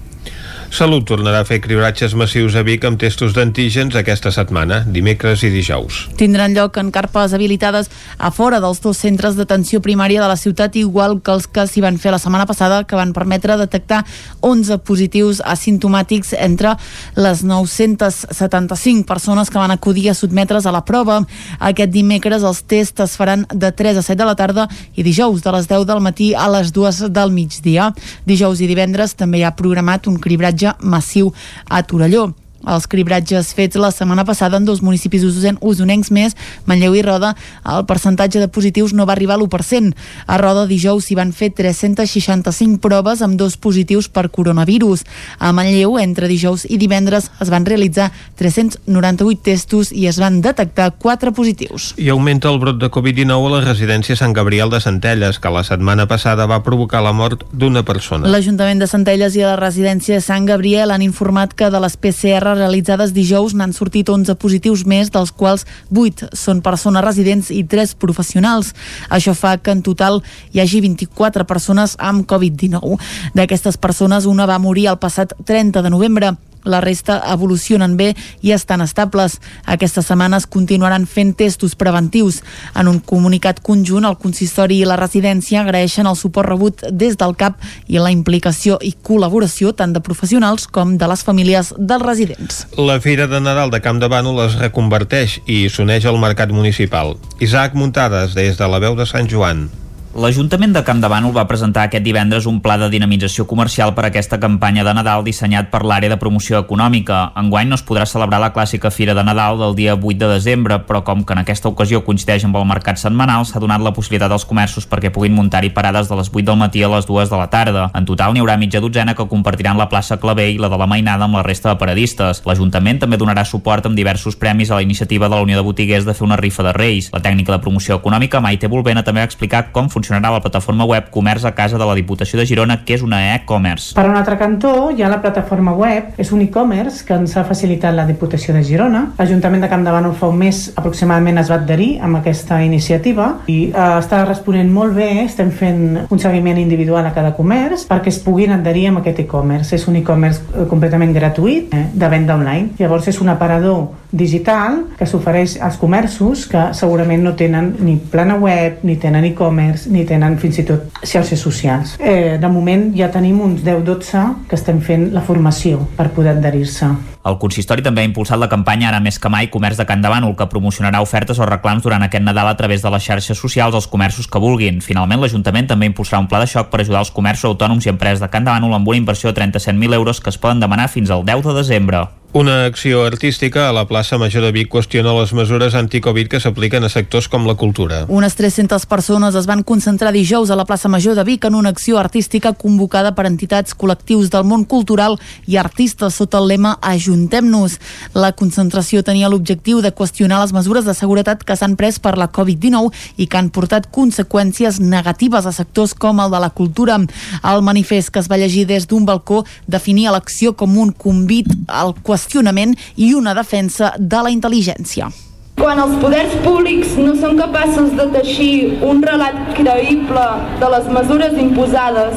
Salut 0.73 1.05
tornarà 1.05 1.43
a 1.43 1.45
fer 1.45 1.59
cribratges 1.61 2.15
massius 2.17 2.55
a 2.57 2.63
Vic 2.65 2.87
amb 2.89 2.97
testos 2.97 3.35
d'antígens 3.37 3.93
aquesta 3.99 4.31
setmana, 4.33 4.79
dimecres 4.89 5.43
i 5.45 5.51
dijous. 5.53 5.99
Tindran 6.17 6.55
lloc 6.57 6.79
en 6.81 6.89
carpes 6.89 7.35
habilitades 7.37 7.91
a 8.17 8.31
fora 8.33 8.57
dels 8.57 8.81
dos 8.81 8.97
centres 8.97 9.37
d'atenció 9.37 9.83
primària 9.85 10.23
de 10.23 10.31
la 10.31 10.39
ciutat, 10.41 10.79
igual 10.81 11.19
que 11.21 11.35
els 11.35 11.45
que 11.45 11.67
s'hi 11.69 11.83
van 11.85 11.99
fer 12.01 12.15
la 12.15 12.21
setmana 12.23 12.47
passada, 12.49 12.87
que 12.89 12.97
van 12.97 13.13
permetre 13.13 13.59
detectar 13.61 13.99
11 14.41 14.79
positius 14.81 15.43
asimptomàtics 15.45 16.33
entre 16.41 16.73
les 17.21 17.45
975 17.45 19.05
persones 19.05 19.53
que 19.53 19.61
van 19.61 19.77
acudir 19.77 20.09
a 20.09 20.17
sotmetre's 20.17 20.65
a 20.65 20.73
la 20.73 20.87
prova. 20.89 21.21
Aquest 21.61 21.93
dimecres 21.93 22.49
els 22.49 22.65
tests 22.65 23.05
es 23.05 23.19
faran 23.21 23.45
de 23.53 23.75
3 23.77 24.01
a 24.01 24.07
7 24.09 24.17
de 24.23 24.31
la 24.31 24.39
tarda 24.41 24.71
i 24.97 25.05
dijous 25.05 25.45
de 25.45 25.53
les 25.53 25.69
10 25.69 25.85
del 25.93 26.01
matí 26.01 26.33
a 26.33 26.49
les 26.57 26.73
2 26.73 27.13
del 27.13 27.37
migdia. 27.37 27.93
Dijous 28.25 28.65
i 28.65 28.73
divendres 28.73 29.13
també 29.21 29.45
hi 29.45 29.45
ha 29.45 29.53
programat 29.53 30.09
un 30.09 30.17
cribratge 30.17 30.62
massiu 30.81 31.33
a 31.69 31.83
Torelló 31.83 32.35
els 32.67 32.87
cribratges 32.87 33.53
fets 33.57 33.79
la 33.81 33.91
setmana 33.91 34.25
passada 34.25 34.59
en 34.59 34.67
dos 34.67 34.83
municipis 34.83 35.25
usonencs 35.25 36.11
més, 36.15 36.37
Manlleu 36.67 36.95
i 36.97 37.03
Roda, 37.03 37.35
el 37.69 37.87
percentatge 37.87 38.41
de 38.41 38.49
positius 38.49 38.93
no 38.95 39.07
va 39.07 39.15
arribar 39.17 39.37
a 39.37 39.41
l'1%. 39.41 39.95
A 40.27 40.39
Roda 40.39 40.67
dijous 40.71 41.09
s'hi 41.09 41.17
van 41.19 41.33
fer 41.33 41.51
365 41.57 42.81
proves 42.83 43.23
amb 43.23 43.39
dos 43.41 43.57
positius 43.57 44.09
per 44.09 44.29
coronavirus. 44.31 45.05
A 45.39 45.53
Manlleu, 45.53 45.99
entre 45.99 46.29
dijous 46.31 46.67
i 46.69 46.79
divendres, 46.79 47.31
es 47.41 47.51
van 47.53 47.67
realitzar 47.67 48.11
398 48.39 49.43
testos 49.43 49.93
i 49.93 50.07
es 50.11 50.19
van 50.23 50.41
detectar 50.45 50.93
4 50.99 51.33
positius. 51.33 51.93
I 51.99 52.11
augmenta 52.13 52.51
el 52.51 52.61
brot 52.63 52.79
de 52.81 52.91
Covid-19 52.91 53.49
a 53.49 53.55
la 53.57 53.63
residència 53.65 54.17
Sant 54.17 54.35
Gabriel 54.37 54.71
de 54.71 54.81
Centelles, 54.81 55.39
que 55.43 55.51
la 55.53 55.65
setmana 55.67 56.07
passada 56.09 56.47
va 56.47 56.63
provocar 56.63 57.03
la 57.03 57.13
mort 57.17 57.45
d'una 57.53 57.83
persona. 57.87 58.29
L'Ajuntament 58.29 58.83
de 58.83 58.89
Centelles 58.91 59.37
i 59.37 59.45
la 59.45 59.57
residència 59.59 60.21
Sant 60.25 60.47
Gabriel 60.47 60.91
han 60.91 61.03
informat 61.03 61.55
que 61.55 61.71
de 61.73 61.81
les 61.83 61.97
PCR 61.97 62.52
realitzades 62.59 63.15
dijous 63.17 63.55
n'han 63.55 63.75
sortit 63.77 64.09
11 64.09 64.37
positius 64.41 64.85
més, 64.89 65.11
dels 65.15 65.33
quals 65.33 65.67
8 65.91 66.33
són 66.37 66.63
persones 66.63 67.05
residents 67.05 67.51
i 67.51 67.63
3 67.65 67.97
professionals. 68.03 68.73
Això 69.09 69.35
fa 69.35 69.57
que 69.59 69.75
en 69.75 69.83
total 69.83 70.23
hi 70.53 70.63
hagi 70.63 70.83
24 70.85 71.47
persones 71.49 71.97
amb 71.99 72.27
Covid-19. 72.29 72.99
D'aquestes 73.35 73.77
persones, 73.77 74.27
una 74.27 74.47
va 74.47 74.63
morir 74.63 74.89
el 74.93 75.01
passat 75.03 75.35
30 75.45 75.83
de 75.83 75.91
novembre. 75.91 76.35
La 76.65 76.81
resta 76.81 77.21
evolucionen 77.33 77.97
bé 77.97 78.13
i 78.41 78.53
estan 78.53 78.81
estables. 78.81 79.41
Aquestes 79.67 80.07
setmanes 80.07 80.47
continuaran 80.47 81.07
fent 81.07 81.35
testos 81.37 81.75
preventius. 81.75 82.43
En 82.79 82.89
un 82.89 83.01
comunicat 83.01 83.61
conjunt, 83.61 84.07
el 84.07 84.19
consistori 84.19 84.81
i 84.83 84.89
la 84.89 84.99
residència 85.01 85.63
agraeixen 85.63 86.07
el 86.07 86.17
suport 86.17 86.49
rebut 86.49 86.87
des 86.91 87.19
del 87.19 87.37
CAP 87.37 87.59
i 87.89 87.99
la 87.99 88.13
implicació 88.15 88.79
i 88.83 88.95
col·laboració 88.95 89.75
tant 89.77 89.93
de 89.93 90.05
professionals 90.05 90.69
com 90.69 90.97
de 90.99 91.11
les 91.11 91.27
famílies 91.27 91.75
dels 91.79 92.07
residents. 92.07 92.67
La 92.79 93.01
Fira 93.01 93.27
de 93.27 93.41
Nadal 93.43 93.75
de 93.75 93.83
Camp 93.83 94.01
de 94.03 94.11
Bànol 94.13 94.45
es 94.47 94.59
reconverteix 94.61 95.41
i 95.47 95.67
s'uneix 95.69 96.07
al 96.07 96.21
mercat 96.23 96.55
municipal. 96.55 97.17
Isaac 97.41 97.75
Muntades, 97.75 98.37
des 98.39 98.59
de 98.59 98.69
la 98.69 98.83
veu 98.83 98.99
de 98.99 99.09
Sant 99.09 99.31
Joan. 99.31 99.69
L'Ajuntament 100.13 100.75
de 100.77 100.83
Camp 100.85 100.99
de 101.01 101.09
Bànol 101.09 101.33
va 101.33 101.47
presentar 101.49 101.87
aquest 101.87 102.05
divendres 102.05 102.45
un 102.45 102.59
pla 102.61 102.75
de 102.77 102.91
dinamització 102.93 103.47
comercial 103.49 103.95
per 103.97 104.03
a 104.05 104.09
aquesta 104.11 104.37
campanya 104.37 104.83
de 104.85 104.93
Nadal 104.93 105.23
dissenyat 105.25 105.71
per 105.73 105.81
l'àrea 105.89 106.13
de 106.13 106.19
promoció 106.21 106.59
econòmica. 106.61 107.31
Enguany 107.41 107.71
no 107.71 107.79
es 107.79 107.85
podrà 107.89 108.05
celebrar 108.05 108.43
la 108.43 108.51
clàssica 108.53 108.91
Fira 108.93 109.15
de 109.17 109.25
Nadal 109.25 109.57
del 109.57 109.73
dia 109.75 109.95
8 109.95 110.19
de 110.21 110.29
desembre, 110.35 110.83
però 110.85 111.01
com 111.03 111.23
que 111.25 111.33
en 111.33 111.41
aquesta 111.41 111.71
ocasió 111.71 112.03
coincideix 112.05 112.45
amb 112.45 112.59
el 112.61 112.67
mercat 112.69 113.01
setmanal, 113.01 113.47
s'ha 113.49 113.63
donat 113.65 113.81
la 113.81 113.95
possibilitat 113.97 114.35
als 114.37 114.45
comerços 114.45 114.85
perquè 114.85 115.09
puguin 115.09 115.33
muntar-hi 115.33 115.71
parades 115.73 116.13
de 116.13 116.21
les 116.21 116.29
8 116.29 116.45
del 116.51 116.61
matí 116.61 116.85
a 116.85 116.93
les 116.93 117.09
2 117.09 117.33
de 117.33 117.41
la 117.41 117.49
tarda. 117.49 117.87
En 117.97 118.05
total 118.05 118.37
n'hi 118.37 118.45
haurà 118.45 118.59
mitja 118.61 118.85
dotzena 118.85 119.17
que 119.17 119.29
compartiran 119.33 119.81
la 119.81 119.89
plaça 119.89 120.21
Clavé 120.21 120.51
i 120.53 120.61
la 120.61 120.69
de 120.69 120.77
la 120.77 120.91
Mainada 120.93 121.25
amb 121.25 121.41
la 121.41 121.47
resta 121.49 121.73
de 121.73 121.81
paradistes. 121.81 122.45
L'Ajuntament 122.45 123.01
també 123.01 123.17
donarà 123.17 123.47
suport 123.49 123.89
amb 123.89 123.97
diversos 123.97 124.37
premis 124.37 124.69
a 124.69 124.77
la 124.77 124.85
iniciativa 124.85 125.33
de 125.33 125.41
la 125.41 125.49
Unió 125.49 125.57
de 125.57 125.65
Botiguers 125.65 126.05
de 126.05 126.13
fer 126.13 126.29
una 126.29 126.37
rifa 126.37 126.69
de 126.69 126.77
Reis. 126.77 127.09
La 127.17 127.25
tècnica 127.25 127.57
de 127.57 127.65
promoció 127.65 127.97
econòmica 127.97 128.45
Maite 128.45 128.69
Volvena 128.69 129.01
també 129.09 129.25
ha 129.25 129.31
explicat 129.33 129.73
com 129.73 129.89
funcionarà 130.03 130.33
la 130.35 130.41
plataforma 130.43 130.85
web 130.85 131.11
Comerç 131.11 131.45
a 131.45 131.55
Casa 131.55 131.79
de 131.79 131.87
la 131.87 131.95
Diputació 131.95 132.39
de 132.41 132.47
Girona, 132.47 132.81
que 132.85 132.97
és 132.97 133.03
una 133.07 133.21
e-commerce. 133.37 133.95
Per 133.95 134.05
un 134.09 134.17
altre 134.19 134.37
cantó, 134.41 134.91
hi 134.91 135.05
ha 135.05 135.11
la 135.11 135.21
plataforma 135.23 135.75
web, 135.79 136.17
és 136.19 136.33
un 136.35 136.43
e-commerce 136.43 137.05
que 137.07 137.15
ens 137.15 137.37
ha 137.37 137.45
facilitat 137.47 137.95
la 137.95 138.07
Diputació 138.09 138.55
de 138.57 138.65
Girona. 138.67 139.05
L'Ajuntament 139.19 139.63
de 139.63 139.71
Camp 139.71 139.87
de 139.87 139.95
Bànol 139.95 140.17
fa 140.19 140.33
un 140.33 140.41
mes 140.43 140.65
aproximadament 140.75 141.39
es 141.39 141.53
va 141.53 141.61
adherir 141.61 142.01
amb 142.03 142.19
aquesta 142.19 142.59
iniciativa 142.65 143.29
i 143.47 143.59
eh, 143.71 143.87
està 144.01 144.25
responent 144.27 144.73
molt 144.75 144.97
bé, 144.99 145.11
estem 145.23 145.53
fent 145.55 146.03
un 146.09 146.23
seguiment 146.23 146.59
individual 146.59 147.07
a 147.07 147.15
cada 147.15 147.35
comerç 147.39 147.87
perquè 147.91 148.11
es 148.11 148.19
puguin 148.25 148.57
adherir 148.57 148.89
amb 148.91 149.03
aquest 149.03 149.23
e-commerce. 149.23 149.77
És 149.79 149.87
un 149.87 150.01
e-commerce 150.03 150.43
eh, 150.51 150.67
completament 150.71 151.15
gratuït 151.15 151.71
eh, 151.79 151.87
de 151.95 152.11
venda 152.11 152.35
online. 152.35 152.75
Llavors 152.83 153.07
és 153.13 153.23
un 153.23 153.31
aparador 153.31 153.93
digital 154.13 154.83
que 154.99 155.07
s'ofereix 155.09 155.57
als 155.65 155.79
comerços 155.81 156.45
que 156.51 156.69
segurament 156.77 157.23
no 157.25 157.33
tenen 157.39 157.73
ni 157.81 157.97
plana 157.97 158.37
web, 158.41 158.83
ni 158.85 158.99
tenen 159.01 159.25
e-commerce, 159.31 159.89
ni 159.93 160.05
tenen 160.09 160.39
fins 160.41 160.59
i 160.59 160.67
tot 160.67 161.01
xarxes 161.05 161.41
socials. 161.41 161.97
Eh, 162.01 162.39
de 162.41 162.51
moment 162.51 162.91
ja 162.97 163.11
tenim 163.13 163.41
uns 163.45 163.63
10-12 163.65 164.49
que 164.49 164.59
estem 164.59 164.81
fent 164.81 165.11
la 165.15 165.23
formació 165.25 165.87
per 165.97 166.11
poder 166.17 166.37
adherir-se. 166.37 166.91
El 167.23 167.37
consistori 167.39 167.85
també 167.87 168.03
ha 168.03 168.09
impulsat 168.09 168.41
la 168.43 168.49
campanya 168.51 168.89
Ara 168.89 168.99
més 169.01 169.21
que 169.23 169.31
mai 169.31 169.47
Comerç 169.53 169.79
de 169.79 169.87
Can 169.87 170.03
de 170.03 170.11
Bànol, 170.11 170.35
que 170.35 170.49
promocionarà 170.51 171.03
ofertes 171.05 171.39
o 171.39 171.47
reclams 171.47 171.85
durant 171.85 172.03
aquest 172.03 172.25
Nadal 172.25 172.51
a 172.51 172.57
través 172.59 172.83
de 172.83 172.91
les 172.91 173.05
xarxes 173.05 173.39
socials 173.39 173.77
als 173.79 173.87
comerços 173.87 174.27
que 174.27 174.43
vulguin. 174.43 174.81
Finalment, 174.83 175.23
l'Ajuntament 175.23 175.71
també 175.71 175.87
impulsarà 175.87 176.19
un 176.19 176.27
pla 176.33 176.41
de 176.43 176.51
xoc 176.51 176.73
per 176.73 176.81
ajudar 176.83 177.05
els 177.05 177.13
comerços 177.15 177.53
autònoms 177.53 177.87
i 177.87 177.93
empreses 177.95 178.25
de 178.25 178.31
Can 178.33 178.49
de 178.49 178.51
Bànol 178.51 178.75
amb 178.75 178.91
una 178.91 178.99
inversió 178.99 179.31
de 179.31 179.39
37.000 179.39 179.95
euros 180.01 180.21
que 180.21 180.35
es 180.35 180.39
poden 180.39 180.61
demanar 180.61 180.89
fins 180.91 181.15
al 181.15 181.23
10 181.25 181.47
de 181.47 181.55
desembre. 181.61 182.03
Una 182.35 182.65
acció 182.65 183.05
artística 183.05 183.69
a 183.69 183.75
la 183.75 183.85
plaça 183.85 184.17
Major 184.17 184.41
de 184.41 184.55
Vic 184.57 184.71
qüestiona 184.73 185.13
les 185.13 185.35
mesures 185.37 185.75
anticovid 185.77 186.31
que 186.33 186.39
s'apliquen 186.41 186.81
a 186.81 186.89
sectors 186.89 187.27
com 187.29 187.45
la 187.45 187.59
cultura. 187.61 188.07
Unes 188.09 188.39
300 188.39 188.87
persones 188.89 189.35
es 189.37 189.45
van 189.45 189.61
concentrar 189.69 190.15
dijous 190.17 190.49
a 190.49 190.57
la 190.57 190.65
plaça 190.65 190.89
Major 190.89 191.13
de 191.13 191.27
Vic 191.29 191.45
en 191.45 191.59
una 191.59 191.69
acció 191.69 191.99
artística 192.01 192.55
convocada 192.57 193.13
per 193.13 193.27
entitats 193.29 193.77
col·lectius 193.77 194.31
del 194.33 194.47
món 194.49 194.65
cultural 194.65 195.19
i 195.45 195.59
artistes 195.61 196.17
sota 196.17 196.41
el 196.41 196.49
lema 196.49 196.79
Ajuntem-nos. 196.81 197.77
La 198.17 198.33
concentració 198.33 199.05
tenia 199.05 199.29
l'objectiu 199.29 199.85
de 199.85 199.93
qüestionar 199.93 200.41
les 200.41 200.57
mesures 200.57 200.89
de 200.89 200.97
seguretat 200.97 201.45
que 201.45 201.59
s'han 201.61 201.77
pres 201.77 202.01
per 202.01 202.15
la 202.17 202.31
Covid-19 202.33 203.21
i 203.21 203.29
que 203.29 203.43
han 203.43 203.53
portat 203.53 203.91
conseqüències 203.93 204.81
negatives 204.81 205.45
a 205.45 205.53
sectors 205.53 205.93
com 205.93 206.25
el 206.25 206.33
de 206.33 206.41
la 206.41 206.49
cultura. 206.49 206.97
El 207.45 207.61
manifest 207.61 208.09
que 208.09 208.25
es 208.25 208.33
va 208.33 208.41
llegir 208.41 208.65
des 208.73 208.89
d'un 208.89 209.05
balcó 209.05 209.45
definia 209.69 210.17
l'acció 210.17 210.57
com 210.57 210.81
un 210.81 210.97
convit 210.97 211.53
al 211.69 211.93
qüestionament 211.93 212.22
qüestionament 212.23 212.77
i 212.97 213.13
una 213.15 213.35
defensa 213.35 213.93
de 213.99 214.23
la 214.23 214.31
intel·ligència. 214.31 215.11
Quan 215.59 215.79
els 215.79 215.99
poders 216.01 216.33
públics 216.45 216.95
no 216.97 217.15
són 217.15 217.37
capaços 217.39 217.93
de 217.99 218.07
teixir 218.15 218.79
un 218.83 219.03
relat 219.03 219.53
creïble 219.59 220.25
de 220.61 220.71
les 220.75 220.89
mesures 220.97 221.35
imposades 221.39 222.17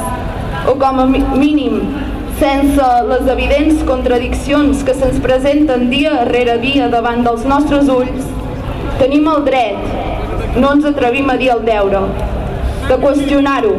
o 0.66 0.76
com 0.80 1.02
a 1.02 1.06
mínim 1.06 1.82
sense 2.40 2.88
les 3.10 3.28
evidents 3.32 3.84
contradiccions 3.88 4.84
que 4.84 4.96
se'ns 4.96 5.20
presenten 5.24 5.90
dia 5.90 6.24
rere 6.32 6.58
dia 6.64 6.90
davant 6.92 7.24
dels 7.24 7.46
nostres 7.48 7.92
ulls, 7.92 8.26
tenim 9.00 9.28
el 9.32 9.46
dret, 9.46 10.58
no 10.58 10.74
ens 10.76 10.88
atrevim 10.90 11.30
a 11.32 11.38
dir 11.40 11.54
el 11.54 11.64
deure, 11.68 12.02
de 12.90 12.98
qüestionar-ho, 13.04 13.76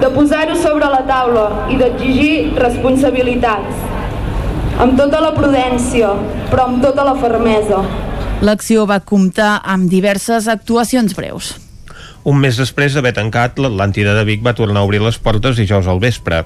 de 0.00 0.12
posar-ho 0.16 0.56
sobre 0.60 0.88
la 0.92 1.02
taula 1.08 1.44
i 1.72 1.76
d'exigir 1.80 2.54
responsabilitats 2.56 3.93
amb 4.82 4.96
tota 4.98 5.20
la 5.22 5.30
prudència, 5.36 6.10
però 6.50 6.68
amb 6.68 6.82
tota 6.82 7.04
la 7.06 7.14
fermesa. 7.20 7.82
L'acció 8.44 8.84
va 8.90 9.00
comptar 9.00 9.60
amb 9.62 9.88
diverses 9.90 10.48
actuacions 10.50 11.14
breus. 11.16 11.54
Un 12.24 12.38
mes 12.40 12.56
després 12.56 12.94
d'haver 12.96 13.10
tancat, 13.12 13.58
l'Atlàntida 13.60 14.14
de 14.16 14.22
Vic 14.24 14.40
va 14.40 14.54
tornar 14.56 14.80
a 14.80 14.86
obrir 14.86 15.02
les 15.04 15.18
portes 15.20 15.58
dijous 15.58 15.84
al 15.84 15.98
vespre. 16.00 16.38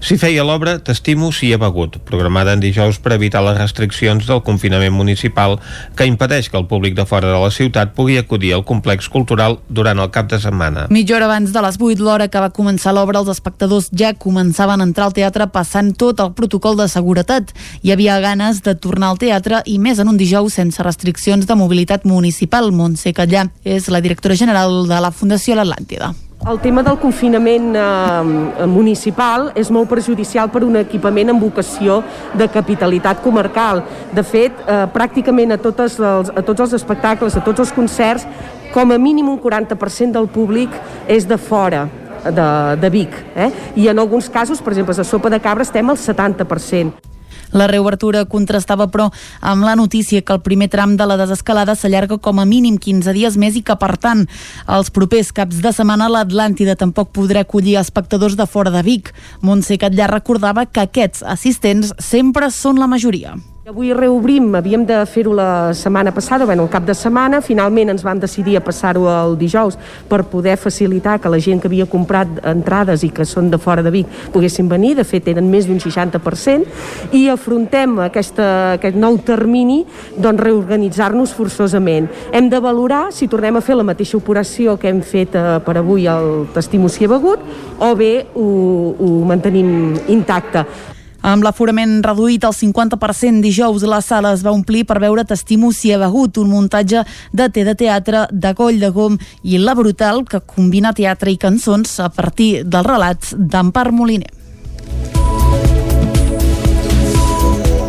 S'hi 0.00 0.16
feia 0.16 0.44
l'obra 0.48 0.78
T'estimo 0.80 1.28
si 1.28 1.50
he 1.52 1.58
begut, 1.60 1.98
programada 2.08 2.54
en 2.56 2.62
dijous 2.62 2.96
per 3.04 3.12
evitar 3.18 3.42
les 3.44 3.58
restriccions 3.58 4.24
del 4.24 4.40
confinament 4.46 4.94
municipal 4.96 5.58
que 5.94 6.06
impedeix 6.08 6.48
que 6.48 6.56
el 6.56 6.64
públic 6.70 6.96
de 6.96 7.04
fora 7.04 7.28
de 7.28 7.40
la 7.42 7.50
ciutat 7.52 7.92
pugui 7.92 8.16
acudir 8.16 8.54
al 8.56 8.64
complex 8.64 9.10
cultural 9.12 9.58
durant 9.68 10.00
el 10.00 10.08
cap 10.14 10.30
de 10.30 10.38
setmana. 10.40 10.86
Mitja 10.88 11.18
hora 11.18 11.28
abans 11.28 11.52
de 11.52 11.64
les 11.66 11.76
8, 11.76 12.00
l'hora 12.00 12.30
que 12.32 12.40
va 12.40 12.48
començar 12.48 12.96
l'obra, 12.96 13.20
els 13.20 13.34
espectadors 13.34 13.90
ja 13.92 14.14
començaven 14.16 14.80
a 14.80 14.88
entrar 14.88 15.10
al 15.10 15.16
teatre 15.20 15.50
passant 15.52 15.92
tot 16.00 16.24
el 16.24 16.32
protocol 16.32 16.80
de 16.80 16.88
seguretat. 16.88 17.52
Hi 17.84 17.92
havia 17.92 18.16
ganes 18.24 18.62
de 18.64 18.72
tornar 18.72 19.12
al 19.12 19.20
teatre 19.20 19.60
i 19.68 19.76
més 19.76 20.00
en 20.00 20.08
un 20.08 20.16
dijous 20.16 20.56
sense 20.56 20.80
restriccions 20.80 21.44
de 21.44 21.60
mobilitat 21.60 22.08
municipal. 22.08 22.72
Montse 22.72 23.12
Catllà 23.12 23.50
és 23.68 23.92
la 23.92 24.00
directora 24.00 24.40
general 24.40 24.86
de 24.88 25.04
la 25.04 25.12
Fundació 25.12 25.25
Fundació 25.26 25.56
L'Atlàntida. 25.58 26.12
El 26.46 26.60
tema 26.62 26.84
del 26.86 27.00
confinament 27.02 27.72
eh, 27.74 28.66
municipal 28.70 29.48
és 29.58 29.72
molt 29.74 29.88
perjudicial 29.90 30.52
per 30.54 30.60
un 30.62 30.78
equipament 30.78 31.32
amb 31.32 31.42
vocació 31.42 31.96
de 32.38 32.46
capitalitat 32.54 33.24
comarcal. 33.24 33.82
De 34.14 34.22
fet, 34.22 34.60
eh, 34.62 34.84
pràcticament 34.94 35.56
a, 35.56 35.58
totes 35.58 35.96
els, 35.98 36.30
a 36.30 36.44
tots 36.46 36.62
els 36.62 36.76
espectacles, 36.78 37.34
a 37.34 37.42
tots 37.42 37.64
els 37.64 37.74
concerts, 37.74 38.28
com 38.70 38.94
a 38.94 39.00
mínim 39.02 39.32
un 39.32 39.40
40% 39.42 40.14
del 40.14 40.30
públic 40.30 40.78
és 41.10 41.26
de 41.26 41.40
fora 41.40 41.88
de, 42.22 42.46
de 42.78 42.92
Vic. 42.94 43.18
Eh? 43.34 43.50
I 43.82 43.90
en 43.90 43.98
alguns 43.98 44.30
casos, 44.30 44.62
per 44.62 44.76
exemple, 44.76 44.94
a 44.94 45.10
Sopa 45.10 45.32
de 45.32 45.42
Cabra 45.42 45.66
estem 45.66 45.90
al 45.90 45.98
70%. 45.98 47.15
La 47.56 47.66
reobertura 47.70 48.26
contrastava, 48.28 48.86
però, 48.92 49.08
amb 49.40 49.64
la 49.64 49.76
notícia 49.80 50.20
que 50.20 50.36
el 50.36 50.42
primer 50.44 50.68
tram 50.68 50.96
de 51.00 51.06
la 51.08 51.16
desescalada 51.16 51.74
s'allarga 51.74 52.20
com 52.20 52.38
a 52.38 52.44
mínim 52.44 52.76
15 52.76 53.16
dies 53.16 53.40
més 53.40 53.56
i 53.56 53.64
que, 53.64 53.78
per 53.80 53.94
tant, 53.96 54.26
els 54.68 54.92
propers 54.92 55.32
caps 55.32 55.64
de 55.64 55.72
setmana 55.72 56.10
l'Atlàntida 56.12 56.76
tampoc 56.76 57.14
podrà 57.16 57.46
acollir 57.46 57.78
espectadors 57.80 58.36
de 58.36 58.46
fora 58.46 58.74
de 58.74 58.84
Vic. 58.84 59.12
Montse 59.40 59.80
Catllà 59.80 60.12
recordava 60.12 60.68
que 60.68 60.84
aquests 60.84 61.24
assistents 61.24 61.94
sempre 62.12 62.52
són 62.52 62.82
la 62.82 62.90
majoria. 62.92 63.38
Avui 63.66 63.88
reobrim, 63.90 64.52
havíem 64.54 64.84
de 64.86 65.00
fer-ho 65.10 65.32
la 65.34 65.74
setmana 65.74 66.12
passada, 66.14 66.44
bueno, 66.46 66.62
el 66.62 66.70
cap 66.70 66.84
de 66.86 66.94
setmana, 66.94 67.40
finalment 67.42 67.90
ens 67.90 68.04
vam 68.06 68.20
decidir 68.22 68.54
a 68.54 68.62
passar-ho 68.62 69.08
el 69.10 69.34
dijous 69.40 69.74
per 70.06 70.20
poder 70.30 70.54
facilitar 70.54 71.16
que 71.18 71.32
la 71.34 71.40
gent 71.42 71.58
que 71.58 71.66
havia 71.66 71.88
comprat 71.90 72.30
entrades 72.46 73.02
i 73.02 73.10
que 73.10 73.26
són 73.26 73.50
de 73.50 73.58
fora 73.58 73.82
de 73.82 73.90
Vic 73.90 74.30
poguessin 74.30 74.70
venir, 74.70 74.94
de 74.94 75.02
fet 75.02 75.26
eren 75.34 75.50
més 75.50 75.66
d'un 75.66 75.82
60%, 75.82 76.62
i 77.10 77.26
afrontem 77.26 77.98
aquesta, 78.06 78.48
aquest 78.78 79.02
nou 79.02 79.18
termini 79.18 79.82
doncs 80.14 80.46
reorganitzar-nos 80.46 81.34
forçosament. 81.34 82.06
Hem 82.30 82.46
de 82.46 82.62
valorar 82.62 83.08
si 83.10 83.26
tornem 83.26 83.58
a 83.58 83.66
fer 83.66 83.82
la 83.82 83.90
mateixa 83.90 84.20
operació 84.20 84.78
que 84.78 84.94
hem 84.94 85.02
fet 85.02 85.34
eh, 85.34 85.56
per 85.66 85.80
avui 85.82 86.06
el 86.06 86.44
Testimo 86.54 86.86
si 86.86 87.02
he 87.02 87.10
begut 87.10 87.42
o 87.82 87.96
bé 87.98 88.28
ho, 88.30 88.46
ho 88.94 89.16
mantenim 89.26 89.96
intacte. 90.06 90.94
Amb 91.26 91.42
l'aforament 91.42 91.96
reduït 92.06 92.44
al 92.46 92.54
50% 92.54 93.42
dijous, 93.42 93.82
la 93.82 93.98
sala 94.04 94.30
es 94.36 94.44
va 94.46 94.52
omplir 94.54 94.84
per 94.86 95.00
veure 95.02 95.24
T'estimo 95.26 95.72
si 95.74 95.90
he 95.90 95.98
begut, 95.98 96.38
un 96.38 96.52
muntatge 96.54 97.02
de 97.34 97.48
té 97.50 97.64
de 97.66 97.74
teatre 97.74 98.28
de 98.30 98.52
Goll 98.54 98.78
de 98.78 98.92
Gom 98.94 99.18
i 99.42 99.58
La 99.58 99.74
Brutal, 99.74 100.22
que 100.22 100.44
combina 100.46 100.94
teatre 100.94 101.34
i 101.34 101.40
cançons 101.42 101.98
a 101.98 102.12
partir 102.14 102.62
dels 102.62 102.86
relats 102.86 103.34
d'Empar 103.34 103.90
Moliner. 103.90 104.30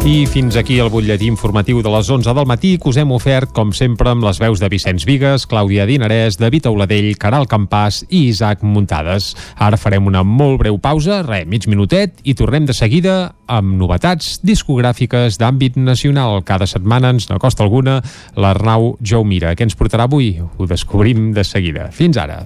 I 0.07 0.23
fins 0.23 0.55
aquí 0.55 0.77
el 0.79 0.87
butlletí 0.87 1.27
informatiu 1.27 1.81
de 1.83 1.91
les 1.91 2.07
11 2.07 2.31
del 2.31 2.45
matí 2.47 2.69
que 2.79 2.87
us 2.87 2.95
hem 3.01 3.09
ofert, 3.11 3.49
com 3.51 3.73
sempre, 3.75 4.07
amb 4.07 4.23
les 4.23 4.37
veus 4.39 4.61
de 4.63 4.69
Vicenç 4.71 5.03
Vigues, 5.03 5.43
Clàudia 5.51 5.83
Dinarès, 5.89 6.37
David 6.39 6.69
Auladell, 6.69 7.09
Caral 7.19 7.43
Campàs 7.51 8.05
i 8.07 8.29
Isaac 8.29 8.63
Muntades. 8.63 9.33
Ara 9.59 9.75
farem 9.75 10.07
una 10.07 10.23
molt 10.23 10.61
breu 10.63 10.79
pausa, 10.79 11.19
re, 11.27 11.41
mig 11.43 11.67
minutet, 11.67 12.23
i 12.23 12.37
tornem 12.39 12.63
de 12.69 12.77
seguida 12.77 13.17
amb 13.51 13.75
novetats 13.75 14.37
discogràfiques 14.47 15.41
d'àmbit 15.43 15.75
nacional. 15.75 16.39
Cada 16.47 16.71
setmana 16.71 17.11
ens 17.11 17.27
n'acosta 17.27 17.67
alguna 17.67 17.99
l'Arnau 18.39 18.93
Jaumira. 19.03 19.57
Què 19.59 19.67
ens 19.67 19.75
portarà 19.75 20.07
avui? 20.07 20.37
Ho 20.39 20.71
descobrim 20.71 21.33
de 21.35 21.43
seguida. 21.43 21.91
Fins 21.91 22.15
ara. 22.15 22.45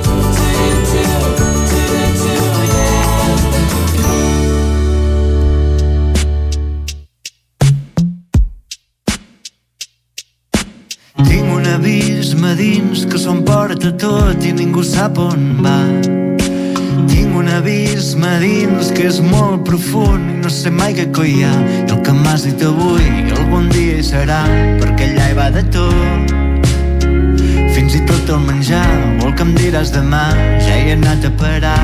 Abisme 12.31 12.55
dins 12.55 13.05
que 13.05 13.17
s'ho 13.19 13.31
emporta 13.35 13.91
tot 13.91 14.45
i 14.45 14.53
ningú 14.55 14.83
sap 14.83 15.17
on 15.19 15.59
va. 15.63 15.75
Tinc 17.11 17.35
un 17.35 17.49
abisme 17.51 18.29
dins 18.39 18.91
que 18.95 19.09
és 19.09 19.19
molt 19.19 19.65
profund 19.67 20.29
i 20.31 20.37
no 20.39 20.49
sé 20.49 20.71
mai 20.71 20.95
què 20.95 21.09
coi 21.11 21.33
hi 21.33 21.43
ha. 21.43 21.51
I 21.89 21.91
el 21.91 21.99
que 22.05 22.15
m'has 22.15 22.45
dit 22.47 22.63
avui 22.63 23.03
algun 23.35 23.67
dia 23.75 23.99
hi 23.99 24.05
serà, 24.11 24.39
perquè 24.79 25.09
allà 25.11 25.27
hi 25.27 25.37
va 25.41 25.49
de 25.57 25.65
tot. 25.75 26.33
Fins 27.75 27.99
i 27.99 28.05
tot 28.07 28.31
el 28.31 28.47
menjar 28.47 28.87
o 29.19 29.27
el 29.27 29.35
que 29.35 29.47
em 29.49 29.53
diràs 29.59 29.91
demà 29.91 30.23
ja 30.63 30.79
hi 30.79 30.87
he 30.87 30.95
anat 30.95 31.27
a 31.27 31.35
parar. 31.35 31.77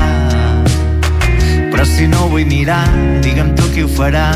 Però 1.68 1.84
si 1.84 2.08
no 2.08 2.24
ho 2.24 2.32
vull 2.32 2.48
mirar, 2.48 2.86
digue'm 3.20 3.52
tu 3.58 3.68
qui 3.74 3.84
ho 3.84 3.96
farà 4.00 4.30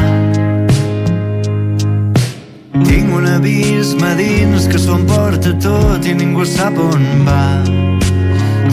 un 3.12 3.26
abisme 3.26 4.14
dins 4.16 4.66
que 4.66 4.78
s'ho 4.78 4.96
emporta 4.96 5.52
tot 5.60 6.06
i 6.06 6.14
ningú 6.16 6.44
sap 6.48 6.78
on 6.80 7.04
va. 7.26 7.44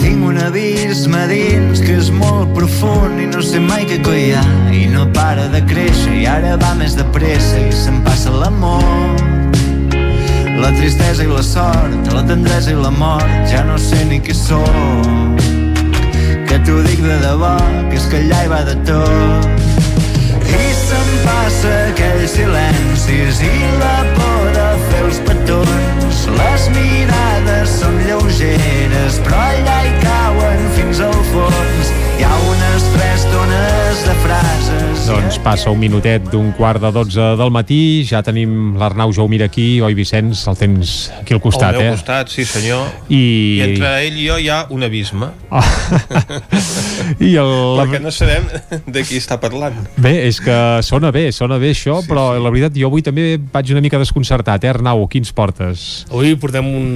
Tinc 0.00 0.24
un 0.24 0.38
abisme 0.40 1.20
dins 1.30 1.82
que 1.84 1.98
és 2.00 2.10
molt 2.14 2.54
profund 2.56 3.20
i 3.20 3.28
no 3.30 3.42
sé 3.44 3.60
mai 3.60 3.86
què 3.88 4.00
coi 4.04 4.22
hi 4.22 4.32
ha 4.38 4.44
i 4.76 4.86
no 4.92 5.06
para 5.16 5.48
de 5.52 5.60
créixer 5.70 6.16
i 6.22 6.26
ara 6.30 6.56
va 6.62 6.72
més 6.80 6.96
de 6.98 7.06
pressa 7.14 7.60
i 7.60 7.70
se'n 7.82 8.00
passa 8.06 8.32
l'amor. 8.32 8.82
La 10.60 10.72
tristesa 10.76 11.24
i 11.24 11.30
la 11.30 11.44
sort, 11.44 12.12
la 12.12 12.24
tendresa 12.28 12.72
i 12.72 12.76
la 12.80 12.92
mort, 12.92 13.30
ja 13.52 13.64
no 13.64 13.78
sé 13.80 14.04
ni 14.08 14.20
qui 14.20 14.36
sóc. 14.36 15.40
Que 16.48 16.60
t'ho 16.66 16.82
dic 16.88 17.00
de 17.04 17.16
debò, 17.24 17.56
que 17.88 17.96
és 18.00 18.10
que 18.10 18.24
allà 18.24 18.44
hi 18.44 18.52
va 18.52 18.64
de 18.68 18.76
tot 18.88 19.50
i 20.50 20.79
se'm 20.90 21.10
passa 21.24 21.72
aquells 21.90 22.32
silencis 22.34 23.40
i 23.46 23.52
la 23.82 23.96
por 24.16 24.48
de 24.56 24.66
fer 24.88 25.02
els 25.06 25.20
petons 25.28 26.22
Les 26.40 26.66
mirades 26.74 27.76
són 27.78 27.98
lleugeres, 28.06 29.20
però 29.26 29.40
allà 29.52 29.78
hi 29.86 29.94
cauen 30.02 30.66
fins 30.78 31.02
al 31.06 31.18
fons. 31.30 31.94
Hi 32.18 32.26
ha 32.26 32.34
unes 32.54 32.90
tres 32.96 33.28
tones 33.34 34.06
de 34.08 34.18
frases. 34.26 34.79
Doncs 35.10 35.40
passa 35.42 35.72
un 35.74 35.78
minutet 35.82 36.22
d'un 36.30 36.52
quart 36.54 36.78
de 36.78 36.90
12 36.94 37.24
del 37.34 37.50
matí, 37.50 38.04
ja 38.06 38.20
tenim 38.22 38.76
l'Arnau 38.78 39.10
Jaumir 39.10 39.40
aquí, 39.42 39.80
oi 39.82 39.96
Vicenç? 39.98 40.44
El 40.46 40.58
tens 40.58 40.92
aquí 41.16 41.34
al 41.34 41.40
costat, 41.42 41.74
al 41.74 41.82
meu 41.82 41.88
eh? 41.88 41.96
costat, 41.96 42.30
sí 42.30 42.44
senyor. 42.46 42.84
I... 43.08 43.18
I 43.18 43.64
entre 43.64 43.90
ell 44.04 44.20
i 44.22 44.28
jo 44.28 44.36
hi 44.38 44.46
ha 44.54 44.60
un 44.70 44.86
abisme. 44.86 45.32
I 47.26 47.32
el... 47.42 47.50
Perquè 47.80 48.00
no 48.04 48.12
sabem 48.14 48.46
de 48.86 49.02
qui 49.08 49.18
està 49.18 49.40
parlant. 49.42 49.80
Bé, 49.98 50.12
és 50.28 50.38
que 50.44 50.54
sona 50.86 51.10
bé, 51.14 51.24
sona 51.34 51.58
bé 51.58 51.72
això, 51.74 51.98
sí, 52.04 52.10
però 52.12 52.28
sí. 52.36 52.44
la 52.46 52.54
veritat 52.54 52.78
jo 52.78 52.92
avui 52.92 53.02
també 53.02 53.32
vaig 53.50 53.74
una 53.74 53.82
mica 53.82 53.98
desconcertat, 53.98 54.62
eh, 54.62 54.70
Arnau? 54.76 55.08
Quins 55.10 55.34
portes? 55.34 55.88
Avui 56.12 56.38
portem 56.38 56.70
un, 56.70 56.86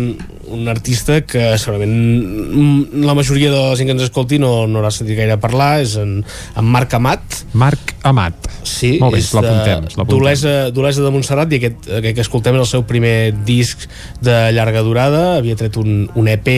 un 0.55 0.71
artista 0.71 1.19
que 1.27 1.57
segurament 1.59 3.03
la 3.03 3.19
majoria 3.19 3.51
de 3.51 3.59
la 3.59 3.75
gent 3.75 3.91
que 3.91 3.99
ens 3.99 4.07
escolti 4.07 4.39
no, 4.39 4.69
no 4.71 4.79
haurà 4.79 4.95
sentit 4.95 5.19
gaire 5.19 5.41
parlar, 5.43 5.73
és 5.83 5.99
en, 5.99 6.21
en 6.55 6.73
Marc 6.79 6.95
Amat. 6.95 7.43
Marc 7.59 7.97
Amat. 8.05 8.35
Sí, 8.69 8.99
Molt 9.01 9.15
bé, 9.15 9.21
és 9.23 9.31
l'apuntem, 9.33 9.85
de- 9.89 10.05
d'Olesa 10.11 10.53
d'Olesa 10.77 11.03
de 11.05 11.11
Montserrat 11.15 11.53
i 11.53 11.57
aquest, 11.57 11.87
aquest 12.01 12.15
que 12.19 12.25
escoltem 12.25 12.55
és 12.59 12.61
el 12.61 12.69
seu 12.69 12.83
primer 12.85 13.33
disc 13.49 13.87
de 14.25 14.35
llarga 14.53 14.83
durada, 14.85 15.23
havia 15.39 15.57
tret 15.57 15.77
un, 15.81 16.11
un 16.15 16.29
EP 16.29 16.49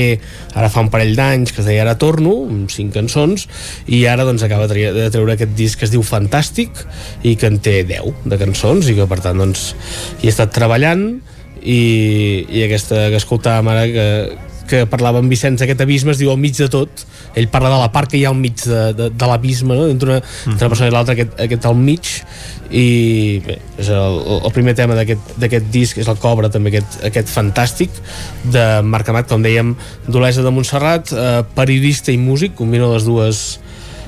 ara 0.58 0.68
fa 0.72 0.82
un 0.82 0.90
parell 0.90 1.14
d'anys 1.18 1.52
que 1.54 1.62
es 1.62 1.68
deia 1.70 1.84
Ara 1.86 1.94
torno, 2.02 2.32
amb 2.50 2.70
cinc 2.74 2.92
cançons 2.98 3.46
i 3.86 4.02
ara 4.10 4.24
doncs 4.26 4.42
acaba 4.42 4.66
de 4.66 4.74
tre- 4.74 4.92
de 4.96 5.06
treure 5.14 5.36
aquest 5.36 5.54
disc 5.54 5.78
que 5.78 5.86
es 5.86 5.94
diu 5.94 6.02
Fantàstic 6.02 6.70
i 7.22 7.36
que 7.38 7.46
en 7.46 7.60
té 7.62 7.84
10 7.86 8.24
de 8.26 8.38
cançons 8.42 8.88
i 8.90 8.96
que 8.98 9.06
per 9.06 9.20
tant 9.22 9.38
doncs 9.38 9.68
hi 10.22 10.26
he 10.26 10.34
estat 10.34 10.50
treballant 10.56 11.20
i, 11.62 12.44
i 12.50 12.62
aquesta 12.66 13.06
que 13.10 13.18
escoltàvem 13.22 13.70
ara 13.72 13.86
que, 13.90 14.08
que 14.68 14.84
parlava 14.90 15.18
amb 15.22 15.30
Vicenç 15.32 15.62
aquest 15.64 15.80
abisme 15.84 16.12
es 16.14 16.18
diu 16.20 16.30
al 16.32 16.38
mig 16.42 16.56
de 16.58 16.68
tot. 16.72 17.04
Ell 17.36 17.48
parla 17.52 17.70
de 17.74 17.78
la 17.82 17.90
part 17.92 18.10
que 18.10 18.18
hi 18.20 18.24
ha 18.26 18.30
al 18.32 18.38
mig 18.40 18.60
de, 18.64 18.92
de, 18.96 19.08
de 19.10 19.26
l'abisme 19.30 19.74
no? 19.76 19.88
entre, 19.92 20.16
una, 20.16 20.22
entre 20.46 20.66
una 20.66 20.72
persona 20.72 20.88
i 20.90 20.94
l'altra 20.94 21.14
aquest, 21.16 21.34
aquest 21.46 21.66
al 21.68 21.76
mig. 21.78 22.12
I 22.70 22.86
bé, 23.46 23.58
és 23.78 23.88
el, 23.94 24.16
el 24.42 24.52
primer 24.54 24.74
tema 24.78 24.96
d'aquest 24.98 25.68
disc 25.74 25.98
és 26.02 26.08
el 26.10 26.18
obre 26.26 26.48
també 26.50 26.72
aquest, 26.72 26.96
aquest 27.06 27.30
fantàstic 27.30 27.94
de 28.50 28.64
Marc 28.82 29.08
Amat, 29.12 29.28
com 29.30 29.44
dèiem 29.44 29.74
d'Olesa 30.08 30.42
de 30.42 30.50
Montserrat, 30.54 31.12
eh, 31.14 31.42
periodista 31.54 32.10
i 32.10 32.18
músic 32.18 32.56
combina 32.58 32.88
les 32.94 33.06
dues 33.06 33.44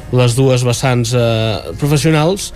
les 0.09 0.33
dues 0.39 0.63
vessants 0.65 1.11
eh, 1.13 1.75
professionals. 1.79 2.49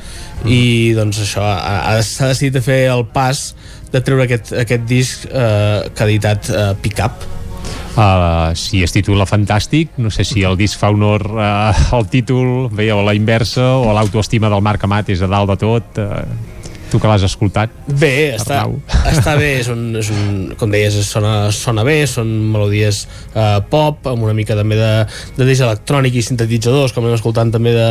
I 0.48 0.94
doncs 0.96 1.18
això 1.20 1.42
ha- 1.44 1.82
ha- 1.92 2.02
s'ha 2.02 2.30
decidit 2.32 2.54
de 2.56 2.62
fer 2.64 2.78
el 2.90 3.04
pas 3.12 3.50
de 3.92 4.00
treure 4.00 4.24
aquest, 4.24 4.54
aquest 4.56 4.86
disc 4.88 5.26
eh, 5.28 5.82
que 5.92 6.00
ha 6.02 6.08
editat 6.08 6.48
eh, 6.48 6.70
Pick 6.80 7.02
Up 7.04 7.26
Uh, 7.92 8.54
si 8.56 8.80
es 8.80 8.94
titula 8.94 9.26
Fantàstic, 9.28 9.98
no 10.00 10.08
sé 10.08 10.24
si 10.24 10.46
el 10.48 10.56
disc 10.56 10.80
fa 10.80 10.88
honor 10.94 11.26
uh, 11.36 11.92
al 11.92 12.06
títol, 12.08 12.70
a 12.72 13.02
la 13.04 13.12
inversa, 13.12 13.74
o 13.76 13.92
l'autoestima 13.92 14.48
del 14.48 14.64
Marc 14.64 14.88
Amat 14.88 15.12
és 15.12 15.20
a 15.20 15.28
dalt 15.28 15.52
de 15.52 15.58
tot. 15.60 16.00
Uh, 16.00 16.52
tu 16.92 17.00
que 17.00 17.08
l'has 17.08 17.24
escoltat. 17.24 17.72
Bé, 17.88 18.34
està, 18.36 18.66
està 19.08 19.32
bé, 19.40 19.54
és 19.62 19.68
un, 19.72 19.86
és 19.96 20.10
un, 20.12 20.52
com 20.60 20.72
deies, 20.72 20.98
sona, 21.08 21.48
sona 21.56 21.84
bé, 21.88 22.02
són 22.10 22.28
melodies 22.52 23.06
eh, 23.32 23.60
pop, 23.72 24.04
amb 24.12 24.26
una 24.26 24.34
mica 24.36 24.56
també 24.58 24.76
de, 24.76 24.90
de 25.38 25.46
disc 25.48 25.64
electrònic 25.64 26.20
i 26.20 26.24
sintetitzadors, 26.26 26.92
com 26.92 27.08
hem 27.08 27.16
escoltant 27.16 27.54
també 27.54 27.72
de, 27.76 27.88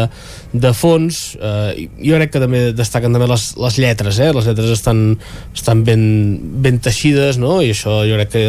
de 0.54 0.72
fons. 0.76 1.20
Eh, 1.40 1.88
jo 2.04 2.18
crec 2.20 2.34
que 2.34 2.42
també 2.44 2.62
destaquen 2.76 3.14
també 3.16 3.28
les, 3.32 3.46
les 3.62 3.78
lletres, 3.80 4.20
eh? 4.20 4.32
les 4.36 4.48
lletres 4.50 4.74
estan, 4.74 5.02
estan 5.56 5.84
ben, 5.88 6.04
ben 6.64 6.80
teixides, 6.84 7.40
no? 7.42 7.60
i 7.64 7.72
això 7.72 8.02
jo 8.08 8.18
crec 8.20 8.32
que 8.34 8.44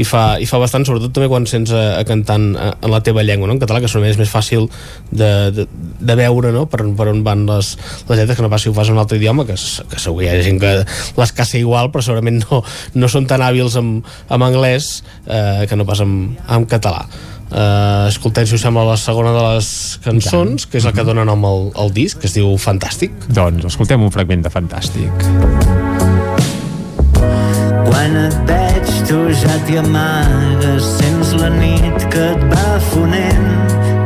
hi 0.00 0.06
fa, 0.08 0.24
hi 0.40 0.48
fa 0.48 0.60
bastant, 0.62 0.86
sobretot 0.88 1.12
també 1.14 1.28
quan 1.32 1.46
sents 1.48 1.74
a, 1.76 1.84
a 2.00 2.06
cantant 2.08 2.52
en 2.56 2.88
la 2.92 3.02
teva 3.04 3.24
llengua, 3.26 3.50
no? 3.50 3.56
en 3.58 3.62
català, 3.62 3.82
que 3.82 3.90
segurament 3.90 4.14
és 4.14 4.20
més 4.22 4.32
fàcil 4.32 4.68
de, 5.10 5.32
de, 5.54 5.66
de 6.00 6.18
veure 6.18 6.54
no? 6.54 6.64
per, 6.72 6.84
per 6.96 7.10
on 7.12 7.20
van 7.26 7.44
les, 7.50 7.74
les 8.08 8.22
lletres, 8.22 8.38
que 8.38 8.46
no 8.46 8.52
pas 8.52 8.64
si 8.64 8.72
ho 8.72 8.76
fas 8.76 8.88
en 8.88 8.96
un 8.96 9.04
altre 9.04 9.20
idioma, 9.20 9.46
que, 9.48 9.58
que 9.58 10.00
segur 10.00 10.22
que 10.22 10.28
hi 10.28 10.32
ha 10.32 10.46
gent 10.46 10.60
que 10.62 10.72
les 11.18 11.36
caça 11.36 11.60
igual, 11.60 11.92
però 11.92 12.04
segurament 12.04 12.40
no, 12.46 12.62
no 12.96 13.12
són 13.12 13.28
tan 13.28 13.44
hàbils 13.44 13.76
amb, 13.80 14.08
amb 14.32 14.48
anglès 14.48 14.94
eh, 15.26 15.68
que 15.68 15.76
no 15.76 15.88
pas 15.88 16.00
amb, 16.04 16.40
amb 16.48 16.68
català. 16.70 17.04
Uh, 17.52 18.08
escoltem 18.08 18.46
si 18.48 18.54
us 18.56 18.62
sembla 18.64 18.86
la 18.88 18.96
segona 18.96 19.34
de 19.34 19.40
les 19.44 19.66
cançons 20.00 20.64
que 20.64 20.78
és 20.80 20.86
el 20.88 20.94
que 20.96 21.04
dona 21.04 21.26
nom 21.28 21.42
al, 21.44 21.66
al 21.76 21.92
disc 21.92 22.22
que 22.22 22.24
es 22.30 22.32
diu 22.32 22.54
Fantàstic. 22.56 23.12
Doncs 23.28 23.66
escoltem 23.68 24.00
un 24.00 24.12
fragment 24.14 24.46
de 24.46 24.52
Fantàstic. 24.54 25.26
Quan 27.90 28.16
et 28.22 28.38
veig 28.48 28.94
tu 29.04 29.20
ja 29.36 29.58
t'hi 29.66 29.76
amagues 29.82 30.88
Sents 30.96 31.34
la 31.42 31.50
nit 31.52 32.08
que 32.14 32.24
et 32.32 32.46
va 32.48 32.80
fonent 32.88 33.44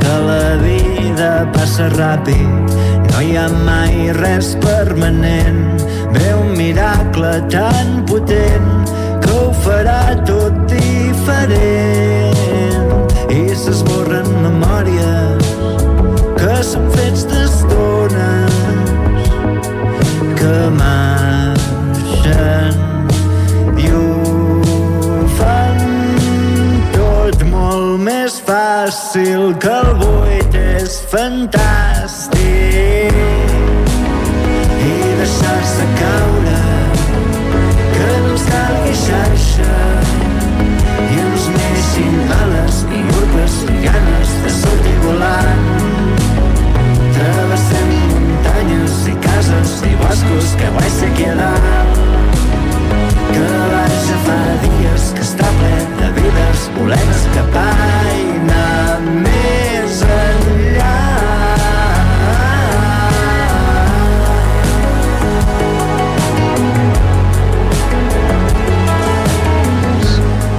Que 0.03 0.19
la 0.27 0.57
vida 0.65 1.31
passa 1.55 1.87
ràpid 1.95 2.75
No 3.13 3.23
hi 3.23 3.37
ha 3.39 3.47
mai 3.63 4.11
res 4.19 4.57
permanent. 4.65 5.79
Ve 6.17 6.29
un 6.35 6.55
miracle 6.59 7.37
tan 7.53 8.01
potent 8.11 8.91
Que 9.23 9.39
ho 9.39 9.51
farà 9.63 10.01
tot 10.27 10.65
diferent 10.73 12.26
són 16.65 16.87
fets 16.95 17.25
d'estones 17.29 18.55
Que 20.39 20.57
marxen 20.79 22.73
i 23.83 23.87
ho 23.93 24.07
fan 25.37 25.79
tot 26.97 27.45
molt 27.51 28.01
més 28.09 28.39
fàcil 28.47 29.43
que 29.63 29.75
el 29.83 29.91
buit 30.01 30.53
és 30.63 30.93
fantàstic 31.13 32.45
i 34.87 34.95
deixar-se 35.21 35.85
caure 36.01 36.61
que 37.95 38.07
no 38.07 38.31
els 38.33 38.45
calgui 38.53 38.95
xarxa 39.03 39.77
i 41.09 41.21
ens 41.27 41.45
neixin 41.59 42.17
ales 42.41 42.77
i 42.89 43.03
urpes 43.19 43.55
i 43.67 43.77
ganes 43.89 44.31
de 44.47 44.51
sortir 44.63 44.97
volant 45.05 45.86
boscos 50.03 50.55
que 50.61 50.69
vaig 50.77 50.99
aquí 51.09 51.25
a 51.31 51.35
dalt 51.41 52.01
que 53.33 53.45
baixa 53.75 54.19
fa 54.27 54.39
dies 54.65 55.07
que 55.17 55.25
està 55.29 55.53
ple 55.61 55.75
de 56.01 56.11
vides 56.19 56.67
volem 56.79 57.15
escapar 57.17 57.71
i 58.17 58.46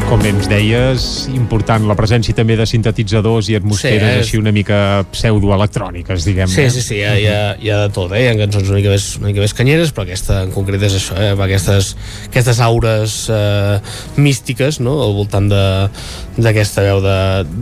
com 0.08 0.22
bé 0.24 0.30
ens 0.32 0.46
deies, 0.48 1.02
important 1.36 1.84
la 1.90 1.96
presència 2.00 2.32
també 2.36 2.56
de 2.56 2.64
sintetitzadors 2.70 3.50
i 3.52 3.58
atmosferes 3.58 4.00
Sí, 4.00 4.08
és- 4.08 4.22
així 4.24 4.38
una 4.40 4.54
mica 4.56 5.04
pseudoelectròniques, 5.12 6.24
diguem 6.24 6.48
Sí, 6.48 6.70
sí, 6.72 6.82
sí, 6.82 6.96
hi 6.96 7.04
ha, 7.04 7.16
hi 7.20 7.26
ha, 7.28 7.42
hi 7.60 7.70
ha 7.74 7.80
de 7.82 7.90
tot, 7.92 8.14
eh? 8.16 8.22
Hi 8.24 8.28
ha 8.32 8.38
cançons 8.40 8.70
una 8.72 8.78
mica 8.80 8.94
més, 8.94 9.08
una 9.20 9.28
mica 9.34 9.42
més 9.44 9.54
canyeres, 9.54 9.92
però 9.92 10.06
aquesta 10.08 10.44
en 10.46 10.54
concret 10.56 10.82
és 10.88 10.96
això, 10.96 11.18
eh? 11.20 11.34
Aquestes, 11.48 11.90
aquestes 12.30 12.62
aures 12.64 13.18
eh, 13.36 13.80
místiques, 14.16 14.80
no?, 14.80 14.96
al 15.04 15.12
voltant 15.18 15.50
d'aquesta 15.52 16.86
veu 16.88 17.02
de, 17.04 17.18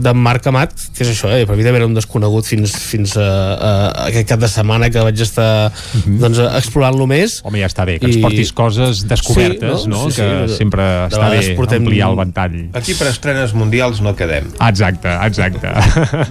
de 0.06 0.14
Marc 0.14 0.46
Amat, 0.46 0.70
que 0.94 1.02
és 1.02 1.10
això, 1.16 1.32
eh? 1.34 1.42
Per 1.50 1.56
mi 1.58 1.66
també 1.66 1.82
era 1.82 1.90
un 1.90 1.98
desconegut 1.98 2.46
fins, 2.46 2.76
fins 2.78 3.16
a, 3.18 3.26
a, 3.26 3.72
aquest 4.06 4.28
cap 4.30 4.38
de 4.38 4.52
setmana 4.52 4.88
que 4.94 5.02
vaig 5.02 5.18
estar 5.26 5.72
doncs, 6.06 6.38
explorant-lo 6.62 7.10
més. 7.10 7.40
Home, 7.42 7.58
ja 7.58 7.66
està 7.66 7.84
bé, 7.90 7.98
que 7.98 8.06
ens 8.06 8.22
portis 8.22 8.54
coses 8.54 9.02
descobertes, 9.10 9.82
Sí, 9.82 9.90
no? 9.90 10.06
Sí, 10.06 10.14
sí, 10.14 10.22
que 10.22 10.30
de- 10.46 10.56
sempre 10.62 10.86
està 11.10 11.26
bé 11.34 11.42
ampliar 11.82 12.10
el 12.14 12.16
ventall. 12.22 12.34
Aquí 12.76 12.96
per 12.98 13.08
estrenes 13.10 13.54
mundials 13.56 14.02
no 14.04 14.14
quedem. 14.18 14.50
Exacte, 14.68 15.12
exacte. 15.26 15.72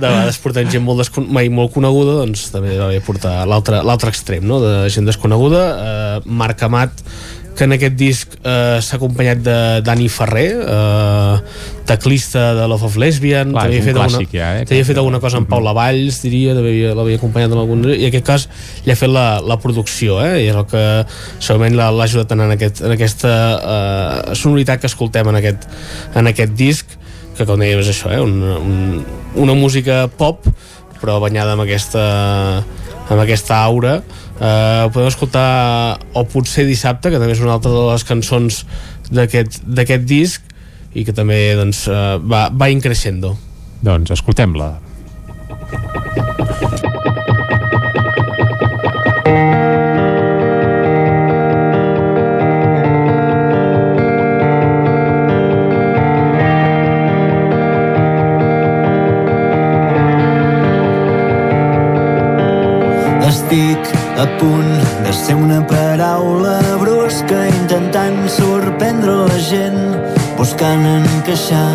de 0.01 0.05
vegades 0.05 0.39
portem 0.43 0.69
gent 0.71 0.85
molt 0.85 1.03
descon 1.03 1.27
mai 1.33 1.49
molt 1.53 1.73
coneguda 1.75 2.19
doncs 2.21 2.49
també 2.53 2.77
va 2.79 2.91
bé 2.93 3.01
portar 3.05 3.37
l'altre 3.49 4.11
extrem 4.13 4.45
no? 4.47 4.61
de 4.63 4.75
gent 4.93 5.07
desconeguda 5.07 5.63
eh, 5.65 6.19
Marc 6.25 6.63
Amat 6.67 7.03
que 7.55 7.63
en 7.63 7.75
aquest 7.75 7.95
disc 7.95 8.33
eh, 8.41 8.77
s'ha 8.83 8.97
acompanyat 8.97 9.41
de 9.45 9.57
Dani 9.85 10.09
Ferrer 10.11 10.49
eh, 10.59 11.35
teclista 11.87 12.53
de 12.57 12.67
Love 12.67 12.89
of 12.89 12.97
Lesbian 12.99 13.53
Clar, 13.53 13.65
també 13.67 13.79
un 13.79 13.85
fet 13.87 13.99
alguna, 13.99 14.21
ja, 14.33 14.49
eh, 14.59 14.65
també 14.65 14.75
ha 14.75 14.81
aquest. 14.81 14.89
fet 14.89 14.99
alguna 15.01 15.21
cosa 15.23 15.39
amb 15.39 15.49
Paula 15.49 15.73
Valls 15.77 16.19
diria, 16.25 16.55
l'havia 16.57 17.19
acompanyat 17.19 17.55
en 17.55 17.63
algun 17.63 17.87
i 17.87 18.01
en 18.01 18.09
aquest 18.11 18.27
cas 18.27 18.47
li 18.85 18.91
ha 18.93 18.99
fet 18.99 19.11
la, 19.11 19.25
la 19.45 19.59
producció 19.63 20.19
eh? 20.25 20.43
i 20.43 20.49
és 20.51 20.59
el 20.59 20.67
que 20.71 20.85
segurament 21.39 21.79
l'ha 21.79 21.89
ajudat 22.07 22.35
en, 22.35 22.45
aquest, 22.57 22.83
en 22.83 22.95
aquesta 22.97 23.33
eh, 23.55 24.35
sonoritat 24.35 24.83
que 24.83 24.91
escoltem 24.91 25.31
en 25.31 25.39
aquest, 25.39 25.69
en 26.15 26.31
aquest 26.33 26.55
disc 26.59 26.97
que 27.35 27.47
com 27.47 27.59
dèiem 27.59 27.81
és 27.83 27.91
això, 27.91 28.11
eh? 28.15 28.19
una, 28.23 28.59
un, 28.59 29.05
una 29.47 29.55
música 29.55 30.05
pop 30.19 30.43
però 30.99 31.19
banyada 31.23 31.55
amb 31.55 31.63
aquesta 31.65 32.03
amb 33.05 33.21
aquesta 33.21 33.59
aura 33.61 33.99
eh, 34.39 34.87
podem 34.93 35.07
escoltar 35.11 35.99
o 36.13 36.25
potser 36.29 36.65
dissabte 36.67 37.11
que 37.11 37.21
també 37.21 37.35
és 37.35 37.43
una 37.43 37.55
altra 37.57 37.71
de 37.73 37.85
les 37.91 38.05
cançons 38.07 38.63
d'aquest 39.11 40.07
disc 40.09 40.43
i 40.95 41.03
que 41.03 41.13
també 41.13 41.37
doncs, 41.59 41.85
uh, 41.91 42.15
va, 42.23 42.47
va 42.55 42.71
increixendo. 42.71 43.33
Doncs 43.83 44.13
escoltem-la. 44.15 44.71
Punt 64.39 64.71
de 65.05 65.13
ser 65.13 65.35
una 65.35 65.59
paraula 65.67 66.59
brusca 66.81 67.45
intentant 67.47 68.17
sorprendre 68.29 69.15
la 69.29 69.39
gent 69.49 69.81
buscant 70.37 70.85
encaixar 70.89 71.67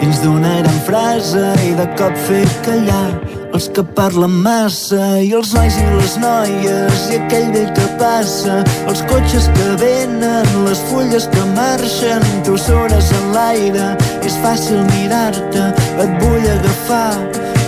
dins 0.00 0.20
d'una 0.22 0.52
gran 0.60 0.78
frase 0.86 1.44
i 1.66 1.74
de 1.78 1.86
cop 1.98 2.14
fer 2.28 2.44
callar 2.66 3.08
els 3.56 3.68
que 3.74 3.84
parlen 3.98 4.34
massa 4.44 5.18
i 5.24 5.32
els 5.38 5.54
nois 5.56 5.78
i 5.80 5.86
les 5.96 6.16
noies 6.22 7.04
i 7.12 7.18
aquell 7.18 7.50
vell 7.56 7.70
que 7.78 7.86
passa 8.00 8.60
els 8.90 9.04
cotxes 9.10 9.50
que 9.58 9.68
venen 9.82 10.50
les 10.68 10.82
fulles 10.90 11.28
que 11.34 11.46
marxen 11.56 12.24
tu 12.46 12.58
sures 12.68 13.12
en 13.20 13.30
l'aire 13.36 13.92
és 14.22 14.40
fàcil 14.44 14.84
mirar-te 14.94 15.70
et 16.04 16.18
vull 16.24 16.50
agafar 16.56 17.12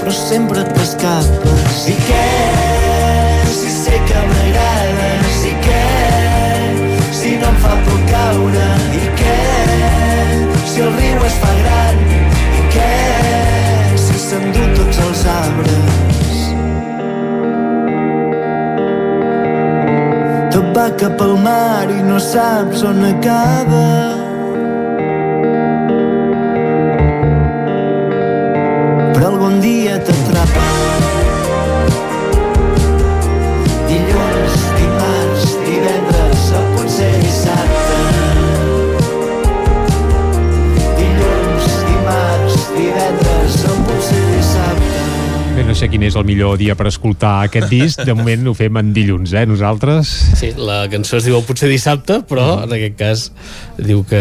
però 0.01 0.13
sempre 0.17 0.65
t'escapes. 0.73 1.87
I 1.93 1.97
què 2.09 2.70
sé 3.91 3.99
que 4.09 4.21
m'agrades 4.31 5.39
i 5.51 5.55
què? 5.65 5.87
Si 7.21 7.33
no 7.41 7.49
em 7.51 7.57
fa 7.65 7.75
por 7.87 8.01
caure. 8.11 8.69
I 9.01 9.03
què? 9.21 9.39
Si 10.71 10.85
el 10.85 10.93
riu 10.99 11.27
es 11.31 11.39
fa 11.43 11.51
gran. 11.63 12.05
I 12.61 12.63
què? 12.77 12.93
Si 14.05 14.23
s'endú 14.27 14.69
tots 14.79 15.03
els 15.07 15.27
arbres. 15.35 16.39
Tot 20.55 20.73
va 20.79 20.89
cap 21.03 21.27
al 21.27 21.37
mar 21.49 21.91
i 21.91 22.01
no 22.07 22.23
saps 22.31 22.87
on 22.87 23.07
acaba 23.11 24.20
quin 45.91 46.05
és 46.07 46.15
el 46.15 46.23
millor 46.23 46.55
dia 46.61 46.77
per 46.79 46.87
escoltar 46.87 47.41
aquest 47.49 47.67
disc. 47.71 47.99
De 48.07 48.15
moment 48.15 48.47
ho 48.47 48.53
fem 48.55 48.77
en 48.79 48.93
dilluns, 48.95 49.33
eh, 49.35 49.43
nosaltres. 49.49 50.07
Sí, 50.39 50.53
la 50.57 50.85
cançó 50.93 51.19
es 51.19 51.25
diu 51.27 51.41
potser 51.43 51.67
dissabte, 51.71 52.21
però 52.31 52.61
en 52.63 52.71
aquest 52.77 52.95
cas 52.99 53.25
diu 53.77 54.05
que 54.07 54.21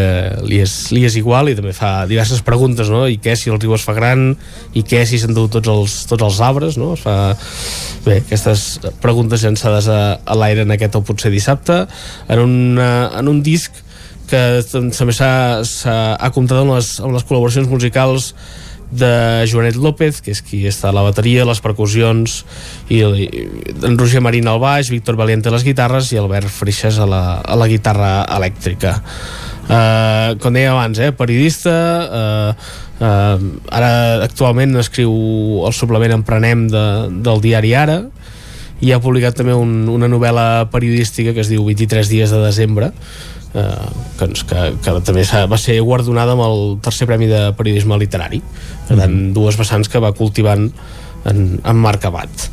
li 0.50 0.58
és, 0.64 0.74
li 0.96 1.04
és 1.06 1.18
igual 1.20 1.52
i 1.52 1.56
també 1.60 1.74
fa 1.78 2.08
diverses 2.10 2.42
preguntes, 2.46 2.90
no? 2.90 3.04
I 3.08 3.20
què 3.22 3.36
si 3.38 3.52
el 3.54 3.60
riu 3.62 3.76
es 3.78 3.86
fa 3.86 3.94
gran? 3.94 4.32
I 4.74 4.82
què 4.82 5.04
si 5.06 5.20
s'endú 5.22 5.46
tots 5.54 5.70
els, 5.70 5.98
tots 6.10 6.26
els 6.26 6.40
arbres, 6.42 6.78
no? 6.82 6.96
Es 6.98 7.06
fa... 7.06 7.36
Bé, 8.06 8.18
aquestes 8.24 8.80
preguntes 9.04 9.44
llançades 9.46 9.90
a, 9.94 10.00
a 10.26 10.38
l'aire 10.40 10.64
en 10.66 10.72
aquest 10.74 10.96
el 10.98 11.04
potser 11.06 11.30
dissabte, 11.34 11.84
en 12.32 12.40
un, 12.42 12.56
en 12.82 13.28
un 13.30 13.44
disc 13.46 13.76
que 14.30 14.42
també 14.70 15.14
s'ha 15.14 15.62
s'ha- 15.66 16.16
ha 16.18 16.30
comptat 16.34 16.62
amb 16.64 16.74
les, 16.78 16.96
amb 17.02 17.14
les 17.18 17.26
col·laboracions 17.26 17.70
musicals 17.70 18.34
de 18.92 19.46
Joanet 19.50 19.78
López, 19.78 20.22
que 20.26 20.34
és 20.34 20.42
qui 20.42 20.64
està 20.70 20.90
a 20.90 20.96
la 20.96 21.04
bateria, 21.06 21.46
les 21.48 21.62
percussions, 21.62 22.42
i, 22.90 23.02
i 23.04 23.30
en 23.86 23.98
Roger 24.00 24.22
Marín 24.26 24.50
al 24.50 24.62
baix, 24.62 24.90
Víctor 24.90 25.20
Valiente 25.20 25.52
a 25.52 25.54
les 25.54 25.66
guitarres 25.68 26.12
i 26.14 26.20
Albert 26.22 26.50
Freixas 26.54 27.00
a 27.00 27.08
la, 27.10 27.24
a 27.42 27.58
la 27.60 27.70
guitarra 27.70 28.12
elèctrica. 28.38 28.98
Uh, 29.70 30.34
com 30.42 30.56
deia 30.56 30.72
abans, 30.74 30.98
eh, 30.98 31.12
periodista, 31.14 31.74
uh, 32.10 32.70
uh, 33.06 33.50
ara 33.70 33.92
actualment 34.26 34.74
escriu 34.82 35.12
el 35.68 35.76
suplement 35.78 36.16
Emprenem 36.18 36.66
de, 36.74 36.86
del 37.22 37.44
diari 37.44 37.76
Ara, 37.78 38.00
i 38.82 38.94
ha 38.96 39.02
publicat 39.04 39.36
també 39.38 39.54
un, 39.54 39.84
una 39.92 40.08
novel·la 40.10 40.70
periodística 40.74 41.36
que 41.36 41.44
es 41.44 41.52
diu 41.52 41.66
23 41.68 42.10
dies 42.10 42.32
de 42.34 42.40
desembre 42.42 42.94
eh, 43.54 43.90
que, 44.18 44.26
doncs, 44.26 44.44
que, 44.50 44.66
que 44.84 44.96
també 45.06 45.26
va 45.52 45.60
ser 45.62 45.80
guardonada 45.86 46.36
amb 46.38 46.46
el 46.48 46.66
tercer 46.86 47.08
premi 47.10 47.30
de 47.32 47.50
periodisme 47.58 47.98
literari 48.02 48.42
per 48.88 49.00
tant, 49.00 49.20
dues 49.36 49.60
vessants 49.60 49.90
que 49.90 50.02
va 50.02 50.14
cultivant 50.18 50.70
en, 51.30 51.46
en 51.64 51.82
Marc 51.86 52.10
Abat 52.10 52.50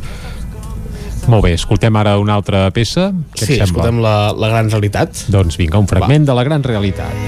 Molt 1.26 1.42
bé, 1.42 1.56
escoltem 1.58 1.96
ara 1.98 2.12
una 2.22 2.36
altra 2.38 2.68
peça. 2.70 3.08
Què 3.34 3.42
et 3.42 3.48
sí, 3.48 3.56
sembla? 3.56 3.64
escoltem 3.66 3.98
la, 4.04 4.14
la 4.38 4.52
gran 4.52 4.70
realitat 4.70 5.24
Doncs 5.32 5.58
vinga, 5.58 5.80
un 5.82 5.90
fragment 5.90 6.28
de 6.28 6.38
la 6.38 6.46
gran 6.46 6.62
realitat. 6.62 7.26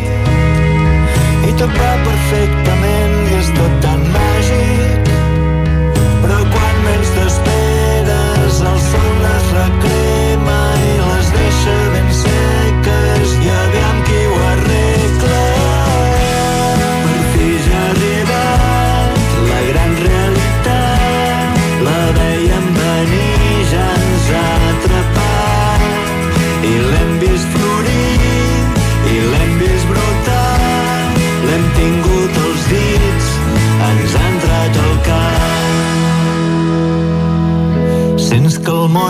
i 1.49 1.59
tot 1.59 1.75
va 1.75 1.93
perfectament 2.07 2.58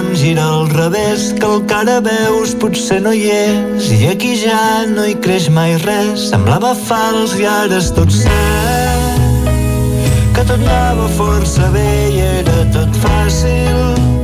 món 0.09 0.17
gira 0.17 0.45
al 0.45 0.69
revés 0.71 1.35
que 1.39 1.47
el 1.47 1.67
que 1.67 1.75
ara 1.75 2.01
veus 2.01 2.55
potser 2.55 3.01
no 3.03 3.13
hi 3.13 3.29
és. 3.31 3.91
I 3.93 4.09
aquí 4.09 4.37
ja 4.41 4.87
no 4.89 5.05
hi 5.05 5.15
creix 5.15 5.49
mai 5.51 5.77
res. 5.85 6.31
Semblava 6.31 6.75
fals 6.75 7.35
i 7.39 7.45
ara 7.45 7.77
és 7.77 7.91
tot 7.93 8.11
cert 8.11 9.49
que 10.35 10.45
tot 10.45 10.55
anava 10.55 11.09
força 11.19 11.69
bé 11.75 11.89
i 12.15 12.21
era 12.21 12.65
tot 12.73 12.95
fàcil 13.03 14.18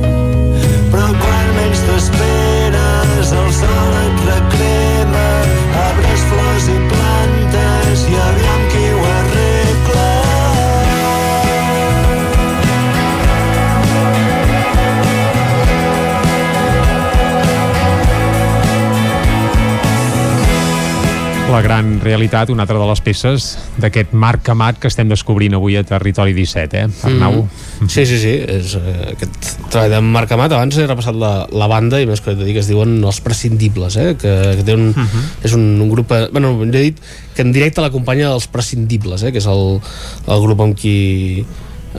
La 21.55 21.61
gran 21.63 22.01
realitat, 22.03 22.49
una 22.51 22.65
altra 22.65 22.75
de 22.75 22.85
les 22.89 22.99
peces 22.99 23.45
d'aquest 23.79 24.11
Marc 24.11 24.49
Amat 24.51 24.81
que 24.83 24.89
estem 24.91 25.07
descobrint 25.07 25.53
avui 25.55 25.77
a 25.79 25.85
Territori 25.87 26.33
17, 26.35 26.81
eh, 26.81 26.89
Arnau? 27.07 27.45
Mm. 27.45 27.87
Sí, 27.93 28.03
sí, 28.09 28.17
sí, 28.19 28.33
és 28.43 28.73
eh, 28.75 29.13
aquest 29.13 29.53
treball 29.71 29.93
de 29.93 30.01
Marc 30.03 30.33
Amat, 30.35 30.51
abans 30.57 30.75
he 30.75 30.83
repassat 30.83 31.15
la, 31.15 31.29
la 31.55 31.69
banda 31.71 32.01
i 32.03 32.09
més 32.09 32.19
que 32.25 32.35
que 32.35 32.59
es 32.59 32.67
diuen 32.67 32.97
els 32.99 33.21
prescindibles, 33.23 33.95
eh, 33.95 34.17
que, 34.19 34.33
que 34.59 34.65
té 34.67 34.75
un, 34.75 34.89
uh 34.91 34.99
-huh. 34.99 35.23
és 35.47 35.55
un, 35.55 35.63
un 35.79 35.89
grup, 35.93 36.11
eh, 36.11 36.27
bueno, 36.29 36.51
he 36.61 36.83
dit 36.91 36.99
que 37.33 37.41
en 37.41 37.53
directe 37.53 37.79
l'acompanya 37.79 38.33
els 38.33 38.47
prescindibles, 38.47 39.23
eh, 39.23 39.31
que 39.31 39.39
és 39.39 39.47
el, 39.47 39.79
el 40.27 40.41
grup 40.43 40.59
amb 40.59 40.75
qui 40.75 41.45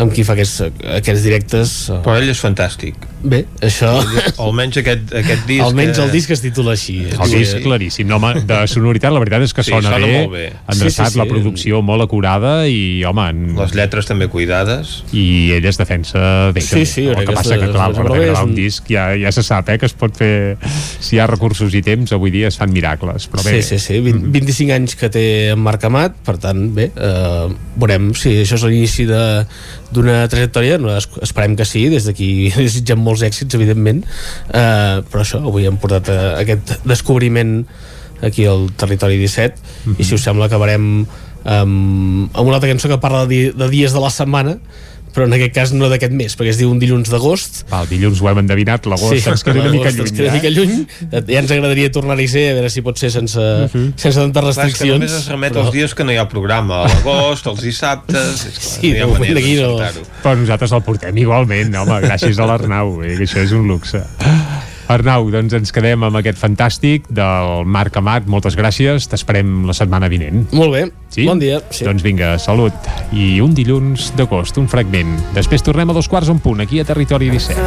amb 0.02 0.12
qui 0.12 0.25
fa 0.26 0.34
aquests, 0.36 0.60
aquests 0.99 1.23
directes 1.25 1.75
eh. 1.91 2.00
Però 2.05 2.16
ell 2.20 2.28
és 2.33 2.41
fantàstic. 2.42 2.94
Bé, 3.26 3.41
això... 3.65 3.89
Almenys 4.42 4.76
aquest, 4.83 5.08
aquest 5.18 5.47
disc... 5.49 5.62
Almenys 5.65 5.99
eh, 5.99 6.05
el 6.05 6.10
disc 6.12 6.31
es 6.31 6.42
titula 6.44 6.75
així. 6.76 6.99
El 7.10 7.33
disc 7.33 7.58
claríssim, 7.65 8.07
no, 8.07 8.18
home, 8.20 8.42
de 8.47 8.58
sonoritat 8.70 9.15
la 9.15 9.23
veritat 9.23 9.42
és 9.49 9.55
que 9.57 9.65
Sí, 9.66 9.73
sona, 9.73 9.91
sona 9.97 10.07
bé, 10.07 10.18
molt 10.20 10.34
bé. 10.36 10.44
endreçat, 10.68 11.08
Sí, 11.08 11.10
sí, 11.10 11.16
sí. 11.16 11.20
la 11.23 11.26
producció 11.31 11.81
molt 11.83 12.05
acurada 12.05 12.52
i, 12.70 13.02
home... 13.08 13.25
En... 13.33 13.41
Les 13.58 13.75
lletres 13.75 14.07
també 14.07 14.28
cuidades. 14.31 15.00
I 15.16 15.25
ell 15.57 15.66
es 15.66 15.81
defensa 15.81 16.52
bé, 16.55 16.62
Sí, 16.62 16.84
sí, 16.86 17.07
el 17.10 17.18
que 17.25 17.34
passa 17.34 17.58
que, 17.58 17.70
clar, 17.73 17.89
per 17.97 18.05
gravar 18.07 18.44
un 18.44 18.52
un- 18.52 18.55
disc 18.58 18.86
ja, 18.92 19.08
ja 19.18 19.33
se 19.34 19.42
sap 19.47 19.73
eh, 19.75 19.78
que 19.83 19.89
es 19.91 19.97
pot 19.99 20.15
fer 20.16 20.57
si 21.00 21.16
hi 21.16 21.20
ha 21.23 21.26
recursos 21.31 21.75
i 21.75 21.83
temps, 21.83 22.12
avui 22.15 22.31
dia 22.34 22.52
es 22.52 22.60
fan 22.60 22.70
miracles 22.75 23.26
però 23.33 23.42
bé, 23.47 23.57
Sí, 23.62 23.75
sí, 23.75 23.81
sí, 23.83 23.99
20, 24.05 24.31
25 24.36 24.76
anys 24.76 24.94
que 25.00 25.10
té 25.10 25.25
en 25.57 25.60
Marc 25.65 25.83
Amat, 25.89 26.20
per 26.26 26.36
tant, 26.42 26.68
bé, 26.76 26.91
eh, 26.94 27.49
veurem 27.81 28.12
si 28.15 28.36
això 28.44 28.60
és 28.60 28.68
l'inici 28.68 29.08
de- 29.08 29.47
d'una 29.94 30.24
trajectòria, 30.32 30.78
no, 30.82 30.90
es- 30.97 31.08
esperem 31.23 31.55
que 31.56 31.65
sí, 31.68 31.86
des 31.92 32.06
d'aquí 32.08 32.50
desitgem 32.56 32.98
molts 33.02 33.23
èxits, 33.26 33.55
evidentment, 33.58 34.02
eh, 34.50 35.02
però 35.10 35.23
això, 35.23 35.42
avui 35.47 35.66
hem 35.68 35.76
portat 35.82 36.08
eh, 36.10 36.18
aquest 36.42 36.76
descobriment 36.89 37.60
aquí 38.24 38.47
al 38.48 38.70
Territori 38.81 39.18
17, 39.20 39.94
i 39.98 40.05
si 40.05 40.15
us 40.16 40.23
sembla 40.24 40.47
acabarem 40.48 41.05
um, 41.05 42.28
amb 42.32 42.47
una 42.48 42.56
altra 42.56 42.70
cançó 42.70 42.89
que 42.89 42.97
parla 43.02 43.26
de, 43.28 43.50
de 43.52 43.68
dies 43.68 43.92
de 43.92 44.00
la 44.00 44.08
setmana 44.10 44.56
però 45.17 45.25
en 45.25 45.33
aquest 45.33 45.55
cas 45.57 45.70
no 45.73 45.89
d'aquest 45.89 46.12
mes, 46.12 46.35
perquè 46.36 46.53
es 46.53 46.59
diu 46.61 46.69
un 46.69 46.81
dilluns 46.83 47.09
d'agost. 47.09 47.62
Va, 47.70 47.81
el 47.86 47.89
dilluns 47.89 48.20
ho 48.20 48.28
hem 48.28 48.43
endevinat, 48.43 48.85
l'agost 48.85 49.17
sí, 49.17 49.31
ens 49.33 49.45
queda 49.47 49.62
una 49.62 49.73
mica 49.73 49.89
lluny. 49.89 50.03
Ens 50.05 50.12
queda 50.12 50.28
una 50.28 50.36
mica 50.36 50.51
eh? 50.51 50.53
lluny. 50.53 50.75
Ja 51.31 51.41
ens 51.41 51.55
agradaria 51.57 51.93
tornar-hi 51.95 52.27
a 52.28 52.33
ser, 52.35 52.45
a 52.51 52.59
veure 52.59 52.73
si 52.75 52.85
pot 52.85 53.01
ser 53.01 53.11
sense, 53.15 53.41
uh 53.41 53.73
-huh. 53.73 53.86
sense 53.97 54.20
tantes 54.20 54.43
Clar, 54.43 54.51
és 54.53 54.57
que 54.57 54.67
restriccions. 54.67 55.01
només 55.01 55.17
es 55.17 55.28
remet 55.33 55.57
als 55.57 55.73
dies 55.73 55.95
que 55.95 56.05
no 56.05 56.12
hi 56.12 56.20
ha 56.20 56.28
programa, 56.28 56.85
a 56.85 56.89
l'agost, 56.93 57.47
als 57.47 57.62
dissabtes... 57.65 58.47
És 58.47 58.59
clar, 58.59 58.77
Sí, 58.77 58.91
no 58.91 58.97
hi 58.97 59.01
ha 59.01 59.07
manera 59.07 59.35
d'aquí 59.41 59.55
no. 59.57 60.05
Però 60.23 60.36
nosaltres 60.36 60.73
el 60.73 60.83
portem 60.83 61.17
igualment, 61.17 61.75
home, 61.75 62.01
gràcies 62.03 62.39
a 62.39 62.47
l'Arnau, 62.47 63.03
eh, 63.03 63.17
que 63.17 63.25
això 63.25 63.41
és 63.41 63.53
un 63.53 63.67
luxe. 63.67 64.05
Arnau, 64.86 65.26
doncs 65.34 65.55
ens 65.58 65.73
quedem 65.74 66.05
amb 66.06 66.18
aquest 66.20 66.39
fantàstic 66.39 67.08
del 67.10 67.66
Marc 67.66 67.97
Amat, 67.98 68.28
moltes 68.31 68.55
gràcies, 68.58 69.08
t'esperem 69.10 69.65
la 69.66 69.74
setmana 69.74 70.06
vinent. 70.12 70.44
Molt 70.55 70.74
bé, 70.76 70.82
sí? 71.10 71.24
bon 71.26 71.42
dia. 71.42 71.58
Sí. 71.74 71.82
Doncs 71.89 72.05
vinga, 72.06 72.36
salut. 72.39 72.90
I 73.10 73.40
un 73.42 73.55
dilluns 73.56 74.12
d'agost, 74.18 74.60
un 74.62 74.70
fragment. 74.70 75.16
Després 75.34 75.66
tornem 75.66 75.90
a 75.90 75.97
dos 75.97 76.06
quarts 76.06 76.31
en 76.31 76.39
punt, 76.42 76.62
aquí 76.62 76.78
a 76.78 76.86
Territori 76.86 77.32
17. 77.34 77.58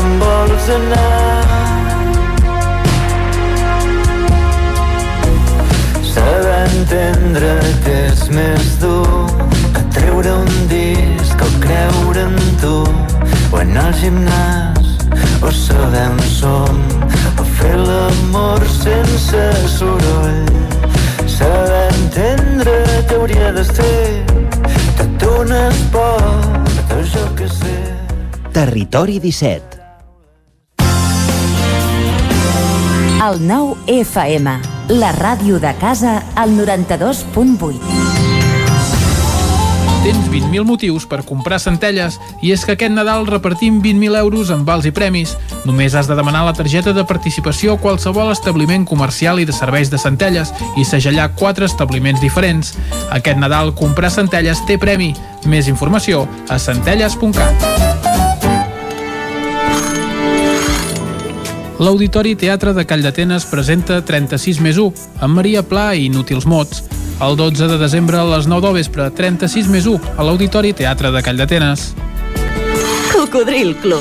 on 0.00 0.18
vols 0.18 0.70
anar 0.74 1.06
Saber 6.10 6.58
entendre 6.72 7.52
que 7.86 7.96
és 8.08 8.26
més 8.34 8.74
dur 8.82 9.28
que 9.76 9.86
treure 9.94 10.34
un 10.42 10.68
disc 10.72 11.46
o 11.46 11.54
creure 11.62 12.26
en 12.26 12.36
tu 12.64 12.76
o 13.54 13.62
anar 13.62 13.92
al 13.92 13.98
gimnàs 14.02 14.79
o 15.42 15.50
saber 15.50 16.08
on 16.10 16.20
som 16.20 16.76
o 17.40 17.44
fer 17.56 17.76
l'amor 17.76 18.60
sense 18.68 19.44
soroll 19.78 20.44
saber 21.26 21.88
entendre 21.94 22.76
que 23.08 23.14
hauria 23.14 23.52
de 23.52 23.64
ser 23.64 24.24
tot 24.98 25.28
un 25.40 25.52
esport 25.52 26.92
o 26.96 27.02
jo 27.12 27.24
que 27.36 27.48
sé 27.48 27.78
Territori 28.52 29.20
17. 29.20 29.78
El 33.20 33.46
9 33.46 33.76
FM, 33.86 34.54
la 34.96 35.12
ràdio 35.12 35.60
de 35.60 35.74
casa, 35.78 36.22
al 36.34 36.56
92.8. 36.56 37.99
Tens 40.10 40.26
20.000 40.26 40.66
motius 40.66 41.04
per 41.06 41.20
comprar 41.22 41.60
centelles 41.62 42.16
i 42.42 42.50
és 42.50 42.64
que 42.66 42.74
aquest 42.74 42.90
Nadal 42.90 43.28
repartim 43.28 43.76
20.000 43.78 44.18
euros 44.18 44.48
en 44.50 44.64
vals 44.66 44.88
i 44.88 44.90
premis. 44.90 45.36
Només 45.62 45.94
has 45.94 46.10
de 46.10 46.16
demanar 46.18 46.40
la 46.48 46.54
targeta 46.58 46.90
de 46.90 47.04
participació 47.06 47.76
a 47.76 47.78
qualsevol 47.78 48.32
establiment 48.34 48.82
comercial 48.90 49.38
i 49.38 49.46
de 49.46 49.54
serveis 49.54 49.86
de 49.86 50.02
centelles 50.02 50.50
i 50.74 50.82
segellar 50.82 51.28
quatre 51.38 51.70
establiments 51.70 52.18
diferents. 52.18 52.74
Aquest 53.14 53.38
Nadal 53.38 53.70
comprar 53.78 54.10
centelles 54.10 54.66
té 54.66 54.80
premi. 54.82 55.12
Més 55.46 55.70
informació 55.70 56.26
a 56.50 56.58
centelles.cat. 56.58 57.70
L'Auditori 61.78 62.34
Teatre 62.34 62.74
de 62.74 62.82
Call 62.82 63.06
d'Atenes 63.06 63.46
presenta 63.46 64.02
36 64.02 64.58
més 64.58 64.82
1, 64.82 65.06
amb 65.22 65.38
Maria 65.38 65.62
Pla 65.62 65.92
i 65.94 66.10
Inútils 66.10 66.50
Mots. 66.50 66.99
El 67.20 67.36
12 67.36 67.68
de 67.68 67.76
desembre 67.76 68.16
a 68.16 68.24
les 68.24 68.46
9 68.48 68.64
del 68.64 68.78
vespre, 68.80 69.10
36 69.12 69.66
més 69.68 69.84
1, 69.84 70.16
a 70.16 70.24
l'Auditori 70.24 70.72
Teatre 70.72 71.10
de 71.12 71.20
Call 71.20 71.36
d'Atenes. 71.36 71.90
Cocodril 73.12 73.74
Club. 73.82 74.00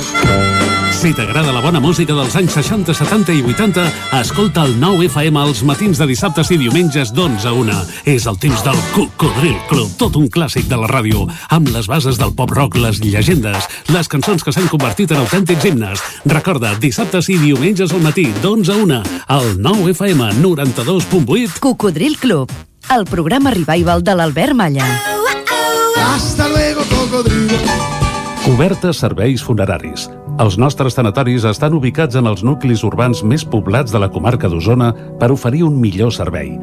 Si 0.96 1.12
t'agrada 1.16 1.52
la 1.52 1.60
bona 1.60 1.82
música 1.84 2.16
dels 2.16 2.38
anys 2.40 2.56
60, 2.56 2.94
70 2.96 3.36
i 3.36 3.44
80, 3.44 3.84
escolta 4.22 4.64
el 4.68 4.78
9 4.80 5.10
FM 5.10 5.44
els 5.48 5.62
matins 5.68 6.00
de 6.00 6.08
dissabtes 6.08 6.52
i 6.56 6.58
diumenges 6.60 7.12
d'11 7.16 7.48
a 7.48 7.54
1. 7.56 7.76
És 8.16 8.28
el 8.32 8.40
temps 8.40 8.64
del 8.64 8.80
Cocodril 8.96 9.58
Club, 9.68 9.92
tot 10.00 10.16
un 10.20 10.32
clàssic 10.32 10.72
de 10.72 10.80
la 10.80 10.88
ràdio, 10.88 11.26
amb 11.52 11.72
les 11.76 11.92
bases 11.92 12.20
del 12.20 12.32
pop-rock, 12.36 12.80
les 12.80 13.04
llegendes, 13.04 13.68
les 13.92 14.12
cançons 14.12 14.44
que 14.44 14.56
s'han 14.56 14.72
convertit 14.72 15.12
en 15.12 15.26
autèntics 15.26 15.68
himnes. 15.68 16.08
Recorda, 16.24 16.72
dissabtes 16.80 17.28
i 17.32 17.36
diumenges 17.44 17.92
al 17.92 18.04
matí, 18.04 18.30
d'11 18.40 18.72
a 18.72 18.80
1, 18.88 19.04
al 19.40 19.54
9 19.60 19.92
FM 19.92 20.34
92.8. 20.40 21.60
Cocodril 21.64 22.20
Club, 22.20 22.52
el 22.96 23.06
programa 23.06 23.52
revival 23.52 24.04
de 24.04 24.16
l'Albert 24.16 24.54
Malla. 24.54 24.86
Hasta 25.98 26.48
luego, 26.48 26.82
cocodrilo. 26.90 27.58
Cobertes 28.46 28.98
serveis 28.98 29.44
funeraris. 29.44 30.10
Els 30.40 30.58
nostres 30.58 30.96
tanatoris 30.96 31.44
estan 31.46 31.76
ubicats 31.78 32.16
en 32.16 32.26
els 32.26 32.42
nuclis 32.44 32.84
urbans 32.88 33.22
més 33.24 33.44
poblats 33.46 33.92
de 33.92 34.00
la 34.00 34.10
comarca 34.10 34.50
d'Osona 34.50 34.94
per 35.20 35.30
oferir 35.32 35.66
un 35.68 35.78
millor 35.80 36.14
servei. 36.16 36.56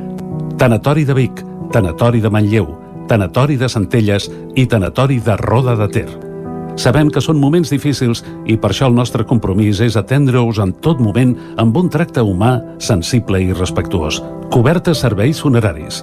Tanatori 0.58 1.04
de 1.04 1.14
Vic, 1.14 1.44
Tanatori 1.72 2.20
de 2.24 2.30
Manlleu, 2.32 2.72
Tanatori 3.06 3.56
de 3.60 3.68
Centelles 3.68 4.30
i 4.56 4.66
Tanatori 4.66 5.20
de 5.20 5.36
Roda 5.36 5.76
de 5.76 5.88
Ter. 5.92 6.08
Sabem 6.76 7.08
que 7.08 7.22
són 7.22 7.38
moments 7.40 7.70
difícils 7.70 8.24
i 8.44 8.56
per 8.56 8.72
això 8.72 8.90
el 8.90 8.96
nostre 8.96 9.24
compromís 9.24 9.78
és 9.80 9.96
atendre-us 9.96 10.58
en 10.58 10.74
tot 10.82 11.00
moment 11.00 11.36
amb 11.56 11.76
un 11.76 11.88
tracte 11.92 12.24
humà, 12.24 12.58
sensible 12.78 13.40
i 13.40 13.52
respectuós. 13.52 14.20
Cobertes 14.50 15.00
serveis 15.06 15.40
funeraris. 15.40 16.02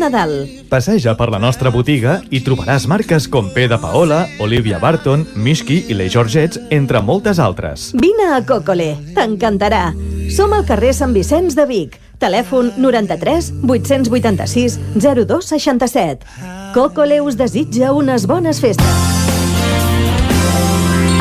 Nadal. 0.01 0.33
Passeja 0.71 1.13
per 1.17 1.29
la 1.31 1.39
nostra 1.39 1.71
botiga 1.73 2.17
i 2.33 2.41
trobaràs 2.43 2.87
marques 2.89 3.27
com 3.31 3.51
P 3.53 3.67
de 3.69 3.77
Paola, 3.81 4.23
Olivia 4.41 4.79
Barton, 4.81 5.27
Mishki 5.35 5.83
i 5.87 5.97
les 5.97 6.11
Georgets, 6.13 6.59
entre 6.73 7.03
moltes 7.05 7.39
altres. 7.39 7.91
Vine 8.01 8.31
a 8.33 8.41
Cocole. 8.45 8.95
T'encantarà. 9.15 9.91
Som 10.33 10.55
al 10.57 10.65
carrer 10.65 10.95
Sant 10.97 11.13
Vicenç 11.13 11.55
de 11.57 11.67
Vic. 11.69 11.99
Telèfon 12.21 12.73
93 12.77 13.51
886 13.65 14.77
0267. 14.97 16.25
Cocole 16.75 17.21
us 17.21 17.37
desitja 17.37 17.93
unes 17.97 18.27
bones 18.29 18.61
festes. 18.61 19.09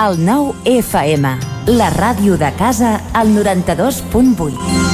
El 0.01 0.17
9 0.25 0.55
FM, 0.65 1.35
la 1.77 1.91
ràdio 1.93 2.39
de 2.41 2.49
casa, 2.57 2.95
al 3.13 3.35
92.8. 3.37 4.90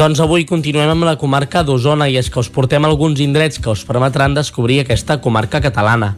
Doncs 0.00 0.16
avui 0.24 0.46
continuem 0.48 0.88
amb 0.94 1.04
la 1.04 1.18
comarca 1.20 1.60
d'Osona 1.60 2.06
i 2.08 2.14
és 2.16 2.30
que 2.32 2.38
us 2.40 2.48
portem 2.48 2.86
alguns 2.88 3.18
indrets 3.20 3.60
que 3.60 3.68
us 3.68 3.82
permetran 3.84 4.32
descobrir 4.32 4.78
aquesta 4.80 5.18
comarca 5.20 5.60
catalana. 5.60 6.14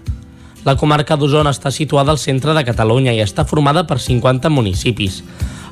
La 0.62 0.76
comarca 0.78 1.16
d'Osona 1.18 1.50
està 1.50 1.72
situada 1.74 2.14
al 2.14 2.20
centre 2.22 2.54
de 2.54 2.62
Catalunya 2.62 3.10
i 3.10 3.18
està 3.24 3.42
formada 3.42 3.82
per 3.82 3.98
50 3.98 4.52
municipis. 4.54 5.18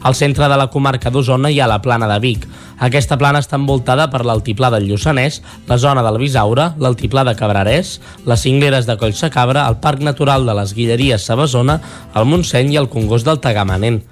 Al 0.03 0.19
centre 0.19 0.51
de 0.51 0.59
la 0.59 0.67
comarca 0.75 1.15
d'Osona 1.15 1.55
hi 1.55 1.63
ha 1.63 1.71
la 1.71 1.79
plana 1.87 2.11
de 2.11 2.19
Vic. 2.19 2.51
Aquesta 2.83 3.15
plana 3.15 3.45
està 3.47 3.61
envoltada 3.63 4.11
per 4.11 4.25
l'altiplà 4.27 4.75
del 4.75 4.91
Lluçanès, 4.91 5.39
la 5.71 5.79
zona 5.79 6.03
del 6.03 6.19
Bisaure, 6.19 6.73
l'altiplà 6.83 7.23
de 7.23 7.39
Cabrerès, 7.39 8.01
les 8.27 8.43
cingleres 8.43 8.91
de 8.91 8.99
Collsacabra, 8.99 9.69
el 9.71 9.79
Parc 9.79 10.03
Natural 10.03 10.51
de 10.51 10.59
les 10.59 10.75
Guilleries 10.75 11.31
Sabasona, 11.31 11.79
el 12.17 12.27
Montseny 12.27 12.75
i 12.75 12.83
el 12.83 12.91
Congost 12.91 13.31
del 13.31 13.39
Tagamanent. 13.39 14.03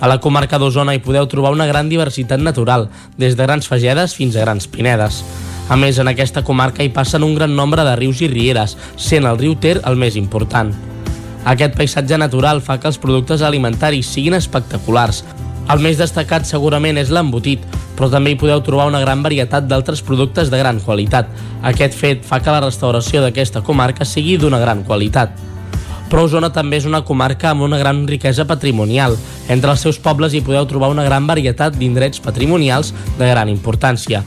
A 0.00 0.06
la 0.06 0.20
comarca 0.22 0.60
d'Osona 0.62 0.94
hi 0.94 1.00
podeu 1.02 1.26
trobar 1.26 1.50
una 1.50 1.66
gran 1.66 1.88
diversitat 1.90 2.38
natural, 2.38 2.86
des 3.18 3.34
de 3.34 3.42
grans 3.42 3.66
fagedes 3.66 4.14
fins 4.14 4.36
a 4.36 4.44
grans 4.44 4.68
pinedes. 4.70 5.24
A 5.68 5.76
més, 5.76 5.98
en 5.98 6.08
aquesta 6.08 6.44
comarca 6.46 6.84
hi 6.84 6.92
passen 6.94 7.26
un 7.26 7.34
gran 7.34 7.56
nombre 7.56 7.82
de 7.84 7.96
rius 7.98 8.22
i 8.22 8.28
rieres, 8.30 8.76
sent 8.96 9.26
el 9.26 9.40
riu 9.40 9.56
Ter 9.58 9.80
el 9.84 9.98
més 9.98 10.14
important. 10.16 10.70
Aquest 11.44 11.74
paisatge 11.74 12.16
natural 12.18 12.62
fa 12.62 12.78
que 12.78 12.86
els 12.88 13.00
productes 13.02 13.42
alimentaris 13.42 14.06
siguin 14.14 14.38
espectaculars. 14.38 15.24
El 15.68 15.82
més 15.84 15.98
destacat 15.98 16.46
segurament 16.46 16.96
és 16.96 17.10
l'embotit, 17.10 17.66
però 17.98 18.06
també 18.12 18.32
hi 18.32 18.38
podeu 18.38 18.62
trobar 18.62 18.86
una 18.88 19.02
gran 19.02 19.22
varietat 19.26 19.66
d'altres 19.66 20.00
productes 20.06 20.48
de 20.48 20.62
gran 20.62 20.78
qualitat. 20.80 21.28
Aquest 21.66 21.98
fet 21.98 22.24
fa 22.24 22.38
que 22.38 22.54
la 22.54 22.62
restauració 22.62 23.20
d'aquesta 23.24 23.66
comarca 23.66 24.06
sigui 24.06 24.38
d'una 24.38 24.62
gran 24.62 24.86
qualitat. 24.86 25.34
Però 26.08 26.24
Osona 26.24 26.48
també 26.54 26.78
és 26.80 26.86
una 26.88 27.02
comarca 27.04 27.50
amb 27.50 27.66
una 27.66 27.78
gran 27.78 28.06
riquesa 28.08 28.46
patrimonial. 28.48 29.16
Entre 29.48 29.70
els 29.70 29.84
seus 29.84 29.98
pobles 30.00 30.32
hi 30.32 30.40
podeu 30.44 30.64
trobar 30.66 30.88
una 30.94 31.04
gran 31.04 31.26
varietat 31.28 31.76
d'indrets 31.76 32.22
patrimonials 32.24 32.94
de 33.18 33.28
gran 33.28 33.52
importància. 33.52 34.24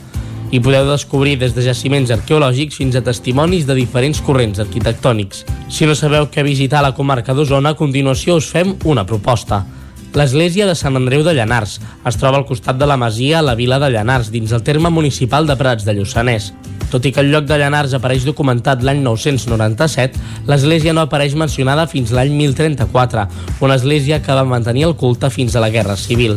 Hi 0.52 0.60
podeu 0.60 0.84
descobrir 0.84 1.38
des 1.40 1.54
de 1.56 1.62
jaciments 1.64 2.10
arqueològics 2.12 2.76
fins 2.76 2.96
a 2.96 3.02
testimonis 3.02 3.64
de 3.66 3.74
diferents 3.78 4.20
corrents 4.20 4.60
arquitectònics. 4.60 5.46
Si 5.72 5.88
no 5.88 5.96
sabeu 5.96 6.28
què 6.28 6.44
visitar 6.44 6.82
a 6.82 6.90
la 6.90 6.94
comarca 6.94 7.32
d'Osona, 7.32 7.72
a 7.72 7.78
continuació 7.78 8.36
us 8.36 8.50
fem 8.52 8.76
una 8.84 9.06
proposta. 9.08 9.64
L'església 10.12 10.66
de 10.68 10.74
Sant 10.76 10.98
Andreu 10.98 11.22
de 11.24 11.32
Llanars 11.32 11.78
es 12.04 12.18
troba 12.20 12.36
al 12.36 12.44
costat 12.44 12.76
de 12.76 12.84
la 12.84 12.98
masia 13.00 13.38
a 13.38 13.44
la 13.46 13.54
vila 13.56 13.78
de 13.80 13.88
Llanars, 13.94 14.28
dins 14.28 14.52
el 14.52 14.60
terme 14.62 14.90
municipal 14.92 15.46
de 15.48 15.56
Prats 15.56 15.86
de 15.88 15.94
Lluçanès. 15.96 16.50
Tot 16.92 17.08
i 17.08 17.12
que 17.16 17.22
el 17.24 17.30
lloc 17.32 17.46
de 17.48 17.56
Llanars 17.56 17.94
apareix 17.96 18.26
documentat 18.28 18.84
l'any 18.84 19.00
997, 19.00 20.20
l'església 20.50 20.92
no 20.92 21.06
apareix 21.06 21.32
mencionada 21.32 21.86
fins 21.88 22.12
l'any 22.12 22.36
1034, 22.36 23.24
una 23.64 23.78
església 23.80 24.20
que 24.20 24.36
va 24.36 24.44
mantenir 24.44 24.84
el 24.90 24.98
culte 25.00 25.32
fins 25.32 25.56
a 25.56 25.64
la 25.64 25.72
Guerra 25.72 25.96
Civil. 25.96 26.36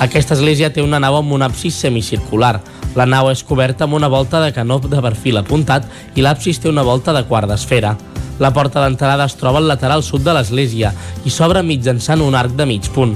Aquesta 0.00 0.32
església 0.32 0.72
té 0.72 0.80
una 0.80 1.02
nau 1.04 1.18
amb 1.18 1.36
un 1.36 1.44
absis 1.44 1.76
semicircular. 1.76 2.62
La 2.96 3.04
nau 3.04 3.28
és 3.28 3.44
coberta 3.44 3.84
amb 3.84 4.00
una 4.00 4.08
volta 4.08 4.40
de 4.40 4.54
canó 4.56 4.80
de 4.80 5.04
perfil 5.04 5.36
apuntat 5.36 5.84
i 6.16 6.24
l'absis 6.24 6.64
té 6.64 6.72
una 6.72 6.86
volta 6.86 7.12
de 7.12 7.26
quart 7.28 7.52
d'esfera. 7.52 7.98
La 8.40 8.54
porta 8.56 8.80
d'entrada 8.80 9.26
es 9.28 9.36
troba 9.36 9.60
al 9.60 9.68
lateral 9.68 10.02
sud 10.02 10.24
de 10.24 10.32
l'església 10.32 10.94
i 11.28 11.30
s'obre 11.30 11.60
mitjançant 11.62 12.22
un 12.24 12.34
arc 12.34 12.56
de 12.56 12.64
mig 12.66 12.88
punt. 12.94 13.12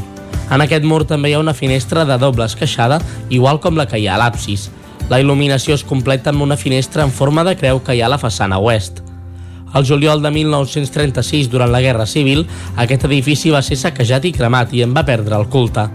En 0.52 0.60
aquest 0.60 0.84
mur 0.84 1.06
també 1.08 1.30
hi 1.30 1.36
ha 1.38 1.40
una 1.40 1.56
finestra 1.56 2.04
de 2.04 2.18
doble 2.20 2.44
esqueixada, 2.44 3.00
igual 3.30 3.60
com 3.64 3.80
la 3.80 3.86
que 3.88 3.98
hi 3.98 4.06
ha 4.06 4.18
a 4.18 4.20
l'absis. 4.20 4.68
La 5.08 5.20
il·luminació 5.20 5.78
es 5.78 5.84
completa 5.84 6.28
amb 6.30 6.44
una 6.44 6.60
finestra 6.60 7.08
en 7.08 7.10
forma 7.10 7.44
de 7.44 7.56
creu 7.56 7.80
que 7.80 7.96
hi 7.96 8.02
ha 8.02 8.06
a 8.10 8.12
la 8.12 8.20
façana 8.20 8.60
oest. 8.60 9.00
El 9.74 9.86
juliol 9.88 10.20
de 10.22 10.30
1936, 10.30 11.48
durant 11.50 11.72
la 11.72 11.80
Guerra 11.82 12.06
Civil, 12.06 12.44
aquest 12.76 13.08
edifici 13.08 13.50
va 13.50 13.64
ser 13.64 13.80
saquejat 13.80 14.28
i 14.28 14.32
cremat 14.36 14.76
i 14.76 14.84
en 14.84 14.92
va 14.94 15.02
perdre 15.08 15.40
el 15.40 15.48
culte. 15.48 15.88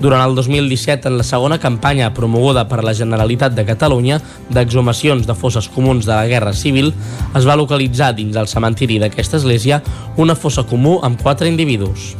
Durant 0.00 0.20
el 0.28 0.34
2017, 0.36 1.08
en 1.08 1.16
la 1.16 1.24
segona 1.24 1.58
campanya 1.58 2.12
promoguda 2.14 2.66
per 2.68 2.82
la 2.84 2.94
Generalitat 2.94 3.56
de 3.56 3.64
Catalunya 3.64 4.20
d'exhumacions 4.52 5.24
de 5.26 5.34
fosses 5.34 5.70
comuns 5.72 6.04
de 6.04 6.12
la 6.12 6.28
Guerra 6.28 6.52
Civil, 6.52 6.92
es 7.34 7.48
va 7.48 7.56
localitzar 7.56 8.12
dins 8.18 8.36
el 8.36 8.50
cementiri 8.52 9.00
d'aquesta 9.00 9.40
església 9.40 9.82
una 10.16 10.36
fossa 10.36 10.68
comú 10.68 10.98
amb 11.02 11.22
quatre 11.22 11.48
individus. 11.48 12.12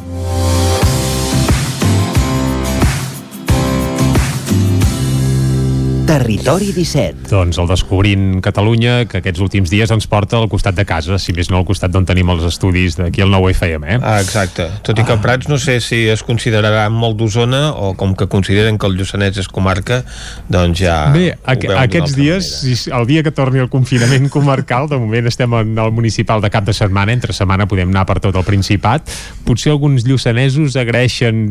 Territori 6.06 6.70
17. 6.70 7.26
Doncs 7.32 7.58
el 7.58 7.66
Descobrint 7.66 8.38
Catalunya, 8.38 9.08
que 9.10 9.18
aquests 9.18 9.40
últims 9.42 9.72
dies 9.72 9.90
ens 9.90 10.06
porta 10.06 10.38
al 10.38 10.46
costat 10.46 10.76
de 10.78 10.84
casa, 10.86 11.16
si 11.18 11.32
més 11.34 11.48
no 11.50 11.58
al 11.58 11.64
costat 11.66 11.90
d'on 11.90 12.04
tenim 12.06 12.28
els 12.30 12.44
estudis 12.46 12.94
d'aquí 12.94 13.24
al 13.24 13.32
9 13.34 13.50
FM, 13.56 13.88
eh? 13.90 13.98
Ah, 13.98 14.20
exacte. 14.22 14.68
Tot 14.86 15.00
i 15.02 15.04
que 15.06 15.16
Prats 15.24 15.50
no 15.50 15.58
sé 15.58 15.80
si 15.82 16.04
es 16.12 16.22
considerarà 16.22 16.84
molt 16.94 17.18
d'Osona 17.18 17.72
o 17.74 17.88
com 17.98 18.14
que 18.14 18.28
consideren 18.30 18.78
que 18.78 18.86
el 18.86 18.94
Lluçanès 19.00 19.40
és 19.42 19.50
comarca, 19.50 20.04
doncs 20.46 20.84
ja... 20.84 20.94
Bé, 21.10 21.32
aqu 21.42 21.74
aquests 21.74 22.14
dies, 22.14 22.52
si, 22.60 22.76
el 22.94 23.08
dia 23.10 23.24
que 23.26 23.34
torni 23.34 23.64
el 23.64 23.72
confinament 23.72 24.30
comarcal, 24.30 24.86
de 24.86 25.00
moment 25.02 25.26
estem 25.26 25.58
en 25.58 25.74
el 25.74 25.90
municipal 25.90 26.44
de 26.44 26.52
cap 26.54 26.70
de 26.70 26.76
setmana, 26.76 27.16
entre 27.18 27.34
setmana 27.34 27.66
podem 27.66 27.90
anar 27.90 28.06
per 28.06 28.20
tot 28.22 28.38
el 28.38 28.46
Principat, 28.46 29.10
potser 29.42 29.74
alguns 29.74 30.06
lluçanesos 30.06 30.78
agraeixen 30.78 31.48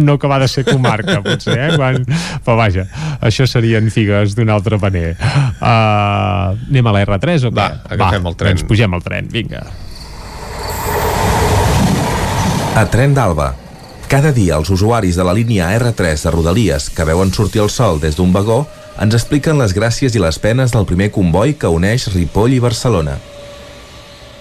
no 0.00 0.16
acabar 0.16 0.40
de 0.40 0.48
ser 0.48 0.64
comarca, 0.64 1.20
potser, 1.28 1.60
eh? 1.60 1.70
Quan... 1.76 2.08
Però 2.48 2.56
vaja, 2.56 2.88
això 3.20 3.44
serien 3.44 3.92
figues 3.98 4.34
d'un 4.38 4.50
altre 4.54 4.78
paner. 4.80 5.12
Uh, 5.58 6.54
anem 6.70 6.86
a 6.86 6.94
la 6.94 7.04
R3 7.04 7.48
o 7.48 7.52
què? 7.52 7.58
Va, 7.58 7.70
agafem 7.90 8.24
Va, 8.24 8.32
el 8.32 8.38
tren. 8.38 8.56
Doncs 8.56 8.68
pugem 8.70 8.94
al 8.94 9.04
tren, 9.04 9.30
vinga. 9.32 9.64
A 12.78 12.84
Tren 12.86 13.14
d'Alba. 13.16 13.52
Cada 14.08 14.30
dia 14.32 14.56
els 14.56 14.70
usuaris 14.72 15.18
de 15.18 15.24
la 15.26 15.34
línia 15.36 15.72
R3 15.76 16.22
de 16.24 16.30
Rodalies 16.32 16.88
que 16.94 17.04
veuen 17.04 17.32
sortir 17.34 17.60
el 17.64 17.72
sol 17.74 17.98
des 18.00 18.16
d'un 18.16 18.30
vagó 18.32 18.62
ens 19.02 19.14
expliquen 19.14 19.58
les 19.60 19.74
gràcies 19.76 20.14
i 20.14 20.22
les 20.22 20.38
penes 20.42 20.72
del 20.74 20.86
primer 20.88 21.10
comboi 21.14 21.52
que 21.58 21.70
uneix 21.70 22.08
Ripoll 22.14 22.56
i 22.56 22.62
Barcelona. 22.62 23.18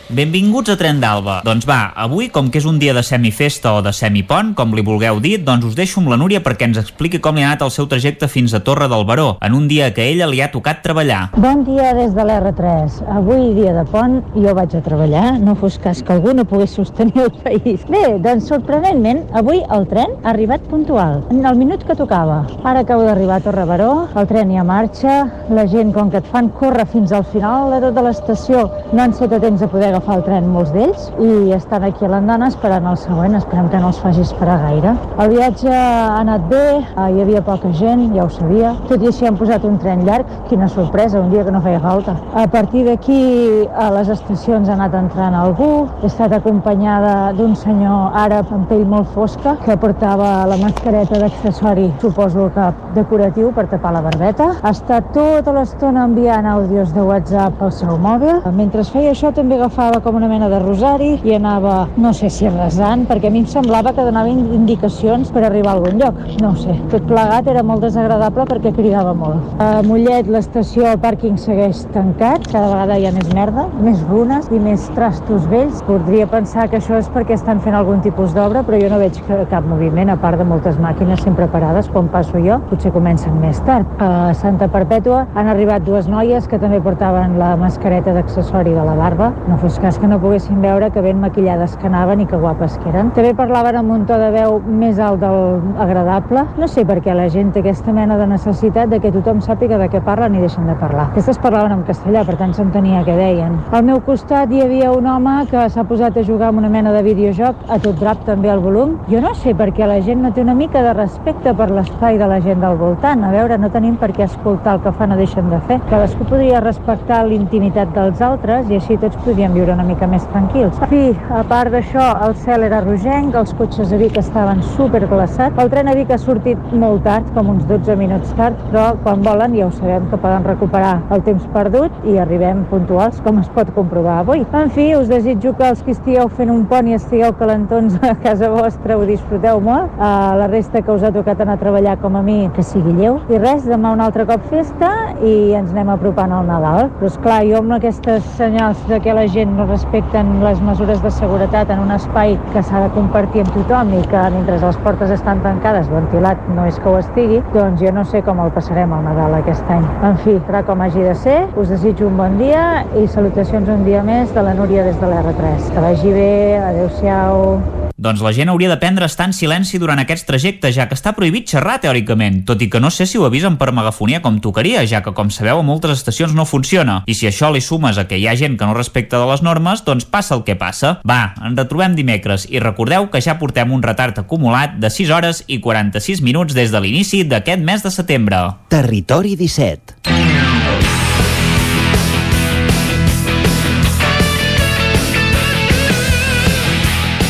Benvinguts 0.07 0.71
a 0.71 0.77
Tren 0.79 1.01
d'Alba. 1.03 1.41
Doncs 1.43 1.65
va, 1.67 1.91
avui, 1.99 2.29
com 2.31 2.47
que 2.47 2.61
és 2.61 2.65
un 2.69 2.77
dia 2.79 2.93
de 2.95 3.01
semifesta 3.03 3.73
o 3.75 3.81
de 3.83 3.91
semipont, 3.91 4.53
com 4.55 4.71
li 4.71 4.83
vulgueu 4.85 5.17
dir, 5.19 5.41
doncs 5.43 5.65
us 5.67 5.73
deixo 5.75 5.99
amb 5.99 6.13
la 6.13 6.17
Núria 6.21 6.39
perquè 6.45 6.63
ens 6.69 6.77
expliqui 6.79 7.19
com 7.19 7.35
li 7.35 7.43
ha 7.43 7.49
anat 7.49 7.65
el 7.65 7.73
seu 7.75 7.89
trajecte 7.91 8.29
fins 8.31 8.55
a 8.55 8.61
Torre 8.63 8.87
del 8.87 9.03
Baró, 9.03 9.25
en 9.43 9.57
un 9.57 9.65
dia 9.67 9.89
que 9.91 10.05
ella 10.07 10.29
li 10.31 10.39
ha 10.39 10.47
tocat 10.53 10.79
treballar. 10.85 11.33
Bon 11.35 11.65
dia 11.67 11.89
des 11.97 12.15
de 12.15 12.23
l'R3. 12.23 13.01
Avui, 13.17 13.49
dia 13.57 13.73
de 13.75 13.83
pont, 13.91 14.21
jo 14.37 14.53
vaig 14.55 14.77
a 14.79 14.81
treballar, 14.85 15.25
no 15.43 15.57
fos 15.59 15.75
cas 15.83 15.99
que 15.99 16.15
algú 16.15 16.31
no 16.31 16.47
pogués 16.47 16.77
sostenir 16.79 17.25
el 17.25 17.35
país. 17.43 17.83
Bé, 17.91 18.05
doncs 18.23 18.47
sorprenentment, 18.47 19.25
avui 19.35 19.59
el 19.75 19.89
tren 19.91 20.15
ha 20.23 20.31
arribat 20.31 20.63
puntual, 20.71 21.19
en 21.35 21.43
el 21.43 21.59
minut 21.59 21.83
que 21.83 21.99
tocava. 21.99 22.45
Ara 22.63 22.85
acabo 22.87 23.03
d'arribar 23.09 23.41
a 23.41 23.45
Torre 23.49 23.67
Baró, 23.67 23.91
el 24.15 24.31
tren 24.31 24.55
ja 24.55 24.63
marxa, 24.63 25.19
la 25.51 25.67
gent, 25.67 25.91
com 25.91 26.07
que 26.15 26.23
et 26.23 26.31
fan 26.31 26.47
córrer 26.55 26.87
fins 26.95 27.11
al 27.11 27.27
final 27.27 27.75
de 27.75 27.83
tota 27.89 28.07
l'estació, 28.07 28.69
no 28.93 29.03
han 29.03 29.11
set 29.11 29.35
a 29.35 29.43
temps 29.43 29.59
de 29.59 29.67
poder 29.67 29.96
agafar 29.97 30.17
el 30.19 30.23
tren 30.27 30.47
molts 30.53 30.69
d'ells 30.75 31.07
i 31.17 31.53
estan 31.55 31.85
aquí 31.87 32.05
a 32.05 32.09
l'andana 32.11 32.51
esperant 32.51 32.85
el 32.85 32.97
següent, 33.01 33.33
esperem 33.37 33.69
que 33.71 33.79
no 33.81 33.89
els 33.89 33.99
faci 34.03 34.21
esperar 34.21 34.57
gaire. 34.61 34.93
El 35.23 35.31
viatge 35.31 35.71
ha 35.73 36.19
anat 36.19 36.43
bé, 36.51 36.63
eh, 36.77 37.07
hi 37.15 37.23
havia 37.23 37.41
poca 37.41 37.71
gent, 37.73 38.03
ja 38.13 38.25
ho 38.25 38.29
sabia, 38.29 38.75
tot 38.89 39.01
i 39.01 39.09
així 39.09 39.25
han 39.25 39.39
posat 39.39 39.65
un 39.65 39.79
tren 39.81 40.03
llarg, 40.05 40.29
quina 40.49 40.67
sorpresa, 40.69 41.19
un 41.19 41.31
dia 41.31 41.45
que 41.47 41.53
no 41.55 41.61
feia 41.65 41.79
falta. 41.81 42.13
A 42.37 42.45
partir 42.47 42.83
d'aquí 42.85 43.65
a 43.73 43.89
les 43.95 44.11
estacions 44.13 44.69
ha 44.69 44.75
anat 44.77 44.93
entrant 44.99 45.35
algú, 45.39 45.87
he 46.03 46.11
estat 46.11 46.35
acompanyada 46.37 47.33
d'un 47.37 47.55
senyor 47.55 48.13
àrab 48.13 48.53
amb 48.53 48.69
pell 48.69 48.85
molt 48.85 49.09
fosca 49.15 49.55
que 49.65 49.77
portava 49.81 50.45
la 50.45 50.59
mascareta 50.61 51.17
d'accessori, 51.23 51.89
suposo 52.01 52.51
que 52.53 52.69
decoratiu 52.93 53.49
per 53.55 53.65
tapar 53.73 53.95
la 53.97 54.05
barbeta. 54.05 54.51
Ha 54.61 54.75
estat 54.75 55.09
tota 55.17 55.55
l'estona 55.57 56.05
enviant 56.05 56.45
àudios 56.45 56.93
de 56.93 57.01
WhatsApp 57.01 57.61
al 57.63 57.73
seu 57.73 57.97
mòbil. 57.97 58.43
Mentre 58.53 58.85
feia 58.85 59.15
això 59.15 59.33
també 59.33 59.57
agafava 59.57 59.86
com 60.03 60.15
una 60.19 60.27
mena 60.27 60.49
de 60.51 60.59
rosari 60.59 61.13
i 61.25 61.33
anava, 61.35 61.87
no 61.97 62.11
sé 62.13 62.29
si 62.33 62.47
resant, 62.49 63.05
perquè 63.09 63.29
a 63.29 63.33
mi 63.33 63.41
em 63.43 63.47
semblava 63.49 63.93
que 63.95 64.05
donava 64.05 64.29
indicacions 64.29 65.31
per 65.33 65.45
arribar 65.47 65.73
a 65.73 65.77
algun 65.77 66.01
lloc. 66.01 66.19
No 66.43 66.53
sé. 66.59 66.75
Tot 66.91 67.05
plegat 67.09 67.47
era 67.47 67.63
molt 67.65 67.85
desagradable 67.85 68.45
perquè 68.49 68.73
cridava 68.75 69.13
molt. 69.17 69.55
A 69.63 69.81
Mollet 69.87 70.29
l'estació, 70.31 70.85
el 70.91 70.99
pàrquing 71.03 71.37
segueix 71.41 71.85
tancat, 71.95 72.45
cada 72.51 72.69
vegada 72.73 72.97
hi 72.99 73.07
ha 73.07 73.13
més 73.15 73.31
merda, 73.33 73.67
més 73.83 74.03
runes 74.09 74.49
i 74.51 74.59
més 74.61 74.89
trastos 74.97 75.47
vells. 75.51 75.81
Podria 75.87 76.27
pensar 76.29 76.67
que 76.69 76.81
això 76.81 76.99
és 76.99 77.09
perquè 77.13 77.37
estan 77.37 77.61
fent 77.63 77.77
algun 77.77 78.03
tipus 78.05 78.35
d'obra, 78.35 78.63
però 78.67 78.79
jo 78.81 78.91
no 78.91 79.01
veig 79.01 79.19
cap 79.49 79.65
moviment, 79.65 80.11
a 80.11 80.17
part 80.19 80.39
de 80.39 80.47
moltes 80.47 80.77
màquines 80.81 81.23
sempre 81.23 81.47
parades, 81.51 81.89
quan 81.93 82.11
passo 82.13 82.41
jo, 82.43 82.59
potser 82.69 82.91
comencen 82.95 83.39
més 83.41 83.59
tard. 83.67 83.87
A 84.03 84.33
Santa 84.37 84.67
Perpètua 84.71 85.25
han 85.35 85.49
arribat 85.51 85.85
dues 85.87 86.07
noies 86.11 86.47
que 86.47 86.59
també 86.61 86.81
portaven 86.83 87.37
la 87.39 87.55
mascareta 87.59 88.13
d'accessori 88.15 88.75
de 88.75 88.83
la 88.85 88.95
barba. 88.97 89.31
No 89.47 89.57
fos 89.61 89.76
cas 89.79 89.97
que 89.99 90.07
no 90.07 90.19
poguessin 90.19 90.61
veure 90.61 90.89
que 90.91 91.01
ben 91.01 91.19
maquillades 91.19 91.75
que 91.77 91.87
anaven 91.87 92.21
i 92.21 92.25
que 92.27 92.37
guapes 92.37 92.77
que 92.81 92.89
eren. 92.89 93.11
També 93.15 93.33
parlaven 93.37 93.77
amb 93.79 93.91
un 93.93 94.05
to 94.09 94.17
de 94.19 94.29
veu 94.33 94.57
més 94.65 94.99
alt 94.99 95.21
del 95.21 95.61
agradable. 95.83 96.45
No 96.57 96.67
sé 96.71 96.85
per 96.87 96.99
què 97.05 97.15
la 97.17 97.27
gent 97.33 97.51
té 97.53 97.61
aquesta 97.63 97.93
mena 97.93 98.17
de 98.17 98.27
necessitat 98.29 98.89
de 98.89 98.99
que 99.03 99.11
tothom 99.13 99.41
sàpiga 99.45 99.77
de 99.81 99.89
què 99.91 100.01
parlen 100.05 100.35
i 100.37 100.43
deixen 100.43 100.67
de 100.69 100.75
parlar. 100.79 101.09
Aquestes 101.11 101.39
parlaven 101.43 101.75
en 101.75 101.83
castellà, 101.87 102.23
per 102.27 102.37
tant 102.39 102.53
s'entenia 102.57 103.03
què 103.07 103.17
deien. 103.17 103.57
Al 103.71 103.85
meu 103.87 104.01
costat 104.05 104.51
hi 104.51 104.63
havia 104.63 104.91
un 104.95 105.07
home 105.07 105.35
que 105.51 105.67
s'ha 105.69 105.85
posat 105.87 106.17
a 106.17 106.25
jugar 106.27 106.51
amb 106.51 106.63
una 106.63 106.71
mena 106.73 106.93
de 106.95 107.03
videojoc, 107.05 107.67
a 107.69 107.79
tot 107.83 107.99
drap 107.99 108.23
també 108.25 108.49
al 108.53 108.63
volum. 108.63 108.97
Jo 109.11 109.21
no 109.21 109.33
sé 109.35 109.55
per 109.55 109.69
què 109.75 109.87
la 109.89 109.99
gent 110.01 110.23
no 110.23 110.33
té 110.33 110.45
una 110.45 110.55
mica 110.57 110.81
de 110.85 110.93
respecte 110.97 111.53
per 111.53 111.69
l'espai 111.71 112.17
de 112.17 112.27
la 112.27 112.39
gent 112.41 112.63
del 112.63 112.77
voltant. 112.79 113.23
A 113.23 113.31
veure, 113.35 113.57
no 113.57 113.69
tenim 113.73 113.97
per 113.97 114.13
què 114.15 114.25
escoltar 114.25 114.77
el 114.77 114.85
que 114.85 114.95
fan 114.97 115.13
o 115.13 115.19
deixen 115.19 115.49
de 115.51 115.59
fer. 115.67 115.81
Cadascú 115.89 116.25
podria 116.29 116.63
respectar 116.63 117.23
l'intimitat 117.27 117.93
dels 117.95 118.21
altres 118.21 118.71
i 118.71 118.79
així 118.79 118.97
tots 119.01 119.17
podríem 119.25 119.53
viure 119.53 119.66
una 119.73 119.85
mica 119.87 120.07
més 120.07 120.25
tranquils. 120.31 120.77
En 120.85 120.91
fi, 120.91 121.01
a 121.33 121.43
part 121.49 121.73
d'això, 121.73 122.05
el 122.27 122.35
cel 122.43 122.65
era 122.67 122.81
rogenc, 122.85 123.35
els 123.35 123.53
cotxes 123.59 123.93
a 123.93 123.99
Vic 123.99 124.17
estaven 124.19 124.61
superglaçats. 124.75 125.57
El 125.61 125.71
tren 125.73 125.91
a 125.91 125.95
Vic 125.97 126.11
ha 126.13 126.19
sortit 126.21 126.73
molt 126.73 127.03
tard, 127.07 127.27
com 127.35 127.51
uns 127.53 127.65
12 127.69 127.97
minuts 127.99 128.33
tard, 128.39 128.59
però 128.69 128.89
quan 129.03 129.23
volen 129.25 129.55
ja 129.57 129.67
ho 129.67 129.71
sabem 129.75 130.07
que 130.11 130.19
poden 130.21 130.45
recuperar 130.47 130.95
el 131.15 131.23
temps 131.25 131.45
perdut 131.53 132.07
i 132.07 132.17
arribem 132.21 132.63
puntuals, 132.71 133.19
com 133.25 133.41
es 133.41 133.49
pot 133.55 133.71
comprovar 133.75 134.19
avui. 134.21 134.45
En 134.57 134.71
fi, 134.73 134.89
us 134.97 135.09
desitjo 135.11 135.53
que 135.57 135.67
els 135.71 135.83
que 135.85 135.93
estigueu 135.95 136.29
fent 136.39 136.51
un 136.53 136.65
pont 136.69 136.87
i 136.87 136.95
estigueu 136.97 137.33
calentons 137.39 137.97
a 138.07 138.13
casa 138.23 138.49
vostra 138.53 138.97
ho 138.97 139.05
disfruteu 139.07 139.61
molt. 139.63 139.91
Uh, 139.97 140.37
la 140.39 140.47
resta 140.51 140.81
que 140.81 140.93
us 140.93 141.03
ha 141.03 141.11
tocat 141.15 141.41
anar 141.43 141.57
a 141.57 141.61
treballar 141.61 141.97
com 142.01 142.15
a 142.17 142.23
mi, 142.25 142.39
que 142.55 142.65
sigui 142.65 142.95
lleu. 142.97 143.19
I 143.33 143.41
res, 143.41 143.65
demà 143.67 143.93
un 143.95 144.03
altre 144.03 144.25
cop 144.29 144.43
festa 144.51 144.91
i 145.21 145.53
ens 145.57 145.73
anem 145.73 145.91
apropant 145.93 146.33
al 146.33 146.47
Nadal. 146.47 146.91
Però 146.99 147.11
esclar, 147.11 147.41
jo 147.49 147.61
amb 147.61 147.77
aquestes 147.77 148.25
senyals 148.37 148.81
de 148.89 149.01
que 149.03 149.15
la 149.15 149.27
gent 149.31 149.56
no 149.57 149.65
respecten 149.65 150.29
les 150.43 150.61
mesures 150.61 151.01
de 151.01 151.11
seguretat 151.11 151.71
en 151.73 151.81
un 151.81 151.91
espai 151.95 152.35
que 152.53 152.61
s'ha 152.63 152.83
de 152.83 152.91
compartir 152.95 153.43
amb 153.43 153.53
tothom 153.55 153.93
i 153.97 154.03
que 154.11 154.23
mentre 154.35 154.59
les 154.61 154.79
portes 154.85 155.13
estan 155.15 155.41
tancades, 155.45 155.89
ventilat 155.89 156.45
no 156.55 156.67
és 156.69 156.77
que 156.83 156.91
ho 156.91 156.99
estigui, 157.01 157.41
doncs 157.55 157.81
jo 157.81 157.93
no 157.95 158.05
sé 158.05 158.21
com 158.27 158.43
el 158.43 158.53
passarem 158.55 158.93
al 158.93 159.03
Nadal 159.07 159.39
aquest 159.39 159.73
any. 159.73 159.85
En 160.05 160.21
fi, 160.23 160.37
serà 160.47 160.63
com 160.67 160.85
hagi 160.85 161.03
de 161.09 161.15
ser. 161.25 161.39
Us 161.57 161.73
desitjo 161.73 162.07
un 162.11 162.21
bon 162.21 162.37
dia 162.41 162.85
i 162.99 163.07
salutacions 163.17 163.69
un 163.73 163.83
dia 163.87 164.05
més 164.05 164.33
de 164.37 164.45
la 164.45 164.53
Núria 164.57 164.85
des 164.87 165.01
de 165.01 165.11
l'R3. 165.11 165.73
Que 165.73 165.89
vagi 165.89 166.15
bé, 166.15 166.31
adeu-siau. 166.69 167.86
Doncs 167.97 168.21
la 168.21 168.29
gent 168.29 168.51
hauria 168.51 168.69
d'aprendre 168.69 169.07
a 169.07 169.09
estar 169.09 169.25
en 169.25 169.31
silenci 169.33 169.79
durant 169.81 169.97
aquests 169.97 170.27
trajectes, 170.27 170.75
ja 170.75 170.85
que 170.85 170.93
està 170.93 171.15
prohibit 171.17 171.49
xerrar 171.49 171.79
teòricament, 171.81 172.43
tot 172.45 172.61
i 172.61 172.67
que 172.69 172.81
no 172.81 172.91
sé 172.93 173.07
si 173.09 173.17
ho 173.17 173.25
avisen 173.25 173.57
per 173.57 173.71
megafonia 173.73 174.21
com 174.21 174.37
tocaria, 174.37 174.83
ja 174.85 175.01
que 175.01 175.15
com 175.17 175.31
sabeu 175.33 175.63
a 175.63 175.65
moltes 175.65 175.95
estacions 175.97 176.35
no 176.37 176.45
funciona. 176.45 176.99
I 177.09 177.15
si 177.17 177.25
això 177.25 177.49
li 177.49 177.61
sumes 177.65 177.97
a 177.97 178.05
que 178.05 178.19
hi 178.21 178.27
ha 178.29 178.35
gent 178.37 178.59
que 178.59 178.69
no 178.69 178.77
respecta 178.77 179.17
de 179.17 179.25
les 179.31 179.41
normes, 179.41 179.81
doncs 179.87 180.05
passa 180.05 180.37
el 180.37 180.45
que 180.45 180.55
passa. 180.55 180.99
Va, 181.09 181.33
ens 181.41 181.57
retrobem 181.57 181.97
dimecres 181.97 182.45
i 182.51 182.61
recordeu 182.61 183.09
que 183.09 183.23
ja 183.25 183.39
portem 183.41 183.73
un 183.73 183.81
retard 183.81 184.21
acumulat 184.21 184.77
de 184.77 184.93
6 184.93 185.15
hores 185.17 185.41
i 185.47 185.57
46 185.57 186.21
minuts 186.21 186.53
des 186.53 186.69
de 186.69 186.83
l'inici 186.83 187.23
d'aquest 187.25 187.65
mes 187.65 187.81
de 187.81 187.93
setembre. 187.97 188.45
Territori 188.69 189.33
17. 189.41 190.56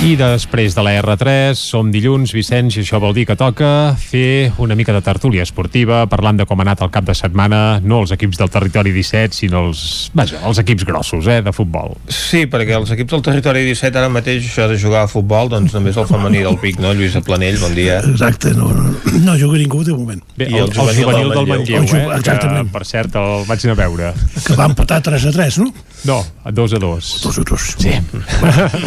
I 0.07 0.13
després 0.15 0.71
de 0.71 0.83
la 0.85 0.93
R3 1.01 1.57
som 1.59 1.89
dilluns, 1.91 2.31
Vicenç, 2.31 2.77
i 2.77 2.83
això 2.85 2.99
vol 3.03 3.11
dir 3.17 3.25
que 3.27 3.35
toca 3.35 3.91
fer 3.99 4.53
una 4.63 4.75
mica 4.77 4.93
de 4.95 5.01
tertúlia 5.03 5.43
esportiva, 5.43 6.05
parlant 6.07 6.37
de 6.39 6.45
com 6.47 6.61
ha 6.61 6.63
anat 6.63 6.83
el 6.85 6.91
cap 6.93 7.03
de 7.09 7.15
setmana, 7.17 7.81
no 7.83 7.97
els 8.05 8.13
equips 8.15 8.39
del 8.39 8.47
territori 8.53 8.93
17, 8.95 9.35
sinó 9.35 9.65
els, 9.67 9.81
vaja, 10.15 10.39
els 10.47 10.61
equips 10.63 10.85
grossos, 10.87 11.27
eh, 11.27 11.41
de 11.43 11.51
futbol. 11.51 11.97
Sí, 12.07 12.45
perquè 12.47 12.77
els 12.77 12.93
equips 12.95 13.17
del 13.17 13.25
territori 13.25 13.65
17 13.67 13.99
ara 13.99 14.07
mateix 14.13 14.47
això 14.47 14.69
de 14.71 14.77
jugar 14.79 15.01
a 15.03 15.11
futbol, 15.11 15.51
doncs 15.51 15.75
només 15.75 15.99
el 15.99 16.07
femení 16.07 16.45
del 16.45 16.55
Pic, 16.63 16.79
no? 16.79 16.93
Lluís 16.95 17.17
Planell, 17.27 17.59
bon 17.59 17.75
dia. 17.75 17.99
Exacte, 17.99 18.53
no, 18.55 18.71
no, 18.71 18.95
no 19.25 19.35
juga 19.41 19.59
ningú 19.59 19.83
de 19.83 19.91
moment. 19.97 20.23
Bé, 20.37 20.47
el, 20.47 20.55
el, 20.55 20.71
el 20.71 21.01
juvenil 21.01 21.33
del 21.35 21.51
Manlleu, 21.51 21.81
El 21.83 21.89
ju- 21.91 21.99
eh, 21.99 22.07
exactament. 22.21 22.69
que, 22.71 22.77
per 22.77 22.85
cert, 22.87 23.19
el 23.19 23.43
vaig 23.49 23.67
anar 23.67 23.75
a 23.75 23.83
veure. 23.83 24.13
Que 24.47 24.55
va 24.55 24.71
empatar 24.71 25.01
3 25.11 25.27
a 25.33 25.35
3, 25.35 25.59
no? 25.65 25.73
No, 26.05 26.25
a 26.43 26.51
2 26.51 26.73
a 26.73 26.79
2. 26.79 27.21
2 27.23 27.39
a 27.39 27.43
2. 27.43 27.63
Sí. 27.81 27.93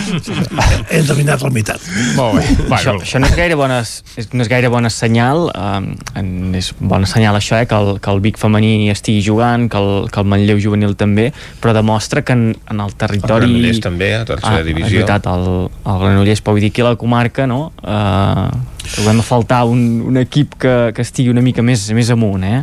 Hem 0.95 1.07
dominat 1.09 1.43
la 1.43 1.51
meitat. 1.51 1.83
Molt 2.17 2.39
bé. 2.39 2.45
això, 2.77 2.95
això 3.01 3.21
no 3.21 3.27
és 3.27 3.35
gaire 3.37 3.57
bona, 3.59 3.81
no 3.83 4.45
és 4.45 4.51
gaire 4.51 4.71
bona 4.73 4.91
senyal 4.95 5.49
eh, 5.51 6.57
és 6.61 6.71
bona 6.79 7.09
senyal 7.11 7.39
això 7.39 7.59
eh, 7.59 7.67
que, 7.69 7.77
el, 7.77 7.99
que 8.03 8.15
el 8.15 8.23
Vic 8.25 8.41
femení 8.41 8.91
estigui 8.93 9.25
jugant 9.27 9.69
que 9.71 9.81
el, 9.81 10.09
que 10.13 10.23
el 10.23 10.31
Manlleu 10.31 10.61
juvenil 10.63 10.97
també 10.99 11.31
però 11.61 11.75
demostra 11.77 12.23
que 12.23 12.37
en, 12.37 12.45
en 12.71 12.85
el 12.85 12.95
territori 13.01 13.49
El 13.49 13.55
Granollers 13.57 13.83
també, 13.85 14.13
a 14.17 14.25
tercera 14.29 14.61
ah, 14.63 14.67
divisió. 14.67 14.89
és 14.89 14.99
veritat, 15.01 15.31
el, 15.31 15.49
el 15.69 16.03
Granollers 16.05 16.45
però 16.45 16.57
vull 16.57 16.67
dir 16.69 16.73
que 16.77 16.87
la 16.87 16.97
comarca 17.01 17.49
no, 17.51 17.63
eh, 17.83 18.80
trobem 18.83 19.21
a 19.21 19.27
faltar 19.27 19.65
un, 19.69 20.01
un 20.07 20.17
equip 20.21 20.57
que, 20.61 20.75
que 20.97 21.05
estigui 21.05 21.31
una 21.33 21.45
mica 21.45 21.63
més, 21.63 21.87
més 21.97 22.11
amunt 22.13 22.45
eh? 22.47 22.61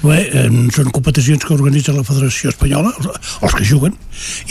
Bé, 0.00 0.18
eh, 0.26 0.46
són 0.74 0.90
competicions 0.94 1.44
que 1.44 1.54
organitza 1.54 1.92
la 1.92 2.04
Federació 2.06 2.52
Espanyola, 2.52 2.92
els, 2.96 3.32
els 3.44 3.56
que 3.56 3.66
juguen, 3.68 3.96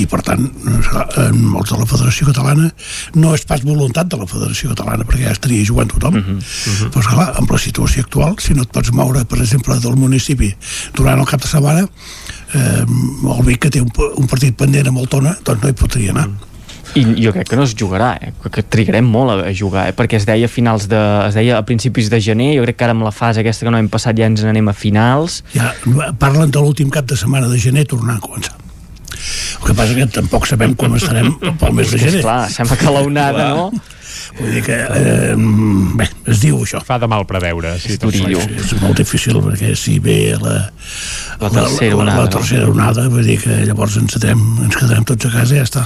i 0.01 0.05
per 0.09 0.21
tant, 0.25 0.43
esclar, 0.79 1.05
en 1.25 1.39
els 1.57 1.71
de 1.71 1.79
la 1.79 1.87
Federació 1.89 2.29
Catalana 2.29 2.69
no 3.17 3.33
és 3.37 3.45
pas 3.49 3.63
voluntat 3.65 4.11
de 4.11 4.19
la 4.19 4.27
Federació 4.29 4.73
Catalana, 4.73 5.07
perquè 5.07 5.25
ja 5.25 5.33
estaria 5.33 5.65
jugant 5.65 5.89
tothom. 5.93 6.19
Uh 6.19 6.21
-huh, 6.21 6.37
uh 6.37 6.75
-huh. 6.75 6.89
Però, 6.93 6.99
esclar, 6.99 7.33
amb 7.37 7.51
la 7.51 7.57
situació 7.57 8.03
actual, 8.03 8.35
si 8.39 8.53
no 8.53 8.61
et 8.61 8.71
pots 8.71 8.91
moure, 8.91 9.25
per 9.25 9.39
exemple, 9.39 9.79
del 9.79 9.95
municipi 9.95 10.55
durant 10.93 11.19
el 11.19 11.25
cap 11.25 11.41
de 11.41 11.47
setmana, 11.47 11.89
eh, 12.53 12.85
el 13.37 13.43
Vic 13.45 13.59
que 13.59 13.69
té 13.69 13.81
un, 13.81 13.91
un 14.15 14.27
partit 14.27 14.55
pendent 14.55 14.87
amb 14.87 14.99
el 14.99 15.07
Tona, 15.07 15.37
doncs 15.43 15.63
no 15.63 15.69
hi 15.69 15.73
podria 15.73 16.11
anar. 16.11 16.48
I 16.97 17.03
jo 17.21 17.33
crec 17.35 17.51
que 17.51 17.59
no 17.59 17.65
es 17.67 17.75
jugarà 17.77 18.15
eh? 18.21 18.31
que 18.49 18.63
trigarem 18.63 19.05
molt 19.05 19.35
a, 19.35 19.37
a 19.49 19.53
jugar 19.53 19.89
eh? 19.89 19.95
perquè 19.97 20.17
es 20.17 20.25
deia 20.29 20.49
a 20.49 20.51
finals 20.51 20.87
de, 20.89 20.99
es 21.27 21.37
deia 21.37 21.59
a 21.59 21.65
principis 21.67 22.09
de 22.09 22.21
gener 22.23 22.55
jo 22.57 22.65
crec 22.65 22.79
que 22.79 22.87
ara 22.87 22.95
amb 22.97 23.05
la 23.05 23.13
fase 23.13 23.43
aquesta 23.43 23.67
que 23.67 23.73
no 23.73 23.81
hem 23.81 23.91
passat 23.91 24.17
ja 24.17 24.29
ens 24.29 24.41
n'anem 24.45 24.71
a 24.71 24.75
finals 24.75 25.43
Ja 25.53 25.73
parlen 26.19 26.51
de 26.51 26.61
l'últim 26.61 26.89
cap 26.93 27.05
de 27.09 27.17
setmana 27.17 27.49
de 27.49 27.59
gener 27.59 27.85
tornar 27.89 28.17
a 28.17 28.23
començar. 28.23 28.55
El 29.59 29.67
que 29.67 29.75
passa 29.75 29.95
que 29.97 30.07
tampoc 30.15 30.47
sabem 30.47 30.75
quan 30.79 30.95
estarem 30.97 31.31
pel 31.59 31.73
mes 31.75 31.91
de 31.91 31.99
gener. 32.01 32.21
Clar, 32.23 32.43
sembla 32.53 32.77
que 32.79 32.93
l'onada, 32.93 33.49
no? 33.55 33.65
Vull 34.37 34.51
dir 34.53 34.61
que, 34.63 34.75
eh, 34.75 35.33
bé, 35.99 36.07
es 36.29 36.41
diu 36.43 36.59
això. 36.61 36.81
Fa 36.85 36.99
de 37.01 37.09
mal 37.09 37.25
preveure. 37.29 37.73
Sí, 37.81 37.93
és, 37.95 37.99
durillo. 38.01 38.39
és 38.39 38.73
molt 38.81 38.99
difícil 39.01 39.39
perquè 39.43 39.73
si 39.79 39.97
ve 40.03 40.19
la, 40.39 40.57
La 41.39 41.49
tercera 41.49 41.95
la, 41.95 42.03
onada, 42.03 42.17
la, 42.17 42.23
la 42.27 42.33
tercera 42.35 42.69
onada, 42.69 43.07
vull 43.09 43.25
dir 43.25 43.39
que 43.41 43.59
llavors 43.65 43.97
ens, 43.99 44.13
quedarem, 44.15 44.43
ens 44.65 44.77
quedarem 44.79 45.07
tots 45.07 45.29
a 45.29 45.33
casa 45.33 45.55
i 45.55 45.61
ja 45.61 45.67
està. 45.67 45.85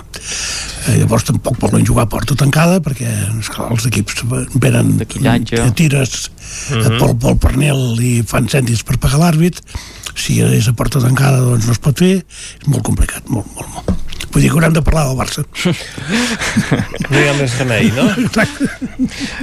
Eh, 0.89 0.99
llavors 1.01 1.27
tampoc 1.29 1.59
volen 1.61 1.85
jugar 1.87 2.07
a 2.07 2.11
porta 2.11 2.37
tancada 2.39 2.81
perquè 2.83 3.09
esclar, 3.39 3.69
els 3.73 3.87
equips 3.89 4.23
venen 4.59 4.97
tires. 5.77 6.27
Mm 6.69 6.79
-hmm. 6.79 6.99
pel, 6.99 7.17
pel 7.17 7.37
pernil 7.37 7.83
i 8.01 8.13
fan 8.27 8.47
cèntims 8.47 8.83
per 8.83 8.97
pagar 8.97 9.19
l'àrbit 9.19 9.61
si 10.15 10.39
és 10.41 10.67
a 10.67 10.73
porta 10.77 11.01
tancada 11.01 11.41
doncs 11.41 11.65
no 11.65 11.71
es 11.71 11.81
pot 11.81 11.97
fer 11.97 12.15
és 12.21 12.67
molt 12.67 12.83
complicat, 12.83 13.29
molt, 13.29 13.47
molt, 13.55 13.69
molt 13.75 14.03
vull 14.33 14.41
dir 14.41 14.49
que 14.49 14.57
haurem 14.57 14.73
de 14.73 14.81
parlar 14.81 15.07
del 15.07 15.17
Barça 15.17 15.43
No 17.11 17.19
hi 17.19 17.27
ha 17.29 17.33
més 17.37 17.53
remei, 17.59 17.89
no? 17.93 18.05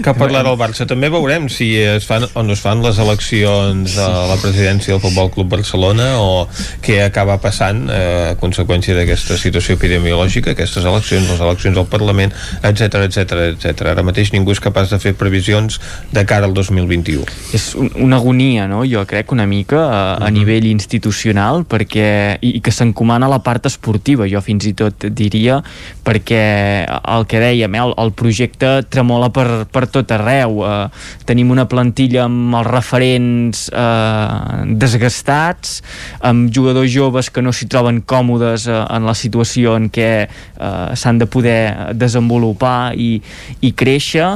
Que 0.03 0.13
parlar 0.17 0.43
del 0.47 0.57
Barça. 0.59 0.87
També 0.89 1.11
veurem 1.13 1.47
si 1.53 1.69
es 1.79 2.07
fan 2.09 2.25
o 2.27 2.43
no 2.43 2.55
es 2.57 2.63
fan 2.65 2.83
les 2.83 2.99
eleccions 3.03 3.95
de 3.95 4.07
la 4.31 4.39
presidència 4.41 4.95
del 4.95 5.03
Futbol 5.03 5.31
Club 5.35 5.51
Barcelona 5.53 6.09
o 6.19 6.47
què 6.85 7.01
acaba 7.05 7.37
passant 7.43 7.85
eh, 7.93 8.33
a 8.33 8.35
conseqüència 8.41 8.97
d'aquesta 8.97 9.39
situació 9.39 9.77
epidemiològica, 9.79 10.55
aquestes 10.55 10.87
eleccions, 10.89 11.31
les 11.31 11.45
eleccions 11.45 11.79
al 11.79 11.89
Parlament, 11.93 12.35
etc 12.67 13.05
etc 13.07 13.37
etc. 13.53 13.87
Ara 13.93 14.07
mateix 14.07 14.33
ningú 14.35 14.57
és 14.57 14.63
capaç 14.63 14.91
de 14.95 15.01
fer 15.03 15.15
previsions 15.19 15.79
de 16.11 16.25
cara 16.27 16.49
al 16.49 16.57
2021. 16.91 17.25
és 17.55 17.67
un, 17.79 17.91
una 18.03 18.19
agonia, 18.19 18.67
no? 18.71 18.83
jo 18.87 19.03
crec 19.09 19.33
una 19.33 19.47
mica 19.47 19.81
a, 19.81 20.03
a 20.27 20.31
nivell 20.35 20.67
institucional 20.71 21.65
perquè, 21.69 22.39
i, 22.43 22.57
i 22.59 22.61
que 22.65 22.75
s'encomana 22.75 23.29
la 23.31 23.41
part 23.45 23.67
esportiva 23.71 24.29
jo 24.31 24.43
fins 24.45 24.67
i 24.69 24.75
tot 24.77 25.07
diria 25.17 25.61
perquè 26.07 26.43
el 26.87 27.27
que 27.31 27.43
dèiem, 27.43 27.75
eh, 27.75 27.83
el, 27.85 27.95
el 28.05 28.13
projecte 28.19 28.73
tremola 28.91 29.31
per, 29.35 29.67
per 29.71 29.87
tot 29.93 30.15
arreu 30.15 30.63
eh, 30.67 30.79
tenim 31.29 31.53
una 31.55 31.67
plantilla 31.71 32.27
amb 32.27 32.59
els 32.61 32.71
referents 32.71 33.67
eh, 33.71 34.65
desgastats 34.81 35.81
amb 36.27 36.51
jugadors 36.55 36.91
joves 36.91 37.31
que 37.31 37.45
no 37.45 37.55
s'hi 37.55 37.69
troben 37.71 38.03
còmodes 38.03 38.67
eh, 38.71 38.81
en 38.97 39.07
la 39.09 39.17
situació 39.19 39.77
en 39.79 39.91
què 39.93 40.11
eh, 40.27 40.89
s'han 40.95 41.21
de 41.21 41.31
poder 41.31 41.95
desenvolupar 41.95 42.93
i, 42.99 43.13
i 43.61 43.73
créixer 43.77 44.35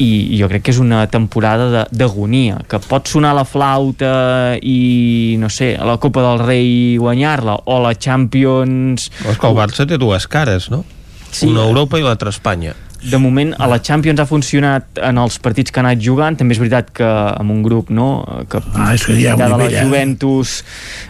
i 0.00 0.38
jo 0.40 0.48
crec 0.48 0.62
que 0.64 0.72
és 0.72 0.78
una 0.80 1.06
temporada 1.10 1.68
de- 1.70 1.84
d'agonia, 1.92 2.60
que 2.68 2.78
pot 2.80 3.08
sonar 3.08 3.34
la 3.36 3.44
flauta 3.44 4.56
i, 4.62 5.36
no 5.38 5.50
sé, 5.52 5.74
a 5.76 5.84
la 5.88 5.98
Copa 5.98 6.22
del 6.22 6.40
Rei 6.46 6.96
guanyar-la, 6.96 7.58
o 7.66 7.80
la 7.82 7.94
Champions... 7.94 9.10
És 9.28 9.38
que 9.38 9.46
el 9.50 9.58
Barça 9.58 9.86
té 9.88 9.98
dues 10.00 10.26
cares, 10.26 10.70
no? 10.72 10.84
Sí. 11.32 11.46
Una 11.48 11.62
a 11.62 11.68
Europa 11.68 12.00
i 12.00 12.02
l'altra 12.04 12.28
a 12.28 12.34
Espanya. 12.36 12.74
De 13.02 13.18
moment, 13.18 13.50
a 13.58 13.66
la 13.66 13.80
Champions 13.82 14.20
ha 14.22 14.26
funcionat 14.30 15.00
en 15.02 15.18
els 15.18 15.38
partits 15.42 15.72
que 15.74 15.80
ha 15.80 15.82
anat 15.82 15.98
jugant. 15.98 16.36
També 16.38 16.54
és 16.54 16.60
veritat 16.62 16.92
que 16.94 17.06
amb 17.08 17.50
un 17.50 17.62
grup, 17.64 17.90
no?, 17.90 18.22
que, 18.48 18.60
ah, 18.78 18.92
és 18.94 19.02
que 19.02 19.16
hi 19.18 19.26
ha 19.26 19.34
un 19.34 19.42
de 19.42 19.48
la 19.50 19.56
nivell, 19.58 19.74
eh? 19.74 19.82
Juventus 19.82 20.52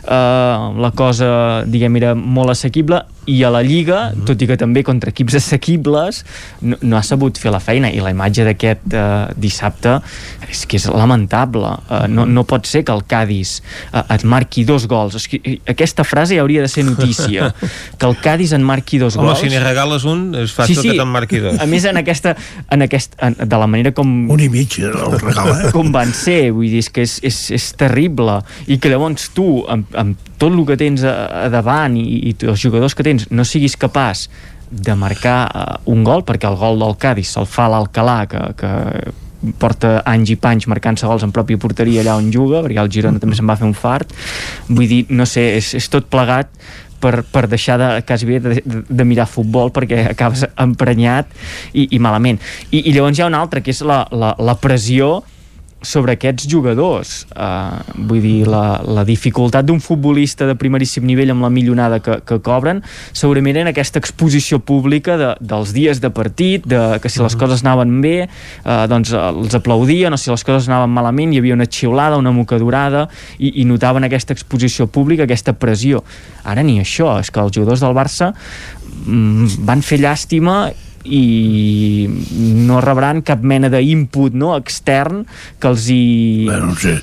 eh, 0.07 0.71
la 0.87 0.91
cosa, 0.97 1.29
diguem, 1.69 1.99
era 2.01 2.15
molt 2.17 2.55
assequible 2.55 3.03
i 3.27 3.43
a 3.45 3.51
la 3.51 3.63
Lliga, 3.63 4.11
Mhm. 4.13 4.25
tot 4.27 4.43
i 4.43 4.47
que 4.47 4.57
també 4.57 4.83
contra 4.83 5.11
equips 5.11 5.35
assequibles, 5.39 6.25
no, 6.61 6.77
no 6.83 6.97
ha 6.97 7.03
sabut 7.03 7.39
fer 7.39 7.53
la 7.53 7.61
feina 7.61 7.91
i 7.93 8.01
la 8.03 8.11
imatge 8.11 8.45
d'aquest 8.45 8.95
eh, 8.95 9.27
dissabte 9.37 10.01
és 10.51 10.65
que 10.67 10.77
és 10.77 10.87
lamentable. 10.91 11.71
Eh, 11.91 12.09
no, 12.09 12.27
no 12.27 12.45
pot 12.45 12.67
ser 12.67 12.83
que 12.85 12.93
el 12.93 13.05
Cádiz 13.09 13.61
eh, 13.93 14.03
et 14.15 14.25
marqui 14.25 14.65
dos 14.65 14.87
gols. 14.91 15.15
És 15.21 15.29
que, 15.29 15.41
eh, 15.45 15.59
aquesta 15.71 16.05
frase 16.05 16.39
hauria 16.41 16.63
de 16.63 16.69
ser 16.69 16.85
notícia. 16.85 17.53
que 17.99 18.07
el 18.07 18.17
Cádiz 18.21 18.53
en 18.53 18.63
marqui 18.63 18.99
dos 18.99 19.17
Home, 19.17 19.29
gols. 19.29 19.41
si 19.45 19.49
n'hi 19.53 19.61
regales 19.63 20.05
un, 20.09 20.35
és 20.35 20.53
fàcil 20.57 20.83
que 20.83 20.97
te'n 20.99 21.09
marqui 21.13 21.39
dos. 21.43 21.61
A 21.63 21.67
més, 21.67 21.85
en 21.89 21.97
aquesta, 22.03 22.35
en 22.71 22.83
aquest, 22.89 23.15
en, 23.23 23.37
de 23.39 23.59
la 23.59 23.67
manera 23.71 23.93
com... 23.93 24.09
Un 24.31 24.41
i 24.41 24.49
mig, 24.53 24.79
el 24.83 25.19
regala. 25.21 25.71
Com 25.73 25.93
van 25.95 26.13
ser, 26.17 26.51
vull 26.55 26.69
dir, 26.71 26.83
és 26.83 26.91
que 26.91 27.03
és, 27.07 27.19
és, 27.23 27.39
és 27.55 27.71
terrible. 27.79 28.41
I 28.67 28.79
que 28.83 28.91
llavors 28.93 29.31
tu, 29.37 29.63
amb, 29.71 29.87
amb 29.95 30.17
tot 30.43 30.51
el 30.53 30.65
que 30.67 30.75
tens 30.77 31.05
a, 31.07 31.45
a 31.45 31.49
davant 31.53 31.95
i, 32.01 32.03
i 32.33 32.37
els 32.51 32.59
jugadors 32.59 32.97
que 32.99 33.05
tens, 33.07 33.12
no 33.31 33.45
siguis 33.49 33.77
capaç 33.81 34.29
de 34.73 34.95
marcar 34.97 35.41
uh, 35.49 35.91
un 35.93 36.05
gol, 36.05 36.25
perquè 36.25 36.49
el 36.49 36.57
gol 36.57 36.81
del 36.81 36.97
Cádiz 37.01 37.35
se'l 37.35 37.49
fa 37.49 37.69
l'Alcalà, 37.69 38.23
que, 38.31 38.45
que 38.57 38.73
porta 39.59 39.97
anys 40.07 40.33
i 40.33 40.39
panys 40.39 40.69
marcant-se 40.71 41.09
gols 41.09 41.25
en 41.27 41.35
pròpia 41.35 41.61
porteria 41.61 42.03
allà 42.03 42.17
on 42.21 42.31
juga, 42.33 42.63
perquè 42.65 42.81
el 42.81 42.91
Girona 42.93 43.21
també 43.23 43.37
se'n 43.37 43.49
va 43.49 43.59
fer 43.59 43.69
un 43.69 43.77
fart. 43.77 44.15
Vull 44.71 44.89
dir, 44.89 45.03
no 45.11 45.27
sé, 45.29 45.49
és, 45.59 45.75
és 45.79 45.89
tot 45.93 46.07
plegat 46.11 46.53
per, 47.03 47.25
per 47.27 47.49
deixar 47.51 47.79
de, 47.81 47.91
quasi 48.07 48.29
bé 48.29 48.39
de, 48.43 48.61
de, 48.63 48.83
de 48.87 49.07
mirar 49.09 49.27
futbol 49.31 49.73
perquè 49.75 50.07
acabes 50.13 50.47
emprenyat 50.63 51.31
i, 51.75 51.89
i 51.91 52.01
malament. 52.03 52.41
I, 52.71 52.87
I 52.87 52.95
llavors 52.95 53.19
hi 53.19 53.27
ha 53.27 53.31
una 53.31 53.43
altra, 53.43 53.65
que 53.65 53.75
és 53.75 53.83
la, 53.87 54.05
la, 54.15 54.35
la 54.39 54.57
pressió 54.63 55.19
sobre 55.83 56.15
aquests 56.17 56.47
jugadors. 56.51 57.13
Uh, 57.35 57.83
vull 58.09 58.23
dir, 58.23 58.47
la, 58.51 58.81
la 58.87 59.05
dificultat 59.07 59.67
d'un 59.67 59.81
futbolista 59.83 60.47
de 60.49 60.57
primeríssim 60.59 61.05
nivell 61.07 61.35
amb 61.35 61.45
la 61.47 61.51
millonada 61.53 62.01
que, 62.03 62.19
que 62.27 62.39
cobren, 62.45 62.83
segurament 63.13 63.61
en 63.63 63.73
aquesta 63.73 64.01
exposició 64.03 64.61
pública 64.63 65.19
de, 65.21 65.33
dels 65.43 65.75
dies 65.77 66.03
de 66.03 66.13
partit, 66.15 66.67
de, 66.69 66.81
que 67.03 67.13
si 67.13 67.23
les 67.23 67.37
coses 67.39 67.65
anaven 67.67 67.99
bé, 68.05 68.15
uh, 68.27 68.85
doncs 68.91 69.13
els 69.19 69.59
aplaudien, 69.59 70.15
o 70.15 70.21
si 70.21 70.33
les 70.33 70.47
coses 70.47 70.71
anaven 70.71 70.95
malament, 70.95 71.35
hi 71.35 71.43
havia 71.43 71.59
una 71.59 71.69
xiulada, 71.69 72.21
una 72.21 72.35
mocadurada, 72.35 73.09
i, 73.39 73.55
i 73.63 73.67
notaven 73.69 74.09
aquesta 74.09 74.37
exposició 74.37 74.89
pública, 74.91 75.27
aquesta 75.27 75.57
pressió. 75.59 76.05
Ara 76.49 76.65
ni 76.67 76.79
això, 76.83 77.17
és 77.23 77.31
que 77.31 77.43
els 77.43 77.55
jugadors 77.55 77.83
del 77.83 77.95
Barça 77.97 78.33
mm, 78.33 79.63
van 79.67 79.85
fer 79.85 80.01
llàstima 80.03 80.63
i 81.05 82.07
no 82.63 82.81
rebran 82.85 83.23
cap 83.27 83.43
mena 83.43 83.71
d'input 83.73 84.37
no, 84.39 84.53
extern 84.57 85.25
que 85.61 85.71
els 85.71 85.89
hi... 85.93 86.03
Bueno, 86.47 86.73
no 86.73 86.77
sé, 86.79 86.97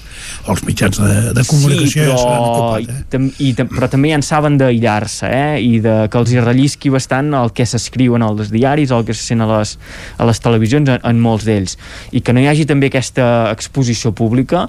els 0.50 0.64
mitjans 0.68 1.02
de, 1.02 1.18
de 1.38 1.46
comunicació 1.50 2.06
sí, 2.06 2.06
però, 2.06 2.20
ja 2.20 2.38
ocupat, 2.40 2.94
eh? 2.94 3.00
i, 3.00 3.10
tam, 3.14 3.28
i, 3.40 3.52
tam, 3.58 3.72
però 3.74 3.90
també 3.92 4.14
ja 4.14 4.20
en 4.20 4.26
saben 4.26 4.60
d'aïllar-se 4.62 5.30
eh? 5.30 5.60
i 5.64 5.82
de, 5.84 5.98
que 6.12 6.22
els 6.22 6.34
hi 6.34 6.40
rellisqui 6.44 6.94
bastant 6.94 7.34
el 7.40 7.54
que 7.56 7.68
s'escriuen 7.70 8.26
als 8.26 8.54
diaris, 8.54 8.94
el 8.96 9.06
que 9.08 9.18
se 9.18 9.26
sent 9.32 9.44
a 9.46 9.50
les, 9.52 9.76
a 10.18 10.30
les 10.30 10.44
televisions 10.44 10.96
en, 10.96 11.04
en 11.04 11.22
molts 11.24 11.48
d'ells 11.50 11.78
i 12.16 12.24
que 12.24 12.36
no 12.36 12.44
hi 12.44 12.50
hagi 12.52 12.68
també 12.70 12.90
aquesta 12.90 13.30
exposició 13.54 14.14
pública 14.16 14.68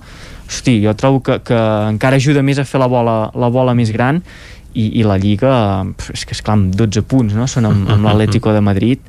hosti, 0.50 0.80
jo 0.82 0.94
trobo 0.98 1.22
que, 1.22 1.38
que 1.46 1.58
encara 1.92 2.18
ajuda 2.18 2.42
més 2.42 2.58
a 2.58 2.66
fer 2.66 2.80
la 2.82 2.90
bola, 2.90 3.18
la 3.38 3.50
bola 3.54 3.76
més 3.78 3.92
gran 3.94 4.18
i, 4.74 4.86
i 5.00 5.04
la 5.06 5.16
Lliga 5.18 5.52
és 6.12 6.24
que 6.24 6.36
esclar, 6.36 6.56
amb 6.58 6.74
12 6.78 7.02
punts 7.10 7.34
no? 7.34 7.46
són 7.50 7.66
amb, 7.68 7.88
amb 7.90 8.06
l'Atlético 8.06 8.54
de 8.54 8.62
Madrid 8.62 9.02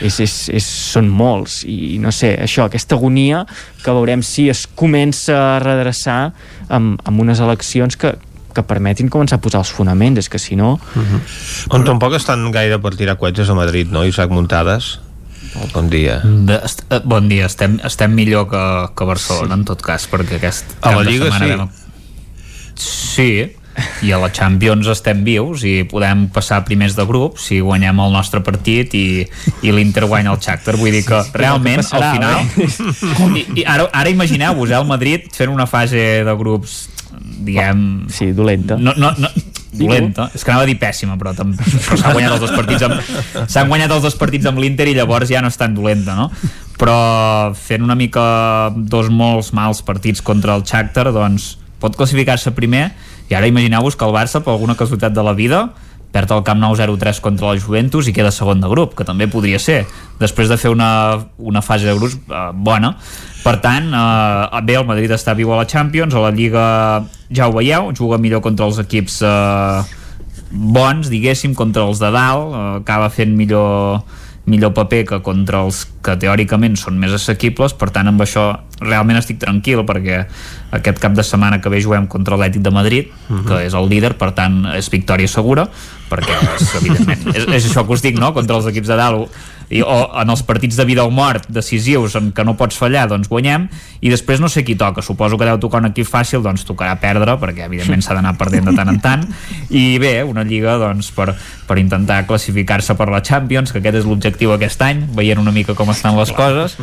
és, 0.00 0.18
és, 0.20 0.34
és, 0.52 0.66
són 0.92 1.08
molts 1.08 1.62
i 1.68 1.96
no 2.02 2.12
sé, 2.12 2.34
això, 2.42 2.66
aquesta 2.66 2.98
agonia 2.98 3.44
que 3.82 3.94
veurem 3.96 4.24
si 4.26 4.48
es 4.52 4.66
comença 4.66 5.36
a 5.56 5.58
redreçar 5.62 6.20
amb, 6.68 7.00
amb 7.06 7.24
unes 7.24 7.40
eleccions 7.40 7.96
que, 7.96 8.12
que 8.56 8.64
permetin 8.66 9.10
començar 9.12 9.38
a 9.40 9.44
posar 9.44 9.62
els 9.64 9.72
fonaments, 9.72 10.20
és 10.24 10.30
que 10.32 10.40
si 10.40 10.56
no... 10.56 10.76
Uh 10.94 11.02
-huh. 11.02 11.20
On 11.76 11.84
tampoc 11.84 12.14
estan 12.16 12.50
gaire 12.50 12.78
per 12.78 12.96
tirar 12.96 13.16
coetges 13.16 13.50
a 13.50 13.54
Madrid, 13.54 13.92
no, 13.92 14.04
Isaac 14.04 14.30
Muntades? 14.30 14.98
Bon 15.72 15.88
dia. 15.88 16.20
De, 16.24 16.60
est, 16.64 16.84
eh, 16.90 17.00
bon 17.04 17.28
dia, 17.28 17.46
estem, 17.46 17.78
estem 17.84 18.12
millor 18.12 18.48
que, 18.50 18.92
que 18.96 19.04
Barcelona, 19.04 19.54
sí. 19.54 19.60
en 19.60 19.64
tot 19.64 19.82
cas, 19.82 20.08
perquè 20.10 20.36
aquest 20.36 20.64
A 20.80 20.96
la 20.96 21.02
Lliga, 21.02 21.30
sí. 21.38 21.50
Vam... 21.56 21.70
Sí, 22.76 23.56
i 24.06 24.12
a 24.12 24.20
la 24.20 24.30
Champions 24.34 24.88
estem 24.92 25.22
vius 25.26 25.64
i 25.66 25.80
podem 25.88 26.26
passar 26.32 26.62
primers 26.66 26.96
de 26.96 27.06
grup 27.08 27.40
si 27.42 27.60
guanyem 27.64 28.00
el 28.04 28.14
nostre 28.14 28.42
partit 28.46 28.94
i, 28.96 29.06
i 29.62 29.74
l'Inter 29.74 30.06
guanya 30.06 30.34
el 30.34 30.40
Shakhtar. 30.42 30.76
Vull 30.80 30.94
dir 30.96 31.04
que 31.06 31.22
realment 31.36 31.82
passarà, 31.82 32.12
al 32.12 32.18
final 32.18 33.36
i, 33.36 33.46
i 33.62 33.66
ara, 33.66 33.88
ara 33.92 34.12
imagineu-vos 34.12 34.72
eh, 34.72 34.78
el 34.78 34.88
Madrid 34.88 35.30
fent 35.34 35.52
una 35.52 35.68
fase 35.70 36.06
de 36.26 36.36
grups 36.38 36.86
diguem... 37.16 38.06
Sí, 38.12 38.32
dolenta. 38.36 38.76
No, 38.76 38.92
no, 38.96 39.12
no, 39.18 39.30
dolenta, 39.76 40.30
és 40.34 40.44
que 40.44 40.52
anava 40.52 40.64
a 40.64 40.68
dir 40.68 40.76
pèssima 40.80 41.16
però, 41.20 41.32
però 41.36 41.98
s'han 41.98 42.14
guanyat 42.14 42.36
els 42.36 42.44
dos 42.44 42.54
partits 42.56 42.86
amb 42.86 43.48
s'han 43.52 43.68
guanyat 43.70 43.92
els 43.96 44.06
dos 44.06 44.16
partits 44.18 44.48
amb 44.48 44.60
l'Inter 44.62 44.88
i 44.90 44.94
llavors 44.96 45.30
ja 45.30 45.42
no 45.44 45.50
és 45.52 45.58
tan 45.60 45.74
dolenta 45.76 46.16
no? 46.16 46.30
però 46.80 46.96
fent 47.56 47.84
una 47.84 47.96
mica 47.98 48.24
dos 48.76 49.10
molts 49.12 49.52
mals 49.56 49.82
partits 49.86 50.24
contra 50.24 50.56
el 50.56 50.64
Shakhtar 50.64 51.10
doncs 51.14 51.54
pot 51.82 51.96
classificar-se 51.98 52.54
primer 52.56 52.88
i 53.30 53.34
ara 53.34 53.48
imagineu-vos 53.50 53.96
que 53.98 54.06
el 54.06 54.14
Barça 54.14 54.42
per 54.42 54.54
alguna 54.54 54.76
casualitat 54.78 55.14
de 55.14 55.24
la 55.26 55.34
vida 55.34 55.66
perd 56.16 56.32
el 56.32 56.44
Camp 56.46 56.60
Nou 56.62 56.76
0-3 56.78 57.20
contra 57.20 57.50
la 57.50 57.60
Juventus 57.60 58.08
i 58.08 58.14
queda 58.16 58.32
segon 58.32 58.62
de 58.62 58.70
grup, 58.72 58.94
que 58.96 59.04
també 59.04 59.26
podria 59.28 59.58
ser 59.60 59.82
després 60.20 60.48
de 60.48 60.56
fer 60.56 60.70
una, 60.72 61.26
una 61.36 61.62
fase 61.64 61.88
de 61.88 61.96
grups 61.98 62.16
eh, 62.16 62.46
bona. 62.54 62.94
Per 63.44 63.56
tant, 63.64 63.90
eh, 63.92 64.62
bé, 64.64 64.78
el 64.80 64.88
Madrid 64.88 65.12
està 65.12 65.36
viu 65.36 65.52
a 65.52 65.60
la 65.60 65.68
Champions, 65.68 66.14
a 66.14 66.24
la 66.24 66.32
Lliga 66.32 66.66
ja 67.28 67.48
ho 67.48 67.56
veieu, 67.56 67.92
juga 67.98 68.20
millor 68.22 68.40
contra 68.44 68.68
els 68.68 68.80
equips 68.80 69.20
eh, 69.26 69.82
bons, 70.50 71.10
diguéssim, 71.12 71.54
contra 71.58 71.84
els 71.84 72.00
de 72.00 72.12
dalt, 72.14 72.54
eh, 72.54 72.64
acaba 72.80 73.10
fent 73.12 73.36
millor 73.36 74.00
millor 74.46 74.72
paper 74.74 75.02
que 75.04 75.18
contra 75.26 75.64
els 75.66 75.84
que 76.06 76.14
teòricament 76.22 76.76
són 76.78 77.00
més 77.02 77.14
assequibles, 77.16 77.74
per 77.74 77.90
tant 77.94 78.06
amb 78.06 78.22
això 78.22 78.46
realment 78.80 79.18
estic 79.18 79.40
tranquil 79.42 79.82
perquè 79.88 80.22
aquest 80.76 81.02
cap 81.02 81.16
de 81.18 81.24
setmana 81.26 81.58
que 81.60 81.72
ve 81.72 81.82
juguem 81.82 82.06
contra 82.06 82.38
l'Ètic 82.38 82.62
de 82.62 82.70
Madrid, 82.70 83.10
uh 83.28 83.36
-huh. 83.36 83.44
que 83.48 83.66
és 83.66 83.74
el 83.74 83.88
líder 83.88 84.14
per 84.16 84.32
tant 84.32 84.64
és 84.76 84.90
victòria 84.90 85.28
segura 85.28 85.68
perquè 86.10 86.34
és, 86.60 86.74
evidentment, 86.74 87.34
és, 87.34 87.46
és 87.48 87.66
això 87.70 87.86
que 87.86 87.92
us 87.92 88.02
dic 88.02 88.18
no? 88.18 88.32
contra 88.32 88.56
els 88.56 88.66
equips 88.66 88.88
de 88.88 88.96
dalt 88.96 89.30
i, 89.68 89.82
o 89.82 89.96
en 90.20 90.30
els 90.30 90.42
partits 90.46 90.78
de 90.78 90.84
vida 90.86 91.04
o 91.06 91.10
mort 91.10 91.48
decisius 91.52 92.14
en 92.18 92.30
què 92.34 92.44
no 92.46 92.56
pots 92.58 92.78
fallar, 92.78 93.06
doncs 93.10 93.30
guanyem. 93.30 93.66
I 94.04 94.12
després 94.12 94.40
no 94.42 94.50
sé 94.52 94.62
qui 94.66 94.76
toca, 94.78 95.02
suposo 95.02 95.38
que 95.38 95.48
deu 95.48 95.58
tocar 95.62 95.80
un 95.82 95.90
equip 95.90 96.06
fàcil, 96.08 96.42
doncs 96.44 96.66
tocarà 96.68 96.94
perdre 97.02 97.34
perquè 97.40 97.66
evidentment 97.66 98.04
s'ha 98.04 98.14
d'anar 98.18 98.36
perdent 98.38 98.70
de 98.70 98.76
tant 98.76 98.92
en 98.92 99.00
tant. 99.02 99.26
I 99.70 99.98
bé, 100.02 100.20
una 100.26 100.44
lliga 100.46 100.76
doncs 100.80 101.10
per, 101.16 101.32
per 101.66 101.78
intentar 101.82 102.22
classificar-se 102.28 102.94
per 102.98 103.08
la 103.10 103.22
Champions 103.26 103.74
que 103.74 103.82
aquest 103.82 104.02
és 104.02 104.08
l'objectiu 104.08 104.54
aquest 104.54 104.86
any 104.86 105.02
veient 105.16 105.42
una 105.42 105.54
mica 105.54 105.74
com 105.74 105.90
estan 105.94 106.18
les 106.18 106.32
coses. 106.36 106.78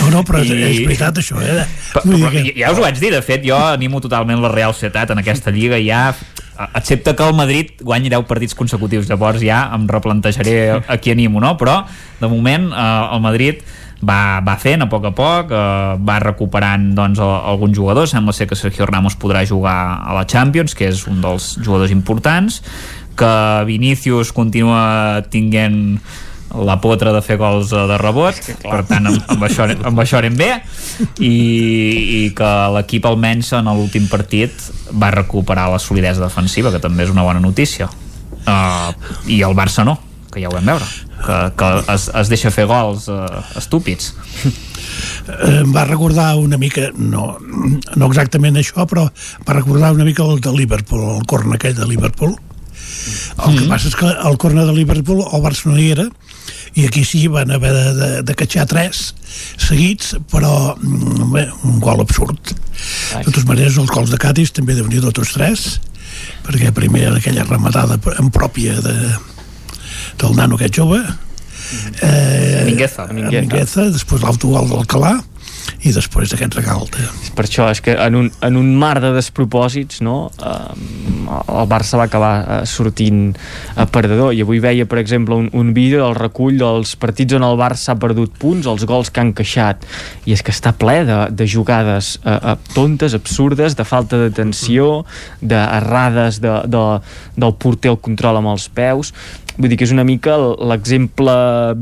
No, 0.00 0.08
no, 0.14 0.24
però 0.24 0.40
I... 0.40 0.54
és 0.70 0.78
veritat 0.86 1.18
això, 1.20 1.40
eh? 1.44 1.66
però, 1.92 2.04
però, 2.08 2.30
ja 2.56 2.70
us 2.72 2.78
ho 2.80 2.84
vaig 2.84 3.00
dir, 3.00 3.10
de 3.12 3.20
fet 3.24 3.44
jo 3.44 3.58
animo 3.60 4.00
totalment 4.00 4.40
la 4.40 4.52
Real 4.52 4.72
Societat 4.72 5.12
en 5.12 5.20
aquesta 5.20 5.52
lliga 5.52 5.76
ja 5.84 6.14
excepte 6.74 7.14
que 7.16 7.26
el 7.26 7.34
Madrid 7.34 7.72
guanyi 7.80 8.10
10 8.12 8.26
partits 8.28 8.56
consecutius 8.58 9.08
llavors 9.08 9.42
ja 9.42 9.66
em 9.74 9.86
replantejaré 9.88 10.56
a 10.80 10.98
qui 11.00 11.12
animo 11.12 11.40
no? 11.40 11.56
però 11.60 11.82
de 12.20 12.28
moment 12.28 12.70
eh, 12.72 13.14
el 13.16 13.22
Madrid 13.24 13.62
va, 14.04 14.40
va 14.44 14.56
fent 14.60 14.84
a 14.84 14.88
poc 14.88 15.10
a 15.10 15.12
poc 15.16 15.52
eh, 15.52 15.96
va 16.00 16.18
recuperant 16.22 16.90
doncs, 16.96 17.20
alguns 17.20 17.76
jugadors 17.76 18.14
sembla 18.16 18.36
ser 18.36 18.48
que 18.48 18.58
Sergio 18.58 18.88
Ramos 18.88 19.18
podrà 19.20 19.44
jugar 19.48 19.76
a 20.00 20.16
la 20.16 20.26
Champions 20.26 20.74
que 20.74 20.88
és 20.90 21.06
un 21.10 21.20
dels 21.24 21.54
jugadors 21.60 21.92
importants 21.94 22.62
que 23.20 23.32
Vinícius 23.68 24.32
continua 24.32 25.20
tinguent 25.28 26.00
la 26.54 26.76
potra 26.82 27.12
de 27.14 27.22
fer 27.22 27.36
gols 27.40 27.72
eh, 27.72 27.86
de 27.90 27.98
rebot. 28.00 28.36
Per 28.64 28.82
tant 28.88 29.10
amb, 29.10 29.22
amb, 29.34 29.46
això, 29.46 29.68
amb 29.70 30.02
això 30.02 30.20
anem 30.20 30.36
bé. 30.38 30.50
I, 31.22 31.30
i 31.30 32.20
que 32.36 32.50
l'equip 32.76 33.06
almenys 33.10 33.54
en 33.58 33.70
l'últim 33.70 34.08
partit 34.10 34.70
va 34.90 35.12
recuperar 35.14 35.70
la 35.72 35.80
solidesa 35.82 36.24
defensiva 36.24 36.72
que 36.74 36.82
també 36.82 37.06
és 37.06 37.14
una 37.14 37.26
bona 37.26 37.42
notícia. 37.42 37.90
Uh, 38.40 38.94
i 39.28 39.42
el 39.44 39.52
Barça 39.54 39.84
no 39.84 39.98
que 40.30 40.40
ja 40.40 40.48
ho 40.48 40.54
vam 40.54 40.64
veure 40.64 40.86
que, 41.20 41.38
que 41.58 41.68
es, 41.92 42.06
es 42.16 42.28
deixa 42.30 42.52
fer 42.54 42.66
gols 42.70 43.08
uh, 43.10 43.26
estúpids. 43.58 44.14
Em 45.46 45.72
va 45.74 45.84
recordar 45.84 46.32
una 46.40 46.58
mica, 46.58 46.88
no, 46.96 47.34
no 47.40 48.08
exactament 48.08 48.56
això, 48.58 48.86
però 48.88 49.08
va 49.46 49.56
recordar 49.58 49.92
una 49.94 50.06
mica 50.06 50.24
el 50.24 50.40
de 50.42 50.54
Liverpool, 50.54 51.04
el 51.18 51.26
corn 51.30 51.54
aquell 51.54 51.76
de 51.76 51.86
Liverpool. 51.86 52.36
El 53.46 53.58
que 53.58 53.68
passa 53.68 53.88
és 53.88 53.96
que 53.96 54.08
el 54.08 54.36
corner 54.40 54.66
de 54.68 54.74
Liverpool 54.76 55.22
el 55.22 55.42
Barça 55.44 55.70
no 55.70 55.78
hi 55.78 55.90
era 55.94 56.08
i 56.78 56.86
aquí 56.86 57.04
sí 57.06 57.24
van 57.32 57.50
haver 57.50 57.72
de, 57.74 57.86
de, 57.98 58.10
de 58.26 58.36
catxar 58.38 58.66
tres 58.70 59.10
seguits 59.58 60.14
però 60.30 60.76
mm, 60.76 61.30
bé, 61.34 61.46
un 61.66 61.80
gol 61.82 62.02
absurd 62.04 62.52
de 62.52 63.24
totes 63.26 63.46
maneres 63.48 63.78
els 63.80 63.90
gols 63.92 64.12
de 64.12 64.20
Cádiz 64.20 64.54
també 64.56 64.76
deuen 64.76 64.92
nhi 64.92 65.02
tots 65.04 65.34
tres 65.36 65.80
perquè 66.46 66.72
primer 66.74 67.08
aquella 67.14 67.46
rematada 67.48 67.98
en 68.18 68.30
pròpia 68.34 68.78
de, 68.84 68.96
del 70.20 70.38
nano 70.38 70.58
aquest 70.58 70.80
jove 70.80 71.00
eh, 72.02 72.64
Mingueza. 72.66 73.06
Mingueza. 73.12 73.42
Mingueza 73.46 73.90
després 73.94 74.24
l'autogol 74.24 74.70
d'Alcalà 74.70 75.18
i 75.80 75.92
després 75.96 76.34
aquest 76.34 76.56
regal 76.58 76.84
de... 76.92 77.06
per 77.36 77.46
això 77.46 77.70
és 77.72 77.80
que 77.84 77.94
en 77.96 78.16
un, 78.18 78.28
en 78.44 78.56
un 78.60 78.68
mar 78.76 78.98
de 79.00 79.14
despropòsits 79.14 80.02
no, 80.04 80.16
eh, 80.36 81.30
el 81.30 81.68
Barça 81.70 81.98
va 82.00 82.06
acabar 82.08 82.32
eh, 82.40 82.58
sortint 82.68 83.32
eh, 83.32 83.86
perdedor. 83.92 84.34
I 84.36 84.44
avui 84.44 84.60
veia 84.62 84.86
per 84.90 85.00
exemple 85.00 85.38
un, 85.38 85.48
un 85.56 85.72
vídeo 85.76 86.02
del 86.04 86.16
recull 86.18 86.58
dels 86.60 86.94
partits 87.00 87.38
on 87.38 87.46
el 87.46 87.58
Barça 87.60 87.94
ha 87.94 88.00
perdut 88.00 88.36
punts 88.40 88.68
els 88.70 88.84
gols 88.88 89.12
que 89.12 89.22
han 89.22 89.32
queixat. 89.36 89.86
I 90.28 90.36
és 90.36 90.44
que 90.44 90.54
està 90.54 90.74
ple 90.76 91.00
de, 91.08 91.20
de 91.32 91.48
jugades 91.48 92.16
eh, 92.24 92.36
eh, 92.36 92.56
tontes, 92.74 93.16
absurdes, 93.16 93.76
de 93.78 93.86
falta 93.88 94.20
d'atenció 94.20 95.04
d'errades 95.40 96.42
de, 96.44 96.58
de, 96.70 96.84
del 97.40 97.56
porter 97.56 97.94
al 97.94 98.02
control 98.04 98.40
amb 98.40 98.52
els 98.52 98.68
peus. 98.68 99.14
Vull 99.60 99.72
dir 99.72 99.76
que 99.76 99.84
és 99.84 99.92
una 99.92 100.06
mica 100.08 100.36
l'exemple 100.70 101.32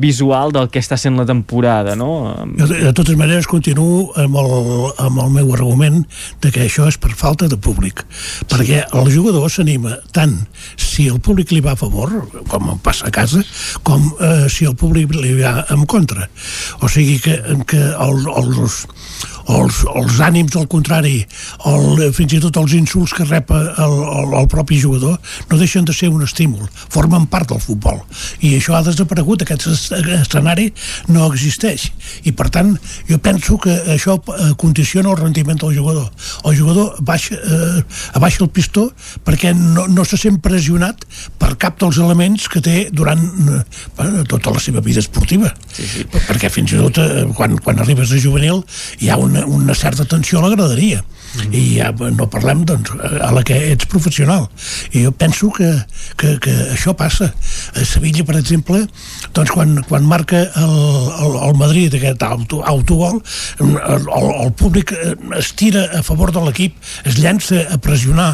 visual 0.03 0.51
del 0.55 0.71
que 0.73 0.81
està 0.83 0.97
sent 0.99 1.19
la 1.19 1.27
temporada 1.29 1.95
no? 1.99 2.09
De, 2.59 2.93
totes 2.97 3.15
maneres, 3.19 3.47
continuo 3.69 4.13
amb 4.17 4.37
el, 4.41 4.93
amb 4.97 5.19
el 5.21 5.31
meu 5.31 5.53
argument 5.53 6.05
de 6.41 6.51
que 6.53 6.63
això 6.65 6.87
és 6.89 6.97
per 6.97 7.11
falta 7.13 7.49
de 7.49 7.57
públic. 7.61 8.01
Perquè 8.49 8.87
el 8.97 9.11
jugador 9.13 9.51
s'anima 9.53 9.99
tant 10.17 10.39
si 10.77 11.09
el 11.09 11.21
públic 11.21 11.53
li 11.53 11.61
va 11.61 11.75
a 11.75 11.81
favor, 11.81 12.15
com 12.49 12.71
passa 12.81 13.09
a 13.09 13.13
casa, 13.13 13.43
com 13.85 14.09
eh, 14.21 14.49
si 14.49 14.65
el 14.65 14.77
públic 14.77 15.13
li 15.13 15.37
va 15.43 15.67
en 15.75 15.85
contra. 15.85 16.31
O 16.81 16.89
sigui 16.89 17.19
que, 17.21 17.37
que 17.69 17.83
el, 17.93 18.25
els, 18.41 18.87
els, 19.49 19.83
els 19.97 20.19
ànims 20.25 20.57
al 20.59 20.69
contrari, 20.71 21.23
el, 21.69 22.03
fins 22.17 22.35
i 22.37 22.41
tot 22.43 22.59
els 22.61 22.75
insults 22.77 23.15
que 23.17 23.27
rep 23.29 23.51
el, 23.55 23.69
el, 23.85 24.35
el 24.43 24.49
propi 24.51 24.81
jugador, 24.81 25.17
no 25.49 25.61
deixen 25.61 25.87
de 25.89 25.95
ser 25.97 26.11
un 26.13 26.25
estímul, 26.27 26.69
formen 26.93 27.27
part 27.33 27.49
del 27.53 27.63
futbol. 27.63 28.03
I 28.45 28.55
això 28.59 28.77
ha 28.77 28.83
desaparegut, 28.87 29.43
aquest 29.45 29.67
escenari 30.19 30.69
no 31.09 31.29
existeix. 31.33 31.89
I 32.29 32.35
per 32.37 32.49
tant, 32.55 32.75
jo 33.09 33.19
penso 33.25 33.59
que 33.63 33.75
això 33.95 34.19
eh, 34.19 34.53
condiciona 34.61 35.13
el 35.15 35.21
rendiment 35.21 35.61
del 35.61 35.77
jugador. 35.79 36.11
El 36.45 36.57
jugador 36.59 36.99
baixa, 37.01 37.39
eh, 37.39 37.83
abaixa 38.19 38.45
el 38.45 38.53
pistó 38.53 38.89
perquè 39.25 39.55
no, 39.57 39.87
no 39.89 40.05
se 40.09 40.19
sent 40.21 40.41
pressionat 40.45 41.05
per 41.41 41.55
cap 41.61 41.79
dels 41.81 41.99
elements 42.03 42.49
que 42.53 42.63
té 42.65 42.77
durant 42.93 43.23
eh, 43.55 44.25
tota 44.29 44.53
la 44.55 44.63
seva 44.63 44.83
vida 44.85 45.03
esportiva. 45.03 45.53
Sí, 45.73 45.87
sí. 45.89 46.07
Perquè 46.13 46.51
fins 46.53 46.75
i 46.75 46.81
tot 46.81 47.01
eh, 47.03 47.25
quan, 47.37 47.57
quan 47.65 47.81
arribes 47.83 48.13
a 48.13 48.21
juvenil 48.23 48.63
hi 49.03 49.11
ha 49.13 49.19
una, 49.21 49.38
una 49.47 49.75
certa 49.75 50.05
tensió 50.05 50.39
a 50.39 50.43
la 50.43 50.57
graderia 50.57 51.05
mm. 51.35 51.55
i 51.55 51.63
ja 51.79 51.93
no 51.93 52.29
parlem 52.31 52.65
doncs, 52.69 52.93
a 52.99 53.31
la 53.35 53.45
que 53.47 53.57
ets 53.73 53.89
professional. 53.91 54.49
I 54.93 55.05
jo 55.07 55.13
penso 55.13 55.51
que, 55.55 55.71
que, 56.21 56.37
que 56.43 56.55
això 56.75 56.95
passa. 56.99 57.31
A 57.75 57.85
Sevilla 57.87 58.25
per 58.29 58.39
exemple 58.41 58.85
doncs 59.37 59.53
quan, 59.55 59.77
quan 59.89 60.07
marca 60.09 60.45
el, 60.47 60.77
el, 61.25 61.39
el 61.49 61.57
Madrid 61.59 61.95
aquest 61.95 62.23
auto, 62.27 62.63
autogol 62.67 63.21
el, 63.61 63.75
el, 63.77 64.09
el 64.45 64.53
públic 64.59 64.95
es 65.39 65.53
tira 65.59 65.87
a 65.99 66.03
favor 66.07 66.33
de 66.35 66.43
l'equip 66.45 66.77
es 67.09 67.19
llença 67.19 67.65
a 67.73 67.79
pressionar. 67.83 68.31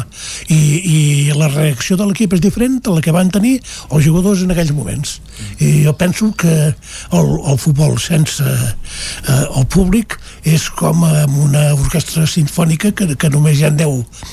I, 0.51 0.59
i 0.85 0.97
la 1.35 1.49
reacció 1.51 1.97
de 1.99 2.07
l'equip 2.07 2.35
és 2.37 2.43
diferent 2.43 2.79
a 2.85 2.95
la 2.95 3.03
que 3.03 3.13
van 3.15 3.31
tenir 3.33 3.57
els 3.89 4.05
jugadors 4.05 4.43
en 4.45 4.53
aquells 4.53 4.73
moments. 4.75 5.19
I 5.59 5.85
jo 5.85 5.95
penso 5.97 6.31
que 6.37 6.55
el, 6.71 7.31
el 7.51 7.59
futbol 7.61 7.97
sense 8.01 8.43
eh, 8.45 9.43
el 9.45 9.67
públic 9.71 10.17
és 10.45 10.67
com 10.77 11.03
amb 11.07 11.37
una 11.47 11.67
orquestra 11.75 12.25
sinfònica 12.29 12.84
que, 12.93 13.15
que 13.15 13.29
només 13.33 13.59
hi 13.59 13.65
ha 13.65 13.71
10, 13.73 14.25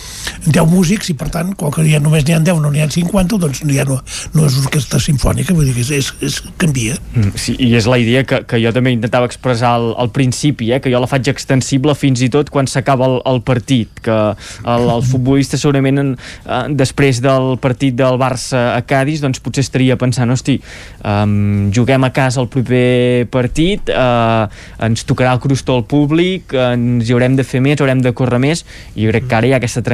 10 0.46 0.68
músics 0.70 1.10
i 1.12 1.16
per 1.18 1.30
tant, 1.34 1.52
com 1.58 1.72
que 1.74 1.84
ja 1.86 2.00
només 2.02 2.26
n'hi 2.26 2.36
ha 2.36 2.40
10 2.42 2.62
no 2.62 2.72
n'hi 2.72 2.82
ha 2.84 2.88
50, 2.90 3.38
doncs 3.42 3.62
ja 3.68 3.86
no, 3.88 3.98
no 4.36 4.46
és 4.48 4.58
orquestra 4.62 5.00
sinfònica, 5.02 5.54
vull 5.56 5.68
dir 5.68 5.76
que 5.76 5.84
és, 5.84 5.92
és, 5.98 6.10
és 6.22 6.38
canvia. 6.60 6.96
Mm, 7.14 7.34
sí, 7.38 7.56
i 7.58 7.72
és 7.78 7.88
la 7.90 7.98
idea 8.02 8.24
que, 8.28 8.42
que 8.48 8.60
jo 8.62 8.72
també 8.74 8.94
intentava 8.94 9.28
expressar 9.28 9.74
al, 9.78 9.92
al 10.00 10.12
principi, 10.14 10.72
eh, 10.72 10.80
que 10.82 10.92
jo 10.92 11.00
la 11.02 11.10
faig 11.10 11.30
extensible 11.32 11.94
fins 11.98 12.22
i 12.24 12.30
tot 12.32 12.50
quan 12.52 12.68
s'acaba 12.70 13.08
el, 13.08 13.18
el 13.28 13.42
partit, 13.46 14.02
que 14.04 14.18
el, 14.32 14.88
el 14.96 15.04
futbolista 15.06 15.60
segurament 15.60 16.02
en, 16.02 16.14
eh, 16.46 16.62
després 16.78 17.22
del 17.24 17.56
partit 17.62 17.96
del 17.98 18.18
Barça 18.20 18.72
a 18.76 18.82
Cádiz 18.86 19.22
doncs 19.22 19.42
potser 19.42 19.64
estaria 19.64 19.96
pensant, 20.00 20.30
hosti, 20.32 20.58
um, 21.06 21.70
juguem 21.74 22.04
a 22.04 22.12
casa 22.14 22.40
el 22.42 22.48
proper 22.52 23.26
partit, 23.32 23.90
uh, 23.92 24.46
ens 24.82 25.06
tocarà 25.08 25.34
el 25.36 25.42
crustó 25.42 25.78
al 25.78 25.86
públic, 25.88 26.54
ens 26.54 27.08
hi 27.08 27.14
haurem 27.14 27.36
de 27.38 27.46
fer 27.46 27.62
més, 27.64 27.80
haurem 27.80 28.02
de 28.04 28.14
córrer 28.16 28.40
més, 28.42 28.64
i 28.94 29.06
jo 29.06 29.12
crec 29.12 29.28
que 29.28 29.38
ara 29.38 29.50
hi 29.50 29.54
ha 29.54 29.60
aquesta 29.62 29.84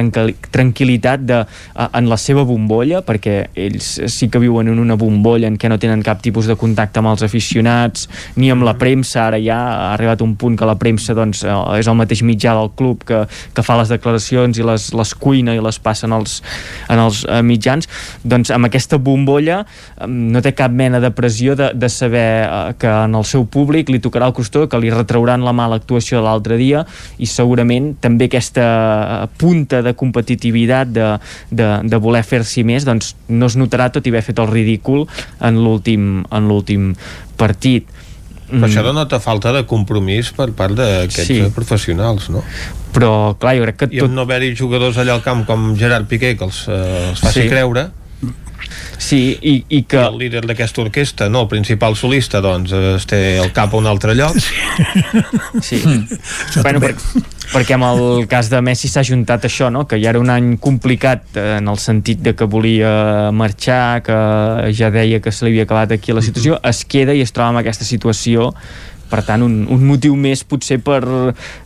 tranquil·litat 0.51 1.25
de, 1.27 1.39
en 1.87 2.09
la 2.09 2.17
seva 2.19 2.45
bombolla, 2.47 3.01
perquè 3.05 3.35
ells 3.59 3.91
sí 4.11 4.29
que 4.31 4.41
viuen 4.41 4.71
en 4.71 4.81
una 4.81 4.97
bombolla 4.99 5.49
en 5.49 5.57
què 5.59 5.71
no 5.71 5.79
tenen 5.81 6.03
cap 6.05 6.21
tipus 6.23 6.49
de 6.49 6.57
contacte 6.59 7.01
amb 7.01 7.11
els 7.13 7.23
aficionats, 7.25 8.07
ni 8.39 8.51
amb 8.53 8.65
la 8.67 8.75
premsa, 8.79 9.27
ara 9.27 9.39
ja 9.41 9.57
ha 9.59 9.93
arribat 9.93 10.23
un 10.25 10.35
punt 10.39 10.57
que 10.59 10.67
la 10.67 10.77
premsa 10.79 11.15
doncs, 11.17 11.43
és 11.77 11.89
el 11.89 11.97
mateix 11.99 12.23
mitjà 12.25 12.55
del 12.57 12.71
club 12.77 13.05
que, 13.07 13.23
que 13.55 13.65
fa 13.65 13.77
les 13.79 13.91
declaracions 13.91 14.59
i 14.59 14.65
les, 14.65 14.89
les 14.95 15.13
cuina 15.19 15.55
i 15.55 15.63
les 15.63 15.79
passen 15.83 16.13
als, 16.15 16.39
en 16.89 17.01
els 17.01 17.23
uh, 17.27 17.39
mitjans, 17.45 17.89
doncs 18.23 18.53
amb 18.55 18.69
aquesta 18.69 18.99
bombolla 19.01 19.63
no 20.07 20.43
té 20.43 20.53
cap 20.57 20.73
mena 20.73 21.01
de 21.03 21.11
pressió 21.15 21.55
de, 21.59 21.71
de 21.75 21.89
saber 21.91 22.27
uh, 22.45 22.73
que 22.79 22.89
en 22.89 23.15
el 23.17 23.27
seu 23.27 23.45
públic 23.49 23.89
li 23.91 24.01
tocarà 24.03 24.29
el 24.29 24.35
costó, 24.37 24.67
que 24.69 24.79
li 24.81 24.91
retrauran 24.93 25.45
la 25.45 25.55
mala 25.55 25.79
actuació 25.79 26.19
de 26.19 26.25
l'altre 26.25 26.57
dia 26.59 26.85
i 27.17 27.27
segurament 27.29 27.93
també 28.01 28.29
aquesta 28.29 28.65
eh, 28.65 29.27
punta 29.39 29.81
de 29.85 29.93
competitivitat 30.09 30.91
de, 30.91 31.13
de, 31.51 31.69
de 31.85 32.01
voler 32.01 32.25
fer-s'hi 32.25 32.65
més 32.67 32.87
doncs 32.87 33.13
no 33.29 33.49
es 33.49 33.57
notarà 33.59 33.89
tot 33.93 34.05
i 34.05 34.13
haver 34.13 34.25
fet 34.25 34.41
el 34.41 34.51
ridícul 34.51 35.05
en 35.39 35.63
l'últim 35.63 36.25
en 36.25 36.51
l'últim 36.51 36.93
partit 37.39 37.87
però 38.49 38.65
això 38.65 38.81
mm. 38.81 38.89
denota 38.89 39.19
falta 39.21 39.51
de 39.53 39.61
compromís 39.69 40.31
per 40.33 40.49
part 40.57 40.73
d'aquests 40.73 41.27
sí. 41.27 41.37
professionals, 41.53 42.31
no? 42.33 42.41
Però, 42.95 43.35
clar, 43.37 43.53
jo 43.59 43.67
crec 43.67 43.77
que... 43.83 43.89
I 43.93 44.01
tot... 44.01 44.13
no 44.15 44.25
haver-hi 44.25 44.55
jugadors 44.57 44.97
allà 44.97 45.13
al 45.19 45.21
camp 45.25 45.43
com 45.45 45.75
Gerard 45.77 46.09
Piqué 46.09 46.33
que 46.37 46.47
els, 46.47 46.63
eh, 46.65 47.11
els 47.11 47.21
faci 47.21 47.43
sí. 47.43 47.51
creure 47.51 47.91
Sí, 48.99 49.39
i, 49.41 49.53
i 49.71 49.83
que... 49.87 49.97
I 49.97 50.09
el 50.11 50.17
líder 50.19 50.41
d'aquesta 50.43 50.83
orquestra, 50.83 51.29
no, 51.31 51.45
el 51.45 51.49
principal 51.51 51.95
solista, 51.95 52.41
doncs 52.43 52.73
es 52.75 53.07
té 53.07 53.21
el 53.39 53.53
cap 53.55 53.71
a 53.73 53.79
un 53.79 53.87
altre 53.87 54.13
lloc. 54.19 54.35
Sí. 55.63 55.79
Mm. 55.79 56.19
bueno, 56.61 56.81
per, 56.83 56.93
perquè 57.53 57.75
amb 57.77 57.87
el 57.87 58.27
cas 58.29 58.49
de 58.51 58.59
Messi 58.63 58.91
s'ha 58.91 59.03
juntat 59.07 59.47
això, 59.47 59.69
no? 59.71 59.85
que 59.87 59.97
ja 60.01 60.11
era 60.11 60.19
un 60.21 60.29
any 60.31 60.51
complicat 60.61 61.39
eh, 61.39 61.57
en 61.57 61.71
el 61.71 61.79
sentit 61.81 62.21
de 62.25 62.35
que 62.35 62.47
volia 62.49 63.31
marxar, 63.35 64.03
que 64.05 64.19
ja 64.75 64.91
deia 64.93 65.23
que 65.23 65.31
se 65.31 65.47
li 65.47 65.55
havia 65.55 65.67
acabat 65.67 65.95
aquí 65.95 66.13
la 66.13 66.21
situació, 66.25 66.57
mm 66.57 66.61
-hmm. 66.61 66.69
es 66.69 66.85
queda 66.85 67.13
i 67.13 67.21
es 67.21 67.31
troba 67.31 67.49
en 67.49 67.63
aquesta 67.63 67.85
situació 67.85 68.53
per 69.09 69.23
tant 69.25 69.41
un, 69.41 69.65
un 69.69 69.85
motiu 69.85 70.15
més 70.15 70.43
potser 70.43 70.79
per, 70.85 71.01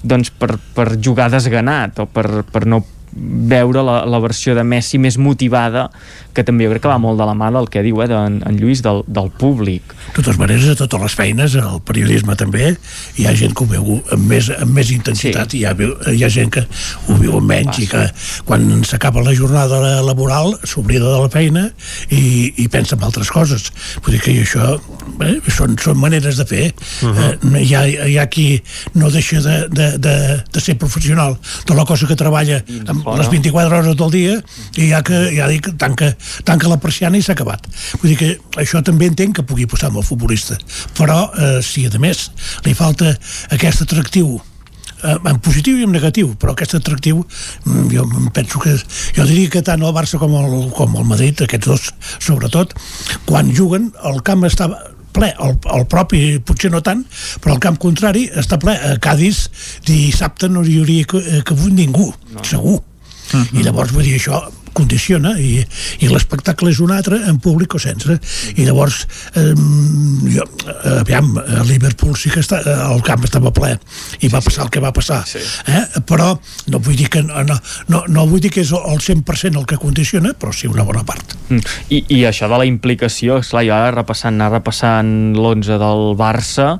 doncs, 0.03 0.31
per, 0.31 0.55
per 0.75 0.97
jugar 1.03 1.29
desganat 1.29 1.99
o 1.99 2.05
per, 2.05 2.43
per 2.51 2.65
no 2.65 2.83
veure 3.13 3.83
la, 3.85 4.03
la 4.09 4.19
versió 4.23 4.55
de 4.55 4.63
Messi 4.63 4.97
més 4.97 5.19
motivada 5.21 5.89
que 6.33 6.43
també 6.45 6.67
jo 6.67 6.73
crec 6.73 6.83
que 6.85 6.91
va 6.91 6.99
molt 7.01 7.19
de 7.19 7.27
la 7.27 7.35
mà 7.37 7.49
del 7.53 7.69
que 7.71 7.83
diu 7.85 8.01
eh, 8.03 8.09
en, 8.09 8.39
en 8.47 8.59
Lluís, 8.59 8.81
del, 8.85 9.03
del 9.07 9.29
públic 9.39 9.93
de 9.93 10.15
totes 10.19 10.39
maneres, 10.39 10.67
a 10.69 10.77
totes 10.79 11.01
les 11.01 11.15
feines 11.17 11.55
el 11.59 11.79
periodisme 11.85 12.35
també, 12.39 12.73
hi 13.17 13.27
ha 13.27 13.33
gent 13.37 13.55
que 13.55 13.65
ho 13.65 13.69
veu 13.69 13.99
amb 14.13 14.27
més, 14.29 14.49
amb 14.53 14.73
més 14.77 14.91
intensitat 14.95 15.53
sí. 15.53 15.61
i 15.61 15.63
hi 15.63 15.67
ha, 15.69 15.73
hi 16.13 16.23
ha 16.25 16.31
gent 16.33 16.51
que 16.53 16.65
ho 17.07 17.17
viu 17.21 17.37
amb 17.39 17.49
menys 17.49 17.71
Passa. 17.71 17.83
i 17.83 17.89
que 17.91 18.45
quan 18.49 18.83
s'acaba 18.87 19.23
la 19.25 19.35
jornada 19.37 20.01
laboral 20.05 20.53
s'oblida 20.63 21.09
de 21.09 21.21
la 21.23 21.31
feina 21.33 21.65
i, 22.09 22.53
i 22.63 22.67
pensa 22.71 22.97
en 22.97 23.05
altres 23.07 23.31
coses 23.33 23.69
vull 24.03 24.17
dir 24.17 24.21
que 24.23 24.35
això 24.43 24.73
eh, 25.25 25.35
són, 25.53 25.77
són 25.81 25.99
maneres 26.01 26.39
de 26.41 26.47
fer 26.49 26.65
uh 26.73 27.09
-huh. 27.09 27.29
eh, 27.31 27.63
hi, 27.63 27.73
ha, 27.75 27.83
hi 27.87 28.17
ha 28.19 28.27
qui 28.27 28.61
no 28.93 29.09
deixa 29.09 29.41
de, 29.41 29.57
de, 29.69 29.97
de, 29.97 30.15
de 30.53 30.59
ser 30.61 30.77
professional 30.77 31.37
de 31.65 31.73
la 31.75 31.85
cosa 31.85 32.07
que 32.07 32.15
treballa 32.15 32.63
amb, 32.87 33.07
les 33.17 33.29
24 33.29 33.77
hores 33.77 33.97
del 33.97 34.11
dia 34.11 34.41
i 34.75 34.89
ja 34.89 35.01
que 35.03 35.29
ja 35.35 35.47
dic, 35.47 35.69
tanca, 35.77 36.13
tanca 36.47 36.71
la 36.71 36.79
persiana 36.81 37.17
i 37.17 37.25
s'ha 37.25 37.35
acabat. 37.37 37.67
Vull 38.01 38.13
dir 38.13 38.17
que 38.19 38.61
això 38.61 38.81
també 38.85 39.09
entenc 39.11 39.39
que 39.39 39.47
pugui 39.47 39.67
passar 39.69 39.91
amb 39.91 40.01
el 40.01 40.07
futbolista, 40.07 40.57
però 40.97 41.27
eh, 41.33 41.59
si 41.65 41.85
a 41.87 42.01
més 42.01 42.29
li 42.65 42.73
falta 42.77 43.13
aquest 43.55 43.85
atractiu 43.85 44.37
eh, 44.37 45.17
en 45.17 45.41
positiu 45.43 45.79
i 45.79 45.87
en 45.87 45.93
negatiu, 45.95 46.33
però 46.39 46.55
aquest 46.55 46.77
atractiu 46.79 47.23
mm, 47.23 47.89
jo 47.93 48.07
penso 48.35 48.61
que 48.63 48.75
jo 49.17 49.27
diria 49.29 49.51
que 49.53 49.65
tant 49.65 49.83
el 49.83 49.95
Barça 49.95 50.21
com 50.21 50.35
el, 50.39 50.57
com 50.77 50.97
el 50.99 51.07
Madrid, 51.09 51.45
aquests 51.45 51.69
dos 51.69 51.91
sobretot, 52.23 52.75
quan 53.29 53.53
juguen 53.55 53.91
el 54.09 54.23
camp 54.25 54.47
està 54.49 54.69
ple, 55.13 55.29
el, 55.45 55.59
el 55.75 55.83
propi 55.85 56.39
potser 56.41 56.71
no 56.73 56.81
tant, 56.81 57.03
però 57.43 57.53
el 57.53 57.61
camp 57.61 57.77
contrari 57.77 58.25
està 58.33 58.57
ple. 58.57 58.73
A 58.73 58.95
Cádiz 58.97 59.45
dissabte 59.85 60.49
no 60.49 60.63
hi 60.65 60.79
hauria 60.81 61.43
cabut 61.45 61.69
ningú, 61.69 62.09
no. 62.33 62.41
segur 62.41 62.81
Uh 63.33 63.39
-huh. 63.39 63.59
I 63.59 63.63
llavors, 63.63 63.91
vull 63.91 64.03
dir, 64.03 64.19
això 64.19 64.51
condiciona 64.75 65.35
i, 65.39 65.61
i 66.03 66.09
l'espectacle 66.11 66.71
és 66.73 66.81
un 66.83 66.93
altre 66.95 67.19
en 67.29 67.39
públic 67.43 67.75
o 67.77 67.81
sense 67.81 68.17
i 68.55 68.65
llavors 68.67 69.03
eh, 69.39 69.53
jo, 70.33 70.47
aviam, 70.99 71.33
a 71.39 71.63
Liverpool 71.67 72.17
sí 72.19 72.31
que 72.33 72.43
està, 72.43 72.61
el 72.89 73.03
camp 73.05 73.25
estava 73.27 73.53
ple 73.55 73.75
i 74.21 74.31
va 74.33 74.41
passar 74.43 74.67
el 74.67 74.73
que 74.73 74.83
va 74.83 74.93
passar 74.95 75.21
sí. 75.29 75.41
eh? 75.71 75.85
però 76.07 76.33
no 76.73 76.81
vull 76.83 76.97
dir 76.99 77.09
que 77.13 77.23
no, 77.25 77.43
no, 77.87 78.03
no 78.07 78.27
vull 78.29 78.43
dir 78.43 78.53
que 78.53 78.63
és 78.65 78.73
el 78.73 79.01
100% 79.03 79.59
el 79.61 79.69
que 79.69 79.79
condiciona 79.81 80.33
però 80.37 80.53
sí 80.55 80.69
una 80.71 80.85
bona 80.87 81.05
part 81.07 81.37
mm. 81.49 81.79
I, 81.93 82.03
i 82.17 82.21
això 82.27 82.49
de 82.51 82.59
la 82.59 82.67
implicació, 82.67 83.39
esclar, 83.41 83.65
jo 83.67 83.75
ara 83.75 83.93
repassant, 83.99 84.35
anar 84.37 84.51
repassant 84.57 85.33
l'11 85.35 85.79
del 85.81 86.13
Barça 86.19 86.77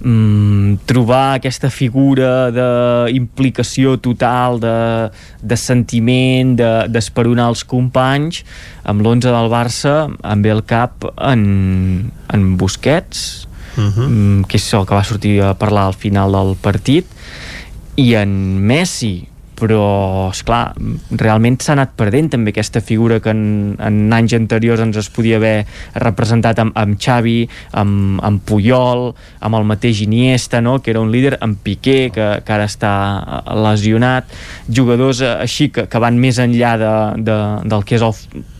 mm, 0.00 0.86
trobar 0.88 1.36
aquesta 1.36 1.70
figura 1.70 2.50
d'implicació 2.54 3.96
total, 4.02 4.58
de, 4.62 5.10
de 5.42 5.58
sentiment, 5.58 6.56
d'esperonar 6.58 7.48
de, 7.48 7.56
els 7.56 7.64
companys, 7.68 8.42
amb 8.88 9.04
l'11 9.04 9.34
del 9.34 9.52
Barça 9.52 9.94
em 10.08 10.42
ve 10.42 10.54
el 10.54 10.64
cap 10.66 11.06
en, 11.16 12.10
en 12.32 12.48
Busquets, 12.56 13.46
uh 13.76 13.80
mhm. 13.80 13.92
-huh. 13.92 14.46
que 14.46 14.56
és 14.56 14.74
el 14.74 14.86
que 14.86 14.94
va 14.94 15.04
sortir 15.04 15.40
a 15.42 15.54
parlar 15.54 15.86
al 15.86 15.94
final 15.94 16.32
del 16.32 16.56
partit, 16.56 17.06
i 17.96 18.14
en 18.14 18.58
Messi, 18.62 19.27
però 19.58 20.28
és 20.30 20.42
clar, 20.46 20.72
realment 21.18 21.58
s'ha 21.62 21.74
anat 21.74 21.94
perdent 21.98 22.30
també 22.32 22.52
aquesta 22.54 22.82
figura 22.84 23.18
que 23.22 23.32
en, 23.34 23.74
en 23.82 24.12
anys 24.14 24.36
anteriors 24.38 24.82
ens 24.84 24.98
es 25.00 25.10
podia 25.14 25.38
haver 25.40 25.66
representat 25.98 26.60
amb, 26.62 26.76
amb 26.78 26.98
Xavi, 27.02 27.40
amb, 27.80 28.20
amb 28.24 28.44
Puyol 28.46 29.08
amb 29.44 29.58
el 29.58 29.66
mateix 29.68 30.04
Iniesta 30.06 30.62
no? 30.62 30.78
que 30.82 30.92
era 30.94 31.02
un 31.02 31.10
líder, 31.12 31.36
amb 31.44 31.58
Piqué 31.62 32.12
que, 32.14 32.28
que 32.44 32.54
ara 32.54 32.68
està 32.70 32.92
lesionat 33.66 34.30
jugadors 34.68 35.24
així 35.26 35.72
que, 35.74 35.88
que 35.90 36.02
van 36.02 36.20
més 36.20 36.38
enllà 36.42 36.76
de, 36.80 36.94
de, 37.26 37.40
del 37.68 37.84
que 37.88 37.98
és 37.98 38.06
el 38.06 38.14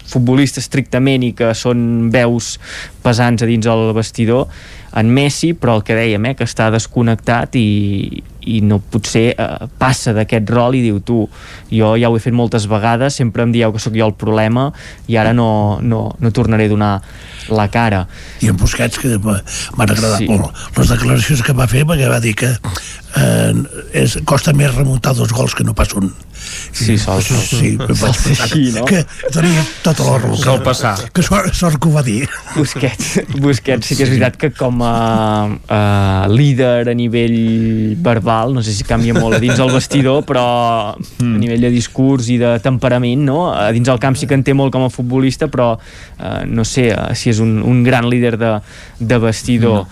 futbolista 0.09 0.63
estrictament 0.63 1.27
i 1.27 1.35
que 1.37 1.53
són 1.57 2.09
veus 2.13 2.57
pesants 3.05 3.45
a 3.45 3.49
dins 3.49 3.69
el 3.69 3.91
vestidor 3.97 4.49
en 4.97 5.11
Messi, 5.13 5.53
però 5.53 5.77
el 5.77 5.85
que 5.85 5.97
dèiem, 5.97 6.31
eh, 6.31 6.35
que 6.39 6.47
està 6.49 6.71
desconnectat 6.73 7.59
i, 7.61 8.23
i 8.49 8.61
no 8.65 8.79
potser 8.81 9.27
eh, 9.35 9.49
passa 9.81 10.15
d'aquest 10.17 10.51
rol 10.55 10.79
i 10.79 10.83
diu 10.87 11.01
tu, 11.05 11.23
jo 11.73 11.95
ja 12.01 12.09
ho 12.11 12.17
he 12.17 12.23
fet 12.23 12.37
moltes 12.37 12.67
vegades, 12.71 13.17
sempre 13.21 13.45
em 13.45 13.53
dieu 13.55 13.73
que 13.75 13.83
sóc 13.83 13.97
jo 13.99 14.09
el 14.09 14.17
problema 14.19 14.71
i 15.09 15.19
ara 15.21 15.35
no, 15.37 15.79
no, 15.83 16.07
no 16.19 16.33
tornaré 16.33 16.69
a 16.69 16.73
donar 16.73 16.93
la 17.49 17.69
cara. 17.73 18.03
I 18.45 18.51
en 18.53 18.57
Busquets, 18.61 18.99
que 19.01 19.15
m'han 19.19 19.89
agradat 19.89 20.19
Sí. 20.19 20.27
sí. 20.27 20.33
molt 20.33 20.53
les 20.79 20.89
declaracions 20.93 21.43
que 21.45 21.55
va 21.57 21.67
fer, 21.71 21.85
perquè 21.89 22.09
va 22.11 22.19
dir 22.21 22.35
que 22.37 22.49
eh, 22.53 23.53
és, 24.03 24.19
costa 24.29 24.53
més 24.57 24.75
remuntar 24.75 25.15
dos 25.17 25.33
gols 25.33 25.55
que 25.57 25.65
no 25.65 25.75
pas 25.77 25.93
un. 25.99 26.11
Sí, 26.73 26.95
sol, 27.01 27.19
sí, 27.23 27.35
sol. 27.35 27.43
sí, 27.43 27.71
Sol 27.99 28.15
ser 28.15 28.29
pensar 28.29 28.45
així, 28.47 28.69
no? 28.77 28.85
que 28.87 29.01
tenia 29.35 29.65
tota 29.83 30.05
la 30.07 30.19
raó. 30.23 30.37
Sol 30.39 30.61
passar. 30.63 30.95
Que 31.13 31.25
sort, 31.27 31.51
sort 31.57 31.81
que 31.83 31.89
ho 31.91 31.93
va 31.97 32.05
dir. 32.07 32.29
Busquets, 32.55 33.09
Busquets 33.43 33.89
sí 33.91 33.97
que 33.99 34.07
és 34.07 34.13
veritat 34.13 34.39
que 34.39 34.53
com 34.55 34.79
a, 34.87 34.93
a 35.67 35.81
líder 36.31 36.87
a 36.93 36.95
nivell 36.97 37.35
verbal, 37.99 38.38
no 38.47 38.63
sé 38.63 38.75
si 38.77 38.85
canvia 38.87 39.15
molt 39.17 39.39
a 39.39 39.41
dins 39.43 39.59
el 39.59 39.73
vestidor, 39.75 40.23
però 40.29 40.45
a 40.45 40.97
nivell 41.19 41.67
de 41.67 41.73
discurs 41.75 42.29
i 42.31 42.39
de 42.41 42.55
temperament, 42.65 43.25
no? 43.27 43.49
A 43.51 43.71
dins 43.75 43.91
el 43.91 44.01
camp 44.03 44.19
sí 44.19 44.29
que 44.29 44.39
en 44.39 44.45
té 44.47 44.55
molt 44.57 44.73
com 44.75 44.87
a 44.87 44.93
futbolista, 44.93 45.49
però 45.51 45.73
eh, 45.79 46.45
no 46.47 46.67
sé 46.69 46.89
eh, 46.93 46.99
si 47.19 47.33
és 47.33 47.43
un, 47.45 47.59
un 47.63 47.83
gran 47.87 48.09
líder 48.09 48.37
de, 48.39 48.55
de 49.01 49.19
vestidor. 49.23 49.87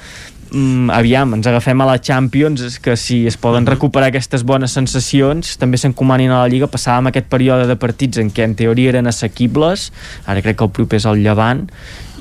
Mm, 0.52 0.90
aviam, 0.94 1.34
ens 1.34 1.46
agafem 1.50 1.80
a 1.82 1.88
la 1.88 1.96
Champions 1.98 2.62
és 2.62 2.78
que 2.78 2.94
si 2.96 3.24
es 3.26 3.36
poden 3.40 3.66
recuperar 3.66 4.12
aquestes 4.12 4.44
bones 4.46 4.76
sensacions 4.76 5.56
també 5.58 5.80
s'encomanin 5.80 6.30
a 6.30 6.44
la 6.44 6.50
Lliga. 6.52 6.70
Passàvem 6.70 7.10
aquest 7.10 7.26
període 7.32 7.66
de 7.66 7.76
partits 7.80 8.22
en 8.22 8.30
què 8.30 8.46
en 8.46 8.54
teoria 8.58 8.94
eren 8.94 9.10
assequibles. 9.10 9.90
Ara 10.26 10.44
crec 10.44 10.60
que 10.60 10.68
el 10.68 10.74
proper 10.76 11.00
és 11.00 11.08
el 11.10 11.22
Llevant 11.24 11.66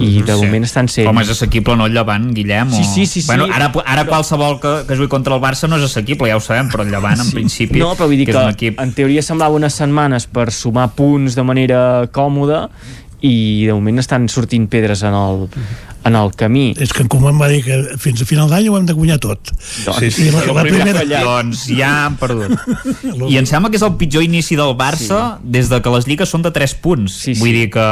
i 0.02 0.22
de 0.28 0.36
moment 0.36 0.66
estan 0.68 0.90
sent 0.92 1.08
Home, 1.08 1.24
és 1.24 1.32
assequible, 1.32 1.78
no, 1.80 1.86
el 1.88 1.94
Llevant, 1.96 2.28
Guillem? 2.36 2.74
Sí, 2.74 2.82
o... 2.82 2.90
sí, 2.90 3.06
sí, 3.06 3.22
sí. 3.22 3.28
Bueno, 3.30 3.48
ara, 3.54 3.72
ara 3.86 4.04
qualsevol 4.10 4.60
que, 4.60 4.74
que 4.90 4.98
jugui 4.98 5.12
contra 5.12 5.38
el 5.38 5.44
Barça 5.44 5.70
no 5.72 5.80
és 5.80 5.88
assequible, 5.88 6.28
ja 6.32 6.40
ho 6.40 6.44
sabem, 6.44 6.68
però 6.74 6.84
el 6.84 6.92
Llevant, 6.92 7.22
en 7.22 7.32
principi, 7.32 7.80
No, 7.80 7.94
però 7.96 8.10
vull 8.10 8.20
dir 8.20 8.28
que 8.28 8.36
que, 8.36 8.46
equip... 8.58 8.82
en 8.84 8.92
teoria 8.98 9.24
semblava 9.24 9.56
unes 9.56 9.78
setmanes 9.78 10.28
per 10.28 10.50
sumar 10.52 10.90
punts 10.98 11.38
de 11.38 11.46
manera 11.48 11.80
còmoda 12.12 12.66
i 13.26 13.66
de 13.66 13.74
moment 13.74 14.02
estan 14.02 14.28
sortint 14.30 14.68
pedres 14.72 15.02
en 15.08 15.16
el, 15.16 15.46
en 16.06 16.16
el 16.16 16.32
camí. 16.38 16.68
És 16.78 16.94
que 16.94 17.02
en 17.02 17.10
Koeman 17.10 17.40
va 17.42 17.48
dir 17.50 17.64
que 17.66 17.98
fins 18.02 18.22
a 18.22 18.28
final 18.30 18.50
d'any 18.52 18.68
ho 18.70 18.76
hem 18.78 18.86
de 18.86 18.94
guanyar 18.94 19.18
tot. 19.24 19.50
Sí, 19.58 20.12
sí, 20.14 20.28
I 20.28 20.34
la, 20.36 20.44
la 20.54 20.66
primera... 20.68 21.02
Doncs 21.26 21.64
ja 21.74 21.90
han 22.06 22.18
perdut. 22.22 22.54
I 23.26 23.40
em 23.40 23.48
sembla 23.50 23.72
que 23.74 23.80
és 23.80 23.86
el 23.86 23.96
pitjor 23.98 24.26
inici 24.26 24.58
del 24.60 24.76
Barça 24.78 25.22
sí. 25.40 25.50
des 25.58 25.72
de 25.72 25.80
que 25.82 25.94
les 25.96 26.06
lligues 26.06 26.30
són 26.30 26.46
de 26.46 26.52
3 26.54 26.76
punts. 26.84 27.16
Sí, 27.26 27.34
sí. 27.34 27.42
Vull 27.42 27.58
dir 27.58 27.72
que 27.74 27.88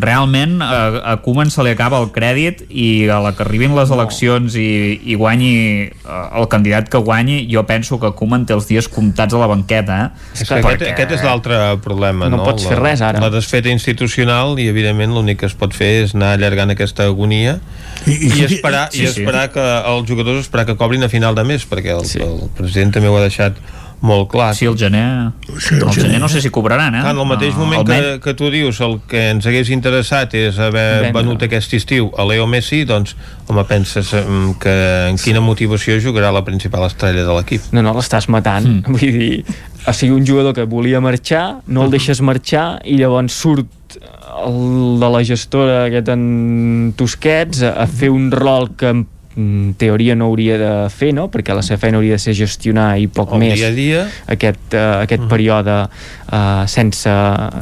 realment 0.00 0.56
a, 0.64 0.70
a 1.12 1.16
Koeman 1.24 1.52
se 1.52 1.66
li 1.66 1.74
acaba 1.74 2.00
el 2.00 2.08
crèdit 2.16 2.64
i 2.70 3.10
a 3.12 3.20
la 3.20 3.34
que 3.36 3.44
arribin 3.44 3.76
les 3.76 3.92
eleccions 3.92 4.56
i, 4.56 4.70
i 5.04 5.18
guanyi 5.20 5.52
eh, 5.84 6.24
el 6.40 6.48
candidat 6.48 6.88
que 6.88 7.02
guanyi, 7.04 7.42
jo 7.52 7.66
penso 7.68 8.00
que 8.00 8.14
Koeman 8.16 8.48
té 8.48 8.56
els 8.56 8.70
dies 8.72 8.88
comptats 8.88 9.36
a 9.36 9.42
la 9.42 9.50
banqueta. 9.52 10.00
Eh? 10.06 10.32
És 10.40 10.48
que 10.48 10.62
aquest, 10.62 10.86
aquest 10.94 11.14
és 11.18 11.28
l'altre 11.28 11.60
problema, 11.84 12.30
No 12.32 12.40
no? 12.40 12.48
pots 12.48 12.64
fer 12.64 12.80
la, 12.80 12.88
res, 12.88 13.04
ara. 13.04 13.20
La 13.20 13.32
desfeta 13.34 13.68
institucional 13.68 14.56
i, 14.56 14.70
evidentment, 14.72 15.12
l'únic 15.12 15.42
que 15.44 15.50
es 15.52 15.58
pot 15.58 15.76
fer 15.76 15.92
és 16.06 16.16
anar 16.16 16.34
allargant 16.38 16.72
aquesta 16.72 17.04
agonia 17.12 17.33
i, 17.42 18.12
i, 18.12 18.32
i 18.40 18.44
esperar, 18.48 18.88
sí, 18.92 19.02
i 19.02 19.06
sí. 19.06 19.22
esperar 19.22 19.48
que 19.54 19.64
els 19.64 20.08
jugadors 20.10 20.44
esperar 20.46 20.66
que 20.68 20.76
cobrin 20.80 21.06
a 21.06 21.10
final 21.12 21.34
de 21.34 21.44
mes, 21.48 21.66
perquè 21.68 21.94
el, 21.96 22.04
sí. 22.08 22.22
el 22.24 22.46
president 22.58 22.94
també 22.98 23.10
ho 23.10 23.16
ha 23.18 23.24
deixat 23.26 23.58
molt 24.04 24.28
clar. 24.28 24.50
Sí, 24.54 24.66
el 24.68 24.76
gener... 24.76 25.32
Sí, 25.58 25.78
el 25.78 25.88
gener 25.94 26.18
no 26.20 26.28
sé 26.28 26.42
si 26.44 26.50
cobraran, 26.52 26.94
eh? 26.94 27.00
Clar, 27.00 27.14
en 27.14 27.20
el 27.22 27.28
mateix 27.30 27.54
Ah, 27.54 27.58
moment 27.62 27.88
el 27.88 27.88
que, 27.88 28.20
que 28.20 28.34
tu 28.36 28.50
dius 28.52 28.80
el 28.84 28.98
que 29.08 29.30
ens 29.32 29.46
hagués 29.48 29.70
interessat 29.72 30.34
és 30.36 30.58
haver 30.60 31.06
Vendre. 31.06 31.14
venut 31.22 31.44
aquest 31.46 31.72
estiu 31.78 32.10
a 32.20 32.26
Leo 32.28 32.44
Messi, 32.50 32.82
doncs, 32.84 33.14
home, 33.48 33.64
penses 33.70 34.12
mm, 34.20 34.58
que 34.60 34.74
en 35.08 35.20
quina 35.22 35.40
motivació 35.40 35.96
jugarà 36.04 36.34
la 36.36 36.44
principal 36.44 36.84
estrella 36.90 37.24
de 37.24 37.38
l'equip? 37.38 37.70
No, 37.72 37.80
no, 37.86 37.94
l'estàs 37.96 38.28
matant. 38.28 38.68
Mm. 38.68 38.98
Vull 38.98 39.16
dir, 39.16 39.40
o 39.88 39.96
sigui, 39.96 40.12
un 40.18 40.28
jugador 40.28 40.52
que 40.56 40.68
volia 40.68 41.00
marxar, 41.00 41.62
no 41.66 41.86
el 41.86 41.96
deixes 41.96 42.20
marxar 42.20 42.82
i 42.84 42.98
llavors 43.00 43.40
surt 43.40 43.72
el 43.98 45.00
de 45.00 45.10
la 45.16 45.24
gestora 45.26 45.84
aquest 45.88 46.12
en 46.14 46.94
Tusquets 46.98 47.64
a, 47.64 47.74
a 47.84 47.88
fer 47.90 48.12
un 48.12 48.30
rol 48.34 48.72
que 48.78 48.94
en 49.36 49.74
teoria 49.78 50.14
no 50.14 50.28
hauria 50.30 50.56
de 50.58 50.70
fer, 50.94 51.10
no? 51.14 51.26
perquè 51.32 51.54
la 51.56 51.62
seva 51.66 51.80
feina 51.82 51.98
hauria 51.98 52.14
de 52.18 52.22
ser 52.22 52.34
gestionar 52.38 52.94
i 53.02 53.08
poc 53.10 53.34
El 53.34 53.42
més 53.42 53.58
dia 53.58 53.70
a 53.70 53.74
dia. 53.74 54.02
aquest, 54.30 54.76
uh, 54.76 55.02
aquest 55.02 55.26
període 55.30 55.74
uh, 55.88 56.62
sense, 56.70 57.10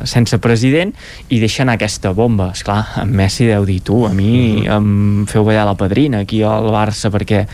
sense 0.08 0.38
president 0.44 0.92
i 1.32 1.40
deixa 1.40 1.64
anar 1.64 1.78
aquesta 1.80 2.12
bomba 2.16 2.50
esclar, 2.52 2.82
en 3.02 3.16
Messi 3.16 3.48
deu 3.48 3.64
dir 3.68 3.80
tu 3.80 4.02
a 4.08 4.12
mi 4.12 4.66
em 4.68 5.24
feu 5.30 5.46
ballar 5.48 5.64
la 5.68 5.76
padrina 5.78 6.22
aquí 6.26 6.42
al 6.44 6.68
Barça 6.72 7.12
perquè 7.14 7.46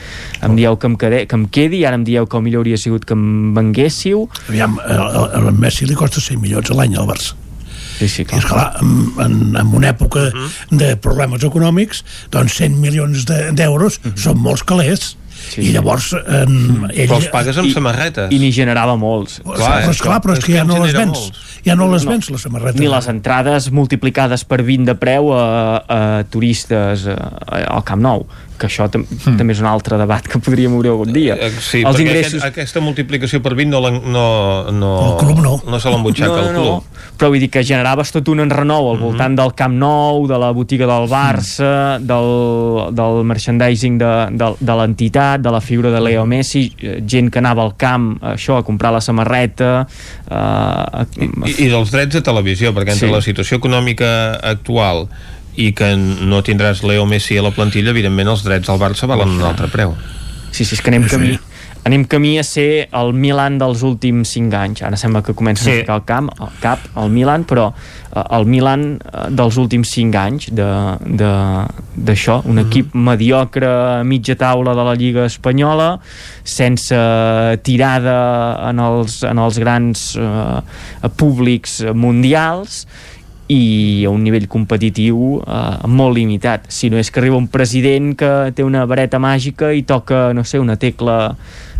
em 0.42 0.58
dieu 0.58 0.76
que 0.76 0.90
em, 0.90 0.98
quede, 0.98 1.26
que 1.31 1.39
em 1.39 1.47
quedi 1.47 1.82
i 1.82 1.86
ara 1.86 1.98
em 1.98 2.07
dieu 2.07 2.26
que 2.26 2.39
el 2.39 2.47
millor 2.47 2.66
hauria 2.66 2.78
sigut 2.81 3.07
que 3.07 3.15
em 3.15 3.55
venguéssiu 3.55 4.26
Aviam, 4.48 4.81
a, 4.82 4.98
a, 4.98 5.28
a 5.47 5.52
Messi 5.52 5.86
li 5.86 5.94
costa 5.98 6.20
100 6.20 6.42
milions 6.42 6.74
a 6.74 6.81
l'any 6.81 6.98
al 6.98 7.07
Barça. 7.07 7.39
Sí, 7.98 8.08
sí, 8.08 8.22
I 8.30 8.36
esclar, 8.38 8.68
en, 8.80 8.92
en, 9.24 9.38
en 9.58 9.72
una 9.74 9.90
època 9.94 10.28
de 10.70 10.92
problemes 11.02 11.42
econòmics, 11.44 12.04
doncs 12.30 12.54
100 12.60 12.76
milions 12.80 13.24
de- 13.26 13.48
d'euros 13.58 14.00
són 14.14 14.38
molts 14.38 14.62
calés. 14.62 15.16
Sí, 15.38 15.62
I 15.68 15.72
llavors 15.72 16.08
en, 16.18 16.88
ell, 16.90 17.06
Però 17.08 17.16
els 17.20 17.28
pagues 17.30 17.56
amb 17.62 17.70
samarretes. 17.70 18.32
i 18.34 18.40
n'hi 18.42 18.48
generava 18.52 18.96
molts 18.98 19.36
Clar, 19.44 19.84
però, 19.84 19.92
esclar, 19.94 20.16
però 20.24 20.34
és 20.34 20.42
que 20.44 20.56
ja 20.56 20.64
no 20.66 20.80
les 20.82 20.92
vens. 20.96 21.28
Ja 21.64 21.76
no 21.78 21.86
les 21.92 22.04
vens, 22.04 22.26
les 22.34 22.42
samarretes. 22.42 22.80
ni 22.80 22.88
les 22.90 23.06
entrades 23.08 23.70
multiplicades 23.70 24.42
per 24.44 24.64
20 24.66 24.84
de 24.90 24.96
preu 24.98 25.30
a, 25.38 25.44
a 25.88 26.00
turistes 26.28 27.06
a, 27.06 27.14
a, 27.46 27.62
al 27.78 27.84
Camp 27.86 28.02
Nou 28.02 28.26
que 28.58 28.68
això 28.68 28.88
tam 28.92 29.04
mm. 29.06 29.36
també 29.38 29.54
és 29.56 29.62
un 29.62 29.68
altre 29.70 29.98
debat 30.00 30.26
que 30.28 30.40
podríem 30.42 30.74
obrir 30.76 30.92
algun 30.94 31.12
dia 31.14 31.36
Eh, 31.38 31.52
Sí, 31.58 31.82
els 31.86 31.98
ingressos 32.00 32.42
aquest, 32.42 32.48
aquesta 32.48 32.80
multiplicació 32.80 33.40
per 33.44 33.54
20 33.58 33.70
no, 33.72 33.80
no, 33.90 34.26
no, 34.72 34.92
El 35.04 35.14
club 35.20 35.40
no. 35.44 35.54
no 35.66 35.80
se 35.80 35.90
l'embutxaca 35.92 36.40
el 36.42 36.54
club. 36.56 36.98
però 37.18 37.30
vull 37.32 37.42
dir 37.42 37.50
que 37.52 37.64
generaves 37.66 38.12
tot 38.14 38.28
un 38.30 38.42
enrenou 38.44 38.90
al 38.92 39.00
voltant 39.00 39.34
del 39.38 39.54
Camp 39.58 39.74
Nou, 39.78 40.26
de 40.30 40.38
la 40.38 40.50
botiga 40.54 40.86
del 40.86 41.08
Barça, 41.10 41.98
del, 41.98 42.28
del 42.94 43.22
merchandising 43.26 43.98
de, 43.98 44.12
de, 44.38 44.50
de 44.60 44.76
l'entitat, 44.80 45.42
de 45.42 45.52
la 45.54 45.60
figura 45.60 45.90
de 45.94 46.02
Leo 46.02 46.26
Messi, 46.26 46.68
eh, 46.78 46.98
gent 47.06 47.30
que 47.30 47.42
anava 47.42 47.64
al 47.66 47.74
camp, 47.80 48.12
això, 48.34 48.58
a 48.58 48.66
comprar 48.66 48.92
la 48.94 49.02
samarreta... 49.04 49.86
Eh, 50.28 50.34
a, 50.34 51.06
I, 51.18 51.30
I 51.66 51.70
dels 51.72 51.90
drets 51.94 52.18
de 52.18 52.22
televisió, 52.24 52.72
perquè 52.76 52.94
entre 52.94 53.10
sí. 53.10 53.14
la 53.14 53.24
situació 53.24 53.58
econòmica 53.58 54.10
actual 54.38 55.06
i 55.58 55.72
que 55.74 55.92
no 55.98 56.38
tindràs 56.46 56.84
Leo 56.86 57.04
Messi 57.10 57.38
a 57.38 57.42
la 57.42 57.50
plantilla, 57.54 57.90
evidentment 57.90 58.30
els 58.30 58.44
drets 58.46 58.70
del 58.70 58.78
Barça 58.80 59.08
valen 59.10 59.36
un 59.40 59.46
altre 59.48 59.66
preu. 59.72 59.96
Sí, 60.52 60.64
sí, 60.64 60.74
és 60.78 60.80
que 60.82 60.92
anem 60.94 61.04
camí 61.10 61.36
anem 61.88 62.02
camí 62.10 62.34
a 62.36 62.42
ser 62.44 62.88
el 62.92 63.12
Milan 63.16 63.54
dels 63.56 63.80
últims 63.86 64.28
5 64.34 64.56
anys 64.58 64.82
ara 64.84 64.96
sembla 65.00 65.22
que 65.24 65.32
comença 65.32 65.62
sí. 65.64 65.70
Sí. 65.70 65.76
a 65.78 65.80
ficar 65.84 65.94
el 65.96 66.02
camp 66.04 66.26
el 66.42 66.50
cap, 66.60 66.82
el 67.00 67.08
Milan, 67.14 67.44
però 67.48 67.68
eh, 67.72 68.24
el 68.36 68.44
Milan 68.50 68.82
eh, 68.98 69.22
dels 69.32 69.56
últims 69.56 69.88
5 69.94 70.18
anys 70.20 70.48
de- 70.52 70.66
de- 71.22 71.64
d'això, 71.96 72.42
un 72.44 72.58
equip 72.60 72.92
mediocre 72.94 73.70
a 73.70 74.02
mitja 74.04 74.36
taula 74.36 74.74
de 74.76 74.84
la 74.84 74.94
Lliga 75.00 75.24
Espanyola 75.30 75.98
sense 76.44 76.98
tirada 77.62 78.18
en 78.68 78.78
els, 78.84 79.22
en 79.24 79.38
els 79.38 79.58
grans 79.62 80.04
eh, 80.18 81.08
públics 81.16 81.80
mundials 81.94 82.82
i 83.48 84.04
a 84.04 84.10
un 84.12 84.20
nivell 84.26 84.44
competitiu 84.48 85.38
eh, 85.40 85.86
molt 85.88 86.16
limitat. 86.18 86.66
Si 86.68 86.90
no 86.92 86.98
és 87.00 87.08
que 87.10 87.20
arriba 87.22 87.36
un 87.40 87.48
president 87.48 88.12
que 88.18 88.52
té 88.54 88.64
una 88.66 88.84
vareta 88.84 89.18
màgica 89.18 89.72
i 89.72 89.82
toca, 89.88 90.34
no 90.36 90.44
sé, 90.44 90.60
una 90.60 90.76
tecla 90.76 91.34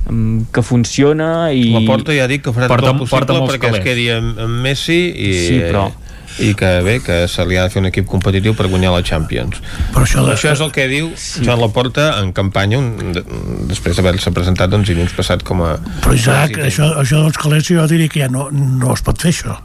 mm, 0.09 0.49
que 0.53 0.63
funciona 0.65 1.53
i... 1.53 1.69
La 1.77 1.85
Porta 1.87 2.17
ja 2.17 2.27
dic 2.31 2.47
que 2.49 2.55
farà 2.57 2.71
Porta- 2.73 2.95
tot 2.95 2.97
el 2.97 3.05
possible 3.05 3.53
perquè 3.53 3.67
calés. 3.69 3.81
es 3.83 3.85
quedi 3.85 4.09
amb, 4.17 4.39
amb 4.49 4.63
Messi 4.65 5.01
i, 5.13 5.33
Sí, 5.45 5.59
però- 5.69 5.91
i 6.39 6.53
que 6.55 6.69
bé, 6.87 7.01
que 7.03 7.27
se 7.27 7.43
li 7.51 7.57
ha 7.59 7.65
de 7.67 7.71
fer 7.73 7.81
un 7.83 7.89
equip 7.89 8.07
competitiu 8.07 8.53
per 8.55 8.69
guanyar 8.71 8.93
la 8.95 9.01
Champions. 9.03 9.59
Però 9.93 10.05
això, 10.07 10.23
de... 10.25 10.37
Això 10.37 10.53
és 10.55 10.61
el 10.63 10.71
que 10.73 10.85
diu 10.89 11.09
sí. 11.19 11.43
Joan 11.45 11.59
Laporta 11.61 12.13
en 12.23 12.31
campanya 12.33 12.79
un, 12.79 12.93
de, 13.13 13.25
després 13.73 13.99
d'haver-se 13.99 14.31
presentat 14.37 14.71
doncs, 14.71 14.87
dilluns 14.89 15.13
passat 15.19 15.43
com 15.43 15.65
a... 15.67 15.73
Però 16.05 16.15
Isaac, 16.15 16.55
això, 16.63 16.93
això 17.03 17.25
dels 17.27 17.37
calés 17.43 17.67
jo 17.67 17.85
diria 17.91 18.09
que 18.13 18.23
ja 18.23 18.29
no, 18.31 18.49
no 18.55 18.95
es 18.95 19.03
pot 19.03 19.19
fer 19.21 19.35
això. 19.35 19.57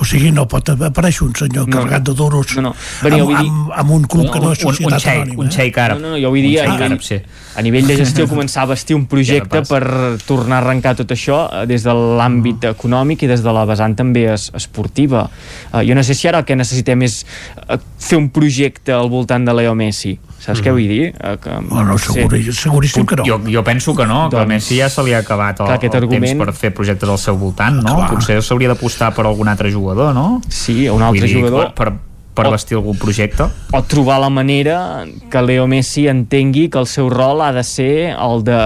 O 0.00 0.04
sigui, 0.04 0.30
no 0.32 0.46
pot 0.48 0.68
aparèixer 0.72 1.22
un 1.26 1.34
senyor 1.36 1.68
No. 1.68 1.76
carregat 1.76 2.02
de 2.02 2.14
duros 2.14 2.56
No, 2.56 2.62
no. 2.62 2.74
Però 3.02 3.18
amb, 3.20 3.36
amb, 3.36 3.70
amb 3.76 3.90
un 3.90 4.04
club 4.04 4.30
que 4.32 4.40
no 4.40 4.52
és 4.52 4.62
un, 4.64 4.70
un 4.70 4.74
societat 4.74 5.00
xeic, 5.00 5.20
anònima. 5.22 5.42
un 5.44 5.50
xeic 5.50 5.78
àrab. 5.78 6.00
No, 6.00 6.10
no, 6.10 6.18
jo 6.18 6.30
vull 6.30 6.42
dir, 6.42 6.56
un 6.58 6.58
a 6.58 6.64
xeic 6.64 6.72
nivell, 6.72 6.92
àrab, 6.92 7.02
sí. 7.02 7.20
a 7.56 7.62
nivell 7.62 7.86
de 7.86 7.96
gestió 7.96 8.26
començar 8.32 8.62
a 8.62 8.66
vestir 8.72 8.96
un 8.96 9.06
projecte 9.06 9.60
Ja 9.60 9.62
no 9.62 9.68
per 9.68 10.18
tornar 10.26 10.56
a 10.56 10.64
arrencar 10.64 10.96
tot 10.96 11.10
això 11.14 11.42
eh, 11.62 11.66
des 11.66 11.84
de 11.84 11.92
l'àmbit 11.94 12.64
econòmic 12.72 13.22
i 13.22 13.30
des 13.30 13.42
de 13.44 13.52
la 13.52 13.64
vessant 13.68 13.94
també 13.96 14.26
es, 14.32 14.50
esportiva. 14.54 15.28
Uh, 15.72 15.82
jo 15.86 15.94
no 15.94 16.02
sé 16.02 16.14
si 16.14 16.28
ara 16.28 16.38
el 16.42 16.44
que 16.48 16.56
necessitem 16.56 17.02
és 17.02 17.24
uh, 17.68 17.76
fer 17.98 18.18
un 18.18 18.30
projecte 18.30 18.92
al 18.92 19.08
voltant 19.12 19.44
de 19.44 19.54
Leo 19.54 19.74
Messi. 19.74 20.18
Saps 20.42 20.58
què 20.58 20.72
vull 20.74 20.88
dir? 20.90 21.12
Que, 21.38 21.52
Bueno, 21.68 21.94
seguri, 22.02 22.40
seguríssim 22.52 23.04
que 23.06 23.14
no. 23.20 23.22
Jo, 23.28 23.36
jo 23.46 23.62
penso 23.62 23.94
que 23.94 24.06
no, 24.10 24.24
que 24.28 24.34
Doncs- 24.36 24.42
a 24.42 24.46
Messi 24.50 24.78
ja 24.80 24.88
se 24.90 25.04
li 25.06 25.12
ha 25.14 25.20
acabat 25.22 25.60
el, 25.60 25.66
Clar, 25.68 25.76
aquest 25.78 25.94
el 25.94 26.00
argument- 26.02 26.32
temps 26.32 26.44
per 26.48 26.54
fer 26.58 26.72
projectes 26.74 27.08
al 27.08 27.18
seu 27.22 27.36
voltant, 27.38 27.76
no? 27.78 27.94
Clar. 27.94 28.08
Potser 28.10 28.40
s'hauria 28.42 28.72
d'apostar 28.72 29.12
per 29.14 29.22
algun 29.28 29.46
altre 29.46 29.70
jugador 29.70 29.81
jugador, 29.82 30.14
no? 30.14 30.40
Sí, 30.48 30.86
un 30.88 31.02
altre 31.02 31.26
Vull 31.26 31.34
dir, 31.34 31.42
jugador. 31.42 31.74
Per, 31.76 31.90
per 32.32 32.46
O- 32.48 32.52
vestir 32.54 32.78
algun 32.78 32.96
projecte. 32.96 33.44
o 33.76 33.82
trobar 33.84 34.16
la 34.22 34.30
manera 34.32 35.04
que 35.30 35.42
Leo 35.44 35.66
Messi 35.68 36.06
entengui 36.08 36.70
que 36.72 36.78
el 36.80 36.86
seu 36.88 37.10
rol 37.12 37.42
ha 37.44 37.50
de 37.52 37.60
ser 37.66 38.14
el 38.16 38.40
de, 38.46 38.56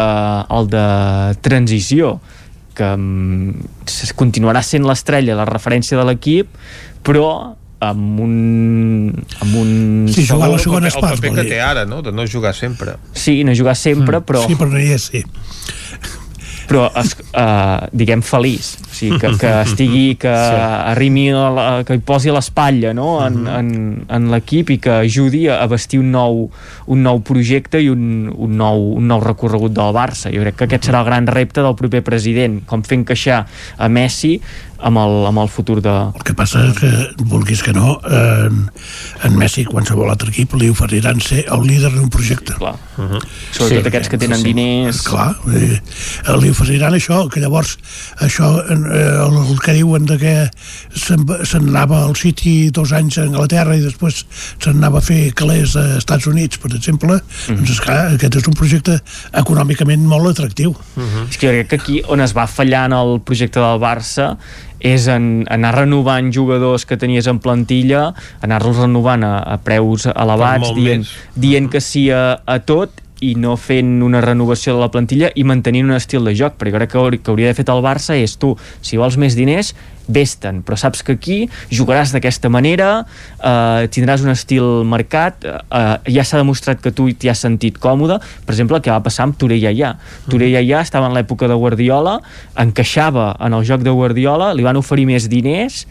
el 0.54 0.68
de 0.70 0.86
transició 1.42 2.20
que 2.76 2.86
mm, 2.94 4.12
continuarà 4.14 4.60
sent 4.62 4.84
l'estrella, 4.86 5.34
la 5.34 5.46
referència 5.48 5.96
de 5.98 6.04
l'equip 6.06 6.52
però 7.02 7.56
amb 7.80 8.20
un 8.20 8.34
amb 9.40 9.56
un 9.60 9.72
Sí, 10.12 10.26
jugar 10.28 10.46
a 10.48 10.52
la 10.54 10.58
segona 10.62 10.88
el 10.88 10.94
paper 11.02 11.32
que 11.34 11.42
dir. 11.42 11.50
té 11.56 11.60
ara, 11.60 11.82
no? 11.88 12.02
de 12.06 12.12
no 12.12 12.22
jugar 12.28 12.54
sempre. 12.54 12.94
sí, 13.12 13.42
no 13.44 13.52
jugar 13.56 13.74
sempre 13.76 14.20
però, 14.20 14.46
Sí, 14.46 14.54
però 14.54 14.70
no 14.70 14.78
hi 14.78 14.92
és, 14.94 15.10
sí. 15.10 15.24
Però 16.68 16.86
es, 16.98 17.14
uh, 17.32 17.86
diguem 17.96 18.22
feliç. 18.26 18.72
O 18.82 18.94
sigui, 18.96 19.20
que, 19.22 19.32
que 19.40 19.52
estigui 19.66 20.04
que 20.20 20.32
sí. 20.32 20.60
arrimi 20.92 21.28
a 21.32 21.46
la, 21.54 21.66
que 21.86 21.98
hi 21.98 22.02
posi 22.04 22.34
l'espatlla 22.34 22.92
no? 22.96 23.16
en, 23.24 23.42
en, 23.50 23.72
en 24.12 24.30
l'equip 24.32 24.74
i 24.74 24.78
que 24.82 25.00
ajudi 25.06 25.46
a, 25.50 25.60
a 25.64 25.70
vestir 25.70 26.00
un 26.02 26.12
nou, 26.14 26.46
un 26.92 27.04
nou 27.06 27.22
projecte 27.26 27.80
i 27.82 27.90
un, 27.92 28.28
un, 28.32 28.56
nou, 28.58 28.92
un 29.00 29.10
nou 29.10 29.22
recorregut 29.24 29.74
del 29.76 29.94
Barça. 29.96 30.32
Jo 30.34 30.44
crec 30.44 30.60
que 30.60 30.70
aquest 30.70 30.90
serà 30.90 31.02
el 31.04 31.10
gran 31.10 31.30
repte 31.30 31.64
del 31.64 31.76
proper 31.78 32.02
president. 32.06 32.62
Com 32.68 32.84
fer 32.86 33.00
encaixar 33.02 33.44
a 33.76 33.90
Messi 33.92 34.36
amb 34.86 35.00
el, 35.02 35.16
amb 35.28 35.42
el 35.42 35.50
futur 35.50 35.81
de... 35.82 35.94
El 36.15 36.24
que 36.26 36.34
passa 36.39 36.62
és 36.68 36.76
que, 36.78 36.90
vulguis 37.26 37.62
que 37.65 37.74
no, 37.76 37.97
en, 38.06 38.62
en 39.26 39.39
Messi, 39.39 39.66
qualsevol 39.66 40.10
altre 40.12 40.31
equip, 40.31 40.55
li 40.60 40.70
oferiran 40.73 41.20
ser 41.24 41.44
el 41.52 41.66
líder 41.66 41.92
d'un 41.94 42.10
projecte. 42.12 42.55
Clar. 42.60 42.76
Uh 42.97 43.05
-huh. 43.10 43.23
Sobretot 43.50 43.82
sí, 43.82 43.89
aquests 43.89 44.08
que 44.12 44.18
tenen 44.18 44.39
sí. 44.39 44.52
diners... 44.52 45.02
Clar, 45.06 45.34
eh, 45.55 45.81
li 46.40 46.50
oferiran 46.50 46.94
això, 46.94 47.28
que 47.28 47.40
llavors 47.40 47.78
això, 48.20 48.62
eh, 48.70 49.26
el, 49.26 49.36
el 49.50 49.58
que 49.60 49.73
diuen 49.73 50.06
de 50.06 50.18
que 50.18 50.50
se'n 50.94 51.26
se'n 51.44 51.68
anava 51.68 52.05
al 52.05 52.16
City 52.16 52.70
dos 52.70 52.92
anys 52.92 53.18
a 53.18 53.26
Anglaterra 53.26 53.76
i 53.76 53.81
després 53.81 54.24
se'n 54.62 54.76
anava 54.76 54.98
a 54.98 55.05
fer 55.05 55.32
calés 55.34 55.76
a 55.76 55.97
Estats 55.98 56.26
Units, 56.26 56.58
per 56.58 56.73
exemple, 56.74 57.20
mm. 57.20 57.56
doncs 57.56 57.70
esclar, 57.70 58.15
aquest 58.15 58.36
és 58.36 58.47
un 58.47 58.55
projecte 58.55 59.00
econòmicament 59.32 60.06
molt 60.06 60.31
atractiu. 60.31 60.70
Uh 60.97 61.02
-huh. 61.02 61.28
És 61.31 61.36
que 61.36 61.47
jo 61.47 61.52
crec 61.52 61.68
que 61.68 61.76
aquí 61.76 62.02
on 62.08 62.20
es 62.20 62.36
va 62.36 62.47
fallar 62.47 62.86
en 62.86 62.92
el 62.92 63.20
projecte 63.20 63.60
del 63.60 63.81
Barça 63.81 64.36
és 64.80 65.06
en 65.12 65.46
anar 65.52 65.72
renovant 65.76 66.28
jugadors 66.32 66.84
que 66.86 66.98
tenies 67.00 67.26
en 67.30 67.40
plantilla, 67.42 68.10
anar-los 68.44 68.82
renovant 68.84 69.24
a, 69.24 69.38
a 69.40 69.56
preus 69.62 70.06
elevats, 70.12 70.72
dient, 70.76 71.05
més. 71.06 71.16
dient 71.34 71.70
que 71.72 71.80
sí 71.80 72.08
a, 72.10 72.40
a 72.44 72.60
tot 72.60 73.02
i 73.24 73.32
no 73.40 73.55
fent 73.56 74.02
una 74.05 74.20
renovació 74.20 74.74
de 74.76 74.82
la 74.82 74.90
plantilla 74.92 75.30
i 75.34 75.44
mantenint 75.48 75.88
un 75.88 75.96
estil 75.96 76.26
de 76.28 76.34
joc, 76.36 76.58
perquè 76.60 76.74
crec 76.76 76.92
que 76.92 77.05
que 77.22 77.32
hauria 77.32 77.52
de 77.52 77.56
fet 77.56 77.72
el 77.72 77.80
Barça 77.84 78.16
és 78.16 78.36
tu, 78.36 78.55
si 78.84 79.00
vols 79.00 79.16
més 79.16 79.36
diners 79.38 79.72
vés-te'n, 80.09 80.62
però 80.67 80.78
saps 80.78 81.02
que 81.07 81.17
aquí 81.17 81.39
jugaràs 81.70 82.12
d'aquesta 82.15 82.51
manera, 82.52 83.07
eh, 83.41 83.89
tindràs 83.93 84.23
un 84.23 84.31
estil 84.31 84.85
marcat, 84.85 85.44
eh, 85.44 85.97
ja 86.15 86.25
s'ha 86.25 86.39
demostrat 86.39 86.81
que 86.81 86.93
tu 86.93 87.09
t'hi 87.12 87.31
has 87.31 87.43
sentit 87.43 87.78
còmode, 87.78 88.20
per 88.47 88.55
exemple 88.55 88.76
el 88.76 88.83
que 88.83 88.91
va 88.91 89.02
passar 89.02 89.25
amb 89.25 89.36
Touré 89.36 89.59
Iaià. 89.59 89.97
Touré 90.31 90.51
Iaià 90.51 90.81
estava 90.81 91.07
en 91.07 91.15
l'època 91.15 91.49
de 91.49 91.55
Guardiola, 91.55 92.20
encaixava 92.57 93.36
en 93.41 93.52
el 93.52 93.65
joc 93.65 93.83
de 93.83 93.91
Guardiola, 93.91 94.52
li 94.55 94.62
van 94.62 94.76
oferir 94.76 95.07
més 95.07 95.28
diners 95.28 95.86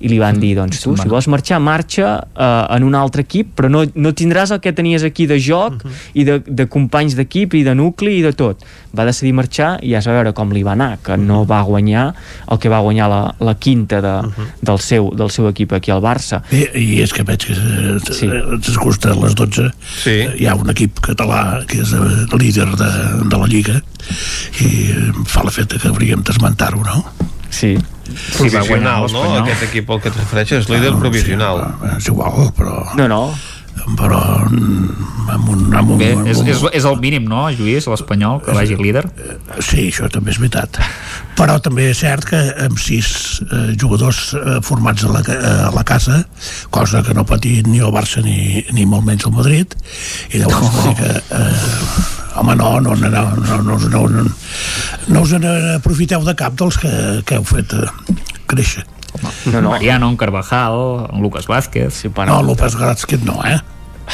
i 0.00 0.08
li 0.08 0.18
van 0.20 0.38
dir, 0.40 0.54
doncs 0.56 0.80
tu, 0.82 0.94
si 0.96 1.08
vols 1.10 1.28
marxar, 1.30 1.60
marxa 1.60 2.12
eh, 2.32 2.76
en 2.76 2.86
un 2.86 2.96
altre 2.96 3.24
equip, 3.26 3.52
però 3.58 3.68
no, 3.72 3.84
no 3.94 4.12
tindràs 4.16 4.54
el 4.54 4.60
que 4.64 4.72
tenies 4.76 5.04
aquí 5.04 5.26
de 5.28 5.36
joc 5.42 5.84
i 6.16 6.24
de, 6.24 6.38
de 6.46 6.66
companys 6.72 7.16
d'equip 7.18 7.56
i 7.58 7.62
de 7.66 7.74
nucli 7.76 8.16
i 8.18 8.22
de 8.24 8.32
tot. 8.36 8.64
Va 8.96 9.04
decidir 9.06 9.34
marxar 9.36 9.74
i 9.84 9.92
ja 9.92 10.00
es 10.00 10.08
va 10.08 10.16
veure 10.16 10.32
com 10.36 10.54
li 10.56 10.64
va 10.66 10.72
anar, 10.72 10.94
que 11.04 11.18
no 11.20 11.42
va 11.48 11.60
guanyar 11.68 12.06
el 12.50 12.60
que 12.62 12.72
va 12.72 12.80
guanyar 12.84 13.10
la, 13.12 13.20
la 13.44 13.54
quinta 13.60 14.00
de, 14.04 14.16
del, 14.64 14.80
seu, 14.80 15.10
del 15.16 15.32
seu 15.34 15.50
equip 15.52 15.76
aquí 15.76 15.92
al 15.92 16.02
Barça. 16.04 16.40
Bé, 16.50 16.64
i 16.80 17.02
és 17.04 17.12
que 17.14 17.26
veig 17.28 17.44
que 17.50 17.56
eh, 17.56 17.98
sí. 18.08 18.30
ens 18.30 18.72
costa 18.80 19.12
a 19.12 19.18
les 19.20 19.36
12 19.36 19.68
sí. 20.00 20.16
hi 20.40 20.48
ha 20.48 20.56
un 20.56 20.72
equip 20.72 21.02
català 21.04 21.60
que 21.68 21.82
és 21.84 21.92
el 21.96 22.38
líder 22.40 22.70
de, 22.72 22.90
de 23.28 23.36
la 23.36 23.50
Lliga 23.50 23.80
i 24.64 24.70
fa 25.28 25.44
l'efecte 25.44 25.80
que 25.80 25.92
hauríem 25.92 26.24
d'esmentar-ho, 26.24 26.80
no? 26.86 27.29
Sí. 27.50 27.76
Provisional, 28.36 29.06
no? 29.12 29.22
Aquest 29.42 29.68
equip 29.68 29.90
al 29.90 30.02
que 30.02 30.10
et 30.10 30.18
refereixes 30.18 30.64
és 30.64 30.72
líder 30.72 30.96
provisional. 30.98 31.64
Sí, 31.80 31.94
és 31.96 32.12
igual, 32.12 32.52
però... 32.56 32.82
No, 32.98 33.08
no. 33.10 33.24
Però 33.96 34.18
amb 34.42 35.48
un... 35.48 35.60
Amb 35.74 35.92
un 35.94 35.98
Bé, 36.00 36.10
amb 36.12 36.28
és, 36.28 36.40
un- 36.42 36.50
és, 36.50 36.62
és 36.80 36.86
el 36.86 36.98
mínim, 37.00 37.24
no, 37.30 37.46
Lluís, 37.54 37.86
l'espanyol, 37.90 38.40
que 38.44 38.54
vagi 38.54 38.76
líder? 38.78 39.06
Sí, 39.62 39.86
això 39.88 40.10
també 40.12 40.34
és 40.34 40.40
veritat. 40.42 40.80
Però 41.38 41.56
també 41.62 41.88
és 41.92 42.02
cert 42.02 42.26
que 42.28 42.40
amb 42.66 42.78
sis 42.82 43.40
eh, 43.46 43.72
jugadors 43.80 44.34
eh, 44.36 44.58
formats 44.66 45.06
a 45.06 45.12
la, 45.14 45.22
eh, 45.22 45.52
a 45.70 45.72
la 45.74 45.84
casa, 45.86 46.20
cosa 46.74 47.04
que 47.06 47.16
no 47.16 47.24
patit 47.28 47.70
ni 47.70 47.80
el 47.80 47.94
Barça 47.94 48.22
ni, 48.26 48.64
ni 48.76 48.86
molt 48.90 49.06
menys 49.06 49.26
el 49.30 49.36
Madrid, 49.38 49.78
i 50.34 50.42
llavors 50.42 50.82
oh. 50.84 50.96
que, 50.98 51.14
eh, 51.40 52.19
home, 52.36 52.54
no, 52.56 52.80
no, 52.80 52.94
no, 52.94 53.08
no, 53.08 53.34
no, 53.36 53.62
no, 53.62 53.78
no, 53.78 54.08
no, 54.08 54.24
no 55.08 55.22
us 55.22 55.32
n'aprofiteu 55.32 56.24
de 56.24 56.34
cap 56.38 56.54
dels 56.58 56.78
que, 56.80 56.92
que 57.26 57.38
heu 57.40 57.44
fet 57.44 57.74
eh, 57.74 57.88
créixer. 58.50 58.86
No, 59.50 59.60
no. 59.60 59.70
Mariano, 59.70 60.08
en 60.08 60.16
Carvajal, 60.16 61.08
en 61.12 61.20
Lucas 61.22 61.46
Vázquez. 61.46 61.94
Sí, 61.94 62.10
No, 62.26 62.42
López 62.42 62.76
Grazquet 62.76 63.22
no, 63.26 63.40
eh? 63.44 63.58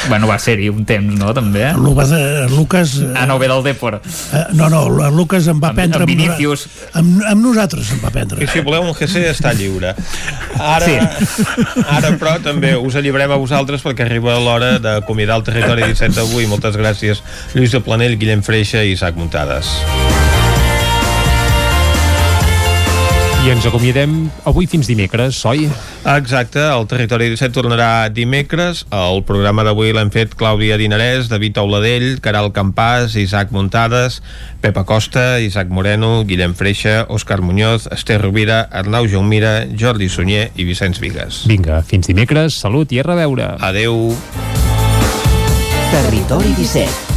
Bueno, 0.09 0.27
va 0.27 0.37
ser-hi 0.39 0.69
un 0.69 0.85
temps, 0.85 1.15
no, 1.19 1.33
també? 1.33 1.65
Lucas, 1.73 2.11
eh, 2.15 2.45
Lucas 2.49 2.95
eh, 3.01 3.13
Ah, 3.15 3.25
no, 3.25 3.39
ve 3.39 3.47
del 3.47 3.63
Depor. 3.63 3.99
eh, 4.33 4.43
no, 4.53 4.69
no, 4.69 4.85
el 5.07 5.15
Lucas 5.15 5.47
em 5.47 5.59
va 5.61 5.69
Amb- 5.71 5.75
prendre 5.81 6.03
amb 6.03 6.11
amb, 6.11 6.65
amb, 6.93 7.23
amb 7.31 7.41
nosaltres 7.43 7.91
em 7.91 7.99
va 8.03 8.09
prendre 8.11 8.43
I 8.43 8.47
si 8.47 8.61
voleu, 8.61 8.83
un 8.83 8.93
GC 8.93 9.25
està 9.31 9.53
lliure. 9.57 9.95
Ara, 10.59 10.85
Sí. 10.85 10.97
ara 11.89 12.11
però, 12.17 12.37
també 12.41 12.75
us 12.77 12.95
alliberem 12.95 13.31
a 13.31 13.35
vosaltres 13.41 13.83
perquè 13.83 14.05
arriba 14.05 14.37
l'hora 14.39 14.77
d'acomiadar 14.79 15.37
el 15.41 15.43
territori 15.43 15.83
17 15.83 16.15
d'avui. 16.15 16.45
Moltes 16.47 16.75
gràcies, 16.77 17.23
Lluís 17.53 17.71
de 17.71 17.81
Planell, 17.81 18.17
Guillem 18.17 18.43
Freixa 18.43 18.83
i 18.83 18.91
Isaac 18.93 19.15
Muntades. 19.15 19.67
I 23.47 23.51
ens 23.53 23.63
acomiadem 23.63 24.25
avui 24.43 24.65
fins 24.67 24.89
dimecres, 24.91 25.37
oi? 25.47 25.69
Exacte, 26.11 26.59
el 26.59 26.83
Territori 26.91 27.29
17 27.31 27.55
tornarà 27.55 28.09
dimecres. 28.11 28.81
El 28.91 29.21
programa 29.23 29.63
d'avui 29.63 29.93
l'hem 29.95 30.11
fet 30.11 30.35
Clàudia 30.35 30.75
Dinarès, 30.75 31.29
David 31.31 31.61
Auladell, 31.63 32.19
Caral 32.19 32.51
Campàs, 32.51 33.15
Isaac 33.15 33.55
Muntades, 33.55 34.19
Pepa 34.59 34.83
Costa, 34.83 35.39
Isaac 35.39 35.71
Moreno, 35.71 36.25
Guillem 36.27 36.59
Freixa, 36.59 37.05
Òscar 37.07 37.39
Muñoz, 37.39 37.87
Esther 37.87 38.19
Rovira, 38.19 38.65
Arnau 38.67 39.07
Jaumira, 39.07 39.61
Jordi 39.71 40.11
Sunyer 40.11 40.49
i 40.59 40.67
Vicenç 40.67 40.99
Vigues. 40.99 41.45
Vinga, 41.47 41.79
fins 41.87 42.11
dimecres, 42.11 42.59
salut 42.59 42.91
i 42.91 42.99
a 42.99 43.07
reveure. 43.07 43.53
Adeu. 43.63 44.11
Territori 45.95 46.51
17, 46.59 47.16